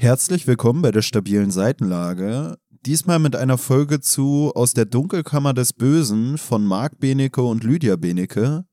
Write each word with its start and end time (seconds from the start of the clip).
Herzlich 0.00 0.46
willkommen 0.46 0.80
bei 0.80 0.92
der 0.92 1.02
stabilen 1.02 1.50
Seitenlage. 1.50 2.56
Diesmal 2.86 3.18
mit 3.18 3.36
einer 3.36 3.58
Folge 3.58 4.00
zu 4.00 4.50
Aus 4.54 4.72
der 4.72 4.86
Dunkelkammer 4.86 5.52
des 5.52 5.74
Bösen 5.74 6.38
von 6.38 6.64
Marc 6.64 6.98
Benecke 7.00 7.42
und 7.42 7.64
Lydia 7.64 7.96
Benecke. 7.96 8.64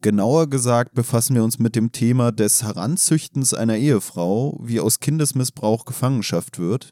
Genauer 0.00 0.50
gesagt 0.50 0.94
befassen 0.94 1.36
wir 1.36 1.44
uns 1.44 1.60
mit 1.60 1.76
dem 1.76 1.92
Thema 1.92 2.32
des 2.32 2.64
Heranzüchtens 2.64 3.54
einer 3.54 3.76
Ehefrau, 3.76 4.58
wie 4.64 4.80
aus 4.80 4.98
Kindesmissbrauch 4.98 5.84
Gefangenschaft 5.84 6.58
wird. 6.58 6.90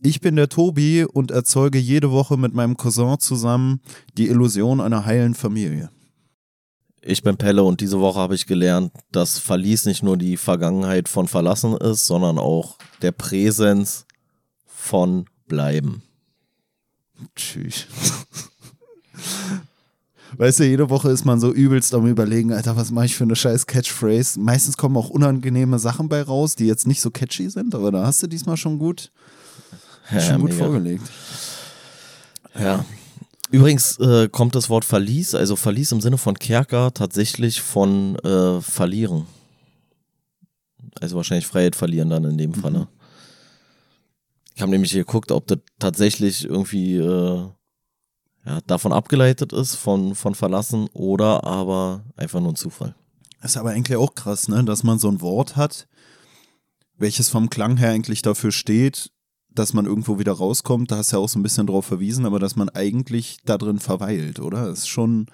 Ich 0.00 0.22
bin 0.22 0.36
der 0.36 0.48
Tobi 0.48 1.04
und 1.04 1.30
erzeuge 1.30 1.78
jede 1.78 2.10
Woche 2.10 2.38
mit 2.38 2.54
meinem 2.54 2.78
Cousin 2.78 3.18
zusammen 3.18 3.82
die 4.16 4.28
Illusion 4.28 4.80
einer 4.80 5.04
heilen 5.04 5.34
Familie. 5.34 5.90
Ich 7.02 7.22
bin 7.22 7.36
Pelle 7.36 7.62
und 7.62 7.80
diese 7.80 7.98
Woche 8.00 8.18
habe 8.20 8.34
ich 8.34 8.46
gelernt, 8.46 8.92
dass 9.10 9.38
Verlies 9.38 9.86
nicht 9.86 10.02
nur 10.02 10.16
die 10.18 10.36
Vergangenheit 10.36 11.08
von 11.08 11.28
Verlassen 11.28 11.76
ist, 11.76 12.06
sondern 12.06 12.38
auch 12.38 12.76
der 13.00 13.12
Präsens 13.12 14.04
von 14.66 15.24
Bleiben. 15.48 16.02
Tschüss. 17.36 17.86
Weißt 20.36 20.60
du, 20.60 20.64
jede 20.64 20.90
Woche 20.90 21.10
ist 21.10 21.24
man 21.24 21.40
so 21.40 21.52
übelst 21.52 21.92
am 21.92 22.06
überlegen, 22.06 22.52
Alter, 22.52 22.76
was 22.76 22.90
mache 22.90 23.06
ich 23.06 23.16
für 23.16 23.24
eine 23.24 23.34
scheiß 23.34 23.66
Catchphrase? 23.66 24.38
Meistens 24.38 24.76
kommen 24.76 24.96
auch 24.96 25.10
unangenehme 25.10 25.78
Sachen 25.78 26.08
bei 26.08 26.22
raus, 26.22 26.54
die 26.54 26.66
jetzt 26.66 26.86
nicht 26.86 27.00
so 27.00 27.10
catchy 27.10 27.50
sind, 27.50 27.74
aber 27.74 27.90
da 27.90 28.06
hast 28.06 28.22
du 28.22 28.26
diesmal 28.28 28.56
schon 28.56 28.78
gut, 28.78 29.10
Ja, 30.10 30.20
schon 30.20 30.40
gut 30.42 30.50
mega. 30.50 30.64
vorgelegt. 30.64 31.10
Ja. 32.58 32.84
Übrigens 33.50 33.98
äh, 33.98 34.28
kommt 34.28 34.54
das 34.54 34.68
Wort 34.68 34.84
Verlies, 34.84 35.34
also 35.34 35.56
Verlies 35.56 35.90
im 35.92 36.00
Sinne 36.00 36.18
von 36.18 36.38
Kerker, 36.38 36.94
tatsächlich 36.94 37.60
von 37.60 38.16
äh, 38.20 38.60
verlieren. 38.60 39.26
Also 41.00 41.16
wahrscheinlich 41.16 41.46
Freiheit 41.46 41.74
verlieren 41.74 42.10
dann 42.10 42.24
in 42.24 42.38
dem 42.38 42.54
Falle. 42.54 42.88
Ich 44.54 44.62
habe 44.62 44.70
nämlich 44.70 44.92
geguckt, 44.92 45.32
ob 45.32 45.46
das 45.46 45.58
tatsächlich 45.78 46.44
irgendwie 46.44 46.96
äh, 46.96 47.48
ja, 48.46 48.60
davon 48.66 48.92
abgeleitet 48.92 49.52
ist, 49.52 49.74
von, 49.76 50.14
von 50.14 50.34
verlassen 50.34 50.88
oder 50.92 51.44
aber 51.44 52.04
einfach 52.16 52.40
nur 52.40 52.52
ein 52.52 52.56
Zufall. 52.56 52.94
Das 53.40 53.52
ist 53.52 53.56
aber 53.56 53.70
eigentlich 53.70 53.96
auch 53.96 54.14
krass, 54.14 54.48
ne? 54.48 54.64
dass 54.64 54.82
man 54.82 54.98
so 54.98 55.08
ein 55.08 55.20
Wort 55.20 55.56
hat, 55.56 55.88
welches 56.98 57.30
vom 57.30 57.50
Klang 57.50 57.78
her 57.78 57.90
eigentlich 57.90 58.22
dafür 58.22 58.52
steht, 58.52 59.10
dass 59.60 59.72
man 59.74 59.86
irgendwo 59.86 60.18
wieder 60.18 60.32
rauskommt. 60.32 60.90
Da 60.90 60.96
hast 60.96 61.12
du 61.12 61.16
ja 61.16 61.22
auch 61.22 61.28
so 61.28 61.38
ein 61.38 61.42
bisschen 61.42 61.66
drauf 61.66 61.84
verwiesen, 61.86 62.26
aber 62.26 62.38
dass 62.38 62.56
man 62.56 62.68
eigentlich 62.70 63.38
da 63.44 63.56
drin 63.58 63.78
verweilt, 63.78 64.40
oder? 64.40 64.66
Das 64.66 64.80
ist 64.80 64.88
schon 64.88 65.26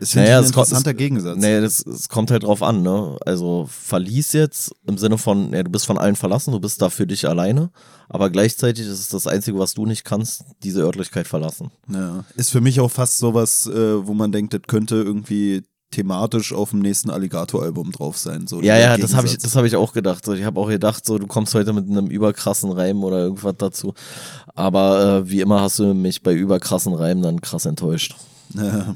ist 0.00 0.14
Naja, 0.14 0.38
ein 0.38 0.44
es 0.44 0.52
kommt- 0.52 0.68
interessanter 0.68 0.92
es- 0.92 0.96
Gegensatz. 0.96 1.38
Nee, 1.38 1.60
das, 1.60 1.84
es 1.84 2.08
kommt 2.08 2.30
halt 2.30 2.44
drauf 2.44 2.62
an, 2.62 2.82
ne? 2.82 3.16
Also 3.26 3.68
verlies 3.68 4.32
jetzt 4.32 4.70
im 4.86 4.96
Sinne 4.96 5.18
von, 5.18 5.52
ja, 5.52 5.64
du 5.64 5.70
bist 5.72 5.86
von 5.86 5.98
allen 5.98 6.14
verlassen, 6.14 6.52
du 6.52 6.60
bist 6.60 6.80
da 6.80 6.88
für 6.88 7.04
dich 7.06 7.26
alleine, 7.28 7.70
aber 8.08 8.30
gleichzeitig 8.30 8.86
ist 8.86 8.92
es 9.00 9.08
das 9.08 9.26
Einzige, 9.26 9.58
was 9.58 9.74
du 9.74 9.86
nicht 9.86 10.04
kannst, 10.04 10.44
diese 10.62 10.82
Örtlichkeit 10.82 11.26
verlassen. 11.26 11.72
Ja. 11.92 12.24
Ist 12.36 12.50
für 12.50 12.60
mich 12.60 12.78
auch 12.78 12.92
fast 12.92 13.18
sowas, 13.18 13.66
äh, 13.66 14.06
wo 14.06 14.14
man 14.14 14.30
denkt, 14.30 14.54
das 14.54 14.62
könnte 14.68 14.94
irgendwie 14.94 15.64
thematisch 15.90 16.52
auf 16.52 16.70
dem 16.70 16.80
nächsten 16.80 17.10
Alligator-Album 17.10 17.92
drauf 17.92 18.18
sein. 18.18 18.46
So 18.46 18.60
Ja, 18.60 18.76
ja, 18.76 18.96
das 18.96 19.14
habe 19.14 19.26
ich, 19.26 19.32
Gegensatz. 19.32 19.52
das 19.52 19.56
hab 19.56 19.64
ich 19.64 19.76
auch 19.76 19.92
gedacht. 19.92 20.24
So, 20.24 20.34
Ich 20.34 20.44
habe 20.44 20.60
auch 20.60 20.68
gedacht, 20.68 21.04
so, 21.06 21.18
du 21.18 21.26
kommst 21.26 21.54
heute 21.54 21.72
mit 21.72 21.88
einem 21.88 22.08
überkrassen 22.08 22.70
Reim 22.72 23.02
oder 23.04 23.18
irgendwas 23.20 23.54
dazu. 23.56 23.94
Aber 24.54 25.22
äh, 25.24 25.30
wie 25.30 25.40
immer 25.40 25.60
hast 25.60 25.78
du 25.78 25.94
mich 25.94 26.22
bei 26.22 26.34
überkrassen 26.34 26.92
Reimen 26.94 27.22
dann 27.22 27.40
krass 27.40 27.64
enttäuscht. 27.64 28.16
Ja. 28.54 28.94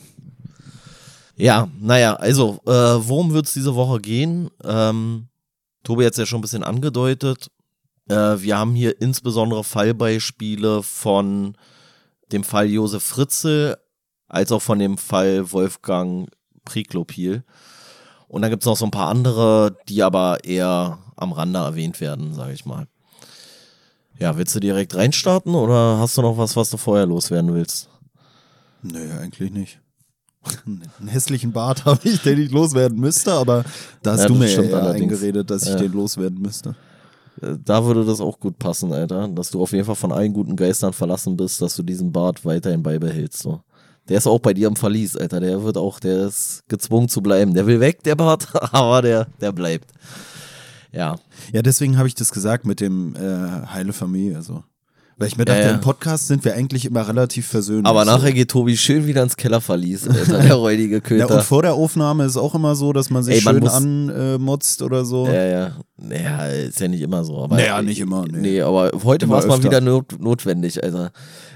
Ja, 1.34 1.68
naja, 1.80 2.14
also, 2.14 2.60
äh, 2.66 2.70
worum 2.70 3.32
wird 3.32 3.46
es 3.46 3.54
diese 3.54 3.74
Woche 3.74 4.00
gehen? 4.00 4.50
Ähm, 4.62 5.28
Tobi 5.82 6.04
hat 6.04 6.12
es 6.12 6.18
ja 6.18 6.26
schon 6.26 6.38
ein 6.38 6.42
bisschen 6.42 6.62
angedeutet. 6.62 7.50
Äh, 8.08 8.14
wir 8.40 8.58
haben 8.58 8.74
hier 8.74 9.00
insbesondere 9.00 9.64
Fallbeispiele 9.64 10.82
von 10.82 11.56
dem 12.30 12.44
Fall 12.44 12.66
Josef 12.68 13.02
Fritzl, 13.02 13.76
als 14.28 14.52
auch 14.52 14.62
von 14.62 14.78
dem 14.78 14.98
Fall 14.98 15.50
Wolfgang 15.52 16.28
Priklopil. 16.64 17.44
Und 18.28 18.42
dann 18.42 18.50
gibt 18.50 18.62
es 18.62 18.66
noch 18.66 18.76
so 18.76 18.84
ein 18.86 18.90
paar 18.90 19.08
andere, 19.08 19.76
die 19.88 20.02
aber 20.02 20.42
eher 20.44 20.98
am 21.16 21.32
Rande 21.32 21.58
erwähnt 21.58 22.00
werden, 22.00 22.32
sage 22.34 22.52
ich 22.54 22.64
mal. 22.64 22.86
Ja, 24.18 24.36
willst 24.36 24.54
du 24.54 24.60
direkt 24.60 24.94
reinstarten 24.94 25.54
oder 25.54 25.98
hast 25.98 26.16
du 26.16 26.22
noch 26.22 26.38
was, 26.38 26.56
was 26.56 26.70
du 26.70 26.76
vorher 26.76 27.06
loswerden 27.06 27.52
willst? 27.54 27.88
Nö, 28.82 29.10
eigentlich 29.20 29.50
nicht. 29.50 29.80
Einen 30.66 31.08
hässlichen 31.08 31.52
Bart 31.52 31.84
habe 31.84 32.00
ich, 32.08 32.20
den 32.22 32.40
ich 32.40 32.50
loswerden 32.50 32.98
müsste, 32.98 33.32
aber 33.32 33.64
da 34.02 34.12
hast 34.12 34.22
Ja, 34.22 34.28
du 34.28 34.34
mir 34.34 34.48
ja 34.50 34.90
eingeredet, 34.90 35.50
dass 35.50 35.62
ich 35.64 35.68
Ja. 35.70 35.76
den 35.76 35.92
loswerden 35.92 36.40
müsste. 36.40 36.74
Äh, 37.40 37.56
Da 37.64 37.84
würde 37.84 38.04
das 38.04 38.20
auch 38.20 38.38
gut 38.40 38.58
passen, 38.58 38.92
Alter. 38.92 39.28
Dass 39.28 39.50
du 39.50 39.62
auf 39.62 39.72
jeden 39.72 39.84
Fall 39.84 39.94
von 39.94 40.12
allen 40.12 40.32
guten 40.32 40.56
Geistern 40.56 40.92
verlassen 40.92 41.36
bist, 41.36 41.60
dass 41.62 41.76
du 41.76 41.82
diesen 41.82 42.12
Bart 42.12 42.44
weiterhin 42.44 42.82
beibehältst. 42.82 43.42
So. 43.42 43.60
Der 44.08 44.18
ist 44.18 44.26
auch 44.26 44.40
bei 44.40 44.52
dir 44.54 44.68
im 44.68 44.76
Verlies, 44.76 45.16
Alter. 45.16 45.40
Der 45.40 45.62
wird 45.62 45.76
auch, 45.76 46.00
der 46.00 46.26
ist 46.26 46.62
gezwungen 46.68 47.08
zu 47.08 47.22
bleiben. 47.22 47.54
Der 47.54 47.66
will 47.66 47.80
weg, 47.80 48.02
der 48.02 48.16
Bart, 48.16 48.48
aber 48.72 49.02
der, 49.02 49.26
der 49.40 49.52
bleibt. 49.52 49.90
Ja. 50.92 51.16
Ja, 51.52 51.62
deswegen 51.62 51.96
habe 51.98 52.08
ich 52.08 52.14
das 52.14 52.32
gesagt 52.32 52.66
mit 52.66 52.80
dem 52.80 53.14
äh, 53.16 53.66
heile 53.72 53.92
Familie. 53.92 54.42
So. 54.42 54.62
Weil 55.16 55.28
ich 55.28 55.36
mir 55.36 55.42
Ja, 55.46 55.54
dachte, 55.54 55.68
ja. 55.68 55.70
im 55.74 55.80
Podcast 55.80 56.26
sind 56.26 56.44
wir 56.44 56.54
eigentlich 56.54 56.84
immer 56.84 57.06
relativ 57.06 57.46
versöhnlich. 57.46 57.86
Aber 57.86 58.04
nachher 58.04 58.32
geht 58.32 58.50
Tobi 58.50 58.76
schön 58.76 59.06
wieder 59.06 59.22
ins 59.22 59.36
Kellerverlies, 59.36 60.08
Alter. 60.08 60.40
Der 60.40 60.54
räudige 60.56 60.96
Ja, 60.96 61.00
Köter. 61.00 61.34
und 61.36 61.42
vor 61.44 61.62
der 61.62 61.74
Aufnahme 61.74 62.24
ist 62.24 62.36
auch 62.36 62.54
immer 62.54 62.74
so, 62.74 62.92
dass 62.92 63.08
man 63.08 63.22
sich 63.22 63.36
Ey, 63.36 63.42
man 63.44 63.56
schön 63.70 64.10
anmotzt 64.10 64.82
oder 64.82 65.04
so. 65.04 65.26
Ja, 65.26 65.44
ja. 65.44 65.76
Naja, 65.96 66.46
ist 66.48 66.80
ja 66.80 66.88
nicht 66.88 67.02
immer 67.02 67.24
so. 67.24 67.38
Aber, 67.38 67.56
Naja, 67.56 67.80
nicht 67.82 68.00
immer, 68.00 68.24
nee. 68.26 68.38
Nee, 68.38 68.60
aber 68.62 68.90
heute 69.04 69.28
war 69.28 69.38
es 69.38 69.46
mal 69.46 69.62
wieder 69.62 69.80
not, 69.80 70.20
notwendig, 70.20 70.82
Alter. 70.82 71.12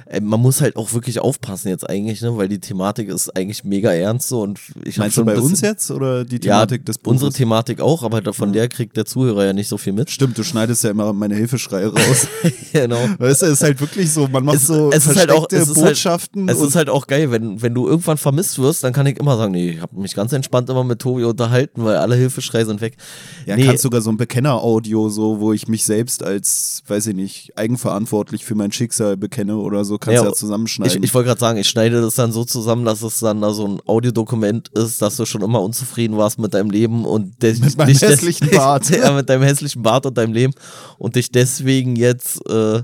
Ey, 0.09 0.21
Man 0.21 0.41
muss 0.41 0.61
halt 0.61 0.77
auch 0.77 0.93
wirklich 0.93 1.19
aufpassen 1.19 1.69
jetzt 1.69 1.89
eigentlich, 1.89 2.23
ne? 2.23 2.37
weil 2.37 2.49
die 2.49 2.61
Thematik 2.61 3.09
ist 3.09 3.37
eigentlich 3.37 3.65
mega 3.65 3.93
ernst 3.93 4.29
so 4.29 4.41
und 4.43 4.61
ich 4.85 4.97
habe 4.99 5.05
Meinst 5.07 5.17
du 5.17 5.25
bei 5.25 5.35
bisschen, 5.35 5.49
uns 5.51 5.61
jetzt 5.63 5.91
oder 5.91 6.25
die 6.25 6.39
Thematik 6.39 6.83
ja, 6.83 6.85
des 6.85 6.99
Buches? 6.99 7.13
Unsere 7.23 7.33
Thematik 7.33 7.81
auch, 7.81 8.03
aber 8.05 8.33
von 8.33 8.53
der 8.53 8.69
kriegt 8.69 8.97
der 8.97 9.05
Zuhörer 9.05 9.47
ja 9.47 9.53
nicht 9.53 9.69
so 9.69 9.79
viel 9.79 9.93
mit. 9.93 10.09
Stimmt, 10.11 10.39
du 10.39 10.45
schneidest 10.45 10.85
ja 10.85 10.91
immer 10.91 11.13
meine 11.13 11.35
Hilfeschreie 11.35 11.89
raus. 11.89 12.29
genau. 12.73 12.99
weißt 13.19 13.43
du, 13.43 13.47
es 13.47 13.53
ist 13.55 13.63
halt 13.63 13.81
wirklich 13.81 14.13
so, 14.13 14.29
man 14.29 14.45
macht 14.45 14.57
Es- 14.57 14.69
so 14.69 14.91
es 14.93 15.07
ist 15.07 15.17
halt 15.19 15.31
auch- 15.33 15.49
es 15.51 15.69
ist 15.69 15.77
halt- 15.77 15.87
Botschaften. 15.89 16.49
Es 16.49 16.59
und 16.59 16.69
ist 16.69 16.77
halt 16.77 16.89
auch 16.89 17.07
geil, 17.09 17.31
wenn, 17.33 17.61
wenn 17.61 17.75
du 17.75 17.89
irgendwann 17.89 18.17
vermisst 18.17 18.59
wirst, 18.61 18.85
dann 18.85 18.93
kann 18.93 19.07
ich 19.07 19.19
immer 19.19 19.37
sagen, 19.37 19.53
nee, 19.53 19.71
ich 19.71 19.81
habe 19.83 20.01
mich 20.01 20.15
ganz 20.15 20.33
entspannt 20.33 20.71
immer 20.71 20.85
mit 20.85 21.01
Tobi 21.01 21.25
unterhalten, 21.25 21.85
weil 21.85 21.97
alle 21.97 22.15
Hilfeschreie 22.15 22.65
sind 22.65 22.81
weg. 22.81 22.97
ja, 23.45 23.57
nee, 23.57 23.67
kannst 23.67 23.83
sogar 23.83 24.01
so 24.01 24.11
ein 24.11 24.17
Bekenner-Audio, 24.17 25.09
so, 25.09 25.41
wo 25.41 25.53
ich 25.53 25.67
mich 25.67 25.85
selbst 25.85 26.23
als, 26.23 26.83
weiß 26.87 27.09
ich 27.09 27.15
nicht, 27.17 27.59
eigenverantwortlich 27.59 28.45
für 28.45 28.55
mein 28.55 28.71
Schicksal 28.71 29.17
bekenne 29.17 29.57
oder 29.57 29.85
so, 29.85 29.96
kannst 29.99 30.15
Ja, 30.17 30.21
du 30.23 30.27
ja 30.29 30.33
ich, 30.33 30.39
zusammenschneiden. 30.39 31.03
ich 31.03 31.13
wollte 31.15 31.29
gerade 31.29 31.41
sagen, 31.41 31.59
ich 31.59 31.69
schneide 31.69 32.01
das 32.01 32.15
dann 32.17 32.33
so 32.33 32.45
zusammen, 32.45 32.85
dass 32.85 33.03
es 33.03 33.19
dann 33.21 33.41
da 33.41 33.53
so 33.53 33.67
ein 33.67 33.81
Audiodokument 33.87 34.69
ist, 34.71 35.01
dass 35.03 35.17
du 35.17 35.25
schon 35.27 35.43
immer 35.43 35.61
unzufrieden 35.63 36.17
warst 36.17 36.39
mit 36.39 36.55
deinem 36.55 36.71
Leben 36.71 37.05
und 37.05 37.43
de- 37.43 37.59
Mit 37.59 37.77
meinem 37.77 37.89
dich 37.89 38.01
des- 38.01 38.11
hässlichen 38.11 38.51
Bart. 38.51 38.89
ja, 38.91 39.13
mit 39.13 39.29
deinem 39.29 39.43
hässlichen 39.43 39.83
Bart 39.83 40.07
und 40.07 40.17
deinem 40.19 40.33
Leben 40.33 40.53
und 40.99 41.17
dich 41.17 41.31
deswegen 41.31 41.97
jetzt 41.97 42.41
äh, 42.49 42.83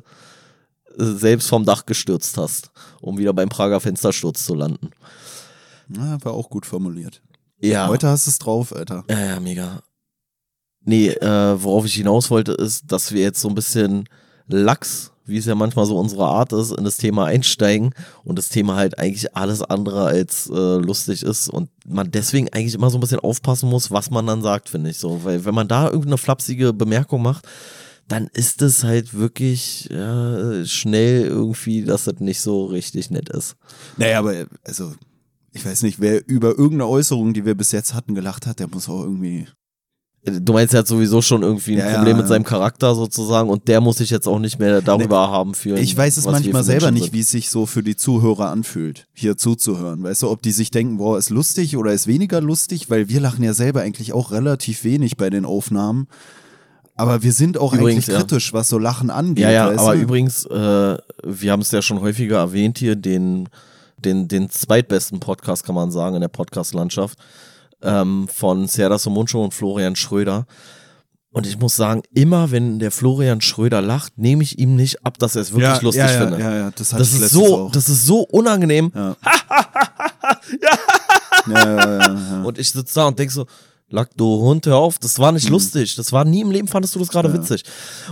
selbst 0.96 1.48
vom 1.48 1.64
Dach 1.64 1.86
gestürzt 1.86 2.36
hast, 2.36 2.70
um 3.00 3.16
wieder 3.18 3.32
beim 3.32 3.48
Prager 3.48 3.80
Fenstersturz 3.80 4.44
zu 4.44 4.54
landen. 4.54 4.90
ja, 5.88 6.18
war 6.24 6.34
auch 6.34 6.50
gut 6.50 6.66
formuliert. 6.66 7.22
Ja. 7.60 7.88
Heute 7.88 8.08
hast 8.08 8.26
du 8.26 8.30
es 8.30 8.38
drauf, 8.38 8.74
Alter. 8.74 9.04
Ja, 9.08 9.18
ja, 9.20 9.40
mega. 9.40 9.82
Nee, 10.84 11.10
äh, 11.10 11.62
worauf 11.62 11.86
ich 11.86 11.94
hinaus 11.94 12.28
wollte, 12.30 12.52
ist, 12.52 12.90
dass 12.90 13.12
wir 13.12 13.22
jetzt 13.22 13.40
so 13.40 13.48
ein 13.48 13.54
bisschen 13.54 14.08
lax, 14.48 15.11
wie 15.25 15.38
es 15.38 15.47
ja 15.47 15.55
manchmal 15.55 15.87
so 15.87 15.99
unsere 15.99 16.25
Art 16.25 16.53
ist, 16.53 16.72
in 16.72 16.84
das 16.84 16.97
Thema 16.97 17.27
einsteigen 17.27 17.94
und 18.25 18.38
das 18.38 18.49
Thema 18.49 18.77
halt 18.77 18.99
eigentlich 18.99 19.37
alles 19.37 19.62
andere 19.62 20.05
als 20.05 20.50
äh, 20.50 20.77
lustig 20.77 21.22
ist 21.22 21.49
und 21.49 21.71
man 21.87 22.10
deswegen 22.10 22.49
eigentlich 22.49 22.75
immer 22.75 22.91
so 22.91 22.99
ein 22.99 23.00
bisschen 23.00 23.21
aufpassen 23.21 23.69
muss, 23.69 23.91
was 23.91 24.10
man 24.10 24.27
dann 24.27 24.43
sagt, 24.43 24.69
finde 24.69 24.91
ich 24.91 24.99
so. 24.99 25.25
Weil 25.25 25.44
wenn 25.44 25.55
man 25.55 25.69
da 25.69 25.87
irgendeine 25.87 26.19
flapsige 26.19 26.72
Bemerkung 26.72 27.22
macht, 27.22 27.47
dann 28.09 28.28
ist 28.33 28.63
es 28.63 28.84
halt 28.84 29.15
wirklich 29.15 29.91
äh, 29.91 30.66
schnell 30.66 31.25
irgendwie, 31.25 31.84
dass 31.84 32.04
das 32.04 32.21
nicht 32.21 32.41
so 32.41 32.66
richtig 32.66 33.10
nett 33.10 33.28
ist. 33.28 33.57
Naja, 33.97 34.18
aber, 34.18 34.47
also, 34.65 34.92
ich 35.53 35.65
weiß 35.65 35.83
nicht, 35.83 36.01
wer 36.01 36.27
über 36.28 36.51
irgendeine 36.51 36.89
Äußerung, 36.89 37.33
die 37.34 37.45
wir 37.45 37.54
bis 37.54 37.72
jetzt 37.72 37.95
hatten, 37.95 38.15
gelacht 38.15 38.47
hat, 38.47 38.59
der 38.59 38.68
muss 38.68 38.89
auch 38.89 39.03
irgendwie. 39.03 39.47
Du 40.24 40.53
meinst, 40.53 40.72
er 40.72 40.80
hat 40.80 40.86
sowieso 40.86 41.21
schon 41.21 41.42
irgendwie 41.42 41.72
ein 41.72 41.78
Ja, 41.78 41.91
ja, 41.91 41.97
Problem 41.97 42.16
mit 42.16 42.27
ja. 42.27 42.28
seinem 42.28 42.45
Charakter 42.45 42.95
sozusagen 42.95 43.51
und 43.51 43.66
der 43.66 43.80
muss 43.80 43.98
sich 43.98 44.10
jetzt 44.10 44.28
auch 44.28 44.39
nicht 44.39 44.60
mehr 44.60 44.80
darüber 44.80 45.30
haben 45.33 45.53
fühlen. 45.54 45.78
Ich 45.78 45.97
weiß 45.97 46.16
es 46.16 46.27
manchmal 46.27 46.63
für 46.63 46.65
selber 46.65 46.91
nicht, 46.92 47.13
wie 47.13 47.21
es 47.21 47.30
sich 47.30 47.51
so 47.51 47.66
für 47.66 47.83
die 47.83 47.97
Zuhörer 47.97 48.51
anfühlt, 48.51 49.09
hier 49.13 49.36
zuzuhören. 49.36 50.04
Weißt 50.04 50.22
du, 50.22 50.30
ob 50.30 50.41
die 50.41 50.53
sich 50.53 50.71
denken, 50.71 50.98
boah, 50.98 51.19
ist 51.19 51.30
lustig 51.30 51.77
oder 51.77 51.92
ist 51.92 52.07
weniger 52.07 52.41
lustig, 52.41 52.89
weil 52.89 53.09
wir 53.09 53.21
lachen 53.21 53.42
ja 53.42 53.53
selber 53.53 53.80
eigentlich 53.80 54.13
auch 54.13 54.30
relativ 54.30 54.84
wenig 54.84 55.16
bei 55.16 55.28
den 55.28 55.45
Aufnahmen. 55.45 56.07
Aber 56.95 57.25
wir 57.25 57.33
sind 57.33 57.59
auch 57.59 57.72
Übrigens, 57.72 58.04
eigentlich 58.04 58.15
ja. 58.15 58.18
kritisch, 58.21 58.53
was 58.53 58.68
so 58.68 58.78
Lachen 58.78 59.10
angeht. 59.10 59.42
Ja, 59.42 59.51
ja, 59.51 59.71
aber 59.71 59.97
du? 59.97 60.03
übrigens, 60.03 60.47
äh, 60.47 60.98
wir 61.25 61.51
haben 61.51 61.63
es 61.63 61.72
ja 61.72 61.83
schon 61.83 62.01
häufiger 62.01 62.36
erwähnt 62.39 62.78
hier, 62.78 62.95
den, 62.95 63.48
den, 63.97 64.28
den 64.28 64.51
zweitbesten 64.51 65.18
Podcast, 65.18 65.65
kann 65.65 65.75
man 65.75 65.91
sagen, 65.91 66.15
in 66.15 66.21
der 66.21 66.28
Podcast-Landschaft, 66.28 67.18
ähm, 67.82 68.28
von 68.28 68.66
Serdar 68.68 68.98
Somuncu 68.98 69.42
und 69.42 69.54
Florian 69.54 69.96
Schröder. 69.96 70.46
Und 71.30 71.46
ich 71.46 71.58
muss 71.58 71.76
sagen, 71.76 72.02
immer 72.12 72.50
wenn 72.50 72.78
der 72.78 72.90
Florian 72.90 73.40
Schröder 73.40 73.80
lacht, 73.80 74.18
nehme 74.18 74.42
ich 74.42 74.58
ihm 74.58 74.76
nicht 74.76 75.04
ab, 75.06 75.18
dass 75.18 75.34
er 75.34 75.42
es 75.42 75.52
wirklich 75.52 75.80
lustig 75.80 76.04
ja, 76.04 76.12
ja, 76.12 76.20
finde. 76.20 76.38
Ja, 76.38 76.54
ja, 76.54 76.70
das, 76.70 76.90
Das 76.90 77.12
ist 77.14 77.30
so, 77.30 77.66
auch. 77.66 77.72
das 77.72 77.88
ist 77.88 78.04
so 78.04 78.20
unangenehm. 78.20 78.92
ja. 78.94 79.16
ja, 80.60 81.64
ja, 81.64 81.76
ja, 81.76 81.98
ja. 81.98 82.42
Und 82.42 82.58
ich 82.58 82.70
sitze 82.70 82.94
da 82.94 83.06
und 83.06 83.18
denk 83.18 83.30
so, 83.30 83.46
Lack, 83.92 84.16
du 84.16 84.24
Hund, 84.41 84.66
hör 84.66 84.78
auf, 84.78 84.98
das 84.98 85.18
war 85.18 85.30
nicht 85.33 85.47
Mhm. 85.47 85.53
lustig. 85.53 85.94
Das 85.97 86.12
war 86.12 86.24
nie 86.24 86.41
im 86.41 86.50
Leben, 86.50 86.66
fandest 86.66 86.94
du 86.94 86.98
das 86.98 87.09
gerade 87.09 87.33
witzig. 87.33 87.62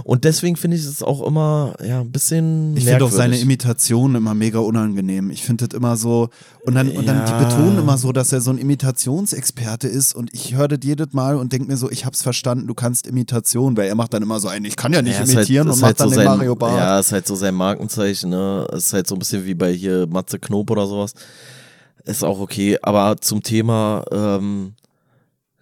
Und 0.05 0.25
deswegen 0.25 0.57
finde 0.57 0.77
ich 0.77 0.85
es 0.85 1.03
auch 1.03 1.27
immer, 1.27 1.75
ja, 1.83 2.01
ein 2.01 2.13
bisschen 2.13 2.77
Ich 2.77 2.85
finde 2.85 3.05
auch 3.07 3.11
seine. 3.11 3.39
Imitationen 3.39 4.17
immer 4.17 4.35
mega 4.35 4.59
unangenehm. 4.59 5.31
Ich 5.31 5.43
finde 5.43 5.67
das 5.67 5.77
immer 5.77 5.97
so, 5.97 6.29
und 6.67 6.75
dann, 6.75 6.91
und 6.91 7.07
dann 7.09 7.25
die 7.25 7.33
Ja. 7.33 7.39
betonen 7.39 7.79
immer 7.79 7.97
so, 7.97 8.13
dass 8.13 8.31
er 8.33 8.41
so 8.43 8.51
ein 8.51 8.59
Imitationsexperte 8.59 9.89
ist 9.89 10.15
und 10.15 10.31
ich 10.35 10.55
höre 10.55 10.69
das 10.69 10.81
jedes 10.85 11.13
Mal 11.13 11.37
und 11.37 11.53
denke 11.53 11.67
mir 11.69 11.77
so, 11.77 11.91
ich 11.91 12.05
hab's 12.05 12.23
verstanden, 12.23 12.67
du 12.67 12.75
kannst 12.75 13.07
Imitation, 13.07 13.77
weil 13.77 13.89
er 13.89 13.95
macht 13.95 14.13
dann 14.13 14.23
immer 14.23 14.39
so 14.39 14.49
ein, 14.49 14.65
ich 14.67 14.77
kann 14.77 14.93
ja 14.93 15.01
nicht 15.03 15.17
Ja, 15.17 15.23
ist 15.25 15.33
imitieren 15.33 15.67
halt, 15.69 15.75
und 15.77 15.81
macht 15.81 15.87
halt 15.89 16.01
dann 16.01 16.09
so 16.11 16.15
den 16.15 16.17
sein, 16.27 16.37
Mario 16.39 16.55
Barth. 16.57 16.77
Ja, 16.77 16.99
ist 17.01 17.13
halt 17.13 17.27
so 17.27 17.35
sein 17.35 17.55
Markenzeichen, 17.55 18.31
ne? 18.31 18.67
Ist 18.75 18.93
halt 18.93 19.07
so 19.07 19.15
ein 19.15 19.19
bisschen 19.19 19.47
wie 19.47 19.55
bei 19.55 19.73
hier 19.73 20.07
Matze 20.07 20.39
Knob 20.39 20.71
oder 20.71 20.87
sowas. 20.87 21.15
Ist 22.05 22.25
auch 22.25 22.39
okay. 22.41 22.79
Aber 22.83 23.17
zum 23.21 23.43
Thema 23.43 24.05
ähm, 24.13 24.75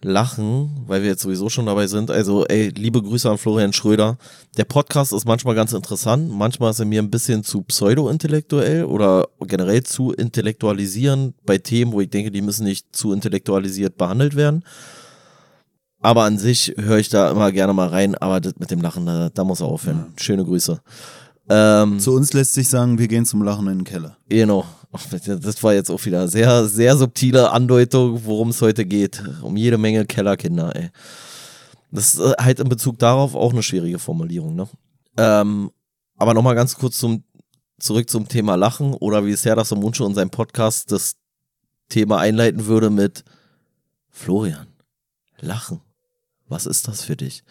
Lachen, 0.01 0.83
weil 0.87 1.01
wir 1.01 1.09
jetzt 1.09 1.21
sowieso 1.21 1.49
schon 1.49 1.65
dabei 1.65 1.87
sind. 1.87 2.09
Also, 2.09 2.45
ey, 2.45 2.69
liebe 2.69 3.01
Grüße 3.01 3.29
an 3.29 3.37
Florian 3.37 3.73
Schröder. 3.73 4.17
Der 4.57 4.63
Podcast 4.63 5.11
ist 5.11 5.25
manchmal 5.25 5.55
ganz 5.55 5.73
interessant. 5.73 6.29
Manchmal 6.31 6.71
ist 6.71 6.79
er 6.79 6.85
mir 6.85 7.01
ein 7.01 7.09
bisschen 7.11 7.43
zu 7.43 7.61
pseudo-intellektuell 7.63 8.85
oder 8.85 9.27
generell 9.41 9.83
zu 9.83 10.11
intellektualisieren 10.11 11.33
bei 11.45 11.57
Themen, 11.57 11.91
wo 11.91 11.99
ich 11.99 12.09
denke, 12.09 12.31
die 12.31 12.41
müssen 12.41 12.63
nicht 12.63 12.95
zu 12.95 13.11
intellektualisiert 13.11 13.97
behandelt 13.97 14.35
werden. 14.35 14.63
Aber 16.01 16.23
an 16.23 16.37
sich 16.37 16.73
höre 16.77 16.99
ich 16.99 17.09
da 17.09 17.31
immer 17.31 17.51
gerne 17.51 17.73
mal 17.73 17.89
rein. 17.89 18.15
Aber 18.15 18.39
das 18.39 18.53
mit 18.57 18.71
dem 18.71 18.81
Lachen, 18.81 19.05
da, 19.05 19.29
da 19.29 19.43
muss 19.43 19.59
er 19.59 19.67
aufhören. 19.67 20.13
Schöne 20.15 20.45
Grüße. 20.45 20.81
Ähm, 21.49 21.99
Zu 21.99 22.13
uns 22.13 22.33
lässt 22.33 22.53
sich 22.53 22.69
sagen, 22.69 22.99
wir 22.99 23.07
gehen 23.07 23.25
zum 23.25 23.41
Lachen 23.41 23.67
in 23.67 23.79
den 23.79 23.83
Keller. 23.83 24.17
Genau. 24.29 24.65
Das 24.91 25.63
war 25.63 25.73
jetzt 25.73 25.89
auch 25.89 26.03
wieder 26.05 26.27
sehr, 26.27 26.65
sehr 26.65 26.97
subtile 26.97 27.51
Andeutung, 27.51 28.25
worum 28.25 28.49
es 28.49 28.61
heute 28.61 28.85
geht. 28.85 29.23
Um 29.41 29.57
jede 29.57 29.77
Menge 29.77 30.05
Kellerkinder, 30.05 30.75
ey. 30.75 30.89
Das 31.91 32.13
ist 32.13 32.19
äh, 32.19 32.33
halt 32.39 32.59
in 32.59 32.69
Bezug 32.69 32.99
darauf 32.99 33.35
auch 33.35 33.51
eine 33.51 33.63
schwierige 33.63 33.99
Formulierung, 33.99 34.55
ne? 34.55 34.67
Ähm, 35.17 35.71
aber 36.17 36.33
nochmal 36.33 36.55
ganz 36.55 36.75
kurz 36.75 36.97
zum, 36.97 37.23
zurück 37.79 38.09
zum 38.09 38.27
Thema 38.27 38.55
Lachen 38.55 38.93
oder 38.93 39.25
wie 39.25 39.31
es 39.31 39.45
Herr 39.45 39.55
das 39.55 39.71
Mundschuh 39.71 40.05
in 40.05 40.13
seinem 40.13 40.29
Podcast 40.29 40.91
das 40.91 41.15
Thema 41.87 42.19
einleiten 42.19 42.67
würde 42.67 42.89
mit 42.89 43.23
Florian, 44.09 44.67
Lachen. 45.39 45.81
Was 46.47 46.65
ist 46.65 46.87
das 46.87 47.03
für 47.03 47.15
dich? 47.15 47.43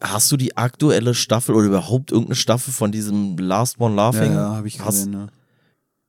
Hast 0.00 0.30
du 0.30 0.36
die 0.36 0.56
aktuelle 0.56 1.14
Staffel 1.14 1.54
oder 1.54 1.66
überhaupt 1.66 2.12
irgendeine 2.12 2.36
Staffel 2.36 2.72
von 2.72 2.92
diesem 2.92 3.36
Last 3.38 3.80
One 3.80 3.96
Laughing? 3.96 4.32
Ja, 4.32 4.50
ja, 4.50 4.54
habe 4.56 4.68
ich 4.68 4.78
gesehen. 4.78 5.10
Ne? 5.10 5.28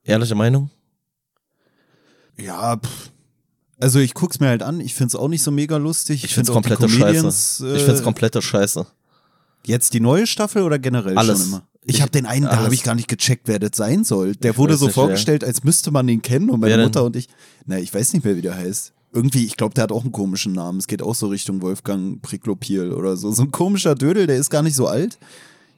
Ehrliche 0.04 0.34
Meinung? 0.36 0.70
Ja, 2.36 2.76
pff. 2.76 3.10
Also 3.80 3.98
ich 3.98 4.12
guck's 4.14 4.40
mir 4.40 4.48
halt 4.48 4.62
an, 4.62 4.78
ich 4.80 4.94
find's 4.94 5.16
auch 5.16 5.28
nicht 5.28 5.42
so 5.42 5.50
mega 5.50 5.76
lustig. 5.78 6.22
Ich 6.24 6.34
find's 6.34 6.50
find 6.50 6.58
auch 6.58 6.62
die 6.62 6.74
komplette 6.74 6.88
Scheiße. 7.22 7.74
Ich 7.76 7.82
find's 7.82 8.00
äh, 8.00 8.04
komplette 8.04 8.42
Scheiße. 8.42 8.86
Jetzt 9.66 9.94
die 9.94 10.00
neue 10.00 10.26
Staffel 10.26 10.62
oder 10.62 10.78
generell 10.78 11.16
Alles. 11.18 11.38
schon 11.38 11.48
immer? 11.48 11.66
Ich, 11.84 11.96
Ich- 11.96 12.02
habe 12.02 12.10
den 12.12 12.26
einen, 12.26 12.44
da 12.44 12.56
habe 12.58 12.74
ich 12.74 12.82
gar 12.82 12.94
nicht 12.94 13.08
gecheckt, 13.08 13.48
wer 13.48 13.58
das 13.58 13.70
sein 13.74 14.04
soll. 14.04 14.36
Der 14.36 14.52
Ich 14.52 14.58
wurde 14.58 14.76
so 14.76 14.86
nicht, 14.86 14.94
vorgestellt, 14.94 15.42
als 15.44 15.64
müsste 15.64 15.90
man 15.90 16.06
ihn 16.08 16.20
kennen 16.22 16.50
und 16.50 16.60
meine 16.60 16.70
Wer 16.72 16.76
denn? 16.76 16.86
Mutter 16.86 17.04
und 17.04 17.16
ich. 17.16 17.28
Na, 17.64 17.78
ich 17.78 17.92
weiß 17.92 18.12
nicht 18.12 18.24
mehr, 18.24 18.36
wie 18.36 18.42
der 18.42 18.54
heißt. 18.54 18.92
Irgendwie, 19.12 19.44
ich 19.44 19.56
glaube, 19.56 19.74
der 19.74 19.84
hat 19.84 19.92
auch 19.92 20.02
einen 20.02 20.12
komischen 20.12 20.52
Namen. 20.52 20.78
Es 20.78 20.86
geht 20.86 21.02
auch 21.02 21.14
so 21.14 21.26
Richtung 21.28 21.62
Wolfgang 21.62 22.22
Priklopil 22.22 22.92
oder 22.92 23.16
so. 23.16 23.32
So 23.32 23.42
ein 23.42 23.50
komischer 23.50 23.94
Dödel, 23.94 24.26
der 24.26 24.36
ist 24.36 24.50
gar 24.50 24.62
nicht 24.62 24.76
so 24.76 24.86
alt. 24.86 25.18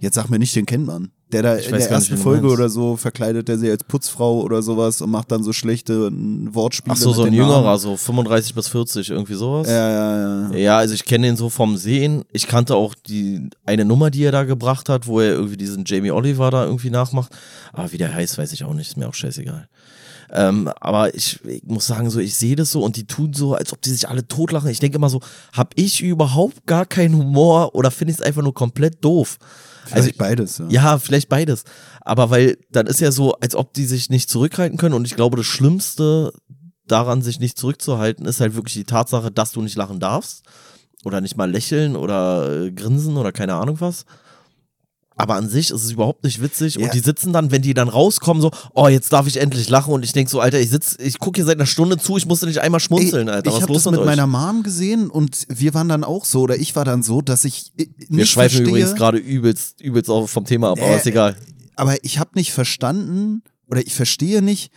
Jetzt 0.00 0.17
sag 0.17 0.29
mir 0.29 0.38
nicht, 0.38 0.55
den 0.56 0.67
kennt 0.67 0.84
man. 0.84 1.12
Der 1.31 1.43
da 1.43 1.56
Ich 1.56 1.67
in 1.69 1.73
weiß 1.73 1.88
der 1.88 1.96
nicht, 1.99 2.11
ersten 2.11 2.17
du 2.17 2.20
Folge 2.20 2.49
oder 2.49 2.69
so 2.69 2.96
verkleidet 2.96 3.49
der 3.49 3.56
sich 3.56 3.70
als 3.70 3.84
Putzfrau 3.84 4.43
oder 4.43 4.61
sowas 4.61 5.00
und 5.00 5.11
macht 5.11 5.31
dann 5.31 5.43
so 5.44 5.52
schlechte 5.52 6.11
äh, 6.12 6.55
Wortspiele. 6.55 6.93
Ach 6.94 7.00
so, 7.00 7.12
so 7.12 7.23
ein 7.23 7.26
den 7.31 7.34
jüngerer, 7.34 7.62
Namen. 7.62 7.79
so 7.79 7.96
35 7.96 8.55
bis 8.55 8.69
40, 8.69 9.11
irgendwie 9.11 9.34
sowas. 9.34 9.69
Ja, 9.69 9.90
ja, 9.90 10.50
ja. 10.50 10.56
Ja, 10.56 10.76
also 10.79 10.93
ich 10.93 11.05
kenne 11.06 11.29
ihn 11.29 11.37
so 11.37 11.49
vom 11.49 11.76
Sehen. 11.76 12.25
Ich 12.32 12.49
kannte 12.49 12.75
auch 12.75 12.94
die 12.94 13.49
eine 13.64 13.84
Nummer, 13.87 14.11
die 14.11 14.25
er 14.25 14.32
da 14.32 14.43
gebracht 14.44 14.88
hat, 14.90 15.06
wo 15.06 15.20
er 15.20 15.31
irgendwie 15.32 15.56
diesen 15.56 15.84
Jamie 15.87 16.11
Oliver 16.11 16.50
da 16.50 16.64
irgendwie 16.67 16.90
nachmacht. 16.90 17.32
Aber 17.73 17.93
wie 17.93 17.99
der 17.99 18.12
heißt, 18.12 18.37
weiß 18.37 18.52
ich 18.52 18.64
auch 18.64 18.75
nicht, 18.75 18.88
ist 18.88 18.96
mir 18.96 19.08
auch 19.08 19.14
scheißegal. 19.14 19.69
Ähm, 20.34 20.70
aber 20.81 21.14
ich, 21.14 21.44
ich 21.44 21.62
muss 21.64 21.87
sagen, 21.87 22.08
so, 22.08 22.19
ich 22.19 22.34
sehe 22.37 22.56
das 22.56 22.73
so 22.73 22.82
und 22.82 22.96
die 22.96 23.06
tun 23.06 23.34
so, 23.34 23.55
als 23.55 23.73
ob 23.73 23.82
die 23.82 23.90
sich 23.90 24.08
alle 24.08 24.26
totlachen. 24.26 24.70
Ich 24.70 24.81
denke 24.81 24.96
immer 24.96 25.11
so, 25.11 25.20
hab 25.52 25.73
ich 25.76 26.00
überhaupt 26.00 26.67
gar 26.67 26.87
keinen 26.87 27.17
Humor 27.17 27.75
oder 27.75 27.90
finde 27.90 28.12
ich 28.12 28.19
es 28.19 28.25
einfach 28.25 28.43
nur 28.43 28.55
komplett 28.55 29.05
doof? 29.05 29.38
Also 29.90 29.96
Also 29.96 30.11
beides, 30.17 30.58
ja. 30.58 30.67
Ja, 30.70 30.99
vielleicht 30.99 31.29
beides. 31.29 31.64
Aber 32.00 32.31
weil 32.31 32.56
dann 32.70 32.87
ist 32.87 33.00
ja 33.00 33.12
so, 33.12 33.34
als 33.34 33.55
ob 33.55 33.75
die 33.75 33.84
sich 33.84 34.08
nicht 34.08 34.31
zurückhalten 34.31 34.79
können. 34.79 34.94
Und 34.94 35.06
ich 35.06 35.17
glaube, 35.17 35.37
das 35.37 35.46
Schlimmste 35.46 36.32
daran, 36.87 37.20
sich 37.20 37.38
nicht 37.38 37.58
zurückzuhalten, 37.58 38.25
ist 38.25 38.40
halt 38.40 38.55
wirklich 38.55 38.75
die 38.75 38.84
Tatsache, 38.84 39.31
dass 39.31 39.52
du 39.52 39.61
nicht 39.61 39.76
lachen 39.76 40.00
darfst. 40.00 40.44
Oder 41.05 41.20
nicht 41.20 41.37
mal 41.37 41.50
lächeln 41.50 41.96
oder 41.96 42.67
äh, 42.67 42.73
grinsen 42.73 43.17
oder 43.17 43.32
keine 43.32 43.55
Ahnung 43.55 43.81
was. 43.81 44.06
Aber 45.17 45.35
an 45.35 45.49
sich 45.49 45.70
ist 45.70 45.85
es 45.85 45.91
überhaupt 45.93 46.25
nicht 46.25 46.41
witzig. 46.43 46.76
Ja. 46.76 46.85
Und 46.87 46.94
die 46.94 47.00
sitzen 47.00 47.32
dann, 47.32 47.50
wenn 47.50 47.62
die 47.62 47.75
dann 47.75 47.88
rauskommen, 47.88 48.41
so, 48.41 48.50
oh, 48.75 48.88
jetzt 48.88 49.12
darf 49.12 49.26
ich 49.26 49.37
endlich 49.38 49.69
lachen. 49.69 49.93
Und 49.93 50.05
ich 50.05 50.12
denk 50.12 50.29
so, 50.31 50.41
Alter, 50.41 50.59
ich 50.59 50.70
sitz, 50.70 50.97
ich 50.99 51.19
gucke 51.19 51.38
hier 51.38 51.44
seit 51.44 51.56
einer 51.59 51.67
Stunde 51.67 51.99
zu, 51.99 52.17
ich 52.17 52.26
musste 52.26 52.47
nicht 52.47 52.61
einmal 52.61 52.81
schmunzeln, 52.81 53.29
Ey, 53.29 53.35
Alter. 53.35 53.49
Ich 53.50 53.56
Was 53.56 53.62
habe 53.62 53.73
los 53.75 53.82
das 53.85 53.91
mit 53.93 54.00
mit 54.00 54.06
meiner 54.06 54.26
Mom 54.26 54.62
gesehen 54.62 55.11
und 55.11 55.47
wir 55.49 55.75
waren 55.75 55.88
dann 55.88 56.03
auch 56.05 56.25
so, 56.25 56.41
oder 56.41 56.56
ich 56.56 56.75
war 56.76 56.85
dann 56.85 57.03
so, 57.03 57.20
dass 57.20 57.44
ich 57.44 57.73
äh, 57.79 57.85
nicht 57.99 58.11
Wir 58.11 58.26
schweifen 58.26 58.56
verstehe, 58.56 58.69
übrigens 58.69 58.94
gerade 58.94 59.19
übelst, 59.19 59.81
übelst 59.81 60.11
auf 60.11 60.31
vom 60.31 60.44
Thema 60.44 60.70
ab, 60.70 60.79
aber 60.81 60.91
Nee. 60.91 60.97
ist 60.97 61.06
egal. 61.06 61.37
aber 61.76 62.03
ich 62.05 62.19
habe 62.19 62.31
nicht 62.35 62.53
verstanden 62.53 63.43
oder 63.69 63.81
ich 63.87 63.94
verstehe 63.94 64.43
nicht, 64.43 64.70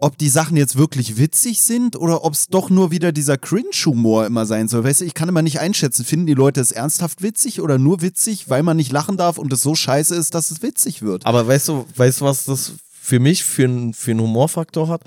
ob 0.00 0.16
die 0.16 0.30
Sachen 0.30 0.56
jetzt 0.56 0.76
wirklich 0.76 1.18
witzig 1.18 1.60
sind 1.60 1.94
oder 1.94 2.24
ob 2.24 2.32
es 2.32 2.48
doch 2.48 2.70
nur 2.70 2.90
wieder 2.90 3.12
dieser 3.12 3.36
Cringe-Humor 3.36 4.26
immer 4.26 4.46
sein 4.46 4.66
soll. 4.66 4.82
Weißt 4.82 5.02
du, 5.02 5.04
ich 5.04 5.14
kann 5.14 5.28
immer 5.28 5.42
nicht 5.42 5.60
einschätzen, 5.60 6.04
finden 6.04 6.26
die 6.26 6.34
Leute 6.34 6.60
es 6.60 6.72
ernsthaft 6.72 7.22
witzig 7.22 7.60
oder 7.60 7.78
nur 7.78 8.00
witzig, 8.00 8.48
weil 8.48 8.62
man 8.62 8.78
nicht 8.78 8.92
lachen 8.92 9.18
darf 9.18 9.36
und 9.36 9.52
es 9.52 9.60
so 9.60 9.74
scheiße 9.74 10.14
ist, 10.14 10.34
dass 10.34 10.50
es 10.50 10.62
witzig 10.62 11.02
wird. 11.02 11.26
Aber 11.26 11.46
weißt 11.46 11.68
du, 11.68 11.86
weißt 11.96 12.22
du, 12.22 12.24
was 12.24 12.46
das 12.46 12.72
für 12.90 13.20
mich 13.20 13.44
für 13.44 13.92
für 13.92 14.10
einen 14.10 14.20
Humorfaktor 14.20 14.88
hat? 14.88 15.02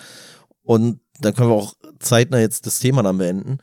Und 0.61 0.99
dann 1.19 1.33
können 1.33 1.49
wir 1.49 1.55
auch 1.55 1.73
zeitnah 1.99 2.39
jetzt 2.39 2.65
das 2.67 2.79
Thema 2.79 3.01
dann 3.01 3.17
beenden. 3.17 3.57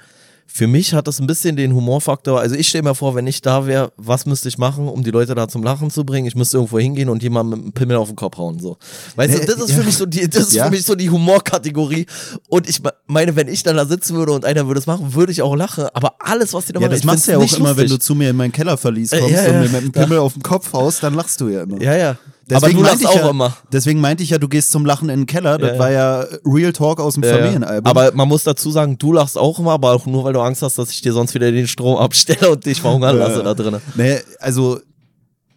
Für 0.52 0.66
mich 0.66 0.94
hat 0.94 1.06
das 1.06 1.20
ein 1.20 1.26
bisschen 1.28 1.54
den 1.56 1.74
Humorfaktor. 1.74 2.40
Also 2.40 2.56
ich 2.56 2.68
stelle 2.68 2.82
mir 2.84 2.94
vor, 2.96 3.14
wenn 3.14 3.26
ich 3.26 3.40
da 3.40 3.66
wäre, 3.66 3.92
was 3.96 4.26
müsste 4.26 4.48
ich 4.48 4.58
machen, 4.58 4.88
um 4.88 5.04
die 5.04 5.10
Leute 5.12 5.34
da 5.36 5.46
zum 5.48 5.62
Lachen 5.62 5.90
zu 5.90 6.04
bringen? 6.04 6.26
Ich 6.26 6.34
müsste 6.34 6.56
irgendwo 6.56 6.78
hingehen 6.80 7.08
und 7.08 7.22
jemandem 7.22 7.58
mit 7.58 7.64
einem 7.66 7.72
Pimmel 7.72 7.96
auf 7.96 8.08
den 8.08 8.16
Kopf 8.16 8.36
hauen. 8.36 8.58
So. 8.58 8.76
Weißt 9.16 9.34
Äh, 9.34 9.40
du, 9.40 9.46
das 9.46 9.56
ist 9.64 9.70
ja. 9.70 9.76
für 9.76 9.84
mich 9.84 9.96
so 9.96 10.06
die, 10.06 10.28
das 10.28 10.48
ist 10.48 10.52
Ja. 10.54 10.64
für 10.64 10.70
mich 10.70 10.84
so 10.84 10.94
die 10.96 11.08
Humorkategorie. 11.08 12.06
Und 12.48 12.68
ich 12.68 12.82
me- 12.82 12.92
meine, 13.06 13.36
wenn 13.36 13.46
ich 13.48 13.62
dann 13.62 13.76
da 13.76 13.86
sitzen 13.86 14.16
würde 14.16 14.32
und 14.32 14.44
einer 14.44 14.66
würde 14.66 14.80
es 14.80 14.86
machen, 14.86 15.14
würde 15.14 15.30
ich 15.32 15.40
auch 15.40 15.54
lachen. 15.54 15.86
Aber 15.94 16.14
alles, 16.18 16.52
was 16.52 16.66
die 16.66 16.72
da 16.72 16.80
Ja, 16.80 16.86
machen, 16.86 16.90
das 16.92 17.00
ich 17.00 17.06
machst 17.06 17.28
du 17.28 17.32
ja 17.32 17.38
auch 17.38 17.56
immer, 17.56 17.76
wenn 17.76 17.88
du 17.88 17.98
zu 17.98 18.14
mir 18.16 18.30
in 18.30 18.36
mein 18.36 18.50
Kellerverlies 18.52 19.12
Äh, 19.12 19.20
kommst 19.20 19.34
ja, 19.34 19.44
ja. 19.44 19.50
und 19.52 19.60
mir 19.60 19.68
mit 19.68 19.82
dem 19.82 19.92
Pimmel 19.92 20.18
auf 20.18 20.32
den 20.34 20.42
Kopf 20.42 20.72
haust, 20.72 21.02
dann 21.02 21.14
lachst 21.14 21.40
du 21.40 21.48
ja 21.48 21.62
immer. 21.62 21.80
Ja, 21.80 21.96
ja. 21.96 22.16
Aber 22.56 22.68
du 22.68 22.74
meinte 22.74 22.90
lachst 22.90 23.02
ich 23.02 23.08
auch 23.08 23.16
ja, 23.16 23.30
immer. 23.30 23.56
Deswegen 23.72 24.00
meinte 24.00 24.22
ich 24.22 24.30
ja, 24.30 24.38
du 24.38 24.48
gehst 24.48 24.70
zum 24.70 24.84
Lachen 24.84 25.08
in 25.08 25.20
den 25.20 25.26
Keller. 25.26 25.58
Das 25.58 25.72
Ja, 25.72 25.78
war 25.78 25.90
ja 25.90 26.24
Real 26.44 26.72
Talk 26.72 27.00
aus 27.00 27.14
dem. 27.14 27.22
Familienalbum. 27.22 27.88
Aber 27.88 28.12
man 28.14 28.28
muss 28.28 28.44
dazu 28.44 28.70
sagen, 28.70 28.98
du 28.98 29.12
lachst 29.12 29.38
auch 29.38 29.58
immer, 29.58 29.72
aber 29.72 29.92
auch 29.92 30.06
nur, 30.06 30.24
weil 30.24 30.32
du 30.32 30.40
Angst 30.40 30.62
hast, 30.62 30.78
dass 30.78 30.90
ich 30.90 31.02
dir 31.02 31.12
sonst 31.12 31.34
wieder 31.34 31.50
den 31.52 31.68
Strom 31.68 31.96
abstelle 31.96 32.50
und 32.50 32.66
dich 32.66 32.80
verhungern 32.80 33.16
lasse 33.18 33.42
da 33.42 33.54
drinnen. 33.54 33.80
Nee, 33.94 34.18
also 34.38 34.80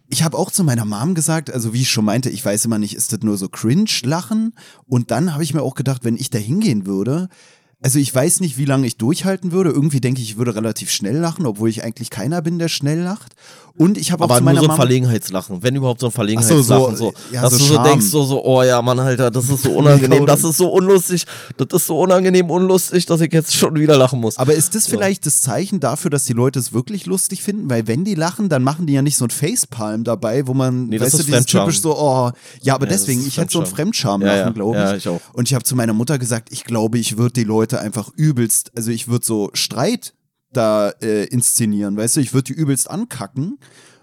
ich 0.08 0.22
habe 0.22 0.38
auch 0.38 0.50
zu 0.50 0.62
meiner 0.62 0.84
Mom 0.84 1.14
gesagt, 1.14 1.52
also 1.52 1.72
wie 1.72 1.82
ich 1.82 1.90
schon 1.90 2.04
meinte, 2.04 2.30
ich 2.30 2.44
weiß 2.44 2.64
immer 2.66 2.78
nicht, 2.78 2.94
ist 2.94 3.12
das 3.12 3.20
nur 3.22 3.36
so 3.36 3.48
Cringe-Lachen? 3.48 4.54
Und 4.86 5.10
dann 5.10 5.32
habe 5.32 5.42
ich 5.42 5.54
mir 5.54 5.62
auch 5.62 5.74
gedacht, 5.74 6.04
wenn 6.04 6.16
ich 6.16 6.30
da 6.30 6.38
hingehen 6.38 6.86
würde, 6.86 7.28
also 7.84 7.98
ich 7.98 8.14
weiß 8.14 8.40
nicht, 8.40 8.56
wie 8.56 8.64
lange 8.64 8.86
ich 8.86 8.96
durchhalten 8.96 9.52
würde. 9.52 9.68
Irgendwie 9.68 10.00
denke 10.00 10.22
ich, 10.22 10.30
ich 10.30 10.36
würde 10.38 10.54
relativ 10.54 10.90
schnell 10.90 11.18
lachen, 11.18 11.44
obwohl 11.44 11.68
ich 11.68 11.84
eigentlich 11.84 12.08
keiner 12.08 12.40
bin, 12.40 12.58
der 12.58 12.68
schnell 12.68 13.00
lacht. 13.00 13.34
Und 13.76 13.98
ich 13.98 14.12
habe 14.12 14.22
auch 14.22 14.28
Aber 14.28 14.36
zu 14.36 14.44
nur 14.44 14.52
meiner 14.52 14.60
so 14.62 14.68
ein 14.70 14.76
Verlegenheitslachen, 14.76 15.62
wenn 15.64 15.74
überhaupt 15.74 15.98
so 16.00 16.06
ein 16.06 16.10
Ach 16.10 16.14
Verlegenheitslachen. 16.14 16.62
so, 16.62 16.90
So, 16.96 17.10
so, 17.10 17.12
ja, 17.32 17.42
dass 17.42 17.54
so 17.54 17.58
du 17.58 17.64
so 17.64 17.82
denkst, 17.82 18.06
so, 18.06 18.22
so, 18.24 18.44
oh 18.44 18.62
ja, 18.62 18.80
Mann, 18.80 19.00
Alter, 19.00 19.32
das 19.32 19.48
ist 19.50 19.64
so 19.64 19.72
unangenehm, 19.72 20.24
das 20.28 20.44
ist 20.44 20.58
so 20.58 20.68
unlustig, 20.68 21.24
das 21.56 21.66
ist 21.72 21.88
so 21.88 21.98
unangenehm 21.98 22.50
unlustig, 22.50 23.04
dass 23.06 23.20
ich 23.20 23.32
jetzt 23.32 23.52
schon 23.52 23.74
wieder 23.74 23.96
lachen 23.98 24.20
muss. 24.20 24.38
Aber 24.38 24.54
ist 24.54 24.76
das 24.76 24.86
vielleicht 24.86 25.26
das 25.26 25.40
Zeichen 25.40 25.80
dafür, 25.80 26.08
dass 26.12 26.24
die 26.24 26.34
Leute 26.34 26.60
es 26.60 26.72
wirklich 26.72 27.06
lustig 27.06 27.42
finden? 27.42 27.68
Weil 27.68 27.88
wenn 27.88 28.04
die 28.04 28.14
lachen, 28.14 28.48
dann 28.48 28.62
machen 28.62 28.86
die 28.86 28.92
ja 28.92 29.02
nicht 29.02 29.16
so 29.16 29.24
ein 29.24 29.30
Facepalm 29.30 30.04
dabei, 30.04 30.46
wo 30.46 30.54
man, 30.54 30.86
Nee, 30.86 30.98
das 30.98 31.06
weißt 31.06 31.14
du, 31.14 31.18
ist 31.18 31.26
dieses 31.26 31.38
Fremdscham. 31.40 31.64
typisch 31.66 31.80
so, 31.82 31.98
oh, 31.98 32.30
ja, 32.62 32.74
aber 32.76 32.86
Ja, 32.86 32.92
das 32.92 33.00
deswegen, 33.06 33.26
ich 33.26 33.38
hätte 33.38 33.52
so 33.54 33.58
ein 33.60 33.66
Fremdscham. 33.66 34.20
Fremdscham-Lachen, 34.20 34.38
Ja, 34.38 34.44
ja. 34.46 34.50
glaube 34.50 34.76
ich. 34.78 34.84
Ja, 34.84 34.96
ich 34.96 35.08
auch. 35.08 35.20
Und 35.32 35.48
ich 35.48 35.54
habe 35.54 35.64
zu 35.64 35.74
meiner 35.74 35.94
Mutter 35.94 36.18
gesagt, 36.20 36.50
ich 36.52 36.62
glaube, 36.62 36.98
ich 36.98 37.18
würde 37.18 37.32
die 37.32 37.44
Leute 37.44 37.73
einfach 37.80 38.10
übelst, 38.16 38.72
also 38.76 38.90
ich 38.90 39.08
würde 39.08 39.24
so 39.24 39.50
Streit 39.54 40.14
da 40.52 40.90
äh, 41.02 41.24
inszenieren, 41.26 41.96
weißt 41.96 42.16
du, 42.16 42.20
ich 42.20 42.32
würde 42.34 42.52
die 42.52 42.58
übelst 42.60 42.88
ankacken. 42.90 43.58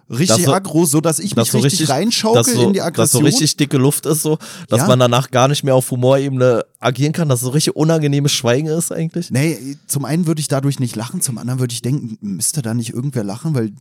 Richtig 0.10 0.44
so, 0.44 0.54
aggro, 0.54 0.86
so 0.86 1.00
dass 1.00 1.20
ich 1.20 1.38
mich 1.38 1.50
so 1.50 1.60
richtig, 1.60 1.80
richtig 1.80 1.90
reinschaukel 1.96 2.44
dass 2.44 2.54
so, 2.54 2.68
in 2.68 2.74
die 2.74 2.80
Dass 2.80 2.88
Aggression. 2.88 3.22
so 3.22 3.25
richtig 3.25 3.56
dicke 3.56 3.78
Luft 3.78 4.06
ist, 4.06 4.24
so, 4.24 4.38
dass 4.68 4.80
Ja. 4.82 4.88
man 4.88 5.00
danach 5.00 5.32
gar 5.32 5.48
nicht 5.48 5.63
mehr 5.63 5.74
auf 5.74 5.90
Humorebene 5.90 6.66
agieren 6.82 7.13
kann, 7.13 7.30
dass 7.30 7.40
so 7.40 7.50
richtig 7.50 7.78
unangenehmes 7.78 8.34
Schweigen 8.34 8.68
ist 8.68 8.92
eigentlich. 8.92 9.32
Nee, 9.32 9.78
zum 9.88 10.04
einen 10.04 10.28
würde 10.28 10.42
ich 10.42 10.50
dadurch 10.50 10.80
nicht 10.82 10.98
lachen, 10.98 11.22
zum 11.22 11.38
anderen 11.38 11.62
würde 11.62 11.74
ich 11.74 11.82
denken, 11.82 12.18
müsste 12.20 12.62
da 12.62 12.74
nicht 12.74 12.90
irgendwer 12.94 13.24
lachen, 13.24 13.56
weil 13.56 13.72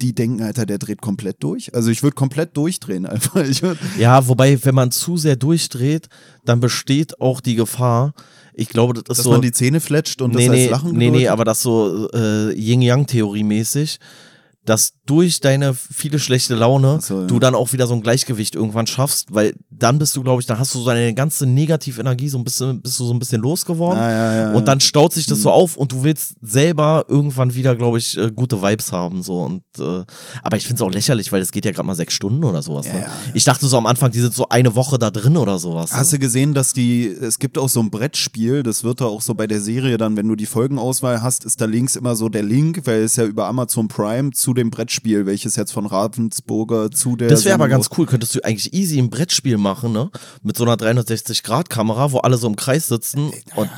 die 0.00 0.14
denken, 0.14 0.42
Alter, 0.42 0.64
der 0.64 0.78
dreht 0.78 1.02
komplett 1.02 1.42
durch. 1.42 1.74
Also 1.74 1.90
ich 1.90 2.02
würde 2.02 2.14
komplett 2.14 2.56
durchdrehen 2.56 3.04
einfach. 3.04 3.36
Ja, 3.98 4.26
wobei, 4.28 4.64
wenn 4.64 4.74
man 4.74 4.90
zu 4.90 5.18
sehr 5.18 5.36
durchdreht, 5.36 6.08
dann 6.46 6.60
besteht 6.60 7.20
auch 7.20 7.42
die 7.42 7.56
Gefahr. 7.56 8.14
Ich 8.54 8.68
glaube, 8.68 8.94
das 8.94 9.02
ist 9.02 9.08
dass 9.08 9.24
so. 9.24 9.30
man 9.30 9.42
die 9.42 9.52
Zähne 9.52 9.80
fletscht 9.80 10.20
und 10.20 10.34
nee, 10.34 10.46
das 10.46 10.54
nee, 10.54 10.62
als 10.64 10.70
Lachen 10.70 10.96
nee, 10.96 11.10
nee, 11.10 11.28
aber 11.28 11.44
das 11.44 11.62
so 11.62 12.08
äh, 12.12 12.52
Yin-Yang-Theorie 12.52 13.44
mäßig, 13.44 13.98
dass 14.64 14.92
durch 15.06 15.40
deine 15.40 15.74
viele 15.74 16.18
schlechte 16.20 16.54
Laune 16.54 17.00
so, 17.00 17.22
ja. 17.22 17.26
du 17.26 17.40
dann 17.40 17.54
auch 17.54 17.72
wieder 17.72 17.86
so 17.86 17.94
ein 17.94 18.02
Gleichgewicht 18.02 18.54
irgendwann 18.54 18.86
schaffst, 18.86 19.34
weil 19.34 19.54
dann 19.70 19.98
bist 19.98 20.14
du, 20.14 20.22
glaube 20.22 20.40
ich, 20.40 20.46
dann 20.46 20.58
hast 20.58 20.74
du 20.74 20.78
so 20.78 20.86
deine 20.86 21.12
ganze 21.14 21.46
Negativenergie 21.46 22.28
so 22.28 22.38
ein 22.38 22.44
bisschen, 22.44 22.80
bist 22.80 23.00
du 23.00 23.04
so 23.04 23.12
ein 23.12 23.18
bisschen 23.18 23.42
losgeworden. 23.42 23.98
Ah, 23.98 24.10
ja, 24.10 24.34
ja, 24.34 24.52
Und 24.52 24.68
dann 24.68 24.78
staut 24.80 25.12
sich 25.12 25.26
das 25.26 25.38
Mhm. 25.38 25.42
so 25.42 25.50
auf 25.50 25.76
und 25.76 25.90
du 25.92 26.04
willst 26.04 26.34
selber 26.40 27.04
irgendwann 27.08 27.54
wieder, 27.54 27.74
glaube 27.74 27.98
ich, 27.98 28.16
äh, 28.16 28.30
gute 28.30 28.62
Vibes 28.62 28.92
haben. 28.92 29.22
So. 29.22 29.42
Und, 29.42 29.62
äh, 29.78 30.04
aber 30.42 30.56
ich 30.56 30.66
finde 30.66 30.82
es 30.82 30.88
auch 30.88 30.92
lächerlich, 30.92 31.32
weil 31.32 31.42
es 31.42 31.50
geht 31.50 31.64
ja 31.64 31.72
gerade 31.72 31.86
mal 31.86 31.96
sechs 31.96 32.14
Stunden 32.14 32.44
oder 32.44 32.62
sowas. 32.62 32.86
Ne? 32.86 33.04
Ich 33.34 33.42
dachte 33.44 33.66
so 33.66 33.76
am 33.76 33.86
Anfang, 33.86 34.12
die 34.12 34.20
sind 34.20 34.32
so 34.34 34.48
eine 34.48 34.76
Woche 34.76 34.98
da 34.98 35.10
drin 35.10 35.36
oder 35.36 35.58
sowas. 35.58 35.92
Hast 35.92 36.12
du 36.12 36.18
gesehen, 36.20 36.54
dass 36.54 36.72
die, 36.72 37.06
es 37.08 37.38
gibt 37.40 37.58
auch 37.58 37.68
so 37.68 37.80
ein 37.80 37.90
Brettspiel, 37.90 38.62
das 38.62 38.84
wird 38.84 39.00
da 39.00 39.06
auch 39.06 39.22
so 39.22 39.34
bei 39.34 39.46
der 39.48 39.60
Serie 39.60 39.98
dann, 39.98 40.16
wenn 40.16 40.28
du 40.28 40.36
die 40.36 40.46
Folgenauswahl 40.46 41.22
hast, 41.22 41.44
ist 41.44 41.60
da 41.60 41.64
links 41.64 41.96
immer 41.96 42.14
so 42.14 42.28
der 42.28 42.42
Link, 42.44 42.82
weil 42.84 43.02
es 43.02 43.16
ja 43.16 43.24
über 43.24 43.46
Amazon 43.46 43.88
Prime 43.88 44.30
zu 44.30 44.51
dem 44.54 44.70
Brettspiel, 44.70 45.26
welches 45.26 45.56
jetzt 45.56 45.72
von 45.72 45.86
Ravensburger 45.86 46.90
zu 46.90 47.16
der. 47.16 47.28
Das 47.28 47.44
wäre 47.44 47.54
aber 47.54 47.68
ganz 47.68 47.90
cool. 47.96 48.06
Könntest 48.06 48.34
du 48.34 48.44
eigentlich 48.44 48.72
easy 48.72 48.98
ein 48.98 49.10
Brettspiel 49.10 49.58
machen, 49.58 49.92
ne? 49.92 50.10
Mit 50.42 50.56
so 50.56 50.64
einer 50.64 50.76
360-Grad-Kamera, 50.76 52.12
wo 52.12 52.18
alle 52.18 52.36
so 52.36 52.46
im 52.46 52.56
Kreis 52.56 52.88
sitzen. 52.88 53.32
Und 53.56 53.70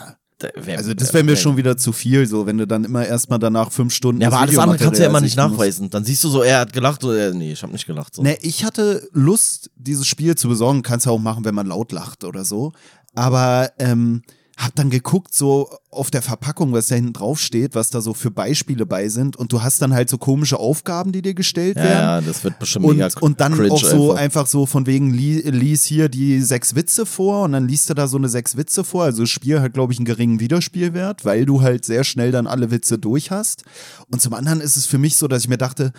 wär, 0.55 0.79
Also 0.79 0.95
das 0.95 1.15
wäre 1.15 1.25
mir 1.25 1.37
schon 1.37 1.57
wieder 1.57 1.77
zu 1.77 1.93
viel, 1.93 2.27
so 2.27 2.47
wenn 2.47 2.59
du 2.59 2.67
dann 2.67 2.85
immer 2.85 3.07
erstmal 3.07 3.39
danach 3.39 3.73
fünf 3.73 3.95
Stunden. 3.95 4.21
Ja, 4.21 4.29
aber 4.29 4.41
alles 4.41 4.59
andere 4.59 4.79
kannst 4.79 4.99
du 4.99 5.03
ja 5.03 5.09
immer 5.09 5.21
nicht 5.21 5.37
nachweisen. 5.37 5.91
Dann 5.91 6.05
siehst 6.05 6.25
du 6.25 6.29
so, 6.29 6.43
er 6.43 6.61
hat 6.61 6.73
gelacht 6.73 7.05
oder 7.05 7.33
nee, 7.33 7.53
ich 7.53 7.63
habe 7.63 7.73
nicht 7.73 7.87
gelacht. 7.87 8.15
So. 8.15 8.23
Ne, 8.23 8.37
ich 8.43 8.65
hatte 8.65 9.09
Lust, 9.13 9.71
dieses 9.77 10.07
Spiel 10.07 10.35
zu 10.35 10.49
besorgen. 10.49 10.83
Kannst 10.83 11.07
du 11.07 11.11
auch 11.11 11.19
machen, 11.19 11.45
wenn 11.45 11.55
man 11.55 11.67
laut 11.67 11.93
lacht 11.93 12.25
oder 12.25 12.45
so. 12.45 12.73
Aber 13.15 13.71
ähm, 13.79 14.23
hab 14.57 14.75
dann 14.77 14.91
geguckt, 14.91 15.35
so 15.35 15.69
auf 15.91 16.11
der 16.11 16.23
Verpackung, 16.23 16.73
was 16.73 16.87
da 16.87 16.95
hinten 16.95 17.13
drauf 17.13 17.41
steht, 17.41 17.75
was 17.75 17.91
da 17.91 18.01
so 18.01 18.15
für 18.15 18.31
Beispiele 18.31 18.87
bei 18.87 19.09
sind. 19.09 19.37
Und 19.37 19.53
du 19.53 19.63
hast 19.63 19.83
dann 19.83 19.93
halt 19.93 20.09
so 20.09 20.19
komische 20.19 20.59
Aufgaben, 20.59 21.13
die 21.13 21.23
dir 21.23 21.35
gestellt 21.35 21.77
ja, 21.77 21.83
werden. 21.83 21.99
ja, 21.99 22.21
das 22.21 22.45
wird 22.45 22.59
bestimmt 22.59 22.87
mega 22.87 23.07
Und, 23.07 23.23
und 23.23 23.41
dann 23.41 23.71
auch 23.71 23.83
so 23.83 24.13
einfach. 24.13 24.23
einfach. 24.23 24.47
so 24.47 24.67
von 24.67 24.87
wegen, 24.87 25.13
li 25.13 25.41
lies 25.41 25.85
hier 25.85 26.09
die 26.09 26.41
sechs 26.41 26.75
Witze 26.75 27.05
vor 27.07 27.45
und 27.45 27.53
dann 27.53 27.67
liest 27.67 27.91
du 27.91 27.95
da 27.95 28.07
so 28.07 28.17
eine 28.17 28.29
sechs 28.29 28.57
Witze 28.57 28.85
vor. 28.85 29.05
Also 29.05 29.23
das 29.23 29.31
Spiel 29.31 29.61
hat, 29.61 29.75
glaube 29.75 29.93
ich, 29.93 29.99
einen 29.99 30.07
geringen 30.07 30.41
Wiederspielwert, 30.41 31.25
weil 31.25 31.47
du 31.47 31.63
halt 31.63 31.85
sehr 31.85 32.05
schnell 32.05 32.31
dann 32.31 32.47
alle 32.47 32.71
Witze 32.71 32.99
durch 32.99 33.31
hast. 33.31 33.65
Und 34.11 34.23
zum 34.23 34.35
anderen 34.35 34.61
ist 34.61 34.77
es 34.77 34.87
für 34.87 34.99
mich 34.99 35.17
so, 35.17 35.27
dass 35.27 35.43
ich 35.43 35.49
mir 35.49 35.59
dachte, 35.59 35.93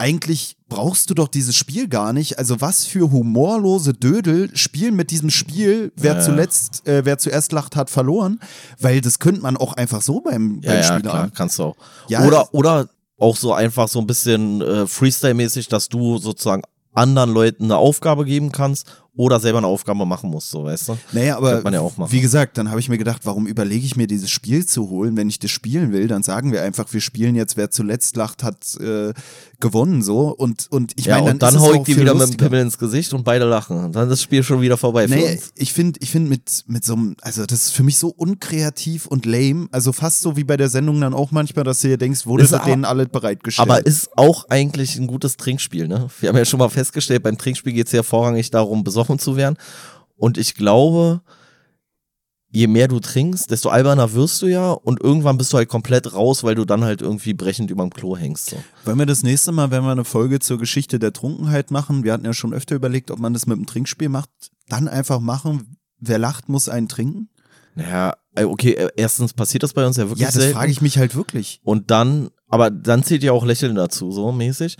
eigentlich 0.00 0.56
brauchst 0.68 1.10
du 1.10 1.14
doch 1.14 1.28
dieses 1.28 1.54
Spiel 1.54 1.88
gar 1.88 2.12
nicht. 2.12 2.38
Also 2.38 2.60
was 2.60 2.86
für 2.86 3.10
humorlose 3.12 3.92
Dödel 3.92 4.50
spielen 4.56 4.96
mit 4.96 5.10
diesem 5.10 5.30
Spiel, 5.30 5.92
wer 5.96 6.14
Ja. 6.14 6.20
zuletzt, 6.20 6.86
äh, 6.88 7.04
wer 7.04 7.18
zuerst 7.18 7.52
lacht, 7.52 7.76
hat 7.76 7.90
verloren. 7.90 8.40
Weil 8.80 9.00
das 9.00 9.18
könnte 9.18 9.40
man 9.42 9.56
auch 9.56 9.74
einfach 9.74 10.00
so 10.02 10.20
beim, 10.20 10.60
Ja, 10.62 10.70
beim 10.70 10.80
ja, 10.80 10.82
Spiel 10.84 11.00
klar, 11.02 11.18
haben. 11.18 11.32
kannst 11.34 11.58
du 11.58 11.64
auch. 11.64 11.76
Ja, 12.08 12.24
oder, 12.24 12.52
oder 12.54 12.88
auch 13.18 13.36
so 13.36 13.52
einfach 13.52 13.88
so 13.88 13.98
ein 14.00 14.06
bisschen 14.06 14.62
äh, 14.62 14.86
Freestyle-mäßig, 14.86 15.68
dass 15.68 15.88
du 15.88 16.18
sozusagen 16.18 16.62
anderen 16.94 17.32
Leuten 17.32 17.64
eine 17.64 17.76
Aufgabe 17.76 18.24
geben 18.24 18.50
kannst 18.52 18.86
oder 19.16 19.40
selber 19.40 19.58
eine 19.58 19.66
Aufgabe 19.66 20.06
machen 20.06 20.30
musst, 20.30 20.50
so 20.50 20.64
weißt 20.64 20.88
du? 20.88 20.98
Naja, 21.12 21.36
aber 21.36 21.68
ja 21.70 21.90
wie 22.10 22.20
gesagt, 22.20 22.58
dann 22.58 22.70
habe 22.70 22.80
ich 22.80 22.88
mir 22.88 22.98
gedacht, 22.98 23.22
warum 23.24 23.46
überlege 23.46 23.84
ich 23.84 23.96
mir 23.96 24.06
dieses 24.06 24.30
Spiel 24.30 24.64
zu 24.64 24.88
holen? 24.88 25.16
Wenn 25.16 25.28
ich 25.28 25.38
das 25.38 25.50
spielen 25.50 25.92
will, 25.92 26.06
dann 26.08 26.22
sagen 26.22 26.52
wir 26.52 26.62
einfach, 26.62 26.92
wir 26.92 27.00
spielen 27.00 27.34
jetzt, 27.34 27.56
wer 27.56 27.70
zuletzt 27.70 28.16
lacht, 28.16 28.42
hat 28.42 28.76
äh, 28.76 29.12
gewonnen 29.58 30.02
so. 30.02 30.28
Und, 30.28 30.68
und 30.70 30.92
ich 30.96 31.06
ja, 31.06 31.14
meine, 31.16 31.26
dann, 31.26 31.32
und 31.34 31.42
dann 31.42 31.54
ist 31.54 31.60
hau 31.60 31.74
ich 31.74 31.82
die 31.82 31.96
wieder 31.96 32.14
mit 32.14 32.22
dem 32.22 32.28
lustiger. 32.28 32.48
Pimmel 32.48 32.60
ins 32.62 32.78
Gesicht 32.78 33.12
und 33.12 33.24
beide 33.24 33.44
lachen. 33.44 33.84
Und 33.84 33.96
dann 33.96 34.04
ist 34.04 34.10
das 34.10 34.22
Spiel 34.22 34.42
schon 34.42 34.60
wieder 34.60 34.76
vorbei 34.76 35.04
uns. 35.04 35.52
ich 35.56 35.72
finde, 35.72 35.98
ich 36.02 36.10
finde 36.10 36.30
mit, 36.30 36.64
mit 36.66 36.84
so 36.84 36.94
einem, 36.94 37.16
also 37.20 37.46
das 37.46 37.66
ist 37.66 37.70
für 37.70 37.82
mich 37.82 37.98
so 37.98 38.08
unkreativ 38.08 39.06
und 39.06 39.26
lame. 39.26 39.68
Also 39.72 39.92
fast 39.92 40.20
so 40.20 40.36
wie 40.36 40.44
bei 40.44 40.56
der 40.56 40.68
Sendung 40.68 41.00
dann 41.00 41.14
auch 41.14 41.30
manchmal, 41.30 41.64
dass 41.64 41.80
du 41.80 41.88
dir 41.88 41.98
denkst, 41.98 42.26
wurde 42.26 42.46
das 42.46 42.64
denen 42.64 42.84
alle 42.84 43.06
bereitgestellt. 43.06 43.68
Aber 43.68 43.84
ist 43.84 44.16
auch 44.16 44.48
eigentlich 44.48 44.96
ein 44.96 45.06
gutes 45.06 45.36
Trinkspiel, 45.36 45.88
ne? 45.88 46.08
Wir 46.20 46.28
haben 46.28 46.36
ja 46.36 46.44
schon 46.44 46.58
mal 46.58 46.68
festgestellt, 46.68 47.22
beim 47.22 47.36
Trinkspiel 47.36 47.72
geht 47.72 47.86
es 47.86 47.92
ja 47.92 48.02
vorrangig 48.02 48.50
darum, 48.50 48.84
besoffen 49.00 49.18
zu 49.18 49.36
werden. 49.36 49.56
Und 50.16 50.36
ich 50.38 50.54
glaube, 50.54 51.22
je 52.50 52.66
mehr 52.66 52.88
du 52.88 53.00
trinkst, 53.00 53.50
desto 53.50 53.68
alberner 53.70 54.12
wirst 54.12 54.42
du 54.42 54.46
ja 54.46 54.72
und 54.72 55.00
irgendwann 55.00 55.38
bist 55.38 55.52
du 55.52 55.56
halt 55.56 55.68
komplett 55.68 56.12
raus, 56.12 56.42
weil 56.44 56.54
du 56.54 56.64
dann 56.64 56.84
halt 56.84 57.00
irgendwie 57.00 57.32
brechend 57.32 57.70
überm 57.70 57.90
Klo 57.90 58.16
hängst. 58.16 58.50
So. 58.50 58.56
Wollen 58.84 58.98
wir 58.98 59.06
das 59.06 59.22
nächste 59.22 59.52
Mal, 59.52 59.70
wenn 59.70 59.84
wir 59.84 59.92
eine 59.92 60.04
Folge 60.04 60.40
zur 60.40 60.58
Geschichte 60.58 60.98
der 60.98 61.12
Trunkenheit 61.12 61.70
machen, 61.70 62.04
wir 62.04 62.12
hatten 62.12 62.24
ja 62.24 62.34
schon 62.34 62.52
öfter 62.52 62.74
überlegt, 62.74 63.10
ob 63.10 63.18
man 63.18 63.32
das 63.32 63.46
mit 63.46 63.56
einem 63.56 63.66
Trinkspiel 63.66 64.08
macht, 64.08 64.30
dann 64.68 64.88
einfach 64.88 65.20
machen, 65.20 65.76
wer 65.98 66.18
lacht, 66.18 66.48
muss 66.48 66.68
einen 66.68 66.88
trinken? 66.88 67.30
Naja, 67.76 68.14
äh, 68.34 68.44
okay, 68.44 68.72
äh, 68.72 68.90
erstens 68.96 69.32
passiert 69.32 69.62
das 69.62 69.72
bei 69.72 69.86
uns 69.86 69.96
ja 69.96 70.08
wirklich 70.08 70.20
Ja, 70.20 70.32
das 70.32 70.44
frage 70.46 70.72
ich 70.72 70.82
mich 70.82 70.98
halt 70.98 71.14
wirklich. 71.14 71.60
Und 71.62 71.90
dann, 71.90 72.30
aber 72.48 72.70
dann 72.70 73.04
zählt 73.04 73.22
ja 73.22 73.32
auch 73.32 73.44
Lächeln 73.44 73.76
dazu, 73.76 74.10
so 74.10 74.32
mäßig. 74.32 74.76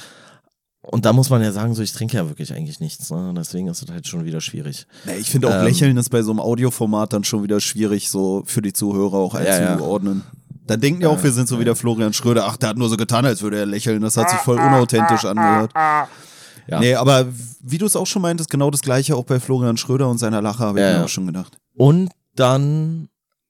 Und 0.83 1.05
da 1.05 1.13
muss 1.13 1.29
man 1.29 1.43
ja 1.43 1.53
sagen, 1.53 1.75
so 1.75 1.83
ich 1.83 1.93
trinke 1.93 2.17
ja 2.17 2.29
wirklich 2.29 2.53
eigentlich 2.55 2.81
nichts. 2.81 3.11
Ne? 3.11 3.35
Deswegen 3.37 3.69
ist 3.69 3.83
es 3.83 3.91
halt 3.91 4.07
schon 4.07 4.25
wieder 4.25 4.41
schwierig. 4.41 4.87
Nee, 5.05 5.17
ich 5.17 5.31
finde 5.31 5.49
auch 5.49 5.53
Ähm, 5.61 5.65
Lächeln 5.65 5.97
ist 5.99 6.09
bei 6.09 6.23
so 6.23 6.31
einem 6.31 6.41
Audioformat 6.41 7.13
dann 7.13 7.23
schon 7.25 7.43
wieder 7.43 7.61
schwierig, 7.61 8.09
so 8.09 8.43
für 8.47 8.63
die 8.63 8.73
Zuhörer 8.73 9.15
auch 9.19 9.35
Ja, 9.35 9.43
ja. 9.45 9.73
einzuordnen. 9.73 10.23
Dann 10.67 10.81
denken 10.81 11.01
die 11.01 11.07
auch, 11.07 11.23
wir 11.23 11.33
sind 11.33 11.49
so 11.49 11.59
wie 11.59 11.65
der 11.65 11.75
Florian 11.77 12.13
Schröder. 12.13 12.47
Ach, 12.47 12.57
der 12.57 12.71
hat 12.71 12.77
nur 12.79 12.89
so 12.89 12.97
getan, 12.97 13.27
als 13.27 13.43
würde 13.43 13.59
er 13.59 13.67
lächeln. 13.67 14.01
Das 14.03 14.17
hat 14.17 14.31
sich 14.31 14.39
voll 14.41 14.57
unauthentisch 14.57 15.25
angehört. 15.25 15.73
Ja. 15.75 16.79
Nee, 16.79 16.95
aber 16.95 17.27
wie 17.61 17.79
du 17.79 17.87
es 17.87 17.97
auch 17.97 18.07
schon 18.07 18.23
meintest, 18.23 18.49
genau 18.49 18.71
das 18.71 18.81
gleiche 18.81 19.17
auch 19.17 19.25
bei 19.25 19.41
Florian 19.41 19.77
Schröder 19.77 20.09
und 20.09 20.19
seiner 20.19 20.41
Lache, 20.41 20.61
habe 20.61 20.79
ich 20.79 20.85
Ja, 20.85 20.91
mir 20.93 20.99
ja. 20.99 21.05
auch 21.05 21.09
schon 21.09 21.27
gedacht. 21.27 21.59
Und 21.77 22.11
dann 22.37 23.09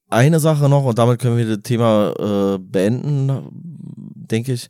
eine 0.09 0.41
Sache 0.41 0.69
noch, 0.69 0.85
und 0.85 0.99
damit 0.99 1.21
können 1.21 1.37
wir 1.37 1.47
das 1.47 1.63
Thema 1.63 2.15
äh, 2.19 2.59
beenden, 2.59 3.31
denke 4.15 4.53
ich. 4.55 4.69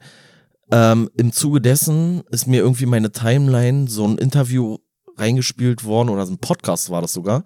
Ähm, 0.73 1.11
Im 1.17 1.33
Zuge 1.33 1.61
dessen 1.61 2.23
ist 2.31 2.47
mir 2.47 2.61
irgendwie 2.63 2.87
meine 2.87 3.11
Timeline 3.13 3.89
so 3.89 4.07
ein 4.07 4.19
Interview 4.19 4.79
reingespielt 5.17 5.85
worden, 5.85 6.09
oder 6.09 6.27
so 6.27 6.33
ein 6.33 6.39
Podcast 6.39 6.91
war 6.91 7.03
das 7.03 7.13
sogar, 7.13 7.45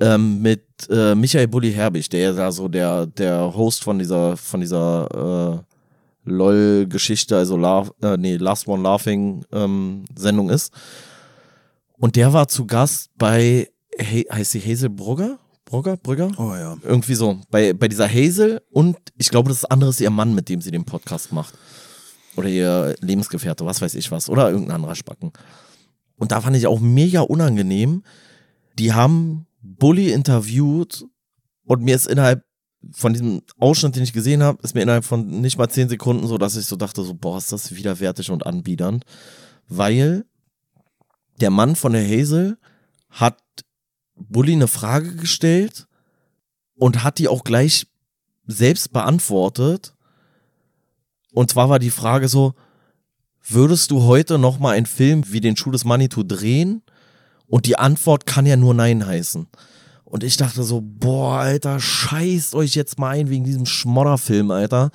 ähm, 0.00 0.42
mit 0.42 0.64
äh, 0.90 1.14
Michael 1.14 1.48
Bulli 1.48 1.72
Herbig, 1.72 2.08
der 2.10 2.20
ja 2.20 2.32
da 2.32 2.52
so 2.52 2.68
der, 2.68 3.06
der 3.06 3.54
Host 3.54 3.82
von 3.82 3.98
dieser, 3.98 4.36
von 4.36 4.60
dieser 4.60 5.64
äh, 6.24 6.30
LOL-Geschichte, 6.30 7.36
also 7.36 7.56
La 7.56 7.88
äh, 8.02 8.16
nee, 8.16 8.36
Last 8.36 8.68
One 8.68 8.82
Laughing 8.82 9.44
ähm, 9.52 10.04
Sendung 10.16 10.50
ist. 10.50 10.72
Und 11.96 12.16
der 12.16 12.32
war 12.32 12.48
zu 12.48 12.66
Gast 12.66 13.10
bei, 13.16 13.68
hey, 13.96 14.26
heißt 14.30 14.52
sie 14.52 14.60
Hazel 14.60 14.90
Brugger? 14.90 15.38
Brugger? 15.64 15.96
Brügger? 15.96 16.30
Oh 16.38 16.54
ja. 16.54 16.76
Irgendwie 16.82 17.14
so. 17.14 17.40
Bei, 17.50 17.72
bei 17.72 17.88
dieser 17.88 18.08
Hazel 18.08 18.62
und 18.70 18.96
ich 19.18 19.28
glaube, 19.28 19.50
das 19.50 19.64
andere 19.64 19.90
ist 19.90 20.00
ihr 20.00 20.10
Mann, 20.10 20.34
mit 20.34 20.48
dem 20.48 20.60
sie 20.60 20.70
den 20.70 20.84
Podcast 20.84 21.32
macht. 21.32 21.54
Oder 22.38 22.48
ihr 22.48 22.94
Lebensgefährte, 23.00 23.66
was 23.66 23.82
weiß 23.82 23.96
ich 23.96 24.12
was. 24.12 24.28
Oder 24.28 24.48
irgendein 24.48 24.76
anderer 24.76 24.94
Spacken. 24.94 25.32
Und 26.16 26.30
da 26.30 26.40
fand 26.40 26.56
ich 26.56 26.68
auch 26.68 26.78
mega 26.78 27.22
unangenehm. 27.22 28.04
Die 28.78 28.92
haben 28.92 29.48
Bully 29.60 30.12
interviewt 30.12 31.04
und 31.64 31.82
mir 31.82 31.96
ist 31.96 32.06
innerhalb 32.06 32.44
von 32.92 33.12
diesem 33.12 33.42
Ausschnitt, 33.58 33.96
den 33.96 34.04
ich 34.04 34.12
gesehen 34.12 34.44
habe, 34.44 34.62
ist 34.62 34.76
mir 34.76 34.82
innerhalb 34.82 35.04
von 35.04 35.26
nicht 35.40 35.58
mal 35.58 35.68
zehn 35.68 35.88
Sekunden 35.88 36.28
so, 36.28 36.38
dass 36.38 36.54
ich 36.54 36.66
so 36.66 36.76
dachte, 36.76 37.02
so, 37.02 37.12
boah, 37.12 37.38
ist 37.38 37.50
das 37.50 37.74
widerwärtig 37.74 38.30
und 38.30 38.46
anbiedernd. 38.46 39.04
Weil 39.66 40.24
der 41.40 41.50
Mann 41.50 41.74
von 41.74 41.92
der 41.92 42.06
Hazel 42.06 42.56
hat 43.10 43.42
Bully 44.14 44.52
eine 44.52 44.68
Frage 44.68 45.16
gestellt 45.16 45.88
und 46.76 47.02
hat 47.02 47.18
die 47.18 47.26
auch 47.26 47.42
gleich 47.42 47.88
selbst 48.46 48.92
beantwortet. 48.92 49.94
Und 51.38 51.52
zwar 51.52 51.68
war 51.68 51.78
die 51.78 51.90
Frage 51.90 52.26
so, 52.26 52.54
würdest 53.46 53.92
du 53.92 54.02
heute 54.02 54.38
noch 54.38 54.58
mal 54.58 54.72
einen 54.72 54.86
Film 54.86 55.22
wie 55.28 55.38
den 55.38 55.56
Schuh 55.56 55.70
des 55.70 55.84
Manitou 55.84 56.24
drehen? 56.24 56.82
Und 57.46 57.66
die 57.66 57.78
Antwort 57.78 58.26
kann 58.26 58.44
ja 58.44 58.56
nur 58.56 58.74
Nein 58.74 59.06
heißen. 59.06 59.46
Und 60.04 60.24
ich 60.24 60.36
dachte 60.36 60.64
so, 60.64 60.82
boah, 60.82 61.34
Alter, 61.38 61.78
scheißt 61.78 62.56
euch 62.56 62.74
jetzt 62.74 62.98
mal 62.98 63.10
ein 63.10 63.30
wegen 63.30 63.44
diesem 63.44 63.66
Schmodderfilm, 63.66 64.50
Alter. 64.50 64.90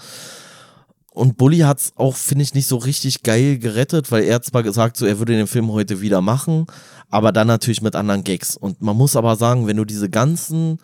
Und 1.12 1.38
Bully 1.38 1.60
hat's 1.60 1.94
auch, 1.96 2.18
finde 2.18 2.44
ich, 2.44 2.54
nicht 2.54 2.68
so 2.68 2.76
richtig 2.76 3.24
geil 3.24 3.58
gerettet, 3.58 4.12
weil 4.12 4.26
er 4.26 4.42
zwar 4.42 4.64
gesagt, 4.64 4.98
so 4.98 5.06
er 5.06 5.20
würde 5.20 5.38
den 5.38 5.48
Film 5.48 5.72
heute 5.72 6.02
wieder 6.02 6.20
machen, 6.20 6.66
aber 7.10 7.32
dann 7.32 7.48
natürlich 7.48 7.82
mit 7.82 7.96
anderen 7.96 8.26
Gags. 8.26 8.58
Und 8.58 8.82
man 8.82 8.98
muss 8.98 9.16
aber 9.16 9.38
sagen, 9.38 9.66
wenn 9.66 9.78
du 9.78 9.86
diese 9.86 10.10
ganzen 10.10 10.80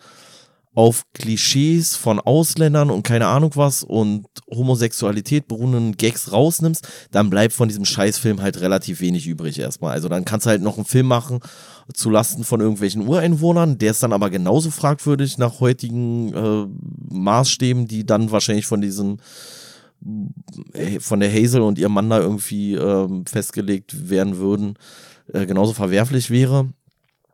auf 0.74 1.04
Klischees 1.14 1.96
von 1.96 2.20
Ausländern 2.20 2.90
und 2.90 3.02
keine 3.02 3.26
Ahnung 3.26 3.50
was 3.56 3.82
und 3.82 4.26
Homosexualität 4.48 5.48
beruhenden 5.48 5.96
Gags 5.96 6.32
rausnimmst, 6.32 6.86
dann 7.10 7.28
bleibt 7.28 7.54
von 7.54 7.68
diesem 7.68 7.84
Scheißfilm 7.84 8.40
halt 8.40 8.60
relativ 8.60 9.00
wenig 9.00 9.26
übrig 9.26 9.58
erstmal. 9.58 9.92
Also 9.92 10.08
dann 10.08 10.24
kannst 10.24 10.46
du 10.46 10.50
halt 10.50 10.62
noch 10.62 10.76
einen 10.76 10.86
Film 10.86 11.06
machen 11.06 11.40
zu 11.92 12.08
Lasten 12.08 12.44
von 12.44 12.60
irgendwelchen 12.60 13.06
Ureinwohnern, 13.06 13.78
der 13.78 13.90
ist 13.90 14.02
dann 14.02 14.12
aber 14.12 14.30
genauso 14.30 14.70
fragwürdig 14.70 15.38
nach 15.38 15.58
heutigen 15.58 16.32
äh, 16.32 16.66
Maßstäben, 17.12 17.88
die 17.88 18.06
dann 18.06 18.30
wahrscheinlich 18.30 18.66
von 18.66 18.80
diesem 18.80 19.18
äh, 20.72 21.00
von 21.00 21.20
der 21.20 21.32
Hazel 21.32 21.62
und 21.62 21.78
ihrem 21.78 21.92
Mann 21.92 22.10
da 22.10 22.20
irgendwie 22.20 22.74
äh, 22.74 23.08
festgelegt 23.26 24.08
werden 24.08 24.38
würden, 24.38 24.74
äh, 25.32 25.46
genauso 25.46 25.72
verwerflich 25.72 26.30
wäre. 26.30 26.70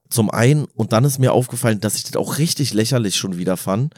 Zum 0.08 0.30
einen, 0.30 0.66
und 0.74 0.92
dann 0.92 1.04
ist 1.04 1.18
mir 1.18 1.32
aufgefallen, 1.32 1.80
dass 1.80 1.96
ich 1.96 2.04
das 2.04 2.16
auch 2.16 2.38
richtig 2.38 2.74
lächerlich 2.74 3.16
schon 3.16 3.36
wieder 3.38 3.56
fand, 3.56 3.94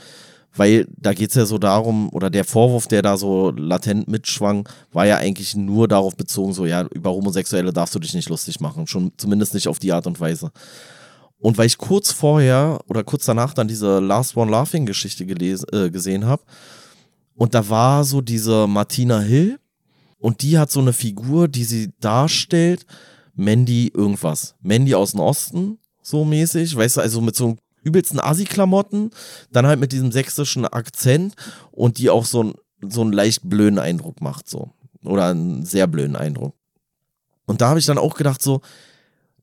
weil 0.56 0.86
da 0.96 1.12
geht 1.12 1.30
es 1.30 1.36
ja 1.36 1.46
so 1.46 1.58
darum, 1.58 2.08
oder 2.10 2.30
der 2.30 2.44
Vorwurf, 2.44 2.86
der 2.86 3.02
da 3.02 3.16
so 3.16 3.50
latent 3.50 4.08
mitschwang, 4.08 4.68
war 4.92 5.06
ja 5.06 5.16
eigentlich 5.16 5.54
nur 5.54 5.88
darauf 5.88 6.16
bezogen, 6.16 6.52
so, 6.52 6.66
ja, 6.66 6.86
über 6.94 7.10
Homosexuelle 7.10 7.72
darfst 7.72 7.94
du 7.94 7.98
dich 7.98 8.14
nicht 8.14 8.28
lustig 8.28 8.60
machen, 8.60 8.86
schon 8.86 9.12
zumindest 9.16 9.54
nicht 9.54 9.68
auf 9.68 9.78
die 9.78 9.92
Art 9.92 10.06
und 10.06 10.18
Weise. 10.20 10.50
Und 11.38 11.58
weil 11.58 11.66
ich 11.66 11.78
kurz 11.78 12.10
vorher 12.10 12.80
oder 12.88 13.04
kurz 13.04 13.24
danach 13.26 13.54
dann 13.54 13.68
diese 13.68 14.00
Last 14.00 14.36
One 14.36 14.50
Laughing 14.50 14.86
Geschichte 14.86 15.24
äh, 15.24 15.90
gesehen 15.90 16.26
habe, 16.26 16.42
und 17.34 17.54
da 17.54 17.68
war 17.68 18.04
so 18.04 18.20
diese 18.20 18.66
Martina 18.66 19.20
Hill, 19.20 19.60
und 20.18 20.42
die 20.42 20.58
hat 20.58 20.70
so 20.70 20.80
eine 20.80 20.92
Figur, 20.92 21.46
die 21.46 21.64
sie 21.64 21.92
darstellt, 22.00 22.84
Mandy 23.34 23.92
irgendwas. 23.94 24.56
Mandy 24.60 24.96
aus 24.96 25.12
dem 25.12 25.20
Osten, 25.20 25.78
so 26.08 26.24
mäßig, 26.24 26.74
weißt 26.76 26.96
du, 26.96 27.00
also 27.00 27.20
mit 27.20 27.36
so 27.36 27.56
übelsten 27.82 28.20
Assi-Klamotten, 28.20 29.10
dann 29.52 29.66
halt 29.66 29.80
mit 29.80 29.92
diesem 29.92 30.12
sächsischen 30.12 30.66
Akzent 30.66 31.34
und 31.70 31.98
die 31.98 32.10
auch 32.10 32.24
so, 32.24 32.52
so 32.86 33.00
einen 33.00 33.12
leicht 33.12 33.48
blöden 33.48 33.78
Eindruck 33.78 34.20
macht, 34.20 34.48
so. 34.48 34.70
Oder 35.04 35.28
einen 35.28 35.64
sehr 35.64 35.86
blöden 35.86 36.16
Eindruck. 36.16 36.54
Und 37.46 37.60
da 37.60 37.68
habe 37.68 37.78
ich 37.78 37.86
dann 37.86 37.98
auch 37.98 38.14
gedacht, 38.14 38.42
so, 38.42 38.60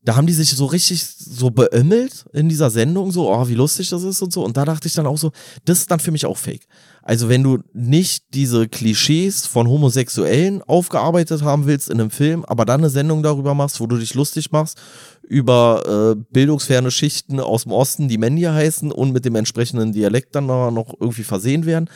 da 0.06 0.16
haben 0.16 0.28
die 0.28 0.34
sich 0.34 0.52
so 0.52 0.68
richtig 0.68 1.04
so 1.04 1.50
beömmelt 1.50 2.26
in 2.32 2.48
dieser 2.48 2.70
Sendung, 2.70 3.12
so, 3.12 3.34
oh, 3.34 3.48
wie 3.48 3.56
lustig 3.56 3.90
das 3.90 4.04
ist 4.04 4.22
und 4.22 4.32
so. 4.32 4.46
Und 4.46 4.56
da 4.56 4.64
dachte 4.64 4.88
ich 4.88 4.94
dann 4.94 5.08
auch 5.08 5.18
so, 5.18 5.32
das 5.66 5.80
ist 5.80 5.90
dann 5.90 6.00
für 6.00 6.12
mich 6.12 6.28
auch 6.28 6.38
fake. 6.38 6.68
Also 7.02 7.28
wenn 7.28 7.42
du 7.42 7.60
nicht 7.74 8.24
diese 8.36 8.68
Klischees 8.68 9.48
von 9.48 9.68
Homosexuellen 9.68 10.62
aufgearbeitet 10.62 11.42
haben 11.42 11.66
willst 11.66 11.90
in 11.90 12.00
einem 12.00 12.12
Film, 12.12 12.46
aber 12.46 12.66
dann 12.66 12.82
eine 12.82 12.92
Sendung 12.92 13.24
darüber 13.24 13.56
machst, 13.56 13.80
wo 13.80 13.88
du 13.88 13.98
dich 13.98 14.14
lustig 14.14 14.52
machst 14.52 14.80
über 15.28 16.16
äh, 16.16 16.24
bildungsferne 16.32 16.92
Schichten 16.92 17.40
aus 17.40 17.64
dem 17.64 17.72
Osten, 17.72 18.08
die 18.08 18.18
Menja 18.18 18.54
heißen 18.54 18.92
und 18.92 19.12
mit 19.12 19.26
dem 19.26 19.36
entsprechenden 19.36 19.92
Dialekt 19.92 20.36
dann 20.36 20.46
noch 20.46 20.94
irgendwie 21.00 21.24
versehen 21.24 21.66
werden, 21.66 21.90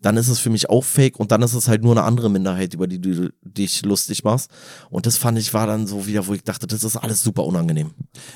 dann 0.00 0.16
ist 0.16 0.28
es 0.28 0.38
für 0.38 0.50
mich 0.50 0.70
auch 0.70 0.84
fake 0.84 1.20
und 1.20 1.30
dann 1.30 1.42
ist 1.42 1.54
es 1.54 1.68
halt 1.68 1.82
nur 1.82 1.92
eine 1.92 2.04
andere 2.04 2.30
Minderheit, 2.30 2.74
über 2.74 2.86
die 2.86 3.00
du 3.00 3.30
dich 3.42 3.84
lustig 3.84 4.24
machst. 4.24 4.50
Und 4.88 5.06
das 5.06 5.16
fand 5.16 5.38
ich 5.38 5.52
war 5.52 5.66
dann 5.66 5.86
so 5.86 6.06
wieder, 6.06 6.26
wo 6.26 6.34
ich 6.34 6.42
dachte, 6.42 6.66
das 6.66 6.84
ist 6.84 6.96
alles 6.96 7.22
super 7.22 7.44
unangenehm. 7.44 7.90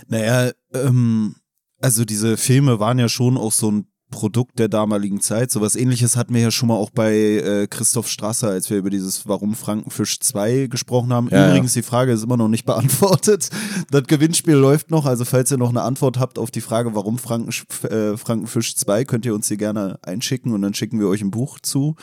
Naja, 0.07 0.53
ähm, 0.75 1.37
also 1.81 2.05
diese 2.05 2.37
Filme 2.37 2.81
waren 2.81 2.99
ja 2.99 3.09
schon 3.09 3.37
auch 3.37 3.53
so 3.53 3.71
ein 3.71 3.87
Produkt 4.15 4.61
der 4.61 4.69
damaligen 4.69 5.21
Zeit. 5.21 5.51
Sowas 5.51 5.75
ähnliches 5.75 6.17
hatten 6.17 6.35
wir 6.35 6.41
ja 6.41 6.53
schon 6.53 6.69
mal 6.69 6.77
auch 6.77 6.91
bei 6.91 7.15
äh, 7.15 7.67
Christoph 7.67 8.07
Strasser, 8.09 8.51
als 8.51 8.71
wir 8.71 8.77
über 8.77 8.89
dieses 8.89 9.27
Warum 9.27 9.57
Frankenfisch 9.57 10.21
2 10.21 10.69
gesprochen 10.69 11.13
haben. 11.13 11.29
Ja, 11.33 11.49
Übrigens, 11.49 11.75
ja. 11.75 11.81
die 11.81 11.87
Frage 11.87 12.13
ist 12.13 12.23
immer 12.23 12.37
noch 12.37 12.47
nicht 12.47 12.65
beantwortet. 12.65 13.51
Das 13.91 14.05
Gewinnspiel 14.05 14.55
läuft 14.55 14.93
noch, 14.93 15.05
also 15.05 15.25
falls 15.25 15.51
ihr 15.51 15.59
noch 15.59 15.71
eine 15.71 15.83
Antwort 15.83 16.21
habt 16.21 16.39
auf 16.39 16.53
die 16.53 16.61
Frage, 16.61 16.95
warum 16.95 17.19
Franken, 17.19 17.51
äh, 17.89 18.17
Frankenfisch 18.17 18.77
2, 18.77 19.05
könnt 19.05 19.27
ihr 19.27 19.35
uns 19.35 19.49
die 19.49 19.57
gerne 19.57 19.99
einschicken 20.03 20.53
und 20.53 20.63
dann 20.63 20.75
schicken 20.75 21.01
wir 21.01 21.09
euch 21.09 21.21
ein 21.21 21.33
Buch 21.33 21.59
zu. 21.59 21.97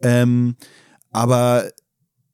Ähm, 0.00 0.54
aber 1.10 1.64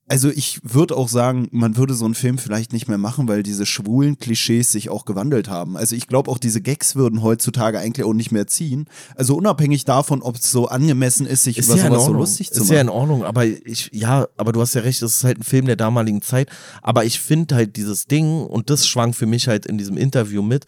also 0.06 0.28
ich 0.28 0.60
würde 0.62 0.96
auch 0.96 1.08
sagen, 1.08 1.48
man 1.50 1.76
würde 1.76 1.94
so 1.94 2.04
einen 2.04 2.14
Film 2.14 2.36
vielleicht 2.36 2.74
nicht 2.74 2.88
mehr 2.88 2.98
machen, 2.98 3.26
weil 3.26 3.42
diese 3.42 3.64
schwulen 3.64 4.18
Klischees 4.18 4.70
sich 4.70 4.90
auch 4.90 5.06
gewandelt 5.06 5.48
haben. 5.48 5.78
Also 5.78 5.96
ich 5.96 6.08
glaube 6.08 6.30
auch 6.30 6.38
diese 6.38 6.60
Gags 6.60 6.94
würden 6.94 7.22
heutzutage 7.22 7.78
eigentlich 7.78 8.04
auch 8.04 8.12
nicht 8.12 8.30
mehr 8.30 8.46
ziehen. 8.46 8.86
Also 9.16 9.34
unabhängig 9.34 9.86
davon, 9.86 10.20
ob 10.20 10.36
es 10.36 10.50
so 10.50 10.68
angemessen 10.68 11.26
ist, 11.26 11.44
sich 11.44 11.56
ist 11.56 11.68
über 11.68 11.78
ja 11.78 11.88
sowas 11.88 12.04
so 12.04 12.12
lustig 12.12 12.50
zu 12.50 12.60
machen. 12.60 12.64
Ist 12.64 12.74
ja 12.74 12.80
in 12.82 12.90
Ordnung, 12.90 13.24
aber 13.24 13.46
ich, 13.46 13.90
ja, 13.94 14.26
aber 14.36 14.52
du 14.52 14.60
hast 14.60 14.74
ja 14.74 14.82
recht, 14.82 15.00
das 15.00 15.16
ist 15.16 15.24
halt 15.24 15.38
ein 15.38 15.42
Film 15.42 15.64
der 15.64 15.76
damaligen 15.76 16.20
Zeit. 16.20 16.50
Aber 16.82 17.06
ich 17.06 17.18
finde 17.18 17.54
halt 17.54 17.76
dieses 17.76 18.04
Ding, 18.04 18.44
und 18.44 18.68
das 18.68 18.86
schwang 18.86 19.14
für 19.14 19.26
mich 19.26 19.48
halt 19.48 19.64
in 19.64 19.78
diesem 19.78 19.96
Interview 19.96 20.42
mit, 20.42 20.66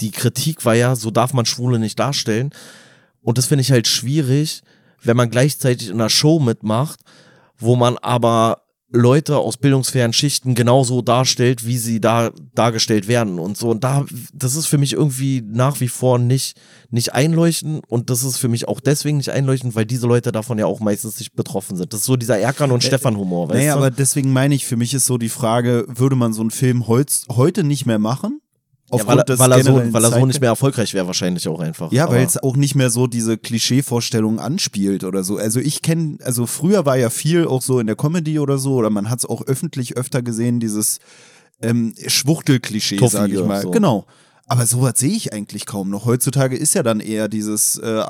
die 0.00 0.10
Kritik 0.10 0.64
war 0.66 0.74
ja, 0.74 0.94
so 0.94 1.10
darf 1.10 1.32
man 1.32 1.46
Schwule 1.46 1.78
nicht 1.78 1.98
darstellen. 1.98 2.50
Und 3.22 3.38
das 3.38 3.46
finde 3.46 3.62
ich 3.62 3.70
halt 3.70 3.86
schwierig, 3.86 4.62
wenn 5.02 5.16
man 5.16 5.30
gleichzeitig 5.30 5.88
in 5.88 5.94
einer 5.94 6.10
Show 6.10 6.38
mitmacht, 6.38 7.00
wo 7.62 7.76
man 7.76 7.96
aber 7.98 8.62
Leute 8.92 9.38
aus 9.38 9.56
bildungsfernen 9.56 10.12
Schichten 10.12 10.54
genauso 10.54 11.00
darstellt, 11.00 11.66
wie 11.66 11.78
sie 11.78 12.00
da 12.00 12.30
dargestellt 12.54 13.08
werden 13.08 13.38
und 13.38 13.56
so. 13.56 13.70
Und 13.70 13.84
da, 13.84 14.04
das 14.34 14.54
ist 14.54 14.66
für 14.66 14.76
mich 14.76 14.92
irgendwie 14.92 15.42
nach 15.44 15.80
wie 15.80 15.88
vor 15.88 16.18
nicht, 16.18 16.60
nicht 16.90 17.14
einleuchtend 17.14 17.82
und 17.88 18.10
das 18.10 18.22
ist 18.22 18.36
für 18.36 18.48
mich 18.48 18.68
auch 18.68 18.80
deswegen 18.80 19.16
nicht 19.16 19.30
einleuchtend, 19.30 19.74
weil 19.74 19.86
diese 19.86 20.06
Leute 20.06 20.30
davon 20.30 20.58
ja 20.58 20.66
auch 20.66 20.80
meistens 20.80 21.18
nicht 21.18 21.34
betroffen 21.34 21.76
sind. 21.76 21.92
Das 21.92 22.00
ist 22.00 22.06
so 22.06 22.16
dieser 22.16 22.38
Erkan 22.38 22.70
und 22.70 22.84
äh, 22.84 22.86
Stefan 22.86 23.16
Humor, 23.16 23.48
weißt 23.48 23.58
naja, 23.58 23.72
du? 23.72 23.78
aber 23.78 23.90
deswegen 23.90 24.30
meine 24.32 24.54
ich, 24.54 24.66
für 24.66 24.76
mich 24.76 24.92
ist 24.92 25.06
so 25.06 25.16
die 25.16 25.30
Frage, 25.30 25.86
würde 25.88 26.16
man 26.16 26.34
so 26.34 26.42
einen 26.42 26.50
Film 26.50 26.86
heutz, 26.86 27.24
heute 27.30 27.64
nicht 27.64 27.86
mehr 27.86 27.98
machen? 27.98 28.41
Ja, 28.92 29.06
weil, 29.06 29.38
weil, 29.38 29.52
er 29.52 29.64
so, 29.64 29.92
weil 29.92 30.04
er 30.04 30.10
so 30.10 30.26
nicht 30.26 30.40
mehr 30.40 30.50
erfolgreich 30.50 30.92
wäre, 30.94 31.06
wahrscheinlich 31.06 31.48
auch 31.48 31.60
einfach. 31.60 31.90
Ja, 31.92 32.08
weil 32.10 32.24
es 32.24 32.36
auch 32.36 32.56
nicht 32.56 32.74
mehr 32.74 32.90
so 32.90 33.06
diese 33.06 33.38
Klischeevorstellungen 33.38 34.38
anspielt 34.38 35.04
oder 35.04 35.24
so. 35.24 35.36
Also 35.38 35.60
ich 35.60 35.82
kenne, 35.82 36.18
also 36.22 36.46
früher 36.46 36.84
war 36.84 36.96
ja 36.96 37.10
viel 37.10 37.46
auch 37.46 37.62
so 37.62 37.80
in 37.80 37.86
der 37.86 37.96
Comedy 37.96 38.38
oder 38.38 38.58
so, 38.58 38.74
oder 38.74 38.90
man 38.90 39.08
hat 39.08 39.20
es 39.20 39.26
auch 39.26 39.42
öffentlich 39.46 39.96
öfter 39.96 40.22
gesehen, 40.22 40.60
dieses 40.60 40.98
ähm, 41.62 41.94
Schwuchtel-Klischee, 42.06 42.98
sage 43.06 43.34
ich 43.34 43.44
mal. 43.44 43.62
So. 43.62 43.70
Genau. 43.70 44.06
Aber 44.52 44.66
sowas 44.66 44.92
sehe 44.96 45.12
ich 45.12 45.32
eigentlich 45.32 45.64
kaum 45.64 45.88
noch. 45.88 46.04
Heutzutage 46.04 46.56
ist 46.56 46.74
ja 46.74 46.82
dann 46.82 47.00
eher 47.00 47.28
dieses, 47.28 47.78
äh, 47.78 48.02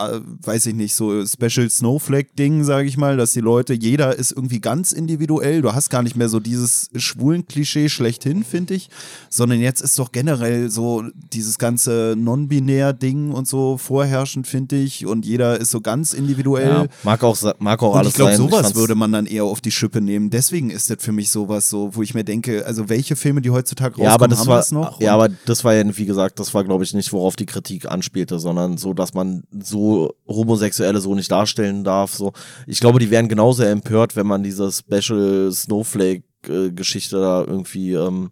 weiß 0.42 0.66
ich 0.66 0.74
nicht, 0.74 0.92
so 0.92 1.24
Special 1.24 1.70
Snowflake-Ding, 1.70 2.64
sage 2.64 2.88
ich 2.88 2.96
mal, 2.96 3.16
dass 3.16 3.30
die 3.30 3.40
Leute, 3.40 3.74
jeder 3.74 4.16
ist 4.18 4.32
irgendwie 4.32 4.60
ganz 4.60 4.90
individuell. 4.90 5.62
Du 5.62 5.72
hast 5.72 5.88
gar 5.88 6.02
nicht 6.02 6.16
mehr 6.16 6.28
so 6.28 6.40
dieses 6.40 6.90
schwulen 6.96 7.46
Klischee 7.46 7.88
schlechthin, 7.88 8.42
finde 8.42 8.74
ich, 8.74 8.90
sondern 9.30 9.60
jetzt 9.60 9.82
ist 9.82 9.96
doch 10.00 10.10
generell 10.10 10.68
so 10.68 11.04
dieses 11.32 11.58
ganze 11.58 12.16
Non-Binär-Ding 12.18 13.30
und 13.30 13.46
so 13.46 13.78
vorherrschend, 13.78 14.48
finde 14.48 14.76
ich. 14.78 15.06
Und 15.06 15.24
jeder 15.24 15.60
ist 15.60 15.70
so 15.70 15.80
ganz 15.80 16.12
individuell. 16.12 16.68
Ja, 16.68 16.86
mag 17.04 17.22
auch, 17.22 17.38
mag 17.60 17.80
auch 17.84 17.92
und 17.92 17.98
alles 18.00 18.08
ich 18.08 18.16
glaube, 18.16 18.34
sowas 18.34 18.70
ich 18.70 18.74
würde 18.74 18.96
man 18.96 19.12
dann 19.12 19.26
eher 19.26 19.44
auf 19.44 19.60
die 19.60 19.70
Schippe 19.70 20.00
nehmen. 20.00 20.30
Deswegen 20.30 20.70
ist 20.70 20.90
das 20.90 20.96
für 20.98 21.12
mich 21.12 21.30
sowas 21.30 21.70
so, 21.70 21.94
wo 21.94 22.02
ich 22.02 22.14
mir 22.14 22.24
denke, 22.24 22.66
also 22.66 22.88
welche 22.88 23.14
Filme, 23.14 23.42
die 23.42 23.50
heutzutage 23.50 23.92
rauskommen, 23.92 24.08
ja, 24.08 24.14
aber 24.14 24.26
das 24.26 24.40
haben 24.40 24.48
war, 24.48 24.56
das 24.56 24.72
noch? 24.72 25.00
Ja, 25.00 25.14
aber 25.14 25.28
das 25.46 25.62
war 25.62 25.74
ja, 25.74 25.84
wie 25.96 26.06
gesagt, 26.06 26.31
gesagt, 26.32 26.38
das 26.40 26.54
war, 26.54 26.64
glaube 26.64 26.84
ich, 26.84 26.94
nicht, 26.94 27.12
worauf 27.12 27.36
die 27.36 27.46
Kritik 27.46 27.90
anspielte, 27.90 28.38
sondern 28.38 28.76
so, 28.78 28.94
dass 28.94 29.14
man 29.14 29.44
so 29.50 30.14
Homosexuelle 30.26 31.00
so 31.00 31.14
nicht 31.14 31.30
darstellen 31.30 31.84
darf. 31.84 32.14
So, 32.14 32.32
ich 32.66 32.80
glaube, 32.80 32.98
die 32.98 33.10
wären 33.10 33.28
genauso 33.28 33.62
empört, 33.64 34.16
wenn 34.16 34.26
man 34.26 34.42
diese 34.42 34.70
Special 34.70 35.50
Snowflake-Geschichte 35.52 37.20
da 37.20 37.44
irgendwie. 37.46 37.92
Ähm, 37.92 38.30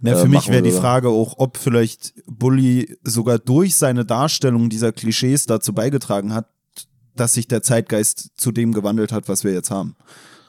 na, 0.00 0.16
für 0.16 0.26
äh, 0.26 0.28
mich 0.28 0.48
wäre 0.48 0.62
die 0.62 0.72
Frage 0.72 1.08
auch, 1.08 1.34
ob 1.38 1.56
vielleicht 1.56 2.14
Bully 2.26 2.96
sogar 3.04 3.38
durch 3.38 3.76
seine 3.76 4.04
Darstellung 4.04 4.68
dieser 4.68 4.92
Klischees 4.92 5.46
dazu 5.46 5.72
beigetragen 5.72 6.34
hat, 6.34 6.48
dass 7.14 7.34
sich 7.34 7.46
der 7.46 7.62
Zeitgeist 7.62 8.30
zu 8.36 8.52
dem 8.52 8.72
gewandelt 8.72 9.12
hat, 9.12 9.28
was 9.28 9.44
wir 9.44 9.52
jetzt 9.52 9.70
haben 9.70 9.96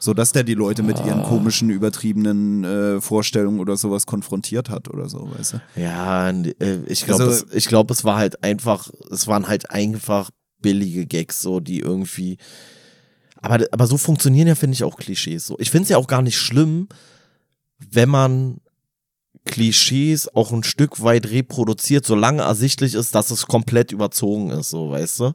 so 0.04 0.14
dass 0.14 0.32
der 0.32 0.44
die 0.44 0.54
Leute 0.54 0.82
mit 0.82 0.98
ihren 0.98 1.20
ah. 1.20 1.28
komischen, 1.28 1.70
übertriebenen 1.70 2.64
äh, 2.64 3.00
Vorstellungen 3.00 3.58
oder 3.58 3.76
sowas 3.76 4.06
konfrontiert 4.06 4.68
hat 4.68 4.88
oder 4.88 5.08
so, 5.08 5.30
weißt 5.36 5.54
du? 5.54 5.80
Ja, 5.80 6.30
ich 6.86 7.04
glaube, 7.06 7.24
also, 7.24 7.46
es, 7.50 7.66
glaub, 7.66 7.90
es 7.90 8.04
war 8.04 8.16
halt 8.16 8.44
einfach, 8.44 8.90
es 9.10 9.26
waren 9.26 9.48
halt 9.48 9.70
einfach 9.70 10.30
billige 10.60 11.06
Gags, 11.06 11.40
so 11.40 11.60
die 11.60 11.80
irgendwie. 11.80 12.38
Aber, 13.40 13.64
aber 13.72 13.86
so 13.86 13.96
funktionieren 13.96 14.48
ja, 14.48 14.54
finde 14.54 14.74
ich, 14.74 14.84
auch 14.84 14.96
Klischees. 14.96 15.46
So. 15.46 15.56
Ich 15.58 15.70
finde 15.70 15.84
es 15.84 15.88
ja 15.90 15.98
auch 15.98 16.06
gar 16.06 16.22
nicht 16.22 16.38
schlimm, 16.38 16.88
wenn 17.78 18.08
man 18.08 18.60
Klischees 19.44 20.34
auch 20.34 20.52
ein 20.52 20.64
Stück 20.64 21.02
weit 21.02 21.30
reproduziert, 21.30 22.06
solange 22.06 22.42
ersichtlich 22.42 22.94
ist, 22.94 23.14
dass 23.14 23.30
es 23.30 23.46
komplett 23.46 23.92
überzogen 23.92 24.50
ist, 24.50 24.70
so, 24.70 24.90
weißt 24.90 25.20
du? 25.20 25.32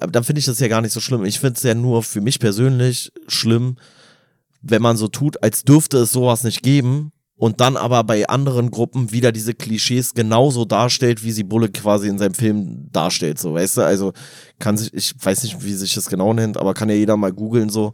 Dann 0.00 0.24
finde 0.24 0.40
ich 0.40 0.46
das 0.46 0.60
ja 0.60 0.68
gar 0.68 0.80
nicht 0.80 0.92
so 0.92 1.00
schlimm. 1.00 1.24
Ich 1.24 1.40
finde 1.40 1.56
es 1.56 1.62
ja 1.62 1.74
nur 1.74 2.02
für 2.02 2.20
mich 2.20 2.38
persönlich 2.38 3.12
schlimm, 3.26 3.76
wenn 4.60 4.82
man 4.82 4.96
so 4.96 5.08
tut, 5.08 5.42
als 5.42 5.64
dürfte 5.64 5.98
es 5.98 6.12
sowas 6.12 6.44
nicht 6.44 6.62
geben 6.62 7.12
und 7.36 7.60
dann 7.60 7.76
aber 7.76 8.02
bei 8.02 8.28
anderen 8.28 8.70
Gruppen 8.70 9.12
wieder 9.12 9.30
diese 9.30 9.54
Klischees 9.54 10.12
genauso 10.14 10.64
darstellt, 10.64 11.22
wie 11.22 11.30
sie 11.30 11.44
Bulle 11.44 11.68
quasi 11.68 12.08
in 12.08 12.18
seinem 12.18 12.34
Film 12.34 12.88
darstellt, 12.90 13.38
so, 13.38 13.54
weißt 13.54 13.78
du? 13.78 13.82
Also 13.82 14.12
kann 14.58 14.76
sich, 14.76 14.92
ich 14.92 15.14
weiß 15.20 15.44
nicht, 15.44 15.64
wie 15.64 15.74
sich 15.74 15.94
das 15.94 16.08
genau 16.08 16.34
nennt, 16.34 16.56
aber 16.56 16.74
kann 16.74 16.88
ja 16.88 16.96
jeder 16.96 17.16
mal 17.16 17.32
googeln, 17.32 17.68
so 17.68 17.92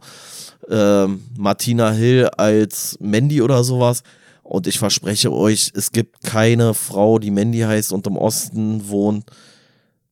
äh, 0.67 1.07
Martina 1.37 1.91
Hill 1.91 2.27
als 2.37 2.97
Mandy 2.99 3.41
oder 3.41 3.63
sowas. 3.63 4.01
Und 4.41 4.67
ich 4.67 4.77
verspreche 4.77 5.31
euch, 5.31 5.71
es 5.75 5.91
gibt 5.91 6.21
keine 6.21 6.73
Frau, 6.73 7.19
die 7.19 7.31
Mandy 7.31 7.59
heißt 7.59 7.91
und 7.93 8.05
im 8.07 8.17
Osten 8.17 8.89
wohnt, 8.89 9.25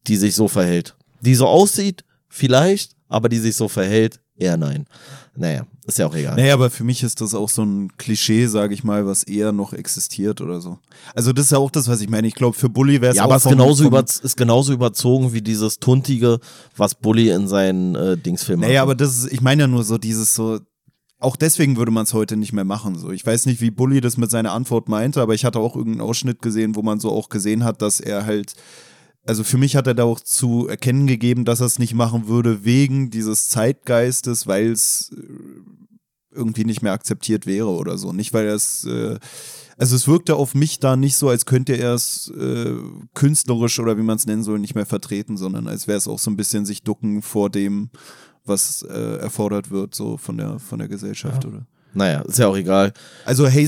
die 0.08 0.15
sich 0.15 0.36
so 0.36 0.47
verhält. 0.47 0.95
Die 1.23 1.36
so 1.36 1.47
aussieht, 1.47 2.03
vielleicht, 2.27 2.95
aber 3.07 3.29
die 3.29 3.38
sich 3.39 3.55
so 3.55 3.67
verhält, 3.67 4.19
eher 4.36 4.57
nein. 4.57 4.86
Naja, 5.36 5.65
ist 5.88 5.97
ja 5.97 6.05
auch 6.05 6.15
egal. 6.15 6.36
Naja, 6.36 6.53
aber 6.53 6.69
für 6.69 6.83
mich 6.83 7.01
ist 7.01 7.19
das 7.21 7.33
auch 7.33 7.49
so 7.49 7.63
ein 7.63 7.91
Klischee, 7.97 8.45
sage 8.45 8.73
ich 8.73 8.83
mal, 8.83 9.05
was 9.05 9.23
eher 9.23 9.51
noch 9.51 9.73
existiert 9.73 10.41
oder 10.41 10.62
so. 10.62 10.77
Also 11.15 11.33
das 11.33 11.45
ist 11.45 11.51
ja 11.51 11.57
auch 11.57 11.71
das, 11.71 11.88
was 11.88 12.01
ich 12.01 12.09
meine. 12.09 12.27
Ich 12.27 12.36
glaube, 12.36 12.55
für 12.55 12.69
Bully 12.69 13.01
wäre 13.01 13.12
es 13.12 13.17
ja, 13.17 13.23
auch 13.23 13.27
aber 13.27 13.38
es 13.38 13.43
genauso 13.43 13.83
über, 13.86 14.01
ist 14.01 14.38
genauso 14.38 14.73
überzogen 14.73 15.33
wie 15.33 15.41
dieses 15.41 15.79
Tuntige, 15.79 16.39
was 16.75 16.93
Bully 16.95 17.31
in 17.31 17.47
seinen 17.47 17.95
äh, 17.95 18.17
Dingsfilmen 18.17 18.62
Naja, 18.67 18.81
hatte. 18.81 18.91
aber 18.91 18.95
das 18.95 19.17
ist, 19.17 19.31
ich 19.31 19.41
meine 19.41 19.63
ja 19.63 19.67
nur 19.67 19.83
so 19.83 19.97
dieses 19.97 20.36
so, 20.36 20.59
auch 21.19 21.36
deswegen 21.36 21.77
würde 21.77 21.91
man 21.91 22.03
es 22.03 22.13
heute 22.13 22.38
nicht 22.38 22.53
mehr 22.53 22.65
machen. 22.65 22.95
So, 22.95 23.12
ich 23.12 23.25
weiß 23.25 23.47
nicht, 23.47 23.62
wie 23.62 23.71
Bully 23.71 24.01
das 24.01 24.17
mit 24.17 24.29
seiner 24.29 24.51
Antwort 24.51 24.89
meinte, 24.89 25.21
aber 25.21 25.33
ich 25.33 25.45
hatte 25.45 25.59
auch 25.59 25.75
irgendeinen 25.75 26.07
Ausschnitt 26.07 26.41
gesehen, 26.41 26.75
wo 26.75 26.83
man 26.83 26.99
so 26.99 27.12
auch 27.12 27.29
gesehen 27.29 27.63
hat, 27.63 27.81
dass 27.81 27.99
er 27.99 28.25
halt, 28.25 28.53
also 29.25 29.43
für 29.43 29.57
mich 29.57 29.75
hat 29.75 29.88
er 29.88 29.93
da 29.93 30.03
auch 30.03 30.19
zu 30.19 30.67
erkennen 30.67 31.07
gegeben, 31.07 31.45
dass 31.45 31.62
er 31.62 31.67
es 31.67 31.79
nicht 31.79 31.93
machen 31.93 32.27
würde 32.27 32.65
wegen 32.65 33.09
dieses 33.09 33.47
Zeitgeistes, 33.49 34.47
weil 34.47 34.71
es 34.71 35.12
äh, 35.15 36.36
irgendwie 36.36 36.65
nicht 36.65 36.81
mehr 36.81 36.93
akzeptiert 36.93 37.45
wäre 37.45 37.69
oder 37.69 37.97
so. 37.97 38.12
Nicht, 38.12 38.33
weil 38.33 38.47
er 38.47 38.55
es, 38.55 38.86
äh, 38.86 39.17
also 39.77 39.95
es 39.95 40.07
wirkte 40.07 40.36
auf 40.36 40.55
mich 40.55 40.79
da 40.79 40.95
nicht 40.95 41.15
so, 41.15 41.29
als 41.29 41.45
könnte 41.45 41.73
er 41.73 41.93
es 41.93 42.31
äh, 42.38 42.75
künstlerisch 43.13 43.79
oder 43.79 43.97
wie 43.97 44.03
man 44.03 44.17
es 44.17 44.25
nennen 44.25 44.43
soll, 44.43 44.59
nicht 44.59 44.75
mehr 44.75 44.86
vertreten, 44.86 45.38
sondern 45.38 45.67
als 45.67 45.88
wäre 45.88 45.97
es 45.97 46.07
auch 46.07 46.19
so 46.19 46.29
ein 46.29 46.38
bisschen 46.38 46.65
sich 46.65 46.83
ducken 46.83 47.21
vor 47.21 47.49
dem, 47.49 47.89
was 48.45 48.81
äh, 48.81 49.17
erfordert 49.17 49.71
wird, 49.71 49.95
so 49.95 50.17
von 50.17 50.38
der, 50.38 50.59
von 50.59 50.79
der 50.79 50.89
Gesellschaft, 50.89 51.45
oder? 51.45 51.65
Naja, 51.93 52.21
ist 52.21 52.39
ja 52.39 52.47
auch 52.47 52.56
egal. 52.58 52.91
Also 53.25 53.45
Hazel. 53.47 53.67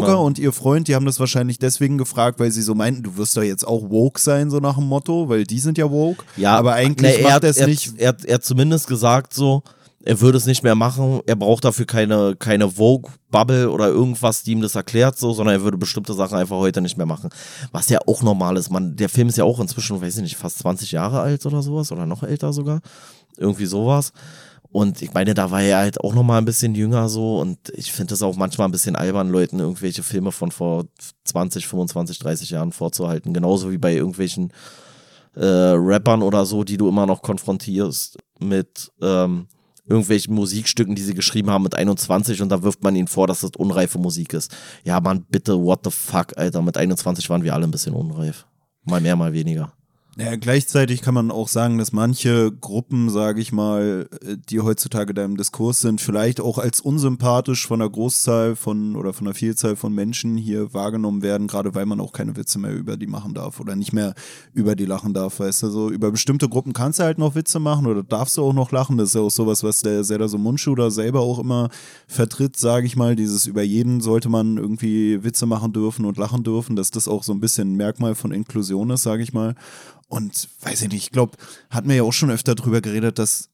Brugger 0.00 0.20
und 0.20 0.38
ihr 0.38 0.52
Freund, 0.52 0.88
die 0.88 0.94
haben 0.94 1.06
das 1.06 1.20
wahrscheinlich 1.20 1.58
deswegen 1.58 1.98
gefragt, 1.98 2.40
weil 2.40 2.50
sie 2.50 2.62
so 2.62 2.74
meinten, 2.74 3.02
du 3.02 3.16
wirst 3.16 3.36
doch 3.36 3.42
jetzt 3.42 3.66
auch 3.66 3.88
woke 3.90 4.20
sein, 4.20 4.50
so 4.50 4.58
nach 4.58 4.74
dem 4.76 4.86
Motto, 4.86 5.28
weil 5.28 5.44
die 5.44 5.58
sind 5.60 5.78
ja 5.78 5.90
woke. 5.90 6.24
Ja, 6.36 6.56
aber 6.58 6.74
eigentlich 6.74 7.16
ne, 7.18 7.22
macht 7.22 7.32
hat- 7.34 7.44
er 7.44 7.50
es 7.50 7.56
er, 7.58 7.66
nicht. 7.68 7.92
Er, 7.98 8.08
hat- 8.08 8.24
er 8.24 8.34
hat 8.36 8.44
zumindest 8.44 8.86
gesagt 8.88 9.34
so, 9.34 9.62
er 10.02 10.20
würde 10.22 10.38
es 10.38 10.46
nicht 10.46 10.62
mehr 10.62 10.74
machen, 10.74 11.20
er 11.26 11.36
braucht 11.36 11.62
dafür 11.64 11.84
keine, 11.84 12.34
keine 12.34 12.70
Vogue-Bubble 12.70 13.70
oder 13.70 13.88
irgendwas, 13.88 14.42
die 14.42 14.52
ihm 14.52 14.62
das 14.62 14.74
erklärt, 14.74 15.18
so, 15.18 15.32
sondern 15.34 15.56
er 15.56 15.62
würde 15.62 15.76
bestimmte 15.76 16.14
Sachen 16.14 16.38
einfach 16.38 16.56
heute 16.56 16.80
nicht 16.80 16.96
mehr 16.96 17.04
machen. 17.06 17.28
Was 17.70 17.88
ja 17.90 17.98
auch 18.06 18.22
normal 18.22 18.56
ist. 18.56 18.70
Man, 18.70 18.96
der 18.96 19.10
Film 19.10 19.28
ist 19.28 19.36
ja 19.36 19.44
auch 19.44 19.60
inzwischen, 19.60 20.00
weiß 20.00 20.16
ich 20.16 20.22
nicht, 20.22 20.36
fast 20.36 20.58
20 20.60 20.92
Jahre 20.92 21.20
alt 21.20 21.44
oder 21.44 21.60
sowas 21.62 21.92
oder 21.92 22.06
noch 22.06 22.22
älter 22.22 22.52
sogar. 22.52 22.80
Irgendwie 23.36 23.66
sowas. 23.66 24.12
Und 24.72 25.02
ich 25.02 25.12
meine, 25.12 25.34
da 25.34 25.50
war 25.50 25.62
er 25.62 25.78
halt 25.78 26.00
auch 26.00 26.14
noch 26.14 26.22
mal 26.22 26.38
ein 26.38 26.44
bisschen 26.44 26.76
jünger 26.76 27.08
so 27.08 27.40
und 27.40 27.58
ich 27.74 27.90
finde 27.90 28.14
es 28.14 28.22
auch 28.22 28.36
manchmal 28.36 28.68
ein 28.68 28.72
bisschen 28.72 28.94
albern, 28.94 29.28
Leuten 29.28 29.58
irgendwelche 29.58 30.04
Filme 30.04 30.30
von 30.30 30.52
vor 30.52 30.84
20, 31.24 31.66
25, 31.66 32.20
30 32.20 32.50
Jahren 32.50 32.70
vorzuhalten. 32.70 33.34
Genauso 33.34 33.72
wie 33.72 33.78
bei 33.78 33.94
irgendwelchen 33.94 34.52
äh, 35.34 35.44
Rappern 35.44 36.22
oder 36.22 36.46
so, 36.46 36.62
die 36.62 36.76
du 36.76 36.88
immer 36.88 37.06
noch 37.06 37.22
konfrontierst 37.22 38.18
mit 38.38 38.92
ähm, 39.02 39.48
irgendwelchen 39.86 40.34
Musikstücken, 40.34 40.94
die 40.94 41.02
sie 41.02 41.14
geschrieben 41.14 41.50
haben 41.50 41.64
mit 41.64 41.74
21 41.74 42.40
und 42.40 42.50
da 42.50 42.62
wirft 42.62 42.84
man 42.84 42.94
ihnen 42.94 43.08
vor, 43.08 43.26
dass 43.26 43.40
das 43.40 43.50
unreife 43.56 43.98
Musik 43.98 44.32
ist. 44.34 44.54
Ja, 44.84 45.00
Mann, 45.00 45.26
bitte, 45.28 45.60
what 45.60 45.80
the 45.82 45.90
fuck, 45.90 46.38
Alter. 46.38 46.62
Mit 46.62 46.76
21 46.76 47.28
waren 47.28 47.42
wir 47.42 47.54
alle 47.54 47.64
ein 47.64 47.72
bisschen 47.72 47.94
unreif. 47.94 48.46
Mal 48.84 49.00
mehr, 49.00 49.16
mal 49.16 49.32
weniger. 49.32 49.72
Naja, 50.16 50.34
gleichzeitig 50.34 51.02
kann 51.02 51.14
man 51.14 51.30
auch 51.30 51.46
sagen, 51.46 51.78
dass 51.78 51.92
manche 51.92 52.50
Gruppen, 52.50 53.10
sage 53.10 53.40
ich 53.40 53.52
mal, 53.52 54.08
äh, 54.22 54.36
die 54.48 54.60
heutzutage 54.60 55.14
da 55.14 55.24
im 55.24 55.36
Diskurs 55.36 55.80
sind, 55.80 56.00
vielleicht 56.00 56.40
auch 56.40 56.58
als 56.58 56.80
unsympathisch 56.80 57.66
von 57.66 57.78
der 57.78 57.88
Großzahl 57.88 58.56
von 58.56 58.96
oder 58.96 59.12
von 59.12 59.26
der 59.26 59.34
Vielzahl 59.34 59.76
von 59.76 59.94
Menschen 59.94 60.36
hier 60.36 60.74
wahrgenommen 60.74 61.22
werden, 61.22 61.46
gerade 61.46 61.76
weil 61.76 61.86
man 61.86 62.00
auch 62.00 62.12
keine 62.12 62.36
Witze 62.36 62.58
mehr 62.58 62.74
über 62.74 62.96
die 62.96 63.06
machen 63.06 63.34
darf 63.34 63.60
oder 63.60 63.76
nicht 63.76 63.92
mehr 63.92 64.14
über 64.52 64.74
die 64.74 64.84
lachen 64.84 65.14
darf, 65.14 65.38
weißt 65.38 65.62
du, 65.62 65.70
so 65.70 65.90
über 65.90 66.10
bestimmte 66.10 66.48
Gruppen 66.48 66.72
kannst 66.72 66.98
du 66.98 67.04
halt 67.04 67.18
noch 67.18 67.36
Witze 67.36 67.60
machen 67.60 67.86
oder 67.86 68.02
darfst 68.02 68.36
du 68.36 68.42
auch 68.42 68.52
noch 68.52 68.72
lachen, 68.72 68.98
das 68.98 69.10
ist 69.10 69.14
ja 69.14 69.20
auch 69.20 69.30
sowas, 69.30 69.62
was 69.62 69.80
der 69.80 70.02
Zelda 70.02 70.26
so 70.26 70.38
Mundschuder 70.38 70.90
selber 70.90 71.20
auch 71.20 71.38
immer 71.38 71.68
vertritt, 72.08 72.56
sage 72.56 72.84
ich 72.86 72.96
mal, 72.96 73.14
dieses 73.14 73.46
über 73.46 73.62
jeden 73.62 74.00
sollte 74.00 74.28
man 74.28 74.56
irgendwie 74.56 75.22
Witze 75.22 75.46
machen 75.46 75.72
dürfen 75.72 76.04
und 76.04 76.18
lachen 76.18 76.42
dürfen, 76.42 76.74
dass 76.74 76.90
das 76.90 77.06
auch 77.06 77.22
so 77.22 77.32
ein 77.32 77.40
bisschen 77.40 77.72
ein 77.72 77.76
Merkmal 77.76 78.16
von 78.16 78.32
Inklusion 78.32 78.90
ist, 78.90 79.04
sage 79.04 79.22
ich 79.22 79.32
mal. 79.32 79.54
Und 80.10 80.48
weiß 80.62 80.82
ich 80.82 80.88
nicht, 80.88 81.04
ich 81.04 81.10
glaube, 81.12 81.38
hatten 81.70 81.88
wir 81.88 81.94
ja 81.94 82.02
auch 82.02 82.12
schon 82.12 82.32
öfter 82.32 82.56
drüber 82.56 82.80
geredet, 82.80 83.20
dass, 83.20 83.48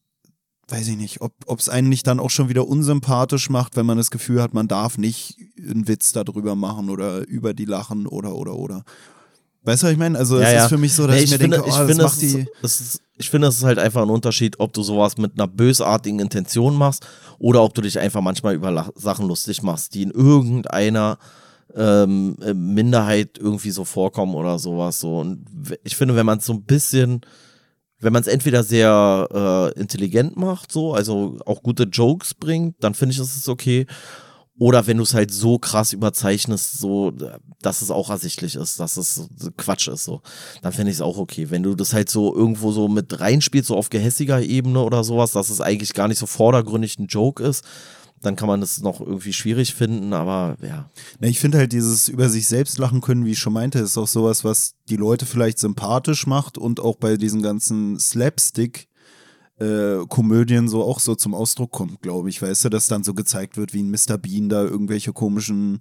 weiß 0.69 0.89
ich 0.89 0.97
nicht, 0.97 1.21
ob 1.21 1.59
es 1.59 1.69
einen 1.69 1.91
nicht 1.91 2.07
dann 2.07 2.19
auch 2.19 2.31
schon 2.31 2.49
wieder 2.49 2.67
unsympathisch 2.67 3.51
macht, 3.51 3.77
wenn 3.77 3.85
man 3.85 3.99
das 3.99 4.11
Gefühl 4.11 4.43
hat, 4.43 4.55
man 4.55 4.67
darf 4.67 4.97
nicht 4.97 5.37
einen 5.59 5.87
Witz 5.87 6.13
darüber 6.13 6.55
machen 6.57 6.89
oder 6.89 7.29
über 7.29 7.53
die 7.53 7.67
lachen 7.67 8.07
oder 8.07 8.35
oder 8.35 8.55
oder. 8.55 8.85
Weißt 9.65 9.83
du, 9.83 9.87
was 9.87 9.93
ich 9.93 9.99
meine? 9.99 10.17
Also 10.17 10.39
es 10.39 10.63
ist 10.63 10.69
für 10.69 10.79
mich 10.79 10.95
so, 10.95 11.07
dass 11.07 11.17
Nee, 11.17 11.25
ich, 11.25 11.31
mir 11.31 11.39
finde, 11.39 11.57
denke, 11.59 11.69
oh, 11.69 11.73
ich 11.73 11.77
das 11.77 11.87
finde, 11.89 12.03
macht 12.05 12.15
es, 12.15 12.21
die. 12.21 12.41
ist, 12.41 12.49
es 12.63 12.81
ist, 12.81 13.03
ich 13.19 13.29
finde, 13.31 13.49
es 13.49 13.59
ist 13.59 13.65
halt 13.65 13.79
einfach 13.79 14.01
ein 14.01 14.11
Unterschied, 14.11 14.59
ob 14.59 14.73
du 14.73 14.83
sowas 14.83 15.19
mit 15.19 15.33
einer 15.35 15.49
bösartigen 15.49 16.21
Intention 16.21 16.75
machst 16.75 17.07
oder 17.39 17.63
ob 17.63 17.75
du 17.75 17.83
dich 17.83 17.99
einfach 17.99 18.23
manchmal 18.23 18.55
über 18.55 18.93
Sachen 18.95 19.29
lustig 19.29 19.63
machst, 19.63 19.93
die 19.93 20.03
in 20.05 20.11
irgendeiner 20.11 21.19
ähm, 21.75 22.37
äh, 22.43 22.55
Minderheit 22.55 23.39
irgendwie 23.39 23.71
so 23.71 23.85
vorkommen 23.85 24.35
oder 24.35 24.59
sowas. 24.59 25.01
So. 25.01 25.19
Und 25.19 25.45
ich 25.85 25.97
finde, 25.97 26.17
wenn 26.17 26.27
man 26.27 26.39
es 26.39 26.47
so 26.47 26.53
ein 26.53 26.63
bisschen, 26.63 27.21
wenn 28.01 28.13
man 28.13 28.23
es 28.23 28.29
entweder 28.29 28.63
sehr 28.63 29.73
äh, 29.77 29.81
intelligent 29.81 30.37
macht, 30.37 30.73
so, 30.73 30.95
also 30.95 31.39
auch 31.45 31.63
gute 31.63 31.85
Jokes 31.85 32.35
bringt, 32.35 32.77
dann 32.81 32.95
finde 32.95 33.13
ich, 33.13 33.19
ist 33.19 33.37
es 33.37 33.49
okay. 33.49 33.87
Oder 34.59 34.87
wenn 34.87 34.97
du 34.97 35.03
es 35.03 35.13
halt 35.13 35.31
so 35.33 35.59
krass 35.59 35.93
überzeichnest, 35.93 36.79
so, 36.79 37.13
dass 37.61 37.83
es 37.83 37.91
auch 37.91 38.09
ersichtlich 38.09 38.55
ist, 38.55 38.81
dass 38.81 38.97
es 38.97 39.29
Quatsch 39.59 39.89
ist, 39.89 40.05
so, 40.05 40.23
dann 40.63 40.73
finde 40.73 40.91
ich 40.91 40.97
es 40.97 41.03
auch 41.03 41.19
okay. 41.19 41.51
Wenn 41.51 41.63
du 41.63 41.75
das 41.75 41.93
halt 41.93 42.09
so 42.09 42.35
irgendwo 42.35 42.73
so 42.73 42.89
mit 42.89 43.21
reinspielst, 43.21 43.69
so 43.69 43.77
auf 43.77 43.91
gehässiger 43.91 44.41
Ebene 44.41 44.83
oder 44.83 45.05
sowas, 45.05 45.33
dass 45.33 45.51
es 45.51 45.61
eigentlich 45.61 45.93
gar 45.93 46.09
nicht 46.09 46.19
so 46.19 46.25
vordergründig 46.25 46.99
ein 46.99 47.07
Joke 47.07 47.43
ist, 47.43 47.65
dann 48.21 48.37
kann 48.37 48.49
man 48.49 48.61
das 48.61 48.81
noch 48.81 49.01
irgendwie 49.01 49.33
schwierig 49.33 49.75
finden, 49.75 50.13
aber 50.13 50.57
ja. 50.63 50.89
Na, 51.21 51.29
ich 51.29 51.39
finde 51.39 51.59
halt 51.59 51.73
dieses 51.73 52.09
über 52.09 52.29
sich 52.29 52.49
selbst 52.49 52.79
lachen 52.79 53.01
können, 53.01 53.25
wie 53.25 53.33
ich 53.33 53.39
schon 53.39 53.53
meinte, 53.53 53.79
ist 53.79 53.99
auch 53.99 54.09
sowas, 54.09 54.45
was 54.45 54.75
die 54.89 54.97
Leute 54.97 55.27
vielleicht 55.27 55.59
sympathisch 55.59 56.27
macht 56.27 56.59
und 56.59 56.81
auch 56.81 56.97
bei 56.97 57.17
diesen 57.17 57.43
ganzen 57.43 57.99
Slapstick 57.99 58.89
äh, 59.59 60.05
Komödien 60.09 60.69
so 60.69 60.83
auch 60.83 61.01
so 61.01 61.15
zum 61.15 61.35
Ausdruck 61.35 61.73
kommt, 61.73 62.03
glaube 62.03 62.29
ich, 62.29 62.43
weißt 62.43 62.67
du, 62.67 62.69
dass 62.69 62.89
dann 62.89 63.05
so 63.05 63.15
gezeigt 63.15 63.57
wird, 63.57 63.73
wie 63.73 63.83
ein 63.83 63.91
Mr. 63.91 64.19
Bean 64.19 64.49
da 64.49 64.63
irgendwelche 64.63 65.13
komischen, 65.13 65.81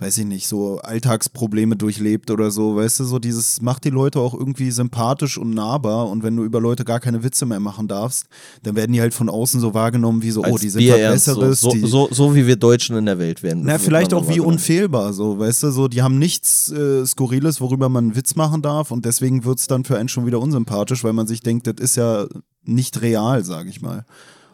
weiß 0.00 0.18
ich 0.18 0.26
nicht, 0.26 0.46
so 0.46 0.78
Alltagsprobleme 0.78 1.74
durchlebt 1.74 2.30
oder 2.30 2.52
so, 2.52 2.76
weißt 2.76 3.00
du, 3.00 3.04
so 3.04 3.18
dieses 3.18 3.60
macht 3.60 3.84
die 3.84 3.90
Leute 3.90 4.20
auch 4.20 4.32
irgendwie 4.32 4.70
sympathisch 4.70 5.38
und 5.38 5.50
nahbar 5.50 6.08
und 6.08 6.22
wenn 6.22 6.36
du 6.36 6.44
über 6.44 6.60
Leute 6.60 6.84
gar 6.84 7.00
keine 7.00 7.24
Witze 7.24 7.46
mehr 7.46 7.58
machen 7.58 7.88
darfst, 7.88 8.26
dann 8.62 8.76
werden 8.76 8.92
die 8.92 9.00
halt 9.00 9.12
von 9.12 9.28
außen 9.28 9.60
so 9.60 9.74
wahrgenommen 9.74 10.22
wie 10.22 10.30
so, 10.30 10.42
oh, 10.42 10.52
Als 10.52 10.60
die 10.60 10.68
sind 10.70 10.88
was 10.88 10.94
Bierernst, 10.94 11.26
Besseres, 11.26 11.60
so, 11.60 11.70
so, 11.70 11.86
so, 11.86 12.08
so 12.12 12.34
wie 12.36 12.46
wir 12.46 12.54
Deutschen 12.54 12.96
in 12.96 13.06
der 13.06 13.18
Welt 13.18 13.42
werden. 13.42 13.64
na, 13.64 13.78
vielleicht 13.78 14.14
auch 14.14 14.28
wie 14.28 14.38
unfehlbar, 14.38 15.12
so, 15.12 15.40
weißt 15.40 15.64
du, 15.64 15.70
so, 15.72 15.88
die 15.88 16.02
haben 16.02 16.18
nichts 16.18 16.70
äh, 16.70 17.04
Skurriles, 17.04 17.60
worüber 17.60 17.88
man 17.88 18.04
einen 18.04 18.16
Witz 18.16 18.36
machen 18.36 18.62
darf 18.62 18.92
und 18.92 19.04
deswegen 19.04 19.44
wird 19.44 19.58
es 19.58 19.66
dann 19.66 19.84
für 19.84 19.98
einen 19.98 20.08
schon 20.08 20.26
wieder 20.26 20.40
unsympathisch, 20.40 21.02
weil 21.02 21.12
man 21.12 21.26
sich 21.26 21.40
denkt, 21.40 21.66
das 21.66 21.76
ist 21.80 21.96
ja 21.96 22.26
nicht 22.62 23.02
real, 23.02 23.44
sage 23.44 23.68
ich 23.68 23.82
mal. 23.82 24.04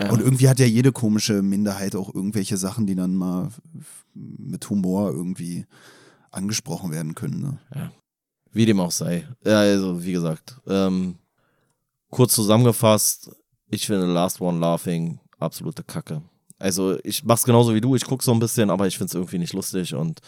Ja. 0.00 0.10
Und 0.10 0.20
irgendwie 0.20 0.48
hat 0.48 0.58
ja 0.58 0.66
jede 0.66 0.90
komische 0.90 1.42
Minderheit 1.42 1.94
auch 1.94 2.12
irgendwelche 2.14 2.56
Sachen, 2.56 2.86
die 2.86 2.94
dann 2.94 3.14
mal 3.14 3.50
mit 4.14 4.68
Humor 4.70 5.10
irgendwie 5.10 5.66
angesprochen 6.30 6.90
werden 6.90 7.14
können. 7.14 7.58
Ne? 7.72 7.90
Wie 8.52 8.66
dem 8.66 8.80
auch 8.80 8.90
sei. 8.90 9.26
Ja, 9.44 9.60
also, 9.60 10.04
wie 10.04 10.12
gesagt, 10.12 10.60
ähm, 10.66 11.16
kurz 12.10 12.34
zusammengefasst, 12.34 13.30
ich 13.68 13.86
finde 13.86 14.06
Last 14.06 14.40
One 14.40 14.60
Laughing 14.60 15.18
absolute 15.38 15.82
Kacke. 15.82 16.22
Also, 16.58 16.98
ich 17.02 17.24
mach's 17.24 17.44
genauso 17.44 17.74
wie 17.74 17.80
du, 17.80 17.96
ich 17.96 18.04
guck 18.04 18.22
so 18.22 18.32
ein 18.32 18.38
bisschen, 18.38 18.70
aber 18.70 18.86
ich 18.86 18.96
find's 18.96 19.14
irgendwie 19.14 19.38
nicht 19.38 19.52
lustig 19.52 19.94
und 19.94 20.20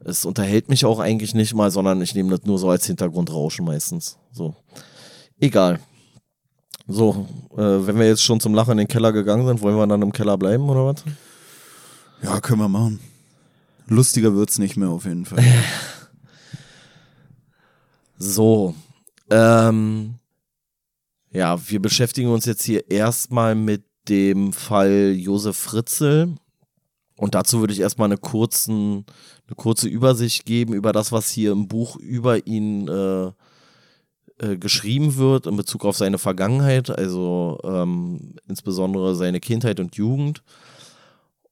es 0.00 0.24
unterhält 0.26 0.68
mich 0.68 0.84
auch 0.84 0.98
eigentlich 0.98 1.34
nicht 1.34 1.54
mal, 1.54 1.70
sondern 1.70 2.02
ich 2.02 2.14
nehme 2.14 2.30
das 2.30 2.44
nur 2.44 2.58
so 2.58 2.68
als 2.68 2.86
Hintergrundrauschen 2.86 3.64
meistens. 3.64 4.18
So. 4.30 4.54
Egal. 5.40 5.80
So, 6.86 7.26
äh, 7.52 7.86
wenn 7.86 7.98
wir 7.98 8.06
jetzt 8.06 8.22
schon 8.22 8.40
zum 8.40 8.54
Lachen 8.54 8.72
in 8.72 8.78
den 8.78 8.88
Keller 8.88 9.12
gegangen 9.12 9.46
sind, 9.46 9.62
wollen 9.62 9.76
wir 9.76 9.86
dann 9.86 10.02
im 10.02 10.12
Keller 10.12 10.36
bleiben 10.36 10.68
oder 10.68 10.84
was? 10.84 11.02
Ja, 12.22 12.40
können 12.40 12.60
wir 12.60 12.68
machen. 12.68 13.00
Lustiger 13.86 14.34
wird's 14.34 14.58
nicht 14.58 14.76
mehr 14.76 14.88
auf 14.88 15.04
jeden 15.04 15.24
Fall. 15.24 15.44
So, 18.16 18.74
ähm, 19.30 20.14
ja, 21.30 21.58
wir 21.68 21.82
beschäftigen 21.82 22.28
uns 22.30 22.44
jetzt 22.46 22.62
hier 22.62 22.90
erstmal 22.90 23.54
mit 23.54 23.84
dem 24.08 24.52
Fall 24.52 25.14
Josef 25.16 25.56
Fritzl. 25.56 26.34
Und 27.16 27.34
dazu 27.34 27.60
würde 27.60 27.72
ich 27.72 27.80
erstmal 27.80 28.08
eine, 28.08 28.18
kurzen, 28.18 29.04
eine 29.46 29.56
kurze 29.56 29.88
Übersicht 29.88 30.46
geben 30.46 30.74
über 30.74 30.92
das, 30.92 31.12
was 31.12 31.30
hier 31.30 31.52
im 31.52 31.68
Buch 31.68 31.96
über 31.96 32.46
ihn 32.46 32.88
äh, 32.88 33.32
äh, 34.38 34.56
geschrieben 34.56 35.16
wird 35.16 35.46
in 35.46 35.56
Bezug 35.56 35.84
auf 35.84 35.96
seine 35.96 36.18
Vergangenheit, 36.18 36.90
also 36.90 37.60
ähm, 37.62 38.34
insbesondere 38.48 39.14
seine 39.14 39.40
Kindheit 39.40 39.78
und 39.80 39.96
Jugend. 39.96 40.42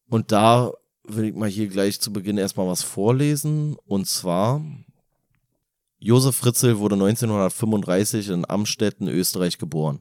Und 0.09 0.33
da 0.33 0.73
will 1.05 1.27
ich 1.27 1.35
mal 1.35 1.49
hier 1.49 1.69
gleich 1.69 2.01
zu 2.01 2.13
Beginn 2.13 2.39
erstmal 2.39 2.69
was 2.69 2.83
vorlesen. 2.83 3.77
Und 3.87 4.07
zwar 4.07 4.63
Josef 5.99 6.37
Fritzl 6.37 6.79
wurde 6.79 6.95
1935 6.95 8.29
in 8.29 8.49
Amstetten, 8.49 9.09
Österreich 9.09 9.59
geboren. 9.59 10.01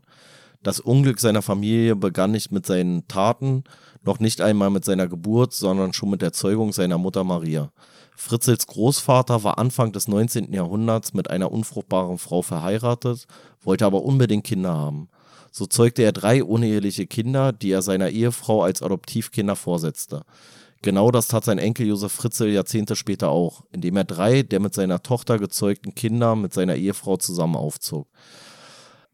Das 0.64 0.80
Unglück 0.80 1.20
seiner 1.20 1.42
Familie 1.42 1.96
begann 1.96 2.32
nicht 2.32 2.52
mit 2.52 2.66
seinen 2.66 3.08
Taten, 3.08 3.64
noch 4.04 4.20
nicht 4.20 4.42
einmal 4.42 4.70
mit 4.70 4.86
seiner 4.86 5.08
Geburt, 5.08 5.54
sondern 5.54 5.94
schon 5.94 6.10
mit 6.10 6.22
der 6.22 6.34
Zeugung 6.34 6.72
seiner 6.72 6.98
Mutter 6.98 7.24
Maria. 7.24 7.72
Fritzels 8.16 8.68
Großvater 8.68 9.44
war 9.44 9.58
Anfang 9.58 9.92
des 9.92 10.08
19. 10.08 10.54
Jahrhunderts 10.54 11.14
mit 11.14 11.30
einer 11.30 11.52
unfruchtbaren 11.52 12.20
Frau 12.20 12.44
verheiratet, 12.44 13.26
wollte 13.64 13.86
aber 13.86 14.04
unbedingt 14.04 14.44
Kinder 14.44 14.76
haben. 14.76 15.10
So 15.52 15.66
zeugte 15.66 16.04
er 16.04 16.12
drei 16.12 16.44
uneheliche 16.44 17.08
Kinder, 17.08 17.52
die 17.52 17.72
er 17.72 17.82
seiner 17.82 18.10
Ehefrau 18.10 18.64
als 18.64 18.82
Adoptivkinder 18.82 19.56
vorsetzte. 19.56 20.22
Genau 20.82 21.12
das 21.12 21.28
tat 21.28 21.46
sein 21.46 21.60
Enkel 21.60 21.88
Josef 21.88 22.12
Fritzl 22.12 22.48
Jahrzehnte 22.48 22.96
später 22.96 23.30
auch, 23.30 23.64
indem 23.72 23.98
er 23.98 24.04
drei 24.04 24.42
der 24.42 24.60
mit 24.60 24.74
seiner 24.74 25.04
Tochter 25.04 25.38
gezeugten 25.38 25.94
Kinder 25.94 26.36
mit 26.36 26.54
seiner 26.54 26.76
Ehefrau 26.76 27.18
zusammen 27.18 27.56
aufzog. 27.56 28.08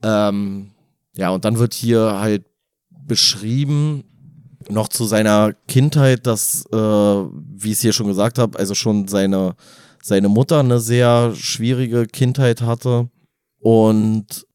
Ähm, 0.01 0.71
ja, 1.15 1.30
und 1.32 1.43
dann 1.43 1.60
wird 1.60 1.73
hier 1.73 2.19
halt 2.19 2.45
beschrieben, 2.89 4.03
noch 4.69 4.88
zu 4.88 5.06
seiner 5.06 5.53
Kindheit, 5.67 6.27
dass, 6.27 6.65
äh, 6.71 6.75
wie 6.75 7.69
ich 7.71 7.73
es 7.73 7.82
hier 7.82 7.93
schon 7.93 8.08
gesagt 8.08 8.38
habe, 8.38 8.58
also 8.58 8.75
schon 8.75 9.08
seine, 9.08 9.56
seine 10.01 10.30
Mutter 10.30 10.60
eine 10.60 10.80
sehr 10.80 11.34
schwierige 11.36 12.06
Kindheit 12.06 12.62
hatte 12.62 13.10
und 13.60 14.45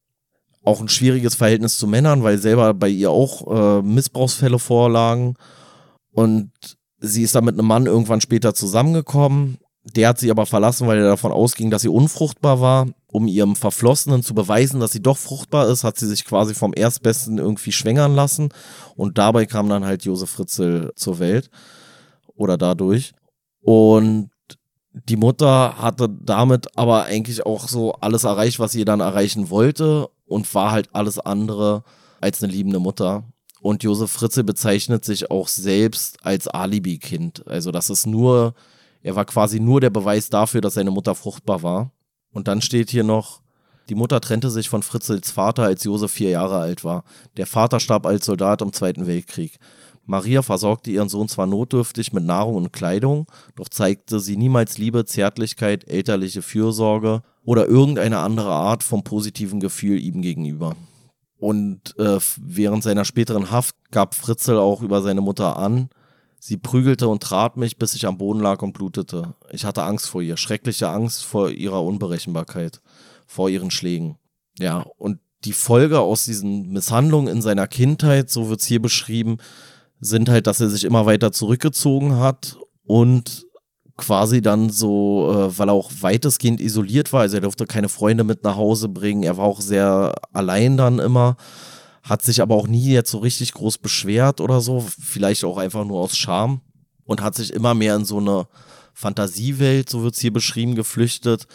auch 0.63 0.81
ein 0.81 0.89
schwieriges 0.89 1.35
Verhältnis 1.35 1.77
zu 1.77 1.87
Männern, 1.87 2.23
weil 2.23 2.37
selber 2.37 2.73
bei 2.73 2.89
ihr 2.89 3.11
auch 3.11 3.79
äh, 3.79 3.81
Missbrauchsfälle 3.81 4.59
vorlagen. 4.59 5.35
Und 6.11 6.51
sie 7.03 7.23
ist 7.23 7.35
dann 7.35 7.45
mit 7.45 7.59
einem 7.59 7.67
Mann 7.67 7.85
irgendwann 7.85 8.21
später 8.21 8.55
zusammengekommen. 8.55 9.57
Der 9.83 10.09
hat 10.09 10.19
sie 10.19 10.31
aber 10.31 10.45
verlassen, 10.45 10.87
weil 10.87 10.99
er 10.99 11.09
davon 11.09 11.33
ausging, 11.33 11.69
dass 11.69 11.81
sie 11.81 11.89
unfruchtbar 11.89 12.61
war. 12.61 12.87
Um 13.07 13.27
ihrem 13.27 13.55
Verflossenen 13.55 14.23
zu 14.23 14.33
beweisen, 14.33 14.79
dass 14.79 14.93
sie 14.93 15.01
doch 15.01 15.17
fruchtbar 15.17 15.67
ist, 15.67 15.83
hat 15.83 15.97
sie 15.97 16.07
sich 16.07 16.25
quasi 16.25 16.55
vom 16.55 16.73
Erstbesten 16.73 17.37
irgendwie 17.37 17.73
schwängern 17.73 18.15
lassen. 18.15 18.49
Und 18.95 19.17
dabei 19.17 19.45
kam 19.45 19.69
dann 19.69 19.85
halt 19.85 20.05
Josef 20.05 20.31
Fritzl 20.31 20.91
zur 20.95 21.19
Welt. 21.19 21.49
Oder 22.35 22.57
dadurch. 22.57 23.13
Und 23.61 24.31
die 24.93 25.17
Mutter 25.17 25.77
hatte 25.77 26.07
damit 26.09 26.77
aber 26.77 27.03
eigentlich 27.03 27.45
auch 27.45 27.67
so 27.67 27.93
alles 27.93 28.23
erreicht, 28.23 28.59
was 28.59 28.71
sie 28.71 28.85
dann 28.85 29.01
erreichen 29.01 29.49
wollte 29.49 30.07
und 30.25 30.53
war 30.55 30.71
halt 30.71 30.89
alles 30.93 31.19
andere 31.19 31.83
als 32.21 32.41
eine 32.41 32.51
liebende 32.51 32.79
Mutter. 32.79 33.23
Und 33.63 33.81
Josef 33.81 34.11
Fritzl 34.11 34.43
bezeichnet 34.43 35.05
sich 35.05 35.31
auch 35.31 35.47
selbst 35.47 36.17
als 36.21 36.49
Alibi-Kind. 36.49 37.47
Also 37.47 37.71
das 37.71 37.89
ist 37.89 38.05
nur, 38.05 38.55
er 39.01 39.15
war 39.15 39.23
quasi 39.23 39.61
nur 39.61 39.79
der 39.79 39.89
Beweis 39.89 40.29
dafür, 40.29 40.59
dass 40.59 40.73
seine 40.73 40.91
Mutter 40.91 41.15
fruchtbar 41.15 41.63
war. 41.63 41.91
Und 42.33 42.49
dann 42.49 42.61
steht 42.61 42.89
hier 42.89 43.05
noch, 43.05 43.39
die 43.87 43.95
Mutter 43.95 44.19
trennte 44.19 44.49
sich 44.49 44.67
von 44.67 44.83
Fritzels 44.83 45.31
Vater, 45.31 45.63
als 45.63 45.85
Josef 45.85 46.11
vier 46.11 46.31
Jahre 46.31 46.57
alt 46.57 46.83
war. 46.83 47.05
Der 47.37 47.47
Vater 47.47 47.79
starb 47.79 48.05
als 48.05 48.25
Soldat 48.25 48.61
im 48.61 48.73
Zweiten 48.73 49.07
Weltkrieg. 49.07 49.57
Maria 50.05 50.41
versorgte 50.41 50.91
ihren 50.91 51.07
Sohn 51.07 51.29
zwar 51.29 51.47
notdürftig 51.47 52.11
mit 52.11 52.25
Nahrung 52.25 52.55
und 52.55 52.73
Kleidung, 52.73 53.27
doch 53.55 53.69
zeigte 53.69 54.19
sie 54.19 54.35
niemals 54.35 54.77
Liebe, 54.77 55.05
Zärtlichkeit, 55.05 55.87
elterliche 55.87 56.41
Fürsorge 56.41 57.21
oder 57.45 57.65
irgendeine 57.67 58.17
andere 58.17 58.51
Art 58.51 58.83
vom 58.83 59.05
positiven 59.05 59.61
Gefühl 59.61 60.01
ihm 60.01 60.21
gegenüber. 60.21 60.75
Und 61.43 61.99
äh, 61.99 62.19
während 62.37 62.83
seiner 62.83 63.03
späteren 63.03 63.51
Haft 63.51 63.75
gab 63.91 64.15
Fritzl 64.15 64.55
auch 64.55 64.81
über 64.81 65.01
seine 65.01 65.19
Mutter 65.19 65.57
an, 65.57 65.89
sie 66.39 66.55
prügelte 66.55 67.09
und 67.09 67.21
trat 67.21 67.57
mich, 67.57 67.77
bis 67.77 67.95
ich 67.95 68.05
am 68.05 68.17
Boden 68.17 68.39
lag 68.39 68.61
und 68.61 68.71
blutete. 68.71 69.35
Ich 69.51 69.65
hatte 69.65 69.83
Angst 69.83 70.07
vor 70.07 70.21
ihr, 70.21 70.37
schreckliche 70.37 70.87
Angst 70.87 71.25
vor 71.25 71.49
ihrer 71.49 71.83
Unberechenbarkeit, 71.83 72.79
vor 73.27 73.49
ihren 73.49 73.71
Schlägen. 73.71 74.17
Ja, 74.57 74.85
und 74.95 75.19
die 75.43 75.51
Folge 75.51 75.99
aus 75.99 76.23
diesen 76.23 76.69
Misshandlungen 76.71 77.27
in 77.27 77.41
seiner 77.41 77.67
Kindheit, 77.67 78.29
so 78.29 78.47
wird's 78.47 78.65
hier 78.65 78.81
beschrieben, 78.81 79.39
sind 79.99 80.29
halt, 80.29 80.47
dass 80.47 80.61
er 80.61 80.69
sich 80.69 80.85
immer 80.85 81.05
weiter 81.05 81.33
zurückgezogen 81.33 82.19
hat 82.19 82.57
und 82.85 83.47
quasi 84.03 84.41
dann 84.41 84.69
so, 84.69 85.31
äh, 85.31 85.57
weil 85.57 85.69
er 85.69 85.73
auch 85.73 85.91
weitestgehend 86.01 86.59
isoliert 86.59 87.13
war, 87.13 87.21
also 87.21 87.37
er 87.37 87.41
durfte 87.41 87.65
keine 87.65 87.89
Freunde 87.89 88.23
mit 88.23 88.43
nach 88.43 88.57
Hause 88.57 88.89
bringen, 88.89 89.23
er 89.23 89.37
war 89.37 89.45
auch 89.45 89.61
sehr 89.61 90.13
allein 90.33 90.77
dann 90.77 90.99
immer, 90.99 91.37
hat 92.03 92.21
sich 92.21 92.41
aber 92.41 92.55
auch 92.55 92.67
nie 92.67 92.91
jetzt 92.91 93.11
so 93.11 93.19
richtig 93.19 93.53
groß 93.53 93.77
beschwert 93.77 94.41
oder 94.41 94.59
so, 94.59 94.81
vielleicht 94.81 95.45
auch 95.45 95.57
einfach 95.57 95.85
nur 95.85 96.01
aus 96.01 96.17
Scham. 96.17 96.61
Und 97.05 97.21
hat 97.21 97.35
sich 97.35 97.51
immer 97.51 97.73
mehr 97.73 97.97
in 97.97 98.05
so 98.05 98.17
eine 98.17 98.47
Fantasiewelt, 98.93 99.89
so 99.89 100.03
wird 100.03 100.15
es 100.15 100.21
hier 100.21 100.31
beschrieben, 100.31 100.73
geflüchtet. 100.73 101.47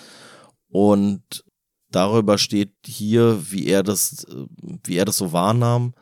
Und 0.68 1.42
darüber 1.90 2.36
steht 2.36 2.74
hier, 2.84 3.50
wie 3.50 3.66
er 3.66 3.82
das, 3.82 4.26
wie 4.84 4.96
er 4.96 5.06
das 5.06 5.16
so 5.16 5.32
wahrnahm. 5.32 5.94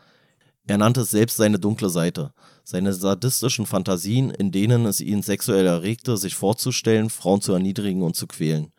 Er 0.67 0.79
nannte 0.79 1.03
es 1.03 1.11
selbst 1.11 1.37
seine 1.37 1.61
dunkle 1.61 1.91
Seite. 1.91 2.33
Seine 2.68 2.92
sadistischen 2.92 3.64
Fantasien, 3.64 4.31
in 4.31 4.50
denen 4.50 4.87
es 4.87 5.00
ihn 5.00 5.22
sexuell 5.22 5.66
erregte, 5.66 6.16
sich 6.16 6.35
vorzustellen, 6.35 7.11
Frauen 7.11 7.40
zu 7.40 7.52
erniedrigen 7.52 8.02
und 8.02 8.16
zu 8.16 8.26
quälen. 8.26 8.72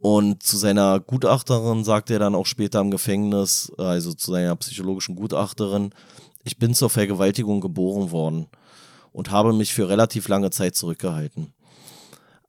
Und 0.00 0.42
zu 0.42 0.56
seiner 0.56 0.98
Gutachterin 0.98 1.84
sagte 1.84 2.14
er 2.14 2.18
dann 2.18 2.34
auch 2.34 2.46
später 2.46 2.80
im 2.80 2.90
Gefängnis, 2.90 3.70
also 3.78 4.12
zu 4.12 4.32
seiner 4.32 4.56
psychologischen 4.56 5.14
Gutachterin, 5.14 5.90
ich 6.42 6.58
bin 6.58 6.74
zur 6.74 6.90
Vergewaltigung 6.90 7.60
geboren 7.60 8.10
worden 8.10 8.48
und 9.12 9.30
habe 9.30 9.52
mich 9.52 9.72
für 9.72 9.88
relativ 9.88 10.26
lange 10.26 10.50
Zeit 10.50 10.74
zurückgehalten. 10.74 11.52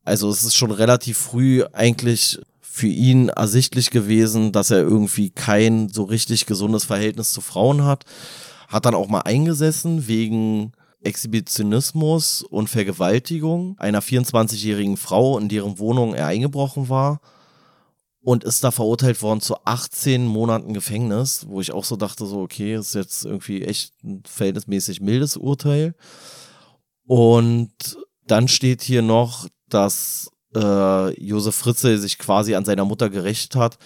Also 0.04 0.27
es 0.32 0.43
ist 0.43 0.56
schon 0.56 0.71
relativ 0.71 1.19
früh 1.19 1.63
eigentlich 1.71 2.39
für 2.62 2.88
ihn 2.88 3.30
ersichtlich 3.30 3.91
gewesen, 3.91 4.51
dass 4.51 4.71
er 4.71 4.80
irgendwie 4.80 5.30
kein 5.30 5.89
so 5.89 6.01
richtig 6.01 6.47
gesundes 6.47 6.86
Verhältnis 6.86 7.32
zu 7.32 7.41
Frauen 7.41 7.86
hat. 7.86 8.06
Hat 8.72 8.86
dann 8.86 8.96
auch 8.96 9.10
mal 9.10 9.22
eingesessen 9.22 10.08
wegen 10.08 10.72
Exhibitionismus 11.04 12.42
und 12.44 12.70
Vergewaltigung 12.70 13.78
einer 13.80 14.02
24-jährigen 14.02 14.98
Frau, 14.98 15.38
in 15.38 15.50
deren 15.50 15.80
Wohnung 15.80 16.14
er 16.14 16.28
eingebrochen 16.28 16.90
war. 16.90 17.20
Und 18.24 18.44
ist 18.44 18.64
da 18.64 18.70
verurteilt 18.70 19.22
worden 19.24 19.42
zu 19.42 19.56
18 19.66 20.28
Monaten 20.28 20.76
Gefängnis, 20.76 21.48
wo 21.50 21.60
ich 21.60 21.72
auch 21.72 21.84
so 21.84 21.96
dachte, 21.96 22.28
so, 22.28 22.42
okay, 22.42 22.76
ist 22.76 22.94
jetzt 22.94 23.26
irgendwie 23.26 23.64
echt 23.64 23.96
ein 24.04 24.22
verhältnismäßig 24.26 25.02
mildes 25.02 25.38
Urteil. 25.38 25.96
Und 27.08 27.98
dann 28.28 28.48
steht 28.48 28.84
hier 28.84 29.02
noch, 29.02 29.48
dass 29.70 30.30
äh, 30.56 31.20
Josef 31.20 31.56
Fritzl 31.56 31.98
sich 31.98 32.20
quasi 32.20 32.54
an 32.54 32.64
seiner 32.64 32.86
Mutter 32.86 33.10
gerecht 33.10 33.56
hat. 33.56 33.80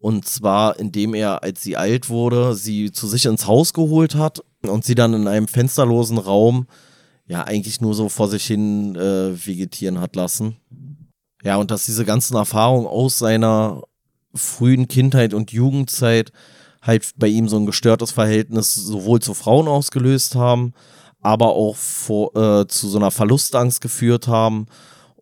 Und 0.00 0.26
zwar, 0.26 0.78
indem 0.78 1.12
er, 1.12 1.42
als 1.42 1.62
sie 1.62 1.76
alt 1.76 2.08
wurde, 2.08 2.54
sie 2.54 2.90
zu 2.90 3.06
sich 3.06 3.26
ins 3.26 3.46
Haus 3.46 3.74
geholt 3.74 4.14
hat 4.14 4.42
und 4.62 4.82
sie 4.82 4.94
dann 4.94 5.12
in 5.12 5.28
einem 5.28 5.46
fensterlosen 5.46 6.16
Raum 6.16 6.66
ja 7.26 7.44
eigentlich 7.44 7.82
nur 7.82 7.94
so 7.94 8.08
vor 8.08 8.28
sich 8.28 8.46
hin 8.46 8.96
äh, 8.96 9.46
vegetieren 9.46 10.00
hat 10.00 10.16
lassen. 10.16 10.56
Ja, 11.44 11.56
und 11.56 11.70
dass 11.70 11.84
diese 11.84 12.06
ganzen 12.06 12.34
Erfahrungen 12.34 12.86
aus 12.86 13.18
seiner 13.18 13.82
frühen 14.34 14.88
Kindheit 14.88 15.34
und 15.34 15.52
Jugendzeit 15.52 16.32
halt 16.80 17.12
bei 17.16 17.26
ihm 17.26 17.46
so 17.48 17.56
ein 17.56 17.66
gestörtes 17.66 18.10
Verhältnis 18.10 18.74
sowohl 18.74 19.20
zu 19.20 19.34
Frauen 19.34 19.68
ausgelöst 19.68 20.34
haben, 20.34 20.72
aber 21.20 21.50
auch 21.54 21.76
vor, 21.76 22.34
äh, 22.36 22.66
zu 22.66 22.88
so 22.88 22.98
einer 22.98 23.10
Verlustangst 23.10 23.82
geführt 23.82 24.28
haben 24.28 24.66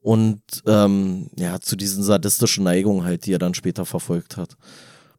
und 0.09 0.41
ähm, 0.67 1.27
ja, 1.37 1.61
zu 1.61 1.77
diesen 1.77 2.03
sadistischen 2.03 2.65
Neigungen 2.65 3.05
halt, 3.05 3.27
die 3.27 3.35
er 3.35 3.39
dann 3.39 3.53
später 3.53 3.85
verfolgt 3.85 4.39
hat. 4.39 4.57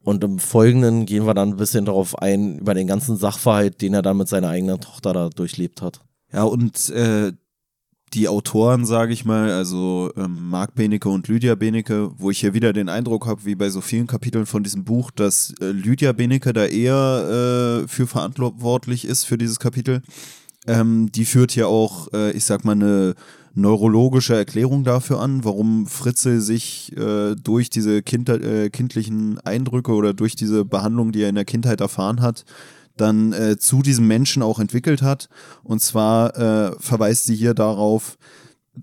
Und 0.01 0.23
im 0.23 0.39
Folgenden 0.39 1.05
gehen 1.05 1.27
wir 1.27 1.35
dann 1.35 1.49
ein 1.49 1.57
bisschen 1.57 1.85
darauf 1.85 2.17
ein, 2.17 2.57
über 2.57 2.73
den 2.73 2.87
ganzen 2.87 3.15
Sachverhalt, 3.15 3.83
den 3.83 3.93
er 3.93 4.01
dann 4.01 4.17
mit 4.17 4.27
seiner 4.27 4.49
eigenen 4.49 4.81
Tochter 4.81 5.13
da 5.13 5.29
durchlebt 5.29 5.83
hat. 5.83 6.01
Ja, 6.33 6.41
und 6.41 6.89
äh, 6.89 7.33
die 8.15 8.27
Autoren, 8.27 8.83
sage 8.83 9.13
ich 9.13 9.25
mal, 9.25 9.51
also 9.51 10.11
ähm, 10.17 10.49
Marc 10.49 10.73
Benecke 10.73 11.09
und 11.09 11.27
Lydia 11.27 11.53
Benecke, 11.53 12.09
wo 12.17 12.31
ich 12.31 12.39
hier 12.39 12.55
wieder 12.55 12.73
den 12.73 12.89
Eindruck 12.89 13.27
habe, 13.27 13.45
wie 13.45 13.53
bei 13.53 13.69
so 13.69 13.81
vielen 13.81 14.07
Kapiteln 14.07 14.47
von 14.47 14.63
diesem 14.63 14.85
Buch, 14.85 15.11
dass 15.11 15.53
äh, 15.61 15.67
Lydia 15.67 16.13
Benecke 16.13 16.51
da 16.51 16.65
eher 16.65 17.83
äh, 17.83 17.87
für 17.87 18.07
verantwortlich 18.07 19.05
ist 19.05 19.25
für 19.25 19.37
dieses 19.37 19.59
Kapitel. 19.59 20.01
Ähm, 20.65 21.11
die 21.11 21.25
führt 21.25 21.55
ja 21.55 21.67
auch, 21.67 22.11
äh, 22.11 22.31
ich 22.31 22.45
sag 22.45 22.65
mal, 22.65 22.71
eine 22.71 23.13
neurologische 23.59 24.35
Erklärung 24.35 24.83
dafür 24.83 25.19
an, 25.19 25.43
warum 25.43 25.87
Fritze 25.87 26.41
sich 26.41 26.95
äh, 26.97 27.35
durch 27.35 27.69
diese 27.69 28.01
kind, 28.01 28.29
äh, 28.29 28.69
kindlichen 28.69 29.39
Eindrücke 29.39 29.91
oder 29.93 30.13
durch 30.13 30.35
diese 30.35 30.65
Behandlung, 30.65 31.11
die 31.11 31.21
er 31.21 31.29
in 31.29 31.35
der 31.35 31.45
Kindheit 31.45 31.81
erfahren 31.81 32.21
hat, 32.21 32.45
dann 32.97 33.33
äh, 33.33 33.57
zu 33.57 33.81
diesem 33.81 34.07
Menschen 34.07 34.43
auch 34.43 34.59
entwickelt 34.59 35.01
hat. 35.01 35.29
Und 35.63 35.81
zwar 35.81 36.37
äh, 36.37 36.75
verweist 36.79 37.25
sie 37.25 37.35
hier 37.35 37.53
darauf, 37.53 38.17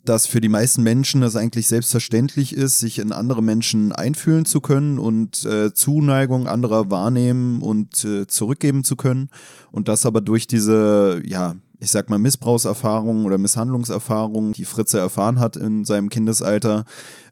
dass 0.04 0.26
für 0.26 0.40
die 0.40 0.48
meisten 0.48 0.82
Menschen 0.82 1.22
es 1.22 1.36
eigentlich 1.36 1.68
selbstverständlich 1.68 2.52
ist, 2.52 2.78
sich 2.78 2.98
in 2.98 3.12
andere 3.12 3.42
Menschen 3.42 3.92
einfühlen 3.92 4.44
zu 4.44 4.60
können 4.60 4.98
und 4.98 5.44
äh, 5.44 5.72
Zuneigung 5.72 6.48
anderer 6.48 6.90
wahrnehmen 6.90 7.62
und 7.62 8.04
äh, 8.04 8.26
zurückgeben 8.26 8.84
zu 8.84 8.96
können. 8.96 9.30
Und 9.70 9.88
das 9.88 10.06
aber 10.06 10.20
durch 10.20 10.46
diese, 10.46 11.22
ja, 11.24 11.54
ich 11.80 11.90
sag 11.90 12.10
mal, 12.10 12.18
Missbrauchserfahrungen 12.18 13.26
oder 13.26 13.38
Misshandlungserfahrungen, 13.38 14.52
die 14.52 14.64
Fritze 14.64 14.98
erfahren 14.98 15.40
hat 15.40 15.56
in 15.56 15.84
seinem 15.84 16.08
Kindesalter, 16.08 16.84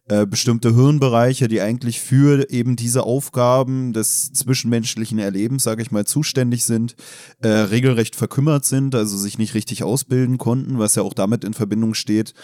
äh, 0.06 0.26
bestimmte 0.26 0.74
Hirnbereiche, 0.74 1.48
die 1.48 1.62
eigentlich 1.62 1.98
für 1.98 2.50
eben 2.50 2.76
diese 2.76 3.04
Aufgaben 3.04 3.94
des 3.94 4.32
zwischenmenschlichen 4.34 5.18
Erlebens, 5.18 5.62
sage 5.62 5.80
ich 5.80 5.90
mal, 5.90 6.04
zuständig 6.04 6.64
sind, 6.64 6.94
äh, 7.40 7.48
regelrecht 7.48 8.14
verkümmert 8.14 8.66
sind, 8.66 8.94
also 8.94 9.16
sich 9.16 9.38
nicht 9.38 9.54
richtig 9.54 9.82
ausbilden 9.82 10.36
konnten, 10.36 10.78
was 10.78 10.94
ja 10.94 11.02
auch 11.02 11.14
damit 11.14 11.42
in 11.42 11.54
Verbindung 11.54 11.94
steht, 11.94 12.34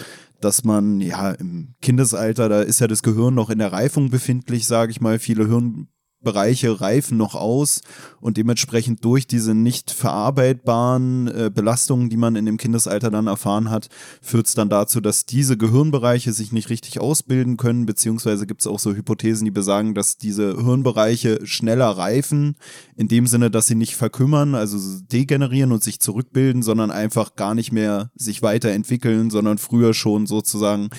dass 0.40 0.64
man 0.64 1.02
ja 1.02 1.32
im 1.32 1.74
Kindesalter, 1.82 2.48
da 2.48 2.62
ist 2.62 2.80
ja 2.80 2.86
das 2.86 3.02
Gehirn 3.02 3.34
noch 3.34 3.50
in 3.50 3.58
der 3.58 3.72
Reifung 3.72 4.08
befindlich, 4.08 4.66
sage 4.66 4.90
ich 4.90 5.02
mal, 5.02 5.18
viele 5.18 5.46
Hirn 5.46 5.88
Bereiche 6.22 6.80
reifen 6.80 7.16
noch 7.16 7.34
aus 7.34 7.80
und 8.20 8.36
dementsprechend 8.36 9.04
durch 9.04 9.26
diese 9.26 9.54
nicht 9.54 9.90
verarbeitbaren 9.90 11.28
äh, 11.28 11.50
Belastungen, 11.52 12.10
die 12.10 12.16
man 12.16 12.36
in 12.36 12.46
dem 12.46 12.58
Kindesalter 12.58 13.10
dann 13.10 13.26
erfahren 13.26 13.70
hat, 13.70 13.88
führt 14.20 14.46
es 14.46 14.54
dann 14.54 14.68
dazu, 14.68 15.00
dass 15.00 15.24
diese 15.24 15.56
Gehirnbereiche 15.56 16.32
sich 16.32 16.52
nicht 16.52 16.68
richtig 16.68 17.00
ausbilden 17.00 17.56
können, 17.56 17.86
beziehungsweise 17.86 18.46
gibt 18.46 18.60
es 18.60 18.66
auch 18.66 18.78
so 18.78 18.94
Hypothesen, 18.94 19.46
die 19.46 19.50
besagen, 19.50 19.94
dass 19.94 20.18
diese 20.18 20.56
Hirnbereiche 20.62 21.46
schneller 21.46 21.88
reifen, 21.88 22.56
in 22.96 23.08
dem 23.08 23.26
Sinne, 23.26 23.50
dass 23.50 23.66
sie 23.66 23.74
nicht 23.74 23.96
verkümmern, 23.96 24.54
also 24.54 24.78
degenerieren 25.10 25.72
und 25.72 25.82
sich 25.82 26.00
zurückbilden, 26.00 26.62
sondern 26.62 26.90
einfach 26.90 27.34
gar 27.36 27.54
nicht 27.54 27.72
mehr 27.72 28.10
sich 28.14 28.42
weiterentwickeln, 28.42 29.30
sondern 29.30 29.58
früher 29.58 29.94
schon 29.94 30.26
sozusagen 30.26 30.90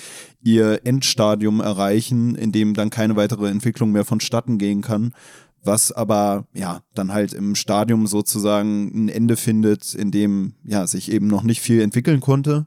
ihr 0.42 0.80
Endstadium 0.84 1.60
erreichen, 1.60 2.34
in 2.34 2.52
dem 2.52 2.74
dann 2.74 2.90
keine 2.90 3.16
weitere 3.16 3.48
Entwicklung 3.48 3.92
mehr 3.92 4.04
vonstatten 4.04 4.58
gehen 4.58 4.82
kann, 4.82 5.14
was 5.62 5.92
aber 5.92 6.46
ja 6.54 6.80
dann 6.94 7.12
halt 7.12 7.32
im 7.32 7.54
Stadium 7.54 8.06
sozusagen 8.06 9.06
ein 9.06 9.08
Ende 9.08 9.36
findet, 9.36 9.94
in 9.94 10.10
dem 10.10 10.54
ja 10.64 10.86
sich 10.86 11.10
eben 11.10 11.28
noch 11.28 11.42
nicht 11.42 11.60
viel 11.60 11.80
entwickeln 11.80 12.20
konnte. 12.20 12.66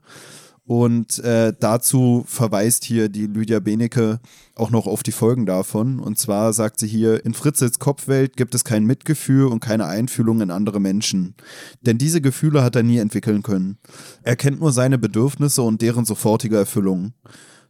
Und 0.67 1.19
äh, 1.19 1.53
dazu 1.59 2.23
verweist 2.27 2.85
hier 2.85 3.07
die 3.07 3.27
Lydia 3.27 3.59
Benecke 3.59 4.19
auch 4.55 4.71
noch 4.71 4.88
auf 4.88 5.03
die 5.03 5.11
Folgen 5.11 5.45
davon. 5.45 5.99
Und 5.99 6.17
zwar 6.17 6.53
sagt 6.53 6.79
sie 6.79 6.88
hier, 6.88 7.23
in 7.23 7.35
Fritzels 7.35 7.77
Kopfwelt 7.77 8.35
gibt 8.35 8.55
es 8.55 8.63
kein 8.63 8.83
Mitgefühl 8.83 9.45
und 9.45 9.59
keine 9.59 9.85
Einfühlung 9.85 10.41
in 10.41 10.49
andere 10.49 10.79
Menschen. 10.79 11.35
Denn 11.81 11.99
diese 11.99 12.19
Gefühle 12.19 12.63
hat 12.63 12.75
er 12.75 12.81
nie 12.81 12.97
entwickeln 12.97 13.43
können. 13.43 13.77
Er 14.23 14.35
kennt 14.35 14.59
nur 14.59 14.71
seine 14.71 14.97
Bedürfnisse 14.97 15.61
und 15.61 15.83
deren 15.83 16.05
sofortige 16.05 16.57
Erfüllung. 16.57 17.13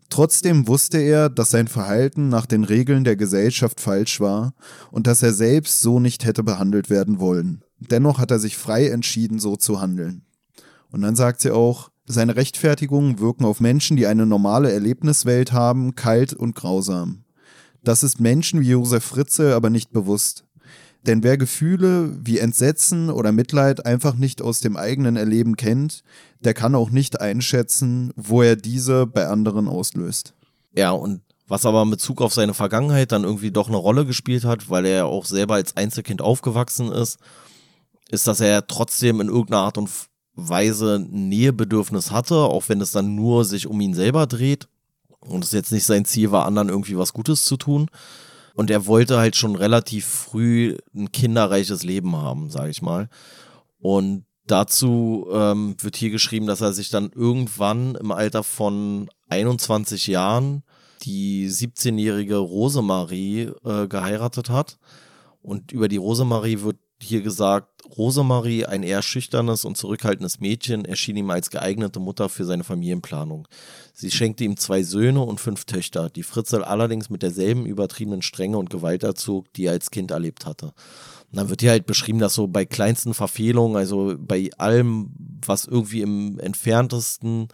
Trotzdem 0.10 0.68
wusste 0.68 0.98
er, 1.00 1.30
dass 1.30 1.50
sein 1.50 1.68
Verhalten 1.68 2.30
nach 2.30 2.46
den 2.46 2.64
Regeln 2.64 3.04
der 3.04 3.16
Gesellschaft 3.16 3.82
falsch 3.82 4.20
war 4.20 4.54
und 4.92 5.08
dass 5.08 5.24
er 5.24 5.34
selbst 5.34 5.82
so 5.82 6.00
nicht 6.00 6.26
hätte 6.26 6.44
behandelt 6.44 6.90
werden 6.90 7.20
wollen. 7.20 7.64
Dennoch 7.80 8.20
hat 8.20 8.32
er 8.32 8.40
sich 8.40 8.56
frei 8.56 8.88
entschieden, 8.88 9.40
so 9.40 9.56
zu 9.56 9.82
handeln. 9.82 10.24
Und 10.92 11.02
dann 11.02 11.16
sagt 11.16 11.42
sie 11.42 11.52
auch, 11.52 11.90
seine 12.06 12.36
Rechtfertigungen 12.36 13.20
wirken 13.20 13.46
auf 13.46 13.60
Menschen, 13.60 13.98
die 13.98 14.06
eine 14.06 14.26
normale 14.26 14.72
Erlebniswelt 14.72 15.52
haben, 15.52 15.96
kalt 15.96 16.34
und 16.34 16.56
grausam. 16.56 17.26
Das 17.84 18.04
ist 18.04 18.20
Menschen 18.20 18.62
wie 18.62 18.70
Josef 18.70 19.04
Fritze 19.04 19.56
aber 19.56 19.70
nicht 19.70 19.92
bewusst. 19.92 20.45
Denn 21.06 21.24
wer 21.24 21.38
Gefühle 21.38 22.18
wie 22.24 22.40
Entsetzen 22.40 23.12
oder 23.12 23.32
Mitleid 23.32 23.86
einfach 23.86 24.16
nicht 24.16 24.42
aus 24.42 24.60
dem 24.60 24.76
eigenen 24.76 25.18
Erleben 25.18 25.56
kennt, 25.56 26.04
der 26.40 26.54
kann 26.54 26.74
auch 26.74 26.90
nicht 26.90 27.22
einschätzen, 27.22 28.12
wo 28.16 28.42
er 28.42 28.56
diese 28.56 29.06
bei 29.06 29.28
anderen 29.28 29.68
auslöst. 29.68 30.34
Ja, 30.74 30.92
und 30.92 31.22
was 31.48 31.66
aber 31.66 31.84
in 31.84 31.92
Bezug 31.92 32.22
auf 32.22 32.34
seine 32.34 32.56
Vergangenheit 32.56 33.12
dann 33.12 33.24
irgendwie 33.24 33.52
doch 33.52 33.68
eine 33.68 33.78
Rolle 33.78 34.06
gespielt 34.06 34.46
hat, 34.46 34.70
weil 34.70 34.86
er 34.86 34.96
ja 34.96 35.06
auch 35.06 35.26
selber 35.26 35.56
als 35.56 35.78
Einzelkind 35.78 36.22
aufgewachsen 36.22 36.92
ist, 36.92 37.20
ist, 38.10 38.28
dass 38.28 38.40
er 38.40 38.66
trotzdem 38.66 39.22
in 39.22 39.28
irgendeiner 39.28 39.62
Art 39.62 39.78
und 39.78 39.90
Weise 40.34 41.06
Nähebedürfnis 41.10 42.12
hatte, 42.12 42.36
auch 42.36 42.68
wenn 42.68 42.82
es 42.82 42.92
dann 42.92 43.16
nur 43.16 43.46
sich 43.46 43.68
um 43.68 43.80
ihn 43.80 43.94
selber 43.94 44.26
dreht 44.26 44.68
und 45.20 45.44
es 45.44 45.52
jetzt 45.52 45.72
nicht 45.72 45.86
sein 45.86 46.06
Ziel 46.06 46.32
war, 46.32 46.46
anderen 46.46 46.70
irgendwie 46.70 46.98
was 46.98 47.14
Gutes 47.14 47.46
zu 47.46 47.58
tun. 47.58 47.90
Und 48.56 48.72
er 48.72 48.88
wollte 48.88 49.18
halt 49.18 49.36
schon 49.36 49.56
relativ 49.56 50.06
früh 50.06 50.78
ein 50.96 51.12
kinderreiches 51.12 51.84
Leben 51.84 52.16
haben, 52.16 52.50
sage 52.50 52.70
ich 52.70 52.82
mal. 52.82 53.10
Und 53.80 54.26
dazu 54.48 55.28
ähm, 55.32 55.76
wird 55.80 55.98
hier 55.98 56.10
geschrieben, 56.10 56.48
dass 56.48 56.62
er 56.62 56.72
sich 56.72 56.90
dann 56.90 57.12
irgendwann 57.14 57.96
im 57.96 58.12
Alter 58.12 58.44
von 58.44 59.10
21 59.28 60.08
Jahren 60.08 60.64
die 61.04 61.50
17-jährige 61.50 62.38
Rosemarie 62.38 63.52
äh, 63.66 63.88
geheiratet 63.88 64.50
hat. 64.50 64.78
Und 65.42 65.74
über 65.74 65.90
die 65.90 65.98
Rosemarie 65.98 66.62
wird 66.62 66.78
hier 67.02 67.22
gesagt, 67.22 67.75
Rosemarie, 67.98 68.66
ein 68.66 68.84
eher 68.84 69.02
schüchternes 69.02 69.66
und 69.66 69.78
zurückhaltendes 69.78 70.40
Mädchen, 70.40 70.86
erschien 70.86 71.18
ihm 71.18 71.30
als 71.30 71.50
geeignete 71.50 72.00
Mutter 72.00 72.30
für 72.30 72.46
seine 72.46 72.64
Familienplanung. 72.64 73.48
Sie 73.94 74.12
schenkte 74.12 74.44
ihm 74.44 74.58
zwei 74.58 74.84
Söhne 74.84 75.22
und 75.22 75.40
fünf 75.40 75.66
Töchter, 75.66 76.10
die 76.10 76.24
Fritzel 76.24 76.64
allerdings 76.64 77.10
mit 77.10 77.24
derselben 77.24 77.66
übertriebenen 77.66 78.22
Strenge 78.22 78.58
und 78.58 78.70
Gewalt 78.70 79.04
erzog, 79.04 79.52
die 79.54 79.66
er 79.66 79.74
als 79.74 79.92
Kind 79.92 80.12
erlebt 80.12 80.46
hatte. 80.46 80.74
Und 81.32 81.38
dann 81.38 81.50
wird 81.50 81.62
hier 81.62 81.72
halt 81.72 81.86
beschrieben, 81.86 82.20
dass 82.20 82.34
so 82.34 82.48
bei 82.48 82.66
kleinsten 82.66 83.14
Verfehlungen, 83.14 83.78
also 83.78 84.16
bei 84.18 84.50
allem, 84.58 85.12
was 85.46 85.66
irgendwie 85.66 86.02
im 86.02 86.40
entferntesten 86.40 87.48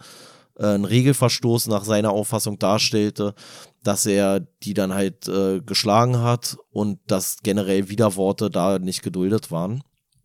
äh, 0.58 0.66
ein 0.74 0.84
Regelverstoß 0.84 1.68
nach 1.68 1.84
seiner 1.84 2.10
Auffassung 2.10 2.58
darstellte, 2.58 3.34
dass 3.82 4.06
er 4.06 4.40
die 4.40 4.74
dann 4.74 4.94
halt 4.94 5.28
äh, 5.28 5.60
geschlagen 5.60 6.18
hat 6.18 6.56
und 6.70 7.00
dass 7.06 7.38
generell 7.42 7.88
Widerworte 7.88 8.50
da 8.50 8.78
nicht 8.78 9.02
geduldet 9.02 9.50
waren. 9.50 9.82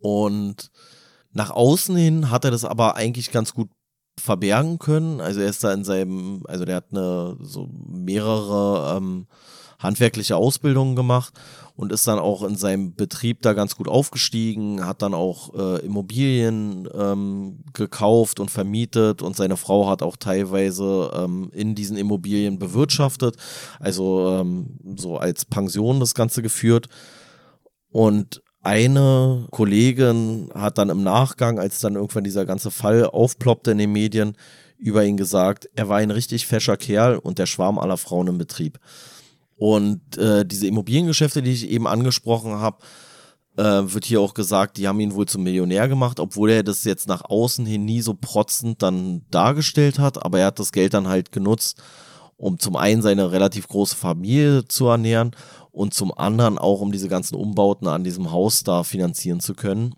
Und 0.07 0.71
nach 1.33 1.49
außen 1.49 1.97
hin 1.97 2.31
hat 2.31 2.45
er 2.45 2.51
das 2.51 2.63
aber 2.63 2.95
eigentlich 2.95 3.29
ganz 3.29 3.53
gut 3.53 3.67
verbergen 4.17 4.79
können. 4.79 5.19
Also 5.19 5.41
er 5.41 5.49
ist 5.49 5.65
da 5.65 5.73
in 5.73 5.83
seinem, 5.83 6.43
also 6.47 6.63
der 6.63 6.77
hat 6.77 6.91
eine 6.91 7.35
so 7.41 7.67
mehrere 7.89 8.95
ähm, 8.95 9.27
handwerkliche 9.79 10.37
Ausbildungen 10.37 10.95
gemacht 10.95 11.33
und 11.75 11.91
ist 11.91 12.07
dann 12.07 12.19
auch 12.19 12.43
in 12.43 12.55
seinem 12.55 12.95
Betrieb 12.95 13.41
da 13.41 13.51
ganz 13.51 13.75
gut 13.75 13.89
aufgestiegen, 13.89 14.85
hat 14.85 15.01
dann 15.01 15.13
auch 15.13 15.53
äh, 15.53 15.85
Immobilien 15.85 16.87
ähm, 16.95 17.65
gekauft 17.73 18.39
und 18.39 18.49
vermietet 18.49 19.21
und 19.21 19.35
seine 19.35 19.57
Frau 19.57 19.89
hat 19.89 20.01
auch 20.01 20.15
teilweise 20.15 21.11
ähm, 21.13 21.51
in 21.51 21.75
diesen 21.75 21.97
Immobilien 21.97 22.59
bewirtschaftet, 22.59 23.35
also 23.77 24.39
ähm, 24.39 24.79
so 24.95 25.17
als 25.17 25.43
Pension 25.43 25.99
das 25.99 26.15
Ganze 26.15 26.41
geführt. 26.41 26.87
Und 27.89 28.41
eine 28.67 29.47
Kollegin 29.49 30.49
hat 30.53 30.77
dann 30.77 30.89
im 30.89 31.01
Nachgang, 31.01 31.57
als 31.57 31.79
dann 31.79 31.95
irgendwann 31.95 32.25
dieser 32.25 32.45
ganze 32.45 32.69
Fall 32.69 33.05
aufploppte 33.05 33.71
in 33.71 33.77
den 33.77 33.93
Medien, 33.93 34.35
über 34.77 35.05
ihn 35.05 35.15
gesagt, 35.15 35.69
er 35.73 35.87
war 35.87 35.97
ein 35.97 36.11
richtig 36.11 36.45
fescher 36.45 36.75
Kerl 36.75 37.17
und 37.17 37.39
der 37.39 37.45
Schwarm 37.45 37.79
aller 37.79 37.95
Frauen 37.95 38.27
im 38.27 38.37
Betrieb. 38.37 38.77
Und 39.55 40.17
äh, 40.17 40.45
diese 40.45 40.67
Immobiliengeschäfte, 40.67 41.41
die 41.41 41.53
ich 41.53 41.69
eben 41.69 41.87
angesprochen 41.87 42.55
habe, 42.55 42.79
äh, 43.55 43.63
wird 43.63 44.03
hier 44.03 44.19
auch 44.19 44.33
gesagt, 44.33 44.75
die 44.75 44.87
haben 44.87 44.99
ihn 44.99 45.15
wohl 45.15 45.27
zum 45.27 45.43
Millionär 45.43 45.87
gemacht, 45.87 46.19
obwohl 46.19 46.49
er 46.49 46.63
das 46.63 46.83
jetzt 46.83 47.07
nach 47.07 47.23
außen 47.23 47.65
hin 47.65 47.85
nie 47.85 48.01
so 48.01 48.15
protzend 48.19 48.83
dann 48.83 49.21
dargestellt 49.31 49.97
hat. 49.97 50.23
Aber 50.23 50.39
er 50.39 50.47
hat 50.47 50.59
das 50.59 50.73
Geld 50.73 50.93
dann 50.93 51.07
halt 51.07 51.31
genutzt, 51.31 51.81
um 52.37 52.59
zum 52.59 52.75
einen 52.75 53.01
seine 53.01 53.31
relativ 53.31 53.67
große 53.67 53.95
Familie 53.95 54.67
zu 54.67 54.87
ernähren 54.87 55.35
und 55.71 55.93
zum 55.93 56.17
anderen 56.17 56.57
auch, 56.57 56.81
um 56.81 56.91
diese 56.91 57.09
ganzen 57.09 57.35
Umbauten 57.35 57.87
an 57.87 58.03
diesem 58.03 58.31
Haus 58.31 58.63
da 58.63 58.83
finanzieren 58.83 59.39
zu 59.39 59.53
können. 59.53 59.95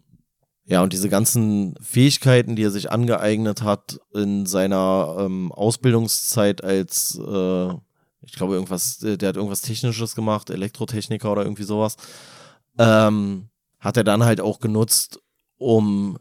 Ja, 0.65 0.83
und 0.83 0.93
diese 0.93 1.09
ganzen 1.09 1.75
Fähigkeiten, 1.81 2.55
die 2.55 2.63
er 2.63 2.71
sich 2.71 2.91
angeeignet 2.91 3.63
hat 3.63 3.99
in 4.13 4.45
seiner 4.45 5.17
ähm, 5.19 5.51
Ausbildungszeit 5.51 6.63
als 6.63 7.19
äh, 7.19 7.73
ich 8.21 8.33
glaube, 8.33 8.53
irgendwas, 8.53 9.01
äh, 9.03 9.17
der 9.17 9.29
hat 9.29 9.35
irgendwas 9.35 9.61
Technisches 9.61 10.15
gemacht, 10.15 10.49
Elektrotechniker 10.49 11.31
oder 11.31 11.43
irgendwie 11.43 11.63
sowas. 11.63 11.95
Ähm, 12.77 13.49
hat 13.79 13.97
er 13.97 14.03
dann 14.03 14.23
halt 14.23 14.41
auch 14.41 14.59
genutzt, 14.59 15.19
um 15.57 16.17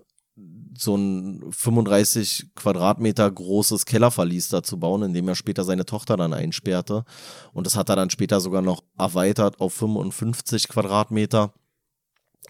so 0.80 0.96
ein 0.96 1.44
35 1.50 2.50
Quadratmeter 2.54 3.30
großes 3.30 3.86
Kellerverlies 3.86 4.48
da 4.48 4.62
zu 4.62 4.78
bauen, 4.78 5.02
in 5.02 5.12
dem 5.12 5.28
er 5.28 5.34
später 5.34 5.64
seine 5.64 5.84
Tochter 5.84 6.16
dann 6.16 6.32
einsperrte. 6.32 7.04
Und 7.52 7.66
das 7.66 7.76
hat 7.76 7.88
er 7.88 7.96
dann 7.96 8.10
später 8.10 8.40
sogar 8.40 8.62
noch 8.62 8.82
erweitert 8.98 9.60
auf 9.60 9.74
55 9.74 10.68
Quadratmeter. 10.68 11.52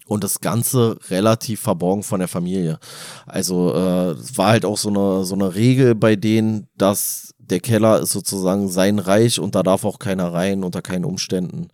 Und 0.05 0.23
das 0.23 0.39
Ganze 0.41 0.97
relativ 1.09 1.61
verborgen 1.61 2.03
von 2.03 2.19
der 2.19 2.27
Familie. 2.27 2.79
Also 3.27 3.73
äh, 3.73 4.15
war 4.37 4.47
halt 4.47 4.65
auch 4.65 4.77
so 4.77 4.89
eine, 4.89 5.23
so 5.23 5.35
eine 5.35 5.53
Regel 5.53 5.93
bei 5.93 6.15
denen, 6.15 6.67
dass 6.75 7.35
der 7.37 7.59
Keller 7.59 7.99
ist 7.99 8.11
sozusagen 8.11 8.69
sein 8.69 8.99
Reich 8.99 9.39
und 9.39 9.55
da 9.55 9.61
darf 9.61 9.85
auch 9.85 9.99
keiner 9.99 10.33
rein 10.33 10.63
unter 10.63 10.81
keinen 10.81 11.05
Umständen. 11.05 11.67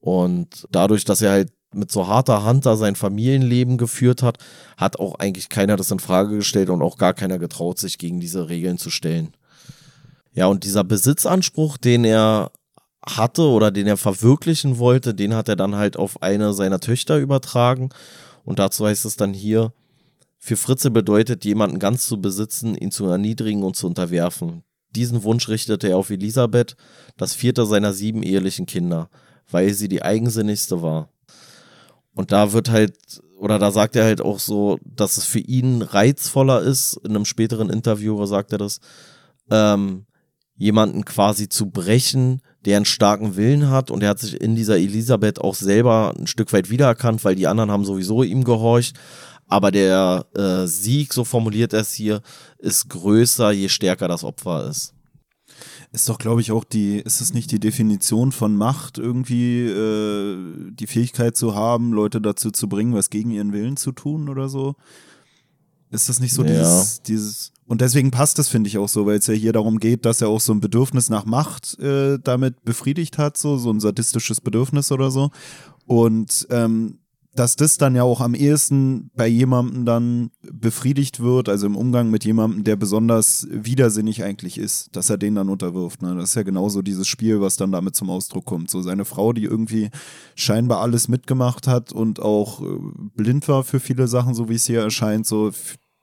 Und 0.00 0.66
dadurch, 0.70 1.04
dass 1.04 1.20
er 1.22 1.32
halt 1.32 1.52
mit 1.74 1.92
so 1.92 2.06
harter 2.06 2.44
Hand 2.44 2.66
da 2.66 2.76
sein 2.76 2.96
Familienleben 2.96 3.76
geführt 3.76 4.22
hat, 4.22 4.38
hat 4.76 4.98
auch 4.98 5.16
eigentlich 5.16 5.48
keiner 5.48 5.76
das 5.76 5.90
in 5.90 5.98
Frage 5.98 6.36
gestellt 6.36 6.70
und 6.70 6.82
auch 6.82 6.96
gar 6.96 7.14
keiner 7.14 7.38
getraut, 7.38 7.78
sich 7.78 7.98
gegen 7.98 8.20
diese 8.20 8.48
Regeln 8.48 8.78
zu 8.78 8.90
stellen. 8.90 9.34
Ja, 10.32 10.46
und 10.46 10.64
dieser 10.64 10.84
Besitzanspruch, 10.84 11.76
den 11.76 12.04
er 12.04 12.52
hatte 13.04 13.42
oder 13.42 13.70
den 13.70 13.86
er 13.86 13.96
verwirklichen 13.96 14.78
wollte, 14.78 15.14
den 15.14 15.34
hat 15.34 15.48
er 15.48 15.56
dann 15.56 15.76
halt 15.76 15.96
auf 15.96 16.22
eine 16.22 16.52
seiner 16.52 16.80
Töchter 16.80 17.18
übertragen. 17.18 17.90
Und 18.44 18.58
dazu 18.58 18.86
heißt 18.86 19.04
es 19.04 19.16
dann 19.16 19.34
hier, 19.34 19.72
Für 20.38 20.56
Fritze 20.56 20.90
bedeutet, 20.90 21.44
jemanden 21.44 21.80
ganz 21.80 22.06
zu 22.06 22.20
besitzen, 22.20 22.76
ihn 22.76 22.92
zu 22.92 23.06
erniedrigen 23.06 23.64
und 23.64 23.74
zu 23.74 23.88
unterwerfen. 23.88 24.62
Diesen 24.94 25.24
Wunsch 25.24 25.48
richtete 25.48 25.88
er 25.88 25.96
auf 25.96 26.10
Elisabeth, 26.10 26.76
das 27.16 27.34
vierte 27.34 27.66
seiner 27.66 27.92
sieben 27.92 28.22
ehelichen 28.22 28.64
Kinder, 28.64 29.10
weil 29.50 29.74
sie 29.74 29.88
die 29.88 30.02
eigensinnigste 30.02 30.80
war. 30.80 31.10
Und 32.18 32.32
da 32.32 32.52
wird 32.52 32.68
halt, 32.68 32.96
oder 33.36 33.60
da 33.60 33.70
sagt 33.70 33.94
er 33.94 34.04
halt 34.04 34.20
auch 34.20 34.40
so, 34.40 34.80
dass 34.84 35.18
es 35.18 35.24
für 35.24 35.38
ihn 35.38 35.82
reizvoller 35.82 36.62
ist, 36.62 36.98
in 37.04 37.10
einem 37.10 37.24
späteren 37.24 37.70
Interview 37.70 38.26
sagt 38.26 38.50
er 38.50 38.58
das, 38.58 38.80
ähm, 39.52 40.04
jemanden 40.56 41.04
quasi 41.04 41.48
zu 41.48 41.70
brechen, 41.70 42.42
der 42.64 42.78
einen 42.78 42.86
starken 42.86 43.36
Willen 43.36 43.70
hat 43.70 43.92
und 43.92 44.02
er 44.02 44.08
hat 44.08 44.18
sich 44.18 44.40
in 44.40 44.56
dieser 44.56 44.78
Elisabeth 44.78 45.40
auch 45.40 45.54
selber 45.54 46.12
ein 46.18 46.26
Stück 46.26 46.52
weit 46.52 46.70
wiedererkannt, 46.70 47.24
weil 47.24 47.36
die 47.36 47.46
anderen 47.46 47.70
haben 47.70 47.84
sowieso 47.84 48.24
ihm 48.24 48.42
gehorcht. 48.42 48.96
Aber 49.46 49.70
der 49.70 50.26
äh, 50.34 50.66
Sieg, 50.66 51.12
so 51.12 51.22
formuliert 51.22 51.72
er 51.72 51.82
es 51.82 51.92
hier, 51.92 52.20
ist 52.58 52.88
größer, 52.88 53.52
je 53.52 53.68
stärker 53.68 54.08
das 54.08 54.24
Opfer 54.24 54.68
ist. 54.68 54.92
Ist 55.90 56.08
doch, 56.08 56.18
glaube 56.18 56.42
ich, 56.42 56.52
auch 56.52 56.64
die, 56.64 56.98
ist 56.98 57.22
es 57.22 57.32
nicht 57.32 57.50
die 57.50 57.60
Definition 57.60 58.30
von 58.30 58.54
Macht, 58.54 58.98
irgendwie 58.98 59.62
äh, 59.66 60.70
die 60.72 60.86
Fähigkeit 60.86 61.36
zu 61.36 61.54
haben, 61.54 61.92
Leute 61.92 62.20
dazu 62.20 62.50
zu 62.50 62.68
bringen, 62.68 62.92
was 62.92 63.08
gegen 63.08 63.30
ihren 63.30 63.52
Willen 63.52 63.78
zu 63.78 63.92
tun 63.92 64.28
oder 64.28 64.48
so? 64.50 64.76
Ist 65.90 66.10
das 66.10 66.20
nicht 66.20 66.34
so 66.34 66.44
ja. 66.44 66.50
dieses, 66.50 67.02
dieses, 67.02 67.52
und 67.66 67.80
deswegen 67.80 68.10
passt 68.10 68.38
das, 68.38 68.48
finde 68.48 68.68
ich, 68.68 68.76
auch 68.76 68.88
so, 68.88 69.06
weil 69.06 69.16
es 69.16 69.26
ja 69.26 69.34
hier 69.34 69.54
darum 69.54 69.78
geht, 69.78 70.04
dass 70.04 70.20
er 70.20 70.28
auch 70.28 70.40
so 70.40 70.52
ein 70.52 70.60
Bedürfnis 70.60 71.08
nach 71.08 71.24
Macht 71.24 71.78
äh, 71.78 72.18
damit 72.22 72.62
befriedigt 72.64 73.16
hat, 73.16 73.38
so, 73.38 73.56
so 73.56 73.70
ein 73.70 73.80
sadistisches 73.80 74.42
Bedürfnis 74.42 74.92
oder 74.92 75.10
so. 75.10 75.30
Und 75.86 76.46
ähm, 76.50 76.98
dass 77.38 77.54
das 77.54 77.78
dann 77.78 77.94
ja 77.94 78.02
auch 78.02 78.20
am 78.20 78.34
ehesten 78.34 79.10
bei 79.14 79.28
jemandem 79.28 79.84
dann 79.84 80.30
befriedigt 80.42 81.20
wird, 81.20 81.48
also 81.48 81.66
im 81.66 81.76
Umgang 81.76 82.10
mit 82.10 82.24
jemandem, 82.24 82.64
der 82.64 82.74
besonders 82.74 83.46
widersinnig 83.50 84.24
eigentlich 84.24 84.58
ist, 84.58 84.96
dass 84.96 85.08
er 85.08 85.18
den 85.18 85.36
dann 85.36 85.48
unterwirft. 85.48 86.02
Ne? 86.02 86.16
Das 86.16 86.30
ist 86.30 86.34
ja 86.34 86.42
genauso 86.42 86.82
dieses 86.82 87.06
Spiel, 87.06 87.40
was 87.40 87.56
dann 87.56 87.70
damit 87.70 87.94
zum 87.94 88.10
Ausdruck 88.10 88.44
kommt. 88.44 88.70
So 88.70 88.82
seine 88.82 89.04
Frau, 89.04 89.32
die 89.32 89.44
irgendwie 89.44 89.90
scheinbar 90.34 90.80
alles 90.80 91.06
mitgemacht 91.06 91.68
hat 91.68 91.92
und 91.92 92.20
auch 92.20 92.60
äh, 92.60 92.78
blind 93.14 93.46
war 93.46 93.62
für 93.62 93.78
viele 93.78 94.08
Sachen, 94.08 94.34
so 94.34 94.48
wie 94.48 94.54
es 94.54 94.66
hier 94.66 94.80
erscheint, 94.80 95.24
so 95.24 95.52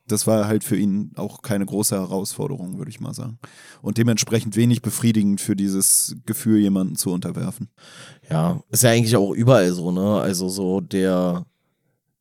das 0.08 0.28
war 0.28 0.48
halt 0.48 0.64
für 0.64 0.78
ihn 0.78 1.12
auch 1.16 1.42
keine 1.42 1.66
große 1.66 1.96
Herausforderung, 1.96 2.78
würde 2.78 2.92
ich 2.92 3.00
mal 3.00 3.14
sagen. 3.14 3.40
Und 3.82 3.98
dementsprechend 3.98 4.56
wenig 4.56 4.82
befriedigend 4.82 5.42
für 5.42 5.56
dieses 5.56 6.16
Gefühl, 6.26 6.60
jemanden 6.60 6.96
zu 6.96 7.12
unterwerfen. 7.12 7.70
Ja, 8.30 8.62
ist 8.70 8.84
ja 8.84 8.92
eigentlich 8.92 9.16
auch 9.16 9.32
überall 9.32 9.72
so, 9.72 9.92
ne? 9.92 10.20
Also 10.20 10.50
so 10.50 10.82
der, 10.82 11.46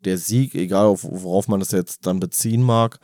der 0.04 0.18
Sieg, 0.18 0.54
egal 0.54 0.96
worauf 1.02 1.48
man 1.48 1.60
das 1.60 1.70
jetzt 1.70 2.06
dann 2.06 2.20
beziehen 2.20 2.62
mag, 2.62 2.98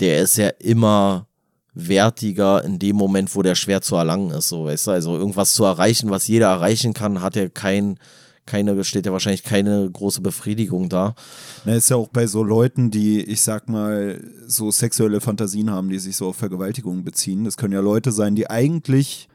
der 0.00 0.22
ist 0.22 0.36
ja 0.36 0.48
immer 0.48 1.26
wertiger 1.74 2.64
in 2.64 2.78
dem 2.78 2.96
Moment, 2.96 3.34
wo 3.34 3.42
der 3.42 3.54
schwer 3.54 3.82
zu 3.82 3.96
erlangen 3.96 4.30
ist, 4.30 4.48
so, 4.48 4.64
weißt 4.64 4.86
du? 4.86 4.90
Also 4.92 5.16
irgendwas 5.16 5.54
zu 5.54 5.64
erreichen, 5.64 6.10
was 6.10 6.28
jeder 6.28 6.46
erreichen 6.46 6.94
kann, 6.94 7.20
hat 7.20 7.36
ja 7.36 7.48
kein, 7.48 7.98
keine, 8.46 8.82
steht 8.84 9.06
ja 9.06 9.12
wahrscheinlich 9.12 9.42
keine 9.42 9.90
große 9.90 10.20
Befriedigung 10.20 10.88
da. 10.88 11.14
Na, 11.64 11.74
ist 11.74 11.90
ja 11.90 11.96
auch 11.96 12.08
bei 12.08 12.26
so 12.26 12.42
Leuten, 12.42 12.90
die, 12.90 13.20
ich 13.22 13.42
sag 13.42 13.68
mal, 13.68 14.22
so 14.46 14.70
sexuelle 14.70 15.20
Fantasien 15.20 15.70
haben, 15.70 15.88
die 15.88 15.98
sich 15.98 16.16
so 16.16 16.28
auf 16.28 16.36
Vergewaltigungen 16.36 17.04
beziehen. 17.04 17.44
Das 17.44 17.56
können 17.56 17.74
ja 17.74 17.80
Leute 17.80 18.12
sein, 18.12 18.36
die 18.36 18.48
eigentlich 18.48 19.28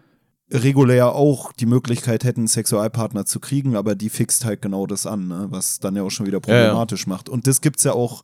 regulär 0.51 1.13
auch 1.13 1.51
die 1.53 1.65
Möglichkeit 1.65 2.23
hätten, 2.23 2.47
Sexualpartner 2.47 3.25
zu 3.25 3.39
kriegen, 3.39 3.75
aber 3.75 3.95
die 3.95 4.09
fixt 4.09 4.45
halt 4.45 4.61
genau 4.61 4.87
das 4.87 5.05
an, 5.05 5.27
ne? 5.27 5.47
was 5.49 5.79
dann 5.79 5.95
ja 5.95 6.03
auch 6.03 6.09
schon 6.09 6.25
wieder 6.25 6.39
problematisch 6.39 7.01
ja, 7.01 7.07
ja. 7.07 7.15
macht. 7.15 7.29
Und 7.29 7.47
das 7.47 7.61
gibt's 7.61 7.83
ja 7.83 7.93
auch 7.93 8.23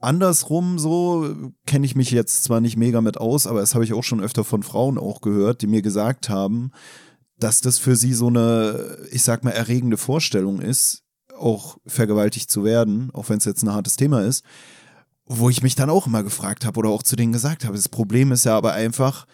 andersrum 0.00 0.78
so, 0.78 1.52
kenne 1.66 1.86
ich 1.86 1.94
mich 1.94 2.10
jetzt 2.10 2.44
zwar 2.44 2.60
nicht 2.60 2.76
mega 2.76 3.00
mit 3.00 3.18
aus, 3.18 3.46
aber 3.46 3.60
das 3.60 3.74
habe 3.74 3.84
ich 3.84 3.92
auch 3.92 4.02
schon 4.02 4.20
öfter 4.20 4.44
von 4.44 4.62
Frauen 4.62 4.98
auch 4.98 5.20
gehört, 5.20 5.62
die 5.62 5.68
mir 5.68 5.82
gesagt 5.82 6.28
haben, 6.28 6.72
dass 7.38 7.60
das 7.60 7.78
für 7.78 7.96
sie 7.96 8.12
so 8.12 8.26
eine, 8.26 8.98
ich 9.10 9.22
sag 9.22 9.44
mal, 9.44 9.50
erregende 9.50 9.96
Vorstellung 9.96 10.60
ist, 10.60 11.02
auch 11.36 11.78
vergewaltigt 11.86 12.50
zu 12.50 12.64
werden, 12.64 13.10
auch 13.12 13.28
wenn 13.28 13.38
es 13.38 13.44
jetzt 13.44 13.62
ein 13.62 13.72
hartes 13.72 13.96
Thema 13.96 14.22
ist, 14.22 14.44
wo 15.24 15.48
ich 15.48 15.62
mich 15.62 15.74
dann 15.74 15.90
auch 15.90 16.06
immer 16.06 16.22
gefragt 16.22 16.64
habe 16.64 16.78
oder 16.80 16.90
auch 16.90 17.02
zu 17.02 17.16
denen 17.16 17.32
gesagt 17.32 17.64
habe. 17.64 17.76
Das 17.76 17.88
Problem 17.88 18.32
ist 18.32 18.44
ja 18.44 18.56
aber 18.56 18.72
einfach 18.72 19.26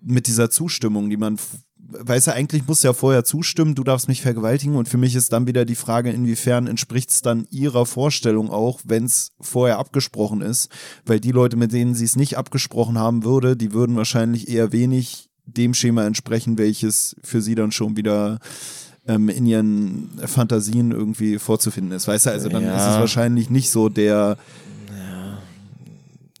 mit 0.00 0.26
dieser 0.26 0.50
Zustimmung, 0.50 1.10
die 1.10 1.16
man, 1.16 1.38
weiß 1.76 2.26
ja, 2.26 2.32
eigentlich 2.34 2.66
muss 2.66 2.82
ja 2.82 2.92
vorher 2.92 3.24
zustimmen, 3.24 3.74
du 3.74 3.84
darfst 3.84 4.08
mich 4.08 4.22
vergewaltigen 4.22 4.76
und 4.76 4.88
für 4.88 4.98
mich 4.98 5.14
ist 5.14 5.32
dann 5.32 5.46
wieder 5.46 5.64
die 5.64 5.74
Frage, 5.74 6.10
inwiefern 6.10 6.66
entspricht 6.66 7.10
es 7.10 7.22
dann 7.22 7.46
ihrer 7.50 7.86
Vorstellung 7.86 8.50
auch, 8.50 8.80
wenn 8.84 9.04
es 9.04 9.32
vorher 9.40 9.78
abgesprochen 9.78 10.40
ist, 10.42 10.70
weil 11.04 11.20
die 11.20 11.32
Leute, 11.32 11.56
mit 11.56 11.72
denen 11.72 11.94
sie 11.94 12.04
es 12.04 12.16
nicht 12.16 12.36
abgesprochen 12.36 12.98
haben 12.98 13.24
würde, 13.24 13.56
die 13.56 13.72
würden 13.72 13.96
wahrscheinlich 13.96 14.48
eher 14.48 14.72
wenig 14.72 15.30
dem 15.46 15.74
Schema 15.74 16.04
entsprechen, 16.04 16.58
welches 16.58 17.16
für 17.22 17.40
sie 17.40 17.54
dann 17.54 17.72
schon 17.72 17.96
wieder 17.96 18.40
ähm, 19.06 19.28
in 19.28 19.46
ihren 19.46 20.10
Fantasien 20.24 20.90
irgendwie 20.90 21.38
vorzufinden 21.38 21.92
ist. 21.92 22.08
Weißt 22.08 22.26
du, 22.26 22.30
also 22.30 22.48
dann 22.48 22.64
ja. 22.64 22.76
ist 22.76 22.94
es 22.94 22.98
wahrscheinlich 23.00 23.50
nicht 23.50 23.70
so 23.70 23.88
der 23.88 24.36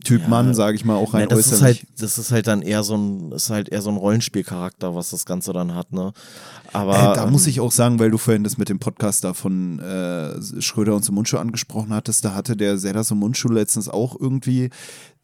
Typ 0.06 0.22
ja. 0.22 0.28
Mann, 0.28 0.54
sage 0.54 0.76
ich 0.76 0.84
mal, 0.84 0.94
auch 0.94 1.14
rein 1.14 1.22
ja, 1.22 1.26
das 1.26 1.50
Ist 1.50 1.62
halt, 1.62 1.84
das 1.98 2.16
ist 2.16 2.30
halt 2.30 2.46
dann 2.46 2.62
eher 2.62 2.84
so 2.84 2.96
ein, 2.96 3.32
ist 3.32 3.50
halt 3.50 3.68
eher 3.68 3.82
so 3.82 3.90
ein 3.90 3.96
Rollenspielcharakter, 3.96 4.94
was 4.94 5.10
das 5.10 5.26
Ganze 5.26 5.52
dann 5.52 5.74
hat, 5.74 5.92
ne? 5.92 6.12
Aber 6.72 6.94
äh, 6.94 7.14
da 7.14 7.24
ähm, 7.24 7.32
muss 7.32 7.48
ich 7.48 7.58
auch 7.58 7.72
sagen, 7.72 7.98
weil 7.98 8.10
du 8.10 8.18
vorhin 8.18 8.44
das 8.44 8.56
mit 8.56 8.68
dem 8.68 8.78
Podcast 8.78 9.24
da 9.24 9.34
von 9.34 9.80
äh, 9.80 10.62
Schröder 10.62 10.94
und 10.94 11.04
Sumunchu 11.04 11.38
angesprochen 11.38 11.92
hattest, 11.92 12.24
da 12.24 12.34
hatte 12.34 12.56
der 12.56 12.78
Serdar 12.78 13.02
Sumunchu 13.02 13.48
letztens 13.48 13.88
auch 13.88 14.14
irgendwie 14.18 14.70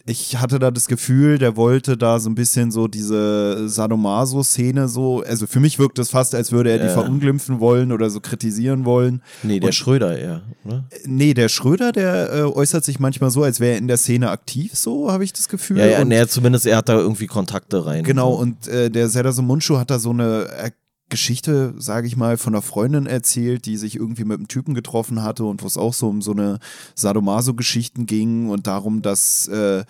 ich 0.05 0.39
hatte 0.39 0.59
da 0.59 0.71
das 0.71 0.89
Gefühl, 0.89 1.39
der 1.39 1.57
wollte 1.57 1.97
da 1.97 2.19
so 2.19 2.29
ein 2.29 2.35
bisschen 2.35 2.71
so 2.71 2.89
diese 2.89 3.69
Sadomaso-Szene 3.69 4.89
so, 4.89 5.23
also 5.23 5.47
für 5.47 5.61
mich 5.61 5.79
wirkt 5.79 5.99
es 5.99 6.11
fast, 6.11 6.35
als 6.35 6.51
würde 6.51 6.71
er 6.71 6.79
die 6.79 6.89
verunglimpfen 6.89 7.61
wollen 7.61 7.93
oder 7.93 8.11
so 8.11 8.21
kritisieren 8.21 8.85
wollen. 8.85 9.23
Nee, 9.43 9.61
der 9.61 9.69
Und, 9.69 9.75
Schröder 9.75 10.19
eher, 10.19 10.43
oder? 10.65 10.85
Nee, 11.05 11.35
der 11.35 11.49
Schröder, 11.49 11.93
der 11.93 12.33
äh, 12.33 12.43
äußert 12.43 12.85
sich 12.85 12.99
manchmal 12.99 13.31
so, 13.31 13.43
als 13.43 13.61
wäre 13.61 13.73
er 13.73 13.79
in 13.79 13.89
der 13.89 13.97
Szene 13.97 14.31
aktiv, 14.31 14.75
so 14.75 15.11
habe 15.11 15.25
ich 15.25 15.33
das 15.33 15.49
Gefühl. 15.49 15.79
Ja, 15.79 15.87
ja, 15.87 16.05
nee, 16.05 16.27
zumindest 16.27 16.67
er 16.67 16.79
hat 16.79 16.89
da 16.89 16.95
irgendwie 16.95 17.27
Kontakte 17.27 17.87
rein. 17.87 18.03
Genau, 18.03 18.33
und 18.33 18.67
äh, 18.69 18.91
der 18.91 19.09
Serdar 19.09 19.33
Mundschuh 19.41 19.79
hat 19.79 19.91
da 19.91 19.99
so 19.99 20.11
eine 20.11 20.73
Geschichte, 21.13 21.75
sage 21.77 22.09
ich 22.09 22.17
mal, 22.17 22.37
von 22.39 22.55
einer 22.55 22.63
Freundin 22.63 23.07
erzählt, 23.07 23.67
die 23.67 23.77
sich 23.77 23.95
irgendwie 23.97 24.25
mit 24.25 24.39
einem 24.39 24.49
Typen 24.49 24.75
getroffen 24.75 25.23
hatte 25.23 25.45
und 25.45 25.63
wo 25.63 25.67
es 25.67 25.77
auch 25.77 25.95
so 25.95 26.09
um 26.09 26.23
so 26.23 26.33
eine 26.33 26.59
Sadomaso-Geschichten 26.97 28.07
ging 28.07 28.49
und 28.49 28.67
darum, 28.67 29.03
dass 29.03 29.47
äh, 29.47 29.85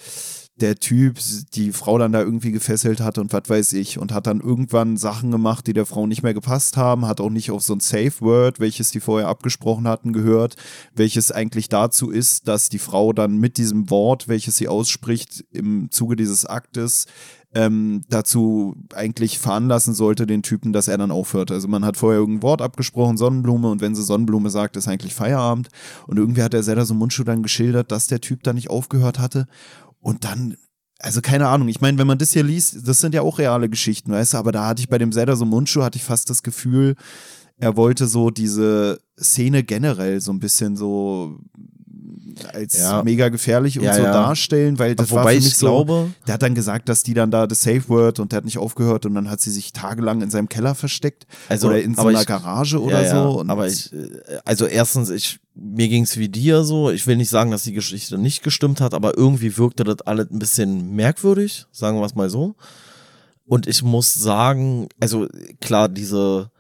der 0.56 0.76
Typ 0.76 1.18
die 1.54 1.72
Frau 1.72 1.96
dann 1.98 2.12
da 2.12 2.20
irgendwie 2.20 2.52
gefesselt 2.52 3.00
hat 3.00 3.18
und 3.18 3.32
was 3.32 3.48
weiß 3.48 3.72
ich 3.72 3.98
und 3.98 4.12
hat 4.12 4.26
dann 4.26 4.40
irgendwann 4.40 4.96
Sachen 4.96 5.30
gemacht, 5.30 5.66
die 5.66 5.72
der 5.72 5.86
Frau 5.86 6.06
nicht 6.06 6.22
mehr 6.22 6.34
gepasst 6.34 6.76
haben, 6.76 7.06
hat 7.06 7.20
auch 7.20 7.30
nicht 7.30 7.50
auf 7.50 7.62
so 7.62 7.74
ein 7.74 7.80
Safe 7.80 8.12
Word, 8.20 8.60
welches 8.60 8.90
die 8.90 9.00
vorher 9.00 9.28
abgesprochen 9.28 9.88
hatten, 9.88 10.12
gehört, 10.12 10.56
welches 10.94 11.32
eigentlich 11.32 11.68
dazu 11.68 12.10
ist, 12.10 12.48
dass 12.48 12.68
die 12.68 12.78
Frau 12.78 13.12
dann 13.12 13.38
mit 13.38 13.56
diesem 13.56 13.90
Wort, 13.90 14.28
welches 14.28 14.56
sie 14.56 14.68
ausspricht, 14.68 15.44
im 15.52 15.90
Zuge 15.90 16.16
dieses 16.16 16.44
Aktes 16.44 17.06
ähm, 17.55 18.03
dazu 18.09 18.76
eigentlich 18.94 19.38
veranlassen 19.38 19.94
sollte, 19.94 20.26
den 20.26 20.42
Typen, 20.42 20.72
dass 20.72 20.88
er 20.88 20.98
dann 20.98 21.11
aufhört. 21.11 21.50
Also 21.50 21.68
man 21.68 21.84
hat 21.84 21.96
vorher 21.96 22.20
irgendein 22.20 22.42
Wort 22.42 22.62
abgesprochen, 22.62 23.16
Sonnenblume, 23.16 23.70
und 23.70 23.80
wenn 23.80 23.94
sie 23.94 24.03
Sonnenblume 24.03 24.50
sagt, 24.50 24.76
ist 24.76 24.88
eigentlich 24.88 25.14
Feierabend. 25.14 25.68
Und 26.07 26.18
irgendwie 26.18 26.42
hat 26.42 26.53
der 26.53 26.62
Zelda 26.62 26.84
so 26.84 26.94
Mundschuh 26.94 27.24
dann 27.24 27.42
geschildert, 27.42 27.92
dass 27.92 28.07
der 28.07 28.20
Typ 28.20 28.42
da 28.42 28.53
nicht 28.53 28.70
aufgehört 28.70 29.18
hatte. 29.18 29.46
Und 30.00 30.24
dann 30.24 30.57
also 31.03 31.20
keine 31.20 31.48
Ahnung, 31.48 31.66
ich 31.66 31.80
meine, 31.80 31.98
wenn 31.98 32.07
man 32.07 32.18
das 32.18 32.32
hier 32.32 32.44
liest, 32.44 32.86
das 32.86 33.00
sind 33.00 33.12
ja 33.12 33.22
auch 33.22 33.40
reale 33.40 33.68
Geschichten, 33.68 34.12
weißt 34.12 34.34
du, 34.34 34.38
aber 34.38 34.53
da 34.53 34.68
hatte 34.68 34.80
ich 34.80 34.88
bei 34.88 34.98
dem 34.98 35.11
Zelda 35.11 35.34
so 35.34 35.44
Mundschuh, 35.44 35.82
hatte 35.82 35.98
ich 35.98 36.05
fast 36.05 36.30
das 36.30 36.44
Gefühl, 36.44 36.94
er 37.59 37.76
wollte 37.76 38.07
so 38.07 38.30
diese 38.30 39.00
Szene 39.20 39.64
generell 39.64 40.20
so 40.20 40.32
ein 40.32 40.38
bisschen 40.38 40.76
so 40.76 41.40
als 42.52 42.78
ja. 42.78 43.02
mega 43.02 43.28
gefährlich 43.28 43.78
und 43.78 43.84
ja, 43.84 43.94
so 43.94 44.02
ja. 44.02 44.12
darstellen, 44.12 44.78
weil 44.78 44.94
das 44.94 45.10
Wobei 45.10 45.24
war 45.24 45.30
für 45.30 45.36
mich 45.36 45.46
ich 45.46 45.58
glaube, 45.58 45.92
so, 45.92 46.10
der 46.26 46.34
hat 46.34 46.42
dann 46.42 46.54
gesagt, 46.54 46.88
dass 46.88 47.02
die 47.02 47.14
dann 47.14 47.30
da 47.30 47.46
das 47.46 47.62
Safe 47.62 47.88
Word 47.88 48.18
und 48.20 48.32
der 48.32 48.38
hat 48.38 48.44
nicht 48.44 48.58
aufgehört 48.58 49.06
und 49.06 49.14
dann 49.14 49.30
hat 49.30 49.40
sie 49.40 49.50
sich 49.50 49.72
tagelang 49.72 50.22
in 50.22 50.30
seinem 50.30 50.48
Keller 50.48 50.74
versteckt 50.74 51.26
also, 51.48 51.68
oder 51.68 51.82
in 51.82 51.94
so 51.94 52.06
einer 52.06 52.20
ich, 52.20 52.26
Garage 52.26 52.80
oder 52.80 53.08
so. 53.08 53.44
aber 53.46 53.66
ich, 53.66 53.92
äh, 53.92 54.38
also 54.44 54.66
erstens, 54.66 55.10
ich, 55.10 55.40
mir 55.54 55.88
ging 55.88 56.04
es 56.04 56.16
wie 56.16 56.28
dir 56.28 56.64
so, 56.64 56.90
ich 56.90 57.06
will 57.06 57.16
nicht 57.16 57.30
sagen, 57.30 57.50
dass 57.50 57.62
die 57.62 57.72
Geschichte 57.72 58.18
nicht 58.18 58.42
gestimmt 58.42 58.80
hat, 58.80 58.94
aber 58.94 59.16
irgendwie 59.16 59.56
wirkte 59.58 59.84
das 59.84 60.00
alles 60.02 60.30
ein 60.30 60.38
bisschen 60.38 60.94
merkwürdig, 60.94 61.66
sagen 61.72 61.98
wir 61.98 62.06
es 62.06 62.14
mal 62.14 62.30
so. 62.30 62.54
Und 63.44 63.66
ich 63.66 63.82
muss 63.82 64.14
sagen, 64.14 64.88
also 65.00 65.26
klar, 65.60 65.88
diese, 65.88 66.50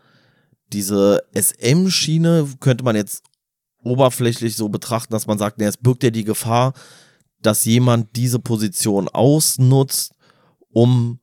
diese 0.72 1.22
SM-Schiene 1.34 2.48
könnte 2.60 2.84
man 2.84 2.96
jetzt 2.96 3.22
oberflächlich 3.84 4.56
so 4.56 4.68
betrachten, 4.68 5.12
dass 5.12 5.26
man 5.26 5.38
sagt, 5.38 5.58
nee, 5.58 5.66
es 5.66 5.76
birgt 5.76 6.02
ja 6.02 6.10
die 6.10 6.24
Gefahr, 6.24 6.72
dass 7.40 7.64
jemand 7.64 8.16
diese 8.16 8.38
Position 8.38 9.08
ausnutzt, 9.08 10.12
um 10.70 11.18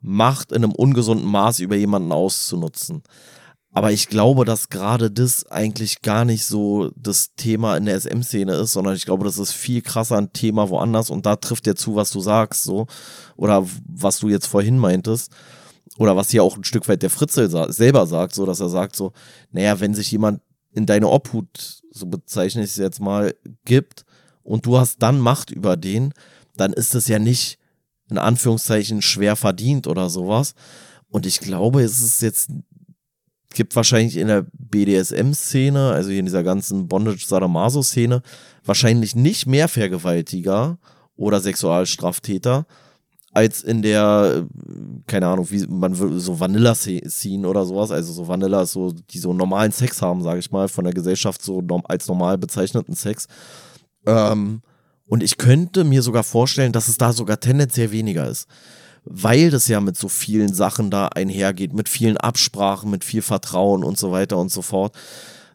Macht 0.00 0.50
in 0.50 0.64
einem 0.64 0.72
ungesunden 0.72 1.26
Maß 1.26 1.60
über 1.60 1.76
jemanden 1.76 2.10
auszunutzen. 2.10 3.02
Aber 3.74 3.90
ich 3.90 4.08
glaube, 4.08 4.44
dass 4.44 4.68
gerade 4.68 5.10
das 5.10 5.46
eigentlich 5.46 6.02
gar 6.02 6.26
nicht 6.26 6.44
so 6.44 6.90
das 6.94 7.34
Thema 7.36 7.76
in 7.76 7.86
der 7.86 7.98
SM-Szene 7.98 8.52
ist, 8.54 8.74
sondern 8.74 8.94
ich 8.94 9.06
glaube, 9.06 9.24
das 9.24 9.38
ist 9.38 9.52
viel 9.52 9.80
krasser 9.80 10.18
ein 10.18 10.32
Thema 10.32 10.68
woanders 10.68 11.08
und 11.08 11.24
da 11.24 11.36
trifft 11.36 11.66
ja 11.66 11.74
zu, 11.74 11.94
was 11.94 12.10
du 12.10 12.20
sagst, 12.20 12.64
so. 12.64 12.86
Oder 13.36 13.66
was 13.86 14.18
du 14.18 14.28
jetzt 14.28 14.46
vorhin 14.46 14.78
meintest. 14.78 15.32
Oder 15.98 16.16
was 16.16 16.30
hier 16.30 16.42
auch 16.42 16.56
ein 16.56 16.64
Stück 16.64 16.86
weit 16.88 17.02
der 17.02 17.10
Fritzel 17.10 17.48
sa 17.48 17.72
selber 17.72 18.06
sagt, 18.06 18.34
so, 18.34 18.44
dass 18.44 18.60
er 18.60 18.68
sagt 18.68 18.94
so, 18.94 19.12
naja, 19.52 19.80
wenn 19.80 19.94
sich 19.94 20.10
jemand 20.10 20.42
in 20.74 20.86
deine 20.86 21.08
Obhut, 21.08 21.82
so 21.90 22.06
bezeichne 22.06 22.62
ich 22.62 22.70
es 22.70 22.76
jetzt 22.76 23.00
mal, 23.00 23.34
gibt 23.64 24.04
und 24.42 24.66
du 24.66 24.78
hast 24.78 25.02
dann 25.02 25.20
Macht 25.20 25.50
über 25.50 25.76
den, 25.76 26.12
dann 26.56 26.72
ist 26.72 26.94
es 26.94 27.08
ja 27.08 27.18
nicht 27.18 27.58
in 28.10 28.18
Anführungszeichen 28.18 29.02
schwer 29.02 29.36
verdient 29.36 29.86
oder 29.86 30.10
sowas. 30.10 30.54
Und 31.08 31.26
ich 31.26 31.40
glaube, 31.40 31.82
es 31.82 32.02
ist 32.02 32.22
jetzt 32.22 32.50
gibt 33.54 33.76
wahrscheinlich 33.76 34.16
in 34.16 34.28
der 34.28 34.46
BDSM-Szene, 34.52 35.92
also 35.92 36.10
in 36.10 36.24
dieser 36.24 36.42
ganzen 36.42 36.88
Bondage-Sadomaso-Szene, 36.88 38.22
wahrscheinlich 38.64 39.14
nicht 39.14 39.46
mehr 39.46 39.68
Vergewaltiger 39.68 40.78
oder 41.16 41.40
Sexualstraftäter 41.40 42.66
als 43.32 43.62
in 43.62 43.82
der, 43.82 44.46
keine 45.06 45.26
Ahnung, 45.26 45.50
wie 45.50 45.66
man 45.66 45.98
würde, 45.98 46.20
so 46.20 46.38
Vanilla-Scene 46.38 47.48
oder 47.48 47.64
sowas, 47.64 47.90
also 47.90 48.12
so 48.12 48.28
Vanilla 48.28 48.66
so, 48.66 48.92
die 48.92 49.18
so 49.18 49.32
normalen 49.32 49.72
Sex 49.72 50.02
haben, 50.02 50.22
sage 50.22 50.40
ich 50.40 50.50
mal, 50.50 50.68
von 50.68 50.84
der 50.84 50.92
Gesellschaft 50.92 51.42
so 51.42 51.62
als 51.84 52.06
normal 52.08 52.38
bezeichneten 52.38 52.94
Sex. 52.94 53.26
Ähm, 54.06 54.62
und 55.06 55.22
ich 55.22 55.38
könnte 55.38 55.84
mir 55.84 56.02
sogar 56.02 56.24
vorstellen, 56.24 56.72
dass 56.72 56.88
es 56.88 56.98
da 56.98 57.12
sogar 57.12 57.40
tendenziell 57.40 57.90
weniger 57.90 58.28
ist 58.28 58.48
weil 59.04 59.50
das 59.50 59.68
ja 59.68 59.80
mit 59.80 59.96
so 59.96 60.08
vielen 60.08 60.54
Sachen 60.54 60.90
da 60.90 61.08
einhergeht, 61.08 61.72
mit 61.72 61.88
vielen 61.88 62.16
Absprachen, 62.16 62.90
mit 62.90 63.04
viel 63.04 63.22
Vertrauen 63.22 63.82
und 63.82 63.98
so 63.98 64.12
weiter 64.12 64.38
und 64.38 64.50
so 64.50 64.62
fort. 64.62 64.94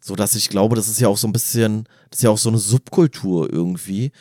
So 0.02 0.16
dass 0.16 0.36
ich 0.36 0.50
glaube, 0.50 0.76
das 0.76 0.88
ist 0.88 1.00
ja 1.00 1.08
auch 1.08 1.18
so 1.18 1.28
ein 1.28 1.34
bisschen, 1.34 1.86
das 2.10 2.20
ist 2.20 2.24
ja 2.24 2.30
auch 2.30 2.38
so 2.38 2.50
eine 2.50 2.60
Subkultur 2.60 3.52
irgendwie. 3.52 4.12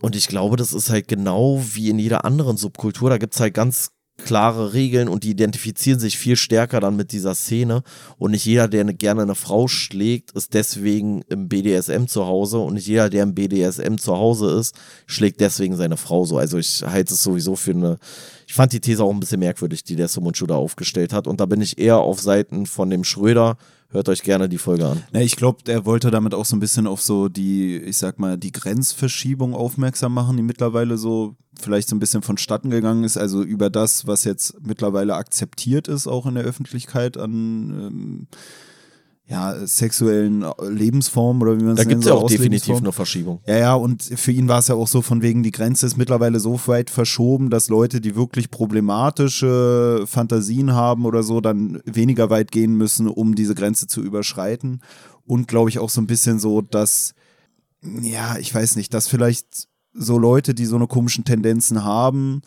Und 0.00 0.14
ich 0.14 0.28
glaube, 0.28 0.56
das 0.56 0.72
ist 0.72 0.90
halt 0.90 1.08
genau 1.08 1.60
wie 1.72 1.90
in 1.90 1.98
jeder 1.98 2.24
anderen 2.24 2.56
Subkultur. 2.56 3.10
Da 3.10 3.18
gibt 3.18 3.34
es 3.34 3.40
halt 3.40 3.54
ganz 3.54 3.90
klare 4.24 4.74
Regeln 4.74 5.08
und 5.08 5.22
die 5.22 5.30
identifizieren 5.30 6.00
sich 6.00 6.18
viel 6.18 6.36
stärker 6.36 6.80
dann 6.80 6.96
mit 6.96 7.12
dieser 7.12 7.34
Szene. 7.34 7.82
Und 8.18 8.32
nicht 8.32 8.44
jeder, 8.44 8.68
der 8.68 8.84
gerne 8.84 9.22
eine 9.22 9.34
Frau 9.34 9.68
schlägt, 9.68 10.32
ist 10.32 10.54
deswegen 10.54 11.22
im 11.28 11.48
BDSM 11.48 12.06
zu 12.06 12.26
Hause. 12.26 12.58
Und 12.58 12.74
nicht 12.74 12.86
jeder, 12.86 13.08
der 13.10 13.22
im 13.22 13.34
BDSM 13.34 13.96
zu 13.96 14.16
Hause 14.16 14.50
ist, 14.58 14.74
schlägt 15.06 15.40
deswegen 15.40 15.76
seine 15.76 15.96
Frau 15.96 16.24
so. 16.24 16.36
Also 16.36 16.58
ich 16.58 16.82
halte 16.82 17.14
es 17.14 17.22
sowieso 17.22 17.56
für 17.56 17.70
eine. 17.70 17.98
Ich 18.46 18.54
fand 18.54 18.72
die 18.72 18.80
These 18.80 19.02
auch 19.04 19.12
ein 19.12 19.20
bisschen 19.20 19.40
merkwürdig, 19.40 19.84
die 19.84 19.96
der 19.96 20.08
Sumunchu 20.08 20.46
da 20.46 20.56
aufgestellt 20.56 21.12
hat. 21.12 21.26
Und 21.26 21.40
da 21.40 21.46
bin 21.46 21.60
ich 21.60 21.78
eher 21.78 21.98
auf 21.98 22.20
Seiten 22.20 22.66
von 22.66 22.90
dem 22.90 23.04
Schröder, 23.04 23.56
Hört 23.90 24.10
euch 24.10 24.22
gerne 24.22 24.50
die 24.50 24.58
Folge 24.58 24.86
an. 24.86 25.02
Ja, 25.14 25.20
ich 25.20 25.36
glaube, 25.36 25.60
er 25.66 25.86
wollte 25.86 26.10
damit 26.10 26.34
auch 26.34 26.44
so 26.44 26.54
ein 26.54 26.60
bisschen 26.60 26.86
auf 26.86 27.00
so 27.00 27.30
die, 27.30 27.78
ich 27.78 27.96
sag 27.96 28.18
mal, 28.18 28.36
die 28.36 28.52
Grenzverschiebung 28.52 29.54
aufmerksam 29.54 30.12
machen, 30.12 30.36
die 30.36 30.42
mittlerweile 30.42 30.98
so 30.98 31.36
vielleicht 31.58 31.88
so 31.88 31.96
ein 31.96 31.98
bisschen 31.98 32.20
vonstatten 32.20 32.68
gegangen 32.68 33.04
ist. 33.04 33.16
Also 33.16 33.42
über 33.42 33.70
das, 33.70 34.06
was 34.06 34.24
jetzt 34.24 34.56
mittlerweile 34.60 35.14
akzeptiert 35.14 35.88
ist, 35.88 36.06
auch 36.06 36.26
in 36.26 36.34
der 36.34 36.44
Öffentlichkeit 36.44 37.16
an 37.16 37.30
ähm, 37.32 38.26
ja, 39.30 39.66
sexuellen 39.66 40.42
Lebensformen 40.62 41.42
oder 41.42 41.58
wie 41.58 41.64
man 41.64 41.72
es 41.72 41.78
nennt. 41.78 41.90
Da 41.90 41.94
gibt 41.94 42.04
es 42.04 42.08
ja 42.08 42.14
auch 42.14 42.28
definitiv 42.28 42.78
eine 42.78 42.92
Verschiebung. 42.92 43.40
Ja, 43.46 43.58
ja, 43.58 43.74
und 43.74 44.02
für 44.02 44.32
ihn 44.32 44.48
war 44.48 44.60
es 44.60 44.68
ja 44.68 44.74
auch 44.74 44.88
so 44.88 45.02
von 45.02 45.20
wegen, 45.20 45.42
die 45.42 45.50
Grenze 45.50 45.84
ist 45.84 45.98
mittlerweile 45.98 46.40
so 46.40 46.58
weit 46.64 46.88
verschoben, 46.88 47.50
dass 47.50 47.68
Leute, 47.68 48.00
die 48.00 48.16
wirklich 48.16 48.50
problematische 48.50 50.04
Fantasien 50.06 50.72
haben 50.72 51.04
oder 51.04 51.22
so, 51.22 51.42
dann 51.42 51.82
weniger 51.84 52.30
weit 52.30 52.50
gehen 52.52 52.74
müssen, 52.74 53.06
um 53.06 53.34
diese 53.34 53.54
Grenze 53.54 53.86
zu 53.86 54.00
überschreiten. 54.02 54.80
Und 55.26 55.46
glaube 55.46 55.68
ich 55.68 55.78
auch 55.78 55.90
so 55.90 56.00
ein 56.00 56.06
bisschen 56.06 56.38
so, 56.38 56.62
dass, 56.62 57.12
ja, 57.82 58.38
ich 58.38 58.54
weiß 58.54 58.76
nicht, 58.76 58.94
dass 58.94 59.08
vielleicht 59.08 59.68
so 59.92 60.18
Leute, 60.18 60.54
die 60.54 60.64
so 60.64 60.76
eine 60.76 60.86
komischen 60.86 61.24
Tendenzen 61.24 61.84
haben, 61.84 62.40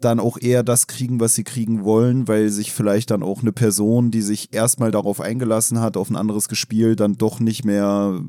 dann 0.00 0.20
auch 0.20 0.38
eher 0.38 0.62
das 0.62 0.86
kriegen, 0.86 1.20
was 1.20 1.34
sie 1.34 1.44
kriegen 1.44 1.84
wollen, 1.84 2.28
weil 2.28 2.50
sich 2.50 2.72
vielleicht 2.72 3.10
dann 3.10 3.22
auch 3.22 3.40
eine 3.40 3.52
Person, 3.52 4.10
die 4.10 4.22
sich 4.22 4.52
erstmal 4.52 4.90
darauf 4.90 5.20
eingelassen 5.20 5.80
hat, 5.80 5.96
auf 5.96 6.10
ein 6.10 6.16
anderes 6.16 6.48
Gespiel, 6.48 6.96
dann 6.96 7.16
doch 7.16 7.40
nicht 7.40 7.64
mehr 7.64 8.20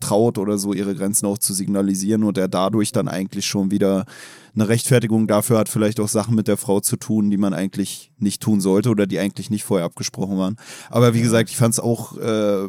traut 0.00 0.38
oder 0.38 0.58
so 0.58 0.72
ihre 0.72 0.94
Grenzen 0.94 1.26
auch 1.26 1.38
zu 1.38 1.52
signalisieren 1.52 2.24
und 2.24 2.38
er 2.38 2.48
dadurch 2.48 2.90
dann 2.92 3.08
eigentlich 3.08 3.46
schon 3.46 3.70
wieder 3.70 4.06
eine 4.54 4.68
Rechtfertigung 4.68 5.26
dafür 5.26 5.58
hat, 5.58 5.68
vielleicht 5.68 6.00
auch 6.00 6.08
Sachen 6.08 6.34
mit 6.34 6.48
der 6.48 6.56
Frau 6.56 6.80
zu 6.80 6.96
tun, 6.96 7.30
die 7.30 7.36
man 7.36 7.54
eigentlich 7.54 8.10
nicht 8.18 8.42
tun 8.42 8.60
sollte 8.60 8.90
oder 8.90 9.06
die 9.06 9.18
eigentlich 9.18 9.50
nicht 9.50 9.64
vorher 9.64 9.84
abgesprochen 9.84 10.38
waren. 10.38 10.56
Aber 10.88 11.14
wie 11.14 11.20
gesagt, 11.20 11.50
ich 11.50 11.56
fand 11.56 11.74
es 11.74 11.80
auch 11.80 12.16
äh, 12.16 12.68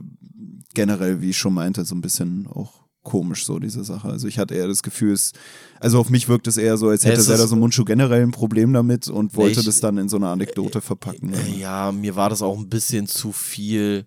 generell, 0.74 1.22
wie 1.22 1.32
ich 1.32 1.38
schon 1.38 1.54
meinte, 1.54 1.86
so 1.86 1.96
ein 1.96 2.02
bisschen 2.02 2.48
auch 2.48 2.81
komisch, 3.04 3.46
so 3.46 3.60
diese 3.60 3.84
Sache. 3.84 4.08
Also 4.10 4.28
ich 4.28 4.38
hatte 4.38 4.56
eher 4.56 4.68
das 4.68 4.84
Gefühl, 4.84 5.14
es, 5.14 5.32
also 5.80 6.00
auf 6.00 6.10
mich 6.10 6.28
wirkt 6.28 6.48
es 6.48 6.58
eher 6.58 6.78
so, 6.78 6.90
als 6.90 7.04
hätte 7.04 7.18
ja, 7.18 7.24
Zelda 7.24 7.48
so 7.48 7.56
Mundschuh 7.56 7.86
generell 7.86 8.22
ein 8.22 8.32
Problem 8.32 8.74
damit 8.74 9.08
und 9.08 9.36
wollte 9.36 9.60
ich, 9.60 9.66
das 9.66 9.80
dann 9.80 9.98
in 9.98 10.10
so 10.10 10.18
eine 10.18 10.30
Anekdote 10.30 10.82
verpacken. 10.82 11.34
Äh, 11.34 11.60
ja, 11.60 11.92
mir 11.92 12.16
war 12.16 12.30
das 12.30 12.42
auch 12.42 12.58
ein 12.58 12.70
bisschen 12.70 13.08
zu 13.08 13.32
viel. 13.32 14.06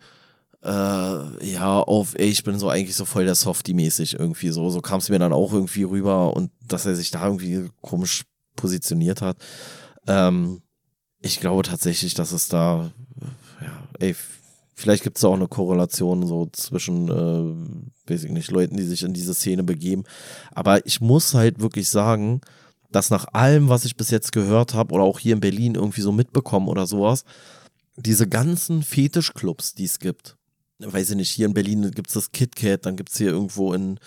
Äh, 0.63 0.69
ja, 0.69 1.81
auf, 1.81 2.15
ey, 2.15 2.29
ich 2.29 2.45
bin 2.45 2.59
so 2.59 2.69
eigentlich 2.69 2.97
so 2.97 3.05
voll 3.05 3.25
der 3.25 3.35
Softie-mäßig 3.35 4.19
irgendwie 4.19 4.51
so. 4.51 4.71
So 4.71 4.81
kam 4.81 4.99
es 4.99 5.11
mir 5.11 5.19
dann 5.19 5.33
auch 5.33 5.53
irgendwie 5.53 5.83
rüber 5.83 6.35
und 6.37 6.51
dass 6.67 6.87
er 6.87 6.95
sich 6.95 7.11
da 7.11 7.27
irgendwie 7.27 7.69
komisch 7.81 8.25
positioniert 8.57 9.21
hat. 9.21 9.37
Ähm, 10.07 10.63
ich 11.21 11.41
glaube 11.41 11.65
tatsächlich, 11.65 12.15
dass 12.15 12.33
es 12.33 12.49
da, 12.49 12.93
ja, 13.61 13.89
ey, 13.99 14.15
Vielleicht 14.75 15.05
gibt 15.05 15.19
es 15.19 15.25
auch 15.25 15.35
eine 15.35 15.47
Korrelation 15.47 16.27
so 16.27 16.49
zwischen, 16.53 17.09
äh, 17.09 18.11
weiß 18.11 18.25
ich 18.25 18.33
nicht, 18.33 18.51
Leuten, 18.51 18.77
die 18.77 18.83
sich 18.83 19.03
in 19.03 19.15
diese 19.15 19.35
Szene 19.35 19.63
begeben. 19.63 20.05
Aber 20.53 20.85
ich 20.85 21.01
muss 21.01 21.35
halt 21.35 21.61
wirklich 21.61 21.89
sagen, 21.89 22.41
dass 22.91 23.11
nach 23.11 23.27
allem, 23.33 23.69
was 23.69 23.85
ich 23.85 23.97
bis 23.97 24.11
jetzt 24.11 24.33
gehört 24.33 24.75
habe 24.75 24.95
oder 24.95 25.05
auch 25.05 25.19
hier 25.19 25.35
in 25.35 25.41
Berlin 25.41 25.75
irgendwie 25.75 26.01
so 26.01 26.13
mitbekommen 26.13 26.69
oder 26.69 26.87
sowas, 26.87 27.25
diese 27.97 28.29
ganzen 28.29 28.83
Fetischclubs, 28.83 29.75
die 29.75 29.85
es 29.85 29.99
gibt, 30.01 30.37
weiß 30.81 31.11
ich 31.11 31.17
nicht, 31.17 31.31
hier 31.31 31.47
in 31.47 31.55
Berlin 31.55 31.91
gibt 31.93 32.09
es 32.09 32.15
das 32.15 32.33
KitKat, 32.33 32.87
dann 32.87 32.97
gibt 32.97 33.11
es 33.11 33.19
hier 33.19 33.31
irgendwo 33.31 33.73
in 33.73 33.99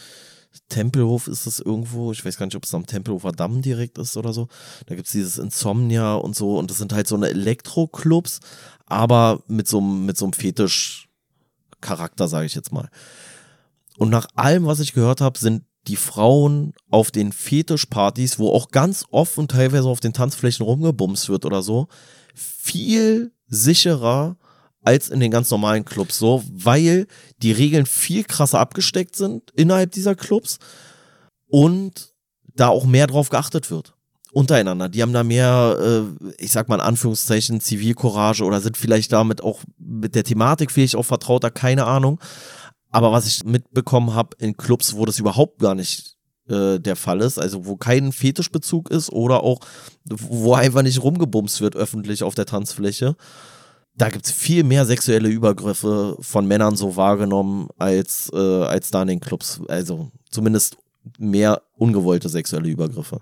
Tempelhof 0.69 1.27
ist 1.27 1.45
es 1.45 1.59
irgendwo, 1.59 2.11
ich 2.11 2.25
weiß 2.25 2.37
gar 2.37 2.45
nicht, 2.45 2.55
ob 2.55 2.63
es 2.63 2.73
am 2.73 2.85
Tempelhofer 2.85 3.31
Damm 3.31 3.61
direkt 3.61 3.97
ist 3.97 4.17
oder 4.17 4.33
so. 4.33 4.47
Da 4.87 4.95
gibt 4.95 5.07
es 5.07 5.13
dieses 5.13 5.37
Insomnia 5.37 6.15
und 6.15 6.35
so 6.35 6.57
und 6.57 6.71
das 6.71 6.77
sind 6.77 6.93
halt 6.93 7.07
so 7.07 7.15
eine 7.15 7.29
Elektro-Clubs, 7.29 8.39
aber 8.87 9.43
mit 9.47 9.67
so, 9.67 9.79
mit 9.81 10.17
so 10.17 10.25
einem 10.25 10.33
Fetisch-Charakter, 10.33 12.27
sage 12.27 12.47
ich 12.47 12.55
jetzt 12.55 12.71
mal. 12.71 12.89
Und 13.97 14.09
nach 14.09 14.27
allem, 14.35 14.65
was 14.65 14.79
ich 14.79 14.93
gehört 14.93 15.21
habe, 15.21 15.37
sind 15.37 15.63
die 15.87 15.95
Frauen 15.95 16.73
auf 16.89 17.11
den 17.11 17.31
Fetischpartys, 17.31 18.39
wo 18.39 18.51
auch 18.51 18.71
ganz 18.71 19.05
oft 19.11 19.37
und 19.37 19.51
teilweise 19.51 19.87
auf 19.87 19.99
den 19.99 20.13
Tanzflächen 20.13 20.65
rumgebumst 20.65 21.29
wird 21.29 21.45
oder 21.45 21.61
so, 21.61 21.87
viel 22.33 23.31
sicherer 23.47 24.37
als 24.81 25.09
in 25.09 25.19
den 25.19 25.31
ganz 25.31 25.49
normalen 25.49 25.85
Clubs, 25.85 26.17
so, 26.17 26.43
weil 26.51 27.07
die 27.41 27.51
Regeln 27.51 27.85
viel 27.85 28.23
krasser 28.23 28.59
abgesteckt 28.59 29.15
sind 29.15 29.51
innerhalb 29.51 29.91
dieser 29.91 30.15
Clubs 30.15 30.59
und 31.47 32.13
da 32.55 32.67
auch 32.69 32.85
mehr 32.85 33.07
drauf 33.07 33.29
geachtet 33.29 33.69
wird 33.69 33.96
untereinander. 34.37 34.87
Die 34.87 35.01
haben 35.01 35.13
da 35.13 35.23
mehr, 35.23 35.77
äh, 35.79 36.25
ich 36.37 36.51
sag 36.51 36.69
mal 36.69 36.75
in 36.75 36.81
Anführungszeichen, 36.81 37.59
Zivilcourage 37.59 38.43
oder 38.43 38.61
sind 38.61 38.77
vielleicht 38.77 39.11
damit 39.11 39.43
auch 39.43 39.61
mit 39.79 40.13
der 40.13 40.23
Thematik 40.23 40.71
vielleicht 40.71 40.95
auch 40.95 41.03
vertrauter, 41.03 41.49
keine 41.49 41.85
Ahnung. 41.85 42.19
Aber 42.91 43.11
was 43.11 43.25
ich 43.25 43.43
mitbekommen 43.43 44.13
habe 44.13 44.37
in 44.37 44.55
Clubs, 44.55 44.95
wo 44.95 45.05
das 45.05 45.17
überhaupt 45.17 45.57
gar 45.59 45.73
nicht 45.73 46.17
äh, 46.49 46.77
der 46.77 46.95
Fall 46.95 47.21
ist, 47.21 47.39
also 47.39 47.65
wo 47.65 47.77
kein 47.77 48.11
Fetischbezug 48.11 48.91
ist 48.91 49.11
oder 49.11 49.41
auch 49.41 49.59
wo 50.05 50.53
einfach 50.53 50.83
nicht 50.83 51.01
rumgebumst 51.01 51.59
wird 51.59 51.75
öffentlich 51.75 52.21
auf 52.21 52.35
der 52.35 52.45
Tanzfläche, 52.45 53.15
da 53.95 54.09
gibt 54.09 54.27
es 54.27 54.31
viel 54.31 54.63
mehr 54.63 54.85
sexuelle 54.85 55.29
Übergriffe 55.29 56.15
von 56.19 56.45
Männern 56.47 56.75
so 56.75 56.95
wahrgenommen 56.95 57.69
als, 57.79 58.29
äh, 58.31 58.37
als 58.37 58.91
da 58.91 59.01
in 59.01 59.07
den 59.07 59.19
Clubs. 59.19 59.61
Also 59.67 60.11
zumindest 60.29 60.77
mehr 61.17 61.63
ungewollte 61.75 62.29
sexuelle 62.29 62.69
Übergriffe. 62.69 63.19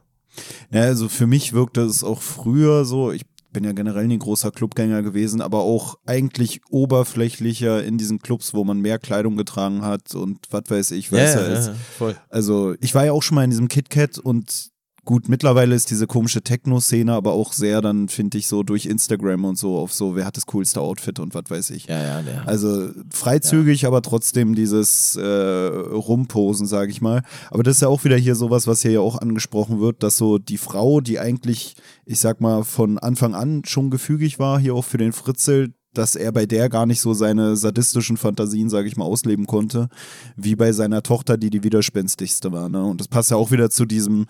Ja, 0.72 0.82
also 0.82 1.10
für 1.10 1.28
mich 1.28 1.54
wirkte 1.54 1.82
es 1.82 2.04
auch 2.04 2.22
früher 2.22 2.86
so, 2.86 3.12
ich 3.12 3.24
bin 3.56 3.64
ja 3.64 3.72
generell 3.72 4.08
nie 4.08 4.20
großer 4.20 4.52
Clubgänger 4.52 5.02
gewesen, 5.02 5.40
aber 5.42 5.60
auch 5.60 5.96
eigentlich 6.06 6.60
oberflächlicher 6.70 7.84
in 7.84 7.98
diesen 7.98 8.20
Clubs, 8.20 8.54
wo 8.54 8.66
man 8.66 8.82
mehr 8.82 9.00
Kleidung 9.00 9.38
getragen 9.38 9.82
hat 9.82 10.14
und 10.14 10.40
was 10.52 10.64
weiß 10.68 10.92
ich, 10.92 11.12
weiß 11.12 11.36
ja, 11.36 11.48
ja, 11.48 11.54
ja, 11.54 11.76
voll. 11.98 12.16
Also 12.30 12.76
ich 12.82 12.94
war 12.94 13.06
ja 13.06 13.14
auch 13.14 13.24
schon 13.24 13.36
mal 13.36 13.46
in 13.46 13.52
diesem 13.52 13.70
KitKat 13.70 14.20
und 14.20 14.72
Gut, 15.06 15.30
mittlerweile 15.30 15.76
ist 15.76 15.92
diese 15.92 16.08
komische 16.08 16.42
Techno-Szene 16.42 17.14
aber 17.14 17.34
auch 17.34 17.54
sehr 17.54 17.80
dann, 17.82 18.10
finde 18.10 18.40
ich, 18.40 18.48
so 18.48 18.64
durch 18.64 18.88
Instagram 18.88 19.46
und 19.46 19.56
so 19.56 19.78
auf 19.78 19.94
so, 19.94 20.16
wer 20.16 20.26
hat 20.26 20.36
das 20.36 20.48
coolste 20.48 20.82
Outfit 20.82 21.20
und 21.20 21.36
was 21.36 21.44
weiß 21.48 21.70
ich. 21.70 21.86
Ja, 21.86 22.02
ja, 22.02 22.20
ja. 22.22 22.44
Also 22.46 22.90
freizügig, 23.12 23.84
ja. 23.84 23.90
aber 23.90 24.02
trotzdem 24.02 24.56
dieses 24.56 25.16
äh, 25.16 25.22
Rumposen, 25.24 26.66
sage 26.66 26.90
ich 26.90 27.02
mal. 27.02 27.22
Aber 27.52 27.62
das 27.62 27.76
ist 27.76 27.82
ja 27.82 27.88
auch 27.88 28.04
wieder 28.04 28.18
hier 28.18 28.34
sowas, 28.34 28.66
was 28.66 28.82
hier 28.82 28.92
ja 28.92 29.00
auch 29.00 29.20
angesprochen 29.20 29.80
wird, 29.80 30.02
dass 30.02 30.18
so 30.18 30.40
die 30.40 30.58
Frau, 30.58 31.02
die 31.02 31.20
eigentlich, 31.20 31.76
ich 32.06 32.20
sag 32.20 32.42
mal, 32.42 32.64
von 32.64 32.98
Anfang 32.98 33.36
an 33.36 33.62
schon 33.64 33.92
gefügig 33.92 34.40
war, 34.40 34.60
hier 34.60 34.74
auch 34.74 34.86
für 34.86 34.98
den 34.98 35.14
Fritzel, 35.14 35.76
dass 35.98 36.16
er 36.16 36.32
bei 36.32 36.46
der 36.46 36.70
gar 36.70 36.86
nicht 36.86 37.02
so 37.02 37.14
seine 37.14 37.56
sadistischen 37.56 38.18
Fantasien, 38.18 38.70
sage 38.70 38.88
ich 38.88 38.98
mal, 38.98 39.06
ausleben 39.06 39.46
konnte, 39.46 39.90
wie 40.36 40.56
bei 40.56 40.72
seiner 40.72 41.04
Tochter, 41.04 41.38
die 41.38 41.50
die 41.50 41.64
widerspenstigste 41.64 42.52
war. 42.52 42.70
Ne? 42.70 42.84
Und 42.84 43.00
das 43.00 43.08
passt 43.08 43.32
ja 43.32 43.38
auch 43.38 43.52
wieder 43.52 43.70
zu 43.70 43.86
diesem, 43.86 44.26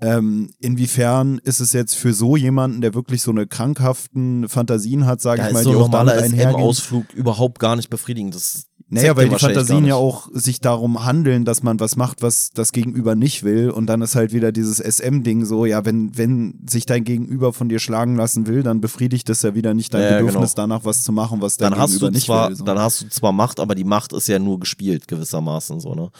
ähm, 0.00 0.50
inwiefern 0.58 1.38
ist 1.42 1.60
es 1.60 1.72
jetzt 1.72 1.94
für 1.94 2.14
so 2.14 2.36
jemanden, 2.36 2.80
der 2.80 2.94
wirklich 2.94 3.22
so 3.22 3.30
eine 3.30 3.46
krankhaften 3.46 4.48
Fantasien 4.48 5.06
hat, 5.06 5.20
sage 5.20 5.42
ich 5.46 5.52
mal, 5.52 5.62
so 5.62 5.70
die 5.70 5.76
auch 5.76 5.90
damit 5.90 6.14
einhergehen? 6.14 6.62
Ausflug 6.62 7.12
überhaupt 7.12 7.58
gar 7.58 7.76
nicht 7.76 7.90
befriedigend. 7.90 8.34
Das 8.34 8.69
naja, 8.92 9.16
weil 9.16 9.28
die 9.28 9.36
Fantasien 9.36 9.84
ja 9.84 9.94
auch 9.94 10.28
sich 10.32 10.60
darum 10.60 11.04
handeln, 11.04 11.44
dass 11.44 11.62
man 11.62 11.78
was 11.78 11.94
macht, 11.94 12.22
was 12.22 12.50
das 12.50 12.72
Gegenüber 12.72 13.14
nicht 13.14 13.44
will. 13.44 13.70
Und 13.70 13.86
dann 13.86 14.02
ist 14.02 14.16
halt 14.16 14.32
wieder 14.32 14.50
dieses 14.50 14.78
SM-Ding 14.78 15.44
so, 15.44 15.64
ja, 15.64 15.84
wenn, 15.84 16.18
wenn 16.18 16.58
sich 16.68 16.86
dein 16.86 17.04
Gegenüber 17.04 17.52
von 17.52 17.68
dir 17.68 17.78
schlagen 17.78 18.16
lassen 18.16 18.48
will, 18.48 18.64
dann 18.64 18.80
befriedigt 18.80 19.28
das 19.28 19.42
ja 19.42 19.54
wieder 19.54 19.74
nicht 19.74 19.94
dein 19.94 20.02
ja, 20.02 20.18
Bedürfnis 20.18 20.54
genau. 20.56 20.66
danach, 20.66 20.84
was 20.84 21.04
zu 21.04 21.12
machen, 21.12 21.40
was 21.40 21.56
dein 21.56 21.70
dann 21.70 21.78
Gegenüber 21.78 21.92
hast 21.92 22.02
du 22.02 22.10
nicht 22.10 22.26
zwar, 22.26 22.48
will. 22.48 22.56
So. 22.56 22.64
Dann 22.64 22.80
hast 22.80 23.02
du 23.02 23.08
zwar 23.08 23.30
Macht, 23.30 23.60
aber 23.60 23.76
die 23.76 23.84
Macht 23.84 24.12
ist 24.12 24.26
ja 24.26 24.40
nur 24.40 24.58
gespielt, 24.58 25.06
gewissermaßen 25.06 25.78
so, 25.78 25.94
ne? 25.94 26.10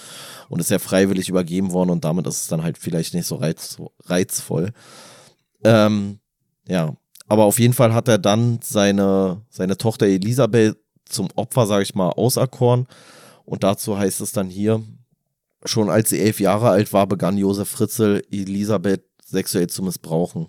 Und 0.49 0.61
ist 0.61 0.71
ja 0.71 0.79
freiwillig 0.79 1.29
übergeben 1.29 1.73
worden 1.73 1.91
und 1.91 2.05
damit 2.05 2.29
ist 2.29 2.43
es 2.43 2.47
dann 2.47 2.63
halt 2.63 2.79
vielleicht 2.79 3.15
nicht 3.15 3.27
so 3.27 3.35
reiz, 3.35 3.79
reizvoll. 4.05 4.71
Ähm, 5.65 6.21
ja, 6.69 6.95
aber 7.27 7.45
auf 7.45 7.59
jeden 7.59 7.75
Fall 7.75 7.95
hat 7.95 8.09
er 8.09 8.19
dann 8.19 8.61
seine, 8.63 9.43
seine 9.51 9.77
Tochter 9.77 10.07
Elisabeth 10.07 10.77
zum 11.11 11.29
Opfer, 11.37 11.67
sage 11.67 11.83
ich 11.83 11.95
mal, 11.95 12.11
auserkoren. 12.11 12.87
Und 13.45 13.65
dazu 13.65 13.99
heißt 13.99 14.21
es 14.21 14.33
dann 14.33 14.49
hier, 14.49 14.83
schon 15.65 15.91
als 15.91 16.11
sie 16.11 16.21
elf 16.21 16.41
Jahre 16.41 16.71
alt 16.71 16.93
war, 16.93 17.07
begann 17.07 17.37
Josef 17.37 17.69
Fritzl 17.69 18.23
Elisabeth 18.31 19.03
sexuell 19.25 19.69
zu 19.69 19.83
missbrauchen. 19.83 20.49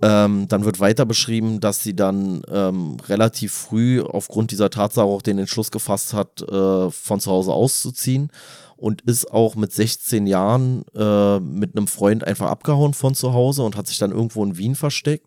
Ähm, 0.00 0.46
dann 0.46 0.64
wird 0.64 0.78
weiter 0.78 1.04
beschrieben, 1.06 1.58
dass 1.58 1.82
sie 1.82 1.96
dann 1.96 2.42
ähm, 2.48 2.98
relativ 3.08 3.52
früh 3.52 4.00
aufgrund 4.00 4.52
dieser 4.52 4.70
Tatsache 4.70 5.06
auch 5.06 5.22
den 5.22 5.38
Entschluss 5.38 5.72
gefasst 5.72 6.12
hat, 6.12 6.40
äh, 6.42 6.90
von 6.90 7.18
zu 7.18 7.30
Hause 7.32 7.52
auszuziehen 7.52 8.30
und 8.76 9.00
ist 9.02 9.32
auch 9.32 9.56
mit 9.56 9.72
16 9.72 10.28
Jahren 10.28 10.84
äh, 10.94 11.40
mit 11.40 11.76
einem 11.76 11.88
Freund 11.88 12.22
einfach 12.22 12.48
abgehauen 12.48 12.94
von 12.94 13.16
zu 13.16 13.32
Hause 13.32 13.64
und 13.64 13.76
hat 13.76 13.88
sich 13.88 13.98
dann 13.98 14.12
irgendwo 14.12 14.44
in 14.44 14.56
Wien 14.56 14.76
versteckt. 14.76 15.26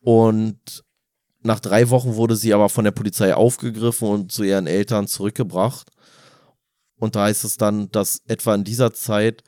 Und 0.00 0.84
nach 1.48 1.60
drei 1.60 1.88
Wochen 1.88 2.14
wurde 2.14 2.36
sie 2.36 2.52
aber 2.52 2.68
von 2.68 2.84
der 2.84 2.92
Polizei 2.92 3.34
aufgegriffen 3.34 4.06
und 4.06 4.30
zu 4.30 4.44
ihren 4.44 4.66
Eltern 4.66 5.08
zurückgebracht. 5.08 5.90
Und 7.00 7.16
da 7.16 7.24
heißt 7.24 7.42
es 7.44 7.56
dann, 7.56 7.90
dass 7.90 8.20
etwa 8.26 8.54
in 8.54 8.64
dieser 8.64 8.92
Zeit 8.92 9.42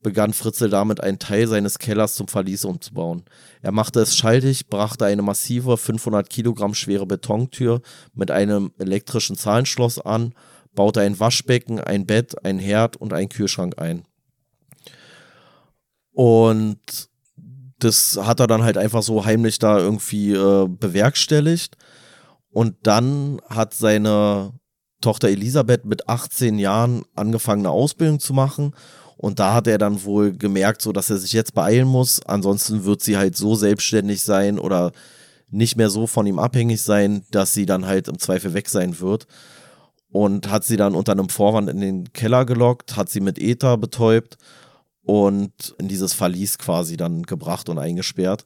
begann 0.00 0.32
Fritzl 0.32 0.70
damit, 0.70 1.02
einen 1.02 1.18
Teil 1.18 1.48
seines 1.48 1.78
Kellers 1.78 2.14
zum 2.14 2.28
Verlies 2.28 2.64
umzubauen. 2.64 3.24
Er 3.62 3.72
machte 3.72 4.00
es 4.00 4.16
schaltig, 4.16 4.68
brachte 4.68 5.04
eine 5.04 5.22
massive 5.22 5.76
500 5.76 6.30
Kilogramm 6.30 6.72
schwere 6.72 7.04
Betontür 7.04 7.82
mit 8.14 8.30
einem 8.30 8.72
elektrischen 8.78 9.36
Zahlenschloss 9.36 9.98
an, 9.98 10.32
baute 10.74 11.00
ein 11.00 11.18
Waschbecken, 11.18 11.80
ein 11.80 12.06
Bett, 12.06 12.44
ein 12.44 12.60
Herd 12.60 12.96
und 12.96 13.12
einen 13.12 13.28
Kühlschrank 13.28 13.78
ein. 13.78 14.04
Und 16.12 17.09
das 17.84 18.18
hat 18.22 18.40
er 18.40 18.46
dann 18.46 18.62
halt 18.62 18.78
einfach 18.78 19.02
so 19.02 19.24
heimlich 19.24 19.58
da 19.58 19.78
irgendwie 19.78 20.32
äh, 20.32 20.68
bewerkstelligt. 20.68 21.76
Und 22.50 22.76
dann 22.82 23.40
hat 23.48 23.74
seine 23.74 24.52
Tochter 25.00 25.28
Elisabeth 25.28 25.84
mit 25.84 26.08
18 26.08 26.58
Jahren 26.58 27.04
angefangen, 27.14 27.62
eine 27.62 27.70
Ausbildung 27.70 28.20
zu 28.20 28.34
machen. 28.34 28.74
Und 29.16 29.38
da 29.38 29.54
hat 29.54 29.66
er 29.66 29.78
dann 29.78 30.04
wohl 30.04 30.32
gemerkt, 30.32 30.82
so 30.82 30.92
dass 30.92 31.10
er 31.10 31.18
sich 31.18 31.32
jetzt 31.32 31.54
beeilen 31.54 31.88
muss. 31.88 32.20
Ansonsten 32.24 32.84
wird 32.84 33.02
sie 33.02 33.16
halt 33.16 33.36
so 33.36 33.54
selbstständig 33.54 34.22
sein 34.22 34.58
oder 34.58 34.92
nicht 35.50 35.76
mehr 35.76 35.90
so 35.90 36.06
von 36.06 36.26
ihm 36.26 36.38
abhängig 36.38 36.80
sein, 36.82 37.24
dass 37.30 37.52
sie 37.54 37.66
dann 37.66 37.86
halt 37.86 38.08
im 38.08 38.18
Zweifel 38.18 38.54
weg 38.54 38.68
sein 38.68 39.00
wird. 39.00 39.26
Und 40.12 40.50
hat 40.50 40.64
sie 40.64 40.76
dann 40.76 40.94
unter 40.94 41.12
einem 41.12 41.28
Vorwand 41.28 41.70
in 41.70 41.80
den 41.80 42.12
Keller 42.12 42.44
gelockt, 42.44 42.96
hat 42.96 43.08
sie 43.08 43.20
mit 43.20 43.38
Ether 43.38 43.76
betäubt 43.76 44.38
und 45.10 45.74
in 45.78 45.88
dieses 45.88 46.12
Verlies 46.12 46.56
quasi 46.56 46.96
dann 46.96 47.24
gebracht 47.24 47.68
und 47.68 47.78
eingesperrt. 47.80 48.44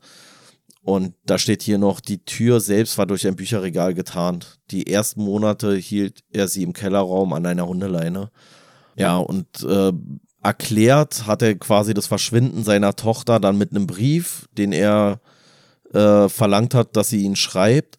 Und 0.81 1.15
da 1.27 1.37
steht 1.37 1.63
hier 1.63 1.77
noch, 1.77 2.01
die 2.01 2.25
Tür 2.25 2.59
selbst 2.59 2.97
war 2.97 3.05
durch 3.05 3.27
ein 3.27 3.37
Bücherregal 3.37 3.93
getarnt. 3.93 4.61
Die 4.71 4.91
ersten 4.91 5.23
Monate 5.23 5.77
hielt 5.77 6.21
er 6.31 6.49
sie 6.49 6.63
im 6.63 6.73
Kellerraum 6.73 7.35
an 7.35 7.45
einer 7.45 7.69
Hundeleine. 7.69 8.31
Ja, 8.97 9.19
und 9.19 9.63
äh, 9.63 9.93
erklärt 10.43 11.27
hat 11.27 11.43
er 11.43 11.55
quasi 11.57 11.93
das 11.93 12.07
Verschwinden 12.07 12.65
seiner 12.65 12.97
Tochter 12.97 13.41
dann 13.41 13.59
mit 13.59 13.73
einem 13.73 13.87
Brief, 13.87 14.49
den 14.57 14.73
er 14.73 15.21
äh, 15.93 16.31
verlangt 16.31 16.73
hat, 16.73 16.97
dass 16.97 17.11
sie 17.11 17.25
ihn 17.25 17.37
schreibt 17.37 17.99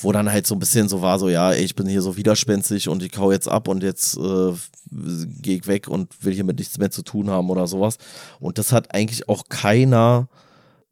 wo 0.00 0.12
dann 0.12 0.30
halt 0.30 0.46
so 0.46 0.54
ein 0.54 0.58
bisschen 0.58 0.88
so 0.88 1.02
war, 1.02 1.18
so 1.18 1.28
ja, 1.28 1.52
ich 1.52 1.74
bin 1.74 1.86
hier 1.86 2.02
so 2.02 2.16
widerspenstig 2.16 2.88
und 2.88 3.02
ich 3.02 3.12
kau 3.12 3.32
jetzt 3.32 3.48
ab 3.48 3.68
und 3.68 3.82
jetzt 3.82 4.16
äh, 4.16 4.52
gehe 4.90 5.58
ich 5.58 5.66
weg 5.66 5.88
und 5.88 6.24
will 6.24 6.34
hier 6.34 6.44
mit 6.44 6.58
nichts 6.58 6.78
mehr 6.78 6.90
zu 6.90 7.02
tun 7.02 7.30
haben 7.30 7.50
oder 7.50 7.66
sowas. 7.66 7.98
Und 8.38 8.58
das 8.58 8.72
hat 8.72 8.94
eigentlich 8.94 9.28
auch 9.28 9.44
keiner 9.48 10.28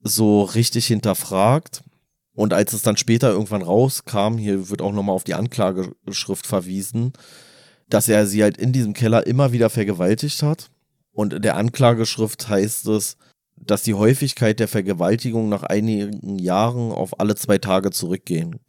so 0.02 0.42
richtig 0.42 0.86
hinterfragt. 0.86 1.82
Und 2.34 2.52
als 2.52 2.72
es 2.72 2.82
dann 2.82 2.96
später 2.96 3.30
irgendwann 3.30 3.62
rauskam, 3.62 4.36
hier 4.38 4.68
wird 4.68 4.82
auch 4.82 4.92
nochmal 4.92 5.14
auf 5.14 5.24
die 5.24 5.34
Anklageschrift 5.34 6.46
verwiesen, 6.46 7.12
dass 7.88 8.08
er 8.08 8.26
sie 8.26 8.42
halt 8.42 8.58
in 8.58 8.72
diesem 8.72 8.92
Keller 8.92 9.26
immer 9.26 9.52
wieder 9.52 9.70
vergewaltigt 9.70 10.42
hat. 10.42 10.70
Und 11.12 11.32
in 11.32 11.42
der 11.42 11.56
Anklageschrift 11.56 12.48
heißt 12.48 12.88
es, 12.88 13.16
dass 13.56 13.82
die 13.82 13.94
Häufigkeit 13.94 14.60
der 14.60 14.68
Vergewaltigung 14.68 15.48
nach 15.48 15.62
einigen 15.62 16.38
Jahren 16.38 16.92
auf 16.92 17.20
alle 17.20 17.36
zwei 17.36 17.56
Tage 17.56 17.90
zurückgehen 17.90 18.60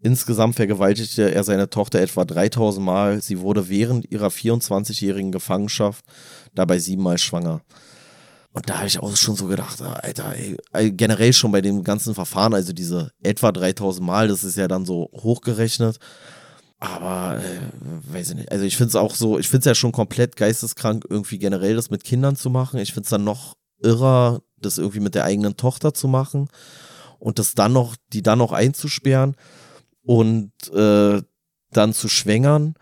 Insgesamt 0.00 0.54
vergewaltigte 0.54 1.34
er 1.34 1.42
seine 1.42 1.70
Tochter 1.70 2.00
etwa 2.00 2.24
3000 2.24 2.84
Mal. 2.84 3.20
Sie 3.20 3.40
wurde 3.40 3.68
während 3.68 4.10
ihrer 4.10 4.28
24-jährigen 4.28 5.32
Gefangenschaft 5.32 6.04
dabei 6.54 6.78
siebenmal 6.78 7.18
schwanger. 7.18 7.62
Und 8.52 8.68
da 8.70 8.78
habe 8.78 8.86
ich 8.86 8.98
auch 8.98 9.14
schon 9.16 9.36
so 9.36 9.46
gedacht, 9.46 9.82
Alter, 9.82 10.34
ey, 10.72 10.92
generell 10.92 11.32
schon 11.32 11.52
bei 11.52 11.60
dem 11.60 11.84
ganzen 11.84 12.14
Verfahren, 12.14 12.54
also 12.54 12.72
diese 12.72 13.10
etwa 13.22 13.52
3000 13.52 14.04
Mal, 14.06 14.28
das 14.28 14.44
ist 14.44 14.56
ja 14.56 14.68
dann 14.68 14.86
so 14.86 15.10
hochgerechnet. 15.12 15.98
Aber, 16.80 17.40
äh, 17.40 18.12
weiß 18.12 18.30
ich 18.30 18.36
nicht. 18.36 18.52
Also 18.52 18.64
ich 18.64 18.76
finde 18.76 18.90
es 18.90 18.96
auch 18.96 19.16
so, 19.16 19.38
ich 19.38 19.48
finde 19.48 19.60
es 19.60 19.64
ja 19.66 19.74
schon 19.74 19.92
komplett 19.92 20.36
geisteskrank, 20.36 21.04
irgendwie 21.08 21.38
generell 21.38 21.74
das 21.74 21.90
mit 21.90 22.04
Kindern 22.04 22.36
zu 22.36 22.50
machen. 22.50 22.78
Ich 22.78 22.92
finde 22.92 23.04
es 23.04 23.10
dann 23.10 23.24
noch 23.24 23.56
irrer, 23.82 24.42
das 24.56 24.78
irgendwie 24.78 25.00
mit 25.00 25.16
der 25.16 25.24
eigenen 25.24 25.56
Tochter 25.56 25.92
zu 25.92 26.06
machen 26.06 26.48
und 27.18 27.40
das 27.40 27.54
dann 27.54 27.72
noch, 27.72 27.96
die 28.12 28.22
dann 28.22 28.38
noch 28.38 28.52
einzusperren 28.52 29.34
und 30.08 30.52
äh, 30.72 31.20
dann 31.70 31.92
zu 31.92 32.08
schwängern. 32.08 32.74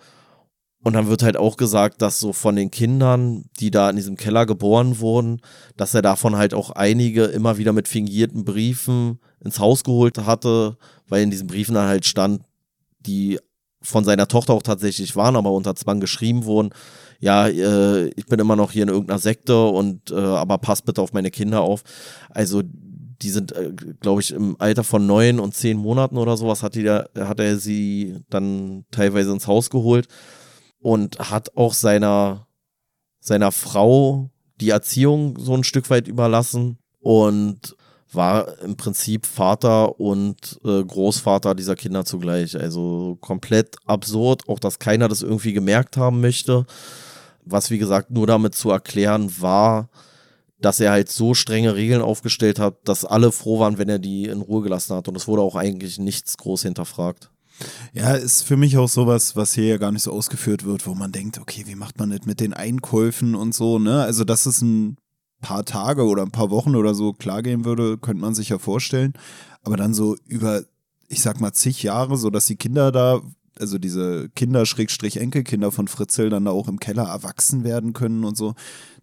Und 0.85 0.93
dann 0.93 1.09
wird 1.09 1.25
halt 1.25 1.37
auch 1.37 1.57
gesagt, 1.57 2.01
dass 2.01 2.21
so 2.21 2.33
von 2.33 2.55
den 2.55 2.71
Kindern, 2.71 3.47
die 3.59 3.73
da 3.73 3.91
in 3.91 3.97
diesem 3.97 4.17
Keller 4.17 4.47
geboren 4.47 5.01
wurden, 5.01 5.41
dass 5.77 5.93
er 5.93 6.03
davon 6.03 6.37
halt 6.37 6.55
auch 6.55 6.71
einige 6.71 7.25
immer 7.25 7.59
wieder 7.59 7.73
mit 7.73 7.89
fingierten 7.89 8.45
Briefen 8.45 9.19
ins 9.45 9.59
Haus 9.59 9.83
geholt 9.83 10.19
hatte, 10.19 10.77
weil 11.09 11.25
in 11.25 11.33
diesen 11.33 11.49
Briefen 11.49 11.75
dann 11.75 11.89
halt 11.89 12.07
stand, 12.07 12.43
die 13.01 13.41
von 13.83 14.05
seiner 14.05 14.29
Tochter 14.29 14.53
auch 14.53 14.63
tatsächlich 14.63 15.17
waren, 15.17 15.35
aber 15.35 15.51
unter 15.51 15.75
Zwang 15.75 15.99
geschrieben 15.99 16.45
wurden. 16.45 16.71
Ja, 17.19 17.49
äh, 17.49 18.07
ich 18.11 18.27
bin 18.27 18.39
immer 18.39 18.55
noch 18.55 18.71
hier 18.71 18.85
in 18.85 18.89
irgendeiner 18.89 19.19
Sekte 19.19 19.67
und 19.67 20.13
äh, 20.13 20.15
aber 20.15 20.59
passt 20.59 20.85
bitte 20.85 21.03
auf 21.03 21.13
meine 21.13 21.33
Kinder 21.33 21.63
auf. 21.63 21.83
Also 22.31 22.63
die 23.23 23.31
sind, 23.31 23.53
äh, 23.53 23.73
glaube 24.01 24.21
ich, 24.21 24.33
im 24.33 24.57
Alter 24.59 24.85
von 24.85 25.07
neun 25.07 25.41
und 25.41 25.55
zehn 25.55 25.77
Monaten 25.77 26.17
oder 26.17 26.37
sowas 26.37 26.63
hat, 26.63 26.75
die 26.75 26.83
da, 26.83 27.07
hat 27.19 27.41
er 27.41 27.59
sie 27.59 28.19
dann 28.31 28.85
teilweise 28.91 29.33
ins 29.33 29.47
Haus 29.47 29.71
geholt 29.71 30.09
und 30.81 31.19
hat 31.19 31.57
auch 31.57 31.75
seiner, 31.75 32.47
seiner 33.21 33.53
Frau 33.53 34.31
die 34.61 34.71
Erziehung 34.71 35.39
so 35.39 35.55
ein 35.55 35.65
Stück 35.65 35.91
weit 35.91 36.09
überlassen 36.09 36.79
und 37.01 37.77
war 38.13 38.59
im 38.61 38.77
Prinzip 38.77 39.27
Vater 39.27 40.01
und 40.01 40.59
äh, 40.65 40.83
Großvater 40.83 41.55
dieser 41.55 41.77
Kinder 41.77 42.05
zugleich. 42.05 42.59
Also 42.59 43.19
komplett 43.21 43.77
absurd, 43.85 44.49
auch 44.49 44.59
dass 44.59 44.79
keiner 44.79 45.09
das 45.09 45.23
irgendwie 45.23 45.53
gemerkt 45.53 45.97
haben 45.97 46.21
möchte. 46.21 46.67
Was 47.45 47.71
wie 47.71 47.79
gesagt 47.79 48.11
nur 48.11 48.27
damit 48.27 48.55
zu 48.55 48.71
erklären 48.71 49.33
war, 49.41 49.89
dass 50.59 50.81
er 50.81 50.91
halt 50.91 51.11
so 51.11 51.35
strenge 51.35 51.75
Regeln 51.75 52.03
aufgestellt 52.03 52.59
hat, 52.59 52.89
dass 52.89 53.05
alle 53.05 53.33
froh 53.33 53.59
waren, 53.59 53.79
wenn 53.79 53.89
er 53.89 53.99
die 53.99 54.25
in 54.25 54.41
Ruhe 54.41 54.63
gelassen 54.63 54.97
hat. 54.97 55.09
Und 55.09 55.17
es 55.17 55.29
wurde 55.29 55.43
auch 55.43 55.57
eigentlich 55.57 55.99
nichts 55.99 56.37
groß 56.39 56.63
hinterfragt. 56.63 57.31
Ja, 57.93 58.15
ist 58.15 58.43
für 58.43 58.57
mich 58.57 58.77
auch 58.77 58.89
sowas, 58.89 59.37
was 59.37 59.55
hier 59.55 59.67
ja 59.67 59.77
gar 59.79 59.93
nicht 59.93 60.03
so 60.03 60.13
ausgeführt 60.13 60.65
wird, 60.65 60.87
wo 60.87 60.95
man 60.95 61.13
denkt, 61.13 61.39
okay, 61.39 61.65
wie 61.67 61.75
macht 61.75 61.99
man 61.99 62.11
das 62.11 62.27
mit 62.27 62.41
den 62.41 62.53
Einkäufen 62.53 63.35
und 63.35 63.55
so, 63.55 63.79
ne? 63.79 64.03
Also, 64.03 64.25
dass 64.25 64.45
es 64.47 64.61
ein 64.61 64.99
paar 65.41 65.65
Tage 65.65 66.05
oder 66.05 66.23
ein 66.23 66.33
paar 66.33 66.51
Wochen 66.51 66.77
oder 66.77 66.95
so 66.95 67.13
klar 67.13 67.43
gehen 67.43 67.65
würde, 67.65 67.99
könnte 67.99 68.21
man 68.21 68.35
sich 68.35 68.51
ja 68.51 68.59
vorstellen. 68.59 69.15
Aber 69.63 69.77
dann 69.77 69.95
so 69.95 70.17
über, 70.27 70.63
ich 71.09 71.23
sag 71.23 71.41
mal, 71.41 71.53
zig 71.53 71.83
Jahre, 71.83 72.17
so 72.17 72.31
dass 72.31 72.47
die 72.47 72.57
Kinder 72.57 72.93
da, 72.93 73.21
also 73.59 73.79
diese 73.79 74.29
Kinder-Enkelkinder 74.31 75.73
von 75.73 75.89
Fritzl 75.89 76.31
dann 76.31 76.45
da 76.45 76.51
auch 76.51 76.69
im 76.69 76.81
Keller 76.81 77.05
erwachsen 77.05 77.65
werden 77.65 77.93
können 77.93 78.25
und 78.25 78.37
so. 78.37 78.55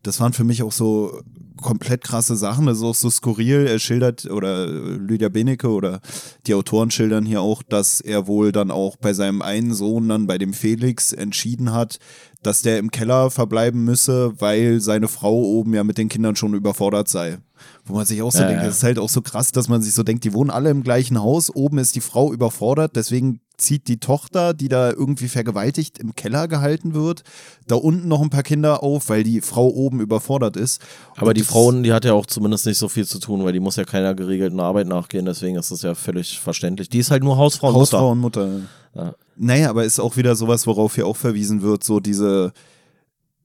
Das 0.04 0.20
waren 0.20 0.34
für 0.34 0.44
mich 0.44 0.64
auch 0.64 0.72
so 0.72 1.22
komplett 1.62 2.04
krasse 2.04 2.36
Sachen. 2.36 2.66
Das 2.66 2.78
ist 2.78 2.84
auch 2.84 2.96
so 2.96 3.10
skurril. 3.10 3.68
Er 3.68 3.80
schildert, 3.80 4.26
oder 4.26 4.68
Lydia 4.68 5.30
Benecke 5.30 5.70
oder 5.70 6.02
die 6.46 6.54
Autoren 6.54 6.92
schildern 6.92 7.26
hier 7.26 7.42
auch, 7.42 7.64
dass 7.64 8.02
er 8.02 8.28
wohl 8.28 8.52
dann 8.52 8.70
auch 8.70 8.98
bei 8.98 9.14
seinem 9.14 9.42
einen 9.42 9.74
Sohn, 9.74 10.10
dann 10.10 10.28
bei 10.28 10.38
dem 10.38 10.54
Felix, 10.54 11.14
entschieden 11.14 11.72
hat, 11.72 12.00
dass 12.46 12.62
der 12.62 12.80
im 12.80 12.92
Keller 12.92 13.32
verbleiben 13.32 13.84
müsse, 13.84 14.34
weil 14.40 14.80
seine 14.82 15.08
Frau 15.08 15.34
oben 15.36 15.74
ja 15.74 15.84
mit 15.84 15.98
den 15.98 16.10
Kindern 16.10 16.36
schon 16.36 16.54
überfordert 16.54 17.08
sei. 17.10 17.38
Wo 17.86 17.94
man 17.96 18.06
sich 18.06 18.22
auch 18.22 18.32
so 18.32 18.40
Ja, 18.40 18.48
denkt, 18.48 18.62
ja. 18.62 18.68
das 18.68 18.78
ist 18.78 18.84
halt 18.84 19.00
auch 19.00 19.10
so 19.10 19.22
krass, 19.22 19.52
dass 19.52 19.70
man 19.70 19.82
sich 19.82 19.94
so 19.94 20.04
denkt, 20.04 20.24
die 20.26 20.34
wohnen 20.34 20.50
alle 20.50 20.70
im 20.70 20.84
gleichen 20.84 21.22
Haus, 21.22 21.50
oben 21.54 21.78
ist 21.78 21.96
die 21.96 22.02
Frau 22.02 22.34
überfordert, 22.34 22.96
deswegen 22.96 23.40
zieht 23.58 23.88
die 23.88 24.00
Tochter, 24.00 24.54
die 24.54 24.68
da 24.68 24.90
irgendwie 24.90 25.28
vergewaltigt 25.28 25.98
im 26.00 26.16
Keller 26.16 26.48
gehalten 26.48 26.94
wird, 26.94 27.24
da 27.68 27.76
unten 27.76 28.08
noch 28.08 28.22
ein 28.22 28.30
paar 28.30 28.44
Kinder 28.44 28.84
auf, 28.84 29.10
weil 29.10 29.24
die 29.24 29.42
Frau 29.42 29.68
oben 29.68 30.02
überfordert 30.02 30.58
ist. 30.58 30.82
Aber 31.16 31.30
Und 31.30 31.38
die 31.38 31.44
Frau, 31.44 31.72
die 31.72 31.94
hat 31.94 32.04
ja 32.04 32.14
auch 32.14 32.26
zumindest 32.26 32.66
nicht 32.66 32.78
so 32.80 32.90
viel 32.90 33.06
zu 33.06 33.20
tun, 33.20 33.44
weil 33.46 33.54
die 33.54 33.60
muss 33.60 33.76
ja 33.76 33.86
keiner 33.86 34.16
geregelten 34.16 34.60
Arbeit 34.60 34.88
nachgehen, 34.88 35.26
deswegen 35.26 35.56
ist 35.58 35.72
das 35.72 35.84
ja 35.84 35.96
völlig 35.96 36.40
verständlich. 36.40 36.90
Die 36.90 37.00
ist 37.00 37.12
halt 37.12 37.24
nur 37.24 37.38
Hausfrau 37.38 37.70
und 37.70 37.76
Hausfrau 37.76 38.16
Mutter. 38.16 38.44
und 38.44 38.60
Mutter. 38.96 39.06
Ja. 39.06 39.16
Naja, 39.36 39.70
aber 39.70 39.84
ist 39.84 40.00
auch 40.00 40.18
wieder 40.18 40.36
sowas, 40.36 40.68
worauf 40.68 40.96
hier 40.96 41.08
auch 41.08 41.18
verwiesen 41.18 41.62
wird, 41.62 41.84
so 41.84 42.00
diese, 42.00 42.54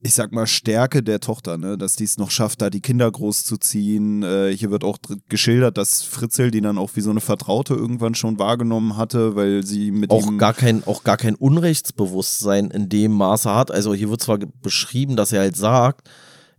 ich 0.01 0.13
sag 0.13 0.31
mal, 0.31 0.47
Stärke 0.47 1.03
der 1.03 1.19
Tochter, 1.19 1.57
ne? 1.57 1.77
dass 1.77 1.95
die 1.95 2.03
es 2.03 2.17
noch 2.17 2.31
schafft, 2.31 2.61
da 2.61 2.69
die 2.69 2.81
Kinder 2.81 3.11
großzuziehen. 3.11 4.23
Äh, 4.23 4.55
hier 4.55 4.71
wird 4.71 4.83
auch 4.83 4.97
geschildert, 5.27 5.77
dass 5.77 6.03
Fritzel 6.03 6.51
die 6.51 6.61
dann 6.61 6.77
auch 6.77 6.91
wie 6.95 7.01
so 7.01 7.09
eine 7.09 7.21
Vertraute 7.21 7.73
irgendwann 7.73 8.15
schon 8.15 8.39
wahrgenommen 8.39 8.97
hatte, 8.97 9.35
weil 9.35 9.65
sie 9.65 9.91
mit 9.91 10.11
Auch 10.11 10.27
ihm 10.27 10.37
gar, 10.37 10.53
kein, 10.53 10.83
auch 10.85 11.03
gar 11.03 11.17
kein 11.17 11.35
Unrechtsbewusstsein 11.35 12.71
in 12.71 12.87
dem 12.87 13.11
Maße 13.11 13.53
hat. 13.53 13.71
Also 13.71 13.93
hier 13.93 14.09
wird 14.09 14.21
zwar 14.21 14.37
beschrieben, 14.37 15.15
dass 15.15 15.33
er 15.33 15.41
halt 15.41 15.57
sagt, 15.57 16.09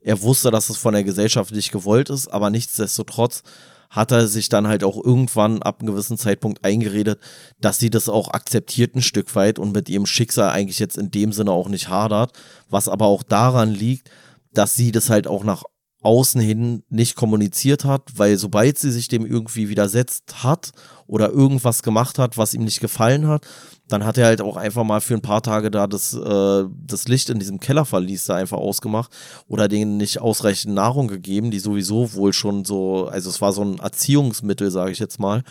er 0.02 0.22
wusste, 0.22 0.50
dass 0.50 0.70
es 0.70 0.76
von 0.76 0.94
der 0.94 1.04
Gesellschaft 1.04 1.54
nicht 1.54 1.72
gewollt 1.72 2.10
ist, 2.10 2.28
aber 2.28 2.50
nichtsdestotrotz 2.50 3.42
hat 3.91 4.12
er 4.12 4.28
sich 4.28 4.49
dann 4.49 4.68
halt 4.68 4.84
auch 4.84 5.05
irgendwann 5.05 5.62
ab 5.62 5.80
einem 5.80 5.93
gewissen 5.93 6.16
Zeitpunkt 6.16 6.64
eingeredet, 6.64 7.20
dass 7.61 7.78
sie 7.78 7.91
das 7.91 8.09
auch 8.09 8.28
akzeptiert 8.32 8.95
ein 8.95 9.03
Stück 9.03 9.34
weit 9.34 9.59
und 9.59 9.74
mit 9.74 9.88
ihrem 9.88 10.07
Schicksal 10.07 10.51
eigentlich 10.51 10.78
jetzt 10.78 10.97
in 10.97 11.11
dem 11.11 11.32
Sinne 11.32 11.51
auch 11.51 11.68
nicht 11.68 11.88
hadert, 11.88 12.32
was 12.70 12.88
aber 12.88 13.07
auch 13.07 13.24
daran 13.24 13.72
liegt, 13.72 14.09
dass 14.53 14.74
sie 14.74 14.93
das 14.93 15.11
halt 15.11 15.26
auch 15.26 15.45
nach 15.45 15.64
außen 16.03 16.41
hin 16.41 16.82
nicht 16.88 17.14
kommuniziert 17.14 17.84
hat, 17.84 18.03
weil 18.14 18.38
sobald 18.38 18.78
sie 18.78 18.91
sich 18.91 19.09
dem 19.09 19.26
irgendwie 19.26 19.68
widersetzt 19.68 20.43
hat 20.43 20.72
oder 21.07 21.30
irgendwas 21.30 21.82
gemacht 21.82 22.18
hat, 22.18 22.38
was 22.38 22.55
ihm 22.55 22.64
nicht 22.64 22.80
gefallen 22.80 23.26
hat, 23.26 23.47
dann 23.93 24.05
hat 24.05 24.18
er 24.18 24.26
halt 24.26 24.41
auch 24.41 24.57
einfach 24.57 24.84
mal 24.84 25.01
für 25.01 25.14
ein 25.14 25.22
paar 25.22 25.43
Tage 25.43 25.70
da 25.70 25.86
das, 25.86 26.14
äh, 26.14 26.64
das 26.86 27.09
Licht 27.09 27.30
in 27.30 27.38
diesem 27.38 27.61
Kellerverlies 27.61 28.26
da 28.26 28.36
einfach 28.36 28.59
ausgemacht 28.59 29.12
oder 29.49 29.68
denen 29.68 29.97
nicht 29.97 30.20
ausreichend 30.20 30.74
Nahrung 30.74 31.09
gegeben, 31.09 31.51
die 31.51 31.59
sowieso 31.59 32.12
wohl 32.14 32.32
schon 32.32 32.64
so, 32.64 33.07
also 33.07 33.28
es 33.30 33.41
war 33.41 33.53
so 33.53 33.62
ein 33.62 33.78
Erziehungsmittel, 33.78 34.70
sage 34.70 34.93
ich 34.93 34.99
jetzt 34.99 35.18
mal, 35.18 35.43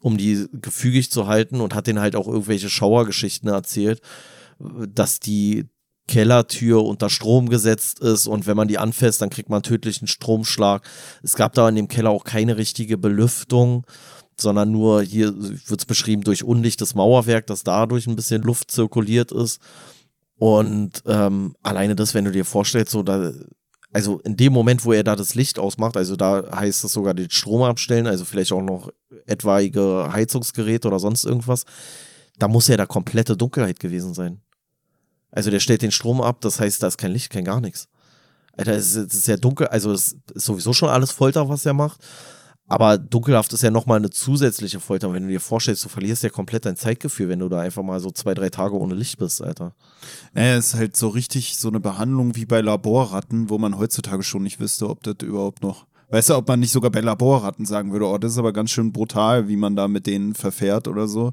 um 0.00 0.16
die 0.16 0.46
gefügig 0.52 1.10
zu 1.10 1.26
halten 1.26 1.60
und 1.60 1.74
hat 1.74 1.86
denen 1.86 2.00
halt 2.00 2.16
auch 2.16 2.28
irgendwelche 2.28 2.68
Schauergeschichten 2.68 3.48
erzählt, 3.48 4.00
dass 4.58 5.20
die 5.20 5.66
Kellertür 6.06 6.84
unter 6.84 7.08
Strom 7.08 7.48
gesetzt 7.48 8.00
ist 8.00 8.26
und 8.26 8.46
wenn 8.46 8.56
man 8.56 8.68
die 8.68 8.78
anfasst, 8.78 9.22
dann 9.22 9.30
kriegt 9.30 9.48
man 9.48 9.62
tödlichen 9.62 10.06
Stromschlag. 10.06 10.86
Es 11.22 11.34
gab 11.34 11.54
da 11.54 11.68
in 11.68 11.76
dem 11.76 11.88
Keller 11.88 12.10
auch 12.10 12.24
keine 12.24 12.58
richtige 12.58 12.98
Belüftung, 12.98 13.86
sondern 14.40 14.70
nur 14.70 15.02
hier 15.02 15.34
wird 15.36 15.80
es 15.80 15.86
beschrieben 15.86 16.22
durch 16.22 16.44
undichtes 16.44 16.94
Mauerwerk, 16.94 17.46
dass 17.46 17.64
dadurch 17.64 18.06
ein 18.06 18.16
bisschen 18.16 18.42
Luft 18.42 18.70
zirkuliert 18.70 19.32
ist. 19.32 19.60
Und 20.36 21.02
ähm, 21.06 21.54
alleine 21.62 21.94
das, 21.94 22.14
wenn 22.14 22.24
du 22.24 22.32
dir 22.32 22.44
vorstellst, 22.44 22.92
so 22.92 23.02
da, 23.02 23.32
also 23.92 24.18
in 24.20 24.36
dem 24.36 24.52
Moment, 24.52 24.84
wo 24.84 24.92
er 24.92 25.04
da 25.04 25.14
das 25.16 25.34
Licht 25.34 25.58
ausmacht, 25.58 25.96
also 25.96 26.16
da 26.16 26.44
heißt 26.54 26.84
es 26.84 26.92
sogar 26.92 27.14
den 27.14 27.30
Strom 27.30 27.62
abstellen, 27.62 28.06
also 28.06 28.24
vielleicht 28.24 28.52
auch 28.52 28.62
noch 28.62 28.90
etwaige 29.26 30.10
Heizungsgeräte 30.12 30.88
oder 30.88 30.98
sonst 30.98 31.24
irgendwas, 31.24 31.64
da 32.38 32.48
muss 32.48 32.68
ja 32.68 32.76
da 32.76 32.86
komplette 32.86 33.36
Dunkelheit 33.36 33.78
gewesen 33.78 34.14
sein. 34.14 34.40
Also 35.30 35.50
der 35.50 35.60
stellt 35.60 35.82
den 35.82 35.92
Strom 35.92 36.20
ab, 36.20 36.40
das 36.40 36.60
heißt, 36.60 36.82
da 36.82 36.88
ist 36.88 36.98
kein 36.98 37.12
Licht, 37.12 37.30
kein 37.30 37.44
gar 37.44 37.60
nichts. 37.60 37.88
Alter, 38.56 38.72
es 38.72 38.94
ist, 38.94 39.26
ja 39.26 39.36
dunkel, 39.36 39.66
also 39.68 39.92
es 39.92 40.16
ist 40.34 40.44
sowieso 40.44 40.72
schon 40.72 40.88
alles 40.88 41.10
Folter, 41.10 41.48
was 41.48 41.66
er 41.66 41.74
macht. 41.74 42.00
Aber 42.66 42.96
dunkelhaft 42.96 43.52
ist 43.52 43.62
ja 43.62 43.70
nochmal 43.70 43.98
eine 43.98 44.10
zusätzliche 44.10 44.80
Folter. 44.80 45.12
Wenn 45.12 45.24
du 45.24 45.28
dir 45.28 45.40
vorstellst, 45.40 45.84
du 45.84 45.90
verlierst 45.90 46.22
ja 46.22 46.30
komplett 46.30 46.64
dein 46.64 46.76
Zeitgefühl, 46.76 47.28
wenn 47.28 47.40
du 47.40 47.48
da 47.48 47.60
einfach 47.60 47.82
mal 47.82 48.00
so 48.00 48.10
zwei, 48.10 48.32
drei 48.32 48.48
Tage 48.48 48.78
ohne 48.78 48.94
Licht 48.94 49.18
bist, 49.18 49.42
Alter. 49.42 49.74
Naja, 50.32 50.56
es 50.56 50.68
ist 50.68 50.74
halt 50.74 50.96
so 50.96 51.08
richtig 51.08 51.58
so 51.58 51.68
eine 51.68 51.80
Behandlung 51.80 52.36
wie 52.36 52.46
bei 52.46 52.62
Laborratten, 52.62 53.50
wo 53.50 53.58
man 53.58 53.78
heutzutage 53.78 54.22
schon 54.22 54.42
nicht 54.42 54.60
wüsste, 54.60 54.88
ob 54.88 55.02
das 55.02 55.16
überhaupt 55.22 55.62
noch. 55.62 55.86
Weißt 56.10 56.30
du, 56.30 56.36
ob 56.36 56.48
man 56.48 56.60
nicht 56.60 56.72
sogar 56.72 56.90
bei 56.90 57.00
Laborratten 57.00 57.66
sagen 57.66 57.92
würde, 57.92 58.06
oh, 58.06 58.16
das 58.18 58.32
ist 58.32 58.38
aber 58.38 58.52
ganz 58.52 58.70
schön 58.70 58.92
brutal, 58.92 59.48
wie 59.48 59.56
man 59.56 59.76
da 59.76 59.86
mit 59.86 60.06
denen 60.06 60.34
verfährt 60.34 60.88
oder 60.88 61.06
so. 61.06 61.32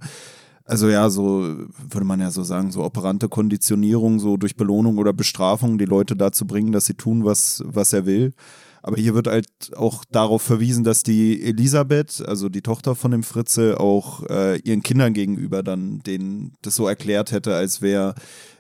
Also 0.65 0.89
ja, 0.89 1.09
so 1.09 1.41
würde 1.89 2.05
man 2.05 2.19
ja 2.19 2.31
so 2.31 2.43
sagen, 2.43 2.71
so 2.71 2.83
operante 2.83 3.29
Konditionierung, 3.29 4.19
so 4.19 4.37
durch 4.37 4.55
Belohnung 4.55 4.97
oder 4.97 5.13
Bestrafung 5.13 5.77
die 5.77 5.85
Leute 5.85 6.15
dazu 6.15 6.45
bringen, 6.45 6.71
dass 6.71 6.85
sie 6.85 6.93
tun, 6.93 7.25
was, 7.25 7.63
was 7.65 7.93
er 7.93 8.05
will. 8.05 8.33
Aber 8.81 8.97
hier 8.97 9.13
wird 9.13 9.27
halt 9.27 9.47
auch 9.75 10.03
darauf 10.05 10.41
verwiesen, 10.41 10.83
dass 10.83 11.03
die 11.03 11.41
Elisabeth, 11.43 12.23
also 12.27 12.49
die 12.49 12.61
Tochter 12.61 12.95
von 12.95 13.11
dem 13.11 13.23
Fritze, 13.23 13.79
auch 13.79 14.23
äh, 14.29 14.59
ihren 14.59 14.83
Kindern 14.83 15.13
gegenüber 15.13 15.63
dann 15.63 15.99
denen 15.99 16.55
das 16.61 16.75
so 16.75 16.87
erklärt 16.87 17.31
hätte, 17.31 17.55
als 17.55 17.81
wäre 17.81 18.15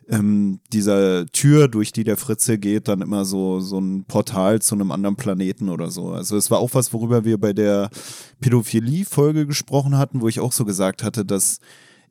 ähm, 0.07 0.59
dieser 0.73 1.25
Tür, 1.27 1.67
durch 1.67 1.91
die 1.91 2.03
der 2.03 2.17
Fritze 2.17 2.57
geht, 2.57 2.87
dann 2.87 3.01
immer 3.01 3.25
so, 3.25 3.59
so 3.59 3.79
ein 3.79 4.03
Portal 4.05 4.61
zu 4.61 4.75
einem 4.75 4.91
anderen 4.91 5.15
Planeten 5.15 5.69
oder 5.69 5.89
so. 5.89 6.09
Also 6.09 6.37
es 6.37 6.51
war 6.51 6.59
auch 6.59 6.73
was, 6.73 6.93
worüber 6.93 7.23
wir 7.23 7.39
bei 7.39 7.53
der 7.53 7.89
Pädophilie-Folge 8.41 9.47
gesprochen 9.47 9.97
hatten, 9.97 10.21
wo 10.21 10.27
ich 10.27 10.39
auch 10.39 10.51
so 10.51 10.65
gesagt 10.65 11.03
hatte, 11.03 11.25
dass 11.25 11.59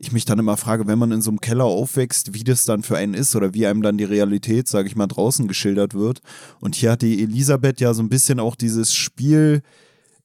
ich 0.01 0.13
mich 0.13 0.25
dann 0.25 0.39
immer 0.39 0.57
frage, 0.57 0.87
wenn 0.87 0.99
man 0.99 1.13
in 1.13 1.21
so 1.21 1.31
einem 1.31 1.43
Keller 1.43 1.67
aufwächst, 1.67 2.33
wie 2.33 2.43
das 2.43 2.65
dann 2.65 2.83
für 2.83 2.97
einen 2.97 3.13
ist 3.13 3.37
oder 3.37 3.53
wie 3.53 3.67
einem 3.67 3.83
dann 3.83 3.99
die 3.99 4.05
Realität, 4.05 4.67
sage 4.67 4.89
ich 4.89 4.97
mal, 4.97 5.07
draußen 5.07 5.47
geschildert 5.47 5.93
wird. 5.93 6.23
Und 6.59 6.75
hier 6.75 6.93
hat 6.93 7.03
die 7.03 7.23
Elisabeth 7.23 7.81
ja 7.81 7.93
so 7.93 8.03
ein 8.03 8.09
bisschen 8.09 8.41
auch 8.41 8.57
dieses 8.57 8.95
Spiel 8.95 9.63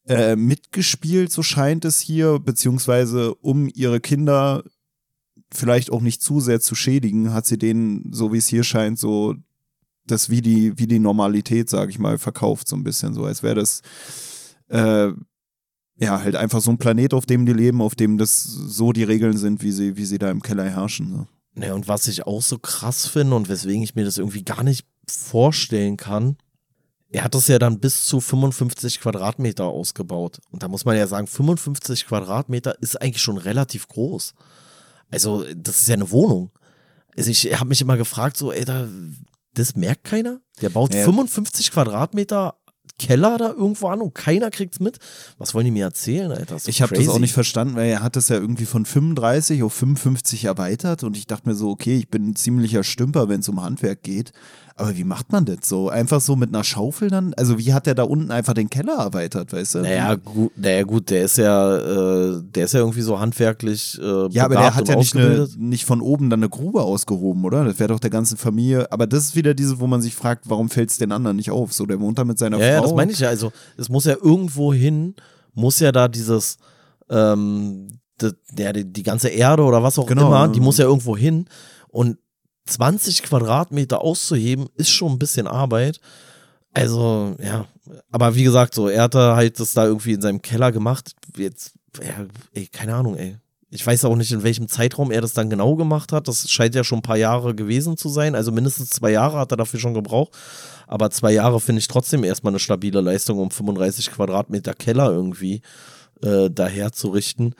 äh, 0.07 0.37
mitgespielt, 0.37 1.31
so 1.31 1.43
scheint 1.43 1.83
es 1.83 1.99
hier, 1.99 2.39
beziehungsweise 2.39 3.35
um 3.35 3.69
ihre 3.73 3.99
Kinder 3.99 4.63
vielleicht 5.51 5.91
auch 5.91 6.01
nicht 6.01 6.21
zu 6.21 6.39
sehr 6.39 6.61
zu 6.61 6.73
schädigen, 6.73 7.33
hat 7.33 7.45
sie 7.45 7.57
denen, 7.57 8.13
so 8.13 8.31
wie 8.31 8.37
es 8.37 8.47
hier 8.47 8.63
scheint, 8.63 8.97
so 8.97 9.35
das 10.07 10.29
wie 10.29 10.41
die, 10.41 10.77
wie 10.77 10.87
die 10.87 10.99
Normalität, 10.99 11.69
sage 11.69 11.91
ich 11.91 11.99
mal, 11.99 12.17
verkauft, 12.17 12.67
so 12.67 12.77
ein 12.77 12.83
bisschen 12.83 13.13
so, 13.13 13.25
als 13.25 13.43
wäre 13.43 13.55
das 13.55 13.81
äh, 14.69 15.11
ja, 15.97 16.21
halt 16.21 16.35
einfach 16.35 16.61
so 16.61 16.71
ein 16.71 16.77
Planet, 16.77 17.13
auf 17.13 17.25
dem 17.25 17.45
die 17.45 17.53
leben, 17.53 17.81
auf 17.81 17.95
dem 17.95 18.17
das 18.17 18.43
so 18.43 18.91
die 18.91 19.03
Regeln 19.03 19.37
sind, 19.37 19.61
wie 19.61 19.71
sie, 19.71 19.97
wie 19.97 20.05
sie 20.05 20.17
da 20.17 20.29
im 20.29 20.41
Keller 20.41 20.65
herrschen. 20.69 21.11
So. 21.11 21.27
Ne, 21.59 21.73
und 21.73 21.87
was 21.87 22.07
ich 22.07 22.27
auch 22.27 22.41
so 22.41 22.59
krass 22.59 23.07
finde 23.07 23.35
und 23.35 23.47
weswegen 23.47 23.81
ich 23.81 23.95
mir 23.95 24.03
das 24.03 24.17
irgendwie 24.17 24.43
gar 24.43 24.63
nicht 24.63 24.85
vorstellen 25.07 25.95
kann, 25.95 26.37
er 27.09 27.23
hat 27.23 27.33
das 27.33 27.47
ja 27.47 27.59
dann 27.59 27.79
bis 27.79 28.05
zu 28.05 28.19
55 28.19 28.99
Quadratmeter 28.99 29.63
ausgebaut. 29.63 30.41
Und 30.51 30.63
da 30.63 30.67
muss 30.67 30.83
man 30.83 30.97
ja 30.97 31.07
sagen, 31.07 31.27
55 31.27 32.07
Quadratmeter 32.07 32.81
ist 32.81 33.01
eigentlich 33.01 33.21
schon 33.21 33.37
relativ 33.37 33.87
groß. 33.87 34.33
Also, 35.11 35.45
das 35.55 35.81
ist 35.81 35.87
ja 35.87 35.93
eine 35.93 36.11
Wohnung. 36.11 36.51
Also, 37.15 37.29
ich 37.31 37.57
habe 37.57 37.69
mich 37.69 37.79
immer 37.79 37.95
gefragt, 37.95 38.35
so, 38.35 38.51
ey, 38.51 38.65
da, 38.65 38.89
das 39.53 39.75
merkt 39.77 40.03
keiner? 40.03 40.41
Der 40.61 40.69
baut 40.69 40.93
Ja. 40.93 41.05
55 41.05 41.71
Quadratmeter 41.71 42.55
Keller 42.97 43.37
da 43.37 43.49
irgendwo 43.49 43.87
an 43.87 44.01
und 44.01 44.15
keiner 44.15 44.49
kriegt's 44.51 44.79
mit. 44.79 44.99
Was 45.37 45.53
wollen 45.53 45.65
die 45.65 45.71
mir 45.71 45.85
erzählen, 45.85 46.31
Alter? 46.31 46.57
Ich 46.65 46.81
habe 46.81 46.95
das 46.95 47.09
auch 47.09 47.19
nicht 47.19 47.33
verstanden, 47.33 47.75
weil 47.75 47.89
er 47.89 48.01
hat 48.01 48.15
das 48.15 48.29
ja 48.29 48.37
irgendwie 48.37 48.65
von 48.65 48.85
35 48.85 49.63
auf 49.63 49.73
55 49.73 50.45
erweitert 50.45 51.03
und 51.03 51.17
ich 51.17 51.27
dachte 51.27 51.49
mir 51.49 51.55
so, 51.55 51.69
okay, 51.69 51.97
ich 51.97 52.09
bin 52.09 52.29
ein 52.29 52.35
ziemlicher 52.35 52.83
Stümper, 52.83 53.27
wenn 53.27 53.41
es 53.41 53.49
um 53.49 53.61
Handwerk 53.61 54.03
geht. 54.03 54.31
Aber 54.77 54.97
wie 54.97 55.05
macht 55.05 55.31
man 55.31 55.45
das 55.45 55.59
so? 55.63 55.87
Einfach 55.87 56.19
so 56.19 56.35
mit 56.35 56.49
einer 56.49 56.65
Schaufel 56.65 57.09
dann? 57.09 57.33
Also 57.35 57.57
wie 57.57 57.73
hat 57.73 57.85
der 57.85 57.95
da 57.95 58.03
unten 58.03 58.29
einfach 58.29 58.53
den 58.53 58.69
Keller 58.69 58.97
erweitert, 58.97 59.53
weißt 59.53 59.75
du? 59.75 59.79
Naja, 59.79 60.15
gut, 60.15 60.51
naja, 60.57 60.83
gut, 60.83 61.09
der 61.09 61.23
ist 61.23 61.37
ja, 61.37 61.77
äh, 61.77 62.41
der 62.43 62.65
ist 62.65 62.73
ja 62.73 62.81
irgendwie 62.81 63.01
so 63.01 63.17
handwerklich. 63.17 63.97
Äh, 64.01 64.27
Ja, 64.31 64.43
aber 64.43 64.55
der 64.55 64.75
hat 64.75 64.89
ja 64.89 64.97
nicht, 64.97 65.15
eine, 65.15 65.47
nicht 65.57 65.85
von 65.85 66.01
oben 66.01 66.29
dann 66.29 66.41
eine 66.41 66.49
Grube 66.49 66.81
ausgehoben, 66.81 67.45
oder? 67.45 67.63
Das 67.63 67.79
wäre 67.79 67.87
doch 67.87 68.01
der 68.01 68.09
ganzen 68.09 68.35
Familie. 68.37 68.91
Aber 68.91 69.07
das 69.07 69.23
ist 69.27 69.35
wieder 69.37 69.53
diese, 69.53 69.79
wo 69.79 69.87
man 69.87 70.01
sich 70.01 70.13
fragt, 70.13 70.49
warum 70.49 70.69
fällt 70.69 70.91
es 70.91 70.97
den 70.97 71.13
anderen 71.13 71.37
nicht 71.37 71.51
auf? 71.51 71.71
So, 71.71 71.85
der 71.85 72.01
wohnt 72.01 72.19
da 72.19 72.25
mit 72.25 72.37
seiner 72.37 72.57
Ja, 72.59 72.65
ja, 72.65 72.77
Frau. 72.79 72.87
das 72.87 72.95
meine 72.95 73.13
ich 73.13 73.19
ja. 73.19 73.29
Also, 73.29 73.53
es 73.77 73.87
muss 73.87 74.03
ja 74.03 74.15
irgendwo 74.21 74.73
hin, 74.73 75.15
muss 75.53 75.79
ja 75.79 75.93
da 75.93 76.09
dieses, 76.09 76.57
ähm, 77.09 77.87
die, 78.21 78.31
der, 78.51 78.73
die, 78.73 78.91
die 78.91 79.03
ganze 79.03 79.29
Erde 79.29 79.63
oder 79.63 79.81
was 79.83 79.97
auch 79.97 80.05
Genau, 80.05 80.27
immer, 80.27 80.41
ja. 80.41 80.47
die 80.49 80.59
muss 80.59 80.77
ja 80.79 80.85
irgendwo 80.85 81.15
hin. 81.15 81.45
Und 81.87 82.17
20 82.65 83.23
Quadratmeter 83.23 84.01
auszuheben, 84.01 84.67
ist 84.75 84.89
schon 84.89 85.13
ein 85.13 85.19
bisschen 85.19 85.47
Arbeit. 85.47 85.99
Also, 86.73 87.35
ja. 87.41 87.65
Aber 88.11 88.35
wie 88.35 88.43
gesagt, 88.43 88.73
so, 88.73 88.89
er 88.89 89.03
hatte 89.03 89.35
halt 89.35 89.59
das 89.59 89.73
da 89.73 89.85
irgendwie 89.85 90.13
in 90.13 90.21
seinem 90.21 90.41
Keller 90.41 90.71
gemacht. 90.71 91.13
Jetzt, 91.37 91.73
ja, 92.01 92.25
ey, 92.53 92.67
keine 92.67 92.95
Ahnung, 92.95 93.15
ey. 93.15 93.37
Ich 93.69 93.85
weiß 93.85 94.05
auch 94.05 94.15
nicht, 94.15 94.31
in 94.31 94.43
welchem 94.43 94.67
Zeitraum 94.67 95.11
er 95.11 95.21
das 95.21 95.33
dann 95.33 95.49
genau 95.49 95.75
gemacht 95.75 96.11
hat. 96.11 96.27
Das 96.27 96.49
scheint 96.49 96.75
ja 96.75 96.83
schon 96.83 96.99
ein 96.99 97.03
paar 97.03 97.17
Jahre 97.17 97.55
gewesen 97.55 97.97
zu 97.97 98.09
sein. 98.09 98.33
Also 98.35 98.51
mindestens 98.51 98.89
zwei 98.89 99.11
Jahre 99.11 99.37
hat 99.37 99.51
er 99.51 99.57
dafür 99.57 99.79
schon 99.79 99.93
gebraucht. 99.93 100.33
Aber 100.87 101.09
zwei 101.11 101.33
Jahre 101.33 101.59
finde 101.59 101.79
ich 101.79 101.87
trotzdem 101.87 102.23
erstmal 102.23 102.51
eine 102.51 102.59
stabile 102.59 103.01
Leistung, 103.01 103.39
um 103.39 103.51
35 103.51 104.11
Quadratmeter 104.11 104.73
Keller 104.73 105.09
irgendwie 105.11 105.61
äh, 106.21 106.49
daher 106.49 106.91
zu 106.91 107.09
richten. 107.09 107.53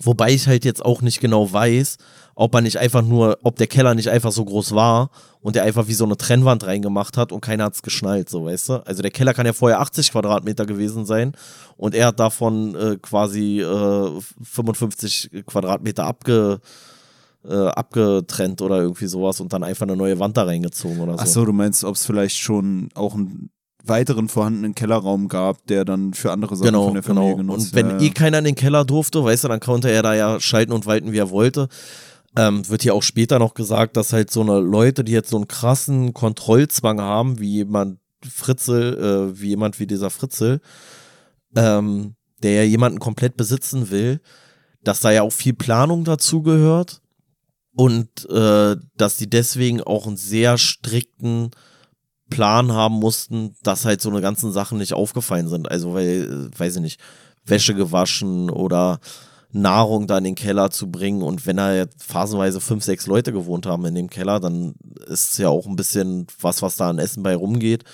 Wobei 0.00 0.32
ich 0.32 0.46
halt 0.46 0.64
jetzt 0.64 0.84
auch 0.84 1.00
nicht 1.00 1.20
genau 1.20 1.52
weiß, 1.52 1.96
ob 2.38 2.54
er 2.54 2.60
nicht 2.60 2.76
einfach 2.76 3.02
nur, 3.02 3.38
ob 3.42 3.56
der 3.56 3.66
Keller 3.66 3.94
nicht 3.94 4.10
einfach 4.10 4.30
so 4.30 4.44
groß 4.44 4.74
war 4.74 5.10
und 5.40 5.56
der 5.56 5.64
einfach 5.64 5.88
wie 5.88 5.94
so 5.94 6.04
eine 6.04 6.18
Trennwand 6.18 6.66
reingemacht 6.66 7.16
hat 7.16 7.32
und 7.32 7.40
keiner 7.40 7.64
hat 7.64 7.74
es 7.74 7.82
geschnallt, 7.82 8.28
so 8.28 8.44
weißt 8.44 8.68
du. 8.68 8.86
Also 8.86 9.00
der 9.00 9.10
Keller 9.10 9.32
kann 9.32 9.46
ja 9.46 9.54
vorher 9.54 9.80
80 9.80 10.12
Quadratmeter 10.12 10.66
gewesen 10.66 11.06
sein 11.06 11.32
und 11.78 11.94
er 11.94 12.08
hat 12.08 12.20
davon 12.20 12.74
äh, 12.74 12.96
quasi 13.00 13.62
äh, 13.62 14.20
55 14.42 15.30
Quadratmeter 15.46 16.04
abge, 16.04 16.60
äh, 17.48 17.68
abgetrennt 17.68 18.60
oder 18.60 18.82
irgendwie 18.82 19.06
sowas 19.06 19.40
und 19.40 19.54
dann 19.54 19.64
einfach 19.64 19.86
eine 19.86 19.96
neue 19.96 20.18
Wand 20.18 20.36
da 20.36 20.44
reingezogen 20.44 21.00
oder 21.00 21.14
so. 21.14 21.20
Achso, 21.20 21.44
du 21.46 21.54
meinst, 21.54 21.84
ob 21.84 21.94
es 21.94 22.04
vielleicht 22.04 22.36
schon 22.36 22.90
auch 22.94 23.14
ein 23.14 23.48
weiteren 23.82 24.28
vorhandenen 24.28 24.74
Kellerraum 24.74 25.28
gab, 25.28 25.66
der 25.68 25.86
dann 25.86 26.12
für 26.12 26.32
andere 26.32 26.54
Sachen 26.56 26.66
genau, 26.66 26.84
von 26.84 26.94
der 26.94 27.02
Familie 27.02 27.36
genau. 27.36 27.54
genutzt 27.54 27.68
Und 27.68 27.74
wenn 27.74 27.90
ja, 27.98 28.06
eh 28.06 28.10
keiner 28.10 28.38
in 28.40 28.44
den 28.44 28.56
Keller 28.56 28.84
durfte, 28.84 29.24
weißt 29.24 29.44
du, 29.44 29.48
dann 29.48 29.60
konnte 29.60 29.90
er 29.90 30.02
da 30.02 30.14
ja 30.14 30.38
schalten 30.38 30.72
und 30.72 30.84
walten, 30.84 31.12
wie 31.12 31.18
er 31.18 31.30
wollte. 31.30 31.68
Ähm, 32.36 32.68
wird 32.68 32.82
hier 32.82 32.94
auch 32.94 33.02
später 33.02 33.38
noch 33.38 33.54
gesagt, 33.54 33.96
dass 33.96 34.12
halt 34.12 34.30
so 34.30 34.42
eine 34.42 34.60
Leute, 34.60 35.04
die 35.04 35.12
jetzt 35.12 35.30
so 35.30 35.36
einen 35.36 35.48
krassen 35.48 36.12
Kontrollzwang 36.12 37.00
haben, 37.00 37.38
wie 37.38 37.52
jemand 37.52 37.98
Fritzel, 38.22 39.32
äh, 39.32 39.40
wie 39.40 39.48
jemand 39.48 39.80
wie 39.80 39.86
dieser 39.86 40.10
Fritzel, 40.10 40.60
ähm, 41.54 42.14
der 42.42 42.52
ja 42.52 42.62
jemanden 42.62 42.98
komplett 42.98 43.36
besitzen 43.36 43.90
will, 43.90 44.20
dass 44.82 45.00
da 45.00 45.10
ja 45.10 45.22
auch 45.22 45.32
viel 45.32 45.54
Planung 45.54 46.04
dazu 46.04 46.42
gehört 46.42 47.00
und 47.74 48.28
äh, 48.30 48.76
dass 48.96 49.16
die 49.16 49.28
deswegen 49.28 49.82
auch 49.82 50.06
einen 50.06 50.16
sehr 50.16 50.58
strikten 50.58 51.50
Plan 52.30 52.72
haben 52.72 52.96
mussten, 52.96 53.54
dass 53.62 53.84
halt 53.84 54.00
so 54.00 54.10
eine 54.10 54.20
ganzen 54.20 54.52
Sachen 54.52 54.78
nicht 54.78 54.94
aufgefallen 54.94 55.48
sind. 55.48 55.70
Also, 55.70 55.94
weil, 55.94 56.50
äh, 56.54 56.58
weiß 56.58 56.76
ich 56.76 56.82
nicht, 56.82 57.00
Wäsche 57.44 57.74
gewaschen 57.74 58.50
oder 58.50 58.98
Nahrung 59.60 60.06
da 60.06 60.18
in 60.18 60.24
den 60.24 60.34
Keller 60.34 60.70
zu 60.70 60.90
bringen. 60.90 61.22
Und 61.22 61.46
wenn 61.46 61.56
da 61.56 61.74
jetzt 61.74 62.02
phasenweise 62.02 62.60
fünf, 62.60 62.84
sechs 62.84 63.06
Leute 63.06 63.32
gewohnt 63.32 63.66
haben 63.66 63.84
in 63.86 63.94
dem 63.94 64.10
Keller, 64.10 64.40
dann 64.40 64.74
ist 65.06 65.32
es 65.32 65.38
ja 65.38 65.48
auch 65.48 65.66
ein 65.66 65.76
bisschen 65.76 66.26
was, 66.40 66.62
was 66.62 66.76
da 66.76 66.90
an 66.90 66.98
Essen 66.98 67.22
bei 67.22 67.34
rumgeht 67.34 67.84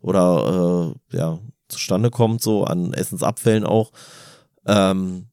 oder 0.00 0.94
äh, 1.12 1.16
ja, 1.16 1.38
zustande 1.68 2.10
kommt, 2.10 2.42
so 2.42 2.64
an 2.64 2.92
Essensabfällen 2.92 3.64
auch. 3.64 3.92
Ähm, 4.66 5.26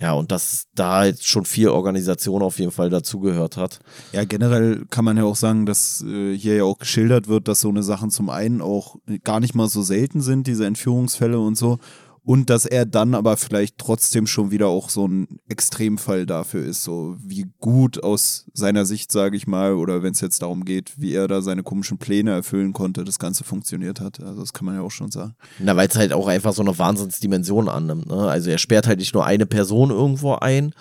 ja, 0.00 0.12
und 0.12 0.32
dass 0.32 0.66
da 0.74 0.96
halt 0.98 1.22
schon 1.22 1.44
viel 1.44 1.68
Organisation 1.68 2.42
auf 2.42 2.58
jeden 2.58 2.72
Fall 2.72 2.90
dazugehört 2.90 3.56
hat. 3.56 3.78
Ja, 4.12 4.24
generell 4.24 4.84
kann 4.90 5.04
man 5.04 5.16
ja 5.16 5.24
auch 5.24 5.36
sagen, 5.36 5.66
dass 5.66 6.02
äh, 6.02 6.36
hier 6.36 6.56
ja 6.56 6.64
auch 6.64 6.78
geschildert 6.78 7.28
wird, 7.28 7.46
dass 7.46 7.60
so 7.60 7.68
eine 7.68 7.82
Sachen 7.82 8.10
zum 8.10 8.28
einen 8.28 8.60
auch 8.60 8.96
gar 9.22 9.38
nicht 9.40 9.54
mal 9.54 9.68
so 9.68 9.82
selten 9.82 10.20
sind, 10.20 10.46
diese 10.46 10.66
Entführungsfälle 10.66 11.38
und 11.38 11.56
so. 11.56 11.78
Und 12.26 12.48
dass 12.48 12.64
er 12.64 12.86
dann 12.86 13.14
aber 13.14 13.36
vielleicht 13.36 13.76
trotzdem 13.76 14.26
schon 14.26 14.50
wieder 14.50 14.68
auch 14.68 14.88
so 14.88 15.06
ein 15.06 15.40
Extremfall 15.46 16.24
dafür 16.24 16.64
ist, 16.64 16.82
so 16.82 17.16
wie 17.20 17.46
gut 17.60 18.02
aus 18.02 18.46
seiner 18.54 18.86
Sicht, 18.86 19.12
sage 19.12 19.36
ich 19.36 19.46
mal, 19.46 19.74
oder 19.74 20.02
wenn 20.02 20.14
es 20.14 20.22
jetzt 20.22 20.40
darum 20.40 20.64
geht, 20.64 20.94
wie 20.96 21.12
er 21.12 21.28
da 21.28 21.42
seine 21.42 21.62
komischen 21.62 21.98
Pläne 21.98 22.30
erfüllen 22.30 22.72
konnte, 22.72 23.04
das 23.04 23.18
Ganze 23.18 23.44
funktioniert 23.44 24.00
hat. 24.00 24.20
Also 24.20 24.40
das 24.40 24.54
kann 24.54 24.64
man 24.64 24.76
ja 24.76 24.80
auch 24.80 24.90
schon 24.90 25.10
sagen. 25.10 25.34
Na, 25.58 25.76
weil 25.76 25.86
es 25.86 25.96
halt 25.96 26.14
auch 26.14 26.26
einfach 26.26 26.54
so 26.54 26.62
eine 26.62 26.78
Wahnsinnsdimension 26.78 27.68
annimmt. 27.68 28.06
Ne? 28.06 28.16
Also 28.16 28.48
er 28.48 28.58
sperrt 28.58 28.86
halt 28.86 29.00
nicht 29.00 29.12
nur 29.12 29.26
eine 29.26 29.44
Person 29.44 29.90
irgendwo 29.90 30.32
ein, 30.36 30.72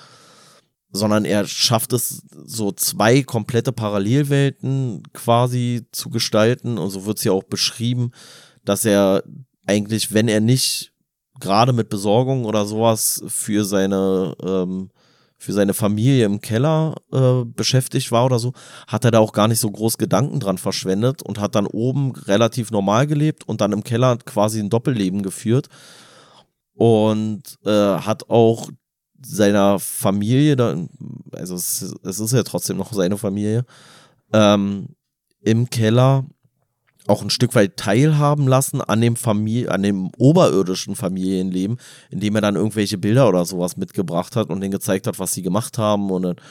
sondern 0.93 1.25
er 1.25 1.45
schafft 1.45 1.91
es, 1.91 2.23
so 2.45 2.71
zwei 2.71 3.21
komplette 3.21 3.73
Parallelwelten 3.73 5.03
quasi 5.11 5.87
zu 5.91 6.09
gestalten. 6.09 6.77
Und 6.77 6.89
so 6.89 7.05
wird 7.05 7.17
es 7.17 7.25
ja 7.25 7.33
auch 7.33 7.43
beschrieben, 7.43 8.11
dass 8.63 8.85
er 8.85 9.23
eigentlich, 9.65 10.13
wenn 10.13 10.29
er 10.29 10.39
nicht 10.39 10.92
gerade 11.43 11.73
mit 11.73 11.89
Besorgung 11.89 12.45
oder 12.45 12.65
sowas 12.65 13.23
für 13.27 13.65
seine 13.65 14.35
ähm, 14.43 14.89
für 15.43 15.51
seine 15.51 15.73
Familie 15.73 16.25
im 16.25 16.39
Keller 16.39 16.95
äh, 17.11 17.43
beschäftigt 17.43 18.13
war 18.13 18.23
oder 18.25 18.39
so, 18.39 18.53
hat 18.87 19.03
er 19.03 19.11
da 19.11 19.19
auch 19.19 19.33
gar 19.33 19.49
nicht 19.49 19.59
so 19.59 19.69
groß 19.69 19.97
Gedanken 19.97 20.39
dran 20.39 20.57
verschwendet 20.57 21.21
und 21.21 21.37
hat 21.37 21.55
dann 21.55 21.67
oben 21.67 22.13
relativ 22.13 22.71
normal 22.71 23.07
gelebt 23.07 23.45
und 23.45 23.59
dann 23.59 23.73
im 23.73 23.83
Keller 23.83 24.17
quasi 24.17 24.61
ein 24.61 24.69
Doppelleben 24.69 25.21
geführt 25.21 25.67
und 26.75 27.59
äh, 27.65 27.69
hat 27.69 28.29
auch 28.29 28.69
seiner 29.21 29.79
Familie, 29.79 30.55
dann, 30.55 30.89
also 31.33 31.55
es, 31.55 31.93
es, 32.03 32.19
ist 32.21 32.33
ja 32.33 32.43
trotzdem 32.43 32.77
noch 32.77 32.93
seine 32.93 33.17
Familie, 33.17 33.65
ähm, 34.31 34.95
im 35.41 35.69
Keller 35.69 36.25
auch 37.07 37.21
ein 37.21 37.29
Stück 37.29 37.55
weit 37.55 37.77
teilhaben 37.77 38.47
lassen 38.47 38.81
an 38.81 39.01
dem 39.01 39.15
Familie, 39.15 39.71
an 39.71 39.83
dem 39.83 40.11
oberirdischen 40.17 40.95
Familienleben, 40.95 41.77
indem 42.09 42.35
er 42.35 42.41
dann 42.41 42.55
irgendwelche 42.55 42.97
Bilder 42.97 43.27
oder 43.27 43.45
sowas 43.45 43.77
mitgebracht 43.77 44.35
hat 44.35 44.49
und 44.49 44.61
denen 44.61 44.71
gezeigt 44.71 45.07
hat, 45.07 45.19
was 45.19 45.33
sie 45.33 45.41
gemacht 45.41 45.77
haben 45.77 46.11
und 46.11 46.41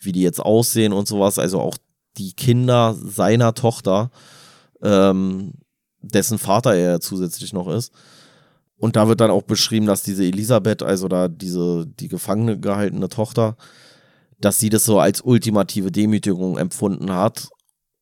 wie 0.00 0.12
die 0.12 0.22
jetzt 0.22 0.40
aussehen 0.40 0.92
und 0.92 1.08
sowas. 1.08 1.38
Also 1.38 1.60
auch 1.60 1.76
die 2.18 2.34
Kinder 2.34 2.94
seiner 2.94 3.54
Tochter, 3.54 4.10
ähm, 4.82 5.52
dessen 6.02 6.38
Vater 6.38 6.74
er 6.74 7.00
zusätzlich 7.00 7.52
noch 7.52 7.68
ist. 7.68 7.92
Und 8.76 8.96
da 8.96 9.06
wird 9.08 9.20
dann 9.20 9.30
auch 9.30 9.42
beschrieben, 9.42 9.86
dass 9.86 10.02
diese 10.02 10.24
Elisabeth, 10.24 10.82
also 10.82 11.06
da 11.06 11.28
diese, 11.28 11.86
die 11.86 12.08
gefangene 12.08 12.58
gehaltene 12.58 13.08
Tochter, 13.08 13.56
dass 14.40 14.58
sie 14.58 14.70
das 14.70 14.84
so 14.84 14.98
als 14.98 15.20
ultimative 15.20 15.92
Demütigung 15.92 16.58
empfunden 16.58 17.12
hat 17.12 17.48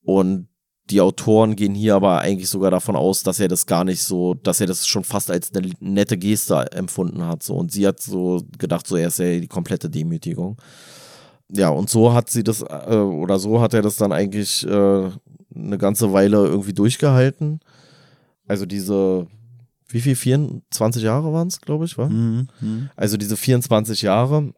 und 0.02 0.48
die 0.90 1.00
Autoren 1.00 1.56
gehen 1.56 1.74
hier 1.74 1.94
aber 1.94 2.20
eigentlich 2.20 2.48
sogar 2.48 2.70
davon 2.70 2.96
aus, 2.96 3.22
dass 3.22 3.40
er 3.40 3.48
das 3.48 3.66
gar 3.66 3.84
nicht 3.84 4.02
so, 4.02 4.34
dass 4.34 4.60
er 4.60 4.66
das 4.66 4.86
schon 4.86 5.04
fast 5.04 5.30
als 5.30 5.54
eine 5.54 5.70
nette 5.80 6.18
Geste 6.18 6.72
empfunden 6.72 7.24
hat. 7.24 7.42
So. 7.42 7.54
Und 7.54 7.72
sie 7.72 7.86
hat 7.86 8.00
so 8.00 8.42
gedacht, 8.58 8.86
so 8.86 8.96
er 8.96 9.08
ist 9.08 9.18
ja 9.18 9.38
die 9.38 9.48
komplette 9.48 9.88
Demütigung. 9.88 10.56
Ja, 11.48 11.68
und 11.68 11.90
so 11.90 12.12
hat 12.12 12.30
sie 12.30 12.44
das, 12.44 12.62
äh, 12.62 12.94
oder 12.94 13.38
so 13.38 13.60
hat 13.60 13.74
er 13.74 13.82
das 13.82 13.96
dann 13.96 14.12
eigentlich 14.12 14.66
äh, 14.66 15.10
eine 15.54 15.78
ganze 15.78 16.12
Weile 16.12 16.36
irgendwie 16.38 16.72
durchgehalten. 16.72 17.60
Also 18.46 18.66
diese, 18.66 19.26
wie 19.88 20.00
viel? 20.00 20.16
24 20.16 21.02
Jahre 21.02 21.32
waren 21.32 21.48
es, 21.48 21.60
glaube 21.60 21.84
ich, 21.84 21.98
war? 21.98 22.08
Mhm, 22.08 22.48
mh. 22.60 22.90
Also 22.96 23.16
diese 23.16 23.36
24 23.36 24.02
Jahre. 24.02 24.52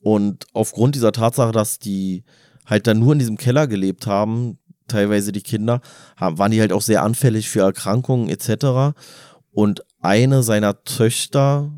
Und 0.00 0.46
aufgrund 0.52 0.94
dieser 0.94 1.12
Tatsache, 1.12 1.52
dass 1.52 1.78
die 1.78 2.24
halt 2.66 2.86
dann 2.86 3.00
nur 3.00 3.12
in 3.12 3.18
diesem 3.18 3.36
Keller 3.36 3.66
gelebt 3.66 4.06
haben, 4.06 4.58
teilweise 4.88 5.32
die 5.32 5.42
Kinder, 5.42 5.80
waren 6.18 6.50
die 6.50 6.60
halt 6.60 6.72
auch 6.72 6.82
sehr 6.82 7.02
anfällig 7.02 7.48
für 7.48 7.60
Erkrankungen 7.60 8.28
etc. 8.28 8.96
Und 9.52 9.82
eine 10.00 10.42
seiner 10.42 10.82
Töchter, 10.84 11.70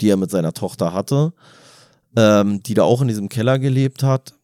die 0.00 0.10
er 0.10 0.16
mit 0.16 0.30
seiner 0.30 0.52
Tochter 0.52 0.92
hatte, 0.92 1.32
ähm, 2.16 2.62
die 2.62 2.74
da 2.74 2.82
auch 2.82 3.02
in 3.02 3.08
diesem 3.08 3.28
Keller 3.28 3.58
gelebt 3.58 4.02
hat, 4.02 4.34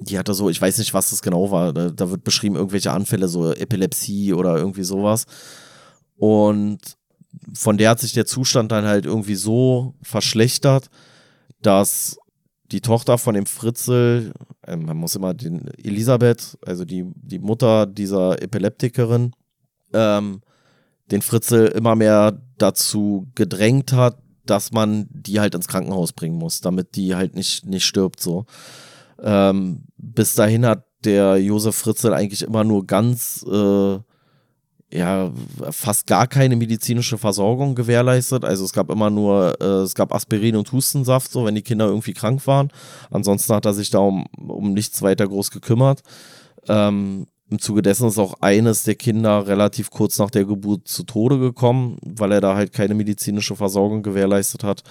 die 0.00 0.18
hatte 0.18 0.34
so, 0.34 0.48
ich 0.48 0.60
weiß 0.60 0.78
nicht, 0.78 0.94
was 0.94 1.10
das 1.10 1.22
genau 1.22 1.50
war, 1.50 1.72
da, 1.72 1.90
da 1.90 2.10
wird 2.10 2.24
beschrieben, 2.24 2.56
irgendwelche 2.56 2.92
Anfälle, 2.92 3.28
so 3.28 3.52
Epilepsie 3.52 4.32
oder 4.32 4.56
irgendwie 4.56 4.84
sowas. 4.84 5.26
Und 6.16 6.78
von 7.54 7.76
der 7.76 7.90
hat 7.90 8.00
sich 8.00 8.12
der 8.12 8.26
Zustand 8.26 8.72
dann 8.72 8.86
halt 8.86 9.04
irgendwie 9.04 9.34
so 9.34 9.94
verschlechtert, 10.02 10.88
dass 11.62 12.16
die 12.72 12.80
Tochter 12.80 13.18
von 13.18 13.34
dem 13.34 13.46
Fritzel, 13.46 14.32
äh, 14.66 14.76
man 14.76 14.96
muss 14.96 15.16
immer 15.16 15.34
den 15.34 15.68
Elisabeth, 15.78 16.58
also 16.64 16.84
die, 16.84 17.04
die 17.14 17.38
Mutter 17.38 17.86
dieser 17.86 18.40
Epileptikerin, 18.42 19.32
ähm, 19.92 20.40
den 21.10 21.22
Fritzel 21.22 21.66
immer 21.68 21.96
mehr 21.96 22.40
dazu 22.58 23.26
gedrängt 23.34 23.92
hat, 23.92 24.18
dass 24.46 24.72
man 24.72 25.06
die 25.10 25.40
halt 25.40 25.54
ins 25.54 25.68
Krankenhaus 25.68 26.12
bringen 26.12 26.36
muss, 26.36 26.60
damit 26.60 26.96
die 26.96 27.14
halt 27.14 27.34
nicht, 27.34 27.66
nicht 27.66 27.84
stirbt 27.84 28.20
so. 28.20 28.46
Ähm, 29.22 29.84
bis 29.96 30.34
dahin 30.34 30.66
hat 30.66 30.84
der 31.04 31.38
Josef 31.38 31.76
Fritzel 31.76 32.14
eigentlich 32.14 32.42
immer 32.42 32.64
nur 32.64 32.86
ganz 32.86 33.44
äh, 33.50 33.98
ja 34.92 35.30
fast 35.70 36.06
gar 36.06 36.26
keine 36.26 36.56
medizinische 36.56 37.18
Versorgung 37.18 37.74
gewährleistet. 37.74 38.44
Also 38.44 38.64
es 38.64 38.72
gab 38.72 38.90
immer 38.90 39.10
nur, 39.10 39.56
äh, 39.60 39.82
es 39.82 39.94
gab 39.94 40.12
Aspirin 40.12 40.56
und 40.56 40.72
Hustensaft, 40.72 41.30
so 41.30 41.44
wenn 41.44 41.54
die 41.54 41.62
Kinder 41.62 41.86
irgendwie 41.86 42.12
krank 42.12 42.46
waren. 42.46 42.70
Ansonsten 43.10 43.54
hat 43.54 43.66
er 43.66 43.74
sich 43.74 43.90
da 43.90 43.98
um, 43.98 44.26
um 44.36 44.72
nichts 44.72 45.00
weiter 45.02 45.28
groß 45.28 45.50
gekümmert. 45.50 46.02
Ähm, 46.68 47.26
Im 47.48 47.58
Zuge 47.60 47.82
dessen 47.82 48.08
ist 48.08 48.18
auch 48.18 48.34
eines 48.40 48.82
der 48.82 48.96
Kinder 48.96 49.46
relativ 49.46 49.90
kurz 49.90 50.18
nach 50.18 50.30
der 50.30 50.44
Geburt 50.44 50.88
zu 50.88 51.04
Tode 51.04 51.38
gekommen, 51.38 51.98
weil 52.04 52.32
er 52.32 52.40
da 52.40 52.56
halt 52.56 52.72
keine 52.72 52.94
medizinische 52.94 53.56
Versorgung 53.56 54.02
gewährleistet 54.02 54.64
hat. 54.64 54.82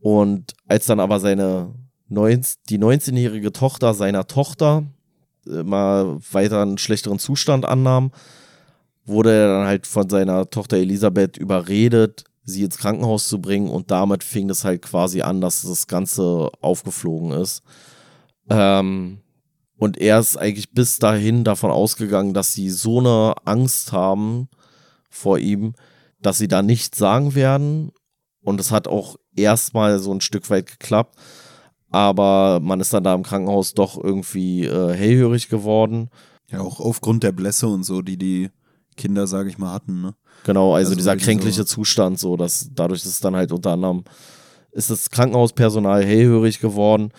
Und 0.00 0.52
als 0.66 0.86
dann 0.86 1.00
aber 1.00 1.20
seine 1.20 1.72
19, 2.08 2.62
die 2.68 2.78
19-jährige 2.78 3.52
Tochter 3.52 3.94
seiner 3.94 4.26
Tochter 4.26 4.84
immer 5.46 6.18
weiter 6.32 6.62
einen 6.62 6.78
schlechteren 6.78 7.18
Zustand 7.18 7.64
annahm, 7.64 8.10
wurde 9.04 9.32
er 9.32 9.48
dann 9.48 9.66
halt 9.66 9.86
von 9.86 10.08
seiner 10.08 10.48
Tochter 10.48 10.76
Elisabeth 10.78 11.36
überredet, 11.36 12.24
sie 12.44 12.64
ins 12.64 12.78
Krankenhaus 12.78 13.28
zu 13.28 13.40
bringen 13.40 13.68
und 13.68 13.90
damit 13.90 14.24
fing 14.24 14.50
es 14.50 14.64
halt 14.64 14.82
quasi 14.82 15.22
an, 15.22 15.40
dass 15.40 15.62
das 15.62 15.86
Ganze 15.86 16.50
aufgeflogen 16.60 17.32
ist. 17.32 17.62
Ähm, 18.48 19.18
und 19.76 19.98
er 19.98 20.18
ist 20.20 20.36
eigentlich 20.36 20.72
bis 20.72 20.98
dahin 20.98 21.44
davon 21.44 21.70
ausgegangen, 21.70 22.34
dass 22.34 22.52
sie 22.52 22.70
so 22.70 23.00
eine 23.00 23.34
Angst 23.44 23.92
haben, 23.92 24.48
vor 25.10 25.38
ihm, 25.38 25.74
dass 26.20 26.38
sie 26.38 26.48
da 26.48 26.62
nichts 26.62 26.98
sagen 26.98 27.34
werden. 27.34 27.92
Und 28.42 28.60
es 28.60 28.70
hat 28.70 28.88
auch 28.88 29.16
erstmal 29.34 29.98
so 29.98 30.12
ein 30.12 30.20
Stück 30.20 30.50
weit 30.50 30.66
geklappt. 30.66 31.18
Aber 31.90 32.60
man 32.60 32.80
ist 32.80 32.92
dann 32.92 33.04
da 33.04 33.14
im 33.14 33.22
Krankenhaus 33.22 33.74
doch 33.74 34.02
irgendwie 34.02 34.64
äh, 34.64 34.92
hellhörig 34.92 35.48
geworden. 35.48 36.10
Ja, 36.50 36.60
auch 36.60 36.80
aufgrund 36.80 37.22
der 37.22 37.32
Blässe 37.32 37.68
und 37.68 37.84
so, 37.84 38.02
die 38.02 38.18
die 38.18 38.50
Kinder, 38.96 39.26
sage 39.26 39.48
ich 39.48 39.58
mal, 39.58 39.72
hatten. 39.72 40.00
Ne? 40.00 40.14
Genau, 40.44 40.74
also, 40.74 40.90
also 40.90 40.96
dieser 40.96 41.16
kränkliche 41.16 41.62
so 41.62 41.64
Zustand, 41.64 42.18
so 42.18 42.36
dass 42.36 42.70
dadurch 42.72 43.04
ist 43.04 43.24
dann 43.24 43.36
halt 43.36 43.52
unter 43.52 43.72
anderem 43.72 44.04
ist 44.72 44.90
das 44.90 45.08
Krankenhauspersonal 45.10 46.04
hellhörig 46.04 46.58
geworden, 46.58 47.12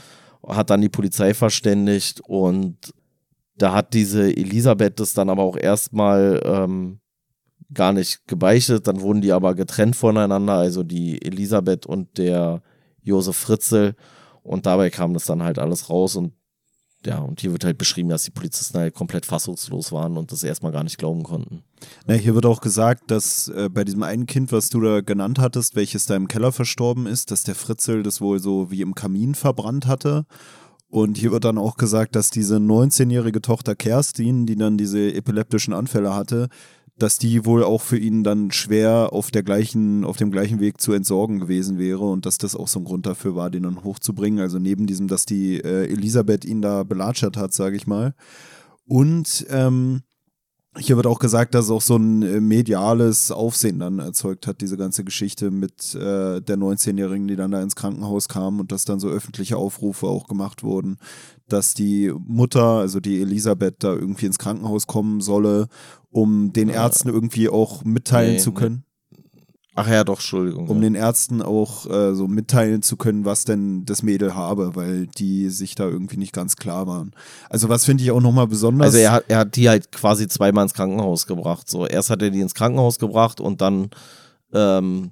hat 0.46 0.70
dann 0.70 0.82
die 0.82 0.90
Polizei 0.90 1.34
verständigt 1.34 2.20
und 2.22 2.94
da 3.58 3.74
hat 3.74 3.94
diese 3.94 4.36
Elisabeth 4.36 5.00
das 5.00 5.14
dann 5.14 5.30
aber 5.30 5.44
auch 5.44 5.56
erstmal 5.56 6.42
ähm, 6.44 7.00
gar 7.74 7.94
nicht 7.94 8.28
gebeichtet, 8.28 8.88
dann 8.88 9.02
wurden 9.02 9.22
die 9.22 9.32
aber 9.32 9.56
getrennt 9.56 9.96
voneinander, 9.96 10.54
also 10.54 10.84
die 10.84 11.24
Elisabeth 11.26 11.86
und 11.86 12.18
der 12.18 12.62
Josef 13.02 13.38
Fritzel 13.38 13.96
und 14.44 14.66
dabei 14.66 14.90
kam 14.90 15.14
das 15.14 15.26
dann 15.26 15.42
halt 15.42 15.58
alles 15.58 15.90
raus 15.90 16.16
und 16.16 16.34
ja, 17.06 17.20
und 17.20 17.42
hier 17.42 17.52
wird 17.52 17.64
halt 17.64 17.78
beschrieben, 17.78 18.10
dass 18.10 18.24
die 18.24 18.32
Polizisten 18.32 18.78
halt 18.78 18.94
komplett 18.94 19.26
fassungslos 19.26 19.92
waren 19.92 20.18
und 20.18 20.32
das 20.32 20.44
erstmal 20.44 20.72
gar 20.72 20.84
nicht 20.84 20.98
glauben 20.98 21.24
konnten. 21.24 21.64
Ja, 22.08 22.16
hier 22.16 22.36
wird 22.36 22.46
auch 22.46 22.62
gesagt, 22.62 23.12
dass 23.12 23.48
äh, 23.50 23.70
bei 23.70 23.84
diesem 23.84 24.04
einen 24.04 24.26
Kind, 24.26 24.52
was 24.52 24.70
du 24.70 24.82
da 24.82 25.02
genannt 25.02 25.40
hattest, 25.40 25.76
welches 25.76 26.06
da 26.06 26.16
im 26.16 26.28
Keller 26.28 26.52
verstorben 26.52 27.06
ist, 27.06 27.32
dass 27.32 27.44
der 27.44 27.56
Fritzel 27.56 28.04
das 28.04 28.22
wohl 28.22 28.40
so 28.40 28.72
wie 28.72 28.82
im 28.82 28.96
Kamin 28.96 29.36
verbrannt 29.36 29.88
hatte. 29.88 30.26
Und 30.90 31.18
hier 31.18 31.32
wird 31.32 31.44
dann 31.44 31.58
auch 31.58 31.78
gesagt, 31.78 32.16
dass 32.16 32.30
diese 32.30 32.56
19-jährige 32.56 33.42
Tochter 33.42 33.76
Kerstin, 33.76 34.46
die 34.46 34.56
dann 34.56 34.78
diese 34.78 35.14
epileptischen 35.14 35.74
Anfälle 35.74 36.16
hatte, 36.16 36.48
dass 36.98 37.18
die 37.18 37.46
wohl 37.46 37.64
auch 37.64 37.82
für 37.82 37.98
ihn 37.98 38.24
dann 38.24 38.52
schwer 38.52 39.10
auf 39.12 39.30
der 39.30 39.44
gleichen, 39.44 40.06
auf 40.06 40.18
dem 40.18 40.32
gleichen 40.32 40.60
Weg 40.60 40.80
zu 40.80 40.94
entsorgen 40.94 41.40
gewesen 41.40 41.78
wäre 41.78 42.10
und 42.10 42.26
dass 42.26 42.38
das 42.38 42.56
auch 42.56 42.68
so 42.68 42.80
ein 42.80 42.86
Grund 42.86 43.06
dafür 43.06 43.36
war, 43.36 43.50
den 43.50 43.64
dann 43.64 43.84
hochzubringen. 43.84 44.40
Also 44.40 44.60
neben 44.60 44.88
diesem, 44.88 45.08
dass 45.08 45.26
die 45.26 45.58
äh, 45.58 45.88
Elisabeth 45.92 46.46
ihn 46.46 46.62
da 46.62 46.84
belatschert 46.84 47.36
hat, 47.36 47.54
sage 47.54 47.76
ich 47.76 47.86
mal. 47.86 48.14
Und 48.86 49.46
ähm, 49.50 50.04
hier 50.78 50.96
wird 50.96 51.08
auch 51.08 51.20
gesagt, 51.20 51.56
dass 51.56 51.66
es 51.66 51.72
auch 51.72 51.82
so 51.82 51.98
ein 51.98 52.22
äh, 52.22 52.40
mediales 52.40 53.32
Aufsehen 53.32 53.80
dann 53.80 54.00
erzeugt 54.00 54.48
hat, 54.48 54.62
diese 54.62 54.78
ganze 54.78 55.04
Geschichte 55.04 55.52
mit 55.52 55.96
äh, 55.96 56.42
der 56.42 56.58
19-Jährigen, 56.58 57.28
die 57.28 57.36
dann 57.36 57.52
da 57.52 57.62
ins 57.62 57.76
Krankenhaus 57.76 58.28
kam 58.28 58.60
und 58.60 58.72
dass 58.72 58.86
dann 58.86 59.00
so 59.00 59.10
öffentliche 59.10 59.58
Aufrufe 59.58 60.08
auch 60.08 60.28
gemacht 60.28 60.64
wurden, 60.64 60.98
dass 61.48 61.74
die 61.74 62.14
Mutter, 62.26 62.64
also 62.64 63.00
die 63.00 63.22
Elisabeth, 63.22 63.84
da 63.84 63.94
irgendwie 63.94 64.26
ins 64.26 64.40
Krankenhaus 64.40 64.88
kommen 64.88 65.22
solle, 65.22 65.68
um 66.10 66.54
den 66.54 66.70
Ärzten 66.70 67.10
irgendwie 67.10 67.50
auch 67.50 67.84
mitteilen 67.84 68.34
nee, 68.34 68.40
zu 68.40 68.54
können. 68.54 68.85
Ach 69.78 69.90
ja, 69.90 70.06
doch, 70.06 70.16
Entschuldigung. 70.16 70.70
Um 70.70 70.78
ja. 70.78 70.84
den 70.84 70.96
Ärzten 70.96 71.42
auch 71.42 71.86
äh, 71.90 72.16
so 72.16 72.28
mitteilen 72.28 72.82
zu 72.82 72.96
können, 72.96 73.26
was 73.26 73.44
denn 73.44 73.86
das 73.86 74.04
Mädel 74.04 74.34
habe, 74.34 74.76
weil 74.76 75.08
die 75.08 75.50
sich 75.50 75.76
da 75.76 75.84
irgendwie 75.84 76.16
nicht 76.16 76.32
ganz 76.32 76.56
klar 76.56 76.88
waren. 76.88 77.12
Also 77.50 77.68
was 77.68 77.84
finde 77.84 78.04
ich 78.04 78.12
auch 78.12 78.22
nochmal 78.22 78.48
besonders. 78.48 78.88
Also 78.88 79.00
er 79.00 79.12
hat, 79.12 79.26
er 79.28 79.40
hat 79.40 79.56
die 79.58 79.68
halt 79.68 79.92
quasi 79.92 80.30
zweimal 80.30 80.64
ins 80.64 80.74
Krankenhaus 80.74 81.28
gebracht. 81.28 81.70
So, 81.70 81.86
erst 81.86 82.10
hat 82.10 82.22
er 82.22 82.30
die 82.30 82.40
ins 82.40 82.56
Krankenhaus 82.56 83.00
gebracht 83.00 83.42
und 83.42 83.60
dann 83.60 83.90
ähm, 84.54 85.12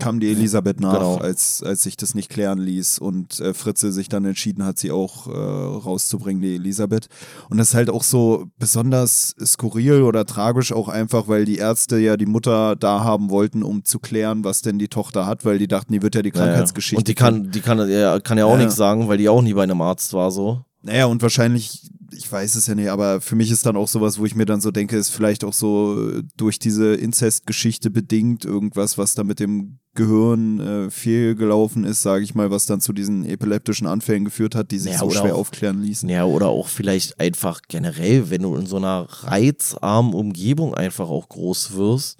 kam 0.00 0.20
die 0.20 0.30
Elisabeth 0.30 0.80
nach, 0.80 0.94
genau. 0.94 1.16
als, 1.16 1.62
als 1.62 1.82
sich 1.82 1.96
das 1.96 2.14
nicht 2.14 2.30
klären 2.30 2.58
ließ 2.58 2.98
und 2.98 3.38
äh, 3.40 3.52
Fritze 3.52 3.92
sich 3.92 4.08
dann 4.08 4.24
entschieden 4.24 4.64
hat, 4.64 4.78
sie 4.78 4.90
auch 4.90 5.26
äh, 5.26 5.30
rauszubringen, 5.30 6.42
die 6.42 6.54
Elisabeth. 6.54 7.08
Und 7.50 7.58
das 7.58 7.68
ist 7.68 7.74
halt 7.74 7.90
auch 7.90 8.02
so 8.02 8.46
besonders 8.58 9.34
skurril 9.44 10.02
oder 10.02 10.24
tragisch 10.24 10.72
auch 10.72 10.88
einfach, 10.88 11.28
weil 11.28 11.44
die 11.44 11.56
Ärzte 11.56 11.98
ja 11.98 12.16
die 12.16 12.26
Mutter 12.26 12.74
da 12.74 13.04
haben 13.04 13.30
wollten, 13.30 13.62
um 13.62 13.84
zu 13.84 13.98
klären, 13.98 14.44
was 14.44 14.62
denn 14.62 14.78
die 14.78 14.88
Tochter 14.88 15.26
hat, 15.26 15.44
weil 15.44 15.58
die 15.58 15.68
dachten, 15.68 15.92
die 15.92 16.02
wird 16.02 16.14
ja 16.14 16.22
die 16.22 16.30
Krankheitsgeschichte. 16.30 16.98
Und 16.98 17.08
die 17.08 17.14
kann, 17.14 17.50
die 17.50 17.60
kann, 17.60 17.88
ja, 17.90 18.18
kann 18.18 18.38
ja 18.38 18.46
auch 18.46 18.52
ja. 18.52 18.58
nichts 18.58 18.76
sagen, 18.76 19.08
weil 19.08 19.18
die 19.18 19.28
auch 19.28 19.42
nie 19.42 19.54
bei 19.54 19.62
einem 19.62 19.80
Arzt 19.82 20.14
war 20.14 20.30
so. 20.30 20.64
Naja, 20.82 21.06
und 21.06 21.22
wahrscheinlich 21.22 21.90
ich 22.12 22.30
weiß 22.30 22.54
es 22.54 22.66
ja 22.66 22.74
nicht, 22.74 22.90
aber 22.90 23.20
für 23.20 23.36
mich 23.36 23.50
ist 23.50 23.66
dann 23.66 23.76
auch 23.76 23.88
sowas, 23.88 24.18
wo 24.18 24.24
ich 24.24 24.34
mir 24.34 24.44
dann 24.44 24.60
so 24.60 24.70
denke, 24.70 24.96
ist 24.96 25.10
vielleicht 25.10 25.44
auch 25.44 25.52
so 25.52 26.22
durch 26.36 26.58
diese 26.58 26.94
Inzestgeschichte 26.94 27.90
bedingt 27.90 28.44
irgendwas, 28.44 28.98
was 28.98 29.14
da 29.14 29.24
mit 29.24 29.40
dem 29.40 29.78
Gehirn 29.94 30.60
äh, 30.60 30.90
fehlgelaufen 30.90 31.84
ist, 31.84 32.02
sage 32.02 32.24
ich 32.24 32.34
mal, 32.34 32.50
was 32.50 32.64
dann 32.64 32.80
zu 32.80 32.92
diesen 32.92 33.26
epileptischen 33.26 33.86
Anfällen 33.86 34.24
geführt 34.24 34.54
hat, 34.54 34.70
die 34.70 34.78
sich 34.78 34.92
ja, 34.92 34.98
so 34.98 35.10
schwer 35.10 35.34
auch, 35.34 35.40
aufklären 35.40 35.82
ließen. 35.82 36.08
Ja, 36.08 36.24
oder 36.24 36.48
auch 36.48 36.68
vielleicht 36.68 37.20
einfach 37.20 37.60
generell, 37.68 38.30
wenn 38.30 38.42
du 38.42 38.56
in 38.56 38.66
so 38.66 38.76
einer 38.76 39.06
reizarmen 39.08 40.14
Umgebung 40.14 40.74
einfach 40.74 41.10
auch 41.10 41.28
groß 41.28 41.74
wirst, 41.74 42.18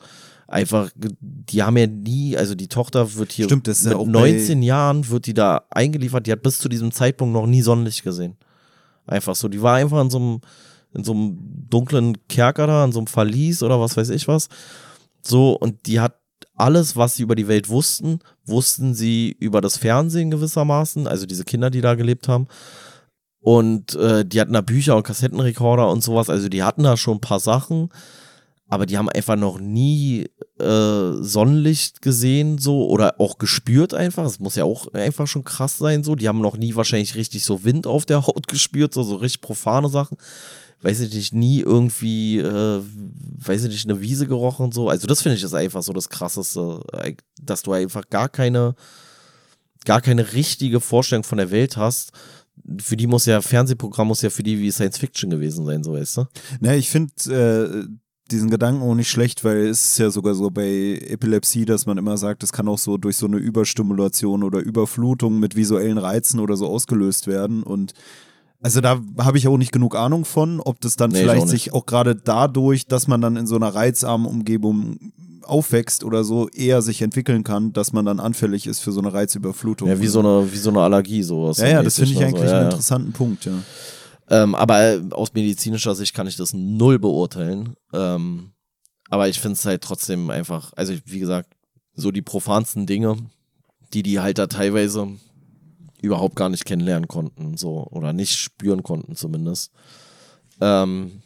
einfach, 0.48 0.90
die 0.94 1.62
haben 1.62 1.78
ja 1.78 1.86
nie, 1.86 2.36
also 2.36 2.54
die 2.54 2.68
Tochter 2.68 3.14
wird 3.14 3.32
hier 3.32 3.46
Stimmt, 3.46 3.66
das 3.66 3.84
mit 3.84 3.94
ja 3.94 4.04
19 4.04 4.62
Jahren 4.62 5.08
wird 5.08 5.26
die 5.26 5.34
da 5.34 5.62
eingeliefert, 5.70 6.26
die 6.26 6.32
hat 6.32 6.42
bis 6.42 6.58
zu 6.58 6.68
diesem 6.68 6.92
Zeitpunkt 6.92 7.32
noch 7.32 7.46
nie 7.46 7.62
Sonnenlicht 7.62 8.04
gesehen. 8.04 8.36
Einfach 9.06 9.34
so. 9.34 9.48
Die 9.48 9.62
war 9.62 9.76
einfach 9.76 10.00
in 10.00 10.10
so 10.10 10.18
einem, 10.18 10.40
in 10.94 11.04
so 11.04 11.12
einem 11.12 11.38
dunklen 11.68 12.16
Kerker 12.28 12.66
da, 12.66 12.84
in 12.84 12.92
so 12.92 13.00
einem 13.00 13.06
Verlies 13.06 13.62
oder 13.62 13.80
was 13.80 13.96
weiß 13.96 14.10
ich 14.10 14.28
was. 14.28 14.48
So, 15.22 15.52
und 15.52 15.86
die 15.86 16.00
hat 16.00 16.18
alles, 16.54 16.96
was 16.96 17.16
sie 17.16 17.22
über 17.22 17.34
die 17.34 17.48
Welt 17.48 17.68
wussten, 17.68 18.20
wussten 18.44 18.94
sie 18.94 19.36
über 19.38 19.60
das 19.60 19.76
Fernsehen 19.76 20.30
gewissermaßen, 20.30 21.06
also 21.06 21.26
diese 21.26 21.44
Kinder, 21.44 21.70
die 21.70 21.80
da 21.80 21.94
gelebt 21.94 22.28
haben. 22.28 22.46
Und 23.40 23.96
äh, 23.96 24.24
die 24.24 24.40
hatten 24.40 24.52
da 24.52 24.60
Bücher 24.60 24.96
und 24.96 25.02
Kassettenrekorder 25.02 25.88
und 25.90 26.02
sowas, 26.02 26.30
also 26.30 26.48
die 26.48 26.62
hatten 26.62 26.84
da 26.84 26.96
schon 26.96 27.16
ein 27.16 27.20
paar 27.20 27.40
Sachen, 27.40 27.88
aber 28.72 28.86
die 28.86 28.96
haben 28.96 29.10
einfach 29.10 29.36
noch 29.36 29.58
nie 29.58 30.30
äh, 30.58 31.12
Sonnenlicht 31.20 32.00
gesehen, 32.00 32.56
so 32.56 32.88
oder 32.88 33.20
auch 33.20 33.36
gespürt 33.36 33.92
einfach. 33.92 34.24
Das 34.24 34.40
muss 34.40 34.56
ja 34.56 34.64
auch 34.64 34.94
einfach 34.94 35.26
schon 35.26 35.44
krass 35.44 35.76
sein, 35.76 36.02
so. 36.02 36.14
Die 36.14 36.26
haben 36.26 36.40
noch 36.40 36.56
nie 36.56 36.74
wahrscheinlich 36.74 37.14
richtig 37.14 37.44
so 37.44 37.64
Wind 37.64 37.86
auf 37.86 38.06
der 38.06 38.26
Haut 38.26 38.48
gespürt, 38.48 38.94
so, 38.94 39.02
so 39.02 39.16
richtig 39.16 39.42
profane 39.42 39.90
Sachen. 39.90 40.16
Weiß 40.80 41.00
ich 41.00 41.12
nicht, 41.12 41.34
nie 41.34 41.60
irgendwie, 41.60 42.38
äh, 42.38 42.80
weiß 43.44 43.64
ich 43.64 43.68
nicht, 43.68 43.90
eine 43.90 44.00
Wiese 44.00 44.26
gerochen 44.26 44.72
so. 44.72 44.88
Also, 44.88 45.06
das 45.06 45.20
finde 45.20 45.36
ich 45.36 45.44
ist 45.44 45.52
einfach 45.52 45.82
so 45.82 45.92
das 45.92 46.08
Krasseste, 46.08 46.80
äh, 46.94 47.12
dass 47.42 47.60
du 47.60 47.72
einfach 47.72 48.08
gar 48.08 48.30
keine, 48.30 48.74
gar 49.84 50.00
keine 50.00 50.32
richtige 50.32 50.80
Vorstellung 50.80 51.24
von 51.24 51.36
der 51.36 51.50
Welt 51.50 51.76
hast 51.76 52.12
für 52.80 52.96
die 52.96 53.06
muss 53.06 53.26
ja, 53.26 53.40
Fernsehprogramm 53.40 54.08
muss 54.08 54.22
ja 54.22 54.30
für 54.30 54.42
die 54.42 54.58
wie 54.58 54.70
Science 54.70 54.98
Fiction 54.98 55.30
gewesen 55.30 55.64
sein, 55.64 55.82
so 55.82 55.94
weißt 55.94 56.18
du? 56.18 56.26
Ne, 56.60 56.76
ich 56.76 56.90
finde, 56.90 57.12
äh, 57.28 57.88
diesen 58.32 58.50
Gedanken 58.50 58.82
auch 58.82 58.94
nicht 58.94 59.10
schlecht, 59.10 59.44
weil 59.44 59.68
es 59.68 59.90
ist 59.90 59.98
ja 59.98 60.10
sogar 60.10 60.34
so 60.34 60.50
bei 60.50 60.98
Epilepsie, 61.08 61.64
dass 61.64 61.86
man 61.86 61.98
immer 61.98 62.16
sagt, 62.16 62.42
es 62.42 62.52
kann 62.52 62.68
auch 62.68 62.78
so 62.78 62.96
durch 62.96 63.16
so 63.16 63.26
eine 63.26 63.36
Überstimulation 63.36 64.42
oder 64.42 64.58
Überflutung 64.58 65.38
mit 65.38 65.54
visuellen 65.54 65.98
Reizen 65.98 66.40
oder 66.40 66.56
so 66.56 66.66
ausgelöst 66.66 67.26
werden. 67.26 67.62
Und 67.62 67.92
also 68.62 68.80
da 68.80 69.00
habe 69.18 69.38
ich 69.38 69.48
auch 69.48 69.58
nicht 69.58 69.72
genug 69.72 69.96
Ahnung 69.96 70.24
von, 70.24 70.60
ob 70.60 70.80
das 70.80 70.96
dann 70.96 71.10
nee, 71.10 71.20
vielleicht 71.20 71.44
auch 71.44 71.48
sich 71.48 71.72
auch 71.72 71.86
gerade 71.86 72.16
dadurch, 72.16 72.86
dass 72.86 73.06
man 73.08 73.20
dann 73.20 73.36
in 73.36 73.46
so 73.46 73.56
einer 73.56 73.74
reizarmen 73.74 74.26
Umgebung 74.26 75.12
aufwächst 75.44 76.04
oder 76.04 76.24
so, 76.24 76.48
eher 76.48 76.82
sich 76.82 77.02
entwickeln 77.02 77.44
kann, 77.44 77.72
dass 77.72 77.92
man 77.92 78.04
dann 78.04 78.20
anfällig 78.20 78.66
ist 78.66 78.80
für 78.80 78.92
so 78.92 79.00
eine 79.00 79.12
Reizüberflutung. 79.12 79.88
Ja, 79.88 80.00
wie 80.00 80.06
so 80.06 80.20
eine, 80.20 80.52
wie 80.52 80.58
so 80.58 80.70
eine 80.70 80.80
Allergie, 80.80 81.22
sowas. 81.22 81.58
Ja, 81.58 81.68
ja, 81.68 81.82
das 81.82 81.96
finde 81.96 82.12
ich 82.12 82.22
eigentlich 82.22 82.42
so. 82.42 82.46
ja, 82.46 82.58
einen 82.58 82.70
interessanten 82.70 83.12
Punkt, 83.12 83.44
ja. 83.44 83.52
Ähm, 84.32 84.54
aber 84.54 84.98
aus 85.10 85.34
medizinischer 85.34 85.94
Sicht 85.94 86.14
kann 86.14 86.26
ich 86.26 86.36
das 86.36 86.54
null 86.54 86.98
beurteilen. 86.98 87.76
Ähm, 87.92 88.52
aber 89.10 89.28
ich 89.28 89.38
finde 89.38 89.56
es 89.56 89.66
halt 89.66 89.82
trotzdem 89.82 90.30
einfach, 90.30 90.72
also 90.74 90.94
wie 91.04 91.18
gesagt, 91.18 91.52
so 91.92 92.10
die 92.10 92.22
profansten 92.22 92.86
Dinge, 92.86 93.18
die 93.92 94.02
die 94.02 94.20
halt 94.20 94.38
da 94.38 94.46
teilweise 94.46 95.06
überhaupt 96.00 96.34
gar 96.34 96.48
nicht 96.48 96.64
kennenlernen 96.64 97.08
konnten, 97.08 97.58
so 97.58 97.86
oder 97.90 98.14
nicht 98.14 98.34
spüren 98.38 98.82
konnten 98.82 99.16
zumindest. 99.16 99.70
Ähm, 100.62 101.20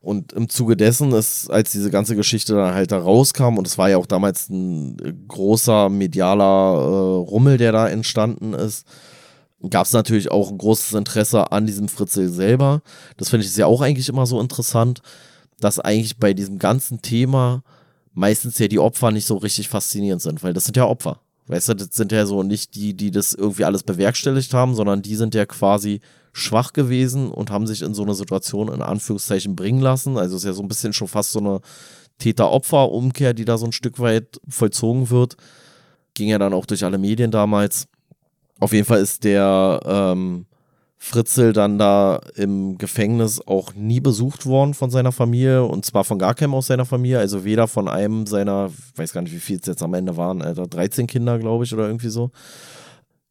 und 0.00 0.32
im 0.32 0.48
Zuge 0.48 0.78
dessen 0.78 1.12
ist, 1.12 1.50
als 1.50 1.72
diese 1.72 1.90
ganze 1.90 2.16
Geschichte 2.16 2.54
dann 2.54 2.72
halt 2.72 2.90
da 2.90 2.98
rauskam, 2.98 3.58
und 3.58 3.66
es 3.66 3.76
war 3.76 3.90
ja 3.90 3.98
auch 3.98 4.06
damals 4.06 4.48
ein 4.48 5.26
großer 5.28 5.90
medialer 5.90 6.44
äh, 6.44 7.28
Rummel, 7.28 7.58
der 7.58 7.72
da 7.72 7.86
entstanden 7.86 8.54
ist, 8.54 8.86
gab 9.70 9.86
es 9.86 9.92
natürlich 9.92 10.30
auch 10.30 10.50
ein 10.50 10.58
großes 10.58 10.94
Interesse 10.94 11.52
an 11.52 11.66
diesem 11.66 11.88
Fritzel 11.88 12.28
selber. 12.28 12.82
Das 13.16 13.30
finde 13.30 13.46
ich 13.46 13.56
ja 13.56 13.66
auch 13.66 13.80
eigentlich 13.80 14.08
immer 14.08 14.26
so 14.26 14.40
interessant, 14.40 15.00
dass 15.60 15.78
eigentlich 15.78 16.18
bei 16.18 16.34
diesem 16.34 16.58
ganzen 16.58 17.02
Thema 17.02 17.62
meistens 18.12 18.58
ja 18.58 18.68
die 18.68 18.78
Opfer 18.78 19.10
nicht 19.10 19.26
so 19.26 19.36
richtig 19.36 19.68
faszinierend 19.68 20.22
sind, 20.22 20.42
weil 20.42 20.52
das 20.52 20.64
sind 20.64 20.76
ja 20.76 20.86
Opfer. 20.86 21.20
Weißt 21.48 21.68
du, 21.68 21.74
das 21.74 21.88
sind 21.92 22.10
ja 22.12 22.26
so 22.26 22.42
nicht 22.42 22.74
die, 22.74 22.94
die 22.94 23.10
das 23.10 23.32
irgendwie 23.32 23.64
alles 23.64 23.84
bewerkstelligt 23.84 24.52
haben, 24.52 24.74
sondern 24.74 25.02
die 25.02 25.14
sind 25.14 25.34
ja 25.34 25.46
quasi 25.46 26.00
schwach 26.32 26.72
gewesen 26.72 27.30
und 27.30 27.50
haben 27.50 27.66
sich 27.66 27.82
in 27.82 27.94
so 27.94 28.02
eine 28.02 28.14
Situation 28.14 28.68
in 28.68 28.82
Anführungszeichen 28.82 29.54
bringen 29.54 29.80
lassen. 29.80 30.18
Also 30.18 30.36
ist 30.36 30.44
ja 30.44 30.52
so 30.52 30.62
ein 30.62 30.68
bisschen 30.68 30.92
schon 30.92 31.08
fast 31.08 31.32
so 31.32 31.38
eine 31.38 31.60
Täter-Opfer-Umkehr, 32.18 33.32
die 33.32 33.44
da 33.44 33.58
so 33.58 33.66
ein 33.66 33.72
Stück 33.72 34.00
weit 34.00 34.40
vollzogen 34.48 35.10
wird. 35.10 35.36
Ging 36.14 36.28
ja 36.28 36.38
dann 36.38 36.52
auch 36.52 36.66
durch 36.66 36.84
alle 36.84 36.98
Medien 36.98 37.30
damals. 37.30 37.86
Auf 38.58 38.72
jeden 38.72 38.86
Fall 38.86 39.00
ist 39.00 39.24
der 39.24 39.80
ähm, 39.84 40.46
Fritzl 40.98 41.52
dann 41.52 41.78
da 41.78 42.20
im 42.36 42.78
Gefängnis 42.78 43.40
auch 43.46 43.74
nie 43.74 44.00
besucht 44.00 44.46
worden 44.46 44.74
von 44.74 44.90
seiner 44.90 45.12
Familie 45.12 45.64
und 45.64 45.84
zwar 45.84 46.04
von 46.04 46.18
gar 46.18 46.34
keinem 46.34 46.54
aus 46.54 46.68
seiner 46.68 46.86
Familie, 46.86 47.18
also 47.18 47.44
weder 47.44 47.68
von 47.68 47.86
einem 47.88 48.26
seiner, 48.26 48.70
ich 48.92 48.98
weiß 48.98 49.12
gar 49.12 49.20
nicht, 49.20 49.34
wie 49.34 49.40
viel 49.40 49.58
es 49.60 49.66
jetzt 49.66 49.82
am 49.82 49.94
Ende 49.94 50.16
waren, 50.16 50.40
Alter, 50.40 50.66
13 50.66 51.06
Kinder, 51.06 51.38
glaube 51.38 51.64
ich, 51.64 51.74
oder 51.74 51.86
irgendwie 51.86 52.08
so, 52.08 52.30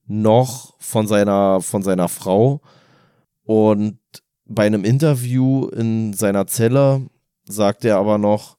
noch 0.08 0.76
von 0.80 1.08
seiner, 1.08 1.60
von 1.62 1.82
seiner 1.82 2.08
Frau. 2.08 2.62
Und 3.44 3.98
bei 4.46 4.66
einem 4.66 4.84
Interview 4.84 5.68
in 5.70 6.14
seiner 6.14 6.46
Zelle 6.46 7.02
sagt 7.46 7.84
er 7.84 7.98
aber 7.98 8.18
noch, 8.20 8.58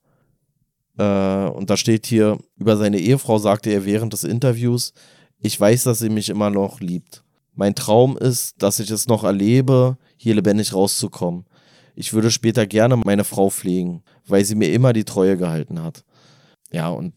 äh, 0.98 1.46
und 1.48 1.70
da 1.70 1.76
steht 1.76 2.06
hier, 2.06 2.38
über 2.56 2.76
seine 2.76 2.98
Ehefrau 2.98 3.38
sagte 3.38 3.70
er 3.70 3.84
während 3.84 4.12
des 4.12 4.24
Interviews, 4.24 4.92
ich 5.46 5.58
weiß, 5.58 5.84
dass 5.84 6.00
sie 6.00 6.10
mich 6.10 6.28
immer 6.28 6.50
noch 6.50 6.80
liebt. 6.80 7.22
Mein 7.54 7.74
Traum 7.74 8.18
ist, 8.18 8.62
dass 8.62 8.80
ich 8.80 8.90
es 8.90 9.06
noch 9.06 9.24
erlebe, 9.24 9.96
hier 10.16 10.34
lebendig 10.34 10.74
rauszukommen. 10.74 11.46
Ich 11.94 12.12
würde 12.12 12.30
später 12.30 12.66
gerne 12.66 12.96
meine 12.96 13.24
Frau 13.24 13.48
pflegen, 13.48 14.02
weil 14.26 14.44
sie 14.44 14.54
mir 14.54 14.72
immer 14.72 14.92
die 14.92 15.04
Treue 15.04 15.38
gehalten 15.38 15.82
hat. 15.82 16.04
Ja, 16.70 16.90
und 16.90 17.14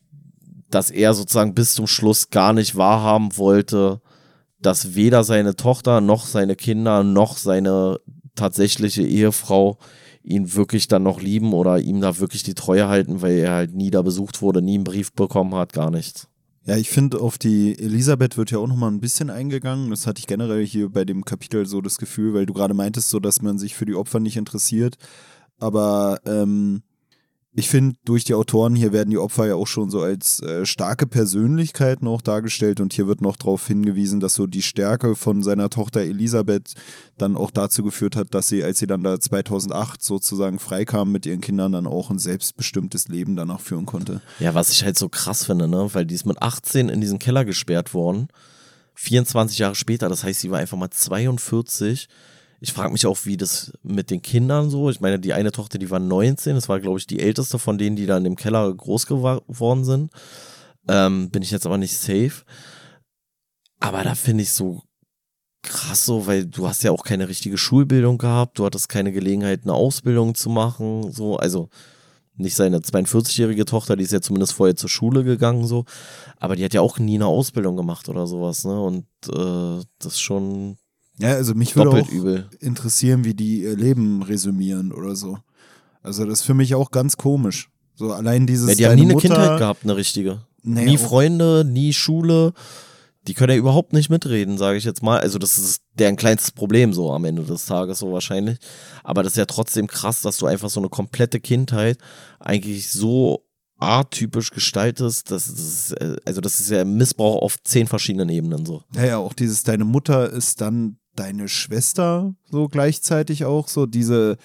dass 0.69 0.91
er 0.91 1.13
sozusagen 1.13 1.53
bis 1.53 1.73
zum 1.73 1.87
Schluss 1.87 2.29
gar 2.29 2.53
nicht 2.53 2.77
wahrhaben 2.77 3.35
wollte, 3.35 4.01
dass 4.61 4.95
weder 4.95 5.23
seine 5.23 5.55
Tochter 5.55 5.99
noch 5.99 6.25
seine 6.25 6.55
Kinder 6.55 7.03
noch 7.03 7.35
seine 7.37 7.99
tatsächliche 8.35 9.03
Ehefrau 9.03 9.77
ihn 10.23 10.53
wirklich 10.53 10.87
dann 10.87 11.03
noch 11.03 11.21
lieben 11.21 11.53
oder 11.53 11.79
ihm 11.79 11.99
da 11.99 12.19
wirklich 12.19 12.43
die 12.43 12.53
Treue 12.53 12.87
halten, 12.87 13.21
weil 13.21 13.39
er 13.39 13.51
halt 13.53 13.75
nie 13.75 13.89
da 13.89 14.01
besucht 14.01 14.41
wurde, 14.41 14.61
nie 14.61 14.75
einen 14.75 14.83
Brief 14.83 15.11
bekommen 15.11 15.55
hat, 15.55 15.73
gar 15.73 15.91
nichts. 15.91 16.28
Ja, 16.65 16.77
ich 16.77 16.89
finde, 16.89 17.19
auf 17.19 17.37
die 17.37 17.77
Elisabeth 17.79 18.37
wird 18.37 18.51
ja 18.51 18.59
auch 18.59 18.67
nochmal 18.67 18.91
ein 18.91 18.99
bisschen 18.99 19.29
eingegangen. 19.29 19.89
Das 19.89 20.05
hatte 20.05 20.19
ich 20.19 20.27
generell 20.27 20.65
hier 20.65 20.89
bei 20.89 21.05
dem 21.05 21.25
Kapitel 21.25 21.65
so 21.65 21.81
das 21.81 21.97
Gefühl, 21.97 22.33
weil 22.33 22.45
du 22.45 22.53
gerade 22.53 22.73
meintest, 22.73 23.09
so 23.09 23.19
dass 23.19 23.41
man 23.41 23.57
sich 23.57 23.75
für 23.75 23.85
die 23.85 23.95
Opfer 23.95 24.19
nicht 24.19 24.37
interessiert. 24.37 24.97
Aber 25.57 26.19
ähm, 26.25 26.83
ich 27.59 27.69
finde, 27.69 27.97
durch 28.05 28.23
die 28.23 28.33
Autoren 28.33 28.73
hier 28.73 28.93
werden 28.93 29.09
die 29.09 29.17
Opfer 29.17 29.45
ja 29.45 29.55
auch 29.55 29.67
schon 29.67 29.89
so 29.89 30.01
als 30.01 30.41
äh, 30.41 30.65
starke 30.65 31.05
Persönlichkeiten 31.05 32.07
auch 32.07 32.21
dargestellt 32.21 32.79
und 32.79 32.93
hier 32.93 33.05
wird 33.05 33.19
noch 33.19 33.35
darauf 33.35 33.67
hingewiesen, 33.67 34.21
dass 34.21 34.33
so 34.33 34.47
die 34.47 34.61
Stärke 34.61 35.13
von 35.17 35.43
seiner 35.43 35.69
Tochter 35.69 35.99
Elisabeth 35.99 36.73
dann 37.17 37.35
auch 37.35 37.51
dazu 37.51 37.83
geführt 37.83 38.15
hat, 38.15 38.33
dass 38.33 38.47
sie, 38.47 38.63
als 38.63 38.79
sie 38.79 38.87
dann 38.87 39.03
da 39.03 39.19
2008 39.19 40.01
sozusagen 40.01 40.57
freikam 40.57 41.11
mit 41.11 41.25
ihren 41.25 41.41
Kindern, 41.41 41.73
dann 41.73 41.85
auch 41.85 42.09
ein 42.09 42.17
selbstbestimmtes 42.17 43.09
Leben 43.09 43.35
danach 43.35 43.59
führen 43.59 43.85
konnte. 43.85 44.21
Ja, 44.39 44.53
was 44.53 44.69
ich 44.69 44.85
halt 44.85 44.97
so 44.97 45.09
krass 45.09 45.45
finde, 45.45 45.67
ne, 45.67 45.89
weil 45.91 46.05
die 46.05 46.15
ist 46.15 46.25
mit 46.25 46.41
18 46.41 46.87
in 46.87 47.01
diesen 47.01 47.19
Keller 47.19 47.43
gesperrt 47.43 47.93
worden, 47.93 48.29
24 48.95 49.59
Jahre 49.59 49.75
später, 49.75 50.07
das 50.07 50.23
heißt, 50.23 50.39
sie 50.39 50.49
war 50.49 50.59
einfach 50.59 50.77
mal 50.77 50.89
42 50.89 52.07
ich 52.61 52.73
frage 52.73 52.91
mich 52.91 53.05
auch, 53.05 53.19
wie 53.23 53.37
das 53.37 53.71
mit 53.83 54.11
den 54.11 54.21
Kindern 54.21 54.69
so. 54.69 54.89
Ich 54.89 54.99
meine, 54.99 55.19
die 55.19 55.33
eine 55.33 55.51
Tochter, 55.51 55.77
die 55.77 55.89
war 55.89 55.99
19, 55.99 56.55
das 56.55 56.67
war, 56.67 56.79
glaube 56.79 56.99
ich, 56.99 57.07
die 57.07 57.19
älteste 57.19 57.57
von 57.57 57.77
denen, 57.77 57.95
die 57.95 58.05
da 58.05 58.17
in 58.17 58.23
dem 58.23 58.35
Keller 58.35 58.73
groß 58.73 59.05
geworden 59.05 59.85
sind. 59.85 60.11
Ähm, 60.87 61.29
bin 61.29 61.41
ich 61.41 61.51
jetzt 61.51 61.65
aber 61.65 61.77
nicht 61.77 61.97
safe. 61.97 62.43
Aber 63.79 64.03
da 64.03 64.15
finde 64.15 64.43
ich 64.43 64.51
so 64.51 64.81
krass 65.61 66.05
so, 66.05 66.27
weil 66.27 66.45
du 66.45 66.67
hast 66.67 66.83
ja 66.83 66.91
auch 66.91 67.03
keine 67.03 67.27
richtige 67.27 67.57
Schulbildung 67.57 68.17
gehabt, 68.17 68.59
du 68.59 68.65
hattest 68.65 68.89
keine 68.89 69.11
Gelegenheit, 69.11 69.63
eine 69.63 69.73
Ausbildung 69.73 70.35
zu 70.35 70.49
machen, 70.49 71.11
so, 71.11 71.37
also 71.37 71.69
nicht 72.35 72.55
seine 72.55 72.79
42-jährige 72.79 73.65
Tochter, 73.65 73.97
die 73.97 74.05
ist 74.05 74.13
ja 74.13 74.21
zumindest 74.21 74.53
vorher 74.53 74.77
zur 74.77 74.89
Schule 74.89 75.23
gegangen, 75.23 75.67
so, 75.67 75.83
aber 76.37 76.55
die 76.55 76.63
hat 76.63 76.73
ja 76.73 76.81
auch 76.81 76.97
nie 76.97 77.15
eine 77.15 77.25
Ausbildung 77.25 77.75
gemacht 77.75 78.07
oder 78.07 78.25
sowas, 78.25 78.63
ne, 78.63 78.81
und 78.81 79.05
äh, 79.27 79.83
das 79.99 80.13
ist 80.13 80.21
schon 80.21 80.77
ja, 81.19 81.33
also 81.33 81.53
mich 81.53 81.75
würde 81.75 81.91
auch 81.91 82.09
übel. 82.09 82.49
interessieren, 82.59 83.25
wie 83.25 83.33
die 83.33 83.63
ihr 83.63 83.75
Leben 83.75 84.21
resümieren 84.21 84.91
oder 84.91 85.15
so. 85.15 85.37
Also 86.01 86.25
das 86.25 86.39
ist 86.39 86.45
für 86.45 86.53
mich 86.53 86.75
auch 86.75 86.91
ganz 86.91 87.17
komisch. 87.17 87.69
So 87.95 88.13
allein 88.13 88.47
dieses. 88.47 88.69
Ja, 88.69 88.75
die 88.75 88.85
haben 88.87 88.95
nie 88.95 89.01
eine 89.01 89.13
Mutter, 89.13 89.27
Kindheit 89.27 89.59
gehabt, 89.59 89.83
eine 89.83 89.95
richtige. 89.95 90.41
Nee, 90.63 90.85
nie 90.85 90.97
Freunde, 90.97 91.65
nie 91.65 91.93
Schule. 91.93 92.53
Die 93.27 93.33
können 93.33 93.51
ja 93.51 93.59
überhaupt 93.59 93.91
nicht 93.91 94.09
mitreden, 94.09 94.57
sage 94.57 94.77
ich 94.77 94.85
jetzt 94.85 95.03
mal. 95.03 95.19
Also 95.19 95.37
das 95.37 95.57
ist 95.57 95.83
deren 95.93 96.15
kleinstes 96.15 96.51
Problem 96.51 96.93
so 96.93 97.11
am 97.11 97.25
Ende 97.25 97.43
des 97.43 97.65
Tages 97.65 97.99
so 97.99 98.13
wahrscheinlich. 98.13 98.57
Aber 99.03 99.21
das 99.21 99.33
ist 99.33 99.37
ja 99.37 99.45
trotzdem 99.45 99.87
krass, 99.87 100.21
dass 100.21 100.37
du 100.37 100.45
einfach 100.45 100.69
so 100.69 100.79
eine 100.79 100.89
komplette 100.89 101.41
Kindheit 101.41 101.97
eigentlich 102.39 102.89
so 102.89 103.43
atypisch 103.79 104.51
gestaltest, 104.51 105.31
das 105.31 105.47
ist, 105.47 105.93
äh, 105.93 106.17
also 106.25 106.41
das 106.41 106.59
ist 106.59 106.69
ja 106.69 106.83
Missbrauch 106.83 107.41
auf 107.41 107.61
zehn 107.63 107.87
verschiedenen 107.87 108.29
Ebenen 108.29 108.65
so. 108.65 108.83
Ja, 108.93 109.05
ja, 109.05 109.17
auch 109.17 109.33
dieses, 109.33 109.63
deine 109.63 109.85
Mutter 109.85 110.29
ist 110.29 110.61
dann 110.61 110.98
deine 111.19 111.47
Schwester 111.47 112.33
so 112.49 112.67
gleichzeitig 112.67 113.45
auch, 113.45 113.67
so 113.67 113.85
diese. 113.85 114.37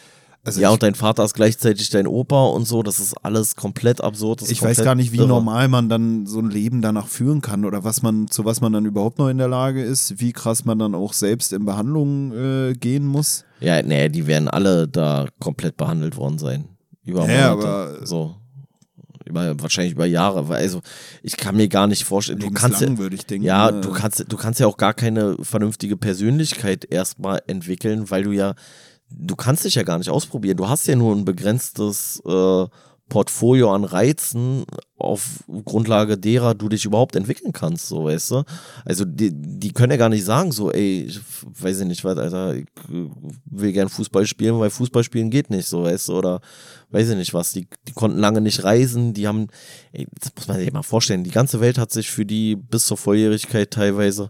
Also 0.46 0.60
ja, 0.60 0.68
und 0.68 0.82
dein 0.82 0.94
Vater 0.94 1.24
ist 1.24 1.32
gleichzeitig 1.32 1.88
dein 1.88 2.06
Opa 2.06 2.48
und 2.48 2.66
so, 2.68 2.82
das 2.82 3.00
ist 3.00 3.14
alles 3.22 3.56
komplett 3.56 4.02
absurd. 4.02 4.42
ich 4.42 4.60
weiß 4.60 4.84
gar 4.84 4.94
nicht, 4.94 5.12
wie 5.12 5.18
irre. 5.18 5.28
normal 5.28 5.68
man 5.68 5.88
dann 5.88 6.26
so 6.26 6.38
ein 6.38 6.50
Leben 6.50 6.82
danach 6.82 7.06
führen 7.06 7.40
kann 7.40 7.64
oder 7.64 7.82
was 7.82 8.02
man, 8.02 8.28
zu 8.28 8.44
was 8.44 8.60
man 8.60 8.74
dann 8.74 8.84
überhaupt 8.84 9.18
noch 9.18 9.30
in 9.30 9.38
der 9.38 9.48
Lage 9.48 9.82
ist, 9.82 10.20
wie 10.20 10.32
krass 10.32 10.66
man 10.66 10.78
dann 10.78 10.94
auch 10.94 11.14
selbst 11.14 11.54
in 11.54 11.64
Behandlung 11.64 12.32
äh, 12.32 12.74
gehen 12.74 13.06
muss. 13.06 13.46
Ja, 13.60 13.80
nee, 13.80 14.10
die 14.10 14.26
werden 14.26 14.48
alle 14.48 14.86
da 14.86 15.28
komplett 15.40 15.78
behandelt 15.78 16.18
worden 16.18 16.36
sein. 16.36 16.68
Über 17.04 17.26
ja, 17.30 17.50
aber 17.50 18.04
so 18.06 18.34
über, 19.24 19.60
wahrscheinlich 19.60 19.94
über 19.94 20.06
Jahre. 20.06 20.54
Also 20.54 20.80
ich 21.22 21.36
kann 21.36 21.56
mir 21.56 21.68
gar 21.68 21.86
nicht 21.86 22.04
vorstellen, 22.04 22.38
du 22.38 22.50
kannst 22.50 22.80
ja, 22.80 22.98
würde 22.98 23.16
ich 23.16 23.26
denken. 23.26 23.46
Ja, 23.46 23.70
ne? 23.70 23.80
du 23.80 23.92
kannst, 23.92 24.24
du 24.26 24.36
kannst 24.36 24.60
ja 24.60 24.66
auch 24.66 24.76
gar 24.76 24.94
keine 24.94 25.36
vernünftige 25.40 25.96
Persönlichkeit 25.96 26.84
erstmal 26.84 27.42
entwickeln, 27.46 28.10
weil 28.10 28.24
du 28.24 28.32
ja, 28.32 28.54
du 29.10 29.36
kannst 29.36 29.64
dich 29.64 29.74
ja 29.74 29.82
gar 29.82 29.98
nicht 29.98 30.10
ausprobieren. 30.10 30.56
Du 30.56 30.68
hast 30.68 30.86
ja 30.86 30.96
nur 30.96 31.14
ein 31.14 31.24
begrenztes 31.24 32.22
äh, 32.26 32.66
Portfolio 33.14 33.72
an 33.72 33.84
Reizen, 33.84 34.64
auf 34.98 35.44
Grundlage 35.64 36.18
derer 36.18 36.52
du 36.52 36.68
dich 36.68 36.84
überhaupt 36.84 37.14
entwickeln 37.14 37.52
kannst, 37.52 37.86
so 37.86 38.06
weißt 38.06 38.32
du. 38.32 38.42
Also 38.84 39.04
die, 39.04 39.30
die 39.32 39.72
können 39.72 39.92
ja 39.92 39.96
gar 39.96 40.08
nicht 40.08 40.24
sagen, 40.24 40.50
so, 40.50 40.72
ey, 40.72 41.04
ich 41.04 41.20
weiß 41.44 41.78
ich 41.78 41.86
nicht 41.86 42.02
was, 42.02 42.18
Alter, 42.18 42.56
ich 42.56 42.66
will 42.88 43.70
gern 43.70 43.88
Fußball 43.88 44.26
spielen, 44.26 44.58
weil 44.58 44.70
Fußball 44.70 45.04
spielen 45.04 45.30
geht 45.30 45.48
nicht, 45.48 45.68
so 45.68 45.84
weißt 45.84 46.08
du, 46.08 46.14
oder 46.14 46.40
weiß 46.90 47.10
ich 47.10 47.16
nicht 47.16 47.34
was. 47.34 47.52
Die, 47.52 47.68
die 47.86 47.92
konnten 47.92 48.18
lange 48.18 48.40
nicht 48.40 48.64
reisen, 48.64 49.14
die 49.14 49.28
haben, 49.28 49.46
ey, 49.92 50.08
das 50.18 50.32
muss 50.34 50.48
man 50.48 50.58
sich 50.58 50.72
mal 50.72 50.82
vorstellen, 50.82 51.22
die 51.22 51.30
ganze 51.30 51.60
Welt 51.60 51.78
hat 51.78 51.92
sich 51.92 52.10
für 52.10 52.26
die 52.26 52.56
bis 52.56 52.86
zur 52.86 52.96
Volljährigkeit 52.96 53.70
teilweise 53.70 54.28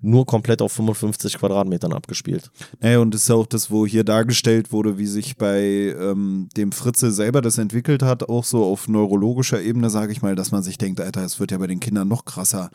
nur 0.00 0.26
komplett 0.26 0.60
auf 0.60 0.72
55 0.72 1.38
Quadratmetern 1.38 1.92
abgespielt. 1.92 2.50
Naja, 2.80 2.98
und 2.98 3.14
das 3.14 3.22
ist 3.22 3.28
ja 3.28 3.34
auch 3.34 3.46
das, 3.46 3.70
wo 3.70 3.86
hier 3.86 4.04
dargestellt 4.04 4.72
wurde, 4.72 4.98
wie 4.98 5.06
sich 5.06 5.36
bei 5.36 5.94
ähm, 5.98 6.48
dem 6.56 6.72
Fritze 6.72 7.10
selber 7.10 7.40
das 7.40 7.58
entwickelt 7.58 8.02
hat, 8.02 8.28
auch 8.28 8.44
so 8.44 8.64
auf 8.64 8.88
neurologischer 8.88 9.60
Ebene, 9.60 9.90
sage 9.90 10.12
ich 10.12 10.22
mal, 10.22 10.34
dass 10.34 10.52
man 10.52 10.62
sich 10.62 10.78
denkt, 10.78 11.00
Alter, 11.00 11.24
es 11.24 11.40
wird 11.40 11.52
ja 11.52 11.58
bei 11.58 11.66
den 11.66 11.80
Kindern 11.80 12.08
noch 12.08 12.24
krasser. 12.24 12.70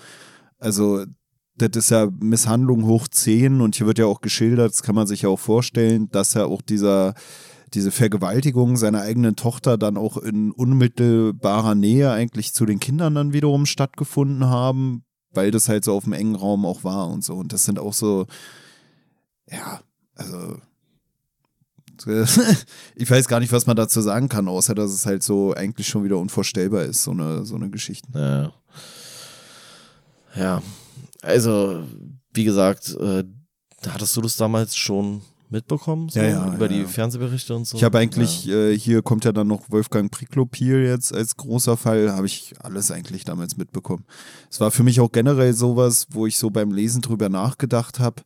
Also, 0.58 1.06
das 1.56 1.70
ist 1.76 1.92
ja 1.92 2.10
Misshandlung 2.20 2.86
hoch 2.86 3.08
10 3.08 3.62
und 3.62 3.76
hier 3.76 3.86
wird 3.86 4.00
ja 4.00 4.06
auch 4.06 4.22
geschildert, 4.22 4.72
das 4.72 4.84
kann 4.84 4.96
man 4.96 5.08
sich 5.08 5.24
ja 5.24 5.30
auch 5.30 5.40
vorstellen, 5.40 6.10
dass 6.12 6.34
ja 6.34 6.46
auch 6.46 6.62
dieser 6.62 7.14
diese 7.74 7.92
Vergewaltigung 7.92 8.78
seiner 8.78 9.02
eigenen 9.02 9.36
Tochter 9.36 9.78
dann 9.78 9.98
auch 9.98 10.18
in 10.18 10.52
unmittelbarer 10.52 11.76
Nähe 11.76 12.12
eigentlich 12.12 12.54
zu 12.54 12.66
den 12.66 12.80
Kindern 12.80 13.16
dann 13.16 13.34
wiederum 13.34 13.66
stattgefunden 13.66 14.46
haben, 14.46 15.04
weil 15.32 15.52
das 15.52 15.70
halt 15.70 15.84
so 15.84 15.96
auf 15.96 16.04
dem 16.04 16.14
engen 16.14 16.36
Raum 16.36 16.66
auch 16.66 16.84
war 16.84 17.08
und 17.10 17.24
so. 17.24 17.36
Und 17.36 17.54
das 17.54 17.66
sind 17.66 17.80
auch 17.80 17.94
so, 17.94 18.28
ja, 19.50 19.82
also 20.16 20.58
ich 22.96 23.10
weiß 23.10 23.28
gar 23.28 23.40
nicht, 23.40 23.52
was 23.52 23.66
man 23.66 23.76
dazu 23.76 24.02
sagen 24.02 24.30
kann, 24.30 24.48
außer 24.48 24.74
dass 24.76 24.92
es 24.92 25.06
halt 25.06 25.24
so 25.24 25.54
eigentlich 25.54 25.88
schon 25.88 26.04
wieder 26.04 26.18
unvorstellbar 26.18 26.84
ist, 26.84 27.04
so 27.04 27.12
eine, 27.12 27.46
so 27.46 27.56
eine 27.56 27.70
Geschichte. 27.70 28.08
Ja. 30.36 30.42
ja. 30.42 30.64
Also, 31.22 31.84
wie 32.34 32.46
gesagt, 32.46 32.96
äh, 33.00 33.26
hattest 33.88 34.16
du 34.16 34.22
das 34.22 34.38
damals 34.38 34.76
schon 34.78 35.22
mitbekommen, 35.52 36.10
so, 36.10 36.20
ja, 36.20 36.28
ja, 36.28 36.54
über 36.54 36.70
ja, 36.70 36.80
die 36.80 36.86
Fernsehberichte 36.86 37.56
und 37.56 37.68
so. 37.68 37.78
Ich 37.78 37.84
habe 37.84 37.98
eigentlich, 37.98 38.48
äh, 38.48 38.78
hier 38.78 39.02
kommt 39.02 39.26
ja 39.26 39.32
dann 39.32 39.48
noch 39.48 39.70
Wolfgang 39.70 40.12
Priklopil 40.12 40.84
jetzt 40.84 41.14
als 41.14 41.38
großer 41.38 41.78
Fall, 41.78 42.12
habe 42.12 42.28
ich 42.28 42.54
alles 42.62 42.92
eigentlich 42.92 43.26
damals 43.26 43.58
mitbekommen. 43.58 44.06
Es 44.50 44.60
war 44.60 44.72
für 44.72 44.84
mich 44.84 45.00
auch 45.00 45.12
generell 45.12 45.54
sowas, 45.54 46.08
wo 46.12 46.26
ich 46.26 46.38
so 46.38 46.50
beim 46.50 46.72
Lesen 46.72 47.02
drüber 47.02 47.30
nachgedacht 47.30 48.00
habe. 48.00 48.24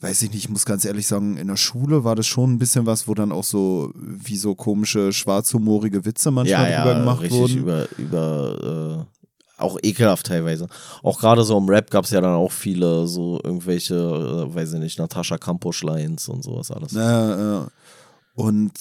Weiß 0.00 0.20
ich 0.20 0.30
nicht, 0.30 0.44
ich 0.44 0.50
muss 0.50 0.66
ganz 0.66 0.84
ehrlich 0.84 1.06
sagen, 1.06 1.38
in 1.38 1.48
der 1.48 1.56
Schule 1.56 2.04
war 2.04 2.14
das 2.14 2.26
schon 2.26 2.52
ein 2.52 2.58
bisschen 2.58 2.84
was, 2.84 3.08
wo 3.08 3.14
dann 3.14 3.32
auch 3.32 3.44
so 3.44 3.92
wie 3.94 4.36
so 4.36 4.54
komische 4.54 5.12
schwarzhumorige 5.12 6.04
Witze 6.04 6.30
manchmal 6.30 6.70
drüber 6.70 6.94
gemacht 6.98 7.30
wurden. 7.30 7.56
Über, 7.56 7.88
über 7.96 9.06
äh 9.08 9.15
auch 9.56 9.78
ekelhaft 9.82 10.26
teilweise. 10.26 10.68
Auch 11.02 11.18
gerade 11.18 11.44
so 11.44 11.56
im 11.56 11.68
Rap 11.68 11.90
gab 11.90 12.04
es 12.04 12.10
ja 12.10 12.20
dann 12.20 12.34
auch 12.34 12.52
viele, 12.52 13.06
so 13.06 13.40
irgendwelche, 13.42 13.94
äh, 13.94 14.54
weiß 14.54 14.74
ich 14.74 14.80
nicht, 14.80 14.98
Natascha 14.98 15.38
Campusch-Lines 15.38 16.28
und 16.28 16.42
sowas 16.42 16.70
alles. 16.70 16.92
Ja, 16.92 17.38
ja. 17.38 17.68
Und 18.34 18.72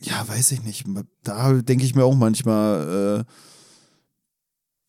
ja, 0.00 0.26
weiß 0.26 0.52
ich 0.52 0.62
nicht. 0.62 0.84
Da 1.22 1.52
denke 1.52 1.84
ich 1.84 1.94
mir 1.94 2.04
auch 2.04 2.14
manchmal, 2.14 3.24
äh, 3.24 3.24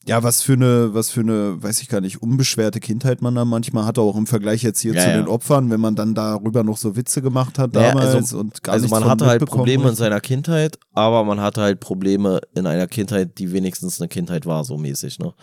ja, 0.07 0.23
was 0.23 0.41
für 0.41 0.53
eine, 0.53 0.93
was 0.93 1.09
für 1.09 1.19
eine, 1.19 1.61
weiß 1.61 1.81
ich 1.81 1.89
gar 1.89 2.01
nicht, 2.01 2.21
unbeschwerte 2.21 2.79
Kindheit 2.79 3.21
man 3.21 3.35
da 3.35 3.45
manchmal 3.45 3.85
hatte, 3.85 4.01
auch 4.01 4.15
im 4.15 4.25
Vergleich 4.27 4.63
jetzt 4.63 4.79
hier 4.79 4.93
Ja, 4.93 5.01
zu 5.03 5.09
ja. 5.09 5.17
den 5.17 5.27
Opfern, 5.27 5.69
wenn 5.69 5.79
man 5.81 5.95
dann 5.95 6.15
darüber 6.15 6.63
noch 6.63 6.77
so 6.77 6.95
Witze 6.95 7.21
gemacht 7.21 7.59
hat 7.59 7.73
Naja, 7.73 7.89
damals 7.89 8.15
also- 8.15 8.39
und 8.39 8.63
gar 8.63 8.73
also 8.73 8.87
man 8.87 9.05
hatte 9.05 9.25
halt 9.25 9.45
Probleme 9.45 9.89
in 9.89 9.95
seiner 9.95 10.19
Kindheit, 10.21 10.79
aber 10.93 11.23
man 11.23 11.41
hatte 11.41 11.61
halt 11.61 11.79
Probleme 11.79 12.39
in 12.55 12.65
einer 12.65 12.87
Kindheit, 12.87 13.37
die 13.37 13.51
wenigstens 13.51 13.99
eine 13.99 14.07
Kindheit 14.07 14.45
war, 14.45 14.63
so 14.63 14.77
mäßig, 14.77 15.19
ne? 15.19 15.33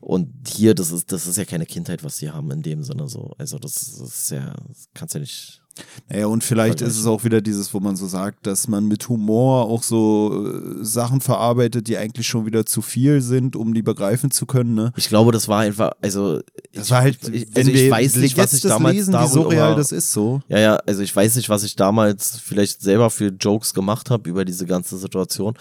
Und 0.00 0.28
hier, 0.48 0.74
das 0.74 0.92
ist, 0.92 1.10
das 1.12 1.26
ist 1.26 1.36
ja 1.36 1.44
keine 1.44 1.66
Kindheit, 1.66 2.04
was 2.04 2.18
sie 2.18 2.30
haben 2.30 2.50
in 2.50 2.62
dem 2.62 2.82
Sinne 2.82 3.08
so. 3.08 3.32
Also 3.38 3.58
das, 3.58 3.74
das 3.74 4.00
ist 4.00 4.30
ja, 4.30 4.52
das 4.68 4.88
kannst 4.94 5.14
ja 5.14 5.20
nicht. 5.20 5.59
Naja, 6.08 6.26
und 6.26 6.42
vielleicht 6.42 6.80
ist 6.80 6.98
es 6.98 7.06
auch 7.06 7.24
wieder 7.24 7.40
dieses, 7.40 7.72
wo 7.72 7.80
man 7.80 7.96
so 7.96 8.06
sagt, 8.06 8.46
dass 8.46 8.68
man 8.68 8.86
mit 8.86 9.08
Humor 9.08 9.66
auch 9.66 9.82
so 9.82 10.46
äh, 10.46 10.84
Sachen 10.84 11.20
verarbeitet, 11.20 11.88
die 11.88 11.96
eigentlich 11.96 12.26
schon 12.26 12.46
wieder 12.46 12.66
zu 12.66 12.82
viel 12.82 13.20
sind, 13.20 13.56
um 13.56 13.74
die 13.74 13.82
begreifen 13.82 14.30
zu 14.30 14.46
können, 14.46 14.74
ne? 14.74 14.92
Ich 14.96 15.08
glaube, 15.08 15.32
das 15.32 15.48
war 15.48 15.60
einfach, 15.60 15.92
also 16.00 16.40
Das 16.72 16.90
war 16.90 17.02
halt, 17.02 17.18
ich, 17.28 17.46
wenn 17.54 17.66
also 17.66 17.72
wir 17.72 17.84
ich 17.84 17.90
weiß 17.90 18.16
nicht, 18.16 18.36
was 18.36 18.52
ich 18.52 18.62
damals 18.62 18.96
lesen, 18.96 19.14
wie 19.14 19.28
surreal 19.28 19.76
das 19.76 19.92
ist 19.92 20.12
so. 20.12 20.42
Ja, 20.48 20.58
ja, 20.58 20.76
also 20.76 21.02
ich 21.02 21.14
weiß 21.14 21.36
nicht, 21.36 21.48
was 21.48 21.62
ich 21.62 21.76
damals 21.76 22.38
vielleicht 22.38 22.80
selber 22.80 23.10
für 23.10 23.28
Jokes 23.28 23.74
gemacht 23.74 24.10
habe 24.10 24.28
über 24.28 24.44
diese 24.44 24.66
ganze 24.66 24.98
Situation, 24.98 25.54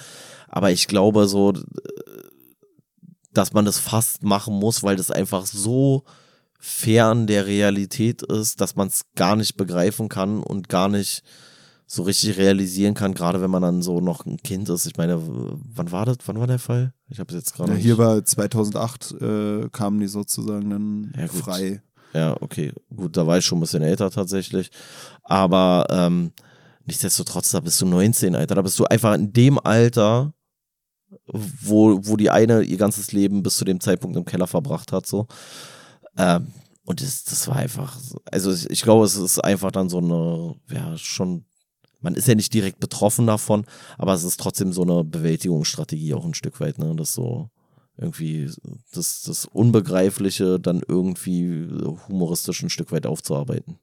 aber 0.48 0.72
ich 0.72 0.88
glaube 0.88 1.28
so, 1.28 1.52
äh, 1.52 1.60
dass 3.34 3.54
man 3.54 3.66
das 3.66 3.80
fast 3.80 4.24
machen 4.24 4.56
muss, 4.56 4.84
weil 4.84 4.96
das 4.96 5.12
einfach 5.12 5.46
so 5.46 6.04
fern 6.60 7.26
der 7.26 7.48
Realität 7.48 8.22
ist, 8.22 8.60
dass 8.62 8.76
man 8.76 8.90
es 8.90 9.04
gar 9.16 9.36
nicht 9.36 9.56
begreifen 9.56 10.10
kann 10.10 10.44
und 10.44 10.70
gar 10.70 10.90
nicht 10.90 11.24
so 11.88 12.04
richtig 12.04 12.38
realisieren 12.38 12.94
kann, 12.94 13.16
gerade 13.16 13.42
wenn 13.42 13.50
man 13.50 13.64
dann 13.64 13.82
so 13.82 14.00
noch 14.00 14.26
ein 14.26 14.38
Kind 14.38 14.70
ist. 14.70 14.86
Ich 14.86 14.98
meine, 14.98 15.20
wann 15.20 15.92
war 15.92 16.06
das? 16.06 16.18
Wann 16.26 16.40
war 16.40 16.46
der 16.46 16.60
Fall? 16.60 16.94
Ich 17.08 17.20
habe 17.20 17.34
es 17.34 17.40
jetzt 17.40 17.54
gerade 17.56 17.72
Ja, 17.72 17.78
hier 17.80 17.98
war 17.98 18.24
2008, 18.24 19.16
äh, 19.20 19.70
kamen 19.72 20.00
die 20.00 20.08
sozusagen 20.08 20.70
dann 20.70 21.14
Ja, 21.18 21.28
frei. 21.28 21.82
Ja, 22.14 22.36
okay. 22.42 22.74
Gut, 22.96 23.18
da 23.18 23.26
war 23.26 23.38
ich 23.40 23.46
schon 23.46 23.58
ein 23.58 23.62
bisschen 23.62 23.82
älter 23.82 24.12
tatsächlich. 24.12 24.70
Aber 25.24 25.88
ähm, 25.90 26.32
nichtsdestotrotz, 26.86 27.52
da 27.52 27.60
bist 27.60 27.82
du 27.82 27.86
19, 27.88 28.36
Alter. 28.36 28.56
Da 28.56 28.62
bist 28.62 28.78
du 28.78 28.86
einfach 28.86 29.16
in 29.16 29.34
dem 29.34 29.58
Alter, 29.58 30.34
wo, 31.26 32.00
wo 32.04 32.18
die 32.18 32.30
eine 32.30 32.62
ihr 32.62 32.78
ganzes 32.78 33.12
Leben 33.14 33.42
bis 33.42 33.58
zu 33.58 33.66
dem 33.66 33.80
Zeitpunkt 33.80 34.16
im 34.16 34.26
Keller 34.26 34.48
verbracht 34.48 34.92
hat, 34.92 35.08
so. 35.08 35.28
Ähm, 36.20 36.48
und 36.84 37.02
das, 37.02 37.24
das 37.24 37.48
war 37.48 37.56
einfach, 37.56 37.98
also 38.32 38.52
ich, 38.52 38.70
ich 38.70 38.82
glaube, 38.82 39.06
es 39.06 39.16
ist 39.16 39.40
einfach 39.40 39.72
dann 39.72 39.90
so 39.90 40.00
eine, 40.00 40.56
ja, 40.70 40.98
schon, 40.98 41.46
man 42.02 42.16
ist 42.16 42.28
ja 42.28 42.36
nicht 42.36 42.54
direkt 42.54 42.80
betroffen 42.80 43.26
davon, 43.26 43.66
aber 43.98 44.14
es 44.14 44.24
ist 44.24 44.40
trotzdem 44.40 44.74
so 44.74 44.82
eine 44.82 45.04
Bewältigungsstrategie 45.04 46.14
auch 46.14 46.26
ein 46.26 46.34
Stück 46.34 46.60
weit, 46.60 46.78
ne, 46.78 46.96
das 46.96 47.14
so 47.14 47.50
irgendwie 47.98 48.50
das, 48.94 49.22
das 49.24 49.46
Unbegreifliche 49.46 50.60
dann 50.60 50.82
irgendwie 50.88 51.68
humoristisch 52.08 52.64
ein 52.64 52.70
Stück 52.70 52.92
weit 52.92 53.06
aufzuarbeiten. 53.06 53.78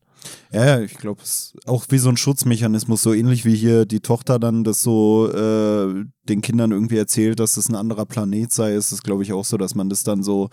Ja, 0.53 0.81
ich 0.81 0.97
glaube, 0.97 1.23
es 1.23 1.53
ist 1.55 1.69
auch 1.69 1.85
wie 1.91 1.99
so 1.99 2.09
ein 2.09 2.17
Schutzmechanismus, 2.17 3.03
so 3.03 3.13
ähnlich 3.13 3.45
wie 3.45 3.55
hier 3.55 3.85
die 3.85 4.01
Tochter 4.01 4.39
dann 4.39 4.65
das 4.65 4.83
so 4.83 5.31
äh, 5.31 6.05
den 6.29 6.41
Kindern 6.41 6.73
irgendwie 6.73 6.97
erzählt, 6.97 7.41
dass 7.41 7.55
das 7.55 7.69
ein 7.69 7.75
anderer 7.75 8.07
Planet 8.07 8.51
sei, 8.53 8.75
ist 8.75 8.93
es, 8.93 9.03
glaube 9.03 9.23
ich, 9.23 9.33
auch 9.33 9.45
so, 9.45 9.57
dass 9.57 9.75
man 9.75 9.89
das 9.89 10.03
dann 10.05 10.23
so, 10.23 10.49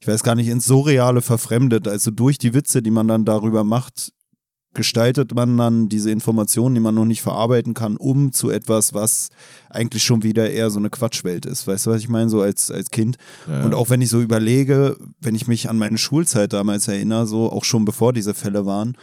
ich 0.00 0.06
weiß 0.06 0.22
gar 0.22 0.34
nicht, 0.34 0.48
ins 0.48 0.66
Surreale 0.66 1.22
verfremdet. 1.22 1.88
Also 1.88 2.10
durch 2.10 2.38
die 2.38 2.54
Witze, 2.54 2.82
die 2.82 2.90
man 2.90 3.08
dann 3.08 3.24
darüber 3.24 3.64
macht, 3.64 4.12
gestaltet 4.74 5.34
man 5.34 5.56
dann 5.56 5.88
diese 5.88 6.10
Informationen, 6.10 6.74
die 6.74 6.80
man 6.80 6.94
noch 6.94 7.04
nicht 7.04 7.22
verarbeiten 7.22 7.74
kann, 7.74 7.96
um 7.96 8.32
zu 8.32 8.50
etwas, 8.50 8.94
was 8.94 9.30
eigentlich 9.70 10.04
schon 10.04 10.22
wieder 10.22 10.50
eher 10.50 10.70
so 10.70 10.78
eine 10.78 10.90
Quatschwelt 10.90 11.46
ist. 11.46 11.66
Weißt 11.66 11.86
du, 11.86 11.90
was 11.90 12.00
ich 12.00 12.08
meine? 12.08 12.28
So 12.28 12.42
als, 12.42 12.70
als 12.70 12.90
Kind. 12.90 13.16
Ja. 13.48 13.64
Und 13.64 13.74
auch 13.74 13.90
wenn 13.90 14.02
ich 14.02 14.10
so 14.10 14.20
überlege, 14.20 14.96
wenn 15.20 15.34
ich 15.34 15.48
mich 15.48 15.68
an 15.68 15.78
meine 15.78 15.98
Schulzeit 15.98 16.52
damals 16.52 16.86
erinnere, 16.86 17.26
so 17.26 17.50
auch 17.50 17.64
schon 17.64 17.84
bevor 17.84 18.12
diese 18.12 18.34
Fälle 18.34 18.66
waren, 18.66 18.96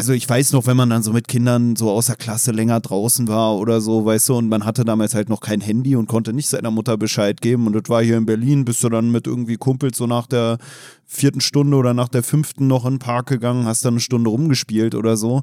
also 0.00 0.14
ich 0.14 0.26
weiß 0.26 0.52
noch, 0.52 0.66
wenn 0.66 0.78
man 0.78 0.88
dann 0.88 1.02
so 1.02 1.12
mit 1.12 1.28
Kindern 1.28 1.76
so 1.76 1.90
außer 1.90 2.16
Klasse 2.16 2.52
länger 2.52 2.80
draußen 2.80 3.28
war 3.28 3.58
oder 3.58 3.82
so, 3.82 4.06
weißt 4.06 4.30
du, 4.30 4.36
und 4.38 4.48
man 4.48 4.64
hatte 4.64 4.86
damals 4.86 5.14
halt 5.14 5.28
noch 5.28 5.40
kein 5.40 5.60
Handy 5.60 5.94
und 5.94 6.06
konnte 6.06 6.32
nicht 6.32 6.48
seiner 6.48 6.70
Mutter 6.70 6.96
Bescheid 6.96 7.42
geben. 7.42 7.66
Und 7.66 7.74
das 7.74 7.82
war 7.88 8.02
hier 8.02 8.16
in 8.16 8.24
Berlin, 8.24 8.64
bist 8.64 8.82
du 8.82 8.88
dann 8.88 9.10
mit 9.10 9.26
irgendwie 9.26 9.58
Kumpels 9.58 9.98
so 9.98 10.06
nach 10.06 10.26
der 10.26 10.56
vierten 11.04 11.42
Stunde 11.42 11.76
oder 11.76 11.92
nach 11.92 12.08
der 12.08 12.22
fünften 12.22 12.66
noch 12.66 12.86
in 12.86 12.94
den 12.94 12.98
Park 12.98 13.26
gegangen, 13.26 13.66
hast 13.66 13.84
dann 13.84 13.92
eine 13.92 14.00
Stunde 14.00 14.30
rumgespielt 14.30 14.94
oder 14.94 15.18
so. 15.18 15.42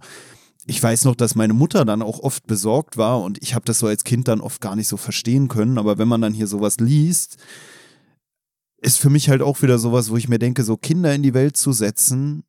Ich 0.66 0.82
weiß 0.82 1.06
noch, 1.06 1.16
dass 1.16 1.36
meine 1.36 1.54
Mutter 1.54 1.86
dann 1.86 2.02
auch 2.02 2.20
oft 2.22 2.48
besorgt 2.48 2.98
war 2.98 3.22
und 3.22 3.38
ich 3.44 3.54
habe 3.54 3.66
das 3.66 3.78
so 3.78 3.86
als 3.86 4.04
Kind 4.04 4.28
dann 4.28 4.42
oft 4.42 4.60
gar 4.60 4.76
nicht 4.76 4.88
so 4.88 4.98
verstehen 4.98 5.50
können. 5.50 5.78
Aber 5.78 6.00
wenn 6.00 6.08
man 6.08 6.22
dann 6.22 6.34
hier 6.34 6.48
sowas 6.48 6.78
liest, 6.80 7.38
ist 8.82 8.98
für 8.98 9.12
mich 9.12 9.30
halt 9.30 9.44
auch 9.44 9.62
wieder 9.62 9.78
sowas, 9.78 10.10
wo 10.10 10.18
ich 10.18 10.28
mir 10.28 10.40
denke, 10.40 10.64
so 10.64 10.78
Kinder 10.78 11.14
in 11.14 11.22
die 11.22 11.36
Welt 11.36 11.58
zu 11.58 11.74
setzen, 11.74 12.44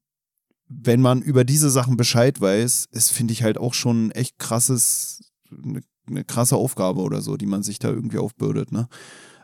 wenn 0.69 1.01
man 1.01 1.23
über 1.23 1.45
diese 1.45 1.71
Sachen 1.71 1.97
Bescheid 1.97 2.41
weiß, 2.41 2.89
ist, 2.91 3.11
finde 3.11 3.33
ich 3.33 3.43
halt 3.43 3.59
auch 3.59 3.75
schon 3.75 4.07
ein 4.07 4.11
echt 4.11 4.39
krasses, 4.39 5.31
eine, 5.51 5.81
eine 6.07 6.25
krasse 6.25 6.57
Aufgabe 6.57 7.01
oder 7.01 7.23
so, 7.23 7.37
die 7.37 7.47
man 7.47 7.63
sich 7.63 7.79
da 7.79 7.89
irgendwie 7.89 8.19
aufbürdet, 8.19 8.73
ne? 8.73 8.89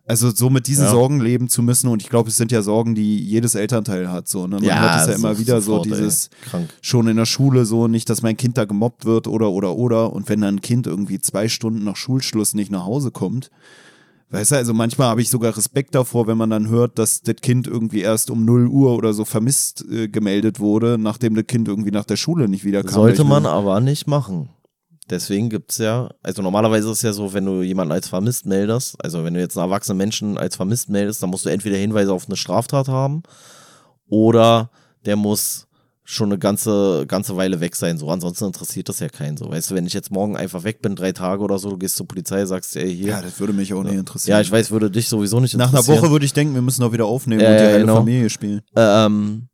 Also 0.07 0.31
so 0.31 0.51
mit 0.51 0.67
diesen 0.67 0.85
Ja. 0.85 0.91
Sorgen 0.91 1.19
leben 1.19 1.49
zu 1.49 1.63
müssen 1.63 1.89
und 1.89 2.03
ich 2.03 2.11
glaube, 2.11 2.29
es 2.29 2.37
sind 2.37 2.53
ja 2.53 2.61
Sorgen, 2.61 2.95
die 2.95 3.19
jedes 3.19 3.55
Elternteil 3.55 4.11
hat, 4.11 4.29
so, 4.29 4.47
ne? 4.47 4.61
Man 4.61 4.81
hört 4.81 5.01
es 5.01 5.07
ja 5.07 5.15
immer 5.15 5.39
wieder 5.39 5.63
sofort, 5.63 5.89
so, 5.89 5.95
dieses, 5.95 6.29
schon 6.83 7.09
in 7.09 7.17
der 7.17 7.25
Schule 7.25 7.65
so, 7.65 7.89
nicht, 7.89 8.11
dass 8.11 8.21
mein 8.21 8.37
Kind 8.37 8.59
da 8.59 8.67
gemobbt 8.67 9.07
wird 9.07 9.27
oder, 9.27 9.51
oder, 9.51 9.77
oder. 9.77 10.13
Und 10.13 10.29
wenn 10.29 10.43
dann 10.43 10.57
ein 10.57 10.61
Kind 10.61 10.87
irgendwie 10.87 11.21
zwei 11.21 11.49
Stunden 11.49 11.85
nach 11.85 11.97
Schulschluss 11.97 12.53
nicht 12.53 12.71
nach 12.71 12.85
Hause 12.85 13.13
kommt, 13.13 13.51
weißt 14.35 14.53
du, 14.53 14.57
also 14.57 14.75
manchmal 14.75 15.09
habe 15.09 15.23
ich 15.23 15.31
sogar 15.31 15.57
Respekt 15.57 15.95
davor, 15.95 16.27
wenn 16.27 16.37
man 16.37 16.51
dann 16.51 16.69
hört, 16.69 16.99
dass 16.99 17.23
das 17.23 17.37
Kind 17.37 17.67
irgendwie 17.67 18.01
erst 18.01 18.31
um 18.31 18.45
0 18.45 18.67
Uhr 18.67 18.95
oder 18.97 19.13
so 19.13 19.25
vermisst 19.25 19.85
äh, 19.91 20.09
gemeldet 20.09 20.61
wurde, 20.61 20.99
nachdem 20.99 21.35
das 21.35 21.47
Kind 21.47 21.69
irgendwie 21.69 21.91
nach 21.91 22.05
der 22.05 22.17
Schule 22.17 22.49
nicht 22.49 22.65
wiederkam. 22.65 22.95
Sollte 22.95 23.25
man 23.25 23.47
aber 23.47 23.81
nicht 23.81 24.07
machen. 24.07 24.51
Deswegen 25.11 25.51
gibt's 25.51 25.79
ja, 25.79 26.11
also 26.23 26.41
normalerweise 26.41 26.91
ist 26.91 26.99
es 26.99 27.03
ja 27.03 27.13
so, 27.13 27.35
wenn 27.35 27.45
du 27.45 27.63
jemanden 27.63 27.93
als 27.93 28.09
vermisst 28.09 28.47
meldest, 28.47 28.97
also 29.05 29.23
wenn 29.23 29.35
du 29.35 29.41
jetzt 29.41 29.57
einen 29.57 29.67
erwachsenen 29.67 29.99
Menschen 29.99 30.39
als 30.39 30.57
vermisst 30.57 30.89
meldest, 30.89 31.23
dann 31.23 31.31
musst 31.31 31.45
du 31.45 31.51
entweder 31.51 31.77
Hinweise 31.77 32.13
auf 32.13 32.27
eine 32.27 32.37
Straftat 32.37 32.89
haben 32.89 33.23
oder 34.09 34.71
der 35.05 35.17
muss 35.17 35.67
schon 36.05 36.29
eine 36.29 36.39
ganze, 36.39 37.07
ganze 37.09 37.37
Weile 37.37 37.61
weg 37.61 37.75
sein. 37.77 37.97
So, 37.97 38.11
ansonsten 38.11 38.45
interessiert 38.45 38.89
das 38.91 39.01
ja 39.01 39.09
keinen 39.09 39.39
so. 39.39 39.51
Weißt 39.51 39.71
du, 39.71 39.75
wenn 39.75 39.87
ich 39.87 39.95
jetzt 39.95 40.11
morgen 40.11 40.37
einfach 40.37 40.63
weg 40.63 40.83
bin, 40.83 40.95
drei 40.97 41.13
Tage 41.13 41.43
oder 41.43 41.59
so, 41.59 41.71
du 41.71 41.79
gehst 41.79 41.97
zur 41.97 42.07
Polizei, 42.07 42.45
sagst, 42.45 42.77
ey, 42.77 42.95
hier. 42.95 43.09
Ja, 43.09 43.23
das 43.23 43.41
würde 43.41 43.55
mich 43.55 43.73
auch 43.73 43.83
nicht 43.83 43.95
interessieren. 43.95 44.37
Ja, 44.37 44.41
ich 44.43 44.53
weiß, 44.53 44.71
würde 44.71 44.91
dich 44.91 45.09
sowieso 45.09 45.41
nicht 45.41 45.57
Nach 45.57 45.69
einer 45.71 45.79
interessieren. 45.79 46.03
Woche 46.03 46.11
würde 46.13 46.27
ich 46.27 46.35
denken, 46.35 46.55
wir 46.55 46.63
müssen 46.63 46.83
auch 46.85 46.93
wieder 46.93 47.07
aufnehmen 47.07 47.41
Ja, 47.41 47.51
und 47.53 47.57
die 47.59 47.65
ja, 47.65 47.79
genau. 47.79 47.97
Familie 47.97 48.29
spielen. 48.29 48.61
Ähm, 48.77 49.49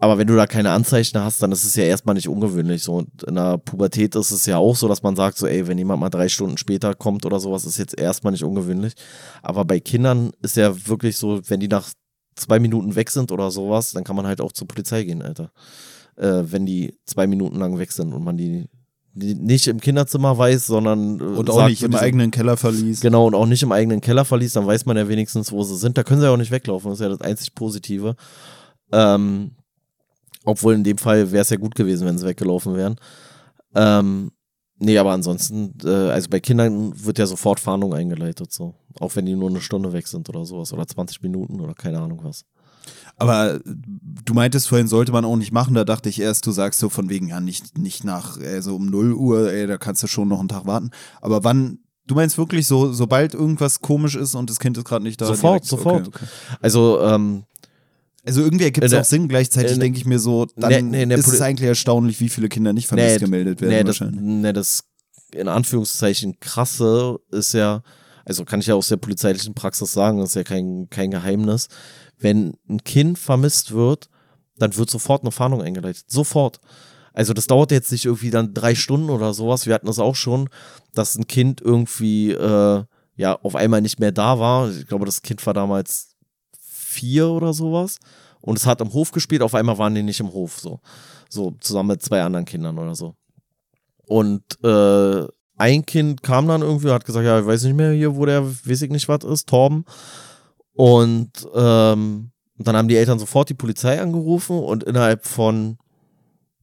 aber 0.00 0.18
wenn 0.18 0.26
du 0.28 0.36
da 0.36 0.46
keine 0.46 0.70
Anzeichen 0.70 1.18
hast, 1.18 1.42
dann 1.42 1.50
ist 1.50 1.64
es 1.64 1.74
ja 1.74 1.84
erstmal 1.84 2.14
nicht 2.14 2.28
ungewöhnlich. 2.28 2.82
So, 2.82 2.94
und 2.94 3.22
in 3.24 3.34
der 3.34 3.58
Pubertät 3.58 4.14
ist 4.14 4.30
es 4.30 4.46
ja 4.46 4.58
auch 4.58 4.76
so, 4.76 4.86
dass 4.86 5.02
man 5.02 5.16
sagt, 5.16 5.38
so, 5.38 5.46
ey, 5.46 5.66
wenn 5.66 5.78
jemand 5.78 6.00
mal 6.00 6.10
drei 6.10 6.28
Stunden 6.28 6.56
später 6.58 6.94
kommt 6.94 7.26
oder 7.26 7.40
sowas, 7.40 7.64
ist 7.64 7.78
jetzt 7.78 7.98
erstmal 7.98 8.32
nicht 8.32 8.44
ungewöhnlich. 8.44 8.92
Aber 9.42 9.64
bei 9.64 9.80
Kindern 9.80 10.30
ist 10.40 10.56
ja 10.56 10.86
wirklich 10.86 11.16
so, 11.16 11.40
wenn 11.48 11.58
die 11.58 11.68
nach 11.68 11.88
zwei 12.38 12.58
Minuten 12.58 12.94
weg 12.94 13.10
sind 13.10 13.32
oder 13.32 13.50
sowas, 13.50 13.92
dann 13.92 14.04
kann 14.04 14.16
man 14.16 14.26
halt 14.26 14.40
auch 14.40 14.52
zur 14.52 14.68
Polizei 14.68 15.04
gehen, 15.04 15.22
Alter. 15.22 15.50
Äh, 16.16 16.44
wenn 16.44 16.66
die 16.66 16.94
zwei 17.04 17.26
Minuten 17.26 17.58
lang 17.58 17.78
weg 17.78 17.92
sind 17.92 18.12
und 18.12 18.24
man 18.24 18.36
die, 18.36 18.66
nicht 19.14 19.66
im 19.66 19.80
Kinderzimmer 19.80 20.36
weiß, 20.36 20.66
sondern 20.66 21.20
äh, 21.20 21.22
Und 21.22 21.50
auch 21.50 21.66
nicht 21.66 21.82
im 21.82 21.94
eigenen 21.94 22.30
Keller 22.30 22.56
verließ. 22.56 23.00
Genau, 23.00 23.26
und 23.26 23.34
auch 23.34 23.46
nicht 23.46 23.62
im 23.62 23.72
eigenen 23.72 24.00
Keller 24.00 24.24
verliest, 24.24 24.56
dann 24.56 24.66
weiß 24.66 24.86
man 24.86 24.96
ja 24.96 25.08
wenigstens, 25.08 25.52
wo 25.52 25.62
sie 25.62 25.76
sind. 25.76 25.98
Da 25.98 26.04
können 26.04 26.20
sie 26.20 26.26
ja 26.26 26.32
auch 26.32 26.38
nicht 26.38 26.50
weglaufen, 26.50 26.90
das 26.90 27.00
ist 27.00 27.04
ja 27.04 27.08
das 27.08 27.20
einzig 27.20 27.54
Positive. 27.54 28.16
Ähm, 28.92 29.52
obwohl 30.44 30.74
in 30.74 30.84
dem 30.84 30.98
Fall 30.98 31.30
wäre 31.32 31.42
es 31.42 31.50
ja 31.50 31.56
gut 31.56 31.74
gewesen, 31.74 32.06
wenn 32.06 32.18
sie 32.18 32.26
weggelaufen 32.26 32.74
wären. 32.74 32.96
Ähm, 33.74 34.30
nee, 34.78 34.98
aber 34.98 35.12
ansonsten, 35.12 35.74
äh, 35.84 35.88
also 35.88 36.28
bei 36.28 36.40
Kindern 36.40 36.92
wird 37.04 37.18
ja 37.18 37.26
sofort 37.26 37.60
Fahndung 37.60 37.94
eingeleitet, 37.94 38.52
so. 38.52 38.74
Auch 39.00 39.14
wenn 39.16 39.26
die 39.26 39.36
nur 39.36 39.50
eine 39.50 39.60
Stunde 39.60 39.92
weg 39.92 40.08
sind 40.08 40.28
oder 40.28 40.44
sowas 40.44 40.72
oder 40.72 40.86
20 40.86 41.22
Minuten 41.22 41.60
oder 41.60 41.74
keine 41.74 42.00
Ahnung 42.00 42.20
was. 42.22 42.44
Aber 43.16 43.54
äh, 43.54 43.60
du 43.64 44.34
meintest 44.34 44.68
vorhin, 44.68 44.88
sollte 44.88 45.12
man 45.12 45.24
auch 45.24 45.36
nicht 45.36 45.52
machen. 45.52 45.74
Da 45.74 45.84
dachte 45.84 46.08
ich 46.08 46.20
erst, 46.20 46.46
du 46.46 46.52
sagst 46.52 46.80
so 46.80 46.88
von 46.88 47.08
wegen, 47.08 47.28
ja, 47.28 47.40
nicht, 47.40 47.76
nicht 47.78 48.04
nach, 48.04 48.38
äh, 48.40 48.60
so 48.60 48.76
um 48.76 48.86
0 48.86 49.12
Uhr, 49.12 49.52
ey, 49.52 49.66
da 49.66 49.78
kannst 49.78 50.02
du 50.02 50.06
schon 50.06 50.28
noch 50.28 50.40
einen 50.40 50.48
Tag 50.48 50.66
warten. 50.66 50.90
Aber 51.20 51.44
wann, 51.44 51.80
du 52.06 52.14
meinst 52.14 52.38
wirklich 52.38 52.66
so, 52.66 52.92
sobald 52.92 53.34
irgendwas 53.34 53.80
komisch 53.80 54.14
ist 54.14 54.34
und 54.34 54.50
das 54.50 54.60
Kind 54.60 54.78
ist 54.78 54.84
gerade 54.84 55.04
nicht 55.04 55.20
da? 55.20 55.26
Sofort, 55.26 55.52
direkt? 55.52 55.66
sofort. 55.66 56.08
Okay, 56.08 56.16
okay. 56.16 56.58
Also, 56.60 57.00
ähm, 57.02 57.44
Also 58.28 58.42
irgendwie 58.42 58.64
ergibt 58.64 58.84
es 58.84 58.90
der- 58.92 59.00
auch 59.00 59.04
Sinn. 59.04 59.26
Gleichzeitig 59.28 59.72
in- 59.72 59.80
denke 59.80 59.98
ich 59.98 60.04
mir 60.04 60.18
so, 60.18 60.46
dann 60.56 60.90
Nee, 60.90 61.06
nee, 61.06 61.14
ist 61.14 61.26
es 61.28 61.40
eigentlich 61.40 61.66
erstaunlich, 61.68 62.20
wie 62.20 62.28
viele 62.28 62.48
Kinder 62.48 62.72
nicht 62.72 62.86
vermisst 62.86 63.20
gemeldet 63.20 63.60
werden 63.60 63.70
nee, 63.72 63.82
das, 63.82 64.00
wahrscheinlich. 64.00 64.20
nee, 64.22 64.52
das 64.52 64.84
in 65.34 65.48
Anführungszeichen 65.48 66.38
krasse 66.40 67.18
ist 67.30 67.54
ja, 67.54 67.82
also 68.24 68.44
kann 68.44 68.60
ich 68.60 68.66
ja 68.66 68.74
aus 68.74 68.88
der 68.88 68.96
polizeilichen 68.98 69.54
Praxis 69.54 69.92
sagen, 69.92 70.20
das 70.20 70.30
ist 70.30 70.34
ja 70.36 70.44
kein, 70.44 70.88
kein 70.90 71.10
Geheimnis. 71.10 71.68
Wenn 72.18 72.54
ein 72.68 72.82
Kind 72.84 73.18
vermisst 73.18 73.72
wird, 73.72 74.08
dann 74.58 74.76
wird 74.76 74.90
sofort 74.90 75.22
eine 75.22 75.30
Fahndung 75.32 75.62
eingeleitet. 75.62 76.04
Sofort. 76.08 76.60
Also 77.12 77.32
das 77.32 77.46
dauert 77.46 77.70
jetzt 77.72 77.90
nicht 77.92 78.04
irgendwie 78.04 78.30
dann 78.30 78.54
drei 78.54 78.74
Stunden 78.74 79.10
oder 79.10 79.32
sowas. 79.34 79.66
Wir 79.66 79.74
hatten 79.74 79.86
das 79.86 79.98
auch 79.98 80.14
schon, 80.16 80.48
dass 80.94 81.16
ein 81.16 81.26
Kind 81.26 81.60
irgendwie 81.60 82.32
äh, 82.32 82.84
ja 83.16 83.34
auf 83.42 83.54
einmal 83.56 83.80
nicht 83.80 83.98
mehr 84.00 84.12
da 84.12 84.38
war. 84.38 84.70
Ich 84.70 84.86
glaube, 84.86 85.04
das 85.06 85.22
Kind 85.22 85.44
war 85.46 85.54
damals 85.54 86.07
vier 86.98 87.28
oder 87.28 87.52
sowas. 87.52 87.98
Und 88.40 88.56
es 88.58 88.66
hat 88.66 88.80
im 88.80 88.92
Hof 88.92 89.10
gespielt, 89.12 89.42
auf 89.42 89.54
einmal 89.54 89.78
waren 89.78 89.94
die 89.94 90.02
nicht 90.02 90.20
im 90.20 90.32
Hof, 90.32 90.58
so. 90.58 90.80
So, 91.28 91.52
zusammen 91.60 91.90
mit 91.90 92.02
zwei 92.02 92.22
anderen 92.22 92.44
Kindern 92.44 92.78
oder 92.78 92.94
so. 92.94 93.14
Und 94.06 94.42
äh, 94.64 95.26
ein 95.58 95.84
Kind 95.84 96.22
kam 96.22 96.48
dann 96.48 96.62
irgendwie, 96.62 96.90
hat 96.90 97.04
gesagt, 97.04 97.26
ja, 97.26 97.40
ich 97.40 97.46
weiß 97.46 97.64
nicht 97.64 97.76
mehr 97.76 97.92
hier, 97.92 98.16
wo 98.16 98.24
der, 98.24 98.46
weiß 98.46 98.82
ich 98.82 98.90
nicht 98.90 99.08
was 99.08 99.24
ist, 99.24 99.48
Torben. 99.48 99.84
Und 100.72 101.30
ähm, 101.54 102.30
dann 102.56 102.76
haben 102.76 102.88
die 102.88 102.96
Eltern 102.96 103.18
sofort 103.18 103.48
die 103.50 103.54
Polizei 103.54 104.00
angerufen 104.00 104.58
und 104.58 104.84
innerhalb 104.84 105.26
von 105.26 105.78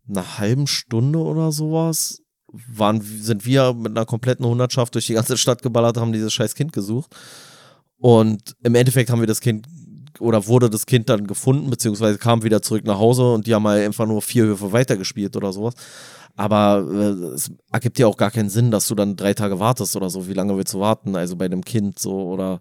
einer 0.08 0.38
halben 0.40 0.68
Stunde 0.68 1.20
oder 1.20 1.52
sowas 1.52 2.22
waren, 2.68 3.02
sind 3.02 3.46
wir 3.46 3.74
mit 3.74 3.92
einer 3.92 4.06
kompletten 4.06 4.46
Hundertschaft 4.46 4.96
durch 4.96 5.08
die 5.08 5.14
ganze 5.14 5.38
Stadt 5.38 5.62
geballert, 5.62 5.98
haben 5.98 6.14
dieses 6.14 6.34
scheiß 6.34 6.56
Kind 6.56 6.74
gesucht. 6.74 7.16
Und 7.98 8.56
im 8.64 8.76
Endeffekt 8.76 9.10
haben 9.10 9.20
wir 9.20 9.28
das 9.28 9.42
Kind 9.42 9.68
oder 10.20 10.48
wurde 10.48 10.70
das 10.70 10.86
Kind 10.86 11.10
dann 11.10 11.28
gefunden, 11.28 11.70
beziehungsweise 11.70 12.18
kam 12.18 12.44
wieder 12.44 12.62
zurück 12.62 12.86
nach 12.86 13.00
Hause 13.00 13.34
und 13.34 13.48
die 13.48 13.54
haben 13.54 13.68
halt 13.68 13.86
einfach 13.86 14.06
nur 14.06 14.22
vier 14.22 14.46
Höfe 14.46 14.72
weitergespielt 14.72 15.36
oder 15.36 15.52
sowas. 15.54 15.76
Aber 16.38 16.86
äh, 16.92 17.34
es 17.34 17.50
ergibt 17.72 17.98
ja 17.98 18.08
auch 18.08 18.18
gar 18.18 18.30
keinen 18.30 18.50
Sinn, 18.50 18.70
dass 18.70 18.88
du 18.88 18.96
dann 18.96 19.16
drei 19.16 19.34
Tage 19.34 19.60
wartest 19.60 19.96
oder 19.96 20.10
so. 20.10 20.28
Wie 20.28 20.34
lange 20.34 20.58
willst 20.58 20.74
du 20.74 20.82
warten? 20.82 21.16
Also 21.16 21.38
bei 21.38 21.46
einem 21.46 21.64
Kind 21.64 21.98
so 21.98 22.24
oder 22.24 22.60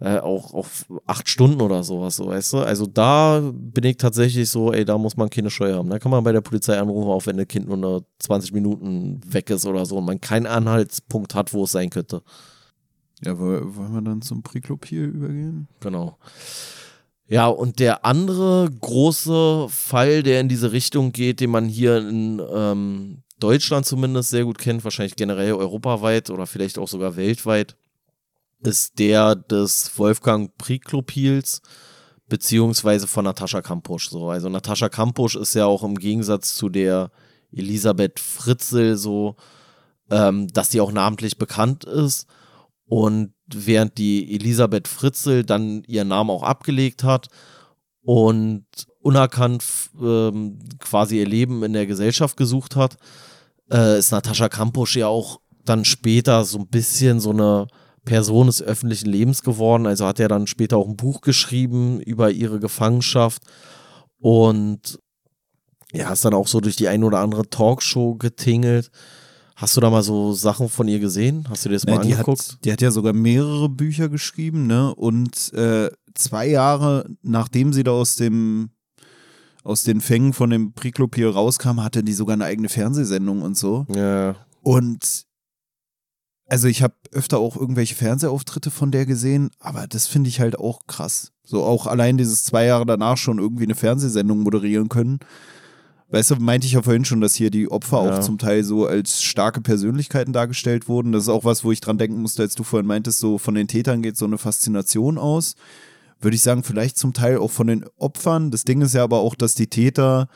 äh, 0.00 0.18
auch 0.18 0.54
auf 0.54 0.86
acht 1.06 1.28
Stunden 1.28 1.60
oder 1.60 1.84
sowas, 1.84 2.16
so 2.16 2.26
weißt 2.26 2.54
du. 2.54 2.58
Also 2.58 2.86
da 2.86 3.40
bin 3.54 3.84
ich 3.84 3.96
tatsächlich 3.96 4.50
so, 4.50 4.72
ey, 4.72 4.84
da 4.84 4.98
muss 4.98 5.16
man 5.16 5.30
keine 5.30 5.50
Scheu 5.50 5.72
haben. 5.72 5.88
Da 5.88 6.00
kann 6.00 6.10
man 6.10 6.24
bei 6.24 6.32
der 6.32 6.40
Polizei 6.40 6.76
anrufen, 6.78 7.10
auch 7.10 7.26
wenn 7.26 7.38
ein 7.38 7.46
Kind 7.46 7.68
nur 7.68 7.76
eine 7.76 8.04
20 8.18 8.52
Minuten 8.52 9.20
weg 9.24 9.50
ist 9.50 9.66
oder 9.66 9.86
so 9.86 9.98
und 9.98 10.04
man 10.04 10.20
keinen 10.20 10.46
Anhaltspunkt 10.46 11.36
hat, 11.36 11.52
wo 11.52 11.62
es 11.62 11.72
sein 11.72 11.90
könnte. 11.90 12.22
Ja, 13.24 13.38
wollen 13.38 13.94
wir 13.94 14.02
dann 14.02 14.20
zum 14.20 14.42
Priklopil 14.42 15.04
übergehen? 15.04 15.68
Genau. 15.78 16.18
Ja, 17.32 17.46
und 17.46 17.78
der 17.78 18.04
andere 18.04 18.68
große 18.70 19.68
Fall, 19.70 20.22
der 20.22 20.42
in 20.42 20.50
diese 20.50 20.72
Richtung 20.72 21.12
geht, 21.12 21.40
den 21.40 21.48
man 21.48 21.66
hier 21.66 21.96
in 21.96 22.42
ähm, 22.54 23.22
Deutschland 23.40 23.86
zumindest 23.86 24.28
sehr 24.28 24.44
gut 24.44 24.58
kennt, 24.58 24.84
wahrscheinlich 24.84 25.16
generell 25.16 25.54
europaweit 25.54 26.28
oder 26.28 26.46
vielleicht 26.46 26.76
auch 26.76 26.88
sogar 26.88 27.16
weltweit, 27.16 27.74
ist 28.62 28.98
der 28.98 29.34
des 29.34 29.92
Wolfgang 29.96 30.54
Priklopils 30.58 31.62
beziehungsweise 32.28 33.06
von 33.06 33.24
Natascha 33.24 33.62
Kampusch. 33.62 34.10
So. 34.10 34.28
Also 34.28 34.50
Natascha 34.50 34.90
Kampusch 34.90 35.34
ist 35.34 35.54
ja 35.54 35.64
auch 35.64 35.84
im 35.84 35.98
Gegensatz 35.98 36.54
zu 36.54 36.68
der 36.68 37.10
Elisabeth 37.50 38.20
Fritzel 38.20 38.98
so, 38.98 39.36
ähm, 40.10 40.48
dass 40.48 40.70
sie 40.70 40.82
auch 40.82 40.92
namentlich 40.92 41.38
bekannt 41.38 41.84
ist 41.84 42.26
und 42.92 43.32
während 43.46 43.96
die 43.96 44.34
Elisabeth 44.34 44.86
Fritzel 44.86 45.44
dann 45.44 45.82
ihren 45.84 46.08
Namen 46.08 46.28
auch 46.28 46.42
abgelegt 46.42 47.04
hat 47.04 47.28
und 48.02 48.66
unerkannt 49.00 49.64
ähm, 49.98 50.58
quasi 50.78 51.18
ihr 51.18 51.26
Leben 51.26 51.62
in 51.62 51.72
der 51.72 51.86
Gesellschaft 51.86 52.36
gesucht 52.36 52.76
hat, 52.76 52.98
äh, 53.70 53.98
ist 53.98 54.12
Natascha 54.12 54.50
Kampusch 54.50 54.94
ja 54.96 55.06
auch 55.06 55.40
dann 55.64 55.86
später 55.86 56.44
so 56.44 56.58
ein 56.58 56.68
bisschen 56.68 57.18
so 57.18 57.30
eine 57.30 57.66
Person 58.04 58.48
des 58.48 58.60
öffentlichen 58.60 59.08
Lebens 59.08 59.42
geworden. 59.42 59.86
Also 59.86 60.04
hat 60.04 60.20
er 60.20 60.28
dann 60.28 60.46
später 60.46 60.76
auch 60.76 60.86
ein 60.86 60.96
Buch 60.96 61.22
geschrieben 61.22 61.98
über 61.98 62.30
ihre 62.30 62.60
Gefangenschaft 62.60 63.40
und 64.18 64.98
ja, 65.94 66.12
ist 66.12 66.26
dann 66.26 66.34
auch 66.34 66.46
so 66.46 66.60
durch 66.60 66.76
die 66.76 66.88
ein 66.88 67.04
oder 67.04 67.20
andere 67.20 67.48
Talkshow 67.48 68.16
getingelt. 68.16 68.90
Hast 69.62 69.76
du 69.76 69.80
da 69.80 69.90
mal 69.90 70.02
so 70.02 70.32
Sachen 70.32 70.68
von 70.68 70.88
ihr 70.88 70.98
gesehen? 70.98 71.46
Hast 71.48 71.64
du 71.64 71.68
dir 71.68 71.76
das 71.76 71.86
mal 71.86 72.00
die 72.00 72.12
angeguckt? 72.12 72.54
Hat, 72.54 72.64
die 72.64 72.72
hat 72.72 72.82
ja 72.82 72.90
sogar 72.90 73.12
mehrere 73.12 73.68
Bücher 73.68 74.08
geschrieben, 74.08 74.66
ne? 74.66 74.92
Und 74.92 75.52
äh, 75.52 75.88
zwei 76.14 76.48
Jahre 76.48 77.08
nachdem 77.22 77.72
sie 77.72 77.84
da 77.84 77.92
aus 77.92 78.16
dem 78.16 78.70
aus 79.62 79.84
den 79.84 80.00
Fängen 80.00 80.32
von 80.32 80.50
dem 80.50 80.72
Priklopil 80.72 81.28
rauskam, 81.28 81.80
hatte 81.80 82.02
die 82.02 82.12
sogar 82.12 82.34
eine 82.34 82.46
eigene 82.46 82.68
Fernsehsendung 82.68 83.42
und 83.42 83.56
so. 83.56 83.86
Ja. 83.94 84.34
Und 84.62 85.26
also 86.48 86.66
ich 86.66 86.82
habe 86.82 86.94
öfter 87.12 87.38
auch 87.38 87.56
irgendwelche 87.56 87.94
Fernsehauftritte 87.94 88.72
von 88.72 88.90
der 88.90 89.06
gesehen, 89.06 89.50
aber 89.60 89.86
das 89.86 90.08
finde 90.08 90.28
ich 90.28 90.40
halt 90.40 90.58
auch 90.58 90.88
krass. 90.88 91.30
So 91.44 91.62
auch 91.62 91.86
allein 91.86 92.18
dieses 92.18 92.42
zwei 92.42 92.64
Jahre 92.64 92.84
danach 92.84 93.16
schon 93.16 93.38
irgendwie 93.38 93.64
eine 93.64 93.76
Fernsehsendung 93.76 94.40
moderieren 94.40 94.88
können. 94.88 95.20
Weißt 96.12 96.30
du, 96.30 96.36
meinte 96.36 96.66
ich 96.66 96.74
ja 96.74 96.82
vorhin 96.82 97.06
schon, 97.06 97.22
dass 97.22 97.34
hier 97.34 97.50
die 97.50 97.70
Opfer 97.70 98.04
ja. 98.04 98.18
auch 98.18 98.20
zum 98.20 98.36
Teil 98.36 98.64
so 98.64 98.86
als 98.86 99.22
starke 99.22 99.62
Persönlichkeiten 99.62 100.34
dargestellt 100.34 100.86
wurden. 100.86 101.10
Das 101.10 101.22
ist 101.22 101.30
auch 101.30 101.44
was, 101.44 101.64
wo 101.64 101.72
ich 101.72 101.80
dran 101.80 101.96
denken 101.96 102.20
musste, 102.20 102.42
als 102.42 102.54
du 102.54 102.64
vorhin 102.64 102.86
meintest, 102.86 103.18
so 103.18 103.38
von 103.38 103.54
den 103.54 103.66
Tätern 103.66 104.02
geht 104.02 104.18
so 104.18 104.26
eine 104.26 104.36
Faszination 104.36 105.16
aus. 105.16 105.54
Würde 106.20 106.34
ich 106.34 106.42
sagen, 106.42 106.64
vielleicht 106.64 106.98
zum 106.98 107.14
Teil 107.14 107.38
auch 107.38 107.50
von 107.50 107.66
den 107.66 107.86
Opfern. 107.96 108.50
Das 108.50 108.64
Ding 108.64 108.82
ist 108.82 108.94
ja 108.94 109.02
aber 109.02 109.20
auch, 109.20 109.34
dass 109.34 109.54
die 109.54 109.68
Täter 109.68 110.28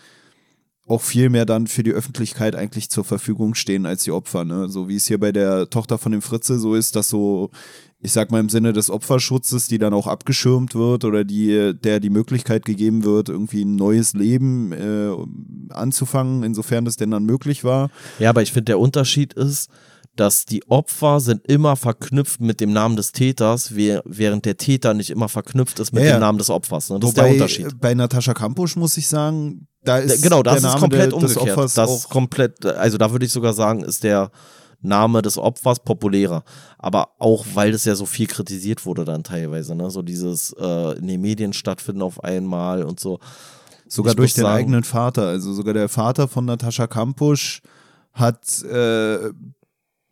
auch 0.87 1.03
viel 1.03 1.31
mehr 1.31 1.47
dann 1.47 1.67
für 1.67 1.83
die 1.83 1.93
Öffentlichkeit 1.93 2.55
eigentlich 2.55 2.91
zur 2.91 3.05
Verfügung 3.05 3.55
stehen 3.55 3.87
als 3.87 4.05
die 4.05 4.13
Opfer. 4.13 4.45
Ne? 4.45 4.69
So 4.69 4.89
wie 4.89 4.97
es 4.97 5.07
hier 5.07 5.19
bei 5.19 5.33
der 5.33 5.69
Tochter 5.69 5.99
von 5.99 6.13
dem 6.13 6.23
Fritze 6.23 6.59
so 6.59 6.75
ist, 6.75 6.95
dass 6.95 7.09
so 7.09 7.51
ich 8.01 8.13
sag 8.13 8.31
mal 8.31 8.41
im 8.41 8.49
Sinne 8.49 8.73
des 8.73 8.91
Opferschutzes, 8.91 9.69
die 9.69 9.79
dann 9.79 9.95
auch 9.95 10.07
abgeschirmt 10.07 10.75
wird 10.75 11.05
oder 11.05 11.25
die, 11.25 11.73
der 11.75 11.99
die 11.99 12.11
Möglichkeit 12.11 12.65
gegeben 12.65 13.05
wird, 13.05 13.29
irgendwie 13.29 13.65
ein 13.65 13.75
neues 13.75 14.13
Leben 14.13 14.73
äh, 14.73 15.11
anzufangen, 15.71 16.43
insofern 16.43 16.85
das 16.85 16.97
denn 16.97 17.11
dann 17.11 17.25
möglich 17.25 17.65
war. 17.65 17.91
Ja, 18.19 18.31
aber 18.31 18.43
ich 18.43 18.53
finde, 18.53 18.67
der 18.67 18.79
Unterschied 18.79 19.33
ist, 19.33 19.71
dass 20.17 20.45
die 20.45 20.69
Opfer 20.69 21.21
sind 21.21 21.47
immer 21.47 21.77
verknüpft 21.77 22.41
mit 22.41 22.61
dem 22.61 22.73
Namen 22.73 22.97
des 22.97 23.13
Täters, 23.13 23.75
während 23.75 24.45
der 24.45 24.57
Täter 24.57 24.95
nicht 24.95 25.11
immer 25.11 25.29
verknüpft 25.29 25.79
ist 25.79 25.93
mit 25.93 26.05
ja, 26.05 26.13
dem 26.13 26.21
Namen 26.21 26.39
des 26.39 26.51
Opfers. 26.51 26.91
Ne? 26.91 26.99
Das 27.01 27.11
Wobei, 27.11 27.23
ist 27.23 27.27
der 27.27 27.33
Unterschied. 27.33 27.81
Bei 27.81 27.95
Natascha 27.95 28.35
Kampusch 28.35 28.77
muss 28.77 28.97
ich 28.97 29.09
sagen, 29.09 29.69
da 29.85 29.99
ist 29.99 30.23
genau, 30.23 30.43
das 30.43 30.63
der 30.63 30.71
ist 30.71 30.79
komplett 30.79 31.13
der, 31.13 31.17
umgekehrt. 31.17 31.77
das 31.77 31.91
ist 31.91 32.09
komplett, 32.09 32.67
also 32.67 32.99
da 32.99 33.13
würde 33.13 33.25
ich 33.25 33.33
sogar 33.33 33.53
sagen, 33.53 33.85
ist 33.85 34.03
der 34.03 34.31
Name 34.81 35.23
des 35.23 35.39
Opfers 35.39 35.81
populärer. 35.81 36.45
Aber 36.79 37.11
auch, 37.19 37.45
weil 37.55 37.73
das 37.73 37.85
ja 37.85 37.95
so 37.95 38.07
viel 38.07 38.27
kritisiert 38.27 38.85
wurde 38.85 39.05
dann 39.05 39.25
teilweise, 39.25 39.75
ne? 39.75 39.91
So 39.91 40.03
dieses 40.03 40.55
äh, 40.59 40.99
in 40.99 41.07
den 41.07 41.21
Medien 41.21 41.53
stattfinden 41.53 42.03
auf 42.03 42.23
einmal 42.23 42.83
und 42.83 43.01
so. 43.01 43.19
Sogar 43.89 44.13
ich 44.13 44.17
durch 44.17 44.35
den 44.35 44.43
sagen, 44.43 44.57
eigenen 44.57 44.85
Vater. 44.85 45.29
Also 45.29 45.53
sogar 45.53 45.75
der 45.75 45.89
Vater 45.89 46.29
von 46.29 46.45
Natascha 46.45 46.87
Kampusch 46.87 47.63
hat 48.13 48.63
äh, 48.65 49.31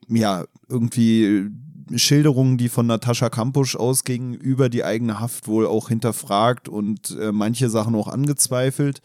ja 0.09 0.44
irgendwie 0.68 1.51
Schilderungen, 1.94 2.56
die 2.56 2.68
von 2.68 2.86
Natascha 2.86 3.28
Kampusch 3.28 3.76
ausgingen, 3.76 4.35
über 4.35 4.68
die 4.68 4.85
eigene 4.85 5.20
Haft 5.20 5.48
wohl 5.48 5.66
auch 5.66 5.89
hinterfragt 5.89 6.68
und 6.68 7.16
äh, 7.20 7.32
manche 7.32 7.68
Sachen 7.68 7.94
auch 7.94 8.09
angezweifelt. 8.09 9.01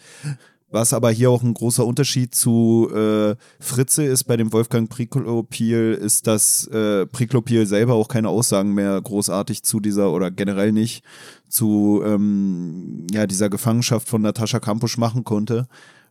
Was 0.71 0.93
aber 0.93 1.09
hier 1.09 1.31
auch 1.31 1.41
ein 1.41 1.55
großer 1.55 1.83
Unterschied 1.83 2.35
zu 2.35 2.89
äh, 2.93 3.35
Fritze 3.59 4.03
ist 4.03 4.25
bei 4.25 4.37
dem 4.37 4.53
Wolfgang 4.53 4.87
Priklopil, 4.87 5.97
ist, 5.99 6.27
dass 6.27 6.67
äh, 6.67 7.07
Priklopil 7.07 7.65
selber 7.65 7.95
auch 7.95 8.07
keine 8.07 8.29
Aussagen 8.29 8.75
mehr 8.75 9.01
großartig 9.01 9.63
zu 9.63 9.79
dieser 9.79 10.11
oder 10.11 10.29
generell 10.29 10.71
nicht 10.71 11.03
zu 11.47 12.03
ähm, 12.05 13.07
ja, 13.11 13.25
dieser 13.25 13.49
Gefangenschaft 13.49 14.07
von 14.07 14.21
Natascha 14.21 14.59
Kampusch 14.59 14.99
machen 14.99 15.23
konnte 15.23 15.67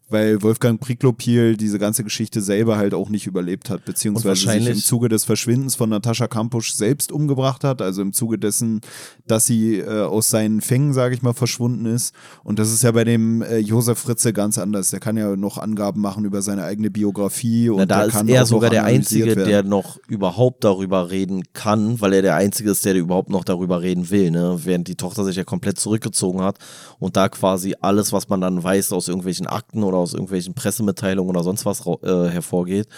weil 0.08 0.42
Wolfgang 0.42 0.80
Priklopil 0.80 1.56
diese 1.56 1.78
ganze 1.78 2.02
Geschichte 2.02 2.40
selber 2.40 2.78
halt 2.78 2.94
auch 2.94 3.10
nicht 3.10 3.26
überlebt 3.26 3.68
hat, 3.68 3.84
beziehungsweise 3.84 4.50
sich 4.50 4.66
im 4.66 4.76
Zuge 4.76 5.08
des 5.08 5.24
Verschwindens 5.24 5.74
von 5.74 5.90
Natascha 5.90 6.28
Kampusch 6.28 6.72
selbst 6.72 7.12
umgebracht 7.12 7.62
hat, 7.62 7.82
also 7.82 8.00
im 8.00 8.12
Zuge 8.12 8.38
dessen, 8.38 8.80
dass 9.26 9.44
sie 9.44 9.78
äh, 9.78 10.02
aus 10.02 10.30
seinen 10.30 10.60
Fängen, 10.60 10.94
sage 10.94 11.14
ich 11.14 11.22
mal, 11.22 11.34
verschwunden 11.34 11.86
ist. 11.86 12.14
Und 12.42 12.58
das 12.58 12.72
ist 12.72 12.82
ja 12.82 12.92
bei 12.92 13.04
dem 13.04 13.42
äh, 13.42 13.58
Josef 13.58 13.98
Fritze 13.98 14.32
ganz 14.32 14.56
anders. 14.56 14.90
Der 14.90 15.00
kann 15.00 15.16
ja 15.16 15.36
noch 15.36 15.58
Angaben 15.58 16.00
machen 16.00 16.24
über 16.24 16.40
seine 16.40 16.64
eigene 16.64 16.90
Biografie. 16.90 17.68
Und 17.68 17.78
Na, 17.78 17.86
da 17.86 18.04
ist 18.04 18.28
er 18.28 18.46
sogar 18.46 18.70
der 18.70 18.84
Einzige, 18.84 19.26
werden. 19.26 19.44
der 19.44 19.62
noch 19.62 19.98
überhaupt 20.08 20.64
darüber 20.64 21.10
reden 21.10 21.42
kann, 21.52 22.00
weil 22.00 22.14
er 22.14 22.22
der 22.22 22.36
Einzige 22.36 22.70
ist, 22.70 22.84
der 22.84 22.94
überhaupt 22.94 23.30
noch 23.30 23.44
darüber 23.44 23.82
reden 23.82 24.08
will, 24.10 24.30
ne? 24.30 24.60
während 24.64 24.88
die 24.88 24.96
Tochter 24.96 25.24
sich 25.24 25.36
ja 25.36 25.44
komplett 25.44 25.78
zurückgezogen 25.78 26.40
hat 26.40 26.58
und 26.98 27.16
da 27.16 27.28
quasi 27.28 27.74
alles, 27.80 28.12
was 28.12 28.28
man 28.28 28.40
dann 28.40 28.62
weiß 28.62 28.92
aus 28.92 29.08
irgendwelchen 29.08 29.46
Akten 29.46 29.82
oder 29.82 29.97
aus 29.98 30.14
irgendwelchen 30.14 30.54
Pressemitteilungen 30.54 31.30
oder 31.30 31.44
sonst 31.44 31.66
was 31.66 31.86
äh, 31.86 32.28
hervorgeht. 32.28 32.88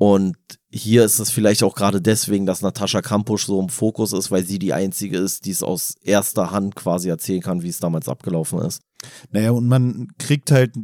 Und 0.00 0.36
hier 0.70 1.04
ist 1.04 1.18
es 1.18 1.30
vielleicht 1.30 1.62
auch 1.62 1.74
gerade 1.74 2.00
deswegen, 2.00 2.46
dass 2.46 2.62
Natascha 2.62 3.02
Kampusch 3.02 3.44
so 3.44 3.60
im 3.60 3.68
Fokus 3.68 4.14
ist, 4.14 4.30
weil 4.30 4.46
sie 4.46 4.58
die 4.58 4.72
einzige 4.72 5.18
ist, 5.18 5.44
die 5.44 5.50
es 5.50 5.62
aus 5.62 5.94
erster 6.02 6.52
Hand 6.52 6.74
quasi 6.74 7.10
erzählen 7.10 7.42
kann, 7.42 7.62
wie 7.62 7.68
es 7.68 7.80
damals 7.80 8.08
abgelaufen 8.08 8.60
ist. 8.60 8.80
Naja, 9.30 9.50
und 9.50 9.68
man 9.68 10.08
kriegt 10.18 10.52
halt, 10.52 10.74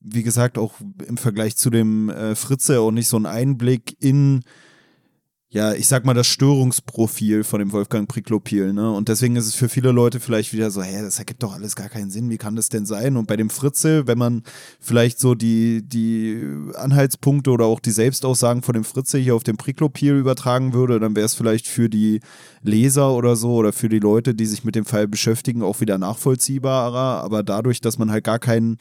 wie 0.00 0.22
gesagt, 0.22 0.56
auch 0.56 0.72
im 1.06 1.18
Vergleich 1.18 1.56
zu 1.58 1.68
dem 1.68 2.08
äh, 2.08 2.34
Fritze 2.34 2.80
auch 2.80 2.90
nicht 2.90 3.08
so 3.08 3.16
einen 3.16 3.26
Einblick 3.26 3.96
in 4.00 4.40
ja, 5.50 5.72
ich 5.72 5.88
sag 5.88 6.04
mal, 6.04 6.12
das 6.12 6.26
Störungsprofil 6.26 7.42
von 7.42 7.60
dem 7.60 7.72
Wolfgang 7.72 8.06
Priklopil, 8.06 8.74
ne? 8.74 8.92
Und 8.92 9.08
deswegen 9.08 9.34
ist 9.34 9.46
es 9.46 9.54
für 9.54 9.70
viele 9.70 9.92
Leute 9.92 10.20
vielleicht 10.20 10.52
wieder 10.52 10.70
so, 10.70 10.82
hä, 10.82 11.00
das 11.00 11.18
ergibt 11.18 11.42
doch 11.42 11.54
alles 11.54 11.74
gar 11.74 11.88
keinen 11.88 12.10
Sinn, 12.10 12.28
wie 12.28 12.36
kann 12.36 12.54
das 12.54 12.68
denn 12.68 12.84
sein? 12.84 13.16
Und 13.16 13.26
bei 13.26 13.36
dem 13.36 13.48
Fritzel, 13.48 14.06
wenn 14.06 14.18
man 14.18 14.42
vielleicht 14.78 15.18
so 15.18 15.34
die, 15.34 15.82
die 15.82 16.42
Anhaltspunkte 16.74 17.50
oder 17.50 17.64
auch 17.64 17.80
die 17.80 17.92
Selbstaussagen 17.92 18.60
von 18.60 18.74
dem 18.74 18.84
Fritzel 18.84 19.22
hier 19.22 19.34
auf 19.34 19.42
dem 19.42 19.56
Priklopil 19.56 20.16
übertragen 20.16 20.74
würde, 20.74 21.00
dann 21.00 21.16
wäre 21.16 21.24
es 21.24 21.34
vielleicht 21.34 21.66
für 21.66 21.88
die 21.88 22.20
Leser 22.62 23.14
oder 23.14 23.34
so 23.34 23.54
oder 23.54 23.72
für 23.72 23.88
die 23.88 24.00
Leute, 24.00 24.34
die 24.34 24.44
sich 24.44 24.64
mit 24.64 24.74
dem 24.74 24.84
Fall 24.84 25.08
beschäftigen, 25.08 25.62
auch 25.62 25.80
wieder 25.80 25.96
nachvollziehbarer. 25.96 27.24
Aber 27.24 27.42
dadurch, 27.42 27.80
dass 27.80 27.96
man 27.96 28.10
halt 28.10 28.24
gar 28.24 28.38
keinen 28.38 28.76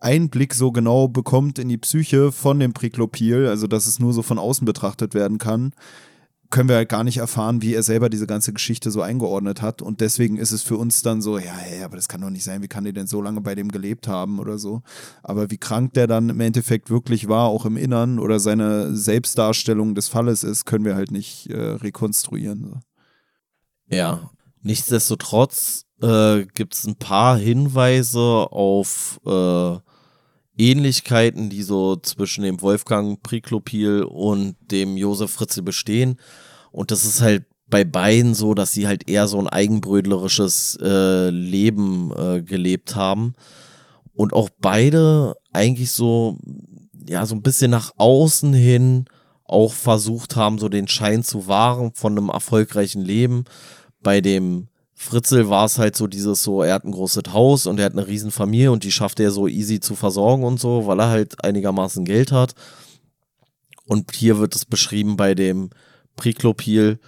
Einblick 0.00 0.54
so 0.54 0.72
genau 0.72 1.06
bekommt 1.06 1.60
in 1.60 1.68
die 1.68 1.78
Psyche 1.78 2.32
von 2.32 2.58
dem 2.58 2.72
Priklopil, 2.72 3.46
also 3.46 3.68
dass 3.68 3.86
es 3.86 4.00
nur 4.00 4.12
so 4.12 4.22
von 4.22 4.38
außen 4.38 4.64
betrachtet 4.64 5.14
werden 5.14 5.38
kann, 5.38 5.72
können 6.50 6.68
wir 6.68 6.76
halt 6.76 6.88
gar 6.88 7.04
nicht 7.04 7.18
erfahren, 7.18 7.60
wie 7.60 7.74
er 7.74 7.82
selber 7.82 8.08
diese 8.08 8.26
ganze 8.26 8.52
Geschichte 8.52 8.90
so 8.90 9.02
eingeordnet 9.02 9.60
hat. 9.60 9.82
Und 9.82 10.00
deswegen 10.00 10.38
ist 10.38 10.52
es 10.52 10.62
für 10.62 10.76
uns 10.76 11.02
dann 11.02 11.20
so, 11.20 11.38
ja, 11.38 11.52
hey, 11.52 11.82
aber 11.82 11.96
das 11.96 12.08
kann 12.08 12.20
doch 12.20 12.30
nicht 12.30 12.44
sein, 12.44 12.62
wie 12.62 12.68
kann 12.68 12.84
der 12.84 12.92
denn 12.92 13.06
so 13.06 13.20
lange 13.20 13.40
bei 13.40 13.54
dem 13.54 13.70
gelebt 13.70 14.08
haben 14.08 14.38
oder 14.38 14.58
so. 14.58 14.82
Aber 15.22 15.50
wie 15.50 15.58
krank 15.58 15.92
der 15.94 16.06
dann 16.06 16.30
im 16.30 16.40
Endeffekt 16.40 16.88
wirklich 16.88 17.28
war, 17.28 17.48
auch 17.48 17.66
im 17.66 17.76
Innern 17.76 18.18
oder 18.18 18.40
seine 18.40 18.94
Selbstdarstellung 18.94 19.94
des 19.94 20.08
Falles 20.08 20.42
ist, 20.42 20.64
können 20.64 20.84
wir 20.84 20.94
halt 20.94 21.10
nicht 21.10 21.50
äh, 21.50 21.56
rekonstruieren. 21.56 22.80
Ja, 23.90 24.30
nichtsdestotrotz 24.62 25.84
äh, 26.00 26.44
gibt 26.54 26.74
es 26.74 26.86
ein 26.86 26.96
paar 26.96 27.36
Hinweise 27.38 28.20
auf 28.20 29.20
äh, 29.26 29.76
Ähnlichkeiten, 30.58 31.48
die 31.48 31.62
so 31.62 31.96
zwischen 31.96 32.42
dem 32.42 32.60
Wolfgang 32.60 33.22
Priklopil 33.22 34.02
und 34.02 34.56
dem 34.70 34.96
Josef 34.96 35.30
Fritzel 35.30 35.62
bestehen. 35.62 36.18
Und 36.72 36.90
das 36.90 37.04
ist 37.04 37.20
halt 37.20 37.44
bei 37.68 37.84
beiden 37.84 38.34
so, 38.34 38.54
dass 38.54 38.72
sie 38.72 38.86
halt 38.86 39.08
eher 39.08 39.28
so 39.28 39.38
ein 39.38 39.48
eigenbrödlerisches 39.48 40.78
äh, 40.82 41.30
Leben 41.30 42.12
äh, 42.16 42.42
gelebt 42.42 42.96
haben. 42.96 43.34
Und 44.14 44.32
auch 44.32 44.48
beide 44.60 45.36
eigentlich 45.52 45.92
so, 45.92 46.38
ja, 47.08 47.24
so 47.24 47.34
ein 47.34 47.42
bisschen 47.42 47.70
nach 47.70 47.92
außen 47.96 48.52
hin 48.52 49.04
auch 49.44 49.72
versucht 49.72 50.36
haben, 50.36 50.58
so 50.58 50.68
den 50.68 50.88
Schein 50.88 51.22
zu 51.22 51.46
wahren 51.46 51.92
von 51.94 52.12
einem 52.12 52.28
erfolgreichen 52.28 53.02
Leben. 53.02 53.44
Bei 54.02 54.20
dem 54.20 54.68
Fritzel 55.00 55.48
war 55.48 55.64
es 55.64 55.78
halt 55.78 55.96
so 55.96 56.08
dieses 56.08 56.42
so, 56.42 56.60
er 56.60 56.74
hat 56.74 56.84
ein 56.84 56.90
großes 56.90 57.32
Haus 57.32 57.66
und 57.66 57.78
er 57.78 57.84
hat 57.84 57.92
eine 57.92 58.08
riesen 58.08 58.32
Familie 58.32 58.72
und 58.72 58.82
die 58.82 58.90
schafft 58.90 59.20
er 59.20 59.30
so 59.30 59.46
easy 59.46 59.78
zu 59.78 59.94
versorgen 59.94 60.42
und 60.42 60.58
so, 60.58 60.88
weil 60.88 60.98
er 60.98 61.08
halt 61.08 61.44
einigermaßen 61.44 62.04
Geld 62.04 62.32
hat. 62.32 62.54
Und 63.86 64.12
hier 64.16 64.38
wird 64.38 64.56
es 64.56 64.64
beschrieben 64.64 65.16
bei 65.16 65.36
dem 65.36 65.70
Priklopil, 66.16 66.98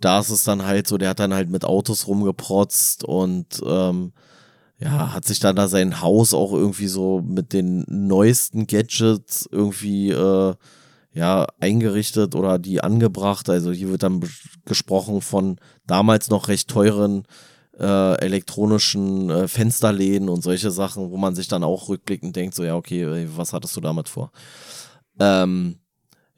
da 0.00 0.18
ist 0.18 0.30
es 0.30 0.42
dann 0.42 0.66
halt 0.66 0.88
so, 0.88 0.98
der 0.98 1.10
hat 1.10 1.20
dann 1.20 1.32
halt 1.32 1.48
mit 1.48 1.64
Autos 1.64 2.08
rumgeprotzt 2.08 3.04
und 3.04 3.62
ähm, 3.64 4.12
ja, 4.80 5.12
hat 5.12 5.24
sich 5.24 5.38
dann 5.38 5.54
da 5.54 5.68
sein 5.68 6.00
Haus 6.00 6.34
auch 6.34 6.52
irgendwie 6.52 6.88
so 6.88 7.22
mit 7.22 7.52
den 7.52 7.84
neuesten 7.86 8.66
Gadgets 8.66 9.48
irgendwie 9.50 10.10
äh, 10.10 10.54
ja, 11.18 11.48
eingerichtet 11.58 12.36
oder 12.36 12.60
die 12.60 12.80
angebracht. 12.80 13.50
Also 13.50 13.72
hier 13.72 13.90
wird 13.90 14.04
dann 14.04 14.22
gesprochen 14.64 15.20
von 15.20 15.56
damals 15.84 16.30
noch 16.30 16.46
recht 16.46 16.70
teuren 16.70 17.24
äh, 17.76 18.14
elektronischen 18.20 19.28
äh, 19.28 19.48
Fensterläden 19.48 20.28
und 20.28 20.42
solche 20.42 20.70
Sachen, 20.70 21.10
wo 21.10 21.16
man 21.16 21.34
sich 21.34 21.48
dann 21.48 21.64
auch 21.64 21.88
rückblickend 21.88 22.36
denkt, 22.36 22.54
so 22.54 22.62
ja, 22.62 22.76
okay, 22.76 23.26
was 23.34 23.52
hattest 23.52 23.76
du 23.76 23.80
damit 23.80 24.08
vor? 24.08 24.30
Ähm, 25.18 25.80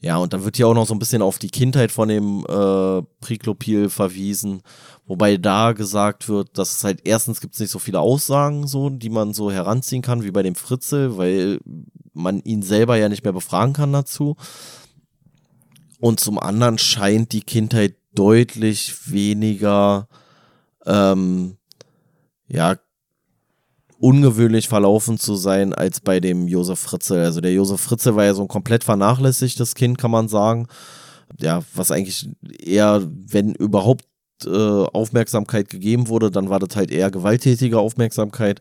ja, 0.01 0.17
und 0.17 0.33
dann 0.33 0.45
wird 0.45 0.57
hier 0.57 0.67
auch 0.67 0.75
noch 0.75 0.87
so 0.87 0.95
ein 0.95 0.99
bisschen 0.99 1.21
auf 1.21 1.39
die 1.39 1.51
Kindheit 1.51 1.93
von 1.93 2.09
dem 2.09 2.47
äh, 2.49 3.03
Priklopil 3.21 3.91
verwiesen, 3.91 4.63
wobei 5.05 5.37
da 5.37 5.73
gesagt 5.73 6.27
wird, 6.27 6.57
dass 6.57 6.79
es 6.79 6.85
halt 6.85 7.03
erstens 7.05 7.43
gibt 7.43 7.53
es 7.53 7.61
nicht 7.61 7.71
so 7.71 7.79
viele 7.79 8.01
Aussagen, 8.01 8.67
so, 8.67 8.89
die 8.89 9.11
man 9.11 9.35
so 9.35 9.51
heranziehen 9.51 10.01
kann 10.01 10.23
wie 10.23 10.31
bei 10.31 10.43
dem 10.43 10.55
Fritzel, 10.55 11.19
weil 11.19 11.61
man 12.21 12.41
ihn 12.41 12.63
selber 12.63 12.97
ja 12.97 13.09
nicht 13.09 13.25
mehr 13.25 13.33
befragen 13.33 13.73
kann 13.73 13.93
dazu. 13.93 14.37
Und 16.01 16.21
zum 16.21 16.39
anderen 16.39 16.79
scheint 16.79 17.33
die 17.33 17.43
Kindheit 17.43 17.95
deutlich 18.15 19.11
weniger, 19.11 20.09
ähm, 20.87 21.57
ja, 22.49 22.77
ungewöhnlich 23.99 24.67
verlaufen 24.69 25.19
zu 25.19 25.37
sein 25.37 25.75
als 25.75 26.01
bei 26.01 26.21
dem 26.21 26.49
Josef 26.49 26.81
Fritzel. 26.81 27.23
Also 27.23 27.43
der 27.43 27.53
Josef 27.53 27.83
Fritzel 27.83 28.17
war 28.17 28.25
ja 28.25 28.35
so 28.35 28.43
ein 28.43 28.49
komplett 28.49 28.83
vernachlässigtes 28.83 29.75
Kind, 29.75 29.99
kann 29.99 30.11
man 30.11 30.29
sagen. 30.29 30.67
Ja, 31.39 31.63
was 31.75 31.91
eigentlich 31.91 32.29
eher, 32.59 33.07
wenn 33.07 33.55
überhaupt 33.55 34.07
äh, 34.47 34.49
Aufmerksamkeit 34.49 35.69
gegeben 35.69 36.09
wurde, 36.09 36.31
dann 36.31 36.49
war 36.49 36.59
das 36.59 36.77
halt 36.77 36.91
eher 36.91 37.11
gewalttätige 37.11 37.79
Aufmerksamkeit. 37.79 38.61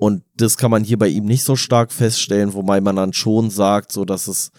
Und 0.00 0.22
das 0.34 0.56
kann 0.56 0.70
man 0.70 0.82
hier 0.82 0.98
bei 0.98 1.08
ihm 1.08 1.26
nicht 1.26 1.44
so 1.44 1.56
stark 1.56 1.92
feststellen, 1.92 2.54
wobei 2.54 2.80
man 2.80 2.96
dann 2.96 3.12
schon 3.12 3.50
sagt, 3.50 3.92
so 3.92 4.06
dass 4.06 4.28
es, 4.28 4.50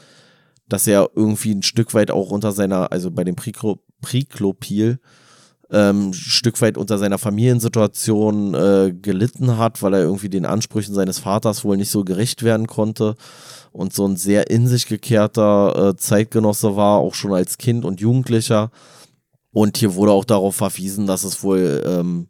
dass 0.69 0.85
er 0.85 1.09
irgendwie 1.15 1.51
ein 1.51 1.63
Stück 1.63 1.95
weit 1.95 2.11
auch 2.11 2.29
unter 2.29 2.51
seiner, 2.51 2.91
also 2.91 3.09
bei 3.09 3.23
dem 3.23 3.35
Priklopil, 3.35 4.99
ähm, 5.71 6.09
ein 6.09 6.13
Stück 6.13 6.61
weit 6.61 6.77
unter 6.77 6.99
seiner 6.99 7.17
Familiensituation 7.17 8.53
äh, 8.53 8.93
gelitten 8.93 9.57
hat, 9.57 9.81
weil 9.81 9.95
er 9.95 10.01
irgendwie 10.01 10.29
den 10.29 10.45
Ansprüchen 10.45 10.93
seines 10.93 11.17
Vaters 11.17 11.65
wohl 11.65 11.75
nicht 11.75 11.89
so 11.89 12.03
gerecht 12.03 12.43
werden 12.43 12.67
konnte 12.67 13.15
und 13.71 13.93
so 13.93 14.07
ein 14.07 14.17
sehr 14.17 14.51
in 14.51 14.67
sich 14.67 14.85
gekehrter 14.85 15.89
äh, 15.89 15.95
Zeitgenosse 15.95 16.75
war, 16.75 16.99
auch 16.99 17.15
schon 17.15 17.33
als 17.33 17.57
Kind 17.57 17.83
und 17.83 17.99
Jugendlicher. 17.99 18.69
Und 19.51 19.77
hier 19.77 19.95
wurde 19.95 20.11
auch 20.11 20.25
darauf 20.25 20.55
verwiesen, 20.55 21.07
dass 21.07 21.23
es 21.23 21.41
wohl 21.41 21.81
ähm, 21.83 22.27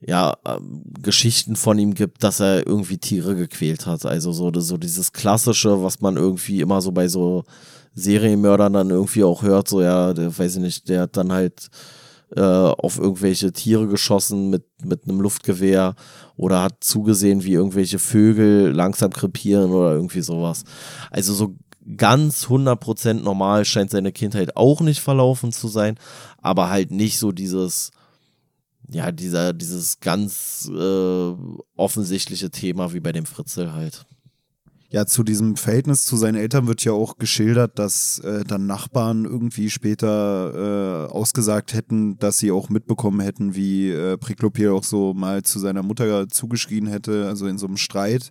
ja, 0.00 0.36
ähm, 0.46 0.82
Geschichten 1.02 1.56
von 1.56 1.78
ihm 1.78 1.94
gibt, 1.94 2.22
dass 2.22 2.40
er 2.40 2.66
irgendwie 2.66 2.98
Tiere 2.98 3.34
gequält 3.34 3.86
hat. 3.86 4.06
Also 4.06 4.32
so, 4.32 4.52
so 4.60 4.76
dieses 4.76 5.12
Klassische, 5.12 5.82
was 5.82 6.00
man 6.00 6.16
irgendwie 6.16 6.60
immer 6.60 6.80
so 6.80 6.92
bei 6.92 7.08
so 7.08 7.44
Serienmördern 7.94 8.72
dann 8.72 8.90
irgendwie 8.90 9.24
auch 9.24 9.42
hört, 9.42 9.68
so 9.68 9.82
ja, 9.82 10.12
der, 10.12 10.36
weiß 10.36 10.56
ich 10.56 10.62
nicht, 10.62 10.88
der 10.88 11.02
hat 11.02 11.16
dann 11.16 11.32
halt 11.32 11.68
äh, 12.36 12.40
auf 12.40 12.98
irgendwelche 12.98 13.52
Tiere 13.52 13.88
geschossen 13.88 14.50
mit, 14.50 14.64
mit 14.84 15.04
einem 15.04 15.20
Luftgewehr 15.20 15.94
oder 16.36 16.62
hat 16.62 16.84
zugesehen, 16.84 17.42
wie 17.42 17.54
irgendwelche 17.54 17.98
Vögel 17.98 18.70
langsam 18.70 19.12
krepieren 19.12 19.72
oder 19.72 19.94
irgendwie 19.94 20.20
sowas. 20.20 20.64
Also 21.10 21.34
so 21.34 21.56
ganz 21.96 22.46
100% 22.46 23.14
normal 23.14 23.64
scheint 23.64 23.90
seine 23.90 24.12
Kindheit 24.12 24.56
auch 24.56 24.80
nicht 24.80 25.00
verlaufen 25.00 25.52
zu 25.52 25.68
sein, 25.68 25.98
aber 26.40 26.68
halt 26.68 26.90
nicht 26.90 27.18
so 27.18 27.32
dieses 27.32 27.90
ja, 28.90 29.12
dieser, 29.12 29.52
dieses 29.52 30.00
ganz 30.00 30.70
äh, 30.72 31.32
offensichtliche 31.76 32.50
Thema 32.50 32.92
wie 32.92 33.00
bei 33.00 33.12
dem 33.12 33.26
Fritzel 33.26 33.72
halt. 33.72 34.06
Ja, 34.90 35.04
zu 35.04 35.22
diesem 35.22 35.56
Verhältnis 35.56 36.04
zu 36.04 36.16
seinen 36.16 36.36
Eltern 36.36 36.66
wird 36.66 36.82
ja 36.82 36.92
auch 36.92 37.18
geschildert, 37.18 37.78
dass 37.78 38.20
äh, 38.20 38.44
dann 38.44 38.66
Nachbarn 38.66 39.26
irgendwie 39.26 39.68
später 39.68 41.08
äh, 41.10 41.12
ausgesagt 41.12 41.74
hätten, 41.74 42.18
dass 42.18 42.38
sie 42.38 42.50
auch 42.50 42.70
mitbekommen 42.70 43.20
hätten, 43.20 43.54
wie 43.54 43.90
äh, 43.90 44.16
Priklopil 44.16 44.70
auch 44.70 44.84
so 44.84 45.12
mal 45.12 45.42
zu 45.42 45.58
seiner 45.58 45.82
Mutter 45.82 46.26
zugeschrien 46.30 46.86
hätte, 46.86 47.26
also 47.26 47.46
in 47.46 47.58
so 47.58 47.66
einem 47.66 47.76
Streit, 47.76 48.30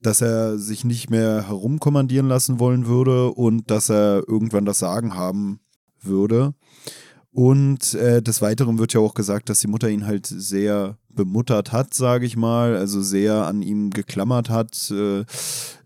dass 0.00 0.20
er 0.20 0.56
sich 0.58 0.84
nicht 0.84 1.10
mehr 1.10 1.48
herumkommandieren 1.48 2.28
lassen 2.28 2.60
wollen 2.60 2.86
würde 2.86 3.32
und 3.32 3.68
dass 3.68 3.90
er 3.90 4.22
irgendwann 4.28 4.66
das 4.66 4.78
Sagen 4.78 5.16
haben 5.16 5.58
würde. 6.00 6.54
Und 7.38 7.94
äh, 7.94 8.20
des 8.20 8.42
Weiteren 8.42 8.80
wird 8.80 8.94
ja 8.94 9.00
auch 9.00 9.14
gesagt, 9.14 9.48
dass 9.48 9.60
die 9.60 9.68
Mutter 9.68 9.88
ihn 9.88 10.08
halt 10.08 10.26
sehr 10.26 10.98
bemuttert 11.08 11.70
hat, 11.70 11.94
sage 11.94 12.26
ich 12.26 12.36
mal, 12.36 12.74
also 12.74 13.00
sehr 13.00 13.46
an 13.46 13.62
ihm 13.62 13.90
geklammert 13.90 14.50
hat. 14.50 14.90
Äh, 14.90 15.24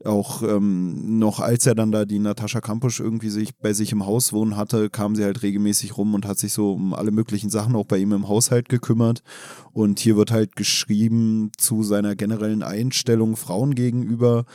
auch 0.03 0.43
ähm, 0.43 1.19
noch 1.19 1.41
als 1.41 1.67
er 1.67 1.75
dann 1.75 1.93
da 1.93 2.07
die 2.07 2.21
Natascha 2.21 2.63
Kampusch 2.63 3.01
irgendwie 3.01 3.29
sich 3.29 3.55
bei 3.55 3.75
sich 3.75 3.93
im 3.93 4.07
Haus 4.07 4.33
wohnen 4.33 4.57
hatte, 4.57 4.89
kam 4.89 5.15
sie 5.15 5.25
halt 5.25 5.43
regelmäßig 5.43 5.99
rum 5.99 6.15
und 6.15 6.27
hat 6.27 6.39
sich 6.39 6.55
so 6.55 6.73
um 6.73 6.95
alle 6.95 7.11
möglichen 7.11 7.51
Sachen 7.51 7.77
auch 7.77 7.85
bei 7.85 7.99
ihm 7.99 8.13
im 8.13 8.29
Haushalt 8.29 8.71
gekümmert. 8.71 9.23
Und 9.75 9.99
hier 9.99 10.17
wird 10.17 10.31
halt 10.31 10.57
geschrieben 10.57 11.53
zu 11.59 11.83
seiner 11.83 12.17
generellen 12.17 12.63
Einstellung 12.63 13.37
Frauen 13.37 13.75
gegenüber, 13.75 14.47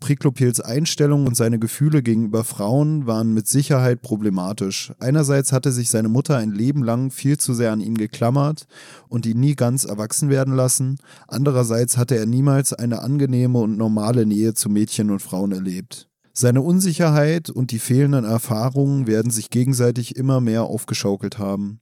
Priklopils 0.00 0.60
Einstellung 0.60 1.26
und 1.26 1.36
seine 1.36 1.58
Gefühle 1.58 2.02
gegenüber 2.02 2.44
Frauen 2.44 3.06
waren 3.06 3.34
mit 3.34 3.48
Sicherheit 3.48 4.02
problematisch. 4.02 4.92
Einerseits 4.98 5.52
hatte 5.52 5.72
sich 5.72 5.90
seine 5.90 6.08
Mutter 6.08 6.36
ein 6.36 6.52
Leben 6.52 6.82
lang 6.82 7.10
viel 7.10 7.38
zu 7.38 7.54
sehr 7.54 7.72
an 7.72 7.80
ihn 7.80 7.96
geklammert 7.96 8.66
und 9.08 9.26
ihn 9.26 9.40
nie 9.40 9.54
ganz 9.54 9.84
erwachsen 9.84 10.28
werden 10.28 10.54
lassen. 10.54 10.98
Andererseits 11.28 11.96
hatte 11.96 12.16
er 12.16 12.26
niemals 12.26 12.72
eine 12.72 13.02
angenehme 13.02 13.58
und 13.58 13.76
normale 13.76 14.26
Nähe 14.26 14.54
zu 14.54 14.68
Mädchen 14.68 15.10
und 15.10 15.22
Frauen 15.22 15.52
erlebt. 15.52 16.08
Seine 16.38 16.60
Unsicherheit 16.60 17.48
und 17.48 17.70
die 17.70 17.78
fehlenden 17.78 18.26
Erfahrungen 18.26 19.06
werden 19.06 19.30
sich 19.30 19.48
gegenseitig 19.48 20.16
immer 20.16 20.42
mehr 20.42 20.64
aufgeschaukelt 20.64 21.38
haben. 21.38 21.80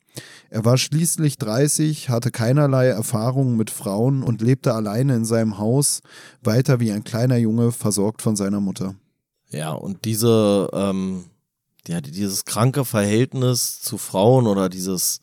Er 0.48 0.64
war 0.64 0.78
schließlich 0.78 1.38
30, 1.38 2.08
hatte 2.08 2.30
keinerlei 2.30 2.86
Erfahrungen 2.86 3.56
mit 3.56 3.70
Frauen 3.70 4.22
und 4.22 4.42
lebte 4.42 4.72
alleine 4.72 5.16
in 5.16 5.24
seinem 5.24 5.58
Haus, 5.58 6.02
weiter 6.40 6.78
wie 6.78 6.92
ein 6.92 7.02
kleiner 7.02 7.36
Junge, 7.36 7.72
versorgt 7.72 8.22
von 8.22 8.36
seiner 8.36 8.60
Mutter. 8.60 8.94
Ja, 9.50 9.72
und 9.72 10.04
diese, 10.04 10.70
ähm, 10.72 11.24
ja, 11.88 12.00
dieses 12.00 12.44
kranke 12.44 12.84
Verhältnis 12.84 13.80
zu 13.80 13.98
Frauen 13.98 14.46
oder 14.46 14.68
dieses, 14.68 15.18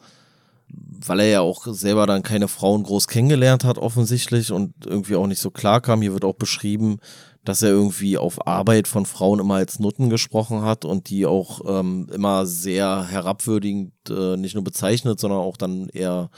weil 0.67 1.21
er 1.21 1.27
ja 1.27 1.39
auch 1.39 1.67
selber 1.67 2.05
dann 2.05 2.23
keine 2.23 2.49
Frauen 2.49 2.83
groß 2.83 3.07
kennengelernt 3.07 3.63
hat, 3.63 3.77
offensichtlich 3.77 4.51
und 4.51 4.73
irgendwie 4.85 5.15
auch 5.15 5.27
nicht 5.27 5.39
so 5.39 5.51
klar 5.51 5.79
kam. 5.79 6.01
Hier 6.01 6.11
wird 6.11 6.25
auch 6.25 6.35
beschrieben, 6.35 6.99
dass 7.43 7.61
er 7.61 7.69
irgendwie 7.69 8.17
auf 8.17 8.45
Arbeit 8.45 8.87
von 8.87 9.05
Frauen 9.05 9.39
immer 9.39 9.55
als 9.55 9.79
Nutten 9.79 10.09
gesprochen 10.09 10.61
hat 10.61 10.85
und 10.85 11.09
die 11.09 11.25
auch 11.25 11.61
ähm, 11.65 12.07
immer 12.13 12.45
sehr 12.45 13.05
herabwürdigend 13.05 13.93
äh, 14.09 14.37
nicht 14.37 14.53
nur 14.53 14.63
bezeichnet, 14.63 15.19
sondern 15.19 15.39
auch 15.39 15.57
dann 15.57 15.89
eher 15.89 16.29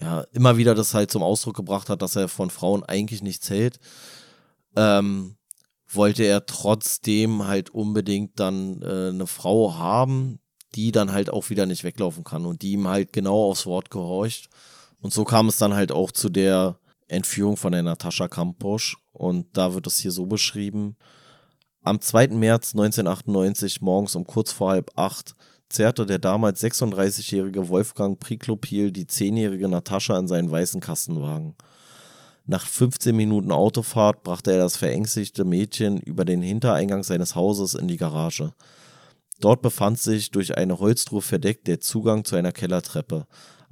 ja 0.00 0.22
immer 0.32 0.56
wieder 0.56 0.74
das 0.74 0.94
halt 0.94 1.10
zum 1.10 1.22
Ausdruck 1.22 1.56
gebracht 1.56 1.88
hat, 1.88 2.02
dass 2.02 2.16
er 2.16 2.28
von 2.28 2.50
Frauen 2.50 2.84
eigentlich 2.84 3.22
nichts 3.22 3.48
hält. 3.50 3.78
Ähm, 4.76 5.36
wollte 5.90 6.24
er 6.24 6.46
trotzdem 6.46 7.46
halt 7.46 7.70
unbedingt 7.70 8.38
dann 8.38 8.82
äh, 8.82 9.08
eine 9.08 9.26
Frau 9.26 9.74
haben, 9.76 10.40
die 10.74 10.92
dann 10.92 11.12
halt 11.12 11.30
auch 11.30 11.48
wieder 11.48 11.64
nicht 11.64 11.84
weglaufen 11.84 12.24
kann 12.24 12.44
und 12.44 12.62
die 12.62 12.72
ihm 12.72 12.88
halt 12.88 13.12
genau 13.12 13.44
aufs 13.44 13.66
Wort 13.66 13.90
gehorcht. 13.90 14.48
Und 15.00 15.12
so 15.12 15.24
kam 15.24 15.48
es 15.48 15.56
dann 15.56 15.74
halt 15.74 15.92
auch 15.92 16.10
zu 16.10 16.28
der 16.28 16.78
Entführung 17.08 17.56
von 17.56 17.72
der 17.72 17.82
Natascha 17.82 18.28
Kamposch. 18.28 18.96
Und 19.12 19.46
da 19.56 19.74
wird 19.74 19.86
es 19.86 19.98
hier 19.98 20.12
so 20.12 20.26
beschrieben. 20.26 20.96
Am 21.82 22.00
2. 22.00 22.28
März 22.28 22.74
1998 22.74 23.80
morgens 23.80 24.14
um 24.14 24.26
kurz 24.26 24.52
vor 24.52 24.70
halb 24.70 24.90
acht 24.96 25.34
zerrte 25.68 26.06
der 26.06 26.18
damals 26.18 26.62
36-jährige 26.62 27.68
Wolfgang 27.68 28.18
Priklopil 28.18 28.90
die 28.90 29.04
10-jährige 29.04 29.68
Natascha 29.68 30.18
in 30.18 30.28
seinen 30.28 30.50
weißen 30.50 30.80
Kastenwagen. 30.80 31.56
Nach 32.46 32.66
15 32.66 33.14
Minuten 33.14 33.52
Autofahrt 33.52 34.22
brachte 34.22 34.52
er 34.52 34.58
das 34.58 34.78
verängstigte 34.78 35.44
Mädchen 35.44 35.98
über 35.98 36.24
den 36.24 36.40
Hintereingang 36.40 37.02
seines 37.02 37.34
Hauses 37.34 37.74
in 37.74 37.88
die 37.88 37.98
Garage. 37.98 38.54
Dort 39.40 39.60
befand 39.60 39.98
sich 39.98 40.30
durch 40.30 40.56
eine 40.56 40.78
Holztruhe 40.78 41.20
verdeckt 41.20 41.66
der 41.66 41.80
Zugang 41.80 42.24
zu 42.24 42.36
einer 42.36 42.52
Kellertreppe. 42.52 43.26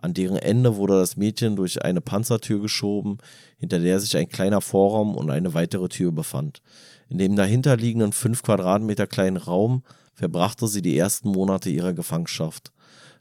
An 0.06 0.14
deren 0.14 0.36
Ende 0.36 0.76
wurde 0.76 1.00
das 1.00 1.16
Mädchen 1.16 1.56
durch 1.56 1.84
eine 1.84 2.00
Panzertür 2.00 2.60
geschoben, 2.60 3.18
hinter 3.58 3.80
der 3.80 3.98
sich 3.98 4.16
ein 4.16 4.28
kleiner 4.28 4.60
Vorraum 4.60 5.16
und 5.16 5.30
eine 5.30 5.52
weitere 5.52 5.88
Tür 5.88 6.12
befand. 6.12 6.62
In 7.08 7.18
dem 7.18 7.34
dahinterliegenden 7.34 8.12
fünf 8.12 8.44
Quadratmeter 8.44 9.08
kleinen 9.08 9.36
Raum 9.36 9.82
verbrachte 10.14 10.68
sie 10.68 10.80
die 10.80 10.96
ersten 10.96 11.30
Monate 11.30 11.70
ihrer 11.70 11.92
Gefangenschaft. 11.92 12.70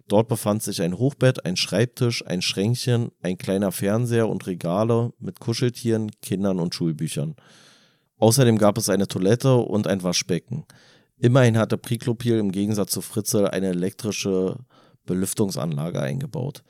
Dort 0.08 0.28
befand 0.28 0.62
sich 0.62 0.80
ein 0.84 1.00
Hochbett, 1.00 1.44
ein 1.44 1.56
Schreibtisch, 1.56 2.24
ein 2.28 2.44
Schränkchen, 2.44 3.10
ein 3.24 3.40
kleiner 3.40 3.72
Fernseher 3.72 4.30
und 4.30 4.46
Regale 4.46 5.12
mit 5.18 5.40
Kuscheltieren, 5.40 6.12
Kindern 6.22 6.60
und 6.60 6.76
Schulbüchern. 6.76 7.34
Außerdem 8.20 8.60
gab 8.60 8.78
es 8.78 8.90
eine 8.90 9.08
Toilette 9.08 9.56
und 9.56 9.88
ein 9.88 10.04
Waschbecken. 10.04 10.66
Immerhin 11.18 11.58
hatte 11.58 11.80
Priklopil 11.80 12.38
im 12.38 12.52
Gegensatz 12.52 12.92
zu 12.92 13.02
Fritzel 13.02 13.48
eine 13.48 13.70
elektrische 13.70 14.60
Belüftungsanlage 15.06 16.02
eingebaut. 16.02 16.64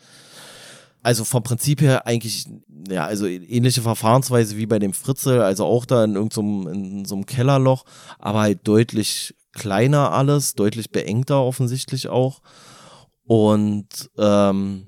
Also 1.01 1.23
vom 1.23 1.43
Prinzip 1.43 1.81
her 1.81 2.07
eigentlich, 2.07 2.47
ja, 2.89 3.05
also 3.05 3.27
ähnliche 3.27 3.83
Verfahrensweise 3.83 4.57
wie 4.57 4.65
bei 4.65 4.79
dem 4.79 4.93
Fritzel, 4.93 5.41
also 5.41 5.63
auch 5.65 5.85
da 5.85 6.03
in 6.03 6.15
irgendeinem 6.15 6.67
in 6.67 7.05
so 7.05 7.13
einem 7.13 7.27
Kellerloch, 7.27 7.85
aber 8.17 8.41
halt 8.41 8.67
deutlich 8.67 9.35
kleiner 9.51 10.11
alles, 10.11 10.55
deutlich 10.55 10.91
beengter 10.91 11.43
offensichtlich 11.43 12.07
auch. 12.07 12.41
Und 13.27 14.09
ähm, 14.17 14.87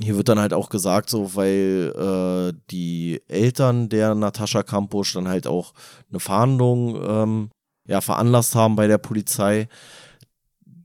hier 0.00 0.16
wird 0.16 0.28
dann 0.28 0.40
halt 0.40 0.52
auch 0.52 0.70
gesagt, 0.70 1.10
so, 1.10 1.34
weil 1.36 1.92
äh, 1.96 2.58
die 2.70 3.20
Eltern 3.28 3.88
der 3.88 4.14
Natascha 4.14 4.62
Kampusch 4.62 5.12
dann 5.14 5.28
halt 5.28 5.46
auch 5.46 5.72
eine 6.10 6.20
Fahndung 6.20 7.00
ähm, 7.04 7.50
ja, 7.86 8.00
veranlasst 8.00 8.54
haben 8.54 8.76
bei 8.76 8.86
der 8.86 8.98
Polizei, 8.98 9.68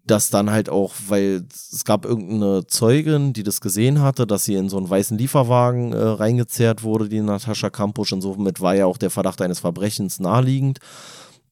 dass 0.09 0.29
dann 0.29 0.49
halt 0.49 0.69
auch, 0.69 0.93
weil 1.07 1.45
es 1.51 1.85
gab 1.85 2.05
irgendeine 2.05 2.65
Zeugin, 2.67 3.33
die 3.33 3.43
das 3.43 3.61
gesehen 3.61 4.01
hatte, 4.01 4.25
dass 4.25 4.43
sie 4.43 4.55
in 4.55 4.69
so 4.69 4.77
einen 4.77 4.89
weißen 4.89 5.17
Lieferwagen 5.17 5.93
äh, 5.93 5.97
reingezerrt 5.97 6.83
wurde, 6.83 7.09
die 7.09 7.21
Natascha 7.21 7.69
Kampusch, 7.69 8.11
und 8.13 8.21
somit 8.21 8.61
war 8.61 8.75
ja 8.75 8.85
auch 8.85 8.97
der 8.97 9.09
Verdacht 9.09 9.41
eines 9.41 9.59
Verbrechens 9.59 10.19
naheliegend. 10.19 10.79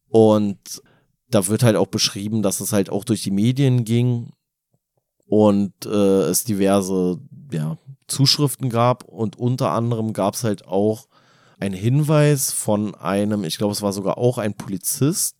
Und 0.09 0.81
da 1.29 1.47
wird 1.47 1.63
halt 1.63 1.75
auch 1.75 1.87
beschrieben, 1.87 2.41
dass 2.41 2.59
es 2.59 2.73
halt 2.73 2.89
auch 2.89 3.03
durch 3.03 3.21
die 3.21 3.31
Medien 3.31 3.83
ging 3.83 4.31
und 5.27 5.73
äh, 5.85 6.21
es 6.23 6.43
diverse 6.45 7.19
ja, 7.51 7.77
Zuschriften 8.07 8.69
gab 8.69 9.03
und 9.03 9.37
unter 9.37 9.71
anderem 9.71 10.13
gab 10.13 10.35
es 10.35 10.43
halt 10.43 10.65
auch 10.65 11.07
einen 11.59 11.75
Hinweis 11.75 12.51
von 12.51 12.95
einem, 12.95 13.43
ich 13.43 13.57
glaube 13.57 13.73
es 13.73 13.81
war 13.81 13.91
sogar 13.91 14.17
auch 14.17 14.37
ein 14.37 14.53
Polizist, 14.53 15.35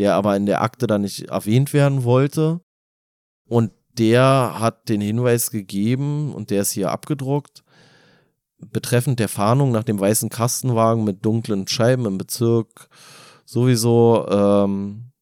der 0.00 0.14
aber 0.14 0.34
in 0.34 0.46
der 0.46 0.62
Akte 0.62 0.86
dann 0.86 1.02
nicht 1.02 1.28
erwähnt 1.28 1.74
werden 1.74 2.04
wollte. 2.04 2.62
Und 3.46 3.70
der 3.98 4.54
hat 4.58 4.88
den 4.88 5.02
Hinweis 5.02 5.50
gegeben 5.50 6.32
und 6.32 6.48
der 6.48 6.62
ist 6.62 6.70
hier 6.70 6.90
abgedruckt. 6.90 7.62
Betreffend 8.56 9.18
der 9.18 9.28
Fahndung 9.28 9.72
nach 9.72 9.84
dem 9.84 10.00
weißen 10.00 10.30
Kastenwagen 10.30 11.04
mit 11.04 11.22
dunklen 11.22 11.68
Scheiben 11.68 12.06
im 12.06 12.16
Bezirk 12.16 12.88
sowieso 13.44 14.26
ähm, 14.30 15.12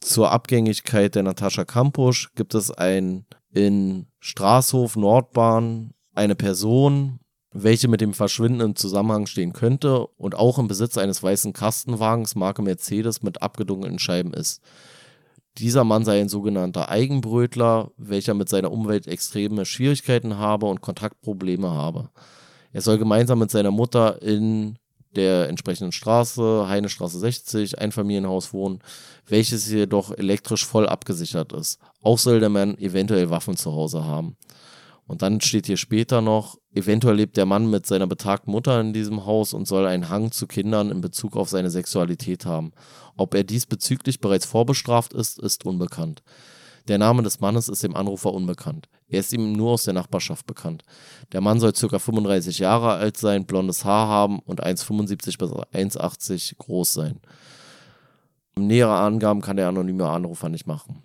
zur 0.00 0.30
Abgängigkeit 0.30 1.14
der 1.14 1.22
Natascha 1.22 1.64
Kampusch 1.64 2.34
gibt 2.34 2.54
es 2.54 2.70
ein 2.70 3.24
in 3.50 4.06
Straßhof 4.18 4.96
Nordbahn 4.96 5.94
eine 6.14 6.34
Person, 6.34 7.20
welche 7.52 7.88
mit 7.88 8.00
dem 8.00 8.14
Verschwinden 8.14 8.60
im 8.60 8.76
Zusammenhang 8.76 9.26
stehen 9.26 9.52
könnte 9.52 10.06
und 10.06 10.34
auch 10.36 10.58
im 10.58 10.68
Besitz 10.68 10.96
eines 10.98 11.22
weißen 11.22 11.52
Kastenwagens 11.52 12.34
Marke 12.34 12.62
Mercedes 12.62 13.22
mit 13.22 13.42
abgedunkelten 13.42 13.98
Scheiben 13.98 14.32
ist. 14.32 14.62
Dieser 15.58 15.82
Mann 15.82 16.04
sei 16.04 16.20
ein 16.20 16.28
sogenannter 16.28 16.88
Eigenbrötler, 16.88 17.90
welcher 17.96 18.34
mit 18.34 18.48
seiner 18.48 18.70
Umwelt 18.70 19.08
extreme 19.08 19.64
Schwierigkeiten 19.64 20.38
habe 20.38 20.66
und 20.66 20.80
Kontaktprobleme 20.80 21.68
habe. 21.68 22.10
Er 22.72 22.82
soll 22.82 22.98
gemeinsam 22.98 23.40
mit 23.40 23.50
seiner 23.50 23.72
Mutter 23.72 24.22
in 24.22 24.78
der 25.16 25.48
entsprechenden 25.48 25.90
Straße, 25.90 26.68
Heinestraße 26.68 27.18
60, 27.18 27.80
Einfamilienhaus 27.80 28.52
wohnen, 28.52 28.78
welches 29.26 29.68
jedoch 29.68 30.16
elektrisch 30.16 30.64
voll 30.64 30.88
abgesichert 30.88 31.52
ist. 31.52 31.80
Auch 32.00 32.18
soll 32.18 32.38
der 32.38 32.48
Mann 32.48 32.78
eventuell 32.78 33.28
Waffen 33.28 33.56
zu 33.56 33.72
Hause 33.72 34.04
haben. 34.04 34.36
Und 35.08 35.22
dann 35.22 35.40
steht 35.40 35.66
hier 35.66 35.76
später 35.76 36.20
noch, 36.20 36.59
eventuell 36.74 37.16
lebt 37.16 37.36
der 37.36 37.46
Mann 37.46 37.68
mit 37.68 37.86
seiner 37.86 38.06
betagten 38.06 38.50
Mutter 38.52 38.80
in 38.80 38.92
diesem 38.92 39.26
Haus 39.26 39.52
und 39.52 39.66
soll 39.66 39.86
einen 39.86 40.08
Hang 40.08 40.32
zu 40.32 40.46
Kindern 40.46 40.90
in 40.90 41.00
Bezug 41.00 41.36
auf 41.36 41.48
seine 41.48 41.70
Sexualität 41.70 42.46
haben. 42.46 42.72
Ob 43.16 43.34
er 43.34 43.44
diesbezüglich 43.44 44.20
bereits 44.20 44.46
vorbestraft 44.46 45.12
ist, 45.12 45.38
ist 45.38 45.64
unbekannt. 45.66 46.22
Der 46.88 46.98
Name 46.98 47.22
des 47.22 47.40
Mannes 47.40 47.68
ist 47.68 47.82
dem 47.82 47.94
Anrufer 47.94 48.32
unbekannt. 48.32 48.88
Er 49.08 49.20
ist 49.20 49.32
ihm 49.32 49.52
nur 49.52 49.72
aus 49.72 49.84
der 49.84 49.94
Nachbarschaft 49.94 50.46
bekannt. 50.46 50.84
Der 51.32 51.40
Mann 51.40 51.60
soll 51.60 51.72
ca. 51.72 51.98
35 51.98 52.58
Jahre 52.58 52.92
alt 52.94 53.16
sein, 53.16 53.44
blondes 53.44 53.84
Haar 53.84 54.08
haben 54.08 54.38
und 54.40 54.64
1,75 54.64 55.38
bis 55.38 55.50
1,80 55.50 56.56
groß 56.58 56.92
sein. 56.92 57.20
Nähere 58.56 58.96
Angaben 58.96 59.40
kann 59.40 59.56
der 59.56 59.68
anonyme 59.68 60.08
Anrufer 60.08 60.48
nicht 60.48 60.66
machen. 60.66 61.02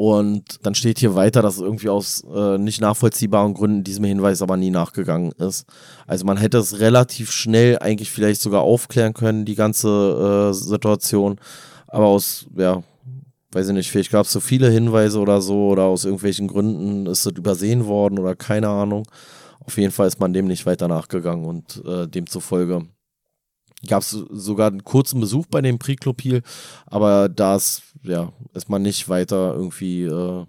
Und 0.00 0.64
dann 0.64 0.74
steht 0.74 0.98
hier 0.98 1.14
weiter, 1.14 1.42
dass 1.42 1.56
es 1.56 1.60
irgendwie 1.60 1.90
aus 1.90 2.24
äh, 2.34 2.56
nicht 2.56 2.80
nachvollziehbaren 2.80 3.52
Gründen 3.52 3.84
diesem 3.84 4.04
Hinweis 4.04 4.40
aber 4.40 4.56
nie 4.56 4.70
nachgegangen 4.70 5.32
ist. 5.32 5.66
Also 6.06 6.24
man 6.24 6.38
hätte 6.38 6.56
es 6.56 6.80
relativ 6.80 7.30
schnell 7.30 7.78
eigentlich 7.80 8.10
vielleicht 8.10 8.40
sogar 8.40 8.62
aufklären 8.62 9.12
können, 9.12 9.44
die 9.44 9.56
ganze 9.56 10.48
äh, 10.48 10.54
Situation. 10.54 11.36
Aber 11.86 12.06
aus 12.06 12.46
ja, 12.56 12.82
weiß 13.52 13.68
ich 13.68 13.74
nicht, 13.74 13.90
vielleicht 13.90 14.10
gab 14.10 14.24
es 14.24 14.32
so 14.32 14.40
viele 14.40 14.70
Hinweise 14.70 15.18
oder 15.20 15.42
so 15.42 15.68
oder 15.68 15.82
aus 15.82 16.06
irgendwelchen 16.06 16.48
Gründen 16.48 17.04
ist 17.04 17.26
das 17.26 17.34
übersehen 17.34 17.84
worden 17.84 18.18
oder 18.18 18.34
keine 18.34 18.68
Ahnung. 18.68 19.06
Auf 19.66 19.76
jeden 19.76 19.92
Fall 19.92 20.08
ist 20.08 20.18
man 20.18 20.32
dem 20.32 20.46
nicht 20.46 20.64
weiter 20.64 20.88
nachgegangen 20.88 21.44
und 21.44 21.84
äh, 21.84 22.08
demzufolge 22.08 22.86
gab 23.86 24.02
es 24.02 24.10
sogar 24.10 24.68
einen 24.68 24.84
kurzen 24.84 25.20
Besuch 25.20 25.46
bei 25.46 25.60
dem 25.60 25.78
Priklopil, 25.78 26.42
aber 26.86 27.28
da 27.28 27.56
ist, 27.56 27.82
ja, 28.02 28.32
ist 28.54 28.68
man 28.68 28.82
nicht 28.82 29.08
weiter 29.08 29.54
irgendwie 29.54 30.04
äh, 30.04 30.44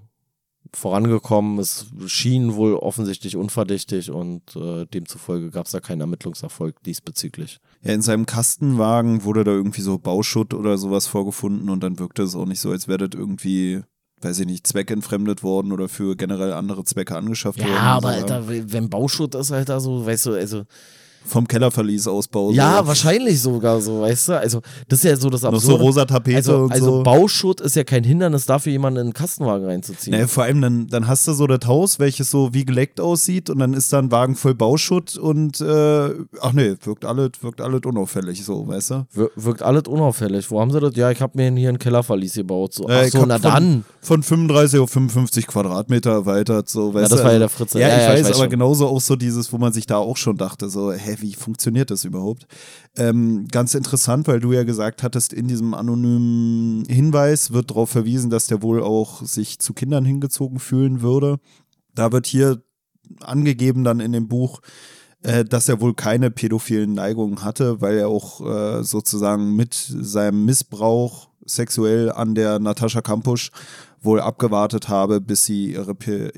vorangekommen. 0.73 1.59
Es 1.59 1.87
schien 2.07 2.55
wohl 2.55 2.75
offensichtlich 2.75 3.35
unverdächtig 3.35 4.11
und 4.11 4.55
äh, 4.55 4.85
demzufolge 4.85 5.49
gab 5.51 5.65
es 5.65 5.71
da 5.71 5.79
keinen 5.79 6.01
Ermittlungserfolg 6.01 6.81
diesbezüglich. 6.83 7.59
Ja, 7.81 7.93
in 7.93 8.01
seinem 8.01 8.25
Kastenwagen 8.25 9.23
wurde 9.23 9.43
da 9.43 9.51
irgendwie 9.51 9.81
so 9.81 9.97
Bauschutt 9.97 10.53
oder 10.53 10.77
sowas 10.77 11.07
vorgefunden 11.07 11.69
und 11.69 11.81
dann 11.81 11.99
wirkte 11.99 12.23
es 12.23 12.35
auch 12.35 12.45
nicht 12.45 12.59
so, 12.59 12.71
als 12.71 12.87
wäre 12.87 13.09
das 13.09 13.19
irgendwie 13.19 13.81
weiß 14.23 14.39
ich 14.39 14.45
nicht, 14.45 14.67
zweckentfremdet 14.67 15.41
worden 15.43 15.71
oder 15.71 15.89
für 15.89 16.15
generell 16.15 16.53
andere 16.53 16.83
Zwecke 16.83 17.15
angeschafft 17.15 17.59
ja, 17.59 17.65
worden. 17.65 17.75
Ja, 17.75 17.81
aber 17.81 18.09
Alter, 18.09 18.43
wenn 18.47 18.89
Bauschutt 18.89 19.35
ist, 19.35 19.51
Alter, 19.51 19.79
so, 19.79 20.05
weißt 20.05 20.27
du, 20.27 20.33
also 20.33 20.63
vom 21.25 21.47
Kellerverlies 21.47 22.07
ausbaut. 22.07 22.55
Ja, 22.55 22.85
wahrscheinlich 22.85 23.41
sogar 23.41 23.79
so, 23.81 24.01
weißt 24.01 24.29
du? 24.29 24.39
Also, 24.39 24.61
das 24.87 24.99
ist 24.99 25.05
ja 25.05 25.15
so 25.15 25.29
das 25.29 25.43
Absurde. 25.43 25.73
Noch 25.73 25.79
so 25.79 25.83
rosa 25.83 26.05
Tapete 26.05 26.37
also, 26.37 26.57
und 26.63 26.71
also 26.71 26.85
so. 26.85 27.03
Bauschutt 27.03 27.61
ist 27.61 27.75
ja 27.75 27.83
kein 27.83 28.03
Hindernis 28.03 28.45
dafür, 28.45 28.71
jemanden 28.71 28.99
in 28.99 29.05
einen 29.07 29.13
Kastenwagen 29.13 29.65
reinzuziehen. 29.65 30.11
Naja, 30.11 30.27
vor 30.27 30.43
allem 30.43 30.61
dann, 30.61 30.87
dann 30.87 31.07
hast 31.07 31.27
du 31.27 31.33
so 31.33 31.47
das 31.47 31.67
Haus, 31.67 31.99
welches 31.99 32.29
so 32.29 32.53
wie 32.53 32.65
geleckt 32.65 32.99
aussieht 32.99 33.49
und 33.49 33.59
dann 33.59 33.73
ist 33.73 33.93
da 33.93 33.99
ein 33.99 34.11
Wagen 34.11 34.35
voll 34.35 34.55
Bauschutt 34.55 35.17
und 35.17 35.61
äh, 35.61 36.09
ach 36.41 36.53
nee, 36.53 36.75
wirkt 36.83 37.05
alles, 37.05 37.31
wirkt 37.41 37.61
alles 37.61 37.81
unauffällig 37.85 38.43
so, 38.43 38.67
weißt 38.67 38.91
du? 38.91 39.05
Wir, 39.13 39.29
wirkt 39.35 39.61
alles 39.61 39.83
unauffällig. 39.87 40.49
Wo 40.51 40.59
haben 40.59 40.71
sie 40.71 40.79
das? 40.79 40.95
Ja, 40.95 41.11
ich 41.11 41.21
habe 41.21 41.37
mir 41.37 41.51
hier 41.57 41.69
einen 41.69 41.79
Kellerverlies 41.79 42.33
gebaut. 42.33 42.73
So. 42.73 42.87
Ach 42.89 43.05
so, 43.05 43.25
na 43.25 43.39
von, 43.39 43.41
dann. 43.41 43.85
Von 44.01 44.23
35 44.23 44.79
auf 44.79 44.89
55 44.89 45.47
Quadratmeter 45.47 46.11
erweitert, 46.11 46.69
so, 46.69 46.93
weißt 46.93 47.11
ja, 47.11 47.15
das 47.15 47.25
war 47.25 47.33
ja 47.33 47.39
der 47.39 47.49
Fritze. 47.49 47.79
Ja, 47.79 47.87
ja, 47.87 47.95
ich 47.95 48.03
ja, 48.03 48.09
weiß, 48.09 48.19
ich 48.19 48.25
weiß 48.25 48.31
aber 48.35 48.43
schon. 48.43 48.49
genauso 48.49 48.87
auch 48.87 49.01
so 49.01 49.15
dieses, 49.15 49.51
wo 49.53 49.57
man 49.57 49.73
sich 49.73 49.85
da 49.85 49.97
auch 49.97 50.17
schon 50.17 50.37
dachte, 50.37 50.69
so, 50.69 50.91
hä, 51.11 51.17
wie 51.21 51.33
funktioniert 51.33 51.91
das 51.91 52.05
überhaupt? 52.05 52.47
Ähm, 52.95 53.47
ganz 53.51 53.73
interessant, 53.75 54.27
weil 54.27 54.39
du 54.39 54.51
ja 54.53 54.63
gesagt 54.63 55.03
hattest, 55.03 55.33
in 55.33 55.47
diesem 55.47 55.73
anonymen 55.73 56.85
Hinweis 56.87 57.51
wird 57.51 57.71
darauf 57.71 57.89
verwiesen, 57.89 58.29
dass 58.29 58.47
der 58.47 58.61
wohl 58.61 58.81
auch 58.81 59.23
sich 59.23 59.59
zu 59.59 59.73
Kindern 59.73 60.05
hingezogen 60.05 60.59
fühlen 60.59 61.01
würde. 61.01 61.39
Da 61.93 62.11
wird 62.11 62.27
hier 62.27 62.63
angegeben 63.19 63.83
dann 63.83 63.99
in 63.99 64.11
dem 64.11 64.27
Buch, 64.27 64.61
äh, 65.23 65.43
dass 65.43 65.69
er 65.69 65.81
wohl 65.81 65.93
keine 65.93 66.31
pädophilen 66.31 66.93
Neigungen 66.93 67.43
hatte, 67.43 67.81
weil 67.81 67.97
er 67.97 68.07
auch 68.07 68.41
äh, 68.41 68.83
sozusagen 68.83 69.55
mit 69.55 69.73
seinem 69.73 70.45
Missbrauch 70.45 71.29
sexuell 71.45 72.11
an 72.11 72.35
der 72.35 72.59
Natascha 72.59 73.01
Kampusch 73.01 73.51
wohl 74.01 74.19
abgewartet 74.19 74.89
habe, 74.89 75.21
bis 75.21 75.45
sie 75.45 75.73
ihre, 75.73 75.95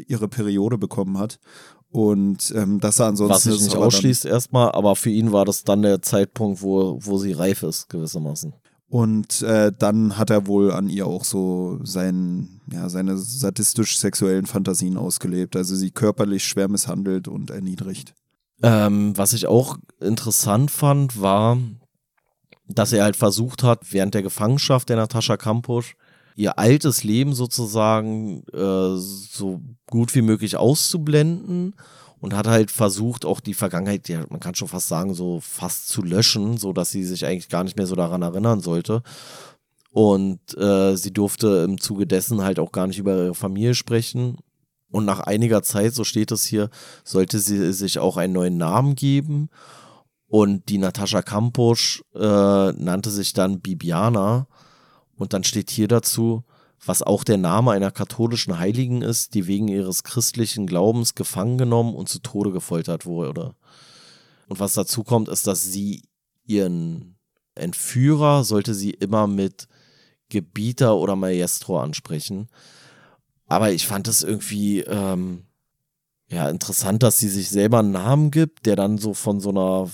ihre 0.07 0.27
Periode 0.27 0.77
bekommen 0.77 1.17
hat. 1.17 1.39
Und 1.93 2.51
ähm, 2.55 2.79
dass 2.79 2.99
er 2.99 3.05
ansonsten. 3.05 3.35
Was 3.35 3.43
sich 3.43 3.61
nicht 3.61 3.75
ausschließt 3.75 4.25
erstmal, 4.25 4.71
aber 4.71 4.95
für 4.95 5.11
ihn 5.11 5.31
war 5.31 5.45
das 5.45 5.63
dann 5.63 5.83
der 5.83 6.01
Zeitpunkt, 6.01 6.63
wo, 6.63 6.97
wo 6.99 7.19
sie 7.19 7.33
reif 7.33 7.61
ist, 7.61 7.87
gewissermaßen. 7.87 8.51
Und 8.89 9.43
äh, 9.43 9.71
dann 9.77 10.17
hat 10.17 10.31
er 10.31 10.47
wohl 10.47 10.71
an 10.71 10.89
ihr 10.89 11.05
auch 11.05 11.23
so 11.23 11.79
sein, 11.83 12.61
ja, 12.71 12.89
seine 12.89 13.17
sadistisch-sexuellen 13.17 14.47
Fantasien 14.47 14.97
ausgelebt. 14.97 15.55
Also 15.55 15.75
sie 15.75 15.91
körperlich 15.91 16.45
schwer 16.45 16.67
misshandelt 16.67 17.27
und 17.27 17.51
erniedrigt. 17.51 18.15
Ähm, 18.63 19.15
was 19.15 19.33
ich 19.33 19.45
auch 19.45 19.77
interessant 19.99 20.71
fand, 20.71 21.21
war, 21.21 21.59
dass 22.67 22.91
er 22.91 23.03
halt 23.03 23.15
versucht 23.15 23.61
hat, 23.61 23.93
während 23.93 24.15
der 24.15 24.23
Gefangenschaft 24.23 24.89
der 24.89 24.95
Natascha 24.95 25.37
Kampusch 25.37 25.95
ihr 26.35 26.57
altes 26.57 27.03
Leben 27.03 27.33
sozusagen 27.33 28.43
äh, 28.53 28.97
so 28.97 29.61
gut 29.87 30.15
wie 30.15 30.21
möglich 30.21 30.57
auszublenden 30.57 31.75
und 32.19 32.35
hat 32.35 32.47
halt 32.47 32.71
versucht, 32.71 33.25
auch 33.25 33.41
die 33.41 33.53
Vergangenheit, 33.53 34.07
ja, 34.07 34.25
man 34.29 34.39
kann 34.39 34.55
schon 34.55 34.69
fast 34.69 34.87
sagen, 34.87 35.13
so 35.13 35.41
fast 35.41 35.89
zu 35.89 36.01
löschen, 36.01 36.57
so 36.57 36.71
dass 36.71 36.89
sie 36.89 37.03
sich 37.03 37.25
eigentlich 37.25 37.49
gar 37.49 37.63
nicht 37.63 37.75
mehr 37.77 37.85
so 37.85 37.95
daran 37.95 38.21
erinnern 38.21 38.61
sollte. 38.61 39.03
Und 39.91 40.57
äh, 40.57 40.95
sie 40.95 41.11
durfte 41.11 41.65
im 41.67 41.79
Zuge 41.79 42.07
dessen 42.07 42.41
halt 42.41 42.59
auch 42.59 42.71
gar 42.71 42.87
nicht 42.87 42.97
über 42.97 43.15
ihre 43.15 43.35
Familie 43.35 43.75
sprechen. 43.75 44.37
Und 44.89 45.05
nach 45.05 45.19
einiger 45.19 45.63
Zeit, 45.63 45.93
so 45.93 46.03
steht 46.03 46.31
es 46.31 46.45
hier, 46.45 46.69
sollte 47.03 47.39
sie 47.39 47.73
sich 47.73 47.99
auch 47.99 48.17
einen 48.17 48.33
neuen 48.33 48.57
Namen 48.57 48.95
geben. 48.95 49.49
Und 50.27 50.69
die 50.69 50.79
Natascha 50.79 51.21
Kampusch 51.21 52.03
äh, 52.15 52.19
nannte 52.71 53.11
sich 53.11 53.33
dann 53.33 53.59
Bibiana. 53.59 54.47
Und 55.15 55.33
dann 55.33 55.43
steht 55.43 55.69
hier 55.69 55.87
dazu, 55.87 56.43
was 56.85 57.01
auch 57.01 57.23
der 57.23 57.37
Name 57.37 57.71
einer 57.71 57.91
katholischen 57.91 58.59
Heiligen 58.59 59.01
ist, 59.01 59.33
die 59.33 59.47
wegen 59.47 59.67
ihres 59.67 60.03
christlichen 60.03 60.67
Glaubens 60.67 61.15
gefangen 61.15 61.57
genommen 61.57 61.95
und 61.95 62.09
zu 62.09 62.19
Tode 62.19 62.51
gefoltert 62.51 63.05
wurde. 63.05 63.55
Und 64.47 64.59
was 64.59 64.73
dazu 64.73 65.03
kommt, 65.03 65.29
ist, 65.29 65.47
dass 65.47 65.63
sie 65.63 66.03
ihren 66.45 67.15
Entführer 67.55 68.43
sollte 68.43 68.73
sie 68.73 68.91
immer 68.91 69.27
mit 69.27 69.67
Gebieter 70.29 70.97
oder 70.97 71.15
Maestro 71.15 71.79
ansprechen. 71.79 72.47
Aber 73.47 73.71
ich 73.71 73.85
fand 73.85 74.07
es 74.07 74.23
irgendwie 74.23 74.79
ähm, 74.81 75.43
ja 76.27 76.49
interessant, 76.49 77.03
dass 77.03 77.19
sie 77.19 77.29
sich 77.29 77.49
selber 77.49 77.79
einen 77.79 77.91
Namen 77.91 78.31
gibt, 78.31 78.65
der 78.65 78.75
dann 78.75 78.97
so 78.97 79.13
von 79.13 79.39
so 79.39 79.49
einer 79.49 79.89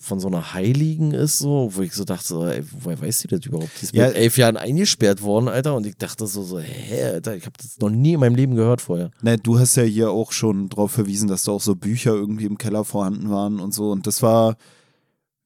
von 0.00 0.18
so 0.18 0.28
einer 0.28 0.54
Heiligen 0.54 1.12
ist, 1.12 1.38
so, 1.38 1.68
wo 1.72 1.82
ich 1.82 1.92
so 1.92 2.04
dachte, 2.04 2.26
so, 2.26 2.46
ey, 2.46 2.62
woher 2.80 3.00
weiß 3.00 3.20
sie 3.20 3.28
das 3.28 3.44
überhaupt? 3.44 3.70
Die 3.78 3.84
ist 3.84 3.94
ja. 3.94 4.06
mit 4.06 4.16
elf 4.16 4.38
Jahren 4.38 4.56
eingesperrt 4.56 5.22
worden, 5.22 5.48
Alter, 5.48 5.76
und 5.76 5.86
ich 5.86 5.94
dachte 5.96 6.26
so, 6.26 6.42
so 6.42 6.58
hä, 6.58 7.04
Alter, 7.04 7.36
ich 7.36 7.44
habe 7.44 7.56
das 7.60 7.78
noch 7.78 7.90
nie 7.90 8.14
in 8.14 8.20
meinem 8.20 8.34
Leben 8.34 8.54
gehört 8.54 8.80
vorher. 8.80 9.10
Ne, 9.20 9.36
du 9.36 9.58
hast 9.58 9.76
ja 9.76 9.82
hier 9.82 10.10
auch 10.10 10.32
schon 10.32 10.70
darauf 10.70 10.92
verwiesen, 10.92 11.28
dass 11.28 11.44
da 11.44 11.52
auch 11.52 11.60
so 11.60 11.76
Bücher 11.76 12.12
irgendwie 12.12 12.46
im 12.46 12.56
Keller 12.56 12.84
vorhanden 12.84 13.30
waren 13.30 13.60
und 13.60 13.74
so, 13.74 13.90
und 13.90 14.06
das 14.06 14.22
war 14.22 14.56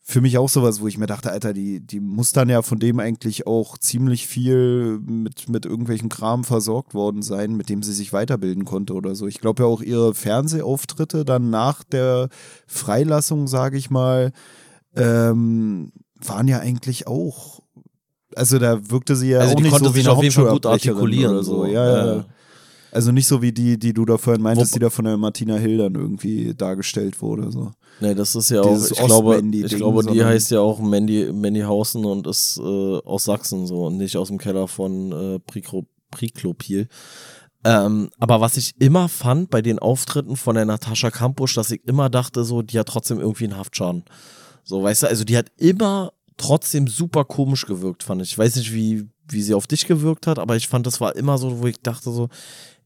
für 0.06 0.20
mich 0.20 0.36
auch 0.36 0.50
sowas, 0.50 0.82
wo 0.82 0.86
ich 0.86 0.98
mir 0.98 1.06
dachte, 1.06 1.32
Alter, 1.32 1.54
die, 1.54 1.80
die 1.80 1.98
muss 1.98 2.32
dann 2.32 2.50
ja 2.50 2.60
von 2.60 2.78
dem 2.78 3.00
eigentlich 3.00 3.46
auch 3.46 3.78
ziemlich 3.78 4.26
viel 4.26 5.00
mit, 5.02 5.48
mit 5.48 5.64
irgendwelchem 5.64 6.10
Kram 6.10 6.44
versorgt 6.44 6.92
worden 6.92 7.22
sein, 7.22 7.54
mit 7.54 7.70
dem 7.70 7.82
sie 7.82 7.94
sich 7.94 8.12
weiterbilden 8.12 8.66
konnte 8.66 8.92
oder 8.92 9.14
so. 9.14 9.26
Ich 9.26 9.40
glaube 9.40 9.62
ja 9.62 9.66
auch 9.66 9.80
ihre 9.80 10.12
Fernsehauftritte 10.12 11.24
dann 11.24 11.48
nach 11.48 11.82
der 11.84 12.28
Freilassung, 12.66 13.48
sage 13.48 13.78
ich 13.78 13.88
mal, 13.88 14.32
ähm, 14.94 15.90
waren 16.22 16.48
ja 16.48 16.58
eigentlich 16.58 17.06
auch. 17.06 17.62
Also 18.36 18.58
da 18.58 18.90
wirkte 18.90 19.16
sie 19.16 19.30
ja 19.30 19.38
also 19.38 19.54
auch 19.54 19.60
nicht 19.60 19.78
so 19.78 19.94
wie 19.94 20.00
eine 20.00 20.12
auf 20.12 20.22
jeden 20.22 20.34
Fall 20.34 20.50
gut 20.50 20.66
artikulieren 20.66 21.32
oder 21.32 21.44
so. 21.44 21.64
Ja, 21.64 21.86
ja. 21.86 22.06
ja. 22.16 22.24
Also 22.94 23.12
nicht 23.12 23.26
so 23.26 23.42
wie 23.42 23.52
die, 23.52 23.78
die 23.78 23.92
du 23.92 24.04
da 24.04 24.16
vorhin 24.16 24.42
meintest, 24.42 24.72
Wo, 24.72 24.74
die 24.74 24.80
da 24.80 24.90
von 24.90 25.04
der 25.04 25.16
Martina 25.16 25.56
Hill 25.56 25.78
dann 25.78 25.94
irgendwie 25.94 26.54
dargestellt 26.54 27.20
wurde. 27.20 27.50
So. 27.50 27.72
Nee, 28.00 28.14
das 28.14 28.34
ist 28.34 28.50
ja 28.50 28.62
auch, 28.62 28.76
ich 28.76 28.98
glaube, 28.98 29.42
ich 29.52 29.76
glaube, 29.76 30.04
die 30.04 30.24
heißt 30.24 30.50
ja 30.50 30.60
auch 30.60 30.80
Mandy, 30.80 31.32
Mandy 31.32 31.60
Hausen 31.60 32.04
und 32.04 32.26
ist 32.26 32.58
äh, 32.58 32.62
aus 32.62 33.24
Sachsen 33.24 33.66
so 33.66 33.86
und 33.86 33.96
nicht 33.96 34.16
aus 34.16 34.28
dem 34.28 34.38
Keller 34.38 34.68
von 34.68 35.12
äh, 35.12 35.40
Priklopil. 36.10 36.88
Ähm, 37.64 38.10
aber 38.18 38.40
was 38.40 38.56
ich 38.56 38.74
immer 38.78 39.08
fand 39.08 39.50
bei 39.50 39.62
den 39.62 39.78
Auftritten 39.78 40.36
von 40.36 40.54
der 40.54 40.66
Natascha 40.66 41.10
Kampusch, 41.10 41.54
dass 41.54 41.70
ich 41.70 41.84
immer 41.86 42.10
dachte, 42.10 42.44
so, 42.44 42.62
die 42.62 42.78
hat 42.78 42.88
trotzdem 42.88 43.18
irgendwie 43.18 43.44
einen 43.44 43.56
Haftschaden. 43.56 44.04
So, 44.64 44.82
weißt 44.82 45.04
du, 45.04 45.06
also 45.08 45.24
die 45.24 45.36
hat 45.36 45.50
immer 45.56 46.12
trotzdem 46.36 46.88
super 46.88 47.24
komisch 47.24 47.64
gewirkt, 47.66 48.02
fand 48.02 48.22
ich. 48.22 48.32
Ich 48.32 48.38
weiß 48.38 48.56
nicht, 48.56 48.72
wie, 48.74 49.08
wie 49.28 49.42
sie 49.42 49.54
auf 49.54 49.66
dich 49.66 49.86
gewirkt 49.86 50.26
hat, 50.26 50.38
aber 50.38 50.56
ich 50.56 50.68
fand, 50.68 50.86
das 50.86 51.00
war 51.00 51.16
immer 51.16 51.38
so, 51.38 51.60
wo 51.60 51.66
ich 51.66 51.80
dachte 51.80 52.10
so, 52.10 52.28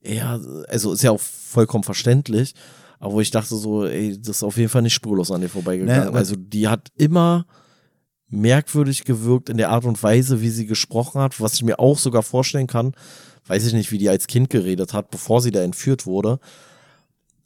ja, 0.03 0.39
also 0.69 0.93
ist 0.93 1.03
ja 1.03 1.11
auch 1.11 1.21
vollkommen 1.21 1.85
verständlich, 1.85 2.55
aber 2.99 3.15
wo 3.15 3.21
ich 3.21 3.31
dachte 3.31 3.57
so, 3.57 3.87
ey, 3.87 4.19
das 4.19 4.39
ist 4.39 4.43
auf 4.43 4.57
jeden 4.57 4.69
Fall 4.69 4.83
nicht 4.83 4.95
spurlos 4.95 5.31
an 5.31 5.41
dir 5.41 5.49
vorbeigegangen. 5.49 6.11
Nee, 6.11 6.17
also 6.17 6.37
die 6.37 6.69
hat 6.69 6.89
immer 6.97 7.47
merkwürdig 8.29 9.05
gewirkt 9.05 9.49
in 9.49 9.57
der 9.57 9.71
Art 9.71 9.85
und 9.85 10.03
Weise, 10.03 10.41
wie 10.41 10.51
sie 10.51 10.67
gesprochen 10.67 11.21
hat, 11.21 11.41
was 11.41 11.55
ich 11.55 11.63
mir 11.63 11.79
auch 11.79 11.99
sogar 11.99 12.23
vorstellen 12.23 12.67
kann. 12.67 12.93
Weiß 13.47 13.67
ich 13.67 13.73
nicht, 13.73 13.91
wie 13.93 13.99
die 13.99 14.11
als 14.11 14.27
Kind 14.27 14.51
geredet 14.51 14.93
hat, 14.93 15.11
bevor 15.11 15.41
sie 15.41 15.51
da 15.51 15.63
entführt 15.63 16.05
wurde. 16.05 16.39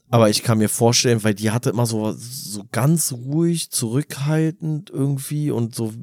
Aber 0.09 0.29
ich 0.29 0.43
kann 0.43 0.57
mir 0.57 0.69
vorstellen, 0.69 1.23
weil 1.23 1.33
die 1.33 1.51
hatte 1.51 1.69
immer 1.69 1.85
so, 1.85 2.11
so 2.11 2.63
ganz 2.71 3.13
ruhig, 3.13 3.71
zurückhaltend 3.71 4.89
irgendwie 4.89 5.49
und 5.49 5.73
so 5.73 5.93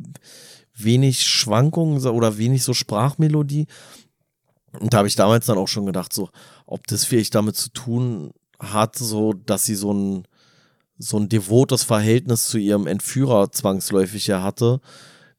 wenig 0.75 1.27
Schwankungen 1.27 2.05
oder 2.07 2.39
wenig 2.39 2.63
so 2.63 2.75
Sprachmelodie. 2.75 3.67
Und 4.79 4.93
da 4.93 4.99
habe 4.99 5.09
ich 5.09 5.17
damals 5.17 5.47
dann 5.47 5.59
auch 5.59 5.69
schon 5.69 5.87
gedacht, 5.87 6.13
so, 6.13 6.29
ob 6.67 6.87
das 6.87 7.05
vielleicht 7.05 7.35
damit 7.35 7.57
zu 7.57 7.71
tun 7.71 8.31
hat, 8.59 8.97
so, 8.97 9.33
dass 9.33 9.65
sie 9.65 9.75
so 9.75 9.93
ein, 9.93 10.25
so 10.99 11.19
ein 11.19 11.29
devotes 11.29 11.83
Verhältnis 11.83 12.47
zu 12.47 12.59
ihrem 12.59 12.87
Entführer 12.87 13.51
zwangsläufig 13.51 14.27
ja 14.27 14.43
hatte, 14.43 14.81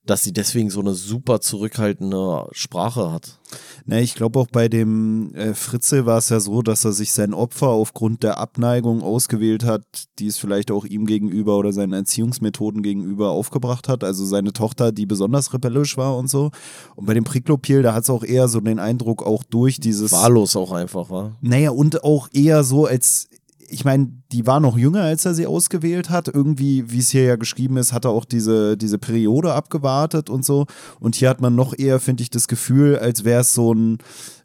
dass 0.05 0.23
sie 0.23 0.33
deswegen 0.33 0.69
so 0.69 0.79
eine 0.79 0.95
super 0.95 1.41
zurückhaltende 1.41 2.47
Sprache 2.51 3.11
hat. 3.11 3.39
Na, 3.85 3.99
ich 3.99 4.15
glaube 4.15 4.39
auch 4.39 4.47
bei 4.47 4.67
dem 4.67 5.33
äh, 5.35 5.53
Fritze 5.53 6.05
war 6.05 6.17
es 6.17 6.29
ja 6.29 6.39
so, 6.39 6.61
dass 6.61 6.85
er 6.85 6.91
sich 6.91 7.11
sein 7.11 7.33
Opfer 7.33 7.67
aufgrund 7.67 8.23
der 8.23 8.37
Abneigung 8.39 9.03
ausgewählt 9.03 9.63
hat, 9.63 9.83
die 10.19 10.27
es 10.27 10.37
vielleicht 10.37 10.71
auch 10.71 10.85
ihm 10.85 11.05
gegenüber 11.05 11.57
oder 11.57 11.71
seinen 11.71 11.93
Erziehungsmethoden 11.93 12.81
gegenüber 12.81 13.29
aufgebracht 13.31 13.89
hat. 13.89 14.03
Also 14.03 14.25
seine 14.25 14.53
Tochter, 14.53 14.91
die 14.91 15.05
besonders 15.05 15.53
rebellisch 15.53 15.97
war 15.97 16.17
und 16.17 16.29
so. 16.29 16.51
Und 16.95 17.05
bei 17.05 17.13
dem 17.13 17.23
Priklopil, 17.23 17.83
da 17.83 17.93
hat 17.93 18.03
es 18.03 18.09
auch 18.09 18.23
eher 18.23 18.47
so 18.47 18.59
den 18.59 18.79
Eindruck, 18.79 19.23
auch 19.23 19.43
durch 19.43 19.79
dieses. 19.79 20.11
Wahllos 20.11 20.55
auch 20.55 20.71
einfach, 20.71 21.09
war. 21.09 21.37
Naja, 21.41 21.71
und 21.71 22.03
auch 22.03 22.27
eher 22.33 22.63
so, 22.63 22.85
als 22.85 23.29
ich 23.71 23.85
meine, 23.85 24.11
die 24.31 24.45
war 24.45 24.59
noch 24.59 24.77
jünger, 24.77 25.03
als 25.03 25.25
er 25.25 25.33
sie 25.33 25.47
ausgewählt 25.47 26.09
hat. 26.09 26.27
Irgendwie, 26.27 26.91
wie 26.91 26.99
es 26.99 27.09
hier 27.09 27.23
ja 27.23 27.35
geschrieben 27.37 27.77
ist, 27.77 27.93
hat 27.93 28.05
er 28.05 28.11
auch 28.11 28.25
diese, 28.25 28.77
diese 28.77 28.97
Periode 28.97 29.53
abgewartet 29.53 30.29
und 30.29 30.45
so. 30.45 30.65
Und 30.99 31.15
hier 31.15 31.29
hat 31.29 31.41
man 31.41 31.55
noch 31.55 31.77
eher, 31.77 31.99
finde 31.99 32.23
ich, 32.23 32.29
das 32.29 32.47
Gefühl, 32.47 32.97
als 32.97 33.23
wäre 33.23 33.41
es 33.41 33.53
so 33.53 33.73
ein, 33.73 33.99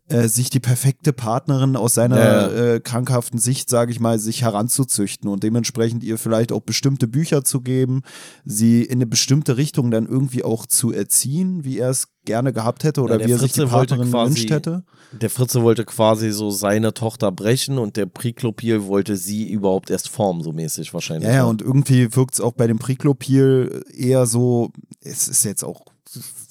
äh, 0.08 0.28
sich 0.28 0.50
die 0.50 0.60
perfekte 0.60 1.12
Partnerin 1.12 1.74
aus 1.76 1.94
seiner 1.94 2.16
Ja. 2.18 2.48
äh, 2.74 2.80
krankhaften 2.80 3.38
Sicht, 3.40 3.68
sage 3.68 3.90
ich 3.90 3.98
mal, 4.00 4.18
sich 4.18 4.42
heranzuzüchten 4.42 5.28
und 5.28 5.42
dementsprechend 5.42 6.04
ihr 6.04 6.16
vielleicht 6.18 6.52
auch 6.52 6.60
bestimmte 6.60 7.08
Bücher 7.08 7.42
zu 7.44 7.60
geben, 7.60 8.02
sie 8.44 8.82
in 8.82 8.98
eine 8.98 9.06
bestimmte 9.06 9.56
Richtung 9.56 9.90
dann 9.90 10.06
irgendwie 10.06 10.44
auch 10.44 10.66
zu 10.66 10.92
erziehen, 10.92 11.64
wie 11.64 11.78
er 11.78 11.90
es 11.90 12.08
gerne 12.24 12.52
gehabt 12.52 12.84
hätte 12.84 13.02
oder 13.02 13.18
der 13.18 13.26
wie 13.28 13.32
er 13.32 13.38
sich 13.38 13.52
die 13.52 13.60
Fritze 13.60 13.70
Partnerin 13.72 14.10
quasi- 14.10 14.34
gewünscht 14.34 14.50
hätte. 14.50 14.84
Der 15.12 15.30
Fritze 15.30 15.62
wollte 15.62 15.84
quasi 15.84 16.30
so 16.32 16.50
seine 16.50 16.92
Tochter 16.94 17.30
brechen 17.32 17.78
und 17.78 17.96
der 17.96 18.06
Priklopil 18.06 18.86
wollte 18.86 19.16
sie 19.16 19.48
überhaupt 19.48 19.90
erst 19.90 20.08
formen, 20.08 20.42
so 20.42 20.52
mäßig 20.52 20.92
wahrscheinlich. 20.94 21.28
Ja, 21.28 21.34
ja, 21.34 21.42
ne? 21.44 21.48
und 21.48 21.62
irgendwie 21.62 22.14
wirkt 22.14 22.34
es 22.34 22.40
auch 22.40 22.52
bei 22.52 22.66
dem 22.66 22.78
Priklopil 22.78 23.84
eher 23.92 24.26
so, 24.26 24.70
es 25.00 25.28
ist 25.28 25.44
jetzt 25.44 25.62
auch, 25.64 25.82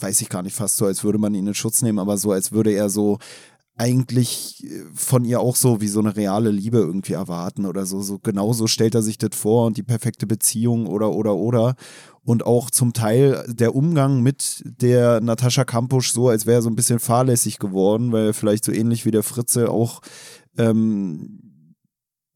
weiß 0.02 0.22
ich 0.22 0.30
gar 0.30 0.42
nicht, 0.44 0.56
fast 0.56 0.78
so, 0.78 0.86
als 0.86 1.04
würde 1.04 1.18
man 1.18 1.34
ihn 1.34 1.48
in 1.48 1.54
Schutz 1.54 1.82
nehmen, 1.82 2.00
aber 2.00 2.18
so, 2.18 2.32
als 2.32 2.52
würde 2.52 2.72
er 2.72 2.90
so 2.90 3.18
eigentlich 3.78 4.64
äh, 4.64 4.84
von 4.94 5.26
ihr 5.26 5.40
auch 5.40 5.56
so 5.56 5.82
wie 5.82 5.88
so 5.88 6.00
eine 6.00 6.16
reale 6.16 6.50
Liebe 6.50 6.78
irgendwie 6.78 7.14
erwarten 7.14 7.66
oder 7.66 7.86
so. 7.86 8.02
So 8.02 8.20
genauso 8.20 8.68
stellt 8.68 8.96
er 8.96 9.02
sich 9.02 9.18
das 9.18 9.36
vor 9.36 9.66
und 9.66 9.78
die 9.78 9.84
perfekte 9.84 10.28
Beziehung 10.28 10.88
oder 10.88 11.12
oder 11.12 11.36
oder. 11.36 11.76
Und 12.24 12.46
auch 12.46 12.72
zum 12.72 12.94
Teil 12.94 13.46
der 13.48 13.76
Umgang 13.76 14.22
mit 14.24 14.64
der 14.66 15.22
Natascha 15.22 15.64
Kampusch 15.64 16.12
so, 16.12 16.30
als 16.30 16.46
wäre 16.46 16.60
er 16.60 16.62
so 16.64 16.70
ein 16.70 16.76
bisschen 16.76 17.00
fahrlässig 17.00 17.60
geworden, 17.60 18.12
weil 18.12 18.28
er 18.28 18.34
vielleicht 18.34 18.66
so 18.66 18.72
ähnlich 18.72 19.06
wie 19.06 19.12
der 19.12 19.24
Fritze 19.24 19.70
auch 19.70 20.02
ähm, 20.58 21.45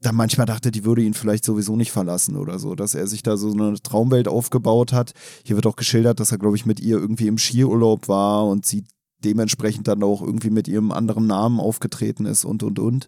da 0.01 0.11
manchmal 0.11 0.45
dachte, 0.47 0.71
die 0.71 0.85
würde 0.85 1.01
ihn 1.01 1.13
vielleicht 1.13 1.43
sowieso 1.43 1.75
nicht 1.75 1.91
verlassen 1.91 2.37
oder 2.37 2.57
so, 2.57 2.75
dass 2.75 2.95
er 2.95 3.07
sich 3.07 3.21
da 3.21 3.35
so 3.35 3.51
eine 3.51 3.75
Traumwelt 3.81 4.27
aufgebaut 4.27 4.93
hat. 4.93 5.13
Hier 5.43 5.55
wird 5.55 5.67
auch 5.67 5.75
geschildert, 5.75 6.19
dass 6.19 6.31
er, 6.31 6.37
glaube 6.37 6.55
ich, 6.55 6.65
mit 6.65 6.79
ihr 6.79 6.97
irgendwie 6.97 7.27
im 7.27 7.37
Skiurlaub 7.37 8.07
war 8.07 8.47
und 8.47 8.65
sie 8.65 8.85
dementsprechend 9.23 9.89
dann 9.89 10.01
auch 10.03 10.21
irgendwie 10.21 10.49
mit 10.49 10.69
ihrem 10.69 10.91
anderen 10.91 11.27
Namen 11.27 11.59
aufgetreten 11.59 12.25
ist 12.25 12.45
und 12.45 12.63
und 12.63 12.79
und. 12.79 13.07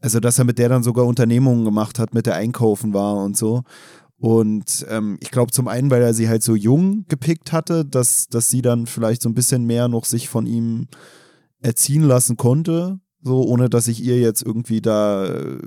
Also, 0.00 0.18
dass 0.18 0.38
er 0.38 0.46
mit 0.46 0.58
der 0.58 0.70
dann 0.70 0.82
sogar 0.82 1.04
Unternehmungen 1.04 1.66
gemacht 1.66 1.98
hat, 1.98 2.14
mit 2.14 2.24
der 2.24 2.36
einkaufen 2.36 2.94
war 2.94 3.16
und 3.16 3.36
so. 3.36 3.62
Und 4.16 4.86
ähm, 4.88 5.18
ich 5.20 5.30
glaube 5.30 5.52
zum 5.52 5.68
einen, 5.68 5.90
weil 5.90 6.02
er 6.02 6.14
sie 6.14 6.28
halt 6.28 6.42
so 6.42 6.54
jung 6.54 7.04
gepickt 7.08 7.52
hatte, 7.52 7.84
dass, 7.84 8.28
dass 8.28 8.50
sie 8.50 8.62
dann 8.62 8.86
vielleicht 8.86 9.22
so 9.22 9.28
ein 9.28 9.34
bisschen 9.34 9.64
mehr 9.64 9.88
noch 9.88 10.04
sich 10.04 10.28
von 10.28 10.46
ihm 10.46 10.88
erziehen 11.62 12.02
lassen 12.02 12.36
konnte, 12.36 13.00
so 13.22 13.42
ohne 13.42 13.68
dass 13.68 13.86
ich 13.86 14.02
ihr 14.02 14.18
jetzt 14.18 14.42
irgendwie 14.42 14.80
da 14.80 15.26
äh, 15.26 15.58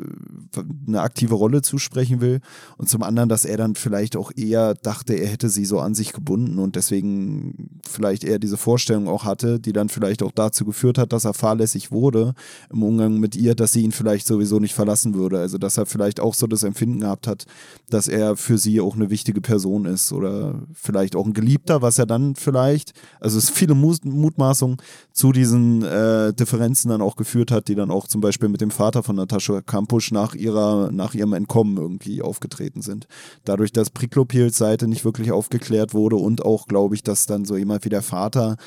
eine 0.87 1.01
aktive 1.01 1.35
Rolle 1.35 1.61
zusprechen 1.61 2.19
will. 2.19 2.39
Und 2.77 2.89
zum 2.89 3.03
anderen, 3.03 3.29
dass 3.29 3.45
er 3.45 3.57
dann 3.57 3.75
vielleicht 3.75 4.15
auch 4.15 4.31
eher 4.35 4.73
dachte, 4.73 5.13
er 5.13 5.27
hätte 5.27 5.49
sie 5.49 5.65
so 5.65 5.79
an 5.79 5.93
sich 5.93 6.13
gebunden 6.13 6.57
und 6.59 6.75
deswegen 6.75 7.79
vielleicht 7.87 8.23
eher 8.23 8.39
diese 8.39 8.57
Vorstellung 8.57 9.07
auch 9.07 9.23
hatte, 9.23 9.59
die 9.59 9.73
dann 9.73 9.89
vielleicht 9.89 10.23
auch 10.23 10.31
dazu 10.31 10.65
geführt 10.65 10.97
hat, 10.97 11.13
dass 11.13 11.25
er 11.25 11.33
fahrlässig 11.33 11.91
wurde 11.91 12.33
im 12.71 12.81
Umgang 12.81 13.19
mit 13.19 13.35
ihr, 13.35 13.55
dass 13.55 13.71
sie 13.71 13.83
ihn 13.83 13.91
vielleicht 13.91 14.25
sowieso 14.25 14.59
nicht 14.59 14.73
verlassen 14.73 15.13
würde. 15.13 15.39
Also 15.39 15.57
dass 15.57 15.77
er 15.77 15.85
vielleicht 15.85 16.19
auch 16.19 16.33
so 16.33 16.47
das 16.47 16.63
Empfinden 16.63 17.01
gehabt 17.01 17.27
hat, 17.27 17.45
dass 17.89 18.07
er 18.07 18.35
für 18.35 18.57
sie 18.57 18.81
auch 18.81 18.95
eine 18.95 19.11
wichtige 19.11 19.41
Person 19.41 19.85
ist 19.85 20.11
oder 20.11 20.63
vielleicht 20.73 21.15
auch 21.15 21.25
ein 21.25 21.33
Geliebter, 21.33 21.81
was 21.83 21.99
er 21.99 22.07
dann 22.07 22.35
vielleicht, 22.35 22.93
also 23.19 23.37
es 23.37 23.49
viele 23.49 23.75
Mutmaßungen 23.75 24.77
zu 25.11 25.31
diesen 25.31 25.83
äh, 25.83 26.33
Differenzen 26.33 26.89
dann 26.89 27.01
auch 27.01 27.15
geführt 27.15 27.42
hat, 27.51 27.67
die 27.67 27.75
dann 27.75 27.91
auch 27.91 28.07
zum 28.07 28.21
Beispiel 28.21 28.49
mit 28.49 28.61
dem 28.61 28.71
Vater 28.71 29.03
von 29.03 29.15
Natascha 29.15 29.61
Kampusch 29.61 30.11
nach 30.11 30.35
ihrer, 30.35 30.91
nach 30.91 31.13
ihrem 31.13 31.33
Entkommen 31.33 31.77
irgendwie 31.77 32.21
aufgetreten 32.21 32.81
sind. 32.81 33.07
Dadurch, 33.45 33.71
dass 33.71 33.89
Priklopils 33.89 34.57
Seite 34.57 34.87
nicht 34.87 35.05
wirklich 35.05 35.31
aufgeklärt 35.31 35.93
wurde 35.93 36.15
und 36.15 36.43
auch, 36.43 36.67
glaube 36.67 36.95
ich, 36.95 37.03
dass 37.03 37.25
dann 37.25 37.45
so 37.45 37.57
jemand 37.57 37.85
wie 37.85 37.89
der 37.89 38.01
Vater 38.01 38.57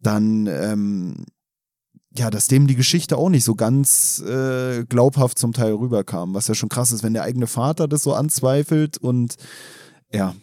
dann 0.00 0.46
ähm, 0.46 1.24
ja, 2.16 2.30
dass 2.30 2.46
dem 2.46 2.66
die 2.66 2.76
Geschichte 2.76 3.16
auch 3.16 3.28
nicht 3.28 3.44
so 3.44 3.54
ganz 3.54 4.20
äh, 4.20 4.84
glaubhaft 4.84 5.38
zum 5.38 5.52
Teil 5.52 5.72
rüberkam, 5.72 6.34
was 6.34 6.46
ja 6.46 6.54
schon 6.54 6.68
krass 6.68 6.92
ist, 6.92 7.02
wenn 7.02 7.14
der 7.14 7.24
eigene 7.24 7.48
Vater 7.48 7.88
das 7.88 8.04
so 8.04 8.14
anzweifelt 8.14 8.98
und 8.98 9.34
ja, 10.12 10.34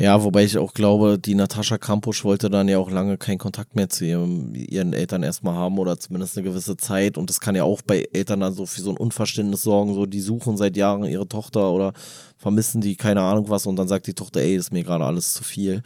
Ja, 0.00 0.24
wobei 0.24 0.44
ich 0.44 0.56
auch 0.56 0.72
glaube, 0.72 1.18
die 1.18 1.34
Natascha 1.34 1.76
Kampusch 1.76 2.24
wollte 2.24 2.48
dann 2.48 2.68
ja 2.68 2.78
auch 2.78 2.90
lange 2.90 3.18
keinen 3.18 3.36
Kontakt 3.36 3.76
mehr 3.76 3.90
zu 3.90 4.06
ihrem, 4.06 4.54
ihren 4.54 4.94
Eltern 4.94 5.22
erstmal 5.22 5.54
haben 5.54 5.78
oder 5.78 6.00
zumindest 6.00 6.38
eine 6.38 6.48
gewisse 6.48 6.78
Zeit. 6.78 7.18
Und 7.18 7.28
das 7.28 7.38
kann 7.38 7.54
ja 7.54 7.64
auch 7.64 7.82
bei 7.82 8.08
Eltern 8.14 8.40
dann 8.40 8.54
so 8.54 8.64
für 8.64 8.80
so 8.80 8.88
ein 8.88 8.96
Unverständnis 8.96 9.60
sorgen. 9.60 9.92
So, 9.92 10.06
die 10.06 10.22
suchen 10.22 10.56
seit 10.56 10.78
Jahren 10.78 11.04
ihre 11.04 11.28
Tochter 11.28 11.70
oder 11.70 11.92
vermissen 12.38 12.80
die, 12.80 12.96
keine 12.96 13.20
Ahnung 13.20 13.50
was. 13.50 13.66
Und 13.66 13.76
dann 13.76 13.88
sagt 13.88 14.06
die 14.06 14.14
Tochter, 14.14 14.40
ey, 14.40 14.56
ist 14.56 14.72
mir 14.72 14.84
gerade 14.84 15.04
alles 15.04 15.34
zu 15.34 15.44
viel. 15.44 15.82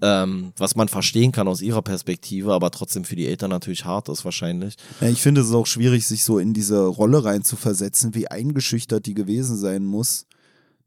Ähm, 0.00 0.54
was 0.56 0.74
man 0.74 0.88
verstehen 0.88 1.30
kann 1.30 1.46
aus 1.46 1.60
ihrer 1.60 1.82
Perspektive, 1.82 2.54
aber 2.54 2.70
trotzdem 2.70 3.04
für 3.04 3.16
die 3.16 3.26
Eltern 3.26 3.50
natürlich 3.50 3.84
hart 3.84 4.08
ist 4.08 4.24
wahrscheinlich. 4.24 4.76
Ja, 5.02 5.08
ich 5.08 5.20
finde 5.20 5.42
es 5.42 5.52
auch 5.52 5.66
schwierig, 5.66 6.06
sich 6.06 6.24
so 6.24 6.38
in 6.38 6.54
diese 6.54 6.86
Rolle 6.86 7.22
rein 7.22 7.44
zu 7.44 7.56
versetzen, 7.56 8.14
wie 8.14 8.28
eingeschüchtert 8.28 9.04
die 9.04 9.14
gewesen 9.14 9.58
sein 9.58 9.84
muss, 9.84 10.24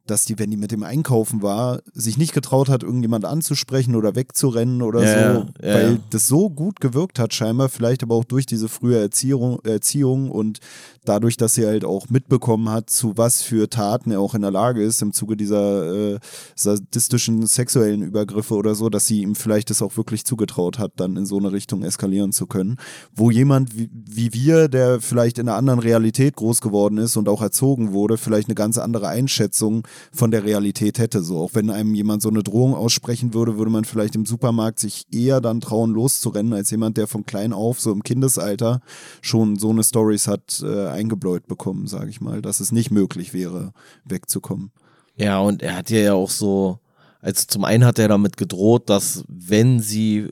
dass 0.06 0.26
die, 0.26 0.38
wenn 0.38 0.52
die 0.52 0.58
mit 0.58 0.72
dem 0.72 0.84
Einkaufen 0.84 1.42
war, 1.42 1.82
sich 1.94 2.18
nicht 2.18 2.34
getraut 2.34 2.70
hat, 2.70 2.84
irgendjemand 2.84 3.26
anzusprechen 3.26 3.96
oder 3.96 4.16
wegzurennen 4.16 4.82
oder 4.82 5.04
Ja, 5.04 5.34
so, 5.34 5.40
ja, 5.66 5.74
weil 5.74 5.92
ja. 5.94 5.98
das 6.10 6.28
so 6.28 6.50
gut 6.50 6.80
gewirkt 6.80 7.20
hat, 7.20 7.34
scheinbar, 7.34 7.70
vielleicht 7.70 8.04
aber 8.04 8.16
auch 8.16 8.26
durch 8.26 8.46
diese 8.46 8.70
frühe 8.70 9.00
Erziehung, 9.00 9.60
Erziehung 9.64 10.32
und 10.32 10.60
dadurch, 11.06 11.38
dass 11.38 11.54
sie 11.54 11.66
halt 11.66 11.86
auch 11.86 12.10
mitbekommen 12.10 12.70
hat, 12.70 12.90
zu 12.90 13.18
was 13.18 13.42
für 13.42 13.70
Taten 13.70 14.12
er 14.12 14.20
auch 14.20 14.36
in 14.36 14.42
der 14.42 14.52
Lage 14.52 14.84
ist, 14.84 15.02
im 15.02 15.14
Zuge 15.14 15.38
dieser 15.38 16.14
äh, 16.14 16.20
sadistischen 16.56 17.46
sexuellen 17.46 18.02
Übergriffe 18.02 18.56
oder 18.56 18.76
so, 18.76 18.90
dass 18.90 19.06
sie 19.06 19.22
ihm 19.22 19.36
vielleicht 19.36 19.70
das 19.70 19.82
auch 19.82 19.98
wirklich 19.98 20.26
zugetraut 20.26 20.80
hat, 20.80 20.94
dann 20.98 21.16
in 21.16 21.26
so 21.26 21.38
eine 21.38 21.52
Richtung 21.52 21.84
eskalieren 21.84 22.32
zu 22.32 22.48
können. 22.48 22.78
Wo 23.16 23.32
jemand 23.32 23.78
wie, 23.78 23.90
wie 23.92 24.34
wir, 24.34 24.68
der 24.68 25.02
vielleicht 25.02 25.38
in 25.38 25.48
einer 25.48 25.58
anderen 25.58 25.80
Realität 25.80 26.36
groß 26.36 26.62
geworden 26.62 26.98
ist 26.98 27.18
und 27.18 27.30
auch 27.30 27.42
erzogen 27.42 27.92
wurde, 27.92 28.18
vielleicht 28.18 28.48
eine 28.48 28.56
ganz 28.56 28.78
andere 28.78 29.08
Einschätzung 29.08 29.88
von 30.12 30.32
der 30.32 30.44
Realität 30.44 31.00
hätte. 31.00 31.24
So, 31.24 31.40
auch 31.40 31.52
wenn 31.54 31.70
einem 31.70 31.96
jemand 31.96 32.22
so 32.22 32.30
eine 32.30 32.44
Drohung 32.44 32.74
aussprechen 32.74 33.34
würde, 33.34 33.58
würde 33.58 33.72
man 33.72 33.86
vielleicht 33.86 34.16
im 34.16 34.26
Supermarkt 34.26 34.80
sich 34.80 35.06
eher 35.12 35.42
dann 35.42 35.62
trauen, 35.62 35.92
loszurennen, 35.92 36.54
als 36.54 36.72
jemand, 36.72 36.98
der 36.98 37.08
von 37.08 37.26
klein 37.26 37.54
auf, 37.54 37.80
so 37.80 37.92
im 37.92 38.04
Kindesalter, 38.04 38.82
schon 39.22 39.58
so 39.58 39.70
eine 39.70 39.84
Stories 39.84 40.28
hat 40.28 40.62
äh, 40.64 40.88
eingebläut 40.96 41.48
bekommen, 41.48 41.88
sage 41.88 42.10
ich 42.10 42.22
mal, 42.22 42.42
dass 42.42 42.60
es 42.60 42.72
nicht 42.72 42.92
möglich 42.92 43.34
wäre, 43.34 43.74
wegzukommen. 44.04 44.72
Ja, 45.16 45.40
und 45.40 45.62
er 45.62 45.78
hat 45.78 45.90
ja 45.90 46.14
auch 46.14 46.30
so, 46.30 46.80
also 47.22 47.46
zum 47.48 47.64
einen 47.64 47.86
hat 47.86 48.00
er 48.00 48.08
damit 48.08 48.38
gedroht, 48.38 48.90
dass 48.90 49.24
wenn 49.28 49.80
sie 49.80 50.30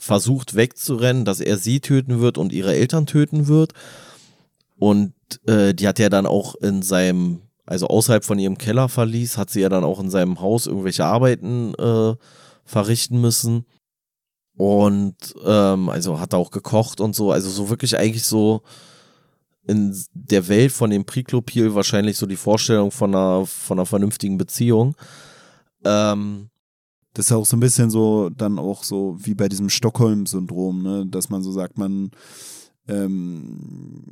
versucht 0.00 0.54
wegzurennen, 0.54 1.24
dass 1.24 1.40
er 1.40 1.58
sie 1.58 1.80
töten 1.80 2.20
wird 2.20 2.38
und 2.38 2.52
ihre 2.52 2.74
Eltern 2.74 3.06
töten 3.06 3.46
wird. 3.46 3.72
Und 4.78 5.12
äh, 5.46 5.74
die 5.74 5.86
hat 5.86 5.98
ja 5.98 6.08
dann 6.08 6.24
auch 6.24 6.54
in 6.54 6.80
seinem, 6.80 7.42
also 7.66 7.86
außerhalb 7.88 8.24
von 8.24 8.38
ihrem 8.38 8.56
Kellerverlies, 8.56 9.36
hat 9.36 9.50
sie 9.50 9.60
ja 9.60 9.68
dann 9.68 9.84
auch 9.84 10.00
in 10.00 10.08
seinem 10.08 10.40
Haus 10.40 10.66
irgendwelche 10.66 11.04
Arbeiten 11.04 11.74
äh, 11.74 12.14
verrichten 12.64 13.20
müssen. 13.20 13.66
Und 14.56 15.34
ähm, 15.44 15.90
also 15.90 16.18
hat 16.18 16.32
er 16.32 16.38
auch 16.38 16.50
gekocht 16.50 17.00
und 17.00 17.14
so, 17.14 17.30
also 17.30 17.50
so 17.50 17.68
wirklich 17.68 17.96
eigentlich 17.98 18.24
so 18.24 18.62
in 19.66 19.94
der 20.14 20.48
Welt 20.48 20.72
von 20.72 20.90
dem 20.90 21.04
Priklopil 21.04 21.74
wahrscheinlich 21.74 22.16
so 22.16 22.26
die 22.26 22.36
Vorstellung 22.36 22.90
von 22.90 23.14
einer, 23.14 23.46
von 23.46 23.78
einer 23.78 23.86
vernünftigen 23.86 24.38
Beziehung. 24.38 24.96
Ähm, 25.84 26.48
Das 27.12 27.26
ist 27.26 27.30
ja 27.30 27.36
auch 27.36 27.46
so 27.46 27.56
ein 27.56 27.60
bisschen 27.60 27.90
so, 27.90 28.30
dann 28.30 28.58
auch 28.58 28.84
so 28.84 29.16
wie 29.18 29.34
bei 29.34 29.48
diesem 29.48 29.68
Stockholm-Syndrom, 29.68 30.82
ne? 30.82 31.06
dass 31.06 31.28
man 31.28 31.42
so 31.42 31.50
sagt, 31.52 31.76
man 31.76 32.10
ähm, 32.90 34.10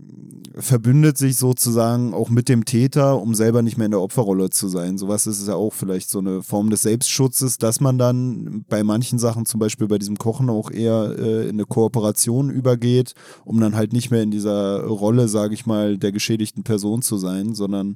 verbündet 0.59 1.17
sich 1.17 1.37
sozusagen 1.37 2.15
auch 2.15 2.31
mit 2.31 2.49
dem 2.49 2.65
Täter, 2.65 3.21
um 3.21 3.35
selber 3.35 3.63
nicht 3.63 3.79
mehr 3.79 3.85
in 3.85 3.93
der 3.93 4.01
Opferrolle 4.01 4.51
zu 4.51 4.69
sein. 4.69 4.99
Sowas 4.99 5.27
ist 5.27 5.41
es 5.41 5.47
ja 5.47 5.55
auch 5.55 5.73
vielleicht 5.73 6.11
so 6.11 6.19
eine 6.19 6.43
Form 6.43 6.71
des 6.71 6.83
Selbstschutzes, 6.83 7.59
dass 7.59 7.81
man 7.81 7.97
dann 7.97 8.65
bei 8.69 8.83
manchen 8.83 9.19
Sachen, 9.19 9.47
zum 9.47 9.61
Beispiel 9.61 9.87
bei 9.87 9.99
diesem 9.99 10.17
Kochen, 10.17 10.51
auch 10.51 10.71
eher 10.71 11.15
äh, 11.17 11.43
in 11.45 11.51
eine 11.51 11.65
Kooperation 11.65 12.51
übergeht, 12.51 13.15
um 13.45 13.61
dann 13.61 13.77
halt 13.77 13.93
nicht 13.93 14.11
mehr 14.11 14.23
in 14.23 14.33
dieser 14.33 14.85
Rolle, 14.85 15.29
sage 15.29 15.55
ich 15.55 15.65
mal, 15.65 15.97
der 15.97 16.13
geschädigten 16.13 16.65
Person 16.65 17.03
zu 17.03 17.19
sein, 17.19 17.55
sondern 17.55 17.95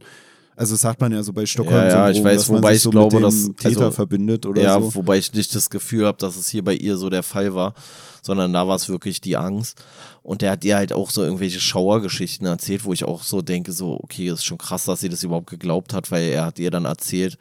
also 0.56 0.76
sagt 0.76 1.00
man 1.00 1.12
ja 1.12 1.22
so 1.22 1.32
bei 1.32 1.46
Stockholm, 1.46 1.76
Ja, 1.76 1.88
ja, 1.88 2.10
ich 2.10 2.22
weiß, 2.22 2.40
dass 2.40 2.48
man 2.48 2.58
wobei 2.58 2.74
ich 2.74 2.82
so 2.82 2.90
glaube, 2.90 3.20
dass- 3.20 3.50
Täter 3.58 3.80
also- 3.86 3.90
verbindet 3.92 4.46
oder 4.46 4.62
ja, 4.62 4.80
so. 4.80 4.94
wobei 4.94 5.18
ich 5.18 5.32
nicht 5.32 5.54
das 5.54 5.70
Gefühl 5.70 6.06
habe, 6.06 6.18
dass 6.18 6.36
es 6.36 6.48
hier 6.48 6.62
bei 6.64 6.74
ihr 6.74 6.96
so 6.96 7.08
der 7.10 7.22
Fall 7.22 7.54
war, 7.54 7.74
sondern 8.22 8.52
da 8.52 8.68
war 8.68 8.76
es 8.76 8.88
wirklich 8.88 9.20
die 9.20 9.36
Angst. 9.36 9.82
Und 10.22 10.42
der 10.42 10.52
hat 10.52 10.64
ihr 10.64 10.76
halt 10.76 10.92
auch 10.92 11.10
so 11.10 11.22
irgendwelche 11.24 11.58
Schauergeschichten 11.58 12.46
erzählt, 12.46 12.84
wo 12.84 12.92
ich 12.92 13.04
auch 13.04 13.22
so 13.24 13.42
denke, 13.42 13.72
so, 13.72 13.98
okay, 14.02 14.28
ist 14.28 14.44
schon 14.44 14.58
krass, 14.58 14.84
dass 14.84 15.00
sie 15.00 15.08
das 15.08 15.22
überhaupt 15.24 15.50
geglaubt 15.50 15.92
hat, 15.94 16.10
weil 16.10 16.28
er 16.28 16.44
hat 16.46 16.58
ihr 16.60 16.70
dann 16.70 16.84
erzählt, 16.84 17.38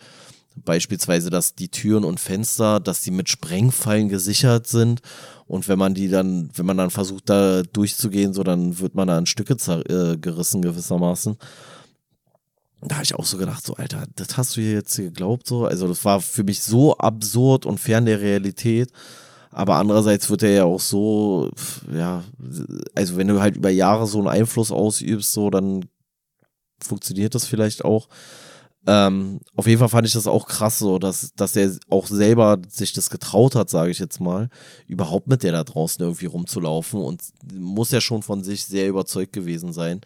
beispielsweise, 0.66 1.30
dass 1.30 1.56
die 1.56 1.70
Türen 1.70 2.04
und 2.04 2.20
Fenster, 2.20 2.80
dass 2.80 3.02
die 3.02 3.12
mit 3.12 3.30
Sprengfallen 3.30 4.10
gesichert 4.10 4.68
sind. 4.68 5.02
Und 5.48 5.68
wenn 5.68 5.78
man 5.80 5.94
die 5.94 6.08
dann, 6.08 6.50
wenn 6.56 6.66
man 6.66 6.78
dann 6.78 6.90
versucht, 6.90 7.30
da 7.30 7.62
durchzugehen, 7.64 8.34
so, 8.34 8.44
dann 8.44 8.80
wird 8.80 8.96
man 8.96 9.08
da 9.08 9.18
in 9.18 9.26
Stücke 9.26 9.54
äh, 9.54 10.18
gerissen 10.18 10.62
gewissermaßen. 10.62 11.38
Da 12.82 12.96
habe 12.96 13.04
ich 13.04 13.14
auch 13.16 13.26
so 13.26 13.38
gedacht, 13.38 13.66
so, 13.66 13.76
Alter, 13.76 14.06
das 14.16 14.38
hast 14.38 14.58
du 14.58 14.62
hier 14.62 14.74
jetzt 14.74 14.96
geglaubt, 14.96 15.48
so. 15.48 15.66
Also, 15.66 15.88
das 15.88 16.04
war 16.04 16.20
für 16.20 16.44
mich 16.44 16.62
so 16.62 16.98
absurd 16.98 17.66
und 17.66 17.80
fern 17.80 18.06
der 18.06 18.22
Realität. 18.22 18.92
Aber 19.52 19.76
andererseits 19.76 20.30
wird 20.30 20.44
er 20.44 20.52
ja 20.52 20.64
auch 20.64 20.80
so, 20.80 21.52
ja, 21.94 22.24
also 22.96 23.18
wenn 23.18 23.28
du 23.28 23.42
halt 23.42 23.58
über 23.58 23.70
Jahre 23.70 24.08
so 24.08 24.20
einen 24.20 24.30
Einfluss 24.30 24.72
ausübst, 24.72 25.34
so, 25.34 25.50
dann 25.50 25.86
funktioniert 26.80 27.36
das 27.36 27.46
vielleicht 27.46 27.84
auch. 27.84 28.08
Ähm, 28.88 29.42
auf 29.56 29.68
jeden 29.68 29.80
Fall 29.80 29.90
fand 29.90 30.08
ich 30.08 30.14
das 30.14 30.26
auch 30.26 30.48
krass 30.48 30.80
so, 30.80 30.98
dass, 30.98 31.34
dass 31.36 31.56
er 31.56 31.72
auch 31.90 32.08
selber 32.08 32.60
sich 32.68 32.94
das 32.94 33.12
getraut 33.12 33.54
hat, 33.54 33.70
sage 33.70 33.92
ich 33.92 34.00
jetzt 34.00 34.20
mal, 34.20 34.50
überhaupt 34.88 35.28
mit 35.28 35.44
der 35.44 35.52
da 35.52 35.64
draußen 35.64 36.04
irgendwie 36.04 36.26
rumzulaufen 36.26 37.00
und 37.00 37.22
muss 37.54 37.92
ja 37.92 38.02
schon 38.02 38.24
von 38.24 38.44
sich 38.44 38.66
sehr 38.66 38.88
überzeugt 38.88 39.34
gewesen 39.34 39.72
sein. 39.72 40.02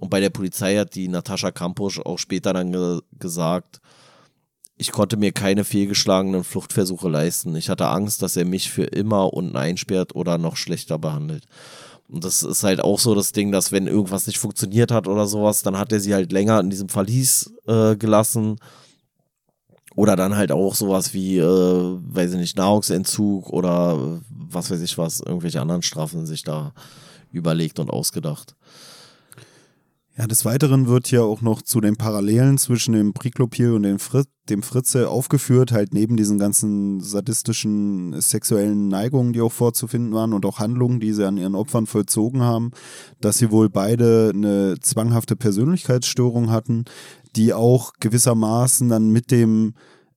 Und 0.00 0.08
bei 0.08 0.20
der 0.20 0.30
Polizei 0.30 0.76
hat 0.76 0.94
die 0.94 1.08
Natascha 1.08 1.50
Kampusch 1.50 2.00
auch 2.00 2.18
später 2.18 2.52
dann 2.52 2.72
ge 2.72 3.00
gesagt, 3.18 3.80
ich 4.76 4.92
konnte 4.92 5.18
mir 5.18 5.30
keine 5.30 5.64
fehlgeschlagenen 5.64 6.42
Fluchtversuche 6.42 7.10
leisten. 7.10 7.54
Ich 7.54 7.68
hatte 7.68 7.88
Angst, 7.88 8.22
dass 8.22 8.34
er 8.34 8.46
mich 8.46 8.70
für 8.70 8.84
immer 8.84 9.34
unten 9.34 9.56
einsperrt 9.56 10.14
oder 10.14 10.38
noch 10.38 10.56
schlechter 10.56 10.98
behandelt. 10.98 11.44
Und 12.08 12.24
das 12.24 12.42
ist 12.42 12.64
halt 12.64 12.80
auch 12.80 12.98
so 12.98 13.14
das 13.14 13.32
Ding, 13.32 13.52
dass 13.52 13.72
wenn 13.72 13.86
irgendwas 13.86 14.26
nicht 14.26 14.38
funktioniert 14.38 14.90
hat 14.90 15.06
oder 15.06 15.26
sowas, 15.26 15.62
dann 15.62 15.76
hat 15.76 15.92
er 15.92 16.00
sie 16.00 16.14
halt 16.14 16.32
länger 16.32 16.58
in 16.60 16.70
diesem 16.70 16.88
Verlies 16.88 17.52
äh, 17.66 17.94
gelassen. 17.94 18.56
Oder 19.96 20.16
dann 20.16 20.34
halt 20.34 20.50
auch 20.50 20.74
sowas 20.74 21.12
wie, 21.12 21.36
äh, 21.36 21.44
weiß 21.44 22.32
ich 22.32 22.38
nicht, 22.38 22.56
Nahrungsentzug 22.56 23.50
oder 23.50 24.22
was 24.30 24.70
weiß 24.70 24.80
ich 24.80 24.96
was, 24.96 25.20
irgendwelche 25.20 25.60
anderen 25.60 25.82
Strafen 25.82 26.24
sich 26.24 26.42
da 26.42 26.72
überlegt 27.32 27.78
und 27.78 27.90
ausgedacht. 27.90 28.56
Ja, 30.20 30.26
des 30.26 30.44
Weiteren 30.44 30.86
wird 30.86 31.10
ja 31.10 31.22
auch 31.22 31.40
noch 31.40 31.62
zu 31.62 31.80
den 31.80 31.96
Parallelen 31.96 32.58
zwischen 32.58 32.92
dem 32.92 33.14
Priklopil 33.14 33.72
und 33.72 33.84
dem, 33.84 33.98
Fritz, 33.98 34.28
dem 34.50 34.62
Fritze 34.62 35.08
aufgeführt, 35.08 35.72
halt 35.72 35.94
neben 35.94 36.18
diesen 36.18 36.38
ganzen 36.38 37.00
sadistischen 37.00 38.20
sexuellen 38.20 38.88
Neigungen, 38.88 39.32
die 39.32 39.40
auch 39.40 39.50
vorzufinden 39.52 40.12
waren 40.12 40.34
und 40.34 40.44
auch 40.44 40.58
Handlungen, 40.58 41.00
die 41.00 41.14
sie 41.14 41.26
an 41.26 41.38
ihren 41.38 41.54
Opfern 41.54 41.86
vollzogen 41.86 42.42
haben, 42.42 42.72
dass 43.22 43.38
sie 43.38 43.50
wohl 43.50 43.70
beide 43.70 44.32
eine 44.34 44.78
zwanghafte 44.78 45.36
Persönlichkeitsstörung 45.36 46.50
hatten, 46.50 46.84
die 47.34 47.54
auch 47.54 47.94
gewissermaßen 47.98 48.90
dann 48.90 49.08
mit 49.08 49.30
dem 49.30 49.72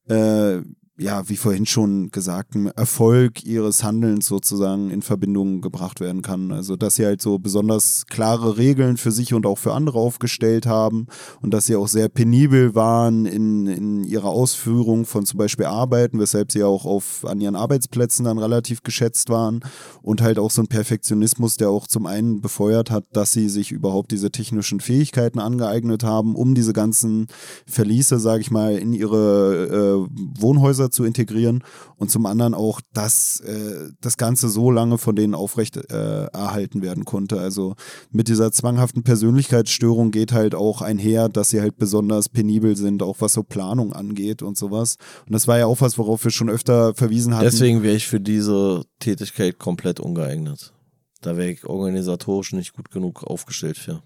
äh, 0.10 0.58
ja, 0.96 1.28
wie 1.28 1.38
vorhin 1.38 1.66
schon 1.66 2.12
gesagten 2.12 2.68
Erfolg 2.68 3.44
ihres 3.44 3.84
Handelns 3.84 4.28
sozusagen 4.28 4.92
in 4.92 5.02
Verbindung 5.02 5.62
gebracht 5.62 6.00
werden 6.00 6.22
kann. 6.22 6.52
Also, 6.52 6.76
dass 6.76 6.96
sie 6.96 7.06
halt 7.06 7.20
so 7.20 7.40
besonders 7.40 8.06
klare 8.08 8.58
Regeln 8.58 8.98
für 8.98 9.12
sich 9.12 9.34
und 9.34 9.48
auch 9.48 9.58
für 9.58 9.74
andere 9.74 9.98
aufgestellt 9.98 10.68
haben 10.68 11.08
und 11.42 11.52
dass 11.52 11.66
sie 11.66 11.76
auch 11.76 11.88
sehr 11.88 12.10
penibel 12.10 12.76
waren 12.76 13.26
in, 13.26 13.66
in 13.66 14.04
ihrer 14.04 14.30
Ausführung 14.30 15.06
von 15.06 15.26
zum 15.26 15.40
Beispiel 15.40 15.66
Arbeiten, 15.66 16.20
weshalb 16.20 16.52
sie 16.52 16.64
auch 16.64 16.86
auf, 16.86 17.26
an 17.26 17.42
ihren 17.42 17.56
Arbeitsplätzen 17.56 18.26
dann 18.26 18.38
relativ 18.38 18.84
geschätzt 18.84 19.30
waren 19.30 19.62
und 20.04 20.22
halt 20.22 20.38
auch 20.38 20.52
so 20.52 20.62
ein 20.62 20.68
Perfektionismus, 20.68 21.58
der 21.58 21.72
auch 21.72 21.88
zum 21.88 22.06
einen 22.06 22.40
befeuert 22.40 22.92
hat, 22.92 23.06
dass 23.14 23.32
sie 23.32 23.50
sich 23.50 23.72
überhaupt 23.72 24.12
diese 24.12 24.30
technischen 24.30 24.80
Fähigkeiten 24.80 25.40
angeeignet 25.40 26.04
haben, 26.04 26.36
um 26.36 26.54
diese 26.54 26.74
ganzen 26.74 27.26
Verliese, 27.66 28.20
sage 28.20 28.42
ich 28.42 28.52
mal, 28.52 28.78
in 28.78 28.94
ihre 28.94 30.06
äh, 30.06 30.40
Wohnhäuser 30.40 30.83
zu 30.90 31.04
integrieren 31.04 31.64
und 31.98 32.12
zum 32.12 32.26
anderen 32.26 32.54
auch, 32.54 32.82
dass 32.94 33.40
äh, 33.42 33.92
das 34.02 34.18
Ganze 34.18 34.50
so 34.50 34.72
lange 34.72 34.98
von 34.98 35.16
denen 35.16 35.36
aufrecht 35.36 35.78
äh, 35.78 36.26
erhalten 36.26 36.82
werden 36.82 37.06
konnte. 37.06 37.40
Also 37.40 37.76
mit 38.12 38.28
dieser 38.28 38.52
zwanghaften 38.52 39.04
Persönlichkeitsstörung 39.04 40.12
geht 40.12 40.32
halt 40.32 40.56
auch 40.56 40.82
einher, 40.82 41.30
dass 41.30 41.50
sie 41.50 41.62
halt 41.62 41.78
besonders 41.78 42.30
penibel 42.30 42.76
sind, 42.76 43.04
auch 43.04 43.18
was 43.20 43.34
so 43.34 43.44
Planung 43.44 43.94
angeht 43.94 44.42
und 44.42 44.58
sowas. 44.58 44.98
Und 45.26 45.34
das 45.34 45.48
war 45.48 45.58
ja 45.58 45.66
auch 45.66 45.82
was, 45.82 45.98
worauf 45.98 46.24
wir 46.24 46.32
schon 46.32 46.50
öfter 46.50 46.94
verwiesen 46.94 47.36
hatten. 47.36 47.46
Deswegen 47.46 47.84
wäre 47.84 47.96
ich 47.96 48.08
für 48.08 48.20
diese 48.20 48.84
Tätigkeit 49.00 49.60
komplett 49.60 50.00
ungeeignet. 50.00 50.74
Da 51.22 51.38
wäre 51.38 51.52
ich 51.52 51.66
organisatorisch 51.66 52.54
nicht 52.54 52.74
gut 52.74 52.92
genug 52.92 53.24
aufgestellt 53.24 53.78
für. 53.78 54.04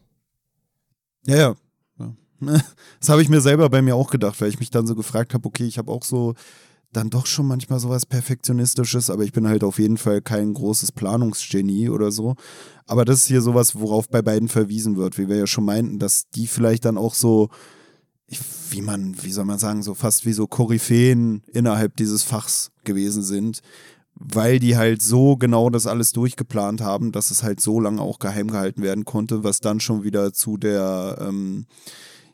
Ja, 1.25 1.35
ja. 1.37 1.55
Das 2.99 3.09
habe 3.09 3.21
ich 3.21 3.29
mir 3.29 3.41
selber 3.41 3.69
bei 3.69 3.81
mir 3.81 3.95
auch 3.95 4.09
gedacht, 4.09 4.39
weil 4.39 4.49
ich 4.49 4.59
mich 4.59 4.69
dann 4.69 4.87
so 4.87 4.95
gefragt 4.95 5.33
habe, 5.33 5.47
okay, 5.47 5.65
ich 5.65 5.77
habe 5.77 5.91
auch 5.91 6.03
so 6.03 6.35
dann 6.97 7.11
doch 7.11 7.27
schon 7.27 7.45
manchmal 7.45 7.79
sowas 7.79 8.07
Perfektionistisches, 8.07 9.11
aber 9.11 9.23
ich 9.23 9.31
bin 9.31 9.47
halt 9.47 9.63
auf 9.63 9.77
jeden 9.77 9.97
Fall 9.97 10.21
kein 10.21 10.53
großes 10.53 10.91
Planungsgenie 10.91 11.89
oder 11.89 12.11
so. 12.11 12.35
Aber 12.87 13.05
das 13.05 13.19
ist 13.19 13.27
hier 13.27 13.41
sowas, 13.41 13.79
worauf 13.79 14.09
bei 14.09 14.23
beiden 14.23 14.47
verwiesen 14.47 14.97
wird, 14.97 15.17
wie 15.19 15.29
wir 15.29 15.37
ja 15.37 15.47
schon 15.47 15.65
meinten, 15.65 15.99
dass 15.99 16.29
die 16.31 16.47
vielleicht 16.47 16.85
dann 16.85 16.97
auch 16.97 17.13
so, 17.13 17.49
wie 18.71 18.81
man, 18.81 19.15
wie 19.21 19.31
soll 19.31 19.45
man 19.45 19.59
sagen, 19.59 19.83
so 19.83 19.93
fast 19.93 20.25
wie 20.25 20.33
so 20.33 20.47
Koryphäen 20.47 21.43
innerhalb 21.53 21.95
dieses 21.97 22.23
Fachs 22.23 22.71
gewesen 22.83 23.21
sind, 23.21 23.61
weil 24.15 24.57
die 24.57 24.75
halt 24.75 25.03
so 25.03 25.37
genau 25.37 25.69
das 25.69 25.85
alles 25.85 26.13
durchgeplant 26.13 26.81
haben, 26.81 27.11
dass 27.11 27.29
es 27.29 27.43
halt 27.43 27.61
so 27.61 27.79
lange 27.79 28.01
auch 28.01 28.17
geheim 28.17 28.49
gehalten 28.49 28.81
werden 28.81 29.05
konnte, 29.05 29.43
was 29.43 29.59
dann 29.59 29.79
schon 29.79 30.03
wieder 30.03 30.33
zu 30.33 30.57
der, 30.57 31.19
ähm, 31.21 31.67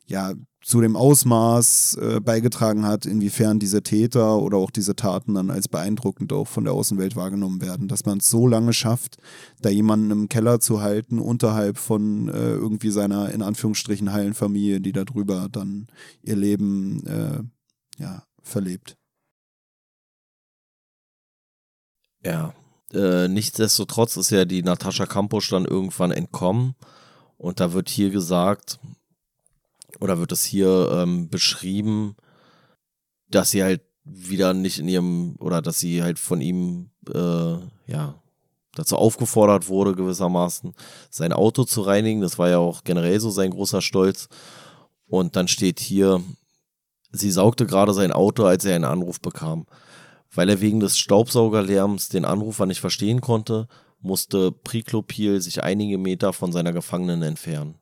ja, 0.06 0.34
zu 0.62 0.80
dem 0.80 0.96
Ausmaß 0.96 1.98
äh, 2.02 2.20
beigetragen 2.22 2.86
hat, 2.86 3.06
inwiefern 3.06 3.60
diese 3.60 3.84
Täter 3.84 4.38
oder 4.38 4.58
auch 4.58 4.72
diese 4.72 4.96
Taten 4.96 5.34
dann 5.34 5.50
als 5.50 5.68
beeindruckend 5.68 6.32
auch 6.32 6.48
von 6.48 6.64
der 6.64 6.74
Außenwelt 6.74 7.16
wahrgenommen 7.16 7.62
werden. 7.62 7.90
Dass 7.90 8.06
man 8.06 8.20
es 8.20 8.30
so 8.30 8.48
lange 8.48 8.72
schafft, 8.72 9.18
da 9.62 9.70
jemanden 9.70 10.12
im 10.12 10.30
Keller 10.30 10.62
zu 10.62 10.82
halten, 10.82 11.20
unterhalb 11.20 11.78
von 11.78 12.30
äh, 12.30 12.52
irgendwie 12.52 12.92
seiner 12.92 13.32
in 13.32 13.42
Anführungsstrichen 13.42 14.14
heilen 14.14 14.34
Familie, 14.34 14.80
die 14.80 14.94
darüber 14.94 15.50
dann 15.52 15.88
ihr 16.22 16.38
Leben 16.38 17.06
äh, 17.06 17.44
ja, 18.02 18.24
verlebt. 18.42 18.96
Ja, 22.26 22.54
äh, 22.94 23.28
nichtsdestotrotz 23.28 24.16
ist 24.16 24.30
ja 24.30 24.46
die 24.46 24.64
Natascha 24.64 25.06
Kampusch 25.06 25.50
dann 25.50 25.66
irgendwann 25.66 26.12
entkommen 26.12 26.76
und 27.38 27.60
da 27.60 27.74
wird 27.74 27.90
hier 27.90 28.12
gesagt, 28.12 28.80
oder 30.04 30.20
wird 30.20 30.34
es 30.34 30.44
hier 30.44 30.92
ähm, 30.92 31.30
beschrieben, 31.30 32.18
dass 33.30 33.52
sie 33.52 33.64
halt 33.64 33.84
wieder 34.04 34.54
nicht 34.54 34.78
in 34.80 34.90
ihrem, 34.90 35.38
oder 35.40 35.62
dass 35.62 35.80
sie 35.80 36.04
halt 36.04 36.20
von 36.20 36.42
ihm, 36.42 36.90
äh, 37.08 37.56
ja, 37.88 38.22
dazu 38.76 38.98
aufgefordert 38.98 39.70
wurde, 39.70 39.96
gewissermaßen 39.96 40.74
sein 41.10 41.32
Auto 41.32 41.64
zu 41.64 41.80
reinigen. 41.84 42.20
Das 42.20 42.38
war 42.38 42.50
ja 42.50 42.58
auch 42.58 42.84
generell 42.84 43.22
so 43.22 43.30
sein 43.30 43.52
großer 43.52 43.82
Stolz. 43.82 44.28
Und 45.08 45.38
dann 45.38 45.48
steht 45.48 45.80
hier, 45.80 46.22
sie 47.14 47.32
saugte 47.32 47.66
gerade 47.66 47.94
sein 47.94 48.12
Auto, 48.12 48.44
als 48.44 48.66
er 48.66 48.76
einen 48.76 48.84
Anruf 48.84 49.22
bekam. 49.22 49.68
Weil 50.36 50.50
er 50.50 50.60
wegen 50.60 50.82
des 50.82 50.98
Staubsaugerlärms 50.98 52.10
den 52.10 52.26
Anrufer 52.26 52.66
nicht 52.66 52.82
verstehen 52.82 53.22
konnte, 53.22 53.70
musste 54.02 54.52
Priklopil 54.52 55.40
sich 55.40 55.64
einige 55.64 55.98
Meter 55.98 56.34
von 56.34 56.52
seiner 56.52 56.74
Gefangenen 56.74 57.22
entfernen. 57.22 57.76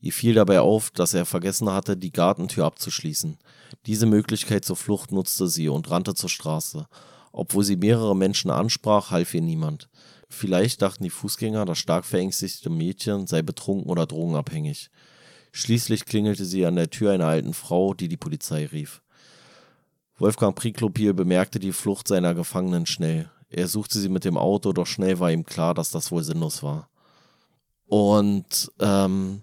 Ihr 0.00 0.12
fiel 0.12 0.34
dabei 0.34 0.60
auf, 0.60 0.90
dass 0.90 1.12
er 1.12 1.26
vergessen 1.26 1.70
hatte, 1.70 1.96
die 1.96 2.12
Gartentür 2.12 2.64
abzuschließen. 2.64 3.38
Diese 3.86 4.06
Möglichkeit 4.06 4.64
zur 4.64 4.76
Flucht 4.76 5.12
nutzte 5.12 5.46
sie 5.46 5.68
und 5.68 5.90
rannte 5.90 6.14
zur 6.14 6.30
Straße. 6.30 6.86
Obwohl 7.32 7.64
sie 7.64 7.76
mehrere 7.76 8.16
Menschen 8.16 8.50
ansprach, 8.50 9.10
half 9.10 9.34
ihr 9.34 9.42
niemand. 9.42 9.88
Vielleicht 10.28 10.80
dachten 10.80 11.04
die 11.04 11.10
Fußgänger, 11.10 11.64
das 11.64 11.78
stark 11.78 12.04
verängstigte 12.04 12.70
Mädchen 12.70 13.26
sei 13.26 13.42
betrunken 13.42 13.90
oder 13.90 14.06
drogenabhängig. 14.06 14.90
Schließlich 15.52 16.04
klingelte 16.06 16.44
sie 16.44 16.64
an 16.64 16.76
der 16.76 16.90
Tür 16.90 17.12
einer 17.12 17.26
alten 17.26 17.52
Frau, 17.52 17.92
die 17.94 18.08
die 18.08 18.16
Polizei 18.16 18.66
rief. 18.66 19.02
Wolfgang 20.16 20.54
Priklopil 20.54 21.14
bemerkte 21.14 21.58
die 21.58 21.72
Flucht 21.72 22.06
seiner 22.08 22.34
Gefangenen 22.34 22.86
schnell. 22.86 23.30
Er 23.48 23.66
suchte 23.66 23.98
sie 23.98 24.08
mit 24.08 24.24
dem 24.24 24.36
Auto, 24.36 24.72
doch 24.72 24.86
schnell 24.86 25.18
war 25.18 25.32
ihm 25.32 25.44
klar, 25.44 25.74
dass 25.74 25.90
das 25.90 26.12
wohl 26.12 26.22
sinnlos 26.22 26.62
war. 26.62 26.88
Und 27.86 28.70
ähm, 28.78 29.42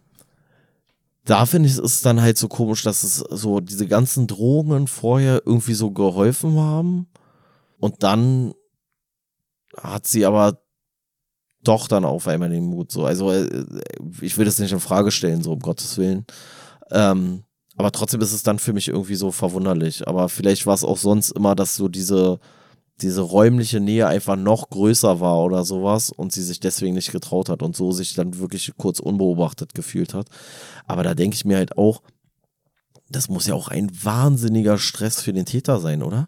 da 1.28 1.46
finde 1.46 1.68
ich 1.68 1.78
es 1.78 2.02
dann 2.02 2.22
halt 2.22 2.38
so 2.38 2.48
komisch, 2.48 2.84
dass 2.84 3.04
es 3.04 3.18
so 3.18 3.60
diese 3.60 3.86
ganzen 3.86 4.28
Drohungen 4.28 4.88
vorher 4.88 5.42
irgendwie 5.46 5.74
so 5.74 5.92
geholfen 5.92 6.58
haben. 6.58 7.08
Und 7.80 8.02
dann 8.02 8.54
hat 9.76 10.08
sie 10.08 10.26
aber 10.26 10.62
doch 11.62 11.90
dann 11.90 12.06
auf 12.06 12.30
einmal 12.30 12.50
den 12.50 12.66
Mut 12.66 12.94
so. 12.94 13.06
Also 13.06 13.32
äh, 13.34 13.66
ich 14.22 14.38
will 14.38 14.46
das 14.46 14.58
nicht 14.58 14.72
in 14.72 14.80
Frage 14.80 15.12
stellen, 15.12 15.44
so 15.44 15.52
um 15.52 15.60
Gottes 15.60 15.98
Willen. 15.98 16.26
Ähm, 16.92 17.44
aber 17.76 17.92
trotzdem 17.92 18.22
ist 18.22 18.32
es 18.32 18.44
dann 18.44 18.58
für 18.58 18.72
mich 18.72 18.88
irgendwie 18.88 19.16
so 19.16 19.32
verwunderlich. 19.32 20.08
Aber 20.08 20.30
vielleicht 20.30 20.66
war 20.66 20.76
es 20.76 20.86
auch 20.86 20.98
sonst 20.98 21.32
immer, 21.32 21.56
dass 21.56 21.76
so 21.76 21.90
diese 21.90 22.40
diese 23.02 23.22
räumliche 23.22 23.80
Nähe 23.80 24.08
einfach 24.08 24.36
noch 24.36 24.70
größer 24.70 25.20
war 25.20 25.44
oder 25.44 25.64
sowas 25.64 26.10
und 26.10 26.32
sie 26.32 26.44
sich 26.44 26.60
deswegen 26.60 26.96
nicht 26.96 27.12
getraut 27.12 27.50
hat 27.50 27.62
und 27.62 27.76
so 27.76 27.92
sich 27.92 28.16
dann 28.16 28.40
wirklich 28.40 28.72
kurz 28.78 29.00
unbeobachtet 29.00 29.76
gefühlt 29.76 30.14
hat. 30.14 30.28
Aber 30.88 31.04
da 31.04 31.14
denke 31.14 31.36
ich 31.36 31.46
mir 31.46 31.58
halt 31.58 31.78
auch, 31.78 32.02
das 33.10 33.30
muss 33.30 33.48
ja 33.48 33.54
auch 33.54 33.68
ein 33.68 33.92
wahnsinniger 34.04 34.78
Stress 34.78 35.22
für 35.22 35.34
den 35.34 35.46
Täter 35.46 35.80
sein, 35.80 36.02
oder? 36.02 36.28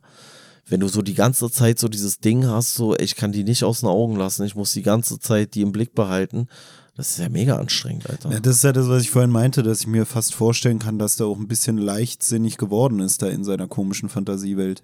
Wenn 0.66 0.80
du 0.80 0.88
so 0.88 1.02
die 1.02 1.16
ganze 1.16 1.50
Zeit 1.50 1.80
so 1.80 1.88
dieses 1.88 2.20
Ding 2.20 2.46
hast, 2.46 2.76
so 2.76 2.96
ich 2.96 3.16
kann 3.16 3.32
die 3.32 3.44
nicht 3.44 3.64
aus 3.64 3.80
den 3.80 3.90
Augen 3.90 4.16
lassen, 4.16 4.46
ich 4.46 4.56
muss 4.56 4.72
die 4.72 4.84
ganze 4.84 5.20
Zeit 5.20 5.56
die 5.56 5.62
im 5.62 5.72
Blick 5.72 5.96
behalten. 5.96 6.48
Das 6.96 7.12
ist 7.12 7.18
ja 7.18 7.30
mega 7.30 7.58
anstrengend, 7.58 8.08
Alter. 8.10 8.30
Ja, 8.30 8.40
das 8.40 8.58
ist 8.58 8.64
ja 8.64 8.74
das, 8.74 8.88
was 8.88 9.02
ich 9.02 9.10
vorhin 9.10 9.32
meinte, 9.32 9.64
dass 9.64 9.80
ich 9.80 9.88
mir 9.88 10.06
fast 10.06 10.36
vorstellen 10.36 10.80
kann, 10.80 11.00
dass 11.00 11.16
der 11.16 11.28
auch 11.28 11.40
ein 11.40 11.48
bisschen 11.48 11.78
leichtsinnig 11.78 12.58
geworden 12.58 13.00
ist 13.00 13.22
da 13.22 13.28
in 13.30 13.44
seiner 13.44 13.68
komischen 13.68 14.10
Fantasiewelt. 14.10 14.84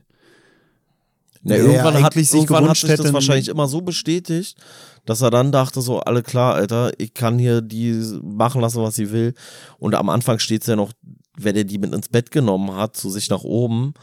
Ja, 1.46 1.56
Ja, 1.58 1.64
irgendwann 1.64 2.04
hat, 2.04 2.14
sich 2.14 2.34
irgendwann 2.34 2.68
hat 2.70 2.78
sich 2.78 2.96
das 2.96 3.14
wahrscheinlich 3.14 3.48
immer 3.50 3.68
so 3.68 3.82
bestätigt, 3.82 4.58
dass 5.06 5.22
er 5.22 5.30
dann 5.30 5.52
dachte 5.52 5.82
so, 5.82 6.00
alle 6.00 6.24
klar, 6.24 6.56
Alter, 6.56 6.92
ich 6.98 7.14
kann 7.14 7.38
hier 7.38 7.62
die 7.62 7.94
machen 8.24 8.62
lassen, 8.62 8.82
was 8.82 8.96
sie 8.96 9.12
will. 9.12 9.34
Und 9.78 9.94
am 9.96 10.10
Anfang 10.10 10.40
steht 10.40 10.62
es 10.62 10.68
ja 10.68 10.76
noch, 10.76 10.92
wenn 11.38 11.56
er 11.56 11.64
die 11.64 11.78
mit 11.78 11.94
ins 11.94 12.10
Bett 12.10 12.32
genommen 12.32 12.76
hat, 12.76 12.98
zu 12.98 13.10
sich 13.10 13.30
nach 13.30 13.44
oben, 13.44 13.94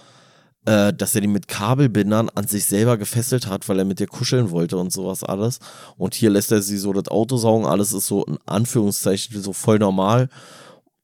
äh, 0.66 0.92
dass 0.92 1.14
er 1.16 1.20
die 1.20 1.26
mit 1.26 1.48
Kabelbindern 1.48 2.28
an 2.28 2.46
sich 2.46 2.66
selber 2.66 2.96
gefesselt 2.96 3.48
hat, 3.48 3.68
weil 3.68 3.80
er 3.80 3.84
mit 3.84 4.00
ihr 4.00 4.06
kuscheln 4.06 4.50
wollte 4.52 4.76
und 4.76 4.92
sowas 4.92 5.24
alles. 5.24 5.58
Und 5.96 6.14
hier 6.14 6.30
lässt 6.30 6.52
er 6.52 6.62
sie 6.62 6.78
so 6.78 6.92
das 6.92 7.08
Auto 7.08 7.36
saugen, 7.36 7.66
alles 7.66 7.92
ist 7.92 8.06
so 8.06 8.24
in 8.24 8.38
Anführungszeichen 8.46 9.42
so 9.42 9.52
voll 9.52 9.78
normal. 9.80 10.28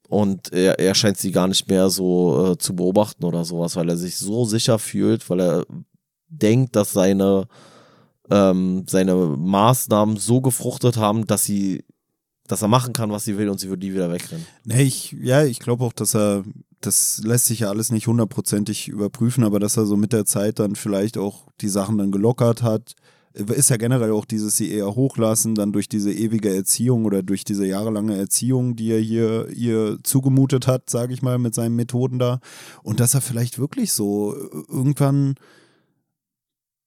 Und 0.08 0.52
er, 0.52 0.78
er 0.78 0.94
scheint 0.94 1.18
sie 1.18 1.32
gar 1.32 1.48
nicht 1.48 1.68
mehr 1.68 1.90
so 1.90 2.52
äh, 2.52 2.58
zu 2.58 2.76
beobachten 2.76 3.24
oder 3.24 3.44
sowas, 3.44 3.74
weil 3.76 3.88
er 3.88 3.96
sich 3.96 4.16
so 4.16 4.44
sicher 4.44 4.78
fühlt, 4.78 5.28
weil 5.28 5.40
er 5.40 5.66
denkt, 6.28 6.76
dass 6.76 6.92
seine, 6.92 7.46
ähm, 8.30 8.84
seine 8.88 9.14
Maßnahmen 9.14 10.16
so 10.16 10.40
gefruchtet 10.40 10.96
haben, 10.96 11.26
dass 11.26 11.44
sie, 11.44 11.84
dass 12.46 12.62
er 12.62 12.68
machen 12.68 12.92
kann, 12.92 13.10
was 13.10 13.24
sie 13.24 13.38
will 13.38 13.48
und 13.48 13.60
sie 13.60 13.68
würde 13.68 13.80
die 13.80 13.94
wieder 13.94 14.12
wegrennen. 14.12 14.46
Nee, 14.64 14.82
ich, 14.82 15.12
ja, 15.20 15.44
ich 15.44 15.58
glaube 15.58 15.84
auch, 15.84 15.92
dass 15.92 16.14
er, 16.14 16.44
das 16.80 17.20
lässt 17.24 17.46
sich 17.46 17.60
ja 17.60 17.68
alles 17.68 17.90
nicht 17.90 18.06
hundertprozentig 18.06 18.88
überprüfen, 18.88 19.44
aber 19.44 19.58
dass 19.58 19.76
er 19.76 19.86
so 19.86 19.96
mit 19.96 20.12
der 20.12 20.24
Zeit 20.24 20.58
dann 20.58 20.76
vielleicht 20.76 21.18
auch 21.18 21.48
die 21.60 21.68
Sachen 21.68 21.98
dann 21.98 22.12
gelockert 22.12 22.62
hat. 22.62 22.94
Ist 23.34 23.70
ja 23.70 23.76
generell 23.76 24.10
auch 24.10 24.24
dieses 24.24 24.56
sie 24.56 24.72
eher 24.72 24.96
hochlassen, 24.96 25.54
dann 25.54 25.72
durch 25.72 25.88
diese 25.88 26.12
ewige 26.12 26.52
Erziehung 26.52 27.04
oder 27.04 27.22
durch 27.22 27.44
diese 27.44 27.66
jahrelange 27.66 28.16
Erziehung, 28.16 28.74
die 28.74 28.90
er 28.90 29.00
hier 29.00 29.48
ihr 29.50 29.98
zugemutet 30.02 30.66
hat, 30.66 30.90
sage 30.90 31.12
ich 31.12 31.22
mal, 31.22 31.38
mit 31.38 31.54
seinen 31.54 31.76
Methoden 31.76 32.18
da. 32.18 32.40
Und 32.82 33.00
dass 33.00 33.14
er 33.14 33.20
vielleicht 33.20 33.58
wirklich 33.58 33.92
so 33.92 34.34
irgendwann 34.68 35.34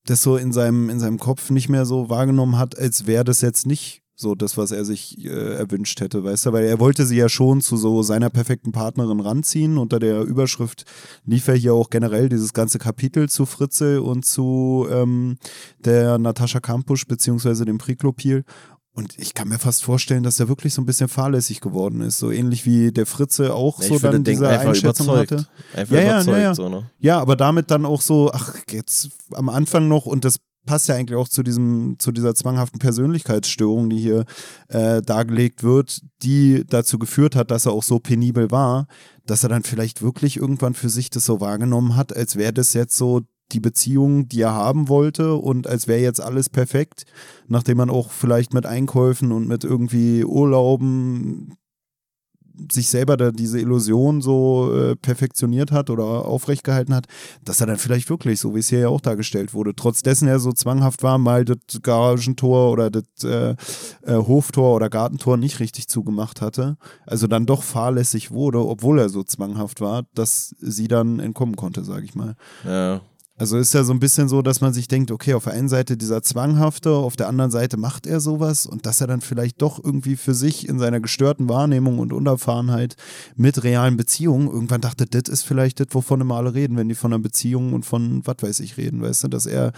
das 0.06 0.22
so 0.22 0.38
in 0.38 0.52
seinem, 0.52 0.90
in 0.90 1.00
seinem 1.00 1.20
Kopf 1.20 1.50
nicht 1.50 1.70
mehr 1.70 1.86
so 1.86 2.10
wahrgenommen 2.10 2.58
hat, 2.58 2.78
als 2.78 3.08
wäre 3.08 3.24
das 3.24 3.42
jetzt 3.42 3.66
nicht 3.66 4.02
so 4.22 4.36
das, 4.36 4.56
was 4.56 4.72
er 4.72 4.86
sich 4.86 5.26
äh, 5.26 5.56
erwünscht 5.56 6.00
hätte, 6.00 6.24
weißt 6.24 6.46
du, 6.46 6.54
weil 6.54 6.66
er 6.66 6.80
wollte 6.80 7.06
sie 7.06 7.18
ja 7.18 7.28
schon 7.28 7.60
zu 7.60 7.76
so 7.76 8.04
seiner 8.04 8.30
perfekten 8.30 8.72
Partnerin 8.72 9.20
ranziehen. 9.20 9.78
Unter 9.78 10.00
der 10.00 10.22
Überschrift 10.22 10.86
lief 11.26 11.48
er 11.48 11.56
hier 11.56 11.74
auch 11.74 11.90
generell 11.90 12.30
dieses 12.30 12.54
ganze 12.54 12.78
Kapitel 12.78 13.30
zu 13.30 13.46
Fritzel 13.46 14.00
und 14.00 14.24
zu 14.24 14.88
ähm, 14.92 15.38
der 15.80 16.20
Natascha 16.20 16.60
Kampusch 16.60 17.08
beziehungsweise 17.08 17.66
dem 17.66 17.80
Priklopil. 17.80 18.44
Und 18.94 19.18
ich 19.18 19.34
kann 19.34 19.48
mir 19.48 19.58
fast 19.58 19.84
vorstellen, 19.84 20.24
dass 20.24 20.40
er 20.40 20.50
wirklich 20.50 20.74
so 20.74 20.82
ein 20.82 20.86
bisschen 20.86 21.08
fahrlässig 21.08 21.62
geworden 21.62 22.02
ist. 22.02 22.18
So 22.20 22.30
ähnlich 22.30 22.66
wie 22.66 22.92
der 22.92 23.06
Fritze 23.06 23.54
auch 23.54 23.82
Ja, 23.82 23.88
so 23.88 24.00
dann 24.00 24.24
denken, 24.24 24.26
diese 24.26 24.50
einfach 24.50 24.68
Einschätzung 24.70 25.08
hatte. 25.08 25.48
Einfach 25.74 25.96
Ja, 25.96 26.02
ja, 26.02 26.16
überzeugt, 26.16 26.38
ja, 26.38 26.44
ja. 26.44 26.56
so, 26.56 26.70
ne? 26.70 26.90
Ja, 27.00 27.20
aber 27.20 27.38
damit 27.38 27.72
dann 27.72 27.86
auch 27.86 28.02
so, 28.02 28.32
ach, 28.34 28.56
jetzt 28.70 29.10
am 29.32 29.48
Anfang 29.48 29.88
noch, 29.88 30.06
und 30.06 30.26
das 30.26 30.40
passt 30.66 30.90
ja 30.90 30.96
eigentlich 30.96 31.18
auch 31.18 31.30
zu 31.30 31.42
diesem, 31.42 31.96
zu 32.00 32.12
dieser 32.12 32.36
zwanghaften 32.36 32.80
Persönlichkeitsstörung, 32.80 33.90
die 33.90 33.98
hier 33.98 34.26
äh, 34.68 35.02
dargelegt 35.02 35.64
wird, 35.64 36.02
die 36.22 36.66
dazu 36.68 37.00
geführt 37.00 37.36
hat, 37.36 37.50
dass 37.50 37.66
er 37.66 37.72
auch 37.72 37.84
so 37.84 38.00
penibel 38.00 38.52
war, 38.52 38.88
dass 39.26 39.44
er 39.44 39.50
dann 39.50 39.64
vielleicht 39.64 40.02
wirklich 40.02 40.38
irgendwann 40.38 40.74
für 40.74 40.90
sich 40.90 41.10
das 41.10 41.26
so 41.26 41.40
wahrgenommen 41.40 41.96
hat, 41.96 42.16
als 42.16 42.36
wäre 42.36 42.54
das 42.54 42.74
jetzt 42.74 42.98
so 42.98 43.22
die 43.52 43.60
Beziehung, 43.60 44.28
die 44.28 44.42
er 44.42 44.54
haben 44.54 44.88
wollte 44.90 45.36
und 45.36 45.68
als 45.68 45.88
wäre 45.88 46.02
jetzt 46.02 46.22
alles 46.22 46.50
perfekt, 46.50 47.06
nachdem 47.48 47.78
man 47.78 47.90
auch 47.90 48.12
vielleicht 48.12 48.54
mit 48.54 48.66
Einkäufen 48.66 49.32
und 49.32 49.48
mit 49.48 49.64
irgendwie 49.64 50.24
Urlauben 50.26 51.58
sich 52.72 52.90
selber 52.90 53.18
da 53.18 53.32
diese 53.32 53.60
Illusion 53.60 54.22
so 54.22 54.74
äh, 54.76 54.96
perfektioniert 54.96 55.72
hat 55.72 55.90
oder 55.90 56.04
aufrecht 56.26 56.64
gehalten 56.64 56.94
hat, 56.94 57.08
dass 57.44 57.62
er 57.62 57.68
dann 57.68 57.78
vielleicht 57.78 58.10
wirklich, 58.10 58.40
so 58.40 58.56
wie 58.56 58.60
es 58.60 58.70
hier 58.70 58.80
ja 58.80 58.88
auch 58.90 59.02
dargestellt 59.02 59.54
wurde, 59.54 59.74
trotz 59.76 60.04
dessen 60.04 60.28
er 60.28 60.40
so 60.40 60.52
zwanghaft 60.52 61.04
war, 61.04 61.18
mal 61.18 61.46
das 61.46 61.58
Garagentor 61.82 62.72
oder 62.72 62.90
das 62.90 63.04
äh, 63.24 63.56
äh, 64.04 64.16
Hoftor 64.16 64.76
oder 64.76 64.90
Gartentor 64.90 65.38
nicht 65.38 65.60
richtig 65.60 65.88
zugemacht 65.88 66.42
hatte, 66.42 66.78
also 67.06 67.28
dann 67.28 67.46
doch 67.46 67.64
fahrlässig 67.64 68.32
wurde, 68.32 68.60
obwohl 68.60 69.00
er 69.00 69.10
so 69.10 69.24
zwanghaft 69.24 69.82
war, 69.82 70.04
dass 70.14 70.56
sie 70.60 70.88
dann 70.88 71.20
entkommen 71.20 71.56
konnte, 71.56 71.84
sage 71.84 72.06
ich 72.06 72.16
mal. 72.16 72.36
Ja. 72.66 73.02
Also 73.42 73.58
ist 73.58 73.74
ja 73.74 73.84
so 73.84 73.92
ein 73.92 74.00
bisschen 74.00 74.30
so, 74.30 74.44
dass 74.44 74.62
man 74.62 74.72
sich 74.72 74.88
denkt, 74.88 75.10
okay, 75.10 75.34
auf 75.34 75.46
der 75.46 75.54
einen 75.54 75.68
Seite 75.68 75.98
dieser 75.98 76.22
Zwanghafte, 76.22 76.92
auf 76.92 77.16
der 77.16 77.28
anderen 77.28 77.50
Seite 77.50 77.76
macht 77.76 78.06
er 78.06 78.20
sowas 78.20 78.68
und 78.68 78.86
dass 78.86 79.02
er 79.02 79.08
dann 79.08 79.22
vielleicht 79.22 79.64
doch 79.64 79.84
irgendwie 79.84 80.16
für 80.16 80.36
sich 80.36 80.70
in 80.70 80.78
seiner 80.78 81.00
gestörten 81.00 81.50
Wahrnehmung 81.50 81.98
und 81.98 82.14
Unerfahrenheit 82.14 82.98
mit 83.36 83.64
realen 83.64 83.98
Beziehungen 83.98 84.46
irgendwann 84.48 84.82
dachte, 84.82 85.08
das 85.08 85.24
ist 85.28 85.42
vielleicht 85.42 85.80
das, 85.80 85.88
wovon 85.90 86.22
immer 86.22 86.36
alle 86.36 86.54
reden, 86.54 86.78
wenn 86.78 86.88
die 86.88 86.94
von 86.94 87.12
einer 87.12 87.24
Beziehung 87.24 87.74
und 87.74 87.84
von 87.84 88.22
was 88.28 88.36
weiß 88.42 88.60
ich 88.60 88.78
reden, 88.78 89.02
weißt 89.02 89.24
du, 89.24 89.28
dass 89.28 89.48
er 89.48 89.72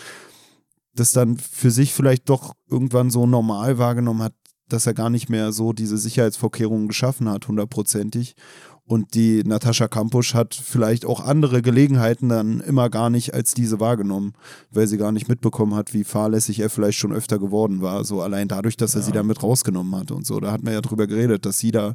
das 0.94 1.14
dann 1.14 1.38
für 1.38 1.72
sich 1.72 1.94
vielleicht 1.94 2.28
doch 2.28 2.56
irgendwann 2.70 3.12
so 3.12 3.26
normal 3.26 3.78
wahrgenommen 3.78 4.24
hat, 4.24 4.34
dass 4.68 4.88
er 4.88 4.94
gar 4.94 5.10
nicht 5.10 5.30
mehr 5.30 5.54
so 5.54 5.72
diese 5.72 5.98
Sicherheitsvorkehrungen 5.98 6.90
geschaffen 6.90 7.30
hat, 7.30 7.48
hundertprozentig. 7.48 8.36
Und 8.86 9.14
die 9.14 9.44
Natascha 9.46 9.88
Kampusch 9.88 10.34
hat 10.34 10.54
vielleicht 10.54 11.06
auch 11.06 11.22
andere 11.22 11.62
Gelegenheiten 11.62 12.28
dann 12.28 12.60
immer 12.60 12.90
gar 12.90 13.10
nicht 13.10 13.34
als 13.34 13.54
diese 13.54 13.80
wahrgenommen, 13.80 14.34
weil 14.72 14.88
sie 14.88 14.98
gar 14.98 15.14
nicht 15.14 15.30
mitbekommen 15.30 15.74
hat, 15.74 15.94
wie 15.94 16.04
fahrlässig 16.04 16.60
er 16.60 16.70
vielleicht 16.70 16.98
schon 17.00 17.14
öfter 17.14 17.40
geworden 17.40 17.82
war. 17.82 18.04
So 18.04 18.22
allein 18.22 18.50
dadurch, 18.50 18.76
dass 18.76 18.94
er 18.96 19.02
sie 19.02 19.14
da 19.14 19.24
mit 19.24 19.42
rausgenommen 19.42 19.96
hat 19.98 20.12
und 20.12 20.26
so. 20.26 20.40
Da 20.42 20.52
hat 20.52 20.64
man 20.64 20.74
ja 20.74 20.82
drüber 20.82 21.08
geredet, 21.08 21.46
dass 21.46 21.60
sie 21.60 21.72
da 21.72 21.94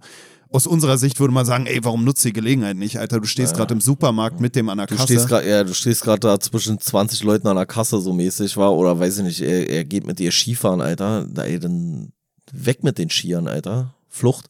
aus 0.50 0.66
unserer 0.66 0.96
Sicht 0.96 1.20
würde 1.20 1.34
man 1.34 1.44
sagen, 1.44 1.66
ey, 1.66 1.84
warum 1.84 2.04
nutzt 2.04 2.24
die 2.24 2.32
Gelegenheit 2.32 2.78
nicht? 2.78 2.98
Alter, 2.98 3.20
du 3.20 3.26
stehst 3.26 3.54
gerade 3.54 3.74
im 3.74 3.82
Supermarkt 3.82 4.40
mit 4.40 4.56
dem 4.56 4.70
an 4.70 4.78
der 4.78 4.86
Du 4.86 4.94
Kasse. 4.96 5.08
stehst 5.12 5.28
gerade, 5.28 5.46
ja, 5.46 5.62
du 5.64 5.74
stehst 5.74 6.00
gerade 6.02 6.20
da 6.20 6.40
zwischen 6.40 6.80
20 6.80 7.22
Leuten 7.22 7.48
an 7.48 7.56
der 7.56 7.66
Kasse 7.66 8.00
so 8.00 8.14
mäßig 8.14 8.56
war 8.56 8.74
oder 8.74 8.98
weiß 8.98 9.18
ich 9.18 9.24
nicht, 9.24 9.40
er, 9.42 9.68
er 9.68 9.84
geht 9.84 10.06
mit 10.06 10.18
dir 10.18 10.32
Skifahren, 10.32 10.80
Alter. 10.80 11.26
Da, 11.30 11.44
ey, 11.44 11.58
dann 11.58 12.12
weg 12.50 12.82
mit 12.82 12.96
den 12.96 13.10
Skiern, 13.10 13.46
Alter. 13.46 13.94
Flucht. 14.08 14.46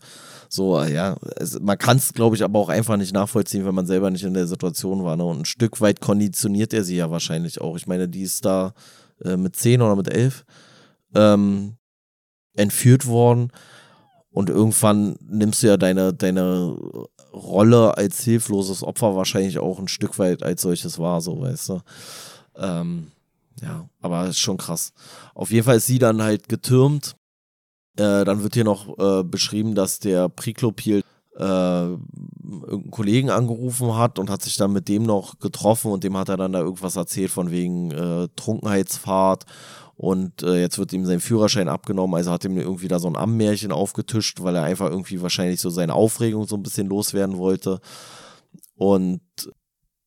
So, 0.49 0.83
ja, 0.83 1.17
es, 1.37 1.59
man 1.61 1.77
kann 1.77 1.99
es, 1.99 2.13
glaube 2.13 2.37
ich, 2.37 2.43
aber 2.43 2.59
auch 2.59 2.69
einfach 2.69 2.97
nicht 2.97 3.13
nachvollziehen, 3.13 3.67
wenn 3.67 3.75
man 3.75 3.87
selber 3.87 4.11
nicht 4.11 4.25
in 4.25 4.35
der 4.35 4.47
Situation 4.47 5.05
war. 5.05 5.17
Ne? 5.17 5.25
Und 5.25 5.41
ein 5.41 5.45
Stück 5.45 5.81
weit 5.81 6.01
konditioniert 6.01 6.73
er 6.73 6.85
sie 6.85 6.97
ja 6.97 7.11
wahrscheinlich 7.11 7.61
auch. 7.61 7.77
Ich 7.77 7.87
meine, 7.87 8.09
die 8.09 8.23
ist 8.23 8.45
da 8.45 8.73
äh, 9.25 9.37
mit 9.37 9.57
10 9.57 9.83
oder 9.83 9.97
mit 9.97 10.09
11 10.09 10.45
ähm, 11.15 11.77
entführt 12.55 13.07
worden. 13.07 13.53
Und 14.31 14.51
irgendwann 14.51 15.17
nimmst 15.21 15.63
du 15.63 15.69
ja 15.69 15.77
deine, 15.77 16.15
deine 16.15 16.77
Rolle 17.33 17.97
als 17.97 18.23
hilfloses 18.23 18.83
Opfer 18.83 19.17
wahrscheinlich 19.17 19.59
auch 19.59 19.79
ein 19.79 19.89
Stück 19.89 20.19
weit 20.19 20.43
als 20.43 20.63
solches 20.63 20.99
wahr, 20.99 21.21
so 21.21 21.41
weißt 21.41 21.69
du. 21.71 21.81
Ähm, 22.57 23.09
ja, 23.61 23.89
aber 24.01 24.27
ist 24.27 24.39
schon 24.39 24.57
krass. 24.57 24.93
Auf 25.35 25.51
jeden 25.51 25.65
Fall 25.65 25.77
ist 25.77 25.87
sie 25.87 25.99
dann 25.99 26.23
halt 26.23 26.49
getürmt. 26.49 27.17
Äh, 27.99 28.25
dann 28.25 28.43
wird 28.45 28.55
hier 28.55 28.65
noch 28.65 28.97
äh, 28.99 29.25
beschrieben, 29.25 29.75
dass 29.75 29.99
der 29.99 30.29
Priklopil 30.29 31.03
äh, 31.37 31.43
irgendeinen 31.43 32.91
Kollegen 32.91 33.31
angerufen 33.31 33.97
hat 33.97 34.19
und 34.21 34.31
hat 34.31 34.43
sich 34.43 34.57
dann 34.57 34.73
mit 34.73 34.89
dem 34.89 35.03
noch 35.03 35.41
getroffen 35.41 35.91
und 35.91 36.05
dem 36.05 36.17
hat 36.17 36.29
er 36.29 36.37
dann 36.37 36.53
da 36.53 36.61
irgendwas 36.61 36.97
erzählt 36.97 37.31
von 37.31 37.51
wegen 37.51 37.91
äh, 37.91 38.29
Trunkenheitsfahrt 38.37 39.47
und 39.97 40.45
äh, 40.45 40.61
jetzt 40.61 40.79
wird 40.79 40.93
ihm 40.93 41.07
sein 41.07 41.19
Führerschein 41.19 41.69
abgenommen, 41.69 42.15
also 42.15 42.31
hat 42.31 42.45
ihm 42.45 42.57
irgendwie 42.57 42.87
da 42.87 43.01
so 43.01 43.09
ein 43.09 43.17
Ammärchen 43.17 43.73
aufgetischt, 43.73 44.41
weil 44.43 44.55
er 44.55 44.63
einfach 44.63 44.91
irgendwie 44.91 45.21
wahrscheinlich 45.21 45.61
so 45.61 45.71
seine 45.71 45.95
Aufregung 45.95 46.47
so 46.47 46.55
ein 46.55 46.63
bisschen 46.63 46.87
loswerden 46.87 47.37
wollte. 47.37 47.81
Und 48.77 49.21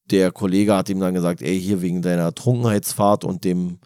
der 0.06 0.32
Kollege 0.32 0.78
hat 0.78 0.88
ihm 0.88 1.02
dann 1.02 1.14
gesagt, 1.14 1.42
ey, 1.42 1.60
hier 1.60 1.82
wegen 1.82 2.02
deiner 2.02 2.34
Trunkenheitsfahrt 2.34 3.26
und 3.26 3.44
dem 3.44 3.80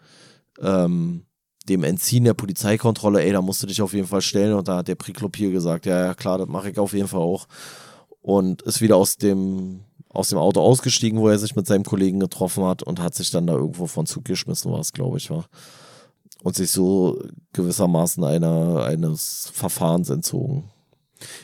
ähm, 0.62 1.25
dem 1.68 1.84
Entziehen 1.84 2.24
der 2.24 2.34
Polizeikontrolle, 2.34 3.22
ey, 3.22 3.32
da 3.32 3.42
musst 3.42 3.62
du 3.62 3.66
dich 3.66 3.82
auf 3.82 3.92
jeden 3.92 4.06
Fall 4.06 4.22
stellen. 4.22 4.54
Und 4.54 4.68
da 4.68 4.78
hat 4.78 4.88
der 4.88 4.94
Priklopil 4.94 5.50
gesagt, 5.50 5.86
ja, 5.86 6.06
ja, 6.06 6.14
klar, 6.14 6.38
das 6.38 6.48
mache 6.48 6.70
ich 6.70 6.78
auf 6.78 6.92
jeden 6.92 7.08
Fall 7.08 7.20
auch. 7.20 7.46
Und 8.22 8.62
ist 8.62 8.80
wieder 8.80 8.96
aus 8.96 9.16
dem, 9.16 9.80
aus 10.08 10.28
dem 10.28 10.38
Auto 10.38 10.60
ausgestiegen, 10.60 11.20
wo 11.20 11.28
er 11.28 11.38
sich 11.38 11.56
mit 11.56 11.66
seinem 11.66 11.84
Kollegen 11.84 12.20
getroffen 12.20 12.64
hat 12.64 12.82
und 12.82 13.00
hat 13.00 13.14
sich 13.14 13.30
dann 13.30 13.46
da 13.46 13.54
irgendwo 13.54 13.86
von 13.86 14.06
Zug 14.06 14.24
geschmissen, 14.24 14.72
war 14.72 14.80
es, 14.80 14.92
glaube 14.92 15.18
ich, 15.18 15.30
war. 15.30 15.46
Und 16.42 16.56
sich 16.56 16.70
so 16.70 17.20
gewissermaßen 17.52 18.22
einer, 18.24 18.84
eines 18.84 19.50
Verfahrens 19.52 20.10
entzogen. 20.10 20.64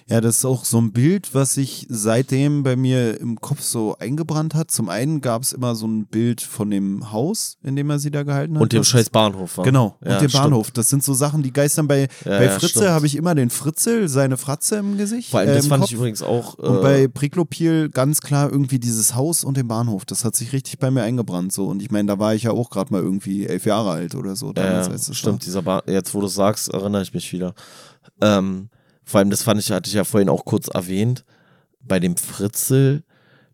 Ja, 0.08 0.20
das 0.20 0.38
ist 0.38 0.44
auch 0.44 0.64
so 0.64 0.78
ein 0.78 0.92
Bild, 0.92 1.34
was 1.34 1.54
sich 1.54 1.86
seitdem 1.88 2.62
bei 2.62 2.76
mir 2.76 3.18
im 3.20 3.40
Kopf 3.40 3.62
so 3.62 3.96
eingebrannt 3.98 4.54
hat. 4.54 4.70
Zum 4.70 4.88
einen 4.88 5.20
gab 5.20 5.42
es 5.42 5.52
immer 5.52 5.74
so 5.74 5.86
ein 5.86 6.06
Bild 6.06 6.40
von 6.42 6.70
dem 6.70 7.10
Haus, 7.12 7.56
in 7.62 7.74
dem 7.76 7.88
er 7.90 7.98
sie 7.98 8.10
da 8.10 8.22
gehalten 8.22 8.54
hat. 8.56 8.62
Und 8.62 8.72
dem 8.72 8.84
scheiß 8.84 9.10
Bahnhof 9.10 9.56
war. 9.56 9.64
Genau, 9.64 9.96
Ja, 10.04 10.12
und 10.12 10.16
stimmt. 10.18 10.32
Bahnhof. 10.34 10.70
Das 10.72 10.88
sind 10.90 11.02
so 11.02 11.14
Sachen, 11.14 11.42
die 11.42 11.52
geistern 11.52 11.88
bei, 11.88 12.02
Ja, 12.02 12.08
bei 12.24 12.44
ja, 12.44 12.50
Fritze 12.50 12.68
stimmt. 12.68 12.88
habe 12.88 13.06
ich 13.06 13.16
immer 13.16 13.34
den 13.34 13.50
Fritzel, 13.50 14.08
seine 14.08 14.36
Fratze 14.36 14.76
im 14.76 14.96
Gesicht. 14.98 15.30
Vor 15.30 15.40
allem, 15.40 15.50
äh, 15.50 15.54
das 15.54 15.66
fand 15.66 15.80
Kopf. 15.82 15.90
ich 15.90 15.96
übrigens 15.96 16.22
auch. 16.22 16.54
Und 16.54 16.78
äh, 16.78 16.82
bei 16.82 17.08
Priklopil 17.08 17.88
ganz 17.88 18.20
klar 18.20 18.50
irgendwie 18.50 18.78
dieses 18.78 19.14
Haus 19.14 19.42
und 19.44 19.56
den 19.56 19.68
Bahnhof. 19.68 20.04
Das 20.04 20.24
hat 20.24 20.36
sich 20.36 20.52
richtig 20.52 20.78
bei 20.78 20.90
mir 20.90 21.02
eingebrannt. 21.02 21.52
So. 21.52 21.66
Und 21.68 21.80
ich 21.82 21.90
meine, 21.90 22.08
da 22.08 22.18
war 22.18 22.34
ich 22.34 22.42
ja 22.44 22.50
auch 22.50 22.68
gerade 22.70 22.92
mal 22.92 23.00
irgendwie 23.02 23.46
elf 23.46 23.64
Jahre 23.66 23.90
alt 23.92 24.14
oder 24.14 24.36
so. 24.36 24.52
Damals, 24.52 25.08
Ja, 25.08 25.14
stimmt, 25.14 25.46
dieser 25.46 25.62
ba 25.62 25.82
jetzt 25.86 26.12
wo 26.14 26.20
du 26.20 26.26
es 26.26 26.34
sagst, 26.34 26.68
erinnere 26.68 27.02
ich 27.02 27.14
mich 27.14 27.32
wieder. 27.32 27.54
Ähm, 28.20 28.68
vor 29.04 29.18
allem, 29.18 29.30
das 29.30 29.42
fand 29.42 29.60
ich, 29.60 29.70
hatte 29.70 29.88
ich 29.88 29.94
ja 29.94 30.04
vorhin 30.04 30.28
auch 30.28 30.44
kurz 30.44 30.68
erwähnt, 30.68 31.24
bei 31.80 31.98
dem 32.00 32.16
Fritzel, 32.16 33.02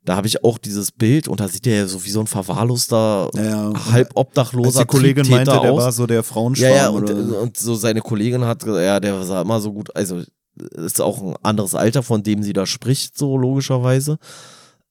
da 0.04 0.16
habe 0.16 0.26
ich 0.26 0.42
auch 0.44 0.58
dieses 0.58 0.90
Bild 0.92 1.28
und 1.28 1.40
da 1.40 1.48
sieht 1.48 1.66
er 1.66 1.76
ja 1.76 1.86
so 1.86 2.04
wie 2.04 2.10
so 2.10 2.20
ein 2.20 2.26
verwahrloster, 2.26 3.30
Ja, 3.34 3.72
halb 3.92 4.10
obdachloser 4.14 4.80
Als 4.80 4.88
die 4.88 4.96
Kollegin 4.96 5.24
Triebtäter 5.24 5.52
meinte, 5.52 5.66
der 5.66 5.72
aus. 5.72 5.82
war 5.82 5.92
so 5.92 6.06
der 6.06 6.22
Frauenschwarm. 6.22 6.70
Ja, 6.70 6.76
ja, 6.76 6.88
und, 6.88 7.10
oder? 7.10 7.40
und 7.42 7.56
so 7.56 7.74
seine 7.74 8.00
Kollegin 8.00 8.44
hat 8.44 8.64
gesagt, 8.64 8.84
ja, 8.84 9.00
der 9.00 9.22
sah 9.24 9.42
immer 9.42 9.60
so 9.60 9.72
gut, 9.72 9.94
also 9.96 10.22
ist 10.74 11.00
auch 11.00 11.22
ein 11.22 11.34
anderes 11.42 11.74
Alter, 11.74 12.02
von 12.02 12.22
dem 12.22 12.42
sie 12.42 12.52
da 12.52 12.66
spricht, 12.66 13.16
so 13.16 13.36
logischerweise. 13.36 14.18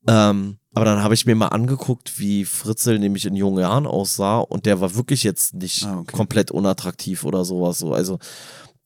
Ähm, 0.08 0.58
aber 0.74 0.86
dann 0.86 1.04
habe 1.04 1.14
ich 1.16 1.26
mir 1.26 1.36
mal 1.36 1.48
angeguckt, 1.48 2.20
wie 2.20 2.46
Fritzl 2.46 3.00
nämlich 3.00 3.26
in 3.26 3.36
jungen 3.36 3.60
Jahren 3.60 3.88
aussah 3.88 4.40
und 4.40 4.66
der 4.66 4.80
war 4.80 4.96
wirklich 4.96 5.24
jetzt 5.24 5.56
nicht 5.56 5.84
Ah, 5.86 6.00
okay. 6.00 6.16
komplett 6.16 6.52
unattraktiv 6.52 7.24
oder 7.26 7.44
sowas. 7.44 7.80
So. 7.80 7.94
Also 7.94 8.20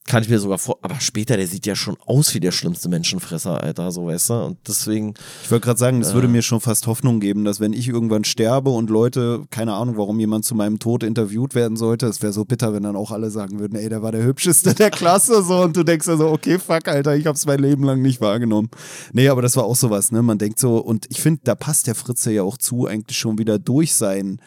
kann 0.04 0.22
ich 0.22 0.28
mir 0.28 0.40
sogar 0.40 0.58
vor, 0.58 0.78
aber 0.82 0.98
später, 1.00 1.36
der 1.36 1.46
sieht 1.46 1.64
ja 1.64 1.76
schon 1.76 1.96
aus 2.06 2.34
wie 2.34 2.40
der 2.40 2.50
schlimmste 2.50 2.88
Menschenfresser, 2.88 3.62
Alter, 3.62 3.92
so 3.92 4.06
weißt 4.06 4.30
du. 4.30 4.34
Und 4.34 4.58
deswegen, 4.66 5.14
Ich 5.44 5.50
wollte 5.50 5.64
gerade 5.64 5.78
sagen, 5.78 6.00
es 6.02 6.12
würde 6.12 6.26
Äh. 6.26 6.30
mir 6.30 6.42
schon 6.42 6.60
fast 6.60 6.88
Hoffnung 6.88 7.20
geben, 7.20 7.44
dass 7.44 7.60
wenn 7.60 7.72
ich 7.72 7.86
irgendwann 7.88 8.24
sterbe 8.24 8.70
und 8.70 8.90
Leute, 8.90 9.44
keine 9.50 9.74
Ahnung, 9.74 9.96
warum 9.96 10.18
jemand 10.18 10.44
zu 10.44 10.54
meinem 10.56 10.80
Tod 10.80 11.02
interviewt 11.04 11.54
werden 11.54 11.76
sollte, 11.76 12.06
es 12.06 12.20
wäre 12.20 12.32
so 12.32 12.44
bitter, 12.44 12.72
wenn 12.74 12.82
dann 12.82 12.96
auch 12.96 13.12
alle 13.12 13.30
sagen 13.30 13.60
würden, 13.60 13.76
ey, 13.78 13.88
der 13.88 14.02
war 14.02 14.10
der 14.12 14.24
hübscheste 14.24 14.74
der 14.74 14.90
Klasse 15.02 15.42
so 15.44 15.62
und 15.62 15.76
du 15.76 15.84
denkst 15.84 16.08
ja 16.08 16.16
so, 16.16 16.28
okay, 16.30 16.58
fuck, 16.58 16.88
Alter, 16.88 17.14
ich 17.16 17.26
hab's 17.26 17.46
mein 17.46 17.60
Leben 17.60 17.84
lang 17.84 18.02
nicht 18.02 18.20
wahrgenommen. 18.20 18.70
Nee, 19.12 19.28
aber 19.28 19.40
das 19.40 19.56
war 19.56 19.64
auch 19.64 19.76
sowas, 19.76 20.10
ne? 20.10 20.20
Man 20.22 20.38
denkt 20.38 20.58
so, 20.58 20.78
und 20.78 21.06
ich 21.10 21.20
finde, 21.20 21.42
da 21.44 21.54
passt 21.54 21.86
der 21.86 21.94
Fritze 21.94 22.32
ja 22.32 22.42
auch 22.42 22.58
zu, 22.58 22.86
eigentlich 22.86 23.18
schon 23.18 23.38
wieder 23.38 23.58
durch 23.60 23.94
sein 23.94 24.40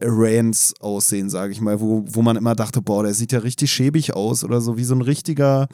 Rans 0.00 0.74
aussehen, 0.80 1.28
sage 1.28 1.52
ich 1.52 1.60
mal, 1.60 1.80
wo, 1.80 2.04
wo 2.06 2.22
man 2.22 2.36
immer 2.36 2.54
dachte, 2.54 2.80
boah, 2.80 3.02
der 3.02 3.14
sieht 3.14 3.32
ja 3.32 3.40
richtig 3.40 3.72
schäbig 3.72 4.14
aus 4.14 4.44
oder 4.44 4.60
so, 4.60 4.76
wie 4.76 4.84
so 4.84 4.94
ein 4.94 5.02
richtiger, 5.02 5.68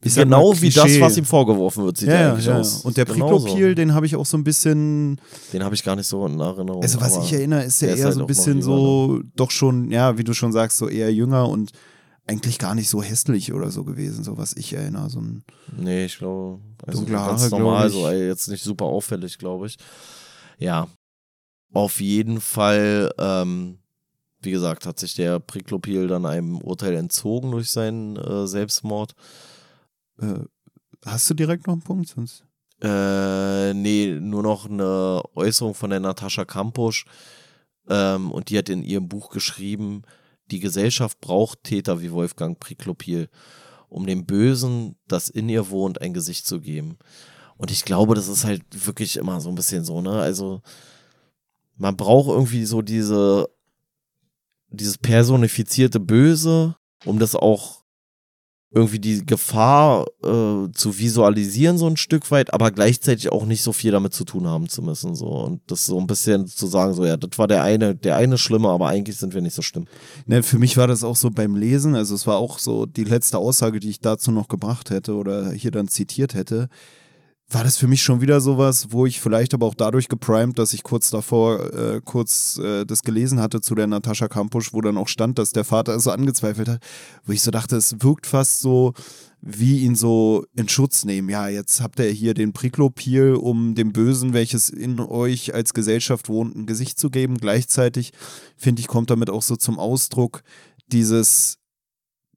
genau 0.00 0.52
mal, 0.52 0.62
wie 0.62 0.70
das, 0.70 1.00
was 1.00 1.16
ihm 1.18 1.24
vorgeworfen 1.24 1.84
wird, 1.84 1.98
sieht 1.98 2.08
ja, 2.08 2.14
er 2.14 2.32
eigentlich 2.32 2.46
ja. 2.46 2.58
aus. 2.58 2.84
Und 2.84 2.96
der 2.96 3.04
Genauso. 3.04 3.44
Priklopil, 3.44 3.74
den 3.74 3.92
habe 3.92 4.06
ich 4.06 4.16
auch 4.16 4.24
so 4.24 4.36
ein 4.38 4.44
bisschen, 4.44 5.20
Den 5.52 5.62
habe 5.62 5.74
ich 5.74 5.84
gar 5.84 5.96
nicht 5.96 6.06
so 6.06 6.24
in 6.26 6.40
Erinnerung. 6.40 6.82
also 6.82 7.00
was 7.00 7.18
ich 7.18 7.32
erinnere, 7.32 7.64
ist 7.64 7.82
der, 7.82 7.88
der 7.88 7.94
ist 7.96 8.00
eher 8.00 8.06
halt 8.06 8.14
so 8.14 8.20
ein 8.22 8.26
bisschen 8.26 8.62
so, 8.62 9.20
doch 9.34 9.50
schon, 9.50 9.90
ja, 9.90 10.16
wie 10.16 10.24
du 10.24 10.32
schon 10.32 10.52
sagst, 10.52 10.78
so 10.78 10.88
eher 10.88 11.12
jünger 11.12 11.48
und 11.48 11.72
eigentlich 12.26 12.58
gar 12.58 12.74
nicht 12.74 12.88
so 12.88 13.02
hässlich 13.02 13.52
oder 13.52 13.70
so 13.70 13.84
gewesen, 13.84 14.24
so 14.24 14.36
was 14.36 14.56
ich 14.56 14.72
erinnere. 14.72 15.10
So 15.10 15.20
ein, 15.20 15.44
Nee, 15.76 16.06
ich 16.06 16.18
glaube, 16.18 16.60
also 16.84 17.00
Dunkle 17.00 17.16
ganz 17.16 17.42
Haare, 17.42 17.50
normal, 17.50 17.90
glaub 17.90 18.00
ich. 18.00 18.06
so 18.06 18.08
ey, 18.08 18.26
jetzt 18.26 18.48
nicht 18.48 18.64
super 18.64 18.86
auffällig, 18.86 19.38
glaube 19.38 19.66
ich. 19.66 19.76
Ja, 20.58 20.88
auf 21.76 22.00
jeden 22.00 22.40
Fall, 22.40 23.12
ähm, 23.18 23.78
wie 24.40 24.50
gesagt, 24.50 24.86
hat 24.86 24.98
sich 24.98 25.14
der 25.14 25.40
Priklopil 25.40 26.08
dann 26.08 26.26
einem 26.26 26.60
Urteil 26.60 26.94
entzogen 26.94 27.50
durch 27.50 27.70
seinen 27.70 28.16
äh, 28.16 28.46
Selbstmord. 28.46 29.14
äh, 30.20 30.40
hast 31.04 31.28
du 31.30 31.34
direkt 31.34 31.66
noch 31.66 31.74
einen 31.74 31.82
Punkt? 31.82 32.08
Sonst? 32.08 32.44
Äh, 32.82 33.72
nee, 33.74 34.18
nur 34.20 34.42
noch 34.42 34.68
eine 34.68 35.22
Äußerung 35.34 35.74
von 35.74 35.90
der 35.90 36.00
Natascha 36.00 36.44
Kampusch. 36.44 37.06
Ähm, 37.88 38.32
und 38.32 38.50
die 38.50 38.58
hat 38.58 38.68
in 38.68 38.82
ihrem 38.82 39.08
Buch 39.08 39.30
geschrieben, 39.30 40.02
die 40.50 40.60
Gesellschaft 40.60 41.20
braucht 41.20 41.64
Täter 41.64 42.00
wie 42.00 42.12
Wolfgang 42.12 42.58
Priklopil, 42.58 43.28
um 43.88 44.06
dem 44.06 44.26
Bösen, 44.26 44.96
das 45.08 45.28
in 45.28 45.48
ihr 45.48 45.70
wohnt, 45.70 46.00
ein 46.00 46.14
Gesicht 46.14 46.46
zu 46.46 46.60
geben. 46.60 46.98
Und 47.56 47.70
ich 47.70 47.84
glaube, 47.84 48.14
das 48.14 48.28
ist 48.28 48.44
halt 48.44 48.62
wirklich 48.86 49.16
immer 49.16 49.40
so 49.40 49.48
ein 49.48 49.54
bisschen 49.54 49.84
so, 49.84 50.02
ne? 50.02 50.20
Also, 50.20 50.62
man 51.76 51.96
braucht 51.96 52.28
irgendwie 52.28 52.64
so 52.64 52.82
diese, 52.82 53.48
dieses 54.68 54.98
personifizierte 54.98 56.00
Böse, 56.00 56.76
um 57.04 57.18
das 57.18 57.34
auch 57.34 57.86
irgendwie 58.76 58.98
die 58.98 59.24
Gefahr 59.24 60.06
äh, 60.22 60.70
zu 60.72 60.98
visualisieren, 60.98 61.78
so 61.78 61.86
ein 61.86 61.96
Stück 61.96 62.30
weit, 62.30 62.52
aber 62.52 62.70
gleichzeitig 62.72 63.32
auch 63.32 63.46
nicht 63.46 63.62
so 63.62 63.72
viel 63.72 63.92
damit 63.92 64.12
zu 64.12 64.24
tun 64.24 64.46
haben 64.46 64.68
zu 64.68 64.82
müssen. 64.82 65.14
So. 65.14 65.28
Und 65.28 65.62
das 65.68 65.86
so 65.86 65.98
ein 65.98 66.06
bisschen 66.06 66.46
zu 66.46 66.66
sagen, 66.66 66.92
so, 66.92 67.06
ja, 67.06 67.16
das 67.16 67.38
war 67.38 67.46
der 67.46 67.62
eine, 67.62 67.94
der 67.94 68.16
eine 68.16 68.36
Schlimme, 68.36 68.68
aber 68.68 68.88
eigentlich 68.88 69.16
sind 69.16 69.34
wir 69.34 69.40
nicht 69.40 69.54
so 69.54 69.62
schlimm. 69.62 69.86
Ne, 70.26 70.42
für 70.42 70.58
mich 70.58 70.76
war 70.76 70.88
das 70.88 71.04
auch 71.04 71.16
so 71.16 71.30
beim 71.30 71.56
Lesen, 71.56 71.94
also 71.94 72.14
es 72.14 72.26
war 72.26 72.36
auch 72.36 72.58
so 72.58 72.86
die 72.86 73.04
letzte 73.04 73.38
Aussage, 73.38 73.80
die 73.80 73.88
ich 73.88 74.00
dazu 74.00 74.30
noch 74.30 74.48
gebracht 74.48 74.90
hätte 74.90 75.14
oder 75.14 75.52
hier 75.52 75.70
dann 75.70 75.88
zitiert 75.88 76.34
hätte, 76.34 76.68
war 77.48 77.62
das 77.62 77.76
für 77.76 77.86
mich 77.86 78.02
schon 78.02 78.20
wieder 78.20 78.40
sowas, 78.40 78.88
wo 78.90 79.06
ich 79.06 79.20
vielleicht 79.20 79.54
aber 79.54 79.66
auch 79.66 79.74
dadurch 79.74 80.08
geprimed, 80.08 80.58
dass 80.58 80.72
ich 80.72 80.82
kurz 80.82 81.10
davor 81.10 81.72
äh, 81.72 82.00
kurz 82.04 82.58
äh, 82.58 82.84
das 82.84 83.02
gelesen 83.02 83.40
hatte 83.40 83.60
zu 83.60 83.76
der 83.76 83.86
Natascha 83.86 84.26
Kampusch, 84.26 84.72
wo 84.72 84.80
dann 84.80 84.96
auch 84.96 85.06
stand, 85.06 85.38
dass 85.38 85.52
der 85.52 85.64
Vater 85.64 85.94
es 85.94 86.04
so 86.04 86.10
angezweifelt 86.10 86.68
hat, 86.68 86.80
wo 87.24 87.32
ich 87.32 87.42
so 87.42 87.52
dachte, 87.52 87.76
es 87.76 87.96
wirkt 88.00 88.26
fast 88.26 88.60
so, 88.60 88.94
wie 89.40 89.84
ihn 89.84 89.94
so 89.94 90.44
in 90.56 90.68
Schutz 90.68 91.04
nehmen. 91.04 91.28
Ja, 91.28 91.46
jetzt 91.48 91.80
habt 91.80 92.00
ihr 92.00 92.06
hier 92.06 92.34
den 92.34 92.52
Priklopil, 92.52 93.34
um 93.34 93.76
dem 93.76 93.92
Bösen, 93.92 94.32
welches 94.32 94.68
in 94.68 94.98
euch 94.98 95.54
als 95.54 95.72
Gesellschaft 95.72 96.28
wohnt, 96.28 96.56
ein 96.56 96.66
Gesicht 96.66 96.98
zu 96.98 97.10
geben. 97.10 97.36
Gleichzeitig, 97.38 98.12
finde 98.56 98.80
ich, 98.80 98.88
kommt 98.88 99.10
damit 99.10 99.30
auch 99.30 99.42
so 99.42 99.54
zum 99.54 99.78
Ausdruck 99.78 100.42
dieses, 100.88 101.58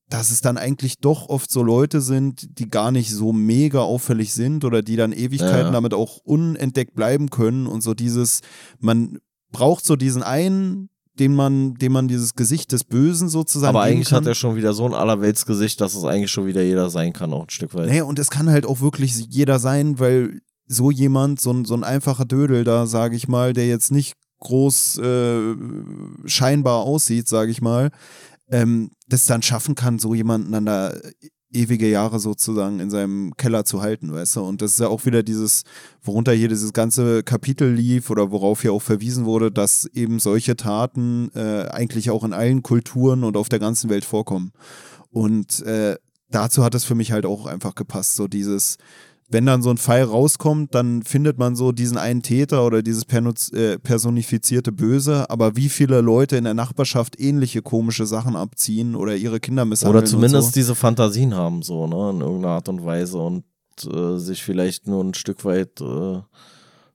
dass 0.10 0.32
es 0.32 0.42
dann 0.42 0.58
eigentlich 0.58 0.98
doch 1.00 1.30
oft 1.30 1.52
so 1.52 1.62
Leute 1.62 2.02
sind, 2.02 2.60
die 2.60 2.68
gar 2.68 2.92
nicht 2.92 3.12
so 3.14 3.32
mega 3.32 3.80
auffällig 3.82 4.34
sind 4.34 4.66
oder 4.66 4.82
die 4.82 4.96
dann 4.96 5.12
Ewigkeiten 5.14 5.68
Ja. 5.68 5.72
damit 5.72 5.94
auch 5.94 6.18
unentdeckt 6.24 6.96
bleiben 6.96 7.30
können 7.30 7.68
und 7.68 7.82
so 7.82 7.94
dieses, 7.94 8.42
man 8.80 9.20
braucht 9.52 9.86
so 9.86 9.96
diesen 9.96 10.24
einen, 10.24 10.90
den 11.20 11.36
man, 11.36 11.76
dem 11.76 11.92
man 11.92 12.08
dieses 12.08 12.34
Gesicht 12.34 12.72
des 12.72 12.86
Bösen 12.86 13.30
sozusagen 13.30 13.76
aber 13.76 13.84
eigentlich 13.86 14.10
kann. 14.10 14.22
hat 14.22 14.28
er 14.28 14.36
schon 14.36 14.56
wieder 14.56 14.74
so 14.74 14.86
ein 14.86 14.94
Allerweltsgesicht, 14.94 15.80
dass 15.82 15.94
es 15.94 16.04
eigentlich 16.06 16.32
schon 16.32 16.46
wieder 16.48 16.64
jeder 16.64 16.90
sein 16.90 17.14
kann, 17.14 17.34
auch 17.34 17.44
ein 17.44 17.50
Stück 17.50 17.74
weit. 17.76 17.90
Nee, 17.90 18.02
und 18.02 18.18
es 18.20 18.30
kann 18.30 18.50
halt 18.50 18.66
auch 18.66 18.80
wirklich 18.82 19.16
jeder 19.30 19.60
sein, 19.60 20.00
weil 20.00 20.40
so 20.66 20.92
jemand, 20.92 21.42
so 21.42 21.52
ein, 21.52 21.66
so 21.66 21.74
ein 21.76 21.84
einfacher 21.84 22.26
Dödel 22.26 22.64
da, 22.64 22.88
sage 22.88 23.16
ich 23.16 23.28
mal, 23.28 23.54
der 23.54 23.68
jetzt 23.68 23.92
nicht 23.92 24.14
groß 24.40 25.00
äh, 25.00 25.56
scheinbar 26.26 26.78
aussieht, 26.84 27.28
sage 27.28 27.52
ich 27.52 27.62
mal, 27.62 27.90
ähm, 28.52 28.92
das 29.08 29.26
dann 29.26 29.42
schaffen 29.42 29.76
kann, 29.76 30.00
so 30.00 30.14
jemanden 30.14 30.52
dann 30.52 30.66
da 30.66 30.94
ewige 31.52 31.90
Jahre 31.90 32.20
sozusagen 32.20 32.80
in 32.80 32.90
seinem 32.90 33.36
Keller 33.36 33.66
zu 33.66 33.82
halten, 33.82 34.14
weißt 34.14 34.36
du? 34.36 34.42
Und 34.42 34.62
das 34.62 34.74
ist 34.74 34.80
ja 34.80 34.88
auch 34.88 35.06
wieder 35.06 35.24
dieses, 35.24 35.64
worunter 36.04 36.32
hier 36.32 36.48
dieses 36.48 36.74
ganze 36.74 37.24
Kapitel 37.24 37.74
lief 37.74 38.10
oder 38.10 38.32
worauf 38.32 38.62
hier 38.62 38.74
auch 38.74 38.82
verwiesen 38.82 39.26
wurde, 39.26 39.52
dass 39.52 39.86
eben 39.86 40.20
solche 40.20 40.56
Taten 40.56 41.32
äh, 41.34 41.68
eigentlich 41.70 42.12
auch 42.12 42.24
in 42.24 42.34
allen 42.34 42.62
Kulturen 42.62 43.24
und 43.24 43.36
auf 43.36 43.50
der 43.50 43.60
ganzen 43.60 43.90
Welt 43.90 44.06
vorkommen. 44.06 44.52
Und 45.10 45.62
äh, 45.64 45.98
dazu 46.30 46.64
hat 46.64 46.76
es 46.76 46.86
für 46.86 46.96
mich 46.96 47.12
halt 47.12 47.26
auch 47.26 47.48
einfach 47.48 47.74
gepasst, 47.74 48.16
so 48.16 48.28
dieses, 48.28 48.78
wenn 49.30 49.46
dann 49.46 49.62
so 49.62 49.70
ein 49.70 49.78
Fall 49.78 50.04
rauskommt, 50.04 50.74
dann 50.74 51.04
findet 51.04 51.38
man 51.38 51.56
so 51.56 51.72
diesen 51.72 51.98
einen 51.98 52.24
Täter 52.24 52.66
oder 52.66 52.82
dieses 52.82 53.04
äh, 53.04 53.78
personifizierte 53.78 54.72
Böse, 54.72 55.30
aber 55.30 55.56
wie 55.56 55.70
viele 55.70 56.02
Leute 56.02 56.36
in 56.36 56.44
der 56.44 56.56
Nachbarschaft 56.56 57.20
ähnliche 57.20 57.62
komische 57.62 58.08
Sachen 58.08 58.36
abziehen 58.36 58.96
oder 58.96 59.16
ihre 59.16 59.40
Kinder 59.40 59.66
misshandeln 59.66 59.98
Oder 59.98 60.06
zumindest 60.06 60.50
so. 60.50 60.54
diese 60.54 60.76
Fantasien 60.76 61.36
haben, 61.36 61.62
so, 61.62 61.86
ne, 61.86 62.10
in 62.10 62.22
irgendeiner 62.22 62.56
Art 62.56 62.70
und 62.70 62.84
Weise 62.84 63.20
und 63.20 63.44
äh, 63.86 64.18
sich 64.18 64.44
vielleicht 64.44 64.88
nur 64.88 65.04
ein 65.04 65.14
Stück 65.14 65.46
weit 65.46 65.80
äh, 65.80 66.20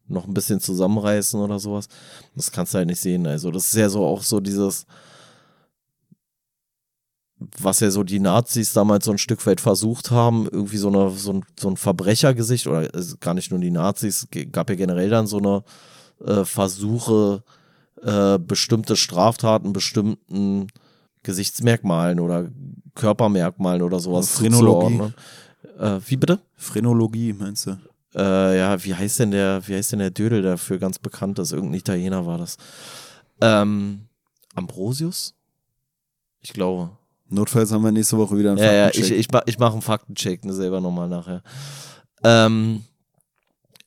noch 0.09 0.27
ein 0.27 0.35
bisschen 0.35 0.61
zusammenreißen 0.61 1.41
oder 1.41 1.59
sowas. 1.59 1.87
Das 2.35 2.51
kannst 2.51 2.75
du 2.75 2.79
halt 2.79 2.89
nicht 2.89 3.01
sehen. 3.01 3.27
Also, 3.27 3.51
das 3.51 3.67
ist 3.67 3.77
ja 3.77 3.89
so 3.89 4.05
auch 4.05 4.23
so 4.23 4.41
dieses, 4.41 4.87
was 7.61 7.81
ja 7.81 7.91
so 7.91 8.03
die 8.03 8.21
Nazis 8.21 8.73
damals 8.73 9.05
so 9.05 9.11
ein 9.11 9.19
Stück 9.19 9.45
weit 9.47 9.61
versucht 9.61 10.11
haben, 10.11 10.49
irgendwie 10.51 10.77
so, 10.77 10.89
eine, 10.89 11.11
so, 11.11 11.33
ein, 11.33 11.45
so 11.59 11.69
ein 11.69 11.77
Verbrechergesicht, 11.77 12.67
oder 12.67 12.89
also 12.93 13.17
gar 13.21 13.35
nicht 13.35 13.51
nur 13.51 13.61
die 13.61 13.71
Nazis, 13.71 14.29
gab 14.53 14.71
ja 14.71 14.77
generell 14.77 15.11
dann 15.11 15.27
so 15.27 15.39
eine 15.39 15.63
äh, 16.25 16.45
Versuche, 16.45 17.43
äh, 18.03 18.39
bestimmte 18.39 18.97
Straftaten, 18.97 19.73
bestimmten 19.73 20.69
Gesichtsmerkmalen 21.23 22.21
oder 22.21 22.51
Körpermerkmalen 22.95 23.83
oder 23.83 23.99
sowas 23.99 24.31
Phrenologie. 24.31 24.99
zuzuordnen. 24.99 25.15
Äh, 25.79 26.01
wie 26.07 26.17
bitte? 26.17 26.41
Phrenologie, 26.57 27.33
meinst 27.33 27.67
du? 27.67 27.79
Äh, 28.15 28.59
ja, 28.59 28.85
wie 28.85 28.95
heißt 28.95 29.21
denn 29.21 29.33
der, 29.33 29.67
wie 29.67 29.75
heißt 29.75 29.93
denn 29.93 29.99
der 29.99 30.11
Dödel, 30.11 30.43
der 30.43 30.53
dafür 30.53 30.79
ganz 30.79 30.99
bekannt 30.99 31.39
ist? 31.39 31.53
Irgendein 31.53 31.81
Italiener 31.81 32.27
war 32.27 32.39
das. 32.39 32.57
Ähm, 33.41 34.07
Ambrosius? 34.55 35.35
Ich 36.41 36.53
glaube. 36.53 36.91
Notfalls 37.35 37.73
haben 37.73 37.85
wir 37.85 37.93
nächste 37.93 38.17
Woche 38.17 38.37
wieder 38.39 38.51
einen 38.51 38.59
Ja, 38.59 38.73
ja, 38.73 38.85
Faktencheck. 38.85 39.11
ich, 39.13 39.19
ich, 39.19 39.31
mach- 39.31 39.43
ich 39.47 39.59
mache 39.59 39.73
einen 39.73 39.83
Faktencheck 39.83 40.45
ne, 40.45 40.53
selber 40.53 40.81
nochmal 40.81 41.09
nachher. 41.09 41.43
Ähm, 42.23 42.85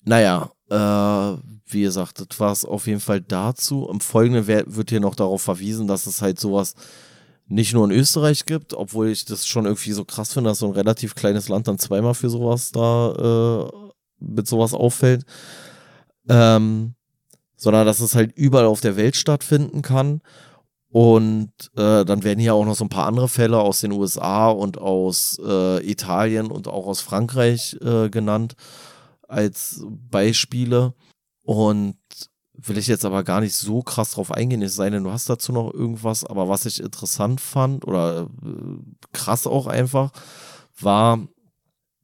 naja, 0.04 0.52
äh, 0.70 1.38
wie 1.70 1.82
gesagt, 1.82 2.20
das 2.20 2.40
war 2.40 2.52
es 2.52 2.64
auf 2.66 2.88
jeden 2.88 3.00
Fall 3.00 3.22
dazu. 3.22 3.88
Im 3.92 4.00
Folgenden 4.00 4.48
wird 4.48 4.90
hier 4.90 5.00
noch 5.00 5.16
darauf 5.16 5.42
verwiesen, 5.42 5.88
dass 5.88 6.08
es 6.08 6.22
halt 6.22 6.40
sowas 6.40 6.76
nicht 7.48 7.74
nur 7.74 7.86
in 7.86 7.92
Österreich 7.92 8.46
gibt, 8.46 8.74
obwohl 8.74 9.08
ich 9.10 9.26
das 9.26 9.48
schon 9.48 9.66
irgendwie 9.66 9.94
so 9.94 10.04
krass 10.06 10.34
finde, 10.34 10.50
dass 10.50 10.60
so 10.60 10.66
ein 10.68 10.74
relativ 10.74 11.16
kleines 11.16 11.48
Land 11.50 11.68
dann 11.68 11.80
zweimal 11.80 12.14
für 12.14 12.30
sowas 12.30 12.72
da 12.72 13.68
äh, 13.68 13.72
mit 14.20 14.48
sowas 14.48 14.74
auffällt. 14.74 15.24
Ähm, 16.30 16.94
sondern 17.56 17.86
dass 17.88 18.02
es 18.02 18.16
halt 18.16 18.34
überall 18.38 18.66
auf 18.66 18.82
der 18.82 18.98
Welt 18.98 19.16
stattfinden 19.16 19.82
kann. 19.82 20.22
Und 20.90 21.52
äh, 21.76 22.06
dann 22.06 22.24
werden 22.24 22.40
hier 22.40 22.56
auch 22.56 22.66
noch 22.66 22.76
so 22.76 22.86
ein 22.86 22.90
paar 22.90 23.08
andere 23.08 23.28
Fälle 23.28 23.60
aus 23.60 23.82
den 23.82 23.92
USA 23.92 24.50
und 24.50 24.78
aus 24.78 25.40
äh, 25.46 25.90
Italien 25.90 26.48
und 26.48 26.68
auch 26.68 26.88
aus 26.88 27.02
Frankreich 27.02 27.78
äh, 27.82 28.10
genannt 28.10 28.56
als 29.28 29.84
Beispiele. 29.90 30.94
Und 31.44 31.98
will 32.54 32.78
ich 32.78 32.88
jetzt 32.88 33.06
aber 33.06 33.24
gar 33.24 33.42
nicht 33.42 33.56
so 33.56 33.82
krass 33.82 34.12
drauf 34.12 34.32
eingehen, 34.32 34.62
es 34.62 34.76
sei 34.76 34.90
denn, 34.90 35.04
du 35.04 35.12
hast 35.12 35.30
dazu 35.30 35.52
noch 35.52 35.74
irgendwas, 35.74 36.24
aber 36.24 36.50
was 36.50 36.66
ich 36.66 36.82
interessant 36.82 37.40
fand 37.40 37.86
oder 37.86 38.30
äh, 38.44 39.08
krass 39.14 39.46
auch 39.46 39.68
einfach, 39.68 40.12
war 40.80 41.20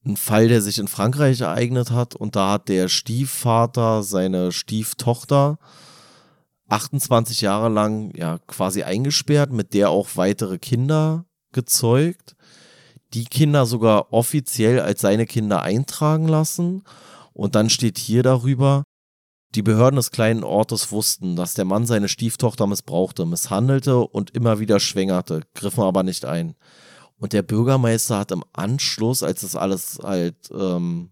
ein 0.05 0.17
Fall, 0.17 0.49
der 0.49 0.61
sich 0.61 0.79
in 0.79 0.87
Frankreich 0.87 1.41
ereignet 1.41 1.91
hat 1.91 2.15
und 2.15 2.35
da 2.35 2.51
hat 2.51 2.69
der 2.69 2.89
Stiefvater 2.89 4.03
seine 4.03 4.51
Stieftochter 4.51 5.57
28 6.69 7.41
Jahre 7.41 7.69
lang 7.69 8.15
ja 8.15 8.39
quasi 8.47 8.83
eingesperrt, 8.83 9.51
mit 9.51 9.73
der 9.73 9.89
auch 9.89 10.09
weitere 10.15 10.57
Kinder 10.57 11.25
gezeugt, 11.51 12.35
die 13.13 13.25
Kinder 13.25 13.65
sogar 13.65 14.11
offiziell 14.11 14.79
als 14.79 15.01
seine 15.01 15.25
Kinder 15.25 15.61
eintragen 15.61 16.27
lassen 16.27 16.83
und 17.33 17.55
dann 17.55 17.69
steht 17.69 17.97
hier 17.97 18.23
darüber, 18.23 18.83
die 19.55 19.61
Behörden 19.61 19.97
des 19.97 20.11
kleinen 20.11 20.43
Ortes 20.43 20.91
wussten, 20.91 21.35
dass 21.35 21.53
der 21.53 21.65
Mann 21.65 21.85
seine 21.85 22.09
Stieftochter 22.09 22.65
missbrauchte, 22.65 23.25
misshandelte 23.25 23.99
und 23.99 24.31
immer 24.31 24.59
wieder 24.59 24.79
schwängerte, 24.79 25.41
griffen 25.53 25.83
aber 25.83 26.01
nicht 26.01 26.25
ein. 26.25 26.55
Und 27.19 27.33
der 27.33 27.43
Bürgermeister 27.43 28.17
hat 28.17 28.31
im 28.31 28.43
Anschluss, 28.53 29.21
als 29.21 29.41
das 29.41 29.55
alles 29.55 29.99
halt 30.01 30.35
ähm, 30.51 31.11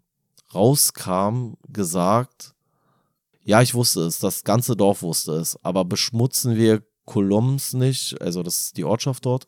rauskam, 0.54 1.54
gesagt, 1.68 2.56
ja, 3.44 3.62
ich 3.62 3.74
wusste 3.74 4.02
es, 4.02 4.20
das 4.20 4.44
ganze 4.44 4.76
Dorf 4.76 5.02
wusste 5.02 5.34
es, 5.34 5.58
aber 5.64 5.86
beschmutzen 5.86 6.56
wir 6.56 6.84
Colombs 7.06 7.74
nicht, 7.74 8.22
also 8.22 8.44
das 8.44 8.62
ist 8.62 8.78
die 8.78 8.84
Ortschaft 8.84 9.26
dort, 9.26 9.48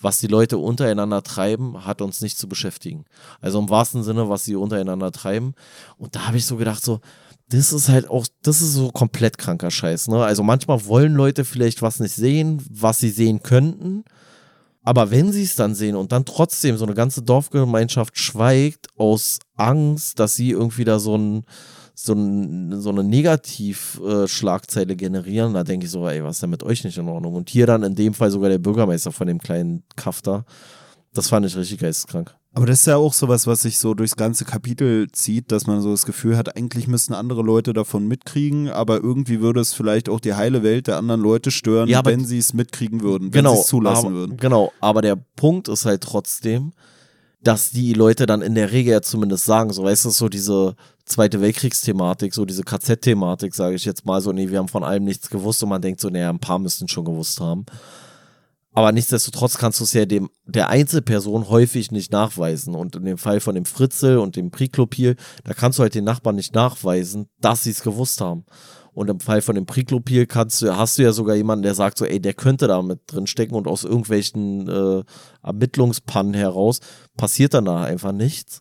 was 0.00 0.18
die 0.18 0.28
Leute 0.28 0.58
untereinander 0.58 1.22
treiben, 1.22 1.84
hat 1.84 2.00
uns 2.02 2.20
nicht 2.20 2.38
zu 2.38 2.48
beschäftigen. 2.48 3.04
Also 3.40 3.58
im 3.58 3.68
wahrsten 3.68 4.04
Sinne, 4.04 4.28
was 4.28 4.44
sie 4.44 4.54
untereinander 4.54 5.10
treiben. 5.10 5.54
Und 5.96 6.14
da 6.14 6.28
habe 6.28 6.36
ich 6.36 6.46
so 6.46 6.56
gedacht, 6.56 6.84
so, 6.84 7.00
das 7.48 7.72
ist 7.72 7.88
halt 7.88 8.08
auch, 8.08 8.26
das 8.42 8.62
ist 8.62 8.74
so 8.74 8.90
komplett 8.90 9.38
kranker 9.38 9.70
Scheiß. 9.70 10.08
Ne? 10.08 10.22
Also 10.24 10.44
manchmal 10.44 10.86
wollen 10.86 11.14
Leute 11.14 11.44
vielleicht 11.44 11.82
was 11.82 11.98
nicht 11.98 12.14
sehen, 12.14 12.62
was 12.70 12.98
sie 13.00 13.10
sehen 13.10 13.42
könnten. 13.42 14.04
Aber 14.82 15.10
wenn 15.10 15.32
sie 15.32 15.42
es 15.42 15.56
dann 15.56 15.74
sehen 15.74 15.96
und 15.96 16.12
dann 16.12 16.24
trotzdem 16.24 16.76
so 16.76 16.84
eine 16.84 16.94
ganze 16.94 17.22
Dorfgemeinschaft 17.22 18.18
schweigt 18.18 18.86
aus 18.96 19.40
Angst, 19.56 20.20
dass 20.20 20.36
sie 20.36 20.50
irgendwie 20.50 20.84
da 20.84 20.98
so, 20.98 21.16
ein, 21.16 21.44
so, 22.00 22.14
so 22.80 22.90
eine 22.90 23.02
Negativschlagzeile 23.02 24.94
generieren, 24.94 25.54
da 25.54 25.64
denke 25.64 25.86
ich 25.86 25.90
so, 25.90 26.06
ey, 26.06 26.22
was 26.22 26.36
ist 26.36 26.42
denn 26.42 26.50
mit 26.50 26.62
euch 26.62 26.84
nicht 26.84 26.96
in 26.96 27.08
Ordnung? 27.08 27.34
Und 27.34 27.50
hier 27.50 27.66
dann 27.66 27.82
in 27.82 27.96
dem 27.96 28.14
Fall 28.14 28.30
sogar 28.30 28.50
der 28.50 28.58
Bürgermeister 28.58 29.10
von 29.10 29.26
dem 29.26 29.40
kleinen 29.40 29.82
Kafter. 29.96 30.44
Das 31.12 31.28
fand 31.28 31.44
ich 31.44 31.56
richtig 31.56 31.80
geisteskrank. 31.80 32.36
Aber 32.54 32.66
das 32.66 32.80
ist 32.80 32.86
ja 32.86 32.96
auch 32.96 33.12
sowas, 33.12 33.48
was 33.48 33.62
sich 33.62 33.78
so 33.78 33.94
durchs 33.94 34.14
ganze 34.14 34.44
Kapitel 34.44 35.08
zieht, 35.10 35.50
dass 35.50 35.66
man 35.66 35.80
so 35.80 35.90
das 35.90 36.06
Gefühl 36.06 36.36
hat, 36.36 36.56
eigentlich 36.56 36.86
müssten 36.86 37.14
andere 37.14 37.42
Leute 37.42 37.72
davon 37.72 38.06
mitkriegen, 38.06 38.68
aber 38.70 39.02
irgendwie 39.02 39.40
würde 39.40 39.60
es 39.60 39.74
vielleicht 39.74 40.08
auch 40.08 40.20
die 40.20 40.34
heile 40.34 40.62
Welt 40.62 40.86
der 40.86 40.98
anderen 40.98 41.20
Leute 41.20 41.50
stören, 41.50 41.88
ja, 41.88 42.04
wenn 42.04 42.24
sie 42.24 42.38
es 42.38 42.54
mitkriegen 42.54 43.00
würden, 43.00 43.34
wenn 43.34 43.42
genau, 43.42 43.54
sie 43.54 43.60
es 43.60 43.66
zulassen 43.66 44.06
aber, 44.06 44.14
würden. 44.14 44.36
Genau, 44.36 44.72
aber 44.80 45.02
der 45.02 45.16
Punkt 45.34 45.66
ist 45.68 45.84
halt 45.84 46.02
trotzdem, 46.02 46.72
dass 47.40 47.70
die 47.70 47.92
Leute 47.92 48.26
dann 48.26 48.42
in 48.42 48.54
der 48.54 48.72
Regel 48.72 48.92
ja 48.92 49.02
zumindest 49.02 49.44
sagen, 49.44 49.72
so 49.72 49.84
weißt 49.84 50.04
du, 50.06 50.10
so 50.10 50.28
diese 50.28 50.74
Zweite 51.04 51.40
Weltkriegsthematik, 51.40 52.34
so 52.34 52.44
diese 52.44 52.64
KZ-Thematik, 52.64 53.54
sage 53.54 53.76
ich 53.76 53.84
jetzt 53.84 54.04
mal 54.04 54.20
so, 54.20 54.32
nee, 54.32 54.50
wir 54.50 54.58
haben 54.58 54.68
von 54.68 54.84
allem 54.84 55.04
nichts 55.04 55.30
gewusst 55.30 55.62
und 55.62 55.70
man 55.70 55.80
denkt 55.80 56.00
so, 56.00 56.10
naja, 56.10 56.28
ein 56.28 56.40
paar 56.40 56.58
müssten 56.58 56.88
schon 56.88 57.04
gewusst 57.04 57.40
haben. 57.40 57.64
Aber 58.78 58.92
nichtsdestotrotz 58.92 59.58
kannst 59.58 59.80
du 59.80 59.84
es 59.84 59.92
ja 59.92 60.04
dem, 60.04 60.28
der 60.44 60.68
Einzelperson 60.68 61.48
häufig 61.48 61.90
nicht 61.90 62.12
nachweisen. 62.12 62.74
Und 62.74 62.94
in 62.94 63.04
dem 63.06 63.18
Fall 63.18 63.40
von 63.40 63.54
dem 63.54 63.64
Fritzel 63.64 64.18
und 64.18 64.36
dem 64.36 64.50
Priklopil, 64.50 65.16
da 65.44 65.54
kannst 65.54 65.78
du 65.78 65.82
halt 65.82 65.94
den 65.94 66.04
Nachbarn 66.04 66.36
nicht 66.36 66.54
nachweisen, 66.54 67.28
dass 67.40 67.64
sie 67.64 67.70
es 67.70 67.82
gewusst 67.82 68.20
haben. 68.20 68.44
Und 68.98 69.08
im 69.08 69.20
Fall 69.20 69.42
von 69.42 69.54
dem 69.54 69.64
Priklopil 69.64 70.26
kannst 70.26 70.60
du, 70.60 70.76
hast 70.76 70.98
du 70.98 71.04
ja 71.04 71.12
sogar 71.12 71.36
jemanden, 71.36 71.62
der 71.62 71.76
sagt 71.76 71.98
so, 71.98 72.04
ey, 72.04 72.18
der 72.18 72.34
könnte 72.34 72.66
da 72.66 72.82
mit 72.82 72.98
drin 73.06 73.28
stecken 73.28 73.54
und 73.54 73.68
aus 73.68 73.84
irgendwelchen 73.84 74.68
äh, 74.68 75.04
Ermittlungspannen 75.40 76.34
heraus 76.34 76.80
passiert 77.16 77.54
danach 77.54 77.84
einfach 77.84 78.10
nichts. 78.10 78.58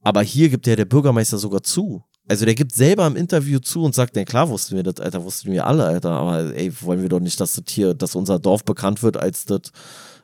Aber 0.00 0.22
hier 0.22 0.48
gibt 0.48 0.68
ja 0.68 0.76
der 0.76 0.84
Bürgermeister 0.84 1.38
sogar 1.38 1.64
zu. 1.64 2.04
Also 2.28 2.44
der 2.44 2.54
gibt 2.54 2.72
selber 2.72 3.04
im 3.04 3.16
Interview 3.16 3.58
zu 3.58 3.82
und 3.82 3.96
sagt, 3.96 4.16
ja 4.16 4.24
klar 4.24 4.48
wussten 4.48 4.76
wir 4.76 4.84
das, 4.84 5.00
Alter, 5.00 5.24
wussten 5.24 5.50
wir 5.50 5.66
alle, 5.66 5.84
Alter, 5.86 6.12
aber 6.12 6.54
ey, 6.54 6.72
wollen 6.82 7.02
wir 7.02 7.08
doch 7.08 7.18
nicht, 7.18 7.40
dass 7.40 7.54
das 7.54 7.64
hier, 7.68 7.94
dass 7.94 8.14
unser 8.14 8.38
Dorf 8.38 8.64
bekannt 8.64 9.02
wird 9.02 9.16
als 9.16 9.44
das 9.44 9.72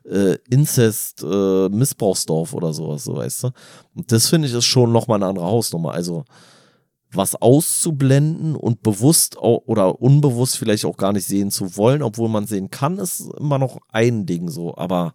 äh, 0.08 0.36
Inzest 0.48 1.24
äh, 1.24 1.68
Missbrauchsdorf 1.68 2.54
oder 2.54 2.72
sowas, 2.72 3.02
so 3.02 3.16
weißt 3.16 3.42
du. 3.42 3.50
Und 3.96 4.12
das 4.12 4.28
finde 4.28 4.46
ich 4.46 4.54
ist 4.54 4.64
schon 4.66 4.92
nochmal 4.92 5.16
eine 5.16 5.26
andere 5.26 5.46
Hausnummer. 5.46 5.90
Also 5.90 6.24
was 7.12 7.34
auszublenden 7.34 8.54
und 8.54 8.82
bewusst 8.82 9.36
oder 9.38 10.00
unbewusst 10.00 10.58
vielleicht 10.58 10.84
auch 10.84 10.96
gar 10.96 11.12
nicht 11.12 11.26
sehen 11.26 11.50
zu 11.50 11.76
wollen, 11.76 12.02
obwohl 12.02 12.28
man 12.28 12.46
sehen 12.46 12.70
kann, 12.70 12.98
ist 12.98 13.20
immer 13.38 13.58
noch 13.58 13.78
ein 13.88 14.26
Ding 14.26 14.48
so, 14.48 14.76
aber 14.76 15.12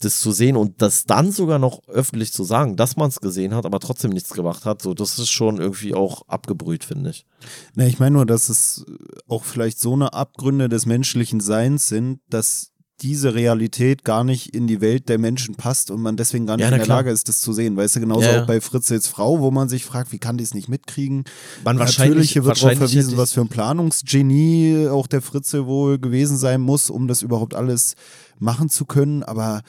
das 0.00 0.20
zu 0.20 0.32
sehen 0.32 0.56
und 0.56 0.82
das 0.82 1.04
dann 1.06 1.30
sogar 1.30 1.58
noch 1.58 1.86
öffentlich 1.88 2.32
zu 2.32 2.44
sagen, 2.44 2.76
dass 2.76 2.96
man 2.96 3.08
es 3.08 3.20
gesehen 3.20 3.54
hat, 3.54 3.64
aber 3.64 3.80
trotzdem 3.80 4.10
nichts 4.10 4.30
gemacht 4.30 4.64
hat, 4.64 4.82
so 4.82 4.92
das 4.92 5.18
ist 5.18 5.30
schon 5.30 5.58
irgendwie 5.58 5.94
auch 5.94 6.26
abgebrüht, 6.28 6.84
finde 6.84 7.10
ich. 7.10 7.26
Ne, 7.74 7.88
ich 7.88 7.98
meine 7.98 8.16
nur, 8.16 8.26
dass 8.26 8.48
es 8.48 8.84
auch 9.28 9.44
vielleicht 9.44 9.78
so 9.78 9.92
eine 9.94 10.12
Abgründe 10.12 10.68
des 10.68 10.86
menschlichen 10.86 11.40
Seins 11.40 11.88
sind, 11.88 12.20
dass 12.28 12.72
diese 13.00 13.34
Realität 13.34 14.04
gar 14.04 14.22
nicht 14.22 14.54
in 14.54 14.66
die 14.66 14.80
Welt 14.80 15.08
der 15.08 15.18
Menschen 15.18 15.56
passt 15.56 15.90
und 15.90 16.00
man 16.00 16.16
deswegen 16.16 16.46
gar 16.46 16.56
nicht 16.56 16.62
ja, 16.62 16.68
in 16.68 16.76
der 16.76 16.84
klar. 16.84 16.98
Lage 16.98 17.10
ist, 17.10 17.28
das 17.28 17.40
zu 17.40 17.52
sehen. 17.52 17.76
Weißt 17.76 17.96
du, 17.96 18.00
genauso 18.00 18.26
ja, 18.26 18.34
ja. 18.34 18.42
auch 18.42 18.46
bei 18.46 18.60
Fritzels 18.60 19.08
Frau, 19.08 19.40
wo 19.40 19.50
man 19.50 19.68
sich 19.68 19.84
fragt, 19.84 20.12
wie 20.12 20.18
kann 20.18 20.36
die 20.36 20.44
es 20.44 20.54
nicht 20.54 20.68
mitkriegen? 20.68 21.24
Man 21.64 21.76
Natürlich 21.76 22.34
wird 22.36 22.46
darauf 22.46 22.78
verwiesen, 22.78 23.16
was 23.16 23.32
für 23.32 23.40
ein 23.40 23.48
Planungsgenie 23.48 24.88
auch 24.88 25.06
der 25.08 25.22
Fritzel 25.22 25.66
wohl 25.66 25.98
gewesen 25.98 26.36
sein 26.36 26.60
muss, 26.60 26.88
um 26.88 27.08
das 27.08 27.22
überhaupt 27.22 27.54
alles 27.54 27.94
machen 28.38 28.68
zu 28.68 28.84
können, 28.84 29.22
aber 29.22 29.62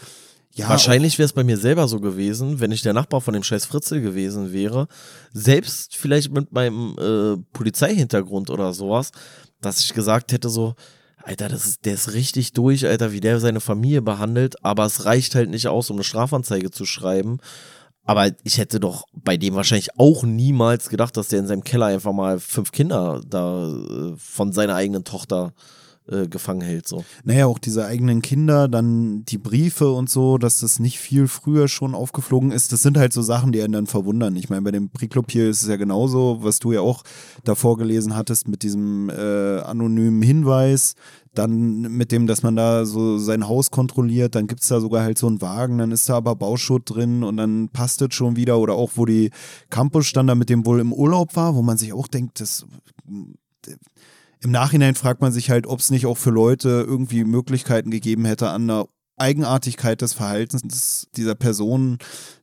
ja, 0.57 0.69
Wahrscheinlich 0.69 1.17
wäre 1.17 1.25
es 1.25 1.33
bei 1.33 1.43
mir 1.43 1.57
selber 1.57 1.85
so 1.89 1.99
gewesen, 1.99 2.61
wenn 2.61 2.71
ich 2.71 2.81
der 2.81 2.93
Nachbar 2.93 3.19
von 3.19 3.33
dem 3.33 3.43
scheiß 3.43 3.65
Fritzel 3.65 3.99
gewesen 3.99 4.53
wäre, 4.53 4.87
selbst 5.33 5.97
vielleicht 5.97 6.31
mit 6.31 6.53
meinem 6.53 6.95
äh, 6.97 7.43
Polizeihintergrund 7.51 8.49
oder 8.49 8.73
sowas, 8.73 9.11
dass 9.59 9.81
ich 9.81 9.93
gesagt 9.93 10.31
hätte 10.31 10.47
so, 10.47 10.75
Alter, 11.25 11.49
das 11.49 11.65
ist, 11.65 11.85
der 11.85 11.95
ist 11.95 12.13
richtig 12.13 12.53
durch, 12.53 12.85
Alter, 12.85 13.11
wie 13.11 13.19
der 13.19 13.39
seine 13.39 13.59
Familie 13.59 14.03
behandelt, 14.03 14.63
aber 14.63 14.85
es 14.85 15.05
reicht 15.05 15.33
halt 15.33 15.49
nicht 15.49 15.67
aus, 15.67 15.89
um 15.89 15.95
eine 15.95 16.03
Strafanzeige 16.03 16.69
zu 16.69 16.85
schreiben. 16.85 17.39
Aber 18.03 18.29
ich 18.43 18.59
hätte 18.59 18.79
doch 18.79 19.05
bei 19.11 19.35
dem 19.35 19.55
wahrscheinlich 19.55 19.97
auch 19.97 20.23
niemals 20.23 20.89
gedacht, 20.89 21.17
dass 21.17 21.29
der 21.29 21.39
in 21.39 21.47
seinem 21.47 21.63
Keller 21.63 21.87
einfach 21.87 22.13
mal 22.13 22.39
fünf 22.39 22.71
Kinder 22.71 23.21
da 23.27 23.67
äh, 23.67 24.13
von 24.17 24.53
seiner 24.53 24.75
eigenen 24.75 25.03
Tochter 25.03 25.53
äh, 26.07 26.27
gefangen 26.27 26.61
hält. 26.61 26.87
So. 26.87 27.03
Naja, 27.23 27.47
auch 27.47 27.59
diese 27.59 27.85
eigenen 27.85 28.21
Kinder, 28.21 28.67
dann 28.67 29.25
die 29.25 29.37
Briefe 29.37 29.91
und 29.91 30.09
so, 30.09 30.37
dass 30.37 30.59
das 30.59 30.79
nicht 30.79 30.99
viel 30.99 31.27
früher 31.27 31.67
schon 31.67 31.95
aufgeflogen 31.95 32.51
ist, 32.51 32.71
das 32.71 32.81
sind 32.81 32.97
halt 32.97 33.13
so 33.13 33.21
Sachen, 33.21 33.51
die 33.51 33.61
einen 33.61 33.73
dann 33.73 33.87
verwundern. 33.87 34.35
Ich 34.35 34.49
meine, 34.49 34.61
bei 34.61 34.71
dem 34.71 34.89
Priklopir 34.89 35.49
ist 35.49 35.63
es 35.63 35.67
ja 35.67 35.77
genauso, 35.77 36.39
was 36.41 36.59
du 36.59 36.73
ja 36.73 36.81
auch 36.81 37.03
davor 37.43 37.77
gelesen 37.77 38.15
hattest 38.15 38.47
mit 38.47 38.63
diesem 38.63 39.09
äh, 39.09 39.59
anonymen 39.59 40.21
Hinweis, 40.21 40.95
dann 41.33 41.81
mit 41.81 42.11
dem, 42.11 42.27
dass 42.27 42.43
man 42.43 42.55
da 42.55 42.85
so 42.85 43.17
sein 43.17 43.47
Haus 43.47 43.71
kontrolliert, 43.71 44.35
dann 44.35 44.47
gibt 44.47 44.61
es 44.61 44.69
da 44.69 44.79
sogar 44.79 45.03
halt 45.03 45.17
so 45.17 45.27
einen 45.27 45.41
Wagen, 45.41 45.77
dann 45.77 45.91
ist 45.91 46.07
da 46.07 46.15
aber 46.15 46.35
Bauschutt 46.35 46.83
drin 46.89 47.23
und 47.23 47.37
dann 47.37 47.69
passt 47.69 48.01
es 48.01 48.13
schon 48.13 48.35
wieder. 48.35 48.57
Oder 48.59 48.73
auch, 48.75 48.91
wo 48.95 49.05
die 49.05 49.31
Campus 49.69 50.05
stand, 50.05 50.29
da 50.29 50.35
mit 50.35 50.49
dem 50.49 50.65
wohl 50.65 50.79
im 50.79 50.93
Urlaub 50.93 51.35
war, 51.35 51.55
wo 51.55 51.61
man 51.61 51.77
sich 51.77 51.93
auch 51.93 52.07
denkt, 52.07 52.39
das 52.39 52.65
im 54.45 54.51
Nachhinein 54.51 54.93
fragt 54.93 55.21
man 55.21 55.31
sich 55.31 55.49
halt, 55.49 55.65
ob 55.65 55.79
es 55.79 55.89
nicht 55.89 56.05
auch 56.05 56.17
für 56.17 56.29
Leute 56.29 56.85
irgendwie 56.87 57.23
Möglichkeiten 57.23 57.89
gegeben 57.89 58.25
hätte, 58.25 58.49
an 58.49 58.67
der 58.67 58.85
Eigenartigkeit 59.17 60.01
des 60.01 60.13
Verhaltens 60.13 61.07
dieser 61.15 61.33
Person 61.33 61.97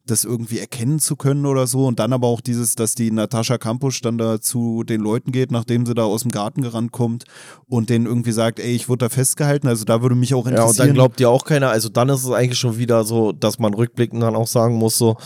das 0.05 0.25
irgendwie 0.25 0.59
erkennen 0.59 0.99
zu 0.99 1.15
können 1.15 1.47
oder 1.47 1.69
so. 1.69 1.87
Und 1.87 2.01
dann 2.01 2.13
aber 2.13 2.27
auch 2.27 2.41
dieses, 2.41 2.75
dass 2.75 2.97
die 2.97 3.13
Natascha 3.13 3.57
Campus 3.57 4.01
dann 4.01 4.19
da 4.19 4.41
zu 4.41 4.83
den 4.83 5.01
Leuten 5.01 5.31
geht, 5.31 5.53
nachdem 5.53 5.87
sie 5.87 5.95
da 5.95 6.03
aus 6.03 6.23
dem 6.23 6.33
Garten 6.33 6.63
gerannt 6.63 6.91
kommt 6.91 7.25
und 7.69 7.89
denen 7.89 8.07
irgendwie 8.07 8.33
sagt, 8.33 8.59
ey, 8.59 8.75
ich 8.75 8.89
wurde 8.89 9.05
da 9.05 9.09
festgehalten. 9.09 9.69
Also 9.69 9.85
da 9.85 10.03
würde 10.03 10.17
mich 10.17 10.35
auch 10.35 10.47
interessieren. 10.47 10.67
Ja, 10.67 10.71
und 10.71 10.79
dann 10.79 10.95
glaubt 10.95 11.21
ja 11.21 11.29
auch 11.29 11.45
keiner. 11.45 11.71
Also 11.71 11.89
dann 11.89 12.09
ist 12.09 12.25
es 12.25 12.31
eigentlich 12.33 12.59
schon 12.59 12.79
wieder 12.79 13.05
so, 13.05 13.31
dass 13.31 13.61
man 13.61 13.75
rückblickend 13.75 14.21
dann 14.21 14.35
auch 14.35 14.49
sagen 14.49 14.75
muss, 14.75 14.99
so, 14.99 15.19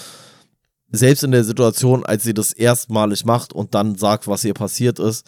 selbst 0.93 1.25
in 1.25 1.31
der 1.31 1.45
Situation, 1.45 2.05
als 2.05 2.25
sie 2.25 2.35
das 2.35 2.53
erstmalig 2.53 3.25
macht 3.25 3.55
und 3.55 3.75
dann 3.75 3.97
sagt, 3.97 4.29
was 4.29 4.45
ihr 4.45 4.55
passiert 4.55 4.99
ist, 4.99 5.27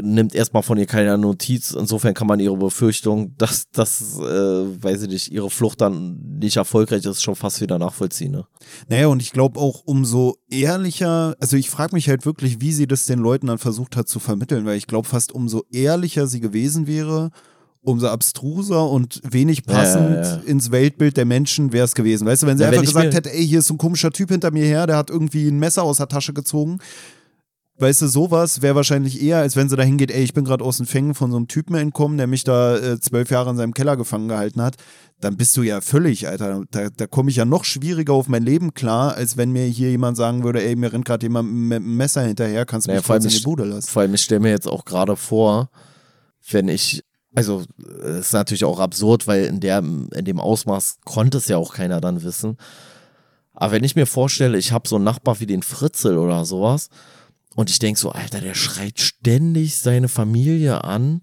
nimmt 0.00 0.34
erstmal 0.34 0.62
von 0.62 0.78
ihr 0.78 0.86
keine 0.86 1.18
Notiz. 1.18 1.72
Insofern 1.72 2.14
kann 2.14 2.26
man 2.26 2.40
ihre 2.40 2.56
Befürchtung, 2.56 3.36
dass, 3.36 3.70
dass 3.70 4.18
äh, 4.18 4.22
weiß 4.22 5.02
ich 5.02 5.08
nicht, 5.08 5.32
ihre 5.32 5.50
Flucht 5.50 5.80
dann 5.80 6.38
nicht 6.38 6.56
erfolgreich 6.56 7.04
ist, 7.04 7.22
schon 7.22 7.34
fast 7.34 7.60
wieder 7.60 7.78
nachvollziehen. 7.78 8.32
Ne? 8.32 8.44
Naja, 8.88 9.08
und 9.08 9.20
ich 9.20 9.32
glaube 9.32 9.58
auch 9.58 9.82
umso 9.84 10.36
ehrlicher, 10.48 11.34
also 11.40 11.56
ich 11.56 11.68
frage 11.68 11.94
mich 11.94 12.08
halt 12.08 12.24
wirklich, 12.24 12.60
wie 12.60 12.72
sie 12.72 12.86
das 12.86 13.06
den 13.06 13.18
Leuten 13.18 13.48
dann 13.48 13.58
versucht 13.58 13.96
hat 13.96 14.08
zu 14.08 14.20
vermitteln, 14.20 14.66
weil 14.66 14.76
ich 14.76 14.86
glaube 14.86 15.08
fast 15.08 15.32
umso 15.32 15.64
ehrlicher 15.72 16.28
sie 16.28 16.40
gewesen 16.40 16.86
wäre, 16.86 17.30
umso 17.82 18.06
abstruser 18.06 18.88
und 18.88 19.20
wenig 19.24 19.64
passend 19.64 20.10
ja, 20.10 20.22
ja, 20.22 20.36
ja. 20.36 20.42
ins 20.46 20.70
Weltbild 20.70 21.16
der 21.16 21.24
Menschen 21.24 21.72
wäre 21.72 21.84
es 21.84 21.96
gewesen. 21.96 22.26
Weißt 22.26 22.44
du, 22.44 22.46
wenn 22.46 22.56
sie 22.56 22.64
einfach 22.64 22.82
gesagt 22.82 23.14
hätte, 23.14 23.32
ey, 23.32 23.44
hier 23.44 23.58
ist 23.58 23.66
so 23.66 23.74
ein 23.74 23.78
komischer 23.78 24.12
Typ 24.12 24.30
hinter 24.30 24.52
mir 24.52 24.64
her, 24.64 24.86
der 24.86 24.96
hat 24.96 25.10
irgendwie 25.10 25.48
ein 25.48 25.58
Messer 25.58 25.82
aus 25.82 25.96
der 25.96 26.06
Tasche 26.06 26.32
gezogen, 26.32 26.78
weißt 27.82 28.02
du, 28.02 28.06
sowas 28.06 28.62
wäre 28.62 28.76
wahrscheinlich 28.76 29.20
eher, 29.20 29.38
als 29.38 29.56
wenn 29.56 29.68
sie 29.68 29.76
da 29.76 29.82
hingeht, 29.82 30.10
ey, 30.10 30.22
ich 30.22 30.32
bin 30.32 30.44
gerade 30.44 30.64
aus 30.64 30.78
den 30.78 30.86
Fängen 30.86 31.14
von 31.14 31.30
so 31.30 31.36
einem 31.36 31.48
Typen 31.48 31.74
entkommen, 31.74 32.16
der 32.16 32.26
mich 32.26 32.44
da 32.44 32.76
äh, 32.76 33.00
zwölf 33.00 33.30
Jahre 33.30 33.50
in 33.50 33.56
seinem 33.56 33.74
Keller 33.74 33.96
gefangen 33.96 34.28
gehalten 34.28 34.62
hat. 34.62 34.76
Dann 35.20 35.36
bist 35.36 35.56
du 35.56 35.62
ja 35.62 35.80
völlig, 35.80 36.28
Alter. 36.28 36.62
Da, 36.70 36.88
da 36.88 37.06
komme 37.06 37.30
ich 37.30 37.36
ja 37.36 37.44
noch 37.44 37.64
schwieriger 37.64 38.14
auf 38.14 38.28
mein 38.28 38.44
Leben 38.44 38.72
klar, 38.72 39.14
als 39.14 39.36
wenn 39.36 39.52
mir 39.52 39.66
hier 39.66 39.90
jemand 39.90 40.16
sagen 40.16 40.44
würde, 40.44 40.64
ey, 40.64 40.76
mir 40.76 40.92
rennt 40.92 41.04
gerade 41.04 41.26
jemand 41.26 41.52
mit 41.52 41.76
einem 41.76 41.96
Messer 41.96 42.22
hinterher, 42.22 42.64
kannst 42.64 42.86
du 42.86 42.90
Naja, 42.90 43.00
mich 43.00 43.06
vor 43.06 43.14
allem 43.14 43.24
in 43.24 43.30
die 43.30 43.40
Bude 43.40 43.64
lassen. 43.64 43.90
Vor 43.90 44.02
allem, 44.02 44.14
ich 44.14 44.22
stelle 44.22 44.40
mir 44.40 44.50
jetzt 44.50 44.68
auch 44.68 44.84
gerade 44.84 45.16
vor, 45.16 45.68
wenn 46.50 46.68
ich, 46.68 47.04
also 47.34 47.64
es 48.02 48.26
ist 48.26 48.32
natürlich 48.32 48.64
auch 48.64 48.80
absurd, 48.80 49.26
weil 49.26 49.44
in, 49.44 49.60
der, 49.60 49.78
in 49.78 50.24
dem 50.24 50.40
Ausmaß 50.40 50.98
konnte 51.04 51.38
es 51.38 51.48
ja 51.48 51.56
auch 51.56 51.74
keiner 51.74 52.00
dann 52.00 52.22
wissen. 52.22 52.56
Aber 53.54 53.72
wenn 53.72 53.84
ich 53.84 53.96
mir 53.96 54.06
vorstelle, 54.06 54.56
ich 54.56 54.72
habe 54.72 54.88
so 54.88 54.96
einen 54.96 55.04
Nachbar 55.04 55.40
wie 55.40 55.46
den 55.46 55.62
Fritzel 55.62 56.16
oder 56.16 56.44
sowas 56.44 56.88
und 57.54 57.70
ich 57.70 57.78
denke 57.78 58.00
so, 58.00 58.10
Alter, 58.10 58.40
der 58.40 58.54
schreit 58.54 59.00
ständig 59.00 59.76
seine 59.76 60.08
Familie 60.08 60.84
an 60.84 61.20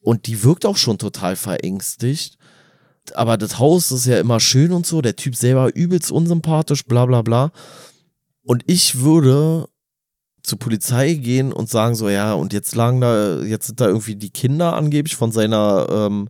und 0.00 0.26
die 0.26 0.42
wirkt 0.42 0.66
auch 0.66 0.76
schon 0.76 0.98
total 0.98 1.36
verängstigt. 1.36 2.36
Aber 3.14 3.36
das 3.36 3.58
Haus 3.58 3.92
ist 3.92 4.06
ja 4.06 4.18
immer 4.18 4.40
schön 4.40 4.72
und 4.72 4.86
so, 4.86 5.02
der 5.02 5.16
Typ 5.16 5.36
selber 5.36 5.74
übelst 5.74 6.10
unsympathisch, 6.10 6.84
bla 6.84 7.06
bla 7.06 7.22
bla. 7.22 7.52
Und 8.42 8.62
ich 8.66 9.00
würde 9.00 9.68
zur 10.42 10.58
Polizei 10.58 11.14
gehen 11.14 11.52
und 11.52 11.70
sagen 11.70 11.94
so, 11.94 12.08
ja, 12.08 12.34
und 12.34 12.52
jetzt 12.52 12.74
lagen 12.74 13.00
da, 13.00 13.40
jetzt 13.40 13.66
sind 13.66 13.80
da 13.80 13.86
irgendwie 13.86 14.16
die 14.16 14.30
Kinder 14.30 14.74
angeblich 14.74 15.16
von 15.16 15.32
seiner 15.32 15.86
ähm, 15.90 16.28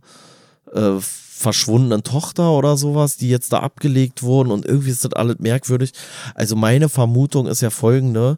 äh, 0.71 0.99
verschwundenen 1.01 2.03
Tochter 2.03 2.51
oder 2.51 2.77
sowas, 2.77 3.17
die 3.17 3.29
jetzt 3.29 3.51
da 3.51 3.59
abgelegt 3.59 4.23
wurden 4.23 4.51
und 4.51 4.65
irgendwie 4.65 4.91
ist 4.91 5.03
das 5.03 5.13
alles 5.13 5.39
merkwürdig. 5.39 5.91
Also 6.33 6.55
meine 6.55 6.87
Vermutung 6.87 7.47
ist 7.47 7.61
ja 7.61 7.69
folgende, 7.69 8.37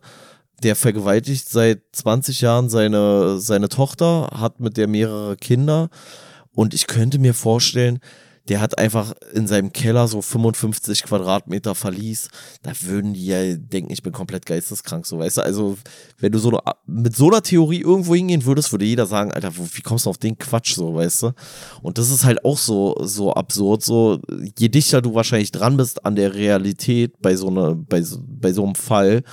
der 0.64 0.76
vergewaltigt 0.76 1.50
seit 1.50 1.82
20 1.94 2.42
Jahren 2.42 2.70
seine, 2.70 3.40
seine 3.40 3.70
Tochter, 3.70 4.30
hat 4.34 4.60
mit 4.60 4.78
der 4.78 4.88
mehrere 4.88 5.38
Kinder 5.38 5.90
und 6.54 6.74
ich 6.74 6.88
könnte 6.88 7.20
mir 7.20 7.34
vorstellen, 7.34 8.00
der 8.50 8.62
hat 8.62 8.78
einfach 8.78 9.14
in 9.34 9.46
seinem 9.46 9.74
Keller 9.74 10.08
so 10.08 10.22
55 10.22 11.04
Quadratmeter 11.04 11.76
Verlies. 11.76 12.30
Da 12.64 12.72
würden 12.84 13.14
die 13.14 13.26
ja 13.26 13.56
denken, 13.58 13.92
ich 13.92 14.02
bin 14.04 14.14
komplett 14.14 14.46
geisteskrank, 14.46 15.06
so 15.06 15.20
weißt 15.20 15.38
du. 15.38 15.42
Also, 15.42 15.78
wenn 16.18 16.32
du 16.32 16.40
so 16.40 16.52
eine, 16.52 16.62
mit 16.86 17.14
so 17.14 17.28
einer 17.28 17.42
Theorie 17.44 17.82
irgendwo 17.82 18.16
hingehen 18.16 18.46
würdest, 18.46 18.72
würde 18.72 18.86
jeder 18.86 19.06
sagen, 19.06 19.34
Alter, 19.34 19.52
wie 19.58 19.82
kommst 19.82 20.06
du 20.06 20.10
auf 20.10 20.18
den 20.18 20.38
Quatsch, 20.38 20.76
so 20.76 20.96
weißt 20.96 21.24
du? 21.24 21.32
Und 21.82 21.98
das 21.98 22.10
ist 22.10 22.24
halt 22.24 22.46
auch 22.46 22.58
so, 22.58 22.96
so 23.02 23.34
absurd. 23.34 23.84
So, 23.84 24.22
je 24.58 24.70
dichter 24.70 25.02
du 25.02 25.14
wahrscheinlich 25.14 25.52
dran 25.52 25.76
bist 25.76 26.06
an 26.06 26.16
der 26.16 26.34
Realität 26.34 27.22
bei 27.22 27.36
so, 27.36 27.50
einer, 27.50 27.76
bei, 27.76 28.02
so- 28.02 28.24
bei 28.40 28.54
so 28.54 28.64
einem 28.64 28.76
Fall, 28.76 29.24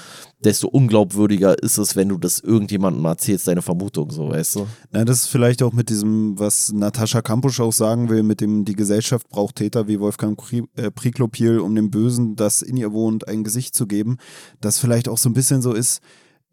desto 0.44 0.68
unglaubwürdiger 0.68 1.62
ist 1.62 1.78
es, 1.78 1.96
wenn 1.96 2.08
du 2.08 2.18
das 2.18 2.38
irgendjemandem 2.38 3.04
erzählst, 3.04 3.48
deine 3.48 3.62
Vermutung, 3.62 4.10
so 4.10 4.28
weißt 4.28 4.56
du. 4.56 4.66
Na, 4.92 5.04
das 5.04 5.20
ist 5.20 5.28
vielleicht 5.28 5.62
auch 5.62 5.72
mit 5.72 5.88
diesem, 5.88 6.38
was 6.38 6.72
Natascha 6.72 7.22
Kampusch 7.22 7.60
auch 7.60 7.72
sagen 7.72 8.08
will, 8.08 8.22
mit 8.22 8.40
dem, 8.40 8.64
die 8.64 8.74
Gesellschaft 8.74 9.28
braucht 9.28 9.56
Täter 9.56 9.88
wie 9.88 10.00
Wolfgang 10.00 10.40
äh, 10.76 10.90
Priklopil, 10.90 11.60
um 11.60 11.74
dem 11.74 11.90
Bösen, 11.90 12.36
das 12.36 12.62
in 12.62 12.76
ihr 12.76 12.92
wohnt, 12.92 13.28
ein 13.28 13.44
Gesicht 13.44 13.74
zu 13.74 13.86
geben. 13.86 14.18
Das 14.60 14.78
vielleicht 14.78 15.08
auch 15.08 15.18
so 15.18 15.30
ein 15.30 15.34
bisschen 15.34 15.62
so 15.62 15.72
ist, 15.72 16.00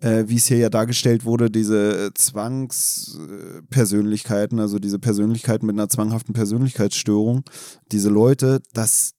äh, 0.02 0.26
wie 0.28 0.38
es 0.38 0.48
hier 0.48 0.58
ja 0.58 0.70
dargestellt 0.70 1.26
wurde, 1.26 1.50
diese 1.50 2.08
äh, 2.08 2.14
Zwangspersönlichkeiten, 2.14 4.60
also 4.60 4.78
diese 4.80 5.00
Persönlichkeiten 5.00 5.66
mit 5.66 5.76
einer 5.76 5.90
zwanghaften 5.90 6.34
Persönlichkeitsstörung, 6.34 7.44
diese 7.92 8.10
Leute, 8.10 8.62
dass 8.74 9.14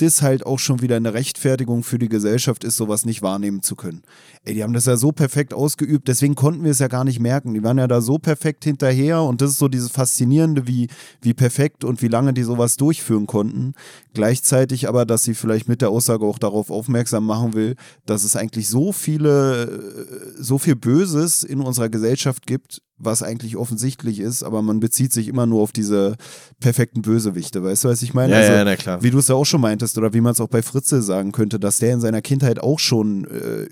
das 0.00 0.22
halt 0.22 0.46
auch 0.46 0.58
schon 0.58 0.82
wieder 0.82 0.96
eine 0.96 1.14
Rechtfertigung 1.14 1.82
für 1.82 1.98
die 1.98 2.08
Gesellschaft 2.08 2.64
ist, 2.64 2.76
sowas 2.76 3.04
nicht 3.04 3.22
wahrnehmen 3.22 3.62
zu 3.62 3.76
können. 3.76 4.02
Ey, 4.42 4.54
die 4.54 4.62
haben 4.62 4.72
das 4.72 4.86
ja 4.86 4.96
so 4.96 5.12
perfekt 5.12 5.52
ausgeübt, 5.52 6.08
deswegen 6.08 6.34
konnten 6.34 6.64
wir 6.64 6.70
es 6.70 6.78
ja 6.78 6.88
gar 6.88 7.04
nicht 7.04 7.20
merken. 7.20 7.52
Die 7.52 7.62
waren 7.62 7.76
ja 7.76 7.86
da 7.86 8.00
so 8.00 8.18
perfekt 8.18 8.64
hinterher 8.64 9.22
und 9.22 9.42
das 9.42 9.50
ist 9.50 9.58
so 9.58 9.68
dieses 9.68 9.90
Faszinierende, 9.90 10.66
wie, 10.66 10.88
wie 11.20 11.34
perfekt 11.34 11.84
und 11.84 12.00
wie 12.00 12.08
lange 12.08 12.32
die 12.32 12.42
sowas 12.42 12.78
durchführen 12.78 13.26
konnten. 13.26 13.74
Gleichzeitig 14.14 14.88
aber, 14.88 15.04
dass 15.04 15.24
sie 15.24 15.34
vielleicht 15.34 15.68
mit 15.68 15.82
der 15.82 15.90
Aussage 15.90 16.24
auch 16.24 16.38
darauf 16.38 16.70
aufmerksam 16.70 17.26
machen 17.26 17.52
will, 17.52 17.76
dass 18.06 18.24
es 18.24 18.34
eigentlich 18.34 18.68
so 18.68 18.92
viele, 18.92 19.64
äh, 19.64 20.42
so 20.42 20.56
viel 20.56 20.74
Böses 20.74 21.42
in 21.42 21.60
unserer 21.60 21.90
Gesellschaft 21.90 22.46
gibt, 22.46 22.80
was 23.00 23.22
eigentlich 23.22 23.56
offensichtlich 23.56 24.20
ist, 24.20 24.42
aber 24.42 24.62
man 24.62 24.78
bezieht 24.78 25.12
sich 25.12 25.26
immer 25.28 25.46
nur 25.46 25.62
auf 25.62 25.72
diese 25.72 26.16
perfekten 26.60 27.02
Bösewichte. 27.02 27.62
Weißt 27.62 27.84
du, 27.84 27.88
was 27.88 28.02
ich 28.02 28.14
meine? 28.14 28.36
Also, 28.36 28.52
na 28.64 28.76
klar. 28.76 29.02
wie 29.02 29.10
du 29.10 29.18
es 29.18 29.28
ja 29.28 29.34
auch 29.34 29.46
schon 29.46 29.60
meintest, 29.60 29.96
oder 29.98 30.12
wie 30.12 30.20
man 30.20 30.32
es 30.32 30.40
auch 30.40 30.48
bei 30.48 30.62
Fritze 30.62 31.02
sagen 31.02 31.32
könnte, 31.32 31.58
dass 31.58 31.78
der 31.78 31.94
in 31.94 32.00
seiner 32.00 32.20
Kindheit 32.20 32.60
auch 32.60 32.78
schon 32.78 33.24
äh, 33.24 33.66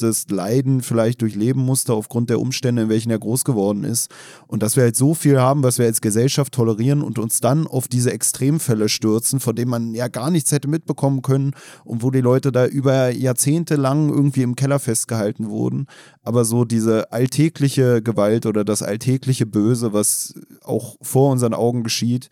übelstes 0.00 0.30
Leiden 0.30 0.80
vielleicht 0.82 1.20
durchleben 1.20 1.62
musste 1.62 1.92
aufgrund 1.92 2.30
der 2.30 2.40
Umstände, 2.40 2.82
in 2.82 2.88
welchen 2.88 3.10
er 3.10 3.18
groß 3.18 3.44
geworden 3.44 3.84
ist. 3.84 4.10
Und 4.46 4.62
dass 4.62 4.76
wir 4.76 4.84
halt 4.84 4.96
so 4.96 5.14
viel 5.14 5.40
haben, 5.40 5.62
was 5.62 5.78
wir 5.78 5.86
als 5.86 6.00
Gesellschaft 6.00 6.52
tolerieren 6.54 7.02
und 7.02 7.18
uns 7.18 7.40
dann 7.40 7.66
auf 7.66 7.88
diese 7.88 8.12
Extremfälle 8.12 8.88
stürzen, 8.88 9.40
von 9.40 9.54
denen 9.54 9.70
man 9.70 9.94
ja 9.94 10.08
gar 10.08 10.30
nichts 10.30 10.52
hätte 10.52 10.68
mitbekommen 10.68 11.22
können 11.22 11.52
und 11.84 12.02
wo 12.02 12.10
die 12.10 12.20
Leute 12.20 12.52
da 12.52 12.66
über 12.66 13.10
Jahrzehnte 13.10 13.76
lang 13.76 14.08
irgendwie 14.08 14.42
im 14.42 14.56
Keller 14.56 14.78
festgehalten 14.78 15.50
wurden. 15.50 15.86
Aber 16.22 16.44
so 16.44 16.64
diese 16.64 17.12
alltägliche 17.12 18.02
Gewalt 18.02 18.46
oder 18.46 18.64
das 18.64 18.82
alltägliche 18.82 19.46
Böse, 19.46 19.92
was 19.92 20.34
auch 20.62 20.96
vor 21.02 21.30
unseren 21.30 21.54
Augen 21.54 21.82
geschieht, 21.82 22.30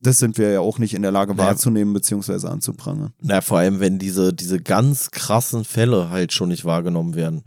das 0.00 0.18
sind 0.18 0.38
wir 0.38 0.50
ja 0.50 0.60
auch 0.60 0.78
nicht 0.78 0.94
in 0.94 1.02
der 1.02 1.12
Lage 1.12 1.38
wahrzunehmen 1.38 1.94
bzw. 1.94 2.46
anzuprangern. 2.48 3.12
Na, 3.20 3.40
vor 3.40 3.58
allem, 3.58 3.80
wenn 3.80 3.98
diese, 3.98 4.32
diese 4.32 4.60
ganz 4.60 5.10
krassen 5.10 5.64
Fälle 5.64 6.10
halt 6.10 6.32
schon 6.32 6.48
nicht 6.48 6.64
wahrgenommen 6.64 7.14
werden. 7.14 7.42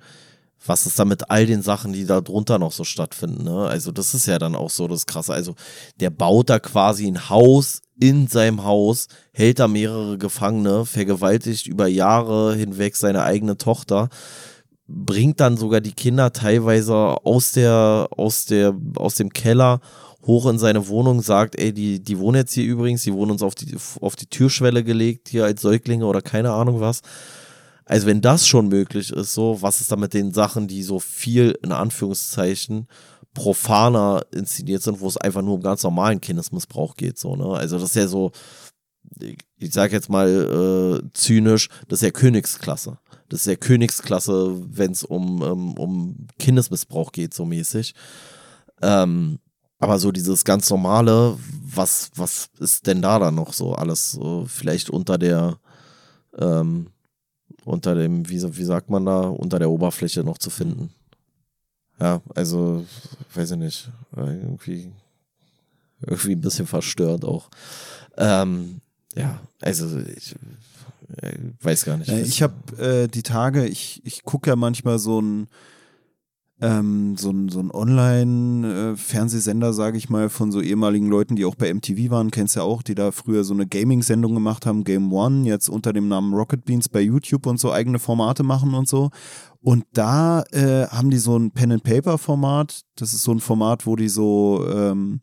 Was 0.66 0.86
ist 0.86 1.00
da 1.00 1.06
mit 1.06 1.30
all 1.30 1.46
den 1.46 1.62
Sachen, 1.62 1.94
die 1.94 2.06
da 2.06 2.20
drunter 2.20 2.60
noch 2.60 2.74
so 2.74 2.84
stattfinden? 2.84 3.46
Ne? 3.46 3.68
Also, 3.68 3.92
das 3.94 4.14
ist 4.14 4.26
ja 4.26 4.40
dann 4.40 4.56
auch 4.56 4.70
so 4.70 4.90
das 4.90 5.06
Krasse. 5.06 5.34
Also, 5.34 5.56
der 6.02 6.10
baut 6.10 6.50
da 6.50 6.60
quasi 6.60 7.08
ein 7.08 7.30
Haus 7.30 7.82
in 7.98 8.28
seinem 8.28 8.64
Haus, 8.64 9.08
hält 9.32 9.60
da 9.60 9.68
mehrere 9.68 10.18
Gefangene, 10.18 10.86
vergewaltigt 10.86 11.68
über 11.68 11.88
Jahre 11.88 12.56
hinweg 12.56 12.98
seine 12.98 13.24
eigene 13.24 13.58
Tochter, 13.58 14.10
bringt 14.88 15.40
dann 15.40 15.56
sogar 15.56 15.82
die 15.82 15.94
Kinder 15.94 16.34
teilweise 16.34 16.96
aus 16.96 17.52
der, 17.52 18.10
aus 18.18 18.46
der, 18.46 18.76
aus 18.96 19.16
dem 19.16 19.32
Keller 19.32 19.80
hoch 20.30 20.46
in 20.48 20.60
seine 20.60 20.88
Wohnung, 20.88 21.22
sagt, 21.22 21.60
ey, 21.60 21.74
die, 21.74 22.00
die 22.00 22.20
wohnen 22.20 22.38
jetzt 22.38 22.54
hier 22.54 22.64
übrigens, 22.64 23.04
die 23.04 23.14
wurden 23.14 23.32
uns 23.32 23.42
auf 23.42 23.56
die, 23.56 23.76
auf 24.00 24.16
die 24.16 24.28
Türschwelle 24.28 24.84
gelegt, 24.84 25.28
hier 25.30 25.44
als 25.46 25.62
Säuglinge 25.62 26.06
oder 26.06 26.22
keine 26.22 26.52
Ahnung 26.52 26.80
was. 26.80 27.02
Also 27.86 28.06
wenn 28.06 28.22
das 28.22 28.46
schon 28.48 28.68
möglich 28.68 29.12
ist, 29.12 29.34
so, 29.34 29.62
was 29.62 29.82
ist 29.82 29.92
da 29.92 29.96
mit 29.96 30.14
den 30.14 30.32
Sachen, 30.32 30.68
die 30.68 30.84
so 30.84 31.00
viel, 31.00 31.58
in 31.64 31.72
Anführungszeichen, 31.72 32.88
profaner 33.34 34.22
inszeniert 34.32 34.84
sind, 34.84 35.00
wo 35.00 35.08
es 35.08 35.18
einfach 35.18 35.42
nur 35.42 35.56
um 35.56 35.62
ganz 35.62 35.82
normalen 35.84 36.22
Kindesmissbrauch 36.22 36.96
geht, 36.96 37.18
so, 37.18 37.36
ne? 37.36 37.46
Also 37.46 37.80
das 37.80 37.90
ist 37.90 37.96
ja 37.96 38.08
so, 38.08 38.32
ich- 39.20 39.74
sag 39.74 39.92
jetzt 39.92 40.10
mal 40.10 41.02
äh, 41.04 41.10
zynisch, 41.14 41.70
das 41.88 42.00
ist 42.00 42.06
ja 42.06 42.12
Königsklasse. 42.12 43.00
Das 43.30 43.42
ist 43.42 43.48
ja 43.48 43.56
Königsklasse, 43.56 44.56
wenn 44.70 44.92
es 44.92 45.04
um, 45.04 45.42
um, 45.42 45.74
um 45.78 46.28
Kindesmissbrauch 46.38 47.12
geht, 47.12 47.34
so 47.34 47.46
mäßig. 47.46 47.94
Ähm, 48.82 49.40
aber 49.80 49.98
so 49.98 50.12
dieses 50.12 50.44
ganz 50.44 50.70
normale, 50.70 51.38
was, 51.64 52.12
was 52.16 52.50
ist 52.60 52.86
denn 52.86 53.02
da 53.02 53.18
dann 53.18 53.36
noch 53.36 53.54
so 53.54 53.74
alles 53.74 54.12
so 54.12 54.46
vielleicht 54.48 54.90
unter 54.90 55.18
der, 55.18 55.58
ähm, 56.38 56.88
unter 57.64 57.96
dem, 57.96 58.30
wie, 58.30 58.42
wie 58.58 58.64
sagt 58.64 58.90
man 58.90 59.06
da, 59.06 59.22
unter 59.22 59.58
der 59.58 59.70
Oberfläche 59.70 60.24
noch 60.24 60.38
zu 60.38 60.50
finden? 60.50 60.90
Ja, 62.00 62.22
also, 62.36 62.86
weiß 63.34 63.52
ich 63.52 63.58
nicht, 63.58 63.92
irgendwie, 64.16 64.92
irgendwie 66.02 66.34
ein 66.34 66.42
bisschen 66.42 66.68
verstört 66.68 67.26
auch. 67.26 67.50
Ähm, 68.18 68.82
ja, 69.16 69.40
also 69.62 70.00
ich 70.00 70.36
äh, 71.22 71.38
weiß 71.62 71.86
gar 71.86 71.98
nicht. 71.98 72.10
Ich 72.10 72.42
habe 72.42 72.78
äh, 72.78 73.08
die 73.08 73.24
Tage, 73.24 73.66
ich, 73.66 74.02
ich 74.06 74.24
gucke 74.24 74.50
ja 74.50 74.56
manchmal 74.56 75.00
so 75.00 75.22
ein 75.22 75.48
ähm, 76.62 77.16
so 77.18 77.32
ein, 77.32 77.50
so 77.50 77.60
ein 77.60 77.72
Online-Fernsehsender, 77.72 79.74
sage 79.74 79.98
ich 79.98 80.10
mal, 80.10 80.30
von 80.30 80.52
so 80.52 80.62
ehemaligen 80.62 81.08
Leuten, 81.08 81.36
die 81.36 81.46
auch 81.46 81.56
bei 81.56 81.74
MTV 81.74 82.10
waren, 82.10 82.32
kennst 82.32 82.56
ja 82.56 82.64
auch, 82.64 82.82
die 82.82 82.96
da 82.96 83.12
früher 83.12 83.44
so 83.44 83.54
eine 83.54 83.68
Gaming-Sendung 83.68 84.34
gemacht 84.34 84.66
haben, 84.66 84.84
Game 84.84 85.14
One, 85.14 85.48
jetzt 85.48 85.70
unter 85.70 85.94
dem 85.94 86.08
Namen 86.08 86.34
Rocket 86.34 86.66
Beans 86.66 86.90
bei 86.90 87.02
YouTube 87.02 87.46
und 87.46 87.60
so 87.60 87.72
eigene 87.72 88.00
Formate 88.00 88.44
machen 88.44 88.74
und 88.74 88.90
so. 88.90 89.10
Und 89.62 89.86
da 89.94 90.44
äh, 90.52 90.88
haben 90.88 91.10
die 91.10 91.18
so 91.18 91.38
ein 91.38 91.52
Pen-and-Paper-Format. 91.52 92.82
Das 92.96 93.14
ist 93.14 93.24
so 93.24 93.32
ein 93.32 93.40
Format, 93.40 93.86
wo 93.86 93.96
die 93.96 94.10
so, 94.10 94.66
ähm, 94.70 95.22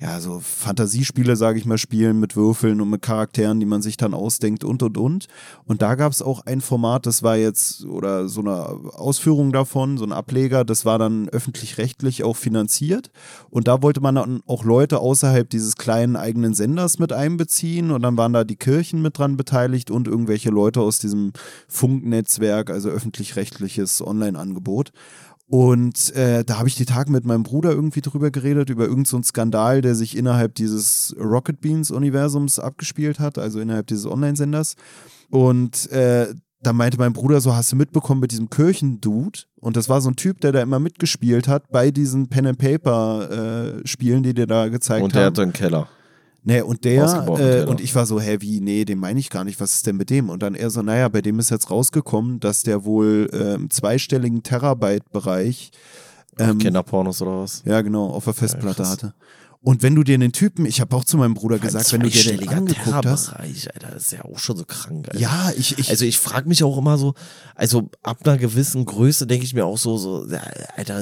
ja, 0.00 0.20
so 0.20 0.38
Fantasiespiele, 0.38 1.34
sage 1.34 1.58
ich 1.58 1.66
mal, 1.66 1.76
spielen 1.76 2.20
mit 2.20 2.36
Würfeln 2.36 2.80
und 2.80 2.88
mit 2.88 3.02
Charakteren, 3.02 3.58
die 3.58 3.66
man 3.66 3.82
sich 3.82 3.96
dann 3.96 4.14
ausdenkt 4.14 4.62
und 4.62 4.80
und 4.84 4.96
und. 4.96 5.26
Und 5.64 5.82
da 5.82 5.96
gab 5.96 6.12
es 6.12 6.22
auch 6.22 6.46
ein 6.46 6.60
Format, 6.60 7.04
das 7.04 7.24
war 7.24 7.36
jetzt, 7.36 7.84
oder 7.84 8.28
so 8.28 8.40
eine 8.40 8.54
Ausführung 8.94 9.52
davon, 9.52 9.98
so 9.98 10.04
ein 10.04 10.12
Ableger, 10.12 10.64
das 10.64 10.84
war 10.84 11.00
dann 11.00 11.28
öffentlich-rechtlich 11.28 12.22
auch 12.22 12.36
finanziert. 12.36 13.10
Und 13.50 13.66
da 13.66 13.82
wollte 13.82 14.00
man 14.00 14.14
dann 14.14 14.40
auch 14.46 14.62
Leute 14.62 15.00
außerhalb 15.00 15.50
dieses 15.50 15.74
kleinen 15.74 16.14
eigenen 16.14 16.54
Senders 16.54 17.00
mit 17.00 17.12
einbeziehen. 17.12 17.90
Und 17.90 18.02
dann 18.02 18.16
waren 18.16 18.32
da 18.32 18.44
die 18.44 18.56
Kirchen 18.56 19.02
mit 19.02 19.18
dran 19.18 19.36
beteiligt 19.36 19.90
und 19.90 20.06
irgendwelche 20.06 20.50
Leute 20.50 20.80
aus 20.80 21.00
diesem 21.00 21.32
Funknetzwerk, 21.66 22.70
also 22.70 22.88
öffentlich-rechtliches 22.88 24.00
Online-Angebot. 24.00 24.92
Und 25.50 26.14
äh, 26.14 26.44
da 26.44 26.58
habe 26.58 26.68
ich 26.68 26.74
die 26.74 26.84
Tage 26.84 27.10
mit 27.10 27.24
meinem 27.24 27.42
Bruder 27.42 27.70
irgendwie 27.70 28.02
drüber 28.02 28.30
geredet, 28.30 28.68
über 28.68 28.84
irgendeinen 28.84 29.22
so 29.22 29.28
Skandal, 29.28 29.80
der 29.80 29.94
sich 29.94 30.16
innerhalb 30.16 30.54
dieses 30.54 31.16
Rocket 31.18 31.62
Beans-Universums 31.62 32.58
abgespielt 32.58 33.18
hat, 33.18 33.38
also 33.38 33.58
innerhalb 33.58 33.86
dieses 33.86 34.04
Online-Senders. 34.04 34.76
Und 35.30 35.90
äh, 35.90 36.34
da 36.60 36.72
meinte 36.74 36.98
mein 36.98 37.14
Bruder 37.14 37.40
so, 37.40 37.54
hast 37.54 37.72
du 37.72 37.76
mitbekommen 37.76 38.20
mit 38.20 38.32
diesem 38.32 38.50
Kirchendude? 38.50 39.40
Und 39.56 39.76
das 39.76 39.88
war 39.88 40.02
so 40.02 40.10
ein 40.10 40.16
Typ, 40.16 40.40
der 40.42 40.52
da 40.52 40.60
immer 40.60 40.80
mitgespielt 40.80 41.48
hat 41.48 41.70
bei 41.70 41.90
diesen 41.90 42.28
Pen-and-Paper-Spielen, 42.28 44.18
äh, 44.20 44.26
die 44.26 44.34
dir 44.34 44.46
da 44.46 44.68
gezeigt 44.68 44.98
haben. 44.98 45.04
Und 45.04 45.14
der 45.14 45.26
hatte 45.26 45.42
einen 45.42 45.54
Keller. 45.54 45.88
Nee, 46.48 46.62
und 46.62 46.82
der, 46.86 47.26
äh, 47.38 47.66
und 47.66 47.78
ich 47.78 47.94
war 47.94 48.06
so, 48.06 48.18
hä, 48.18 48.38
wie, 48.40 48.60
nee, 48.60 48.86
den 48.86 48.98
meine 48.98 49.20
ich 49.20 49.28
gar 49.28 49.44
nicht, 49.44 49.60
was 49.60 49.74
ist 49.74 49.86
denn 49.86 49.98
mit 49.98 50.08
dem? 50.08 50.30
Und 50.30 50.42
dann 50.42 50.54
er 50.54 50.70
so, 50.70 50.80
naja, 50.80 51.06
bei 51.10 51.20
dem 51.20 51.38
ist 51.38 51.50
jetzt 51.50 51.70
rausgekommen, 51.70 52.40
dass 52.40 52.62
der 52.62 52.86
wohl 52.86 53.28
äh, 53.34 53.52
im 53.52 53.68
zweistelligen 53.68 54.42
Terabyte-Bereich 54.42 55.72
ähm, 56.38 56.56
Kinderpornos 56.56 57.20
oder 57.20 57.42
was? 57.42 57.62
Ja, 57.66 57.82
genau, 57.82 58.06
auf 58.06 58.24
der 58.24 58.32
Festplatte 58.32 58.82
ja, 58.82 58.88
hatte. 58.88 59.14
Und 59.60 59.82
wenn 59.82 59.94
du 59.96 60.04
dir 60.04 60.16
den 60.16 60.32
Typen, 60.32 60.66
ich 60.66 60.80
habe 60.80 60.94
auch 60.94 61.04
zu 61.04 61.16
meinem 61.16 61.34
Bruder 61.34 61.58
gesagt, 61.58 61.92
wenn 61.92 62.00
du 62.02 62.08
dir 62.08 62.36
den 62.36 62.48
angeguckt 62.48 63.06
hast, 63.06 63.32
Alter, 63.32 63.90
das 63.92 64.04
ist 64.04 64.12
ja 64.12 64.24
auch 64.24 64.38
schon 64.38 64.56
so 64.56 64.64
krank. 64.64 65.08
Alter. 65.08 65.18
Ja, 65.18 65.50
ich, 65.56 65.78
ich 65.78 65.90
also 65.90 66.04
ich 66.04 66.18
frage 66.18 66.48
mich 66.48 66.62
auch 66.62 66.78
immer 66.78 66.96
so, 66.96 67.14
also 67.56 67.90
ab 68.02 68.18
einer 68.24 68.38
gewissen 68.38 68.84
Größe 68.84 69.26
denke 69.26 69.44
ich 69.44 69.54
mir 69.54 69.66
auch 69.66 69.78
so, 69.78 69.98
so, 69.98 70.26
Alter, 70.76 71.00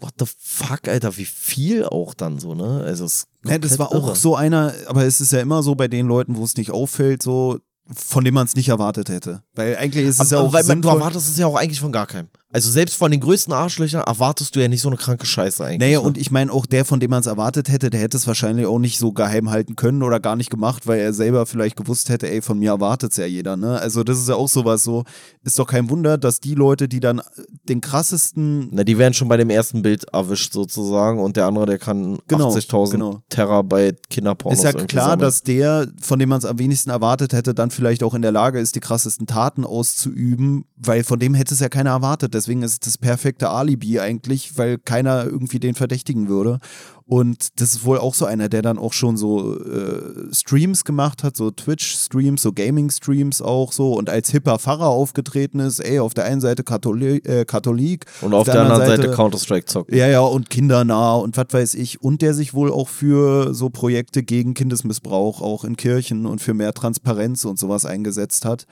what 0.00 0.12
the 0.18 0.26
fuck, 0.38 0.86
Alter, 0.86 1.16
wie 1.16 1.24
viel 1.24 1.84
auch 1.84 2.12
dann 2.12 2.38
so, 2.38 2.54
ne? 2.54 2.82
Also 2.84 3.06
es 3.06 3.26
ja, 3.44 3.56
das 3.56 3.78
war 3.78 3.92
irre. 3.92 4.12
auch 4.12 4.16
so 4.16 4.36
einer, 4.36 4.74
aber 4.86 5.04
es 5.04 5.20
ist 5.20 5.32
ja 5.32 5.40
immer 5.40 5.62
so 5.62 5.74
bei 5.74 5.88
den 5.88 6.06
Leuten, 6.06 6.36
wo 6.36 6.44
es 6.44 6.56
nicht 6.56 6.70
auffällt, 6.70 7.22
so 7.22 7.58
von 7.94 8.24
dem 8.24 8.34
man 8.34 8.46
es 8.46 8.54
nicht 8.54 8.68
erwartet 8.68 9.08
hätte. 9.08 9.42
Weil 9.54 9.76
eigentlich 9.76 10.04
ist 10.04 10.20
es 10.20 10.32
aber, 10.32 10.42
ja 10.42 10.48
auch. 10.48 10.52
Weil 10.52 10.64
man, 10.64 10.82
du 10.82 10.88
erwartest 10.88 11.30
es 11.30 11.38
ja 11.38 11.46
auch 11.46 11.56
eigentlich 11.56 11.80
von 11.80 11.92
gar 11.92 12.06
keinem. 12.06 12.28
Also 12.50 12.70
selbst 12.70 12.96
von 12.96 13.10
den 13.10 13.20
größten 13.20 13.52
Arschlöchern 13.52 14.04
erwartest 14.06 14.56
du 14.56 14.60
ja 14.60 14.68
nicht 14.68 14.80
so 14.80 14.88
eine 14.88 14.96
kranke 14.96 15.26
Scheiße 15.26 15.62
eigentlich. 15.62 15.80
Naja, 15.80 16.00
ne? 16.00 16.06
und 16.06 16.16
ich 16.16 16.30
meine 16.30 16.50
auch 16.50 16.64
der, 16.64 16.86
von 16.86 16.98
dem 16.98 17.10
man 17.10 17.20
es 17.20 17.26
erwartet 17.26 17.68
hätte, 17.68 17.90
der 17.90 18.00
hätte 18.00 18.16
es 18.16 18.26
wahrscheinlich 18.26 18.64
auch 18.64 18.78
nicht 18.78 18.98
so 18.98 19.12
geheim 19.12 19.50
halten 19.50 19.76
können 19.76 20.02
oder 20.02 20.18
gar 20.18 20.34
nicht 20.34 20.48
gemacht, 20.48 20.86
weil 20.86 20.98
er 20.98 21.12
selber 21.12 21.44
vielleicht 21.44 21.76
gewusst 21.76 22.08
hätte, 22.08 22.30
ey, 22.30 22.40
von 22.40 22.58
mir 22.58 22.70
erwartet 22.70 23.10
es 23.10 23.18
ja 23.18 23.26
jeder, 23.26 23.58
ne? 23.58 23.78
Also 23.78 24.02
das 24.02 24.18
ist 24.18 24.30
ja 24.30 24.36
auch 24.36 24.48
sowas 24.48 24.82
so, 24.82 25.04
ist 25.44 25.58
doch 25.58 25.66
kein 25.66 25.90
Wunder, 25.90 26.16
dass 26.16 26.40
die 26.40 26.54
Leute, 26.54 26.88
die 26.88 27.00
dann 27.00 27.20
den 27.68 27.82
krassesten... 27.82 28.68
Na, 28.72 28.82
die 28.82 28.96
werden 28.96 29.12
schon 29.12 29.28
bei 29.28 29.36
dem 29.36 29.50
ersten 29.50 29.82
Bild 29.82 30.04
erwischt 30.14 30.54
sozusagen 30.54 31.20
und 31.20 31.36
der 31.36 31.44
andere, 31.44 31.66
der 31.66 31.78
kann 31.78 32.18
genau, 32.28 32.54
80.000 32.54 32.90
genau. 32.92 33.22
Terabyte 33.28 34.08
Kinderpornos 34.08 34.58
Ist 34.58 34.64
ja 34.64 34.72
klar, 34.72 35.10
sammeln. 35.10 35.20
dass 35.20 35.42
der, 35.42 35.88
von 36.00 36.18
dem 36.18 36.30
man 36.30 36.38
es 36.38 36.46
am 36.46 36.58
wenigsten 36.58 36.88
erwartet 36.88 37.34
hätte, 37.34 37.52
dann 37.52 37.70
vielleicht 37.70 38.02
auch 38.02 38.14
in 38.14 38.22
der 38.22 38.32
Lage 38.32 38.58
ist, 38.58 38.74
die 38.74 38.80
krassesten 38.80 39.26
Taten 39.26 39.66
auszuüben, 39.66 40.64
weil 40.76 41.04
von 41.04 41.18
dem 41.18 41.34
hätte 41.34 41.52
es 41.52 41.60
ja 41.60 41.68
keiner 41.68 41.90
erwartet. 41.90 42.37
Deswegen 42.38 42.62
ist 42.62 42.86
das 42.86 42.98
perfekte 42.98 43.50
Alibi 43.50 43.98
eigentlich, 43.98 44.56
weil 44.56 44.78
keiner 44.78 45.24
irgendwie 45.24 45.58
den 45.58 45.74
verdächtigen 45.74 46.28
würde. 46.28 46.60
Und 47.04 47.60
das 47.60 47.72
ist 47.72 47.84
wohl 47.84 47.98
auch 47.98 48.14
so 48.14 48.26
einer, 48.26 48.48
der 48.48 48.62
dann 48.62 48.78
auch 48.78 48.92
schon 48.92 49.16
so 49.16 49.58
äh, 49.58 50.32
Streams 50.32 50.84
gemacht 50.84 51.24
hat, 51.24 51.36
so 51.36 51.50
Twitch-Streams, 51.50 52.40
so 52.40 52.52
Gaming-Streams 52.52 53.42
auch 53.42 53.72
so 53.72 53.94
und 53.94 54.08
als 54.08 54.30
hipper 54.30 54.60
Pfarrer 54.60 54.86
aufgetreten 54.86 55.58
ist, 55.58 55.80
ey, 55.80 55.98
auf 55.98 56.14
der 56.14 56.26
einen 56.26 56.40
Seite 56.40 56.62
Katholik, 56.62 57.26
äh, 57.26 57.44
Katholik 57.44 58.04
und 58.20 58.34
auf, 58.34 58.40
auf 58.40 58.44
der, 58.44 58.54
der, 58.54 58.62
anderen 58.62 58.86
Seite, 58.86 59.02
Seite 59.02 59.14
Counter-Strike 59.14 59.66
zockt. 59.66 59.92
Ja, 59.92 60.06
ja, 60.06 60.20
und 60.20 60.48
kindernah 60.48 61.14
und 61.14 61.36
was 61.36 61.46
weiß 61.50 61.74
ich. 61.74 62.00
Und 62.00 62.22
der 62.22 62.34
sich 62.34 62.54
wohl 62.54 62.70
auch 62.70 62.88
für 62.88 63.52
so 63.52 63.68
Projekte 63.68 64.22
gegen 64.22 64.54
Kindesmissbrauch 64.54 65.40
auch 65.40 65.64
in 65.64 65.76
Kirchen 65.76 66.24
und 66.24 66.40
für 66.40 66.54
mehr 66.54 66.72
Transparenz 66.72 67.44
und 67.46 67.58
sowas 67.58 67.84
eingesetzt 67.84 68.44
hat. 68.44 68.66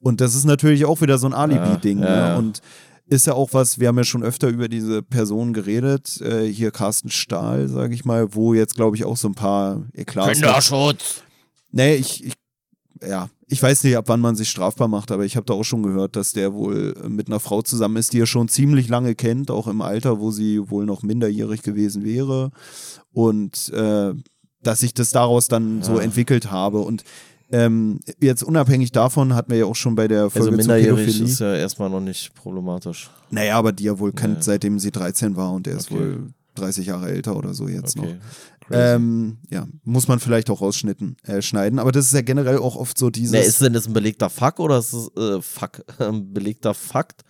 Und 0.00 0.20
das 0.20 0.34
ist 0.34 0.44
natürlich 0.44 0.84
auch 0.84 1.00
wieder 1.00 1.18
so 1.18 1.26
ein 1.26 1.34
Alibi-Ding. 1.34 2.00
Ja, 2.00 2.06
ja. 2.06 2.28
Ne? 2.30 2.38
Und 2.38 2.62
ist 3.06 3.26
ja 3.26 3.34
auch 3.34 3.52
was, 3.52 3.78
wir 3.78 3.88
haben 3.88 3.98
ja 3.98 4.04
schon 4.04 4.22
öfter 4.22 4.48
über 4.48 4.68
diese 4.68 5.02
Person 5.02 5.52
geredet, 5.52 6.20
äh, 6.20 6.46
hier 6.46 6.70
Carsten 6.70 7.10
Stahl, 7.10 7.68
sage 7.68 7.94
ich 7.94 8.04
mal, 8.04 8.34
wo 8.34 8.54
jetzt 8.54 8.74
glaube 8.74 8.96
ich 8.96 9.04
auch 9.04 9.16
so 9.16 9.28
ein 9.28 9.34
paar 9.34 9.82
Eklats 9.92 10.32
Kinderschutz! 10.32 11.22
Nee, 11.70 11.96
ich, 11.96 12.24
ich, 12.24 12.34
ja, 13.06 13.28
ich 13.48 13.62
weiß 13.62 13.84
nicht, 13.84 13.96
ab 13.96 14.04
wann 14.08 14.20
man 14.20 14.36
sich 14.36 14.48
strafbar 14.48 14.88
macht, 14.88 15.10
aber 15.10 15.24
ich 15.24 15.36
habe 15.36 15.46
da 15.46 15.54
auch 15.54 15.64
schon 15.64 15.82
gehört, 15.82 16.16
dass 16.16 16.32
der 16.32 16.54
wohl 16.54 16.94
mit 17.08 17.26
einer 17.26 17.40
Frau 17.40 17.62
zusammen 17.62 17.96
ist, 17.96 18.12
die 18.12 18.20
er 18.20 18.26
schon 18.26 18.48
ziemlich 18.48 18.88
lange 18.88 19.14
kennt, 19.14 19.50
auch 19.50 19.66
im 19.66 19.80
Alter, 19.82 20.20
wo 20.20 20.30
sie 20.30 20.70
wohl 20.70 20.86
noch 20.86 21.02
minderjährig 21.02 21.62
gewesen 21.62 22.04
wäre 22.04 22.50
und 23.12 23.68
äh, 23.70 24.14
dass 24.62 24.80
sich 24.80 24.94
das 24.94 25.10
daraus 25.10 25.48
dann 25.48 25.78
ja. 25.78 25.84
so 25.84 25.98
entwickelt 25.98 26.50
habe 26.50 26.78
und 26.78 27.04
ähm, 27.52 28.00
jetzt 28.20 28.42
unabhängig 28.42 28.92
davon 28.92 29.34
hatten 29.34 29.50
wir 29.50 29.58
ja 29.58 29.64
auch 29.66 29.76
schon 29.76 29.94
bei 29.94 30.08
der 30.08 30.30
Folge 30.30 30.48
also 30.48 30.56
minderjährig 30.56 31.20
ist 31.20 31.38
ja 31.38 31.54
erstmal 31.54 31.90
noch 31.90 32.00
nicht 32.00 32.34
problematisch. 32.34 33.10
Naja, 33.30 33.56
aber 33.56 33.72
die 33.72 33.84
ja 33.84 33.98
wohl 33.98 34.12
kennt, 34.12 34.34
naja. 34.34 34.42
seitdem 34.42 34.78
sie 34.78 34.90
13 34.90 35.36
war 35.36 35.52
und 35.52 35.66
er 35.66 35.76
ist 35.76 35.90
okay. 35.90 36.00
wohl 36.00 36.32
30 36.54 36.86
Jahre 36.86 37.10
älter 37.10 37.36
oder 37.36 37.54
so 37.54 37.68
jetzt 37.68 37.98
okay. 37.98 38.14
noch. 38.14 38.16
Ähm, 38.70 39.38
ja, 39.50 39.66
muss 39.84 40.08
man 40.08 40.18
vielleicht 40.18 40.48
auch 40.48 40.62
rausschneiden, 40.62 41.16
äh, 41.24 41.42
schneiden, 41.42 41.78
aber 41.78 41.92
das 41.92 42.06
ist 42.06 42.14
ja 42.14 42.22
generell 42.22 42.58
auch 42.58 42.76
oft 42.76 42.96
so 42.96 43.10
dieses. 43.10 43.32
Nee, 43.32 43.46
ist 43.46 43.60
denn 43.60 43.74
das 43.74 43.86
ein 43.86 43.92
belegter 43.92 44.30
Fakt 44.30 44.60
oder 44.60 44.78
ist 44.78 44.94
es 44.94 45.08
äh, 45.16 45.42
Fuck, 45.42 45.84
ein 45.98 46.32
belegter 46.32 46.72
Fakt? 46.72 47.22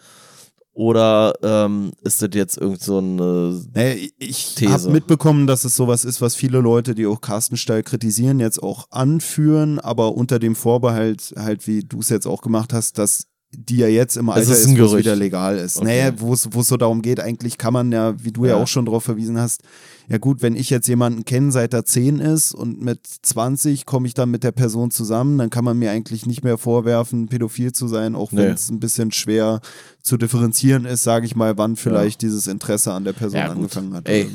Oder 0.74 1.34
ähm, 1.42 1.92
ist 2.02 2.22
das 2.22 2.30
jetzt 2.32 2.56
irgend 2.56 2.80
so 2.80 2.98
eine 2.98 3.60
naja, 3.74 3.94
Ich 4.18 4.56
habe 4.66 4.90
mitbekommen, 4.90 5.46
dass 5.46 5.64
es 5.64 5.76
sowas 5.76 6.04
ist, 6.04 6.22
was 6.22 6.34
viele 6.34 6.60
Leute, 6.60 6.94
die 6.94 7.06
auch 7.06 7.20
Carsten 7.20 7.58
Steil 7.58 7.82
kritisieren, 7.82 8.40
jetzt 8.40 8.62
auch 8.62 8.86
anführen, 8.90 9.78
aber 9.78 10.14
unter 10.14 10.38
dem 10.38 10.56
Vorbehalt, 10.56 11.34
halt 11.36 11.66
wie 11.66 11.82
du 11.82 12.00
es 12.00 12.08
jetzt 12.08 12.26
auch 12.26 12.40
gemacht 12.40 12.72
hast, 12.72 12.96
dass 12.96 13.26
die 13.54 13.76
ja 13.76 13.86
jetzt 13.86 14.16
im 14.16 14.30
Alter 14.30 14.50
ist, 14.50 14.66
ist 14.66 14.78
wo 14.78 14.84
es 14.84 14.96
wieder 14.96 15.14
legal 15.14 15.58
ist. 15.58 15.76
Okay. 15.76 15.86
Naja, 15.86 16.12
wo 16.18 16.32
es 16.32 16.42
so 16.42 16.76
darum 16.76 17.02
geht, 17.02 17.20
eigentlich 17.20 17.58
kann 17.58 17.72
man 17.72 17.92
ja, 17.92 18.14
wie 18.22 18.32
du 18.32 18.44
ja, 18.44 18.52
ja 18.52 18.62
auch 18.62 18.66
schon 18.66 18.86
darauf 18.86 19.04
verwiesen 19.04 19.38
hast, 19.38 19.62
ja 20.08 20.18
gut, 20.18 20.42
wenn 20.42 20.56
ich 20.56 20.70
jetzt 20.70 20.88
jemanden 20.88 21.24
kenne, 21.24 21.52
seit 21.52 21.74
er 21.74 21.84
10 21.84 22.18
ist 22.18 22.54
und 22.54 22.82
mit 22.82 23.00
20 23.06 23.86
komme 23.86 24.06
ich 24.06 24.14
dann 24.14 24.30
mit 24.30 24.42
der 24.42 24.52
Person 24.52 24.90
zusammen, 24.90 25.38
dann 25.38 25.50
kann 25.50 25.64
man 25.64 25.78
mir 25.78 25.90
eigentlich 25.90 26.26
nicht 26.26 26.42
mehr 26.42 26.58
vorwerfen, 26.58 27.28
pädophil 27.28 27.72
zu 27.72 27.88
sein, 27.88 28.14
auch 28.14 28.32
wenn 28.32 28.52
es 28.52 28.70
ein 28.70 28.80
bisschen 28.80 29.12
schwer 29.12 29.60
zu 30.02 30.16
differenzieren 30.16 30.84
ist, 30.86 31.02
sage 31.02 31.26
ich 31.26 31.36
mal, 31.36 31.56
wann 31.58 31.76
vielleicht 31.76 32.22
ja. 32.22 32.28
dieses 32.28 32.46
Interesse 32.46 32.92
an 32.92 33.04
der 33.04 33.12
Person 33.12 33.40
ja, 33.40 33.50
angefangen 33.50 33.94
hat. 33.94 34.08
Ey. 34.08 34.28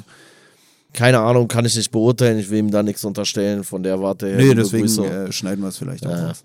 Keine 0.93 1.19
Ahnung, 1.19 1.47
kann 1.47 1.65
ich 1.65 1.75
nicht 1.75 1.91
beurteilen, 1.91 2.39
ich 2.39 2.49
will 2.49 2.59
ihm 2.59 2.71
da 2.71 2.81
nichts 2.81 3.03
unterstellen, 3.03 3.63
von 3.63 3.83
der 3.83 4.01
Warte 4.01 4.27
her. 4.27 4.37
Nee, 4.37 4.55
deswegen 4.55 4.87
äh, 5.03 5.31
schneiden 5.31 5.61
wir 5.61 5.69
es 5.69 5.77
vielleicht 5.77 6.07
auch. 6.07 6.31
Auf. 6.31 6.43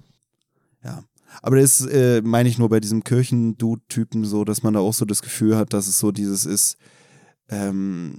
Ja. 0.85 1.05
Aber 1.41 1.57
das 1.57 1.81
äh, 1.87 2.21
meine 2.23 2.49
ich 2.49 2.59
nur 2.59 2.69
bei 2.69 2.81
diesem 2.81 3.05
Kirchendude-Typen 3.05 4.25
so, 4.25 4.45
dass 4.45 4.63
man 4.63 4.75
da 4.75 4.81
auch 4.81 4.93
so 4.93 5.05
das 5.05 5.23
Gefühl 5.23 5.57
hat, 5.57 5.73
dass 5.73 5.87
es 5.87 5.99
so 5.99 6.13
dieses 6.13 6.45
ist, 6.45 6.77
ähm, 7.49 8.19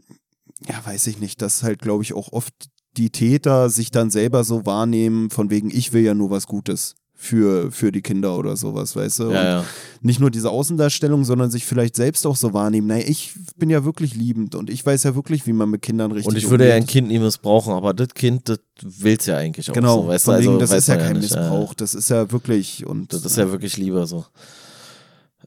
ja, 0.68 0.84
weiß 0.86 1.08
ich 1.08 1.20
nicht, 1.20 1.42
dass 1.42 1.64
halt, 1.64 1.80
glaube 1.80 2.04
ich, 2.04 2.14
auch 2.14 2.32
oft 2.32 2.54
die 2.98 3.10
Täter 3.10 3.70
sich 3.70 3.92
dann 3.92 4.10
selber 4.10 4.44
so 4.44 4.66
wahrnehmen, 4.66 5.30
von 5.30 5.50
wegen, 5.50 5.70
ich 5.70 5.94
will 5.94 6.04
ja 6.04 6.14
nur 6.14 6.30
was 6.30 6.48
Gutes 6.48 6.96
für, 7.24 7.72
für 7.72 7.94
die 7.94 8.02
Kinder 8.02 8.38
oder 8.38 8.58
sowas, 8.58 8.98
weißt 8.98 9.20
du? 9.20 9.24
Ja, 9.32 9.44
ja. 9.44 9.66
Nicht 10.02 10.20
nur 10.20 10.30
diese 10.30 10.50
Außendarstellung, 10.50 11.24
sondern 11.24 11.50
sich 11.50 11.66
vielleicht 11.66 11.96
selbst 11.96 12.28
auch 12.28 12.36
so 12.36 12.54
wahrnehmen. 12.54 12.88
Naja, 12.88 13.06
ich 13.08 13.34
bin 13.56 13.70
ja 13.70 13.86
wirklich 13.86 14.14
liebend 14.14 14.56
und 14.56 14.70
ich 14.70 14.86
weiß 14.86 15.04
ja 15.04 15.16
wirklich, 15.16 15.48
wie 15.48 15.54
man 15.54 15.70
mit 15.70 15.82
Kindern 15.82 16.12
richtig 16.12 16.28
Und 16.28 16.38
ich 16.38 16.50
würde 16.50 16.66
umgeht. 16.66 16.70
ja 16.70 16.76
ein 16.76 16.86
Kind 16.86 17.08
nie 17.08 17.20
missbrauchen, 17.20 17.72
aber 17.72 17.94
das 17.94 18.10
Kind, 18.10 18.50
das 18.50 18.60
will 18.82 19.16
es 19.18 19.26
ja 19.26 19.38
eigentlich 19.38 19.70
auch 19.70 19.74
genau, 19.74 20.02
so, 20.02 20.08
weißt 20.10 20.28
du? 20.28 20.32
Also, 20.32 20.58
das 20.58 20.74
ist 20.74 20.88
ja 20.88 20.98
kein 20.98 21.18
Missbrauch, 21.18 21.74
das 21.74 21.96
ist 21.96 22.10
ja 22.10 22.30
wirklich 22.30 22.86
und 22.86 23.14
das 23.14 23.24
ist 23.24 23.38
ja 23.38 23.50
wirklich 23.50 23.78
lieber 23.78 24.06
so. 24.06 24.26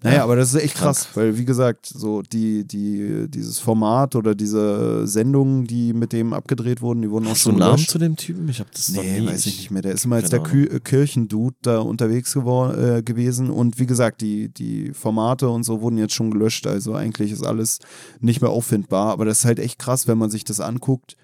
Naja, 0.02 0.24
aber 0.24 0.36
das 0.36 0.52
ist 0.52 0.62
echt 0.62 0.74
krass, 0.74 1.08
weil 1.14 1.38
wie 1.38 1.44
gesagt, 1.44 1.86
so 1.86 2.20
die, 2.20 2.66
die, 2.66 3.26
dieses 3.28 3.58
Format 3.58 4.14
oder 4.14 4.34
diese 4.34 5.06
Sendungen, 5.06 5.66
die 5.66 5.94
mit 5.94 6.12
dem 6.12 6.32
abgedreht 6.34 6.82
wurden, 6.82 7.02
die 7.02 7.10
wurden 7.10 7.26
Hast 7.28 7.46
auch 7.46 7.52
schon. 7.52 7.54
Hast 7.54 7.60
du 7.60 7.64
einen 7.64 7.72
Namen 7.72 7.86
zu 7.86 7.98
dem 7.98 8.16
Typen? 8.16 8.48
Ich 8.48 8.60
habe 8.60 8.68
das 8.72 8.90
nee, 8.90 8.96
noch 8.96 9.04
nie. 9.04 9.32
weiß 9.32 9.46
ich 9.46 9.56
nicht 9.58 9.70
mehr. 9.70 9.82
Der 9.82 9.92
ist 9.92 10.04
immer 10.04 10.16
als 10.16 10.28
der 10.28 10.42
Kü 10.42 10.80
Kirchendude 10.80 11.56
da 11.62 11.78
unterwegs 11.78 12.36
äh, 12.36 13.02
gewesen 13.02 13.50
und 13.50 13.78
wie 13.78 13.86
gesagt, 13.86 14.20
die, 14.20 14.52
die 14.52 14.92
Formate 14.92 15.48
und 15.48 15.62
so 15.62 15.80
wurden 15.80 15.96
jetzt 15.98 16.14
schon 16.14 16.30
gelöscht. 16.30 16.66
Also 16.66 16.94
eigentlich 16.94 17.32
ist 17.32 17.44
alles 17.44 17.78
nicht 18.20 18.42
mehr 18.42 18.50
auffindbar, 18.50 19.12
aber 19.12 19.24
das 19.24 19.40
ist 19.40 19.44
halt 19.46 19.58
echt 19.58 19.78
krass, 19.78 20.06
wenn 20.06 20.18
man 20.18 20.30
sich 20.30 20.44
das 20.44 20.60
anguckt. 20.60 21.16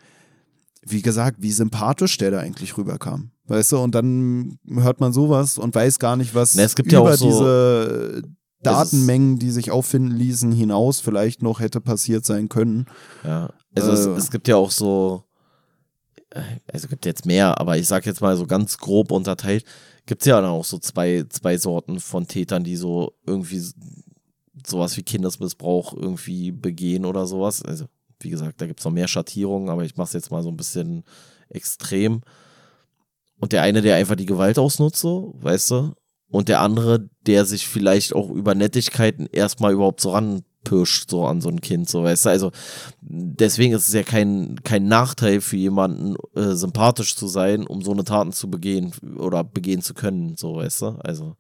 Wie 0.85 1.03
gesagt, 1.03 1.37
wie 1.41 1.53
sympathisch 1.53 2.17
der 2.19 2.33
da 2.33 2.39
eigentlich 2.41 2.77
rüberkam. 2.77 3.31
Weißt 3.47 3.73
du, 3.73 3.79
und 3.79 3.95
dann 3.95 4.59
hört 4.69 5.01
man 5.01 5.13
sowas 5.13 5.59
und 5.59 5.75
weiß 5.75 5.99
gar 5.99 6.17
nicht, 6.17 6.35
was 6.35 6.55
Na, 6.55 6.63
es 6.63 6.75
gibt 6.75 6.91
über 6.91 7.05
ja 7.05 7.13
auch 7.13 7.17
so 7.17 7.27
diese 7.27 8.23
Datenmengen, 8.63 9.39
die 9.39 9.51
sich 9.51 9.71
auffinden 9.71 10.17
ließen, 10.17 10.53
hinaus 10.53 11.01
vielleicht 11.01 11.43
noch 11.43 11.61
hätte 11.61 11.81
passiert 11.81 12.25
sein 12.25 12.49
können. 12.49 12.87
Ja, 13.25 13.51
also 13.75 13.91
äh, 13.91 13.95
es, 13.95 14.25
es, 14.25 14.31
gibt 14.31 14.49
ja 14.49 14.57
auch 14.57 14.71
so 14.71 15.25
also 16.73 16.89
gibt 16.89 17.05
jetzt 17.05 17.27
mehr, 17.27 17.61
aber 17.61 17.77
ich 17.77 17.87
sag 17.87 18.07
jetzt 18.07 18.21
mal 18.21 18.37
so 18.37 18.47
ganz 18.47 18.79
grob 18.79 19.11
unterteilt, 19.11 19.65
gibt 20.07 20.23
es 20.23 20.27
ja 20.27 20.41
dann 20.41 20.51
auch 20.51 20.65
so 20.65 20.79
zwei, 20.79 21.25
zwei 21.29 21.59
Sorten 21.59 22.01
von 22.01 22.27
Tätern, 22.27 22.65
die 22.65 22.77
so 22.77 23.13
irgendwie 23.27 23.63
sowas 24.67 24.97
wie 24.97 25.03
Kindesmissbrauch 25.03 25.95
irgendwie 25.95 26.53
begehen 26.53 27.05
oder 27.05 27.27
sowas. 27.27 27.63
Also, 27.63 27.87
wie 28.21 28.31
gesagt, 28.31 28.61
da 28.61 28.67
gibt 28.67 28.81
es 28.81 28.85
noch 28.85 28.93
mehr 28.93 29.09
Schattierungen, 29.09 29.69
aber 29.69 29.85
ich 29.85 29.97
mache 29.97 30.07
es 30.07 30.13
jetzt 30.13 30.31
mal 30.31 30.43
so 30.43 30.49
ein 30.49 30.57
bisschen 30.57 31.05
extrem. 31.49 32.23
Und 33.39 33.53
der 33.53 33.63
eine, 33.63 33.83
der 33.83 33.97
einfach 33.97 34.15
die 34.15 34.27
Gewalt 34.27 34.59
ausnutzt, 34.59 35.01
so, 35.01 35.35
weißt 35.41 35.71
du? 35.73 35.95
Und 36.33 36.49
der 36.49 36.61
andere, 36.61 37.09
der 37.27 37.45
sich 37.45 37.69
vielleicht 37.69 38.13
auch 38.15 38.31
über 38.31 38.57
Nettigkeiten 38.57 39.29
erstmal 39.31 39.73
überhaupt 39.73 40.01
so 40.01 40.11
ranpirscht, 40.11 41.09
so 41.09 41.25
an 41.25 41.41
so 41.41 41.49
ein 41.49 41.61
Kind, 41.61 41.89
so, 41.89 42.03
weißt 42.03 42.25
du? 42.25 42.31
Also, 42.31 42.51
deswegen 43.01 43.75
ist 43.75 43.87
es 43.87 43.95
ja 43.95 44.03
kein, 44.03 44.57
kein 44.65 44.89
Nachteil 44.89 45.41
für 45.41 45.57
jemanden, 45.57 46.17
äh, 46.35 46.55
sympathisch 46.55 47.15
zu 47.15 47.29
sein, 47.29 47.67
um 47.67 47.83
so 47.83 47.93
eine 47.93 48.03
Taten 48.03 48.33
zu 48.33 48.51
begehen 48.51 48.93
oder 49.19 49.45
begehen 49.45 49.83
zu 49.83 49.95
können, 49.95 50.37
so, 50.37 50.57
weißt 50.57 50.83
du? 50.83 50.87
Also, 51.05 51.37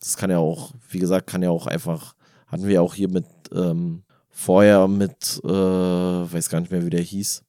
das 0.00 0.18
kann 0.18 0.30
ja 0.30 0.38
auch, 0.38 0.72
wie 0.90 0.98
gesagt, 0.98 1.28
kann 1.28 1.42
ja 1.42 1.50
auch 1.50 1.66
einfach 1.66 2.14
hatten 2.54 2.68
wir 2.68 2.82
auch 2.82 2.94
hier 2.94 3.08
mit 3.08 3.26
ähm, 3.52 4.04
vorher 4.30 4.86
mit, 4.88 5.40
äh, 5.44 5.48
weiß 5.48 6.48
gar 6.48 6.60
nicht 6.60 6.70
mehr, 6.70 6.84
wie 6.84 6.90
der 6.90 7.00
hieß. 7.00 7.42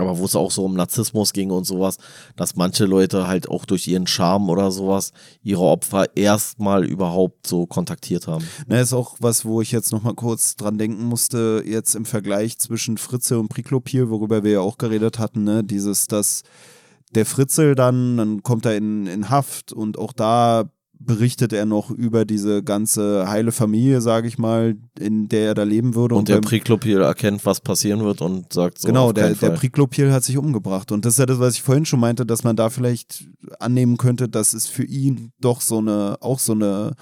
Aber 0.00 0.18
wo 0.18 0.24
es 0.24 0.36
auch 0.36 0.50
so 0.50 0.64
um 0.64 0.74
Narzissmus 0.74 1.32
ging 1.32 1.50
und 1.50 1.64
sowas, 1.64 1.98
dass 2.36 2.56
manche 2.56 2.84
Leute 2.84 3.26
halt 3.26 3.48
auch 3.48 3.64
durch 3.64 3.86
ihren 3.86 4.06
Charme 4.06 4.48
oder 4.50 4.70
sowas 4.70 5.12
ihre 5.42 5.62
Opfer 5.62 6.16
erstmal 6.16 6.84
überhaupt 6.84 7.46
so 7.46 7.66
kontaktiert 7.66 8.26
haben. 8.26 8.44
Na, 8.66 8.80
ist 8.80 8.92
auch 8.92 9.16
was, 9.20 9.44
wo 9.44 9.60
ich 9.60 9.72
jetzt 9.72 9.92
nochmal 9.92 10.14
kurz 10.14 10.56
dran 10.56 10.78
denken 10.78 11.04
musste, 11.04 11.62
jetzt 11.66 11.94
im 11.94 12.04
Vergleich 12.04 12.58
zwischen 12.58 12.98
Fritze 12.98 13.38
und 13.38 13.48
Priklopil, 13.48 14.10
worüber 14.10 14.44
wir 14.44 14.52
ja 14.52 14.60
auch 14.60 14.78
geredet 14.78 15.18
hatten, 15.18 15.44
ne, 15.44 15.64
dieses, 15.64 16.06
dass 16.06 16.42
der 17.14 17.26
Fritzel 17.26 17.74
dann, 17.74 18.16
dann 18.16 18.42
kommt 18.42 18.66
er 18.66 18.76
in, 18.76 19.06
in 19.06 19.30
Haft 19.30 19.72
und 19.72 19.98
auch 19.98 20.12
da 20.12 20.70
berichtet 21.00 21.52
er 21.54 21.64
noch 21.64 21.90
über 21.90 22.26
diese 22.26 22.62
ganze 22.62 23.28
heile 23.28 23.52
Familie, 23.52 24.02
sage 24.02 24.28
ich 24.28 24.38
mal, 24.38 24.76
in 24.98 25.28
der 25.28 25.46
er 25.48 25.54
da 25.54 25.62
leben 25.62 25.94
würde. 25.94 26.14
Und, 26.14 26.20
und 26.20 26.28
der 26.28 26.40
Priklopil 26.40 27.00
erkennt, 27.00 27.44
was 27.46 27.60
passieren 27.60 28.00
wird 28.04 28.20
und 28.20 28.52
sagt 28.52 28.78
so. 28.78 28.86
Genau, 28.86 29.12
der, 29.12 29.34
der 29.34 29.50
Priklopil 29.50 30.12
hat 30.12 30.24
sich 30.24 30.36
umgebracht. 30.36 30.92
Und 30.92 31.04
das 31.06 31.14
ist 31.14 31.18
ja 31.18 31.26
das, 31.26 31.40
was 31.40 31.54
ich 31.54 31.62
vorhin 31.62 31.86
schon 31.86 32.00
meinte, 32.00 32.26
dass 32.26 32.44
man 32.44 32.54
da 32.54 32.68
vielleicht 32.68 33.24
annehmen 33.58 33.96
könnte, 33.96 34.28
dass 34.28 34.52
es 34.52 34.66
für 34.66 34.84
ihn 34.84 35.32
doch 35.40 35.62
so 35.62 35.78
eine, 35.78 36.18
auch 36.20 36.38
so 36.38 36.52
eine 36.52 36.92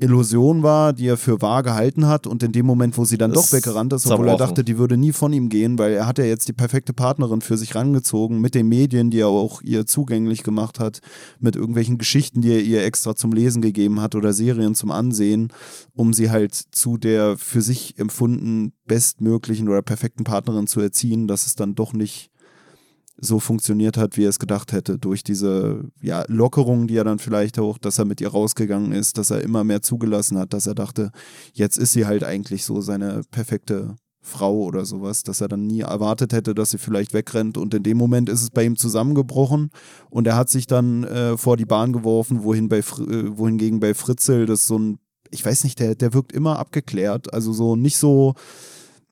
Illusion 0.00 0.62
war, 0.62 0.92
die 0.92 1.06
er 1.06 1.16
für 1.16 1.42
wahr 1.42 1.62
gehalten 1.62 2.06
hat 2.06 2.26
und 2.26 2.42
in 2.42 2.52
dem 2.52 2.66
Moment, 2.66 2.96
wo 2.96 3.04
sie 3.04 3.18
dann 3.18 3.32
doch 3.32 3.52
weggerannt 3.52 3.92
ist, 3.92 4.06
obwohl 4.06 4.28
er 4.28 4.36
dachte, 4.36 4.62
die 4.62 4.78
würde 4.78 4.96
nie 4.96 5.12
von 5.12 5.32
ihm 5.32 5.48
gehen, 5.48 5.78
weil 5.78 5.92
er 5.92 6.06
hat 6.06 6.18
ja 6.18 6.24
jetzt 6.24 6.46
die 6.46 6.52
perfekte 6.52 6.92
Partnerin 6.92 7.40
für 7.40 7.56
sich 7.56 7.74
rangezogen 7.74 8.40
mit 8.40 8.54
den 8.54 8.68
Medien, 8.68 9.10
die 9.10 9.20
er 9.20 9.28
auch 9.28 9.60
ihr 9.62 9.86
zugänglich 9.86 10.44
gemacht 10.44 10.78
hat, 10.78 11.00
mit 11.40 11.56
irgendwelchen 11.56 11.98
Geschichten, 11.98 12.40
die 12.42 12.52
er 12.52 12.62
ihr 12.62 12.84
extra 12.84 13.16
zum 13.16 13.32
Lesen 13.32 13.60
gegeben 13.60 14.00
hat 14.00 14.14
oder 14.14 14.32
Serien 14.32 14.76
zum 14.76 14.92
Ansehen, 14.92 15.52
um 15.94 16.12
sie 16.12 16.30
halt 16.30 16.54
zu 16.54 16.96
der 16.96 17.36
für 17.36 17.60
sich 17.60 17.98
empfunden 17.98 18.72
bestmöglichen 18.86 19.68
oder 19.68 19.82
perfekten 19.82 20.24
Partnerin 20.24 20.68
zu 20.68 20.80
erziehen, 20.80 21.26
dass 21.26 21.46
es 21.46 21.56
dann 21.56 21.74
doch 21.74 21.92
nicht 21.92 22.30
so 23.20 23.40
funktioniert 23.40 23.96
hat, 23.96 24.16
wie 24.16 24.24
er 24.24 24.30
es 24.30 24.38
gedacht 24.38 24.72
hätte, 24.72 24.98
durch 24.98 25.24
diese 25.24 25.84
ja, 26.00 26.24
Lockerung, 26.28 26.86
die 26.86 26.96
er 26.96 27.04
dann 27.04 27.18
vielleicht 27.18 27.58
auch, 27.58 27.78
dass 27.78 27.98
er 27.98 28.04
mit 28.04 28.20
ihr 28.20 28.28
rausgegangen 28.28 28.92
ist, 28.92 29.18
dass 29.18 29.30
er 29.30 29.42
immer 29.42 29.64
mehr 29.64 29.82
zugelassen 29.82 30.38
hat, 30.38 30.52
dass 30.52 30.66
er 30.66 30.74
dachte, 30.74 31.10
jetzt 31.52 31.78
ist 31.78 31.92
sie 31.92 32.06
halt 32.06 32.24
eigentlich 32.24 32.64
so 32.64 32.80
seine 32.80 33.22
perfekte 33.30 33.96
Frau 34.20 34.62
oder 34.62 34.84
sowas, 34.84 35.22
dass 35.22 35.40
er 35.40 35.48
dann 35.48 35.66
nie 35.66 35.80
erwartet 35.80 36.32
hätte, 36.32 36.54
dass 36.54 36.70
sie 36.70 36.78
vielleicht 36.78 37.14
wegrennt. 37.14 37.56
Und 37.56 37.74
in 37.74 37.82
dem 37.82 37.96
Moment 37.96 38.28
ist 38.28 38.42
es 38.42 38.50
bei 38.50 38.64
ihm 38.64 38.76
zusammengebrochen. 38.76 39.70
Und 40.10 40.26
er 40.26 40.36
hat 40.36 40.50
sich 40.50 40.66
dann 40.66 41.04
äh, 41.04 41.36
vor 41.36 41.56
die 41.56 41.64
Bahn 41.64 41.92
geworfen, 41.92 42.44
wohin 42.44 42.68
bei, 42.68 42.78
äh, 42.78 42.82
wohingegen 43.38 43.80
bei 43.80 43.94
Fritzel 43.94 44.46
das 44.46 44.66
so 44.66 44.78
ein, 44.78 44.98
ich 45.30 45.44
weiß 45.44 45.64
nicht, 45.64 45.80
der, 45.80 45.94
der 45.94 46.14
wirkt 46.14 46.32
immer 46.32 46.58
abgeklärt, 46.58 47.32
also 47.32 47.52
so 47.52 47.76
nicht 47.76 47.96
so, 47.96 48.34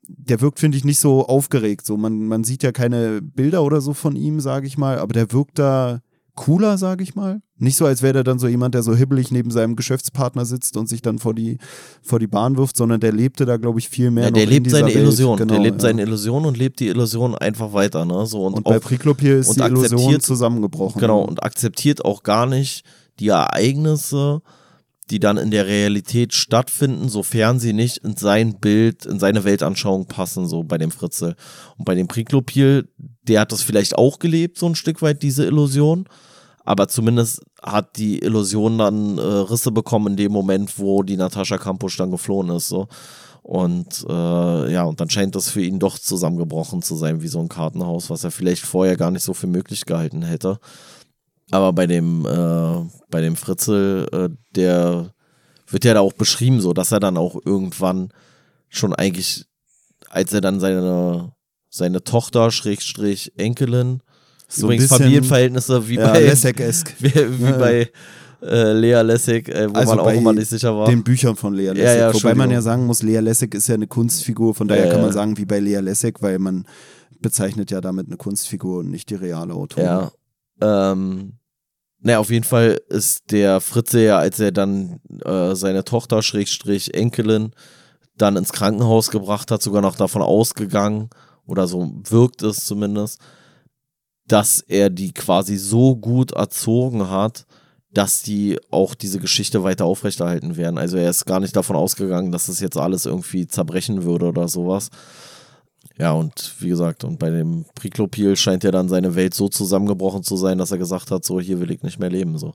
der 0.07 0.41
wirkt, 0.41 0.59
finde 0.59 0.77
ich, 0.77 0.85
nicht 0.85 0.99
so 0.99 1.25
aufgeregt. 1.25 1.85
So, 1.85 1.97
man, 1.97 2.27
man 2.27 2.43
sieht 2.43 2.63
ja 2.63 2.71
keine 2.71 3.21
Bilder 3.21 3.63
oder 3.63 3.81
so 3.81 3.93
von 3.93 4.15
ihm, 4.15 4.39
sage 4.39 4.67
ich 4.67 4.77
mal, 4.77 4.99
aber 4.99 5.13
der 5.13 5.31
wirkt 5.31 5.59
da 5.59 6.01
cooler, 6.37 6.77
sage 6.77 7.03
ich 7.03 7.15
mal. 7.15 7.41
Nicht 7.57 7.75
so, 7.75 7.85
als 7.85 8.03
wäre 8.03 8.13
der 8.13 8.23
dann 8.23 8.37
so 8.37 8.47
jemand, 8.47 8.75
der 8.75 8.83
so 8.83 8.95
hibbelig 8.95 9.31
neben 9.31 9.49
seinem 9.49 9.75
Geschäftspartner 9.75 10.45
sitzt 10.45 10.77
und 10.77 10.87
sich 10.87 11.01
dann 11.01 11.17
vor 11.17 11.33
die, 11.33 11.57
vor 12.03 12.19
die 12.19 12.27
Bahn 12.27 12.55
wirft, 12.55 12.77
sondern 12.77 12.99
der 12.99 13.11
lebte 13.11 13.45
da, 13.45 13.57
glaube 13.57 13.79
ich, 13.79 13.89
viel 13.89 14.11
mehr. 14.11 14.25
Ja, 14.25 14.31
der 14.31 14.45
lebt 14.45 14.69
seine 14.69 14.85
Welt. 14.85 14.95
Illusion. 14.95 15.37
Genau, 15.37 15.55
der 15.55 15.63
lebt 15.63 15.81
ja. 15.81 15.89
seine 15.89 16.03
Illusion 16.03 16.45
und 16.45 16.55
lebt 16.55 16.79
die 16.79 16.87
Illusion 16.87 17.35
einfach 17.35 17.73
weiter. 17.73 18.05
Ne? 18.05 18.25
So, 18.27 18.45
und, 18.45 18.53
und 18.53 18.63
bei 18.63 18.79
Priklopir 18.79 19.37
ist 19.37 19.55
die 19.55 19.61
Illusion 19.61 20.19
zusammengebrochen. 20.21 21.01
Genau, 21.01 21.21
und 21.21 21.43
akzeptiert 21.43 22.05
auch 22.05 22.21
gar 22.21 22.45
nicht 22.45 22.85
die 23.19 23.29
Ereignisse, 23.29 24.41
die 25.09 25.19
dann 25.19 25.37
in 25.37 25.51
der 25.51 25.67
Realität 25.67 26.33
stattfinden, 26.33 27.09
sofern 27.09 27.59
sie 27.59 27.73
nicht 27.73 27.97
in 27.99 28.15
sein 28.17 28.59
Bild, 28.59 29.05
in 29.05 29.19
seine 29.19 29.43
Weltanschauung 29.43 30.07
passen, 30.07 30.47
so 30.47 30.63
bei 30.63 30.77
dem 30.77 30.91
Fritzel. 30.91 31.35
Und 31.77 31.85
bei 31.85 31.95
dem 31.95 32.07
Priklopil, 32.07 32.89
der 33.23 33.41
hat 33.41 33.51
das 33.51 33.61
vielleicht 33.61 33.97
auch 33.97 34.19
gelebt, 34.19 34.57
so 34.57 34.67
ein 34.67 34.75
Stück 34.75 35.01
weit, 35.01 35.23
diese 35.23 35.45
Illusion. 35.45 36.07
Aber 36.65 36.89
zumindest 36.89 37.41
hat 37.63 37.97
die 37.97 38.19
Illusion 38.19 38.77
dann 38.77 39.17
äh, 39.17 39.21
Risse 39.21 39.71
bekommen 39.71 40.07
in 40.07 40.17
dem 40.17 40.33
Moment, 40.33 40.77
wo 40.77 41.01
die 41.01 41.15
Natascha 41.15 41.57
Kampusch 41.57 41.95
dann 41.95 42.11
geflohen 42.11 42.49
ist. 42.49 42.67
So. 42.67 42.89
Und 43.41 44.05
äh, 44.09 44.73
ja, 44.73 44.83
und 44.83 44.99
dann 44.99 45.09
scheint 45.09 45.33
das 45.35 45.49
für 45.49 45.61
ihn 45.61 45.79
doch 45.79 45.97
zusammengebrochen 45.97 46.81
zu 46.81 46.97
sein, 46.97 47.21
wie 47.21 47.29
so 47.29 47.39
ein 47.39 47.47
Kartenhaus, 47.47 48.09
was 48.09 48.25
er 48.25 48.31
vielleicht 48.31 48.65
vorher 48.65 48.97
gar 48.97 49.11
nicht 49.11 49.23
so 49.23 49.33
für 49.33 49.47
möglich 49.47 49.85
gehalten 49.85 50.23
hätte. 50.23 50.59
Aber 51.51 51.73
bei 51.73 51.87
dem, 51.87 52.25
äh, 52.25 52.89
bei 53.09 53.21
dem 53.21 53.35
Fritzel, 53.35 54.07
äh, 54.11 54.29
der 54.55 55.13
wird 55.67 55.85
ja 55.85 55.93
da 55.93 56.01
auch 56.01 56.13
beschrieben, 56.13 56.61
so 56.61 56.73
dass 56.73 56.91
er 56.91 56.99
dann 56.99 57.17
auch 57.17 57.39
irgendwann 57.45 58.09
schon 58.69 58.93
eigentlich, 58.93 59.45
als 60.09 60.33
er 60.33 60.41
dann 60.41 60.59
seine, 60.59 61.33
seine 61.69 62.03
Tochter, 62.03 62.51
Schrägstrich, 62.51 63.33
Enkelin, 63.37 64.01
so 64.49 64.67
übrigens 64.67 64.87
Familienverhältnisse 64.87 65.87
wie 65.87 65.95
ja, 65.95 66.11
bei 66.11 66.21
wie, 66.99 67.39
wie 67.39 67.43
ja. 67.43 67.51
bei 67.57 67.91
äh, 68.41 68.73
Lea 68.73 69.01
Lessig, 69.01 69.49
äh, 69.49 69.69
wo 69.69 69.73
also 69.73 69.95
man 69.95 69.99
auch 70.05 70.11
immer 70.11 70.33
nicht 70.33 70.49
sicher 70.49 70.75
war. 70.77 70.87
Den 70.87 71.03
Büchern 71.03 71.35
von 71.35 71.53
Lea 71.53 71.69
Lessig. 71.69 71.83
Ja, 71.83 71.95
ja, 71.95 72.13
Wobei 72.13 72.35
man 72.35 72.51
ja 72.51 72.61
sagen 72.61 72.85
muss, 72.85 73.01
Lea 73.03 73.19
Lessig 73.19 73.53
ist 73.55 73.67
ja 73.67 73.75
eine 73.75 73.87
Kunstfigur, 73.87 74.53
von 74.53 74.67
daher 74.67 74.89
kann 74.89 75.01
man 75.01 75.11
sagen, 75.11 75.37
wie 75.37 75.45
bei 75.45 75.59
Lea 75.59 75.79
Lessig, 75.79 76.21
weil 76.21 76.39
man 76.39 76.65
bezeichnet 77.19 77.71
ja 77.71 77.81
damit 77.81 78.07
eine 78.07 78.17
Kunstfigur 78.17 78.79
und 78.79 78.91
nicht 78.91 79.09
die 79.09 79.15
reale 79.15 79.53
Autorin. 79.53 79.85
Ja, 79.85 80.11
ähm, 80.61 81.37
naja, 81.99 82.19
auf 82.19 82.29
jeden 82.29 82.45
Fall 82.45 82.79
ist 82.89 83.31
der 83.31 83.59
Fritze 83.59 84.03
ja, 84.03 84.17
als 84.19 84.39
er 84.39 84.51
dann 84.51 84.99
äh, 85.25 85.55
seine 85.55 85.83
Tochter, 85.83 86.21
Schrägstrich, 86.21 86.93
Enkelin, 86.93 87.51
dann 88.15 88.35
ins 88.35 88.53
Krankenhaus 88.53 89.09
gebracht 89.09 89.51
hat, 89.51 89.61
sogar 89.61 89.81
noch 89.81 89.95
davon 89.95 90.21
ausgegangen, 90.21 91.09
oder 91.45 91.67
so 91.67 91.91
wirkt 92.09 92.43
es 92.43 92.65
zumindest, 92.65 93.19
dass 94.27 94.59
er 94.59 94.89
die 94.89 95.13
quasi 95.13 95.57
so 95.57 95.95
gut 95.95 96.33
erzogen 96.33 97.09
hat, 97.09 97.45
dass 97.89 98.21
die 98.21 98.59
auch 98.69 98.93
diese 98.93 99.19
Geschichte 99.19 99.63
weiter 99.63 99.85
aufrechterhalten 99.85 100.57
werden. 100.57 100.77
Also 100.77 100.97
er 100.97 101.09
ist 101.09 101.25
gar 101.25 101.39
nicht 101.39 101.55
davon 101.55 101.77
ausgegangen, 101.77 102.31
dass 102.31 102.49
es 102.49 102.59
jetzt 102.59 102.77
alles 102.77 103.05
irgendwie 103.05 103.47
zerbrechen 103.47 104.03
würde 104.03 104.25
oder 104.25 104.47
sowas, 104.49 104.89
ja, 105.97 106.11
und 106.11 106.55
wie 106.59 106.69
gesagt, 106.69 107.03
und 107.03 107.17
bei 107.17 107.31
dem 107.31 107.65
Priklopil 107.73 108.35
scheint 108.35 108.63
ja 108.63 108.71
dann 108.71 108.89
seine 108.89 109.15
Welt 109.15 109.33
so 109.33 109.49
zusammengebrochen 109.49 110.23
zu 110.23 110.37
sein, 110.37 110.57
dass 110.57 110.71
er 110.71 110.77
gesagt 110.77 111.11
hat, 111.11 111.25
so 111.25 111.39
hier 111.39 111.59
will 111.59 111.71
ich 111.71 111.81
nicht 111.81 111.99
mehr 111.99 112.09
leben. 112.09 112.37
So. 112.37 112.53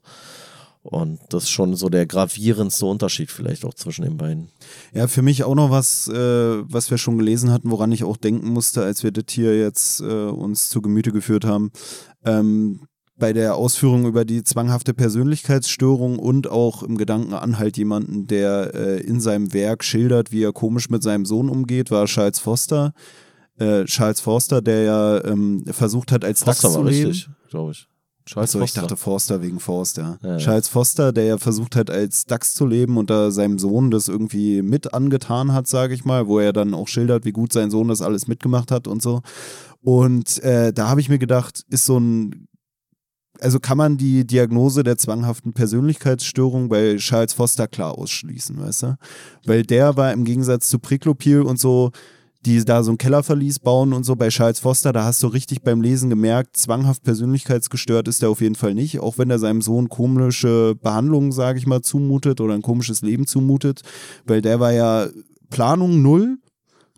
Und 0.83 1.21
das 1.29 1.45
ist 1.45 1.51
schon 1.51 1.75
so 1.75 1.89
der 1.89 2.07
gravierendste 2.07 2.87
Unterschied 2.87 3.31
vielleicht 3.31 3.65
auch 3.65 3.75
zwischen 3.75 4.05
den 4.05 4.17
beiden. 4.17 4.49
Ja, 4.93 5.07
für 5.07 5.23
mich 5.23 5.45
auch 5.45 5.55
noch 5.55 5.71
was, 5.71 6.09
äh, 6.09 6.15
was 6.15 6.91
wir 6.91 6.99
schon 6.99 7.19
gelesen 7.19 7.51
hatten, 7.51 7.71
woran 7.71 7.93
ich 7.93 8.05
auch 8.05 8.17
denken 8.17 8.49
musste, 8.49 8.83
als 8.83 9.03
wir 9.03 9.13
das 9.13 9.25
hier 9.31 9.59
jetzt 9.59 10.01
äh, 10.01 10.05
uns 10.05 10.69
zu 10.69 10.81
Gemüte 10.81 11.13
geführt 11.13 11.45
haben. 11.45 11.71
Ähm, 12.25 12.83
bei 13.17 13.33
der 13.33 13.55
Ausführung 13.55 14.07
über 14.07 14.25
die 14.25 14.43
zwanghafte 14.43 14.95
Persönlichkeitsstörung 14.95 16.19
und 16.19 16.51
auch 16.51 16.83
im 16.83 16.99
Gedanken 16.99 17.35
an 17.35 17.59
halt 17.59 17.77
jemanden, 17.77 18.27
der 18.27 18.75
äh, 18.75 19.01
in 19.01 19.21
seinem 19.21 19.53
Werk 19.53 19.85
schildert, 19.85 20.33
wie 20.33 20.43
er 20.43 20.53
komisch 20.53 20.91
mit 20.91 21.05
seinem 21.05 21.27
Sohn 21.27 21.49
umgeht, 21.49 21.93
war 21.93 22.07
Charles 22.07 22.41
Foster 22.41 22.93
äh, 23.63 23.85
Charles 23.85 24.21
Forster, 24.21 24.61
der 24.61 24.83
ja 24.83 25.25
ähm, 25.25 25.65
versucht 25.67 26.13
hat, 26.13 26.25
als 26.25 26.43
Forster 26.43 26.69
Dachs 26.69 26.75
zu 26.75 26.83
leben. 26.85 27.37
glaube 27.49 27.73
ich. 27.73 27.89
Charles 28.25 28.55
Achso, 28.55 28.65
ich 28.65 28.73
dachte 28.73 28.97
Forster 28.97 29.43
wegen 29.43 29.59
Forster. 29.59 30.19
Ja, 30.23 30.31
ja. 30.31 30.37
Charles 30.37 30.69
Foster, 30.69 31.13
der 31.13 31.25
ja 31.25 31.39
versucht 31.39 31.75
hat, 31.75 31.91
als 31.91 32.25
Dachs 32.25 32.55
zu 32.55 32.67
leben 32.67 32.97
und 32.97 33.11
da 33.11 33.33
seinem 33.33 33.59
Sohn 33.59 33.91
das 33.91 34.07
irgendwie 34.07 34.63
mit 34.63 34.95
angetan 34.95 35.53
hat, 35.53 35.67
sage 35.67 35.95
ich 35.95 36.05
mal, 36.05 36.29
wo 36.29 36.39
er 36.39 36.53
dann 36.53 36.73
auch 36.75 36.87
schildert, 36.87 37.25
wie 37.25 37.33
gut 37.33 37.53
sein 37.53 37.71
Sohn 37.71 37.89
das 37.89 38.01
alles 38.01 38.29
mitgemacht 38.29 38.71
hat 38.71 38.87
und 38.87 39.03
so. 39.03 39.23
Und 39.81 40.41
äh, 40.45 40.73
da 40.73 40.89
habe 40.89 41.01
ich 41.01 41.09
mir 41.09 41.19
gedacht, 41.19 41.65
ist 41.69 41.85
so 41.85 41.99
ein 41.99 42.47
also 43.41 43.59
kann 43.59 43.79
man 43.79 43.97
die 43.97 44.25
Diagnose 44.25 44.85
der 44.85 44.99
zwanghaften 44.99 45.53
Persönlichkeitsstörung 45.53 46.69
bei 46.69 46.97
Charles 46.97 47.33
Foster 47.33 47.67
klar 47.67 47.99
ausschließen, 47.99 48.57
weißt 48.57 48.83
du? 48.83 48.97
Weil 49.47 49.65
der 49.65 49.97
war 49.97 50.13
im 50.13 50.25
Gegensatz 50.25 50.69
zu 50.69 50.79
Priklopil 50.79 51.41
und 51.41 51.59
so 51.59 51.91
die 52.45 52.65
da 52.65 52.83
so 52.83 52.91
ein 52.91 52.99
Kellerverlies 52.99 53.61
bauen 53.61 53.93
und 53.93 54.05
so 54.05 54.17
bei 54.17 54.29
Charles 54.29 54.59
Foster, 54.59 54.93
da 54.93 55.05
hast 55.05 55.23
du 55.23 55.29
richtig 55.29 55.63
beim 55.63 55.81
Lesen 55.81 56.11
gemerkt, 56.11 56.57
zwanghaft 56.57 57.05
persönlichkeitsgestört 57.05 58.09
ist 58.09 58.23
er 58.23 58.31
auf 58.31 58.41
jeden 58.41 58.57
Fall 58.57 58.75
nicht, 58.75 58.99
auch 58.99 59.19
wenn 59.19 59.31
er 59.31 59.39
seinem 59.39 59.63
Sohn 59.63 59.89
komische 59.89 60.75
Behandlungen, 60.75 61.33
sage 61.33 61.59
ich 61.59 61.67
mal, 61.67 61.83
zumutet 61.83 62.41
oder 62.41 62.55
ein 62.55 62.63
komisches 62.63 63.03
Leben 63.03 63.27
zumutet, 63.27 63.83
weil 64.27 64.43
der 64.43 64.59
war 64.59 64.73
ja 64.73 65.07
Planung 65.51 66.03
null, 66.03 66.39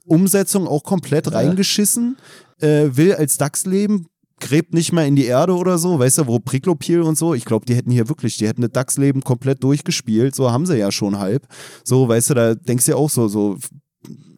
Umsetzung 0.06 0.66
auch 0.66 0.82
komplett 0.82 1.32
reingeschissen, 1.32 2.16
äh, 2.60 2.88
will 2.92 3.14
als 3.14 3.36
DAX 3.36 3.66
leben, 3.66 4.06
gräbt 4.40 4.74
nicht 4.74 4.92
mal 4.92 5.06
in 5.06 5.16
die 5.16 5.24
Erde 5.24 5.54
oder 5.54 5.78
so, 5.78 5.98
weißt 5.98 6.18
du, 6.18 6.26
wo 6.26 6.38
Priklopil 6.38 7.02
und 7.02 7.16
so, 7.16 7.34
ich 7.34 7.44
glaube, 7.44 7.66
die 7.66 7.74
hätten 7.74 7.90
hier 7.90 8.08
wirklich, 8.08 8.36
die 8.36 8.46
hätten 8.46 8.62
das 8.62 8.72
DAX-Leben 8.72 9.22
komplett 9.22 9.62
durchgespielt, 9.62 10.34
so 10.34 10.50
haben 10.50 10.66
sie 10.66 10.76
ja 10.76 10.90
schon 10.92 11.18
halb. 11.18 11.46
So, 11.84 12.08
weißt 12.08 12.30
du, 12.30 12.34
da 12.34 12.54
denkst 12.54 12.86
du 12.86 12.92
ja 12.92 12.96
auch 12.96 13.10
so, 13.10 13.28
so, 13.28 13.56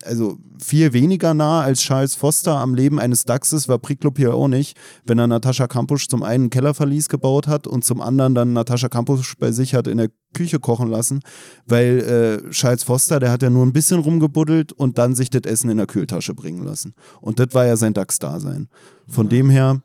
also 0.06 0.38
viel 0.62 0.92
weniger 0.92 1.34
nah 1.34 1.62
als 1.62 1.80
Charles 1.80 2.14
Foster 2.14 2.56
am 2.56 2.74
Leben 2.74 2.98
eines 2.98 3.24
Dachses 3.24 3.68
war 3.68 3.78
Priklopil 3.78 4.30
auch 4.30 4.48
nicht, 4.48 4.76
wenn 5.04 5.18
er 5.18 5.26
Natascha 5.26 5.66
Kampusch 5.66 6.08
zum 6.08 6.22
einen 6.22 6.50
Kellerverlies 6.50 7.08
gebaut 7.08 7.46
hat 7.46 7.66
und 7.66 7.84
zum 7.84 8.00
anderen 8.00 8.34
dann 8.34 8.52
Natascha 8.52 8.88
Kampusch 8.88 9.36
bei 9.38 9.52
sich 9.52 9.74
hat 9.74 9.86
in 9.86 9.98
der 9.98 10.10
Küche 10.34 10.58
kochen 10.58 10.88
lassen, 10.88 11.20
weil 11.66 12.42
äh, 12.46 12.50
Charles 12.50 12.84
Foster, 12.84 13.20
der 13.20 13.30
hat 13.30 13.42
ja 13.42 13.50
nur 13.50 13.64
ein 13.64 13.72
bisschen 13.72 14.00
rumgebuddelt 14.00 14.72
und 14.72 14.98
dann 14.98 15.14
sich 15.14 15.30
das 15.30 15.42
Essen 15.42 15.70
in 15.70 15.78
der 15.78 15.86
Kühltasche 15.86 16.34
bringen 16.34 16.64
lassen. 16.64 16.94
Und 17.20 17.38
das 17.38 17.48
war 17.52 17.66
ja 17.66 17.76
sein 17.76 17.94
Dachs-Dasein. 17.94 18.68
Von 19.08 19.28
dem 19.28 19.50
her 19.50 19.82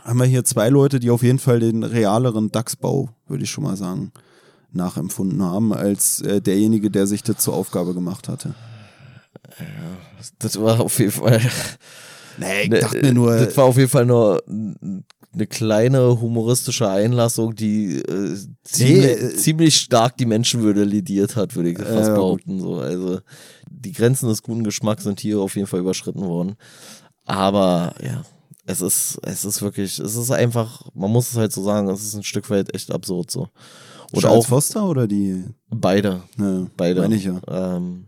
haben 0.00 0.18
wir 0.18 0.26
hier 0.26 0.44
zwei 0.44 0.68
Leute, 0.68 0.98
die 0.98 1.10
auf 1.10 1.22
jeden 1.22 1.38
Fall 1.38 1.60
den 1.60 1.82
realeren 1.82 2.50
Dachsbau, 2.50 3.10
würde 3.26 3.44
ich 3.44 3.50
schon 3.50 3.64
mal 3.64 3.76
sagen, 3.76 4.12
nachempfunden 4.72 5.42
haben, 5.42 5.72
als 5.72 6.20
äh, 6.22 6.40
derjenige, 6.40 6.90
der 6.90 7.06
sich 7.06 7.22
das 7.22 7.38
zur 7.38 7.54
Aufgabe 7.54 7.94
gemacht 7.94 8.28
hatte. 8.28 8.54
Ja, 9.58 10.26
das 10.38 10.60
war 10.60 10.80
auf 10.80 10.98
jeden 10.98 11.12
Fall. 11.12 11.40
Nee, 12.38 12.62
ich 12.62 12.70
dachte 12.70 13.02
mir 13.02 13.12
nur. 13.12 13.36
Das 13.36 13.56
war 13.56 13.64
auf 13.66 13.76
jeden 13.76 13.88
Fall 13.90 14.06
nur 14.06 14.42
eine 15.34 15.46
kleine 15.46 16.20
humoristische 16.20 16.88
Einlassung, 16.88 17.54
die 17.54 17.96
äh, 17.98 18.36
ziemlich, 18.64 18.98
Nee, 18.98 19.06
äh, 19.06 19.34
ziemlich 19.34 19.76
stark 19.76 20.16
die 20.16 20.26
Menschenwürde 20.26 20.84
lidiert 20.84 21.36
hat, 21.36 21.54
würde 21.56 21.70
ich 21.70 21.78
fast 21.78 22.08
Ja, 22.08 22.14
behaupten. 22.14 22.60
So. 22.60 22.76
Also 22.76 23.20
die 23.70 23.92
Grenzen 23.92 24.28
des 24.28 24.42
guten 24.42 24.64
Geschmacks 24.64 25.04
sind 25.04 25.20
hier 25.20 25.40
auf 25.40 25.56
jeden 25.56 25.66
Fall 25.66 25.80
überschritten 25.80 26.26
worden. 26.26 26.56
Aber 27.24 27.94
ja, 28.02 28.22
es 28.66 28.80
ist, 28.80 29.18
es 29.22 29.44
ist 29.44 29.62
wirklich, 29.62 29.98
es 29.98 30.16
ist 30.16 30.30
einfach, 30.30 30.82
man 30.94 31.10
muss 31.10 31.30
es 31.30 31.36
halt 31.36 31.52
so 31.52 31.62
sagen, 31.62 31.88
es 31.88 32.02
ist 32.02 32.14
ein 32.14 32.22
Stück 32.22 32.50
weit 32.50 32.74
echt 32.74 32.92
absurd 32.92 33.30
so. 33.30 33.48
Und 34.12 34.20
Charles 34.20 34.44
auch 34.44 34.48
Foster 34.48 34.84
oder 34.86 35.06
die? 35.06 35.44
beide, 35.70 36.22
Ja, 36.38 36.66
beide. 36.76 37.00
Meine 37.00 37.14
ich 37.14 37.24
ja. 37.24 37.40
Ähm, 37.48 38.06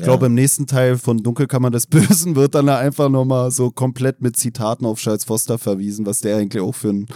Ich 0.00 0.04
glaube, 0.04 0.26
im 0.26 0.34
nächsten 0.34 0.66
Teil 0.66 0.96
von 0.96 1.18
Dunkelkammer 1.18 1.70
des 1.70 1.86
Bösen 1.88 2.34
wird 2.34 2.54
dann 2.54 2.70
einfach 2.70 3.10
nochmal 3.10 3.50
so 3.50 3.70
komplett 3.70 4.22
mit 4.22 4.34
Zitaten 4.34 4.86
auf 4.86 4.98
Charles 4.98 5.24
Foster 5.24 5.58
verwiesen, 5.58 6.06
was 6.06 6.22
der 6.22 6.38
eigentlich 6.38 6.62
auch 6.62 6.74
für 6.74 6.88
ein, 6.88 7.06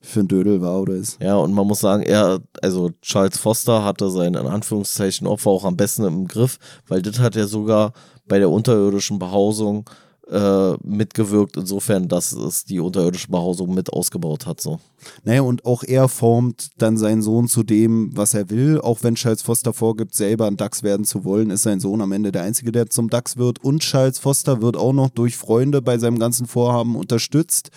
für 0.00 0.20
ein 0.20 0.28
Dödel 0.28 0.62
war 0.62 0.80
oder 0.80 0.94
ist. 0.94 1.20
Ja, 1.20 1.36
und 1.36 1.52
man 1.52 1.66
muss 1.66 1.80
sagen, 1.80 2.02
er, 2.02 2.40
also 2.62 2.90
Charles 3.02 3.36
Foster 3.36 3.84
hatte 3.84 4.10
sein 4.10 4.32
in 4.32 4.46
Anführungszeichen 4.46 5.26
Opfer 5.26 5.50
auch 5.50 5.66
am 5.66 5.76
besten 5.76 6.04
im 6.04 6.26
Griff, 6.26 6.56
weil 6.88 7.02
das 7.02 7.18
hat 7.18 7.36
er 7.36 7.46
sogar 7.46 7.92
bei 8.26 8.38
der 8.38 8.48
unterirdischen 8.48 9.18
Behausung 9.18 9.90
äh, 10.30 10.74
mitgewirkt, 10.84 11.56
insofern, 11.56 12.08
dass 12.08 12.32
es 12.32 12.64
die 12.64 12.80
unterirdische 12.80 13.28
Behausung 13.28 13.74
mit 13.74 13.92
ausgebaut 13.92 14.46
hat. 14.46 14.60
So. 14.60 14.78
Naja, 15.24 15.42
und 15.42 15.64
auch 15.64 15.82
er 15.82 16.08
formt 16.08 16.70
dann 16.78 16.96
seinen 16.96 17.22
Sohn 17.22 17.48
zu 17.48 17.62
dem, 17.62 18.16
was 18.16 18.34
er 18.34 18.48
will. 18.50 18.80
Auch 18.80 19.02
wenn 19.02 19.16
Charles 19.16 19.42
Foster 19.42 19.72
vorgibt, 19.72 20.14
selber 20.14 20.46
ein 20.46 20.56
Dachs 20.56 20.82
werden 20.82 21.04
zu 21.04 21.24
wollen, 21.24 21.50
ist 21.50 21.64
sein 21.64 21.80
Sohn 21.80 22.00
am 22.00 22.12
Ende 22.12 22.32
der 22.32 22.42
Einzige, 22.42 22.72
der 22.72 22.88
zum 22.88 23.10
Dachs 23.10 23.36
wird. 23.36 23.62
Und 23.64 23.80
Charles 23.80 24.18
Foster 24.18 24.62
wird 24.62 24.76
auch 24.76 24.92
noch 24.92 25.10
durch 25.10 25.36
Freunde 25.36 25.82
bei 25.82 25.98
seinem 25.98 26.18
ganzen 26.18 26.46
Vorhaben 26.46 26.96
unterstützt, 26.96 27.70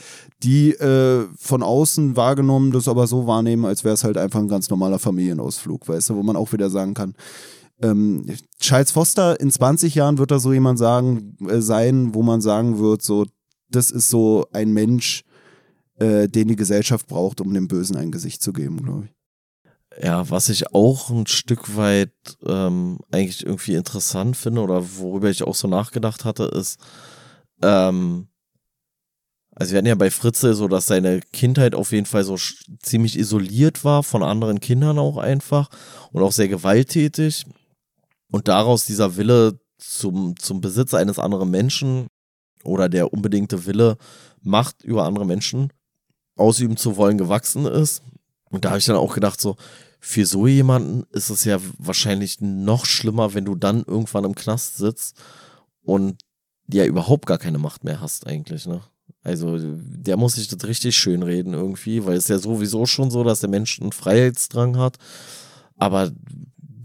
die 0.43 0.71
äh, 0.71 1.25
von 1.37 1.63
außen 1.63 2.15
wahrgenommen 2.15 2.71
das 2.71 2.87
aber 2.87 3.07
so 3.07 3.25
wahrnehmen, 3.25 3.65
als 3.65 3.83
wäre 3.83 3.95
es 3.95 4.03
halt 4.03 4.17
einfach 4.17 4.39
ein 4.39 4.47
ganz 4.47 4.69
normaler 4.69 4.99
Familienausflug, 4.99 5.87
weißt 5.87 6.11
du, 6.11 6.15
wo 6.15 6.23
man 6.23 6.35
auch 6.35 6.51
wieder 6.53 6.69
sagen 6.69 6.93
kann, 6.93 7.15
ähm, 7.81 8.25
Charles 8.59 8.91
Foster 8.91 9.39
in 9.39 9.51
20 9.51 9.95
Jahren 9.95 10.17
wird 10.17 10.31
da 10.31 10.39
so 10.39 10.53
jemand 10.53 10.79
sagen, 10.79 11.37
äh, 11.47 11.61
sein, 11.61 12.13
wo 12.13 12.23
man 12.23 12.41
sagen 12.41 12.79
wird, 12.79 13.01
so, 13.01 13.25
das 13.69 13.91
ist 13.91 14.09
so 14.09 14.47
ein 14.53 14.71
Mensch, 14.71 15.23
äh, 15.97 16.27
den 16.27 16.47
die 16.47 16.55
Gesellschaft 16.55 17.07
braucht, 17.07 17.41
um 17.41 17.53
dem 17.53 17.67
Bösen 17.67 17.97
ein 17.97 18.11
Gesicht 18.11 18.41
zu 18.41 18.53
geben, 18.53 18.83
glaube 18.83 19.05
ich. 19.05 20.03
Ja, 20.03 20.29
was 20.29 20.49
ich 20.49 20.73
auch 20.73 21.09
ein 21.09 21.25
Stück 21.25 21.77
weit 21.77 22.11
ähm, 22.45 22.99
eigentlich 23.11 23.45
irgendwie 23.45 23.75
interessant 23.75 24.35
finde 24.35 24.61
oder 24.61 24.83
worüber 24.97 25.29
ich 25.29 25.43
auch 25.43 25.55
so 25.55 25.69
nachgedacht 25.69 26.25
hatte, 26.25 26.43
ist, 26.45 26.79
ähm, 27.61 28.27
also 29.55 29.71
wir 29.71 29.77
hatten 29.77 29.87
ja 29.87 29.95
bei 29.95 30.11
Fritze 30.11 30.53
so, 30.53 30.67
dass 30.67 30.87
seine 30.87 31.21
Kindheit 31.31 31.75
auf 31.75 31.93
jeden 31.93 32.05
Fall 32.05 32.25
so 32.25 32.35
ziemlich 32.79 33.17
isoliert 33.17 33.85
war 33.85 34.03
von 34.03 34.21
anderen 34.21 34.59
Kindern 34.59 34.99
auch 34.99 35.15
einfach 35.15 35.69
und 36.11 36.21
auch 36.21 36.33
sehr 36.33 36.49
gewalttätig 36.49 37.45
und 38.31 38.47
daraus 38.47 38.85
dieser 38.85 39.17
Wille 39.17 39.59
zum, 39.77 40.37
zum 40.37 40.61
Besitz 40.61 40.93
eines 40.93 41.19
anderen 41.19 41.49
Menschen 41.49 42.07
oder 42.63 42.89
der 42.89 43.13
unbedingte 43.13 43.65
Wille, 43.65 43.97
Macht 44.41 44.83
über 44.83 45.05
andere 45.05 45.25
Menschen 45.25 45.73
ausüben 46.35 46.77
zu 46.77 46.97
wollen, 46.97 47.17
gewachsen 47.17 47.65
ist. 47.65 48.03
Und 48.51 48.63
da 48.63 48.69
habe 48.69 48.79
ich 48.79 48.85
dann 48.85 48.95
auch 48.95 49.15
gedacht, 49.15 49.41
so, 49.41 49.55
für 49.99 50.25
so 50.25 50.45
jemanden 50.45 51.03
ist 51.11 51.31
es 51.31 51.45
ja 51.45 51.59
wahrscheinlich 51.79 52.41
noch 52.41 52.85
schlimmer, 52.85 53.33
wenn 53.33 53.45
du 53.45 53.55
dann 53.55 53.83
irgendwann 53.83 54.23
im 54.23 54.35
Knast 54.35 54.77
sitzt 54.77 55.17
und 55.81 56.21
ja 56.71 56.85
überhaupt 56.85 57.25
gar 57.25 57.39
keine 57.39 57.57
Macht 57.57 57.83
mehr 57.83 58.01
hast 58.01 58.27
eigentlich, 58.27 58.67
ne? 58.67 58.81
Also 59.23 59.57
der 59.57 60.17
muss 60.17 60.35
sich 60.35 60.47
das 60.47 60.63
richtig 60.67 60.95
schön 60.95 61.23
reden 61.23 61.53
irgendwie, 61.53 62.05
weil 62.05 62.15
es 62.17 62.27
ja 62.27 62.37
sowieso 62.37 62.85
schon 62.85 63.09
so, 63.09 63.23
dass 63.23 63.39
der 63.39 63.49
Mensch 63.49 63.81
einen 63.81 63.91
Freiheitsdrang 63.91 64.77
hat. 64.77 64.97
Aber 65.77 66.11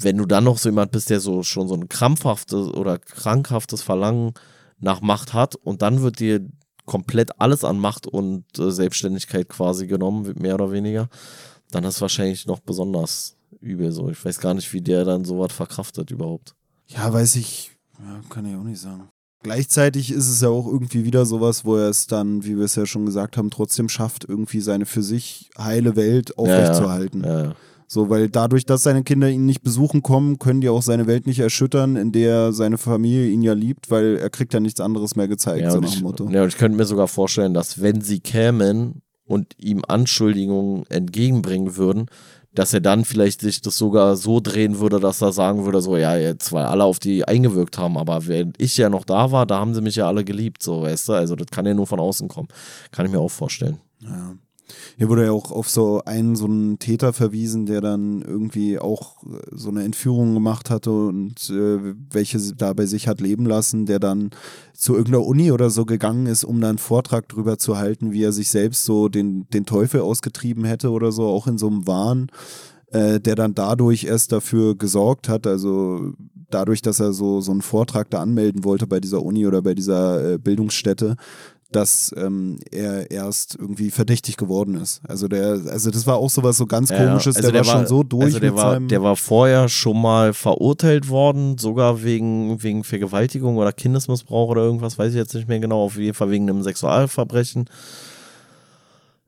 wenn 0.03 0.17
du 0.17 0.27
dann 0.27 0.45
noch 0.45 0.59
so 0.59 0.69
jemand 0.69 0.93
bist, 0.93 1.11
der 1.11 1.21
so 1.21 1.43
schon 1.43 1.69
so 1.69 1.75
ein 1.75 1.89
krampfhaftes 1.89 2.69
oder 2.69 2.99
krankhaftes 2.99 3.83
Verlangen 3.83 4.33
nach 4.79 5.01
Macht 5.01 5.35
hat 5.35 5.57
und 5.57 5.83
dann 5.83 6.03
wird 6.03 6.21
dir 6.21 6.47
komplett 6.87 7.41
alles 7.41 7.65
an 7.65 7.79
Macht 7.79 8.07
und 8.07 8.45
äh, 8.59 8.71
Selbstständigkeit 8.71 9.49
quasi 9.49 9.87
genommen, 9.87 10.35
mehr 10.39 10.55
oder 10.55 10.73
weniger, 10.73 11.09
dann 11.71 11.85
ist 11.85 11.97
es 11.97 12.01
wahrscheinlich 12.01 12.47
noch 12.47 12.61
besonders 12.61 13.37
übel 13.61 13.93
so. 13.93 14.09
Ich 14.11 14.25
weiß 14.25 14.41
gar 14.41 14.55
nicht, 14.55 14.73
wie 14.73 14.81
der 14.81 15.05
dann 15.05 15.25
sowas 15.25 15.53
verkraftet 15.53 16.11
überhaupt. 16.11 16.55
Ja, 16.89 17.13
weiß 17.13 17.37
ich, 17.37 17.73
ja, 17.99 18.21
kann 18.29 18.47
ich 18.47 18.57
auch 18.57 18.65
nicht 18.65 18.81
sagen. 18.81 19.09
Gleichzeitig 19.43 20.11
ist 20.11 20.29
es 20.29 20.41
ja 20.41 20.49
auch 20.49 20.67
irgendwie 20.67 21.05
wieder 21.05 21.25
sowas, 21.25 21.65
wo 21.65 21.77
er 21.77 21.89
es 21.89 22.07
dann, 22.07 22.45
wie 22.45 22.59
wir 22.59 22.65
es 22.65 22.75
ja 22.75 22.85
schon 22.85 23.07
gesagt 23.07 23.37
haben, 23.37 23.51
trotzdem 23.51 23.89
schafft, 23.89 24.25
irgendwie 24.25 24.61
seine 24.61 24.85
für 24.85 25.03
sich 25.03 25.51
heile 25.57 25.97
Welt 25.97 26.37
aufrechtzuerhalten. 26.37 27.25
Ja, 27.25 27.45
ja. 27.45 27.55
So, 27.93 28.09
weil 28.09 28.29
dadurch, 28.31 28.65
dass 28.65 28.85
seine 28.85 29.03
Kinder 29.03 29.29
ihn 29.29 29.47
nicht 29.47 29.65
besuchen 29.65 30.01
kommen, 30.01 30.39
können 30.39 30.61
die 30.61 30.69
auch 30.69 30.81
seine 30.81 31.09
Welt 31.09 31.27
nicht 31.27 31.41
erschüttern, 31.41 31.97
in 31.97 32.13
der 32.13 32.53
seine 32.53 32.79
Familie 32.79 33.27
ihn 33.27 33.43
ja 33.43 33.53
liebt, 33.53 33.91
weil 33.91 34.17
er 34.17 34.31
kriegt 34.31 34.55
ja 34.55 34.61
nichts 34.61 34.79
anderes 34.79 35.17
mehr 35.17 35.27
gezeigt, 35.27 35.63
Ja, 35.63 35.73
so 35.73 35.81
nach 35.81 35.89
ich, 35.89 35.95
dem 35.97 36.05
Motto. 36.05 36.29
ja, 36.31 36.43
und 36.43 36.49
ich 36.49 36.57
könnte 36.57 36.79
mir 36.79 36.85
sogar 36.85 37.09
vorstellen, 37.09 37.53
dass 37.53 37.83
wenn 37.83 38.01
sie 38.01 38.21
kämen 38.21 39.03
und 39.25 39.55
ihm 39.59 39.83
Anschuldigungen 39.89 40.85
entgegenbringen 40.89 41.77
würden, 41.77 42.07
dass 42.55 42.73
er 42.73 42.81
dann 42.81 43.05
vielleicht 43.05 43.41
sich 43.41 43.61
das 43.61 43.77
sogar 43.77 44.15
so 44.15 44.39
drehen 44.39 44.79
würde, 44.79 45.01
dass 45.01 45.21
er 45.21 45.33
sagen 45.33 45.65
würde, 45.65 45.81
so, 45.83 45.97
ja, 45.97 46.17
jetzt, 46.17 46.53
weil 46.53 46.67
alle 46.67 46.85
auf 46.85 47.01
die 47.01 47.27
eingewirkt 47.27 47.77
haben, 47.77 47.99
aber 47.99 48.29
wenn 48.29 48.53
ich 48.59 48.77
ja 48.77 48.89
noch 48.89 49.05
da 49.05 49.33
war, 49.33 49.47
da 49.47 49.59
haben 49.59 49.75
sie 49.75 49.81
mich 49.83 49.97
ja 49.97 50.07
alle 50.07 50.25
geliebt, 50.25 50.63
so, 50.63 50.83
weißt 50.83 51.09
du, 51.09 51.13
also 51.15 51.35
das 51.35 51.49
kann 51.49 51.67
ja 51.67 51.75
nur 51.75 51.89
von 51.89 51.99
außen 51.99 52.29
kommen. 52.29 52.47
Kann 52.93 53.07
ich 53.07 53.11
mir 53.11 53.19
auch 53.19 53.33
vorstellen. 53.33 53.79
Ja. 54.01 54.35
Hier 54.97 55.09
wurde 55.09 55.25
ja 55.25 55.33
auch 55.33 55.51
auf 55.51 55.69
so 55.69 56.03
einen 56.05 56.37
so 56.37 56.47
einen 56.47 56.79
Täter 56.79 57.13
verwiesen, 57.13 57.67
der 57.67 57.81
dann 57.81 58.23
irgendwie 58.23 58.79
auch 58.79 59.23
äh, 59.25 59.39
so 59.53 59.69
eine 59.71 59.85
Entführung 59.85 60.35
gemacht 60.35 60.71
hatte 60.71 60.91
und 60.91 61.51
äh, 61.51 61.95
welche 62.13 62.39
da 62.55 62.73
bei 62.73 62.87
sich 62.87 63.09
hat 63.09 63.21
leben 63.21 63.47
lassen, 63.47 63.87
der 63.87 63.99
dann 63.99 64.31
zu 64.75 64.95
irgendeiner 64.95 65.27
Uni 65.27 65.53
oder 65.53 65.71
so 65.71 65.85
gegangen 65.85 66.27
ist, 66.27 66.45
um 66.45 66.61
dann 66.61 66.71
einen 66.71 66.79
Vortrag 66.79 67.29
drüber 67.29 67.59
zu 67.59 67.77
halten, 67.77 68.13
wie 68.13 68.23
er 68.23 68.33
sich 68.33 68.51
selbst 68.51 68.85
so 68.85 69.09
den, 69.09 69.47
den 69.51 69.67
Teufel 69.67 70.01
ausgetrieben 70.01 70.65
hätte 70.65 70.91
oder 70.91 71.13
so, 71.13 71.27
auch 71.27 71.47
in 71.47 71.59
so 71.59 71.67
einem 71.67 71.87
Wahn, 71.87 72.29
äh, 72.93 73.21
der 73.21 73.35
dann 73.35 73.55
dadurch 73.55 74.05
erst 74.05 74.33
dafür 74.33 74.77
gesorgt 74.77 75.29
hat, 75.29 75.47
also 75.47 76.13
dadurch, 76.51 76.83
dass 76.83 77.01
er 77.01 77.13
so, 77.13 77.41
so 77.41 77.53
einen 77.53 77.63
Vortrag 77.63 78.11
da 78.11 78.21
anmelden 78.21 78.65
wollte 78.65 78.87
bei 78.87 79.01
dieser 79.01 79.23
Uni 79.23 79.47
oder 79.47 79.63
bei 79.63 79.75
dieser 79.75 80.33
äh, 80.33 80.39
Bildungsstätte, 80.39 81.17
dass 81.73 82.13
ähm, 82.17 82.59
er 82.71 83.11
erst 83.11 83.57
irgendwie 83.59 83.91
verdächtig 83.91 84.37
geworden 84.37 84.75
ist. 84.75 85.01
Also 85.07 85.29
der, 85.29 85.61
also 85.69 85.91
das 85.91 86.07
war 86.07 86.17
auch 86.17 86.31
sowas 86.31 86.57
so 86.57 86.67
ganz 86.67 86.91
Ja, 86.91 87.07
komisches, 87.07 87.37
also 87.37 87.51
der, 87.51 87.67
war 87.67 87.73
schon 87.77 87.87
so 87.87 88.03
durch 88.03 88.25
also 88.25 88.41
der 88.41 88.57
war. 88.57 88.81
Der 88.81 89.03
war 89.03 89.17
vorher 89.17 89.69
schon 89.69 90.01
mal 90.01 90.33
verurteilt 90.33 91.09
worden, 91.09 91.59
sogar 91.59 92.03
wegen, 92.03 92.63
wegen 92.63 92.83
Vergewaltigung 92.83 93.57
oder 93.57 93.73
Kindesmissbrauch 93.73 94.51
oder 94.51 94.63
irgendwas, 94.63 94.99
weiß 94.99 95.11
ich 95.13 95.19
jetzt 95.19 95.35
nicht 95.35 95.49
mehr 95.49 95.61
genau, 95.61 95.85
auf 95.85 95.97
jeden 95.97 96.15
Fall 96.15 96.31
wegen 96.31 96.49
einem 96.51 96.63
Sexualverbrechen. 96.63 97.71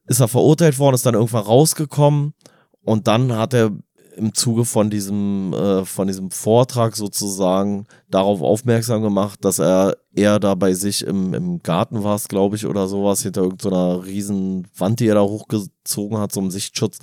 Ist 0.06 0.20
er 0.20 0.28
verurteilt 0.28 0.78
worden, 0.78 0.94
ist 0.94 1.06
dann 1.06 1.14
irgendwann 1.14 1.44
rausgekommen 1.44 2.34
und 2.82 3.06
dann 3.06 3.32
hat 3.36 3.54
er 3.54 3.70
im 4.16 4.34
Zuge 4.34 4.64
von 4.64 4.90
diesem, 4.90 5.52
äh, 5.52 5.84
von 5.84 6.06
diesem 6.06 6.30
Vortrag 6.30 6.96
sozusagen 6.96 7.86
darauf 8.10 8.42
aufmerksam 8.42 9.02
gemacht, 9.02 9.44
dass 9.44 9.58
er 9.58 9.96
eher 10.14 10.38
da 10.38 10.54
bei 10.54 10.74
sich 10.74 11.06
im, 11.06 11.34
im 11.34 11.62
Garten 11.62 12.04
war, 12.04 12.20
glaube 12.28 12.56
ich, 12.56 12.66
oder 12.66 12.88
sowas, 12.88 13.22
hinter 13.22 13.42
irgendeiner 13.42 13.94
so 13.94 14.00
riesen 14.00 14.68
Wand, 14.76 15.00
die 15.00 15.06
er 15.06 15.14
da 15.14 15.22
hochgezogen 15.22 16.18
hat, 16.18 16.32
so 16.32 16.40
einem 16.40 16.50
Sichtschutz, 16.50 16.98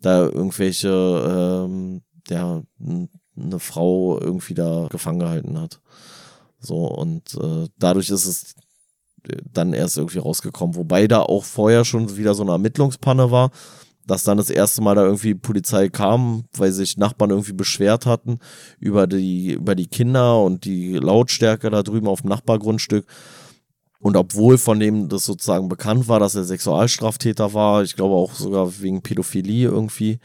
da 0.00 0.24
irgendwelche, 0.24 1.66
ähm, 1.68 2.02
ja, 2.28 2.62
eine 3.36 3.58
Frau 3.58 4.18
irgendwie 4.20 4.54
da 4.54 4.86
gefangen 4.90 5.20
gehalten 5.20 5.58
hat. 5.58 5.80
So, 6.58 6.86
und 6.86 7.34
äh, 7.34 7.68
dadurch 7.78 8.10
ist 8.10 8.26
es 8.26 8.54
dann 9.52 9.72
erst 9.72 9.96
irgendwie 9.96 10.18
rausgekommen. 10.18 10.76
Wobei 10.76 11.06
da 11.06 11.20
auch 11.20 11.44
vorher 11.44 11.84
schon 11.84 12.16
wieder 12.16 12.34
so 12.34 12.42
eine 12.42 12.52
Ermittlungspanne 12.52 13.30
war, 13.30 13.50
dass 14.06 14.24
dann 14.24 14.36
das 14.36 14.50
erste 14.50 14.82
Mal 14.82 14.94
da 14.94 15.04
irgendwie 15.04 15.34
Polizei 15.34 15.88
kam, 15.88 16.44
weil 16.56 16.72
sich 16.72 16.96
Nachbarn 16.96 17.30
irgendwie 17.30 17.52
beschwert 17.52 18.06
hatten 18.06 18.38
über 18.78 19.06
die, 19.06 19.52
über 19.52 19.74
die 19.74 19.86
Kinder 19.86 20.42
und 20.42 20.64
die 20.64 20.94
Lautstärke 20.94 21.70
da 21.70 21.82
drüben 21.82 22.08
auf 22.08 22.22
dem 22.22 22.30
Nachbargrundstück. 22.30 23.06
Und 24.00 24.16
obwohl 24.16 24.58
von 24.58 24.78
dem 24.80 25.08
das 25.08 25.24
sozusagen 25.24 25.68
bekannt 25.68 26.08
war, 26.08 26.20
dass 26.20 26.34
er 26.34 26.44
Sexualstraftäter 26.44 27.54
war, 27.54 27.82
ich 27.82 27.96
glaube 27.96 28.14
auch 28.14 28.34
sogar 28.34 28.80
wegen 28.80 29.00
Pädophilie 29.00 29.68
irgendwie 29.68 30.18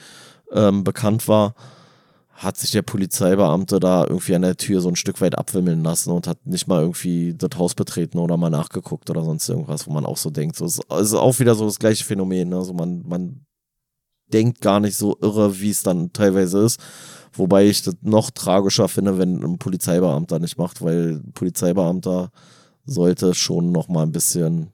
ähm, 0.52 0.84
bekannt 0.84 1.30
war, 1.30 1.56
hat 2.40 2.58
sich 2.58 2.72
der 2.72 2.82
Polizeibeamte 2.82 3.80
da 3.80 4.06
irgendwie 4.06 4.36
an 4.36 4.44
der 4.44 4.56
Tür 4.56 4.80
so 4.80 4.88
ein 4.88 4.96
Stück 4.96 5.20
weit 5.20 5.38
abwimmeln 5.38 5.84
lassen 5.84 6.12
und 6.12 6.26
hat 6.26 6.46
nicht 6.46 6.68
mal 6.68 6.82
irgendwie 6.82 7.34
das 7.38 7.58
Haus 7.58 7.76
betreten 7.76 8.18
oder 8.18 8.38
mal 8.38 8.50
nachgeguckt 8.50 9.10
oder 9.10 9.24
sonst 9.24 9.48
irgendwas, 9.50 9.88
wo 9.88 9.92
man 9.92 10.06
auch 10.06 10.16
so 10.18 10.30
denkt. 10.30 10.56
So 10.56 10.66
es 10.66 10.80
ist 10.90 11.14
auch 11.14 11.40
wieder 11.40 11.56
so 11.56 11.66
das 11.66 11.80
gleiche 11.80 12.06
Phänomen. 12.06 12.50
Ne? 12.50 12.56
Also 12.56 12.74
man, 12.74 13.04
man 13.06 13.46
denkt 14.34 14.62
gar 14.62 14.80
nicht 14.80 14.96
so 14.96 15.18
irre, 15.22 15.60
wie 15.60 15.70
es 15.70 15.84
dann 15.84 16.14
teilweise 16.14 16.60
ist. 16.60 16.80
Wobei 17.34 17.68
ich 17.68 17.84
das 17.84 17.96
noch 18.02 18.32
tragischer 18.32 18.88
finde, 18.88 19.18
wenn 19.18 19.44
ein 19.44 19.58
Polizeibeamter 19.60 20.40
nicht 20.40 20.58
macht, 20.58 20.82
weil 20.82 21.22
ein 21.24 21.32
Polizeibeamter 21.34 22.32
sollte 22.86 23.34
schon 23.36 23.72
noch 23.72 23.88
mal 23.88 24.04
ein 24.04 24.12
bisschen, 24.12 24.72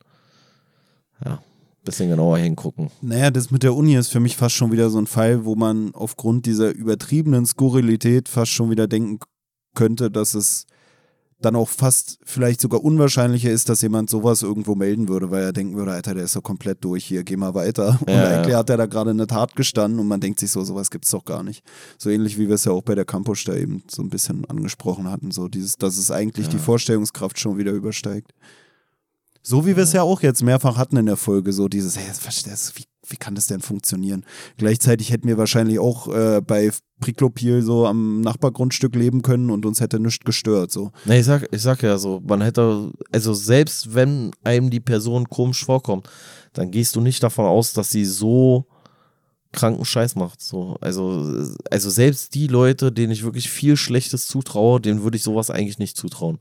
ja, 1.23 1.41
bisschen 1.83 2.09
genauer 2.09 2.37
hingucken. 2.37 2.89
Naja, 3.01 3.29
das 3.29 3.51
mit 3.51 3.63
der 3.63 3.75
Uni 3.75 3.95
ist 3.95 4.09
für 4.09 4.19
mich 4.19 4.35
fast 4.35 4.55
schon 4.55 4.71
wieder 4.71 4.89
so 4.89 4.97
ein 4.97 5.07
Fall, 5.07 5.45
wo 5.45 5.55
man 5.55 5.93
aufgrund 5.93 6.45
dieser 6.45 6.73
übertriebenen 6.73 7.45
Skurrilität 7.45 8.29
fast 8.29 8.51
schon 8.51 8.69
wieder 8.69 8.87
denken 8.87 9.19
könnte, 9.75 10.09
dass 10.09 10.33
es 10.33 10.65
dann 11.45 11.55
auch 11.55 11.69
fast 11.69 12.17
vielleicht 12.25 12.59
sogar 12.59 12.83
unwahrscheinlicher 12.83 13.51
ist, 13.51 13.69
dass 13.69 13.81
jemand 13.81 14.09
sowas 14.09 14.41
irgendwo 14.41 14.75
melden 14.75 15.07
würde, 15.07 15.31
weil 15.31 15.43
er 15.43 15.53
denken 15.53 15.75
würde, 15.75 15.91
Alter, 15.91 16.15
der 16.15 16.25
ist 16.25 16.35
doch 16.35 16.43
komplett 16.43 16.83
durch 16.83 17.05
hier, 17.05 17.23
geh 17.23 17.37
mal 17.37 17.53
weiter. 17.53 17.99
Und 18.05 18.09
ja, 18.09 18.27
eigentlich 18.27 18.51
ja. 18.53 18.57
hat 18.57 18.69
er 18.69 18.77
da 18.77 18.85
gerade 18.87 19.11
eine 19.11 19.27
Tat 19.27 19.55
gestanden 19.55 19.99
und 19.99 20.07
man 20.07 20.19
denkt 20.19 20.39
sich 20.39 20.51
so, 20.51 20.63
sowas 20.63 20.89
gibt 20.89 21.05
es 21.05 21.11
doch 21.11 21.23
gar 21.23 21.43
nicht. 21.43 21.63
So 21.97 22.09
ähnlich 22.09 22.37
wie 22.37 22.47
wir 22.47 22.55
es 22.55 22.65
ja 22.65 22.71
auch 22.71 22.81
bei 22.81 22.95
der 22.95 23.05
Campus 23.05 23.43
da 23.43 23.53
eben 23.55 23.83
so 23.89 24.01
ein 24.01 24.09
bisschen 24.09 24.45
angesprochen 24.45 25.09
hatten, 25.09 25.31
so 25.31 25.47
dieses, 25.47 25.77
dass 25.77 25.97
es 25.97 26.11
eigentlich 26.11 26.47
ja. 26.47 26.51
die 26.53 26.59
Vorstellungskraft 26.59 27.39
schon 27.39 27.57
wieder 27.57 27.71
übersteigt. 27.71 28.33
So 29.41 29.67
wie 29.67 29.75
wir 29.75 29.83
es 29.83 29.93
ja 29.93 30.01
auch 30.01 30.23
jetzt 30.23 30.41
mehrfach 30.41 30.77
hatten 30.77 30.97
in 30.97 31.05
der 31.05 31.17
Folge, 31.17 31.53
so 31.53 31.67
dieses, 31.67 31.95
hey, 31.95 32.05
wie, 32.75 32.85
wie 33.09 33.17
kann 33.17 33.35
das 33.35 33.47
denn 33.47 33.61
funktionieren? 33.61 34.25
Gleichzeitig 34.57 35.11
hätten 35.11 35.27
wir 35.27 35.37
wahrscheinlich 35.37 35.79
auch 35.79 36.07
äh, 36.07 36.41
bei 36.41 36.71
Priklopil 36.99 37.61
so 37.61 37.85
am 37.85 38.21
Nachbargrundstück 38.21 38.95
leben 38.95 39.21
können 39.21 39.49
und 39.49 39.65
uns 39.65 39.81
hätte 39.81 39.99
nichts 39.99 40.23
gestört. 40.23 40.71
So. 40.71 40.91
Nee, 41.05 41.19
ich 41.19 41.25
sag, 41.25 41.47
ich 41.51 41.61
sag 41.61 41.83
ja 41.83 41.97
so, 41.97 42.21
man 42.25 42.41
hätte, 42.41 42.91
also 43.11 43.33
selbst 43.33 43.93
wenn 43.93 44.31
einem 44.43 44.69
die 44.69 44.79
Person 44.79 45.29
komisch 45.29 45.65
vorkommt, 45.65 46.09
dann 46.53 46.71
gehst 46.71 46.95
du 46.95 47.01
nicht 47.01 47.21
davon 47.21 47.45
aus, 47.45 47.73
dass 47.73 47.91
sie 47.91 48.05
so 48.05 48.65
kranken 49.51 49.85
Scheiß 49.85 50.15
macht. 50.15 50.41
So. 50.41 50.77
Also, 50.81 51.47
also 51.71 51.89
selbst 51.89 52.35
die 52.35 52.47
Leute, 52.47 52.91
denen 52.91 53.11
ich 53.11 53.23
wirklich 53.23 53.49
viel 53.49 53.77
Schlechtes 53.77 54.27
zutraue, 54.27 54.79
denen 54.79 55.03
würde 55.03 55.17
ich 55.17 55.23
sowas 55.23 55.49
eigentlich 55.49 55.79
nicht 55.79 55.97
zutrauen. 55.97 56.39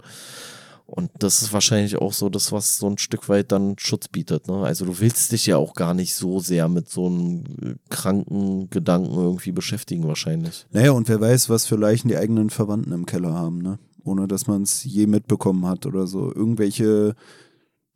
Und 0.87 1.11
das 1.19 1.41
ist 1.41 1.53
wahrscheinlich 1.53 1.97
auch 1.97 2.13
so 2.13 2.29
das, 2.29 2.53
was 2.53 2.77
so 2.77 2.89
ein 2.89 2.99
Stück 2.99 3.29
weit 3.29 3.53
dann 3.53 3.77
Schutz 3.79 4.09
bietet. 4.09 4.49
Ne? 4.49 4.65
Also 4.65 4.85
du 4.85 5.01
willst 5.01 5.33
dich 5.33 5.47
ja 5.47 5.57
auch 5.57 5.75
gar 5.75 5.95
nicht 5.95 6.15
so 6.15 6.41
sehr 6.41 6.69
mit 6.69 6.91
so 6.91 7.07
einem 7.07 7.45
äh, 7.63 7.75
kranken 7.89 8.69
Gedanken 8.69 9.15
irgendwie 9.15 9.53
beschäftigen 9.53 10.07
wahrscheinlich. 10.07 10.67
Naja, 10.73 10.93
und 10.93 11.09
wer 11.09 11.21
weiß, 11.21 11.49
was 11.49 11.65
für 11.65 11.77
Leichen 11.77 12.09
die 12.09 12.17
eigenen 12.17 12.51
Verwandten 12.51 12.93
im 12.93 13.07
Keller 13.07 13.33
haben, 13.33 13.63
ne? 13.63 13.79
Ohne 14.05 14.29
dass 14.29 14.47
man 14.47 14.63
es 14.63 14.85
je 14.85 15.07
mitbekommen 15.07 15.67
hat 15.67 15.87
oder 15.87 16.07
so. 16.07 16.31
Irgendwelche 16.35 17.15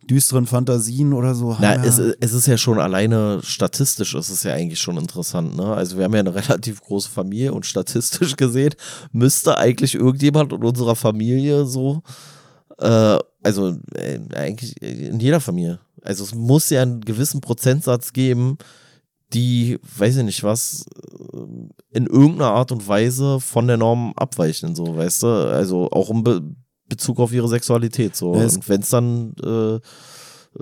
düsteren 0.09 0.47
Fantasien 0.47 1.13
oder 1.13 1.35
so. 1.35 1.57
Na, 1.61 1.77
ja. 1.77 1.85
es, 1.85 1.99
es, 1.99 2.33
ist 2.33 2.47
ja 2.47 2.57
schon 2.57 2.81
alleine 2.81 3.41
statistisch, 3.43 4.15
ist 4.15 4.31
es 4.31 4.43
ja 4.43 4.55
eigentlich 4.55 4.81
schon 4.81 4.97
interessant. 4.97 5.57
Ne? 5.57 5.67
Also 5.67 5.99
wir 5.99 6.05
haben 6.05 6.15
ja 6.15 6.21
eine 6.21 6.35
relativ 6.35 6.81
große 6.81 7.11
Familie 7.11 7.53
und 7.53 7.67
statistisch 7.67 8.37
gesehen 8.37 8.75
müsste 9.13 9.59
eigentlich 9.59 9.95
irgendjemand 9.95 10.53
in 10.53 10.65
unserer 10.65 10.97
Familie 10.97 11.67
so 11.67 12.03
äh, 12.79 13.19
also 13.43 13.77
äh, 13.95 14.19
eigentlich 14.35 14.81
in 14.83 15.21
jeder 15.21 15.41
Familie. 15.41 15.81
Also 16.03 16.25
es 16.25 16.35
muss 16.35 16.71
ja 16.71 16.83
einen 16.83 17.01
gewissen 17.01 17.41
Prozentsatz 17.41 18.13
geben, 18.13 18.59
die, 19.33 19.79
weiß 19.97 20.17
ich 20.19 20.25
nicht 20.25 20.43
was, 20.43 20.87
äh, 21.33 21.97
in 21.97 22.07
irgendeiner 22.07 22.53
Art 22.53 22.73
und 22.73 22.87
Weise 22.89 23.41
von 23.41 23.67
der 23.67 23.77
Norm 23.77 24.13
abweichen, 24.17 24.75
so, 24.75 24.97
weißt 24.97 25.23
du? 25.23 25.27
Also 25.27 25.91
auch 25.91 26.11
im 26.11 26.25
Be 26.25 26.43
Bezug 26.89 27.21
auf 27.21 27.35
ihre 27.35 27.49
Sexualität, 27.49 28.17
so. 28.17 28.35
Ja, 28.35 28.45
und 28.45 28.67
wenn 28.67 28.81
es 28.81 28.89
dann 28.89 29.35
äh, 29.45 29.79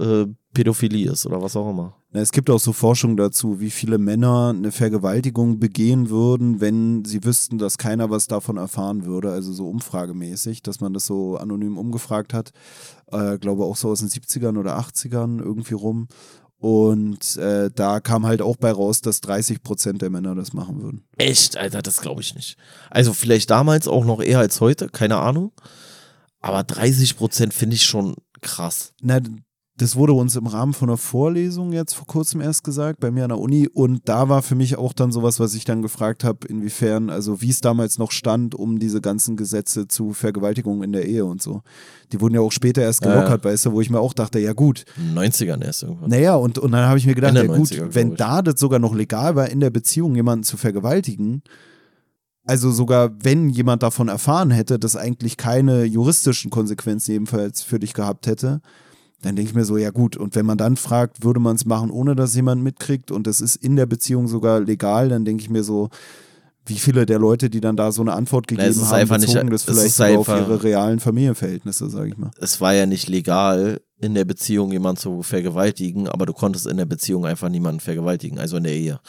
äh, 0.03 0.27
Pädophilie 0.57 1.13
ist 1.13 1.27
oder 1.27 1.43
was 1.43 1.55
auch 1.55 1.69
immer. 1.69 1.95
Es 2.13 2.33
gibt 2.33 2.49
auch 2.49 2.59
so 2.59 2.73
Forschung 2.73 3.19
dazu, 3.19 3.61
wie 3.61 3.71
viele 3.71 3.99
Männer 3.99 4.55
eine 4.57 4.73
Vergewaltigung 4.73 5.61
begehen 5.61 6.09
würden, 6.09 6.63
wenn 6.63 7.05
sie 7.05 7.23
wüssten, 7.25 7.59
dass 7.59 7.77
keiner 7.77 8.09
was 8.09 8.27
davon 8.27 8.57
erfahren 8.57 9.05
würde. 9.05 9.33
Also 9.33 9.53
so 9.53 9.69
umfragemäßig, 9.69 10.63
dass 10.63 10.81
man 10.81 10.95
das 10.95 11.05
so 11.05 11.37
anonym 11.37 11.77
umgefragt 11.77 12.33
hat. 12.33 12.53
Äh, 13.13 13.37
glaube 13.37 13.65
auch 13.65 13.77
so 13.77 13.91
aus 13.91 13.99
den 13.99 14.09
70ern 14.09 14.59
oder 14.59 14.79
80ern 14.79 15.41
irgendwie 15.41 15.75
rum. 15.75 16.09
Und 16.57 17.37
äh, 17.37 17.71
da 17.71 18.01
kam 18.01 18.25
halt 18.25 18.41
auch 18.41 18.57
bei 18.57 18.73
raus, 18.73 19.03
dass 19.03 19.21
30 19.21 19.63
Prozent 19.63 20.01
der 20.01 20.09
Männer 20.09 20.35
das 20.35 20.55
machen 20.55 20.81
würden. 20.83 21.05
Echt, 21.19 21.59
Alter, 21.59 21.83
das 21.83 22.01
glaube 22.01 22.23
ich 22.23 22.35
nicht. 22.35 22.57
Also 22.89 23.13
vielleicht 23.13 23.51
damals 23.51 23.87
auch 23.87 24.07
noch 24.07 24.23
eher 24.23 24.39
als 24.39 24.63
heute, 24.63 24.89
keine 24.89 25.19
Ahnung. 25.19 25.53
Aber 26.41 26.65
30 26.65 27.19
Prozent 27.19 27.53
finde 27.53 27.77
ich 27.77 27.85
schon 27.85 28.15
krass. 28.41 28.95
Na, 29.03 29.21
das 29.79 29.95
wurde 29.95 30.15
uns 30.15 30.37
im 30.37 30.47
Rahmen 30.47 30.73
von 30.73 30.89
einer 30.89 30.97
Vorlesung 30.97 31.73
jetzt 31.73 31.93
vor 31.93 32.07
kurzem 32.07 32.41
erst 32.41 32.65
gesagt, 32.65 32.99
bei 32.99 33.11
mir 33.11 33.25
an 33.25 33.29
der 33.29 33.39
Uni. 33.39 33.69
Und 33.69 34.09
da 34.09 34.31
war 34.31 34.41
für 34.41 34.55
mich 34.55 34.79
auch 34.79 34.95
dann 34.95 35.13
sowas, 35.13 35.39
was 35.39 35.55
ich 35.55 35.67
dann 35.67 35.83
gefragt 35.83 36.25
habe, 36.25 36.47
inwiefern, 36.49 37.11
also 37.11 37.43
wie 37.43 37.51
es 37.51 37.61
damals 37.61 37.99
noch 37.99 38.11
stand, 38.11 38.55
um 38.55 38.79
diese 38.79 39.03
ganzen 39.03 39.37
Gesetze 39.37 39.87
zu 39.87 40.15
Vergewaltigung 40.15 40.83
in 40.83 40.93
der 40.93 41.07
Ehe 41.07 41.27
und 41.27 41.43
so. 41.43 41.61
Die 42.13 42.21
wurden 42.23 42.35
ja 42.35 42.41
auch 42.41 42.53
später 42.53 42.81
erst 42.81 43.03
gelockert, 43.03 43.45
ja. 43.45 43.51
weißt 43.51 43.67
du, 43.67 43.73
wo 43.73 43.83
ich 43.83 43.91
mir 43.91 44.01
auch 44.01 44.15
dachte, 44.15 44.39
ja 44.39 44.55
gut. 44.55 44.87
90ern 45.15 45.63
erst 45.63 45.83
irgendwann. 45.83 46.09
Naja, 46.09 46.37
und, 46.37 46.59
und 46.59 46.73
dann 46.73 46.87
habe 46.87 46.99
ich 46.99 47.07
mir 47.07 47.15
gedacht, 47.15 47.35
ja 47.35 47.47
gut, 47.47 47.69
90er, 47.69 47.95
wenn 47.95 48.15
da 48.15 48.41
das 48.41 48.59
sogar 48.59 48.79
noch 48.79 48.95
legal 48.95 49.37
war, 49.37 49.51
in 49.51 49.61
der 49.61 49.71
Beziehung 49.71 50.15
jemanden 50.15 50.45
zu 50.45 50.57
vergewaltigen, 50.57 51.43
also 52.47 52.71
sogar 52.71 53.11
wenn 53.23 53.51
jemand 53.51 53.83
davon 53.83 54.09
erfahren 54.09 54.53
hätte, 54.53 54.79
dass 54.79 54.97
eigentlich 54.97 55.37
keine 55.37 55.85
juristischen 55.85 56.51
Konsequenzen 56.51 57.13
jedenfalls 57.13 57.63
für 57.63 57.79
dich 57.79 57.93
gehabt 57.93 58.27
hätte, 58.27 58.63
dann 59.23 59.37
denke 59.37 59.51
ich 59.51 59.55
mir 59.55 59.65
so, 59.65 59.77
ja 59.77 59.91
gut, 59.91 60.17
und 60.17 60.35
wenn 60.35 60.47
man 60.47 60.59
dann 60.59 60.77
fragt, 60.77 61.25
würde 61.25 61.41
man 61.41 61.57
es 61.57 61.65
machen, 61.65 61.91
ohne 61.91 62.15
dass 62.15 62.35
jemand 62.35 62.63
mitkriegt 62.63 63.11
und 63.11 63.27
es 63.27 63.41
ist 63.41 63.57
in 63.57 63.77
der 63.77 63.87
Beziehung 63.87 64.29
sogar 64.29 64.61
legal, 64.61 65.09
dann 65.09 65.25
denke 65.25 65.43
ich 65.43 65.51
mir 65.51 65.65
so, 65.65 65.89
wie 66.67 66.79
viele 66.79 67.07
der 67.07 67.19
Leute, 67.19 67.49
die 67.49 67.61
dann 67.61 67.77
da 67.77 67.93
so 67.93 68.03
eine 68.03 68.13
Antwort 68.13 68.49
gegeben 68.49 68.75
haben, 68.75 68.95
einfach 68.95 69.19
bezogen 69.19 69.49
nicht, 69.49 69.53
das 69.53 69.63
vielleicht 69.63 70.01
auf 70.19 70.29
ihre 70.29 70.63
realen 70.63 71.01
Familienverhältnisse, 71.01 71.89
sage 71.89 72.09
ich 72.09 72.17
mal. 72.17 72.31
Es 72.41 72.61
war 72.61 72.75
ja 72.75 72.87
nicht 72.87 73.09
legal, 73.09 73.81
in 74.01 74.15
der 74.15 74.25
Beziehung 74.25 74.73
jemanden 74.73 75.01
zu 75.01 75.23
vergewaltigen, 75.23 76.09
aber 76.09 76.27
du 76.27 76.33
konntest 76.33 76.67
in 76.67 76.77
der 76.77 76.85
Beziehung 76.85 77.25
einfach 77.25 77.49
niemanden 77.49 77.81
vergewaltigen, 77.81 78.39
also 78.39 78.57
in 78.57 78.65
der 78.65 78.75
Ehe. 78.75 79.01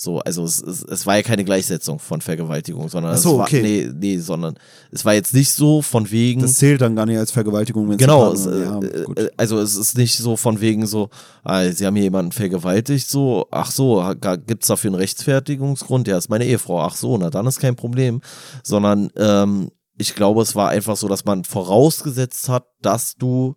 So, 0.00 0.18
also 0.20 0.44
es, 0.44 0.62
es, 0.62 0.82
es 0.82 1.04
war 1.04 1.16
ja 1.16 1.22
keine 1.22 1.44
Gleichsetzung 1.44 1.98
von 1.98 2.22
Vergewaltigung, 2.22 2.88
sondern 2.88 3.14
so, 3.18 3.32
es 3.32 3.38
war, 3.38 3.44
okay. 3.44 3.60
nee, 3.60 3.90
nee, 3.94 4.18
sondern 4.18 4.54
es 4.90 5.04
war 5.04 5.12
jetzt 5.12 5.34
nicht 5.34 5.52
so 5.52 5.82
von 5.82 6.10
wegen. 6.10 6.40
Das 6.40 6.54
zählt 6.54 6.80
dann 6.80 6.96
gar 6.96 7.04
nicht 7.04 7.18
als 7.18 7.32
Vergewaltigung, 7.32 7.86
wenn 7.86 7.98
Genau, 7.98 8.32
es, 8.32 8.46
ja, 8.46 8.80
äh, 8.80 9.28
also 9.36 9.58
es 9.58 9.76
ist 9.76 9.98
nicht 9.98 10.16
so 10.16 10.38
von 10.38 10.62
wegen 10.62 10.86
so, 10.86 11.10
ah, 11.44 11.68
sie 11.68 11.84
haben 11.84 11.96
hier 11.96 12.04
jemanden 12.04 12.32
vergewaltigt, 12.32 13.10
so, 13.10 13.46
ach 13.50 13.70
so, 13.70 14.02
gibt 14.46 14.62
es 14.62 14.68
dafür 14.68 14.88
einen 14.88 15.00
Rechtfertigungsgrund? 15.00 16.08
Ja, 16.08 16.16
ist 16.16 16.30
meine 16.30 16.46
Ehefrau, 16.46 16.80
ach 16.80 16.96
so, 16.96 17.18
na 17.18 17.28
dann 17.28 17.46
ist 17.46 17.60
kein 17.60 17.76
Problem. 17.76 18.22
Sondern 18.62 19.10
ähm, 19.18 19.70
ich 19.98 20.14
glaube, 20.14 20.40
es 20.40 20.54
war 20.54 20.70
einfach 20.70 20.96
so, 20.96 21.08
dass 21.08 21.26
man 21.26 21.44
vorausgesetzt 21.44 22.48
hat, 22.48 22.64
dass 22.80 23.16
du 23.16 23.54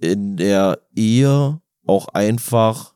in 0.00 0.36
der 0.36 0.80
Ehe 0.96 1.60
auch 1.86 2.08
einfach, 2.08 2.94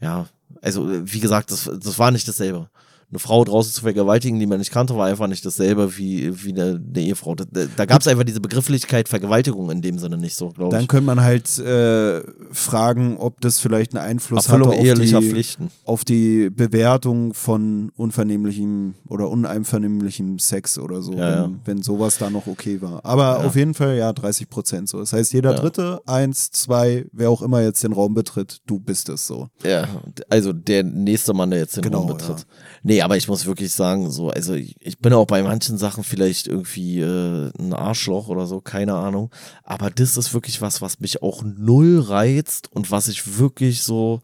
ja, 0.00 0.28
also 0.66 0.84
wie 0.90 1.20
gesagt, 1.20 1.52
das, 1.52 1.70
das 1.80 1.98
war 1.98 2.10
nicht 2.10 2.26
dasselbe. 2.26 2.68
Eine 3.08 3.20
Frau 3.20 3.44
draußen 3.44 3.72
zu 3.72 3.82
vergewaltigen, 3.82 4.40
die 4.40 4.46
man 4.46 4.58
nicht 4.58 4.72
kannte, 4.72 4.96
war 4.96 5.06
einfach 5.06 5.28
nicht 5.28 5.46
dasselbe 5.46 5.96
wie, 5.96 6.44
wie 6.44 6.52
eine, 6.52 6.82
eine 6.92 7.00
Ehefrau. 7.00 7.36
Da, 7.36 7.44
da 7.76 7.84
gab 7.84 8.00
es 8.00 8.08
einfach 8.08 8.24
diese 8.24 8.40
Begrifflichkeit 8.40 9.08
Vergewaltigung 9.08 9.70
in 9.70 9.80
dem 9.80 9.98
Sinne 10.00 10.18
nicht 10.18 10.34
so, 10.34 10.48
glaube 10.48 10.74
ich. 10.74 10.78
Dann 10.80 10.88
könnte 10.88 11.06
man 11.06 11.20
halt 11.22 11.56
äh, 11.58 12.20
fragen, 12.50 13.16
ob 13.18 13.40
das 13.40 13.60
vielleicht 13.60 13.94
einen 13.96 14.04
Einfluss 14.04 14.46
Erfüllung 14.48 14.72
hatte 14.72 15.16
auf 15.16 15.22
die, 15.22 15.30
Pflichten. 15.30 15.70
auf 15.84 16.04
die 16.04 16.50
Bewertung 16.50 17.32
von 17.32 17.92
unvernehmlichem 17.96 18.94
oder 19.08 19.28
uneinvernehmlichem 19.30 20.38
Sex 20.38 20.78
oder 20.78 21.02
so, 21.02 21.12
Ja, 21.12 21.18
wenn, 21.44 21.52
ja. 21.52 21.58
wenn 21.64 21.82
sowas 21.82 22.18
da 22.18 22.28
noch 22.30 22.46
okay 22.48 22.80
war. 22.82 23.04
Aber 23.04 23.40
Ja. 23.40 23.46
auf 23.46 23.54
jeden 23.56 23.74
Fall 23.74 23.96
ja 23.96 24.12
30 24.12 24.48
Prozent 24.48 24.88
so. 24.88 24.98
Das 24.98 25.12
heißt, 25.12 25.32
jeder. 25.32 25.54
Dritte, 25.54 26.00
eins, 26.06 26.50
zwei, 26.50 27.06
wer 27.12 27.30
auch 27.30 27.40
immer 27.40 27.62
jetzt 27.62 27.82
den 27.82 27.92
Raum 27.92 28.14
betritt, 28.14 28.58
du 28.66 28.78
bist 28.78 29.08
es 29.08 29.26
so. 29.26 29.48
Ja, 29.64 29.86
also 30.28 30.52
der 30.52 30.82
nächste 30.82 31.32
Mann, 31.34 31.50
der 31.50 31.60
jetzt 31.60 31.76
den 31.76 31.82
Genau, 31.82 32.00
Raum 32.00 32.08
betritt. 32.08 32.46
Nee, 32.82 32.95
aber 33.02 33.16
ich 33.16 33.28
muss 33.28 33.46
wirklich 33.46 33.72
sagen, 33.72 34.10
so, 34.10 34.30
also 34.30 34.54
ich, 34.54 34.76
ich 34.80 34.98
bin 34.98 35.12
auch 35.12 35.26
bei 35.26 35.42
manchen 35.42 35.78
Sachen 35.78 36.04
vielleicht 36.04 36.46
irgendwie 36.46 37.00
äh, 37.00 37.50
ein 37.58 37.72
Arschloch 37.72 38.28
oder 38.28 38.46
so, 38.46 38.60
keine 38.60 38.94
Ahnung. 38.94 39.30
Aber 39.62 39.90
das 39.90 40.16
ist 40.16 40.34
wirklich 40.34 40.60
was, 40.60 40.80
was 40.82 41.00
mich 41.00 41.22
auch 41.22 41.42
null 41.42 42.00
reizt 42.00 42.72
und 42.72 42.90
was 42.90 43.08
ich 43.08 43.38
wirklich 43.38 43.82
so 43.82 44.20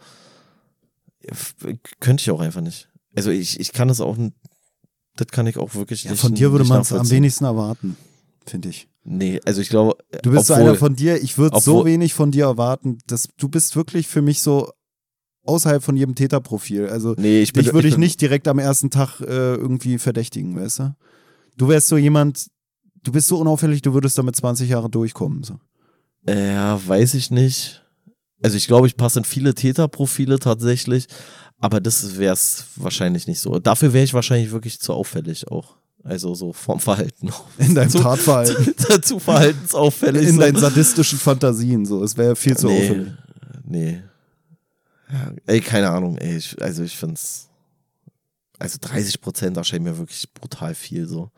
könnte 2.00 2.22
ich 2.22 2.30
auch 2.30 2.40
einfach 2.40 2.60
nicht. 2.60 2.88
Also 3.14 3.30
ich, 3.30 3.60
ich 3.60 3.72
kann 3.72 3.88
das 3.88 4.00
auch 4.00 4.16
das 5.16 5.26
kann 5.28 5.46
ich 5.46 5.58
auch 5.58 5.74
wirklich 5.74 6.04
Ja, 6.04 6.12
nicht. 6.12 6.20
von 6.20 6.34
dir 6.34 6.52
würde 6.52 6.64
man 6.64 6.80
es 6.80 6.92
am 6.92 7.08
wenigsten 7.10 7.44
erwarten, 7.44 7.96
finde 8.46 8.70
ich. 8.70 8.88
Nee, 9.04 9.40
also 9.44 9.60
ich 9.60 9.68
glaube, 9.68 9.96
Du 10.22 10.30
bist 10.30 10.46
so 10.46 10.54
obwohl- 10.54 10.68
einer 10.68 10.78
von 10.78 10.96
dir, 10.96 11.22
ich 11.22 11.36
würde 11.36 11.60
so 11.60 11.84
wenig 11.84 12.14
von 12.14 12.30
dir 12.30 12.44
erwarten, 12.44 12.98
dass 13.06 13.28
du 13.36 13.48
bist 13.48 13.76
wirklich 13.76 14.06
für 14.08 14.22
mich 14.22 14.40
so 14.42 14.70
außerhalb 15.44 15.82
von 15.82 15.96
jedem 15.96 16.14
Täterprofil. 16.14 16.88
Also 16.88 17.14
Nee, 17.18 17.42
ich 17.42 17.52
bin 17.52 17.64
dich 17.64 17.72
würde 17.74 17.88
ich 17.88 17.94
bin- 17.94 18.00
nicht 18.00 18.20
direkt 18.20 18.48
am 18.48 18.58
ersten 18.58 18.90
Tag 18.90 19.20
äh, 19.20 19.54
irgendwie 19.54 19.98
verdächtigen, 19.98 20.56
weißt 20.56 20.78
du? 20.80 20.94
Du 21.56 21.68
wärst 21.68 21.88
so 21.88 21.96
jemand, 21.96 22.46
du 23.02 23.12
bist 23.12 23.28
so 23.28 23.38
unauffällig, 23.38 23.82
du 23.82 23.92
würdest 23.94 24.16
damit 24.18 24.36
20 24.36 24.68
Jahre 24.70 24.88
durchkommen. 24.88 25.42
So. 25.42 25.58
Äh, 26.26 26.52
Ja, 26.52 26.80
weiß 26.86 27.14
ich 27.14 27.30
nicht. 27.30 27.82
Also 28.42 28.56
ich 28.56 28.66
glaube, 28.66 28.86
ich 28.86 28.96
passe 28.96 29.20
in 29.20 29.24
viele 29.24 29.54
Täterprofile 29.54 30.38
tatsächlich, 30.40 31.06
aber 31.60 31.80
das 31.80 32.16
wäre 32.18 32.32
es 32.34 32.64
wahrscheinlich 32.76 33.26
nicht 33.28 33.38
so. 33.38 33.58
Dafür 33.60 33.92
wäre 33.92 34.04
ich 34.04 34.14
wahrscheinlich 34.14 34.50
wirklich 34.50 34.80
zu 34.80 34.92
auffällig 34.94 35.46
auch. 35.48 35.76
Also 36.04 36.34
so 36.34 36.52
vom 36.52 36.80
Verhalten. 36.80 37.30
In 37.58 37.76
deinem 37.76 37.90
zu, 37.90 38.00
Tatverhalten. 38.00 38.74
zu, 38.76 39.00
zu 39.00 39.18
verhaltensauffällig. 39.20 40.26
In 40.28 40.34
so. 40.34 40.40
deinen 40.40 40.56
sadistischen 40.56 41.20
Fantasien. 41.20 41.86
So. 41.86 42.02
Es 42.02 42.16
wäre 42.16 42.34
viel 42.34 42.56
zu 42.56 42.66
nee, 42.66 42.78
auffällig. 42.82 43.12
nee. 43.64 44.02
Ja, 45.12 45.32
ey, 45.46 45.60
keine 45.60 45.90
Ahnung, 45.90 46.16
ey. 46.16 46.36
Ich, 46.36 46.60
also 46.60 46.82
ich 46.82 46.96
find's. 46.96 47.48
Also 48.58 48.78
30 48.80 49.20
Prozent 49.20 49.56
erscheint 49.56 49.82
mir 49.82 49.98
wirklich 49.98 50.32
brutal 50.32 50.74
viel 50.76 51.08
so. 51.08 51.30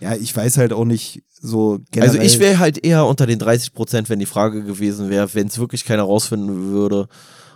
Ja, 0.00 0.14
ich 0.14 0.34
weiß 0.34 0.56
halt 0.56 0.72
auch 0.72 0.86
nicht 0.86 1.22
so 1.28 1.78
generell. 1.90 2.18
Also 2.18 2.22
ich 2.22 2.38
wäre 2.40 2.58
halt 2.58 2.82
eher 2.82 3.04
unter 3.04 3.26
den 3.26 3.38
30 3.38 3.74
Prozent, 3.74 4.08
wenn 4.08 4.18
die 4.18 4.26
Frage 4.26 4.64
gewesen 4.64 5.10
wäre, 5.10 5.34
wenn 5.34 5.48
es 5.48 5.58
wirklich 5.58 5.84
keiner 5.84 6.04
rausfinden 6.04 6.70
würde 6.70 7.06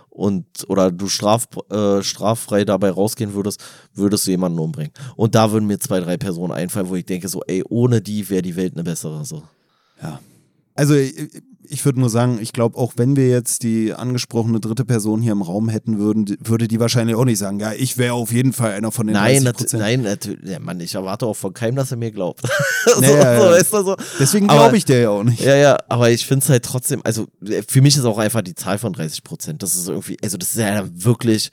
und 0.09 0.45
oder 0.67 0.91
du 0.91 1.07
straf, 1.07 1.47
äh, 1.71 2.03
straffrei 2.03 2.65
dabei 2.65 2.91
rausgehen 2.91 3.33
würdest, 3.33 3.63
würdest 3.95 4.27
du 4.27 4.31
jemanden 4.31 4.59
umbringen. 4.59 4.93
Und 5.15 5.33
da 5.33 5.51
würden 5.51 5.65
mir 5.65 5.79
zwei, 5.79 5.99
drei 6.01 6.17
Personen 6.17 6.53
einfallen, 6.53 6.89
wo 6.89 6.95
ich 6.95 7.05
denke 7.05 7.27
so, 7.27 7.41
ey, 7.47 7.63
ohne 7.67 8.01
die 8.01 8.29
wäre 8.29 8.43
die 8.43 8.55
Welt 8.55 8.73
eine 8.73 8.83
bessere. 8.83 9.25
So. 9.25 9.41
Ja. 10.01 10.19
Also 10.75 10.93
ich, 11.69 11.85
würde 11.85 11.99
nur 11.99 12.09
sagen, 12.09 12.39
ich 12.41 12.53
glaube, 12.53 12.77
auch 12.77 12.93
wenn 12.97 13.15
wir 13.15 13.27
jetzt 13.29 13.63
die 13.63 13.93
angesprochene 13.93 14.59
dritte 14.59 14.85
Person 14.85 15.21
hier 15.21 15.31
im 15.31 15.41
Raum 15.41 15.69
hätten 15.69 15.97
würden, 15.99 16.25
die- 16.25 16.37
würde 16.39 16.67
die 16.67 16.79
wahrscheinlich 16.79 17.15
auch 17.15 17.25
nicht 17.25 17.37
sagen, 17.39 17.59
ja, 17.59 17.73
ich 17.73 17.97
wäre 17.97 18.13
auf 18.13 18.31
jeden 18.31 18.53
Fall 18.53 18.71
einer 18.73 18.91
von 18.91 19.07
den 19.07 19.13
Nein, 19.13 19.43
30 19.43 19.43
nat 19.43 19.57
Prozent. 19.57 19.81
nein, 19.83 20.01
natürlich, 20.01 20.49
ja, 20.49 20.59
Mann, 20.59 20.79
ich 20.79 20.95
erwarte 20.95 21.25
auch 21.25 21.35
von 21.35 21.53
keinem, 21.53 21.75
dass 21.75 21.91
er 21.91 21.97
mir 21.97 22.11
glaubt. 22.11 22.41
so, 22.85 22.99
Naja, 23.01 23.39
so, 23.39 23.45
ja. 23.55 23.63
du, 23.81 23.85
so. 23.85 23.95
Deswegen 24.19 24.47
glaube 24.47 24.77
ich 24.77 24.85
dir 24.85 24.99
ja 25.01 25.09
auch 25.09 25.23
nicht. 25.23 25.41
Ja, 25.41 25.55
ja, 25.55 25.77
aber 25.89 26.09
ich 26.11 26.25
finde 26.25 26.43
es 26.43 26.49
halt 26.49 26.63
trotzdem, 26.63 27.01
also 27.03 27.27
äh, 27.47 27.61
für 27.67 27.81
mich 27.81 27.95
ist 27.97 28.05
auch 28.05 28.17
einfach 28.17 28.41
die 28.41 28.55
Zahl 28.55 28.77
von 28.77 28.93
30 28.93 29.23
Prozent. 29.23 29.63
Das 29.63 29.75
ist 29.75 29.87
irgendwie, 29.87 30.17
also 30.23 30.37
das 30.37 30.49
ist 30.51 30.57
ja 30.59 30.83
wirklich, 30.93 31.51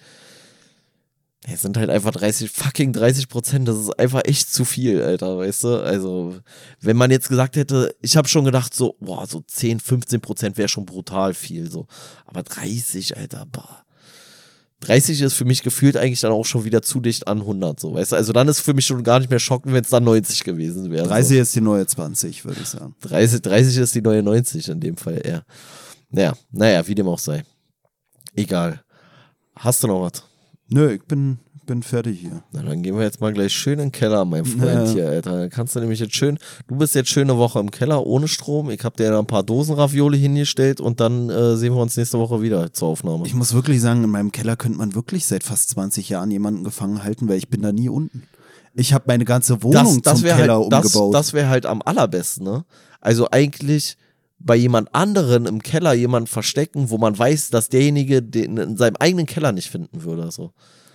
es 1.44 1.62
sind 1.62 1.76
halt 1.76 1.90
einfach 1.90 2.12
30, 2.12 2.50
fucking 2.50 2.92
30 2.92 3.28
Prozent. 3.28 3.66
Das 3.66 3.76
ist 3.76 3.98
einfach 3.98 4.22
echt 4.24 4.52
zu 4.52 4.64
viel, 4.64 5.02
Alter, 5.02 5.38
weißt 5.38 5.64
du? 5.64 5.76
Also, 5.82 6.36
wenn 6.80 6.96
man 6.96 7.10
jetzt 7.10 7.28
gesagt 7.28 7.56
hätte, 7.56 7.94
ich 8.00 8.16
habe 8.16 8.28
schon 8.28 8.44
gedacht, 8.44 8.74
so, 8.74 8.96
boah, 9.00 9.26
so 9.26 9.42
10, 9.44 9.80
15 9.80 10.20
Prozent 10.20 10.56
wäre 10.56 10.68
schon 10.68 10.86
brutal 10.86 11.34
viel, 11.34 11.68
so. 11.70 11.86
Aber 12.26 12.42
30, 12.42 13.16
Alter, 13.16 13.46
boah. 13.50 13.84
30 14.80 15.20
ist 15.20 15.34
für 15.34 15.44
mich 15.44 15.62
gefühlt 15.62 15.96
eigentlich 15.96 16.20
dann 16.20 16.32
auch 16.32 16.44
schon 16.44 16.64
wieder 16.64 16.82
zu 16.82 17.00
dicht 17.00 17.26
an 17.28 17.40
100, 17.40 17.78
so, 17.78 17.94
weißt 17.94 18.12
du? 18.12 18.16
Also 18.16 18.32
dann 18.32 18.48
ist 18.48 18.60
für 18.60 18.74
mich 18.74 18.86
schon 18.86 19.02
gar 19.04 19.20
nicht 19.20 19.30
mehr 19.30 19.38
schockend, 19.38 19.74
wenn 19.74 19.82
es 19.82 19.90
dann 19.90 20.04
90 20.04 20.44
gewesen 20.44 20.90
wäre. 20.90 21.06
30 21.06 21.38
ist 21.38 21.54
die 21.54 21.60
neue 21.60 21.86
20, 21.86 22.44
würde 22.44 22.60
ich 22.60 22.68
sagen. 22.68 22.94
30, 23.00 23.42
30 23.42 23.76
ist 23.78 23.94
die 23.94 24.02
neue 24.02 24.22
90 24.22 24.68
in 24.68 24.80
dem 24.80 24.96
Fall 24.96 25.20
eher. 25.24 25.44
Naja, 26.10 26.34
naja, 26.50 26.86
wie 26.86 26.96
dem 26.96 27.08
auch 27.08 27.18
sei. 27.18 27.44
Egal. 28.34 28.82
Hast 29.54 29.82
du 29.82 29.86
noch 29.86 30.02
was? 30.02 30.24
Nö, 30.72 30.92
ich 30.92 31.02
bin, 31.04 31.38
bin 31.66 31.82
fertig 31.82 32.20
hier. 32.20 32.42
Na, 32.52 32.62
dann 32.62 32.82
gehen 32.82 32.96
wir 32.96 33.02
jetzt 33.04 33.20
mal 33.20 33.32
gleich 33.32 33.52
schön 33.52 33.74
in 33.74 33.86
den 33.86 33.92
Keller, 33.92 34.24
mein 34.24 34.44
Freund 34.44 34.88
Ja. 34.88 34.92
hier, 34.92 35.08
Alter. 35.08 35.38
Dann 35.40 35.50
kannst 35.50 35.76
du 35.76 35.80
nämlich 35.80 36.00
jetzt 36.00 36.14
schön, 36.14 36.38
du 36.66 36.76
bist 36.76 36.94
jetzt 36.94 37.10
schöne 37.10 37.36
Woche 37.38 37.58
im 37.60 37.70
Keller 37.70 38.06
ohne 38.06 38.28
Strom. 38.28 38.70
Ich 38.70 38.82
habe 38.84 38.96
dir 38.96 39.10
da 39.10 39.18
ein 39.18 39.26
paar 39.26 39.42
Dosen 39.42 39.74
Ravioli 39.74 40.18
hingestellt 40.18 40.80
und 40.80 41.00
dann 41.00 41.30
äh, 41.30 41.56
sehen 41.56 41.74
wir 41.74 41.80
uns 41.82 41.96
nächste 41.96 42.18
Woche 42.18 42.42
wieder 42.42 42.72
zur 42.72 42.88
Aufnahme. 42.88 43.26
Ich 43.26 43.34
muss 43.34 43.54
wirklich 43.54 43.80
sagen, 43.80 44.02
in 44.04 44.10
meinem 44.10 44.32
Keller 44.32 44.56
könnte 44.56 44.78
man 44.78 44.94
wirklich 44.94 45.26
seit 45.26 45.44
fast 45.44 45.70
20 45.70 46.08
Jahren 46.08 46.30
jemanden 46.30 46.64
gefangen 46.64 47.02
halten, 47.04 47.28
weil 47.28 47.38
ich 47.38 47.48
bin 47.48 47.62
da 47.62 47.72
nie 47.72 47.88
unten. 47.88 48.22
Ich 48.74 48.94
habe 48.94 49.04
meine 49.06 49.24
ganze 49.24 49.62
Wohnung 49.62 50.02
zum 50.02 50.22
wär 50.22 50.36
Keller 50.36 50.58
halt, 50.58 50.72
das, 50.72 50.84
umgebaut. 50.86 51.14
das 51.14 51.32
wäre 51.34 51.48
halt 51.48 51.66
am 51.66 51.82
allerbesten, 51.82 52.44
ne? 52.44 52.64
Also 53.02 53.28
eigentlich 53.30 53.96
bei 54.44 54.56
jemand 54.56 54.94
anderen 54.94 55.46
im 55.46 55.62
Keller 55.62 55.92
jemanden 55.92 56.26
verstecken, 56.26 56.90
wo 56.90 56.98
man 56.98 57.18
weiß, 57.18 57.50
dass 57.50 57.68
derjenige 57.68 58.22
den 58.22 58.56
in 58.56 58.76
seinem 58.76 58.96
eigenen 58.96 59.26
Keller 59.26 59.52
nicht 59.52 59.70
finden 59.70 60.02
würde. 60.04 60.30
So. 60.30 60.52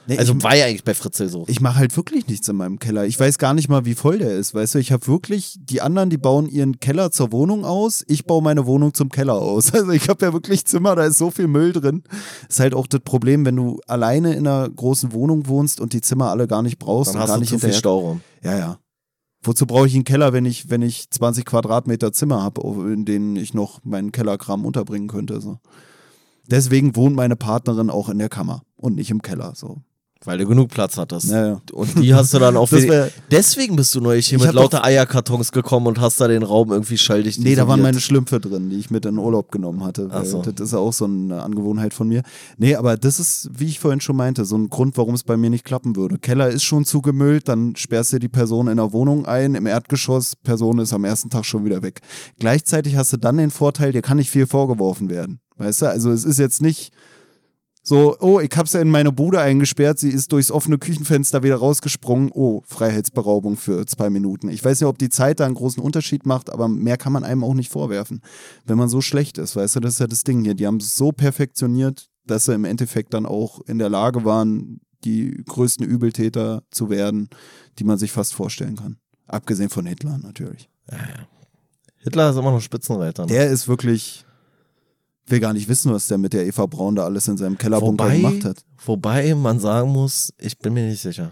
Nee, 0.08 0.17
Also 0.17 0.35
ich, 0.35 0.43
war 0.43 0.56
ja 0.56 0.66
eigentlich 0.66 0.85
bei 0.85 0.93
Fritzel 0.93 1.27
so. 1.27 1.43
ich 1.48 1.59
mache 1.59 1.80
halt 1.80 1.95
wirklich 1.98 2.27
nichts 2.27 2.48
in 2.48 2.56
meinem 2.56 2.80
Keller. 2.80 3.06
Ich 3.06 3.19
weiß 3.19 3.38
gar 3.38 3.53
nicht 3.53 3.67
mal, 3.67 3.84
wie 3.84 3.93
voll 3.93 4.19
der 4.19 4.32
ist. 4.32 4.53
Weißt 4.53 4.76
du, 4.76 4.80
ich 4.80 4.93
habe 4.93 5.06
wirklich, 5.08 5.58
die 5.59 5.82
anderen, 5.82 6.09
die 6.09 6.17
bauen 6.17 6.48
ihren 6.48 6.80
Keller 6.80 7.11
zur 7.11 7.34
Wohnung 7.34 7.66
aus. 7.66 8.06
Ich 8.08 8.26
baue 8.26 8.42
meine 8.42 8.66
Wohnung 8.66 8.93
zum 8.93 9.09
Keller 9.09 9.35
aus. 9.35 9.72
Also 9.77 9.92
ich 9.92 10.09
habe 10.09 10.26
ja 10.26 10.34
wirklich 10.34 10.66
Zimmer, 10.66 10.95
da 10.95 11.03
ist 11.06 11.17
so 11.17 11.30
viel 11.30 11.48
Müll 11.48 11.72
drin. 11.72 12.03
Ist 12.50 12.59
halt 12.59 12.74
auch 12.74 12.88
das 12.88 13.01
Problem, 13.01 13.45
wenn 13.45 13.56
du 13.56 13.80
alleine 13.85 14.34
in 14.34 14.48
einer 14.48 14.67
großen 14.69 15.11
Wohnung 15.11 15.48
wohnst 15.48 15.80
und 15.80 15.93
die 15.93 16.01
Zimmer 16.01 16.32
alle 16.32 16.48
gar 16.48 16.64
nicht 16.64 16.80
brauchst 16.80 17.09
Dann 17.09 17.16
und 17.17 17.22
hast 17.22 17.27
gar 17.27 17.38
du 17.38 17.42
nicht 17.42 17.50
zu 17.50 17.59
viel. 17.59 17.74
Stauraum. 17.74 18.22
Ja, 18.42 18.58
ja. 18.58 18.80
Wozu 19.41 19.66
brauche 19.66 19.88
ich 19.88 19.95
einen 19.95 20.03
Keller, 20.03 20.33
wenn 20.33 20.45
ich, 20.45 20.69
wenn 20.69 20.82
ich 20.82 21.09
20 21.09 21.45
Quadratmeter 21.45 22.11
Zimmer 22.11 22.41
habe, 22.41 22.61
in 22.91 23.06
denen 23.06 23.35
ich 23.35 23.53
noch 23.53 23.83
meinen 23.83 24.11
Kellerkram 24.11 24.66
unterbringen 24.66 25.07
könnte? 25.07 25.40
So. 25.41 25.59
Deswegen 26.48 26.95
wohnt 26.95 27.16
meine 27.16 27.35
Partnerin 27.35 27.90
auch 27.90 28.09
in 28.09 28.17
der 28.17 28.30
Kammer 28.30 28.64
und 28.75 28.95
nicht 28.95 29.11
im 29.11 29.22
Keller. 29.22 29.53
So. 29.56 29.82
Weil 30.26 30.38
du 30.40 30.46
genug 30.46 30.70
Platz 30.70 30.98
hattest. 30.98 31.30
Naja. 31.30 31.62
Und 31.72 32.00
die 32.00 32.14
hast 32.14 32.34
du 32.34 32.40
dann 32.40 32.58
auch 32.58 32.70
Deswegen 33.32 33.76
bist 33.76 33.94
du 33.96 34.02
neulich 34.02 34.28
hier 34.28 34.40
mit 34.40 34.54
lauter 34.54 34.84
Eierkartons 34.84 35.52
gekommen 35.52 35.88
und 35.88 36.02
hast 36.02 36.20
da 36.20 36.28
den 36.28 36.44
Raum 36.44 36.72
irgendwie 36.72 36.98
schalldicht 36.98 37.40
Nee, 37.40 37.56
da 37.56 37.68
waren 37.68 37.82
meine 37.82 38.00
Schlümpfe 38.00 38.40
drin, 38.40 38.70
die 38.70 38.78
ich 38.78 38.90
mit 38.90 39.06
in 39.06 39.18
Urlaub 39.18 39.52
genommen 39.52 39.84
hatte. 39.84 40.10
So. 40.24 40.42
Das 40.42 40.60
ist 40.60 40.74
ja 40.74 40.80
auch 40.80 40.94
so 40.94 41.06
eine 41.06 41.42
Angewohnheit 41.44 41.94
von 41.94 42.08
mir. 42.08 42.24
Nee, 42.58 42.76
aber 42.76 42.98
das 42.98 43.20
ist, 43.20 43.50
wie 43.54 43.66
ich 43.66 43.80
vorhin 43.80 44.02
schon 44.02 44.16
meinte, 44.16 44.46
so 44.46 44.58
ein 44.58 44.70
Grund, 44.70 44.98
warum 44.98 45.16
es 45.16 45.24
bei 45.24 45.38
mir 45.38 45.50
nicht 45.50 45.66
klappen 45.66 45.96
würde. 45.96 46.18
Keller 46.18 46.50
ist 46.50 46.64
schon 46.64 46.86
zugemüllt, 46.86 47.48
dann 47.48 47.76
sperrst 47.76 48.14
du 48.14 48.20
die 48.20 48.30
Person 48.30 48.68
in 48.68 48.78
der 48.78 48.92
Wohnung 48.94 49.26
ein, 49.26 49.56
im 49.56 49.66
Erdgeschoss, 49.66 50.36
Person 50.36 50.80
ist 50.80 50.94
am 50.94 51.06
ersten 51.06 51.30
Tag 51.30 51.46
schon 51.46 51.66
wieder 51.66 51.84
weg. 51.84 52.02
Gleichzeitig 52.40 52.96
hast 52.96 53.14
du 53.14 53.18
dann 53.18 53.38
den 53.38 53.52
Vorteil, 53.52 53.92
dir 53.92 54.02
kann 54.02 54.18
nicht 54.18 54.32
viel 54.32 54.48
vorgeworfen 54.48 55.10
werden. 55.10 55.40
Weißt 55.58 55.82
du, 55.82 55.86
also 55.88 56.12
es 56.12 56.24
ist 56.24 56.40
jetzt 56.40 56.62
nicht 56.62 56.92
so, 57.88 58.17
oh, 58.19 58.41
ich 58.41 58.51
hab's 58.57 58.74
ja 58.74 58.82
in 58.82 58.90
meine 58.90 59.14
Bude 59.14 59.40
eingesperrt, 59.40 59.98
sie 59.98 60.09
ist 60.09 60.33
durchs 60.33 60.51
offene 60.51 60.77
Küchenfenster 60.77 61.41
wieder 61.41 61.56
rausgesprungen. 61.56 62.32
Oh, 62.33 62.61
Freiheitsberaubung 62.66 63.56
für 63.56 63.85
zwei 63.85 64.09
Minuten. 64.09 64.49
Ich 64.49 64.66
weiß 64.66 64.82
nicht, 64.82 64.90
ob 64.90 64.98
die 64.98 65.07
Zeit 65.07 65.40
da 65.40 65.45
einen 65.45 65.56
großen 65.56 65.82
Unterschied 65.82 66.25
macht, 66.25 66.49
aber 66.49 66.67
mehr 66.67 66.98
kann 66.98 67.14
man 67.14 67.24
einem 67.24 67.45
auch 67.45 67.53
nicht 67.53 67.72
vorwerfen, 67.72 68.19
wenn 68.66 68.77
man 68.77 68.90
so 68.90 68.99
schlecht 68.99 69.38
ist. 69.38 69.56
Weißt 69.56 69.77
du, 69.77 69.80
das 69.80 69.93
ist 69.93 69.99
ja 70.01 70.07
das 70.07 70.25
Ding 70.25 70.43
hier. 70.43 70.53
Die 70.53 70.67
haben 70.67 70.82
es 70.82 70.98
so 70.98 71.14
perfektioniert, 71.14 72.09
dass 72.25 72.43
sie 72.43 72.56
im 72.56 72.66
Endeffekt 72.66 73.14
dann 73.14 73.25
auch 73.25 73.61
in 73.67 73.77
der 73.80 73.88
Lage 73.88 74.25
waren, 74.25 74.82
die 75.06 75.41
größten 75.48 75.85
Übeltäter 75.85 76.64
zu 76.72 76.90
werden, 76.90 77.30
die 77.80 77.85
man 77.85 77.98
sich 77.98 78.11
fast 78.11 78.33
vorstellen 78.33 78.75
kann. 78.75 78.98
Abgesehen 79.27 79.69
von 79.69 79.85
Hitler 79.85 80.17
natürlich. 80.17 80.69
Hitler 81.99 82.32
ist 82.32 82.35
immer 82.35 82.51
noch 82.51 82.59
Spitzenreiter. 82.59 83.27
Ne? 83.27 83.32
Der 83.32 83.49
ist 83.49 83.69
wirklich, 83.69 84.25
will 85.27 85.39
gar 85.39 85.53
nicht 85.53 85.67
wissen, 85.67 85.91
was 85.93 86.07
der 86.07 86.17
mit 86.17 86.33
der 86.33 86.45
Eva 86.45 86.65
Braun 86.65 86.95
da 86.95 87.03
alles 87.06 87.27
in 87.27 87.38
seinem 87.38 87.57
Kellerbunker 87.57 88.06
Wobei- 88.06 88.17
gemacht 88.17 88.45
hat. 88.45 88.64
Wobei 88.85 89.35
man 89.35 89.59
sagen 89.59 89.91
muss, 89.91 90.33
ich 90.38 90.57
bin 90.57 90.73
mir 90.73 90.88
nicht 90.88 91.01
sicher. 91.01 91.31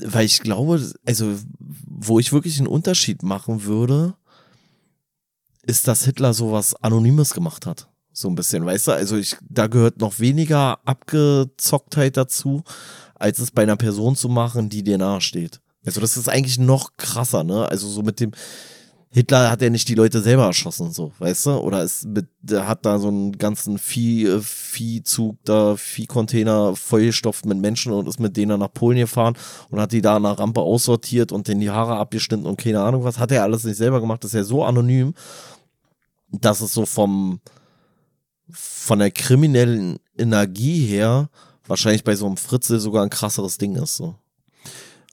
Weil 0.00 0.26
ich 0.26 0.40
glaube, 0.40 0.80
also 1.06 1.34
wo 1.58 2.18
ich 2.18 2.32
wirklich 2.32 2.58
einen 2.58 2.66
Unterschied 2.68 3.22
machen 3.22 3.64
würde, 3.64 4.14
ist, 5.62 5.88
dass 5.88 6.04
Hitler 6.04 6.34
sowas 6.34 6.74
Anonymes 6.82 7.32
gemacht 7.34 7.66
hat. 7.66 7.88
So 8.12 8.28
ein 8.28 8.34
bisschen, 8.34 8.64
weißt 8.64 8.88
du? 8.88 8.92
Also 8.92 9.16
ich, 9.16 9.36
da 9.48 9.66
gehört 9.66 10.00
noch 10.00 10.20
weniger 10.20 10.78
Abgezocktheit 10.86 12.16
dazu, 12.16 12.62
als 13.14 13.38
es 13.38 13.50
bei 13.50 13.62
einer 13.62 13.76
Person 13.76 14.16
zu 14.16 14.28
machen, 14.28 14.68
die 14.68 14.82
dir 14.82 14.98
nahesteht. 14.98 15.60
Also 15.84 16.00
das 16.00 16.16
ist 16.16 16.28
eigentlich 16.28 16.58
noch 16.58 16.96
krasser, 16.96 17.44
ne? 17.44 17.68
Also 17.68 17.88
so 17.88 18.02
mit 18.02 18.20
dem, 18.20 18.32
Hitler 19.16 19.50
hat 19.50 19.62
ja 19.62 19.70
nicht 19.70 19.88
die 19.88 19.94
Leute 19.94 20.20
selber 20.20 20.44
erschossen, 20.44 20.92
so, 20.92 21.10
weißt 21.20 21.46
du? 21.46 21.50
Oder 21.52 21.82
ist 21.82 22.04
mit, 22.04 22.26
der 22.42 22.68
hat 22.68 22.84
da 22.84 22.98
so 22.98 23.08
einen 23.08 23.32
ganzen 23.38 23.78
Vieh, 23.78 24.26
äh, 24.26 24.42
Viehzug 24.42 25.38
da, 25.42 25.74
Viehcontainer 25.74 26.76
vollgestopft 26.76 27.46
mit 27.46 27.56
Menschen 27.56 27.94
und 27.94 28.08
ist 28.08 28.20
mit 28.20 28.36
denen 28.36 28.60
nach 28.60 28.74
Polen 28.74 28.98
gefahren 28.98 29.32
und 29.70 29.80
hat 29.80 29.92
die 29.92 30.02
da 30.02 30.16
an 30.16 30.24
der 30.24 30.32
Rampe 30.32 30.60
aussortiert 30.60 31.32
und 31.32 31.48
denen 31.48 31.62
die 31.62 31.70
Haare 31.70 31.96
abgeschnitten 31.96 32.44
und 32.44 32.58
keine 32.58 32.82
Ahnung 32.82 33.04
was. 33.04 33.18
Hat 33.18 33.32
er 33.32 33.42
alles 33.42 33.64
nicht 33.64 33.78
selber 33.78 34.02
gemacht, 34.02 34.22
das 34.22 34.32
ist 34.32 34.36
ja 34.36 34.44
so 34.44 34.62
anonym, 34.66 35.14
dass 36.28 36.60
es 36.60 36.74
so 36.74 36.84
vom, 36.84 37.40
von 38.50 38.98
der 38.98 39.12
kriminellen 39.12 39.98
Energie 40.18 40.84
her 40.84 41.30
wahrscheinlich 41.66 42.04
bei 42.04 42.16
so 42.16 42.26
einem 42.26 42.36
Fritzel 42.36 42.80
sogar 42.80 43.02
ein 43.02 43.08
krasseres 43.08 43.56
Ding 43.56 43.76
ist, 43.76 43.96
so. 43.96 44.14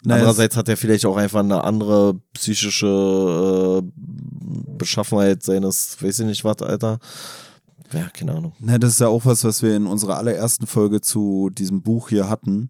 Naja, 0.06 0.22
Andererseits 0.22 0.58
hat 0.58 0.68
er 0.68 0.78
vielleicht 0.78 1.06
auch 1.06 1.16
einfach 1.16 1.40
eine 1.40 1.64
andere 1.64 2.16
psychische 2.34 3.82
äh, 3.82 3.92
Beschaffenheit 4.78 5.44
seines, 5.44 6.02
weiß 6.02 6.20
ich 6.20 6.26
nicht 6.26 6.44
was, 6.44 6.62
Alter. 6.62 7.00
Ja, 7.94 8.10
keine 8.10 8.34
Ahnung. 8.34 8.54
Na, 8.60 8.78
das 8.78 8.94
ist 8.94 9.00
ja 9.00 9.08
auch 9.08 9.26
was, 9.26 9.44
was 9.44 9.62
wir 9.62 9.76
in 9.76 9.86
unserer 9.86 10.18
allerersten 10.18 10.68
Folge 10.68 11.00
zu 11.00 11.50
diesem 11.52 11.84
Buch 11.84 12.10
hier 12.10 12.28
hatten, 12.28 12.70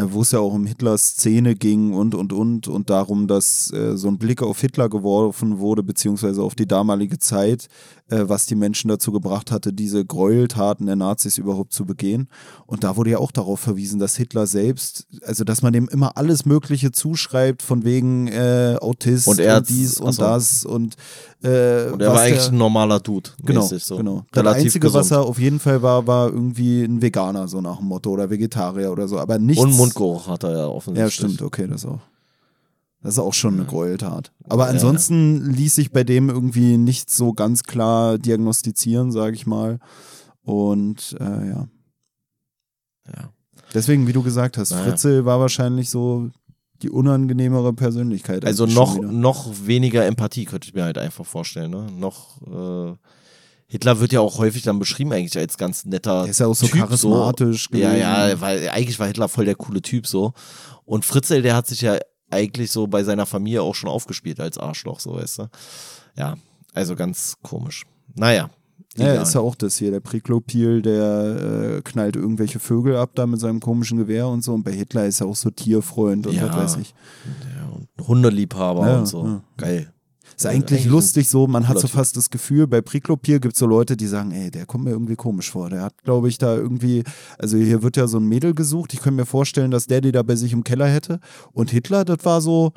wo 0.00 0.22
es 0.22 0.32
ja 0.32 0.38
auch 0.38 0.54
um 0.54 0.66
Hitlers 0.66 1.10
Szene 1.10 1.54
ging 1.54 1.92
und, 1.92 2.14
und, 2.14 2.32
und, 2.32 2.66
und 2.68 2.90
darum, 2.90 3.26
dass 3.26 3.70
äh, 3.72 3.96
so 3.96 4.08
ein 4.08 4.18
Blick 4.18 4.42
auf 4.42 4.60
Hitler 4.60 4.88
geworfen 4.88 5.58
wurde, 5.58 5.82
beziehungsweise 5.82 6.42
auf 6.42 6.54
die 6.54 6.66
damalige 6.66 7.18
Zeit, 7.18 7.68
äh, 8.08 8.24
was 8.26 8.46
die 8.46 8.54
Menschen 8.54 8.88
dazu 8.88 9.12
gebracht 9.12 9.50
hatte, 9.50 9.72
diese 9.72 10.04
Gräueltaten 10.04 10.86
der 10.86 10.96
Nazis 10.96 11.36
überhaupt 11.36 11.72
zu 11.72 11.84
begehen. 11.84 12.28
Und 12.66 12.84
da 12.84 12.96
wurde 12.96 13.10
ja 13.10 13.18
auch 13.18 13.32
darauf 13.32 13.60
verwiesen, 13.60 14.00
dass 14.00 14.16
Hitler 14.16 14.46
selbst, 14.46 15.06
also 15.26 15.44
dass 15.44 15.60
man 15.60 15.72
dem 15.72 15.88
immer 15.88 16.16
alles 16.16 16.46
Mögliche 16.46 16.92
zuschreibt, 16.92 17.62
von 17.62 17.84
wegen 17.84 18.28
äh, 18.28 18.76
Autist 18.80 19.28
Und 19.28 19.40
und 19.40 19.68
dies 19.68 20.00
und 20.00 20.08
achso. 20.08 20.22
das 20.22 20.64
und, 20.64 20.96
äh, 21.44 21.90
Und 21.92 22.00
er 22.02 22.08
was 22.08 22.14
war 22.16 22.20
eigentlich 22.22 22.38
der- 22.44 22.52
ein 22.52 22.58
normaler 22.58 23.00
Dude. 23.00 23.30
Genau, 23.44 23.62
so. 23.66 23.96
genau. 23.96 24.24
Das 24.30 24.42
Relativ 24.44 24.64
Einzige, 24.66 24.86
was 24.94 25.08
gesund. 25.08 25.20
er 25.20 25.26
auf 25.28 25.38
jeden 25.38 25.58
Fall 25.60 25.82
war, 25.82 26.06
war 26.06 26.28
irgendwie 26.28 26.82
ein 26.84 27.00
Veganer, 27.02 27.48
so 27.48 27.60
nach 27.60 27.78
dem 27.78 27.86
Motto, 27.88 28.10
oder 28.10 28.30
Vegetarier 28.30 28.90
oder 28.92 29.08
so. 29.08 29.18
Aber 29.18 29.38
nichts. 29.38 29.62
Und 29.62 29.76
Mundgeruch 29.76 30.28
hat 30.28 30.44
er 30.44 30.56
ja 30.56 30.66
offensichtlich. 30.66 31.18
Ja, 31.18 31.26
stimmt, 31.28 31.42
okay, 31.42 31.66
das 31.66 31.84
auch. 31.84 32.00
Das 33.02 33.14
ist 33.14 33.18
auch 33.18 33.34
schon 33.34 33.54
eine 33.54 33.64
Gräueltat. 33.64 34.30
Aber 34.48 34.66
ansonsten 34.68 35.50
ließ 35.50 35.74
sich 35.74 35.90
bei 35.90 36.04
dem 36.04 36.28
irgendwie 36.28 36.76
nicht 36.76 37.10
so 37.10 37.32
ganz 37.32 37.64
klar 37.64 38.16
diagnostizieren, 38.16 39.10
sage 39.10 39.34
ich 39.34 39.44
mal. 39.44 39.80
Und 40.44 41.16
äh, 41.18 41.24
ja. 41.48 41.66
Ja. 43.08 43.30
Deswegen, 43.74 44.06
wie 44.06 44.12
du 44.12 44.22
gesagt 44.22 44.58
hast, 44.58 44.70
Naja. 44.70 44.84
Fritzel 44.84 45.24
war 45.24 45.40
wahrscheinlich 45.40 45.90
so 45.90 46.28
die 46.82 46.90
unangenehmere 46.90 47.72
Persönlichkeit. 47.72 48.44
Also 48.44 48.66
noch, 48.66 49.00
noch 49.00 49.50
weniger 49.64 50.04
Empathie 50.04 50.44
könnte 50.44 50.68
ich 50.68 50.74
mir 50.74 50.84
halt 50.84 50.98
einfach 50.98 51.24
vorstellen. 51.24 51.70
Ne? 51.70 51.86
Noch 51.96 52.42
äh, 52.42 52.96
Hitler 53.72 54.00
wird 54.00 54.12
ja 54.12 54.20
auch 54.20 54.38
häufig 54.38 54.62
dann 54.62 54.78
beschrieben 54.78 55.12
eigentlich 55.12 55.38
als 55.38 55.56
ganz 55.56 55.86
netter 55.86 56.22
Der 56.22 56.30
ist 56.30 56.40
ja 56.40 56.46
auch 56.46 56.54
so 56.54 56.66
typ, 56.66 56.80
charismatisch 56.80 57.68
So. 57.72 57.78
Ja, 57.78 57.94
ja, 58.28 58.40
weil 58.40 58.68
eigentlich 58.68 58.98
war 58.98 59.06
Hitler 59.06 59.28
voll 59.28 59.46
der 59.46 59.54
coole 59.54 59.80
Typ 59.80 60.06
so. 60.06 60.34
Und 60.84 61.06
Fritzl, 61.06 61.40
der 61.40 61.56
hat 61.56 61.66
sich 61.66 61.80
ja 61.80 61.98
eigentlich 62.30 62.70
so 62.70 62.86
bei 62.86 63.02
seiner 63.02 63.24
Familie 63.24 63.62
auch 63.62 63.74
schon 63.74 63.88
aufgespielt 63.88 64.40
als 64.40 64.58
Arschloch, 64.58 65.00
so 65.00 65.14
weißt 65.14 65.38
du. 65.38 65.48
Ja, 66.16 66.34
also 66.74 66.96
ganz 66.96 67.36
komisch. 67.42 67.86
Naja. 68.14 68.50
Ja, 68.96 69.22
ist 69.22 69.34
ja 69.34 69.40
auch 69.40 69.54
das 69.54 69.76
hier. 69.76 69.90
Der 69.90 70.00
Priklopil, 70.00 70.82
der 70.82 71.76
äh, 71.78 71.82
knallt 71.82 72.16
irgendwelche 72.16 72.58
Vögel 72.58 72.96
ab 72.96 73.12
da 73.14 73.26
mit 73.26 73.40
seinem 73.40 73.60
komischen 73.60 73.96
Gewehr 73.98 74.28
und 74.28 74.44
so. 74.44 74.52
Und 74.52 74.64
bei 74.64 74.72
Hitler 74.72 75.06
ist 75.06 75.20
er 75.20 75.28
auch 75.28 75.36
so 75.36 75.50
Tierfreund 75.50 76.26
und 76.26 76.34
Ja. 76.34 76.48
was 76.48 76.56
weiß 76.56 76.76
ich. 76.82 76.94
ja, 77.56 77.68
und 77.74 78.06
Hundeliebhaber 78.06 78.86
Ja, 78.86 78.98
und 78.98 79.06
so. 79.06 79.24
ja. 79.26 79.42
Geil. 79.56 79.92
Ist 80.36 80.46
eigentlich 80.46 80.80
eigentlich 80.80 80.86
lustig 80.86 81.28
so, 81.28 81.46
man 81.46 81.68
hat 81.68 81.78
so 81.78 81.86
fast 81.88 82.16
das 82.16 82.30
Gefühl, 82.30 82.66
bei 82.66 82.80
Priklopil 82.80 83.38
gibt 83.38 83.52
es 83.54 83.58
so 83.60 83.66
Leute, 83.66 83.96
die 83.98 84.06
sagen, 84.06 84.32
ey, 84.32 84.50
der 84.50 84.64
kommt 84.66 84.84
mir 84.84 84.90
irgendwie 84.90 85.14
komisch 85.16 85.50
vor. 85.50 85.68
Der 85.68 85.82
hat, 85.82 86.02
glaube 86.04 86.28
ich, 86.28 86.38
da 86.38 86.54
irgendwie, 86.56 87.04
also 87.38 87.58
hier 87.58 87.82
wird 87.82 87.96
ja 87.98 88.06
so 88.06 88.18
ein 88.18 88.26
Mädel 88.26 88.54
gesucht. 88.54 88.94
Ich 88.94 89.00
könnte 89.00 89.16
mir 89.20 89.26
vorstellen, 89.26 89.70
dass 89.70 89.86
der 89.86 90.00
die 90.00 90.10
da 90.12 90.22
bei 90.22 90.34
sich 90.36 90.52
im 90.52 90.64
Keller 90.64 90.86
hätte. 90.88 91.20
Und 91.52 91.70
Hitler, 91.70 92.04
das 92.04 92.18
war 92.24 92.40
so, 92.40 92.72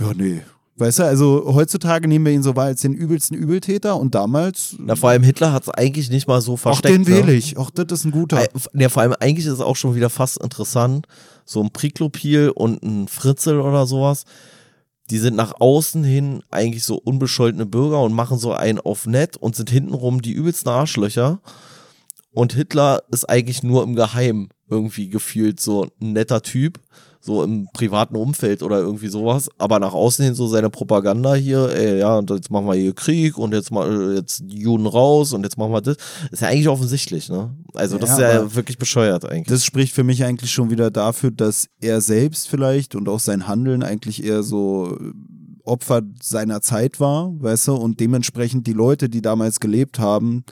ja, 0.00 0.12
nee. 0.14 0.40
Weißt 0.76 0.98
du, 0.98 1.04
also 1.04 1.54
heutzutage 1.54 2.08
nehmen 2.08 2.26
wir 2.26 2.32
ihn 2.32 2.42
so 2.42 2.56
wahr 2.56 2.66
als 2.66 2.80
den 2.80 2.94
übelsten 2.94 3.36
Übeltäter 3.36 3.96
und 3.96 4.16
damals, 4.16 4.74
Na, 4.78 4.96
vor 4.96 5.10
allem 5.10 5.22
Hitler 5.22 5.52
hat 5.52 5.62
es 5.62 5.68
eigentlich 5.68 6.10
nicht 6.10 6.26
mal 6.26 6.40
so 6.40 6.54
auch 6.54 6.58
versteckt. 6.58 6.94
den 6.94 7.02
ne? 7.02 7.08
wähle 7.08 7.32
ich. 7.32 7.56
Auch 7.56 7.70
das 7.70 7.86
ist 8.00 8.04
ein 8.04 8.10
guter. 8.10 8.44
Ja, 8.72 8.88
vor 8.88 9.02
allem 9.02 9.14
eigentlich 9.20 9.46
ist 9.46 9.52
es 9.52 9.60
auch 9.60 9.76
schon 9.76 9.94
wieder 9.94 10.10
fast 10.10 10.38
interessant, 10.42 11.06
so 11.44 11.62
ein 11.62 11.70
Priklopil 11.70 12.50
und 12.50 12.82
ein 12.82 13.06
Fritzel 13.06 13.60
oder 13.60 13.86
sowas, 13.86 14.24
die 15.10 15.18
sind 15.18 15.36
nach 15.36 15.60
außen 15.60 16.02
hin 16.02 16.42
eigentlich 16.50 16.82
so 16.82 16.96
unbescholtene 16.96 17.66
Bürger 17.66 18.00
und 18.00 18.12
machen 18.12 18.38
so 18.38 18.52
einen 18.52 18.80
auf 18.80 19.06
nett 19.06 19.36
und 19.36 19.54
sind 19.54 19.70
hintenrum 19.70 20.22
die 20.22 20.32
übelsten 20.32 20.70
Arschlöcher. 20.70 21.40
Und 22.32 22.54
Hitler 22.54 23.04
ist 23.12 23.28
eigentlich 23.28 23.62
nur 23.62 23.84
im 23.84 23.94
Geheimen 23.94 24.48
irgendwie 24.68 25.08
gefühlt 25.08 25.60
so 25.60 25.84
ein 26.00 26.12
netter 26.14 26.42
Typ, 26.42 26.80
so 27.24 27.42
im 27.42 27.68
privaten 27.72 28.16
Umfeld 28.16 28.62
oder 28.62 28.78
irgendwie 28.78 29.08
sowas, 29.08 29.48
aber 29.56 29.78
nach 29.78 29.94
außen 29.94 30.24
hin 30.24 30.34
so 30.34 30.46
seine 30.46 30.68
Propaganda 30.68 31.34
hier, 31.34 31.70
ey, 31.70 31.98
ja, 32.00 32.18
und 32.18 32.28
jetzt 32.28 32.50
machen 32.50 32.66
wir 32.66 32.74
hier 32.74 32.94
Krieg 32.94 33.38
und 33.38 33.54
jetzt 33.54 33.70
mal 33.70 34.14
jetzt 34.14 34.44
Juden 34.46 34.86
raus 34.86 35.32
und 35.32 35.42
jetzt 35.42 35.56
machen 35.56 35.72
wir 35.72 35.80
das. 35.80 35.96
Ist 36.30 36.42
ja 36.42 36.48
eigentlich 36.48 36.68
offensichtlich, 36.68 37.30
ne? 37.30 37.54
Also 37.72 37.96
das 37.96 38.10
Ja, 38.10 38.14
ist 38.16 38.20
ja 38.20 38.54
wirklich 38.54 38.76
bescheuert 38.76 39.24
eigentlich. 39.24 39.46
Das 39.46 39.64
spricht 39.64 39.94
für 39.94 40.04
mich 40.04 40.22
eigentlich 40.22 40.50
schon 40.50 40.68
wieder 40.68 40.90
dafür, 40.90 41.30
dass 41.30 41.66
er 41.80 42.02
selbst 42.02 42.46
vielleicht 42.48 42.94
und 42.94 43.08
auch 43.08 43.20
sein 43.20 43.48
Handeln 43.48 43.82
eigentlich 43.82 44.22
eher 44.22 44.42
so 44.42 44.94
äh, 45.00 45.12
Opfer 45.64 46.02
seiner 46.20 46.60
Zeit 46.60 47.00
war, 47.00 47.32
weißt 47.40 47.68
du, 47.68 47.74
und 47.74 48.00
dementsprechend 48.00 48.66
die 48.66 48.74
Leute, 48.74 49.08
die 49.08 49.22
damals 49.22 49.60
gelebt 49.60 49.98
haben, 49.98 50.44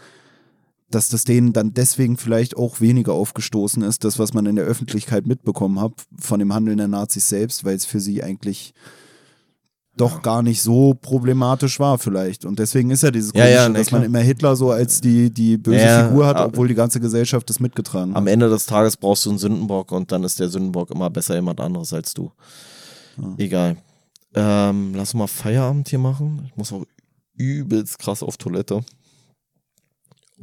dass 0.94 1.08
das 1.08 1.24
denen 1.24 1.52
dann 1.52 1.74
deswegen 1.74 2.16
vielleicht 2.16 2.56
auch 2.56 2.80
weniger 2.80 3.12
aufgestoßen 3.12 3.82
ist, 3.82 4.04
das, 4.04 4.18
was 4.18 4.32
man 4.34 4.46
in 4.46 4.56
der 4.56 4.64
Öffentlichkeit 4.64 5.26
mitbekommen 5.26 5.80
hat 5.80 5.92
von 6.18 6.38
dem 6.38 6.54
Handeln 6.54 6.78
der 6.78 6.88
Nazis 6.88 7.28
selbst, 7.28 7.64
weil 7.64 7.76
es 7.76 7.84
für 7.84 8.00
sie 8.00 8.22
eigentlich 8.22 8.74
doch 9.96 10.22
gar 10.22 10.42
nicht 10.42 10.62
so 10.62 10.94
problematisch 10.94 11.78
war 11.78 11.98
vielleicht. 11.98 12.44
Und 12.44 12.58
deswegen 12.58 12.90
ist 12.90 13.02
ja 13.02 13.10
dieses 13.10 13.32
Ja, 13.34 13.42
Komische, 13.42 13.54
ja, 13.54 13.68
ne, 13.68 13.78
dass 13.78 13.90
man 13.90 14.02
immer 14.02 14.20
Hitler 14.20 14.56
so 14.56 14.70
als 14.70 15.00
die, 15.00 15.30
die 15.32 15.58
böse 15.58 15.84
Ja, 15.84 16.08
Figur 16.08 16.26
hat, 16.26 16.38
obwohl 16.38 16.68
die 16.68 16.74
ganze 16.74 16.98
Gesellschaft 16.98 17.48
das 17.50 17.60
mitgetragen 17.60 18.12
hat. 18.12 18.16
Am 18.16 18.26
Ende 18.26 18.48
des 18.48 18.64
Tages 18.64 18.96
brauchst 18.96 19.26
du 19.26 19.30
einen 19.30 19.38
Sündenbock 19.38 19.92
und 19.92 20.10
dann 20.10 20.24
ist 20.24 20.40
der 20.40 20.48
Sündenbock 20.48 20.90
immer 20.90 21.10
besser 21.10 21.34
jemand 21.34 21.60
anderes 21.60 21.92
als 21.92 22.14
du. 22.14 22.32
Egal. 23.36 23.76
Ähm, 24.34 24.94
lass 24.94 25.12
mal 25.12 25.26
Feierabend 25.26 25.90
hier 25.90 25.98
machen. 25.98 26.42
Ich 26.46 26.56
muss 26.56 26.72
auch 26.72 26.86
übelst 27.36 27.98
krass 27.98 28.22
auf 28.22 28.38
Toilette. 28.38 28.82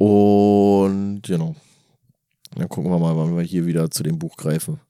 Und 0.00 1.20
genau. 1.22 1.54
Dann 2.56 2.68
gucken 2.68 2.90
wir 2.90 2.98
mal, 2.98 3.16
wann 3.16 3.36
wir 3.36 3.42
hier 3.44 3.66
wieder 3.66 3.90
zu 3.90 4.02
dem 4.02 4.18
Buch 4.18 4.36
greifen. 4.36 4.80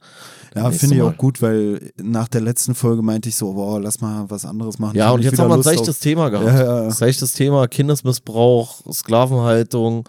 Ja, 0.54 0.70
finde 0.70 0.96
ich 0.96 1.02
auch 1.02 1.16
gut, 1.16 1.42
weil 1.42 1.92
nach 2.02 2.26
der 2.28 2.40
letzten 2.40 2.74
Folge 2.74 3.02
meinte 3.02 3.28
ich 3.28 3.36
so, 3.36 3.52
boah, 3.52 3.80
lass 3.80 4.00
mal 4.00 4.24
was 4.28 4.44
anderes 4.44 4.78
machen. 4.78 4.96
Ja, 4.96 5.10
und 5.10 5.22
jetzt 5.22 5.38
haben 5.38 5.48
wir 5.50 5.54
ein 5.56 5.62
seichtes 5.62 5.88
auf- 5.96 5.98
Thema 6.00 6.28
gehabt. 6.28 6.46
Ja, 6.46 6.84
ja. 6.84 6.90
Seichtes 6.90 7.32
Thema, 7.32 7.68
Kindesmissbrauch, 7.68 8.80
Sklavenhaltung. 8.92 10.08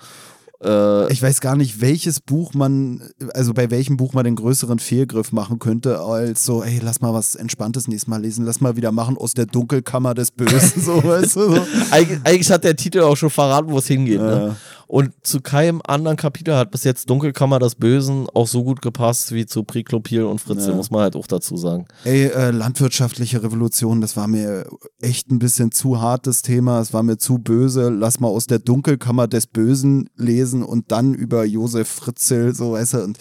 Äh, 0.63 1.11
Ich 1.11 1.21
weiß 1.21 1.41
gar 1.41 1.55
nicht, 1.55 1.81
welches 1.81 2.19
Buch 2.21 2.53
man, 2.53 3.01
also 3.33 3.53
bei 3.53 3.69
welchem 3.69 3.97
Buch 3.97 4.13
man 4.13 4.23
den 4.23 4.35
größeren 4.35 4.79
Fehlgriff 4.79 5.31
machen 5.31 5.59
könnte, 5.59 5.99
als 5.99 6.45
so, 6.45 6.63
ey, 6.63 6.79
lass 6.81 7.01
mal 7.01 7.13
was 7.13 7.35
Entspanntes 7.35 7.87
nächstes 7.87 8.07
Mal 8.07 8.21
lesen, 8.21 8.45
lass 8.45 8.61
mal 8.61 8.75
wieder 8.75 8.91
machen 8.91 9.17
aus 9.17 9.33
der 9.33 9.45
Dunkelkammer 9.47 10.13
des 10.13 10.31
Bösen, 10.31 10.81
so, 10.81 11.03
weißt 11.03 11.35
du? 11.35 11.55
So. 11.55 11.61
Eig 11.91 12.21
eigentlich 12.23 12.49
hat 12.51 12.63
der 12.63 12.75
Titel 12.75 13.01
auch 13.01 13.17
schon 13.17 13.29
verraten, 13.31 13.69
wo 13.71 13.77
es 13.79 13.87
hingeht. 13.87 14.21
Ne? 14.21 14.55
Ja. 14.91 14.97
Und 14.97 15.11
zu 15.23 15.39
keinem 15.41 15.81
anderen 15.85 16.17
Kapitel 16.17 16.55
hat 16.55 16.71
bis 16.71 16.83
jetzt 16.83 17.09
Dunkelkammer 17.09 17.59
des 17.59 17.75
Bösen 17.75 18.27
auch 18.33 18.47
so 18.47 18.63
gut 18.63 18.81
gepasst 18.81 19.31
wie 19.31 19.45
zu 19.45 19.63
Priklopil 19.63 20.23
und 20.23 20.39
Fritze, 20.41 20.71
Ja. 20.71 20.75
muss 20.75 20.91
man 20.91 21.01
halt 21.01 21.15
auch 21.15 21.27
dazu 21.27 21.55
sagen. 21.57 21.85
Ey, 22.03 22.25
äh, 22.27 22.51
landwirtschaftliche 22.51 23.41
Revolution, 23.43 24.01
das 24.01 24.17
war 24.17 24.27
mir 24.27 24.65
echt 25.01 25.31
ein 25.31 25.39
bisschen 25.39 25.71
zu 25.71 26.01
hart, 26.01 26.27
das 26.27 26.41
Thema. 26.41 26.79
Es 26.81 26.93
war 26.93 27.03
mir 27.03 27.17
zu 27.17 27.37
böse. 27.37 27.89
Lass 27.89 28.19
mal 28.19 28.27
aus 28.27 28.47
der 28.47 28.59
Dunkelkammer 28.59 29.27
des 29.27 29.47
Bösen 29.47 30.09
lesen 30.17 30.63
und 30.63 30.91
dann 30.91 31.13
über 31.13 31.45
Josef 31.45 31.87
Fritzl, 31.87 32.53
so 32.53 32.73
weißt 32.73 32.93
du. 32.95 33.03
Und 33.03 33.19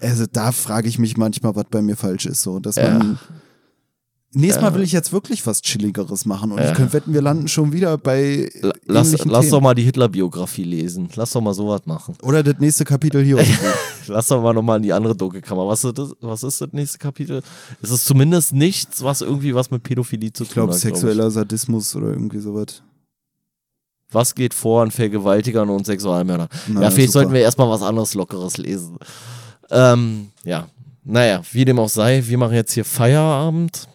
also 0.00 0.24
da 0.30 0.52
frage 0.52 0.88
ich 0.88 0.98
mich 0.98 1.16
manchmal, 1.16 1.54
was 1.56 1.64
bei 1.70 1.82
mir 1.82 1.96
falsch 1.96 2.26
ist. 2.26 2.42
So, 2.42 2.58
dass 2.58 2.76
Ja. 2.76 2.98
man. 2.98 3.18
Nächstes 4.38 4.62
Mal 4.62 4.74
will 4.74 4.82
ich 4.82 4.92
jetzt 4.92 5.12
wirklich 5.12 5.46
was 5.46 5.62
Chilligeres 5.62 6.26
machen 6.26 6.52
und 6.52 6.58
Ja. 6.58 6.68
ich 6.70 6.74
könnte 6.76 6.92
wetten, 6.92 7.14
wir 7.14 7.22
landen 7.22 7.48
schon 7.48 7.72
wieder 7.72 7.96
bei. 7.96 8.50
Lass 8.84 9.12
lass 9.24 9.40
Themen. 9.40 9.50
doch 9.50 9.60
mal 9.62 9.74
die 9.74 9.82
Hitler-Biografie 9.84 10.64
lesen. 10.64 11.08
Lass 11.16 11.30
doch 11.32 11.40
mal 11.40 11.54
sowas 11.54 11.82
machen. 11.86 12.16
Oder 12.22 12.42
das 12.42 12.56
nächste 12.58 12.84
Kapitel 12.84 13.24
hier. 13.24 13.38
Lass 14.08 14.28
doch 14.28 14.42
mal 14.42 14.52
nochmal 14.52 14.76
in 14.76 14.82
die 14.84 14.92
andere 14.92 15.16
Dunkelkammer. 15.16 15.66
Was 15.66 15.82
ist, 15.84 15.98
das, 15.98 16.12
was 16.20 16.42
ist 16.42 16.60
das 16.60 16.68
nächste 16.72 16.98
Kapitel? 16.98 17.42
Es 17.82 17.90
ist 17.90 18.04
zumindest 18.04 18.52
nichts, 18.52 19.02
was 19.02 19.20
irgendwie 19.22 19.54
was 19.54 19.70
mit 19.70 19.82
Pädophilie 19.82 20.32
zu 20.32 20.42
Ich 20.44 20.50
tun 20.50 20.54
glaube, 20.54 20.74
hat. 20.74 20.80
glaub 20.80 20.92
sexueller 20.94 21.30
Sadismus 21.30 21.96
oder 21.96 22.08
irgendwie 22.08 22.38
sowas. 22.38 22.82
Was 24.12 24.34
geht 24.34 24.54
vor 24.54 24.82
an 24.82 24.90
Vergewaltigern 24.90 25.68
und 25.70 25.86
Sexualmördern? 25.86 26.48
Na, 26.68 26.82
ja, 26.82 26.90
vielleicht 26.90 27.08
super. 27.12 27.20
sollten 27.24 27.32
wir 27.32 27.40
erstmal 27.40 27.68
was 27.68 27.82
anderes 27.82 28.14
Lockeres 28.14 28.56
lesen. 28.58 28.96
Ähm, 29.70 30.28
ja, 30.44 30.68
naja, 31.02 31.40
wie 31.52 31.64
dem 31.64 31.78
auch 31.78 31.88
sei, 31.88 32.22
wir 32.26 32.38
machen 32.38 32.54
jetzt 32.54 32.72
hier 32.74 32.84
Feierabend. 32.84 33.88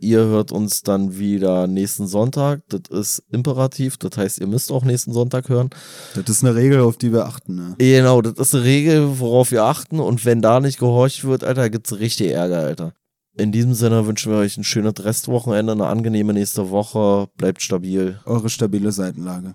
Ihr 0.00 0.20
hört 0.20 0.50
uns 0.50 0.82
dann 0.82 1.18
wieder 1.18 1.66
nächsten 1.66 2.06
Sonntag. 2.06 2.62
Das 2.68 2.82
ist 2.90 3.22
imperativ. 3.30 3.98
Das 3.98 4.16
heißt, 4.16 4.38
ihr 4.40 4.46
müsst 4.46 4.72
auch 4.72 4.82
nächsten 4.82 5.12
Sonntag 5.12 5.50
hören. 5.50 5.68
Das 6.14 6.28
ist 6.28 6.42
eine 6.42 6.54
Regel, 6.54 6.80
auf 6.80 6.96
die 6.96 7.12
wir 7.12 7.26
achten. 7.26 7.54
Ne? 7.54 7.74
Genau, 7.76 8.22
das 8.22 8.32
ist 8.38 8.54
eine 8.54 8.64
Regel, 8.64 9.18
worauf 9.20 9.50
wir 9.50 9.64
achten. 9.64 10.00
Und 10.00 10.24
wenn 10.24 10.40
da 10.40 10.58
nicht 10.60 10.78
gehorcht 10.78 11.24
wird, 11.24 11.44
Alter, 11.44 11.68
gibt's 11.68 11.98
richtig 11.98 12.30
Ärger, 12.30 12.60
Alter. 12.60 12.94
In 13.36 13.52
diesem 13.52 13.74
Sinne 13.74 14.06
wünschen 14.06 14.32
wir 14.32 14.38
euch 14.38 14.56
ein 14.56 14.64
schönes 14.64 15.04
Restwochenende, 15.04 15.72
eine 15.72 15.86
angenehme 15.86 16.32
nächste 16.32 16.70
Woche. 16.70 17.28
Bleibt 17.36 17.60
stabil. 17.60 18.18
Eure 18.24 18.48
stabile 18.48 18.92
Seitenlage. 18.92 19.54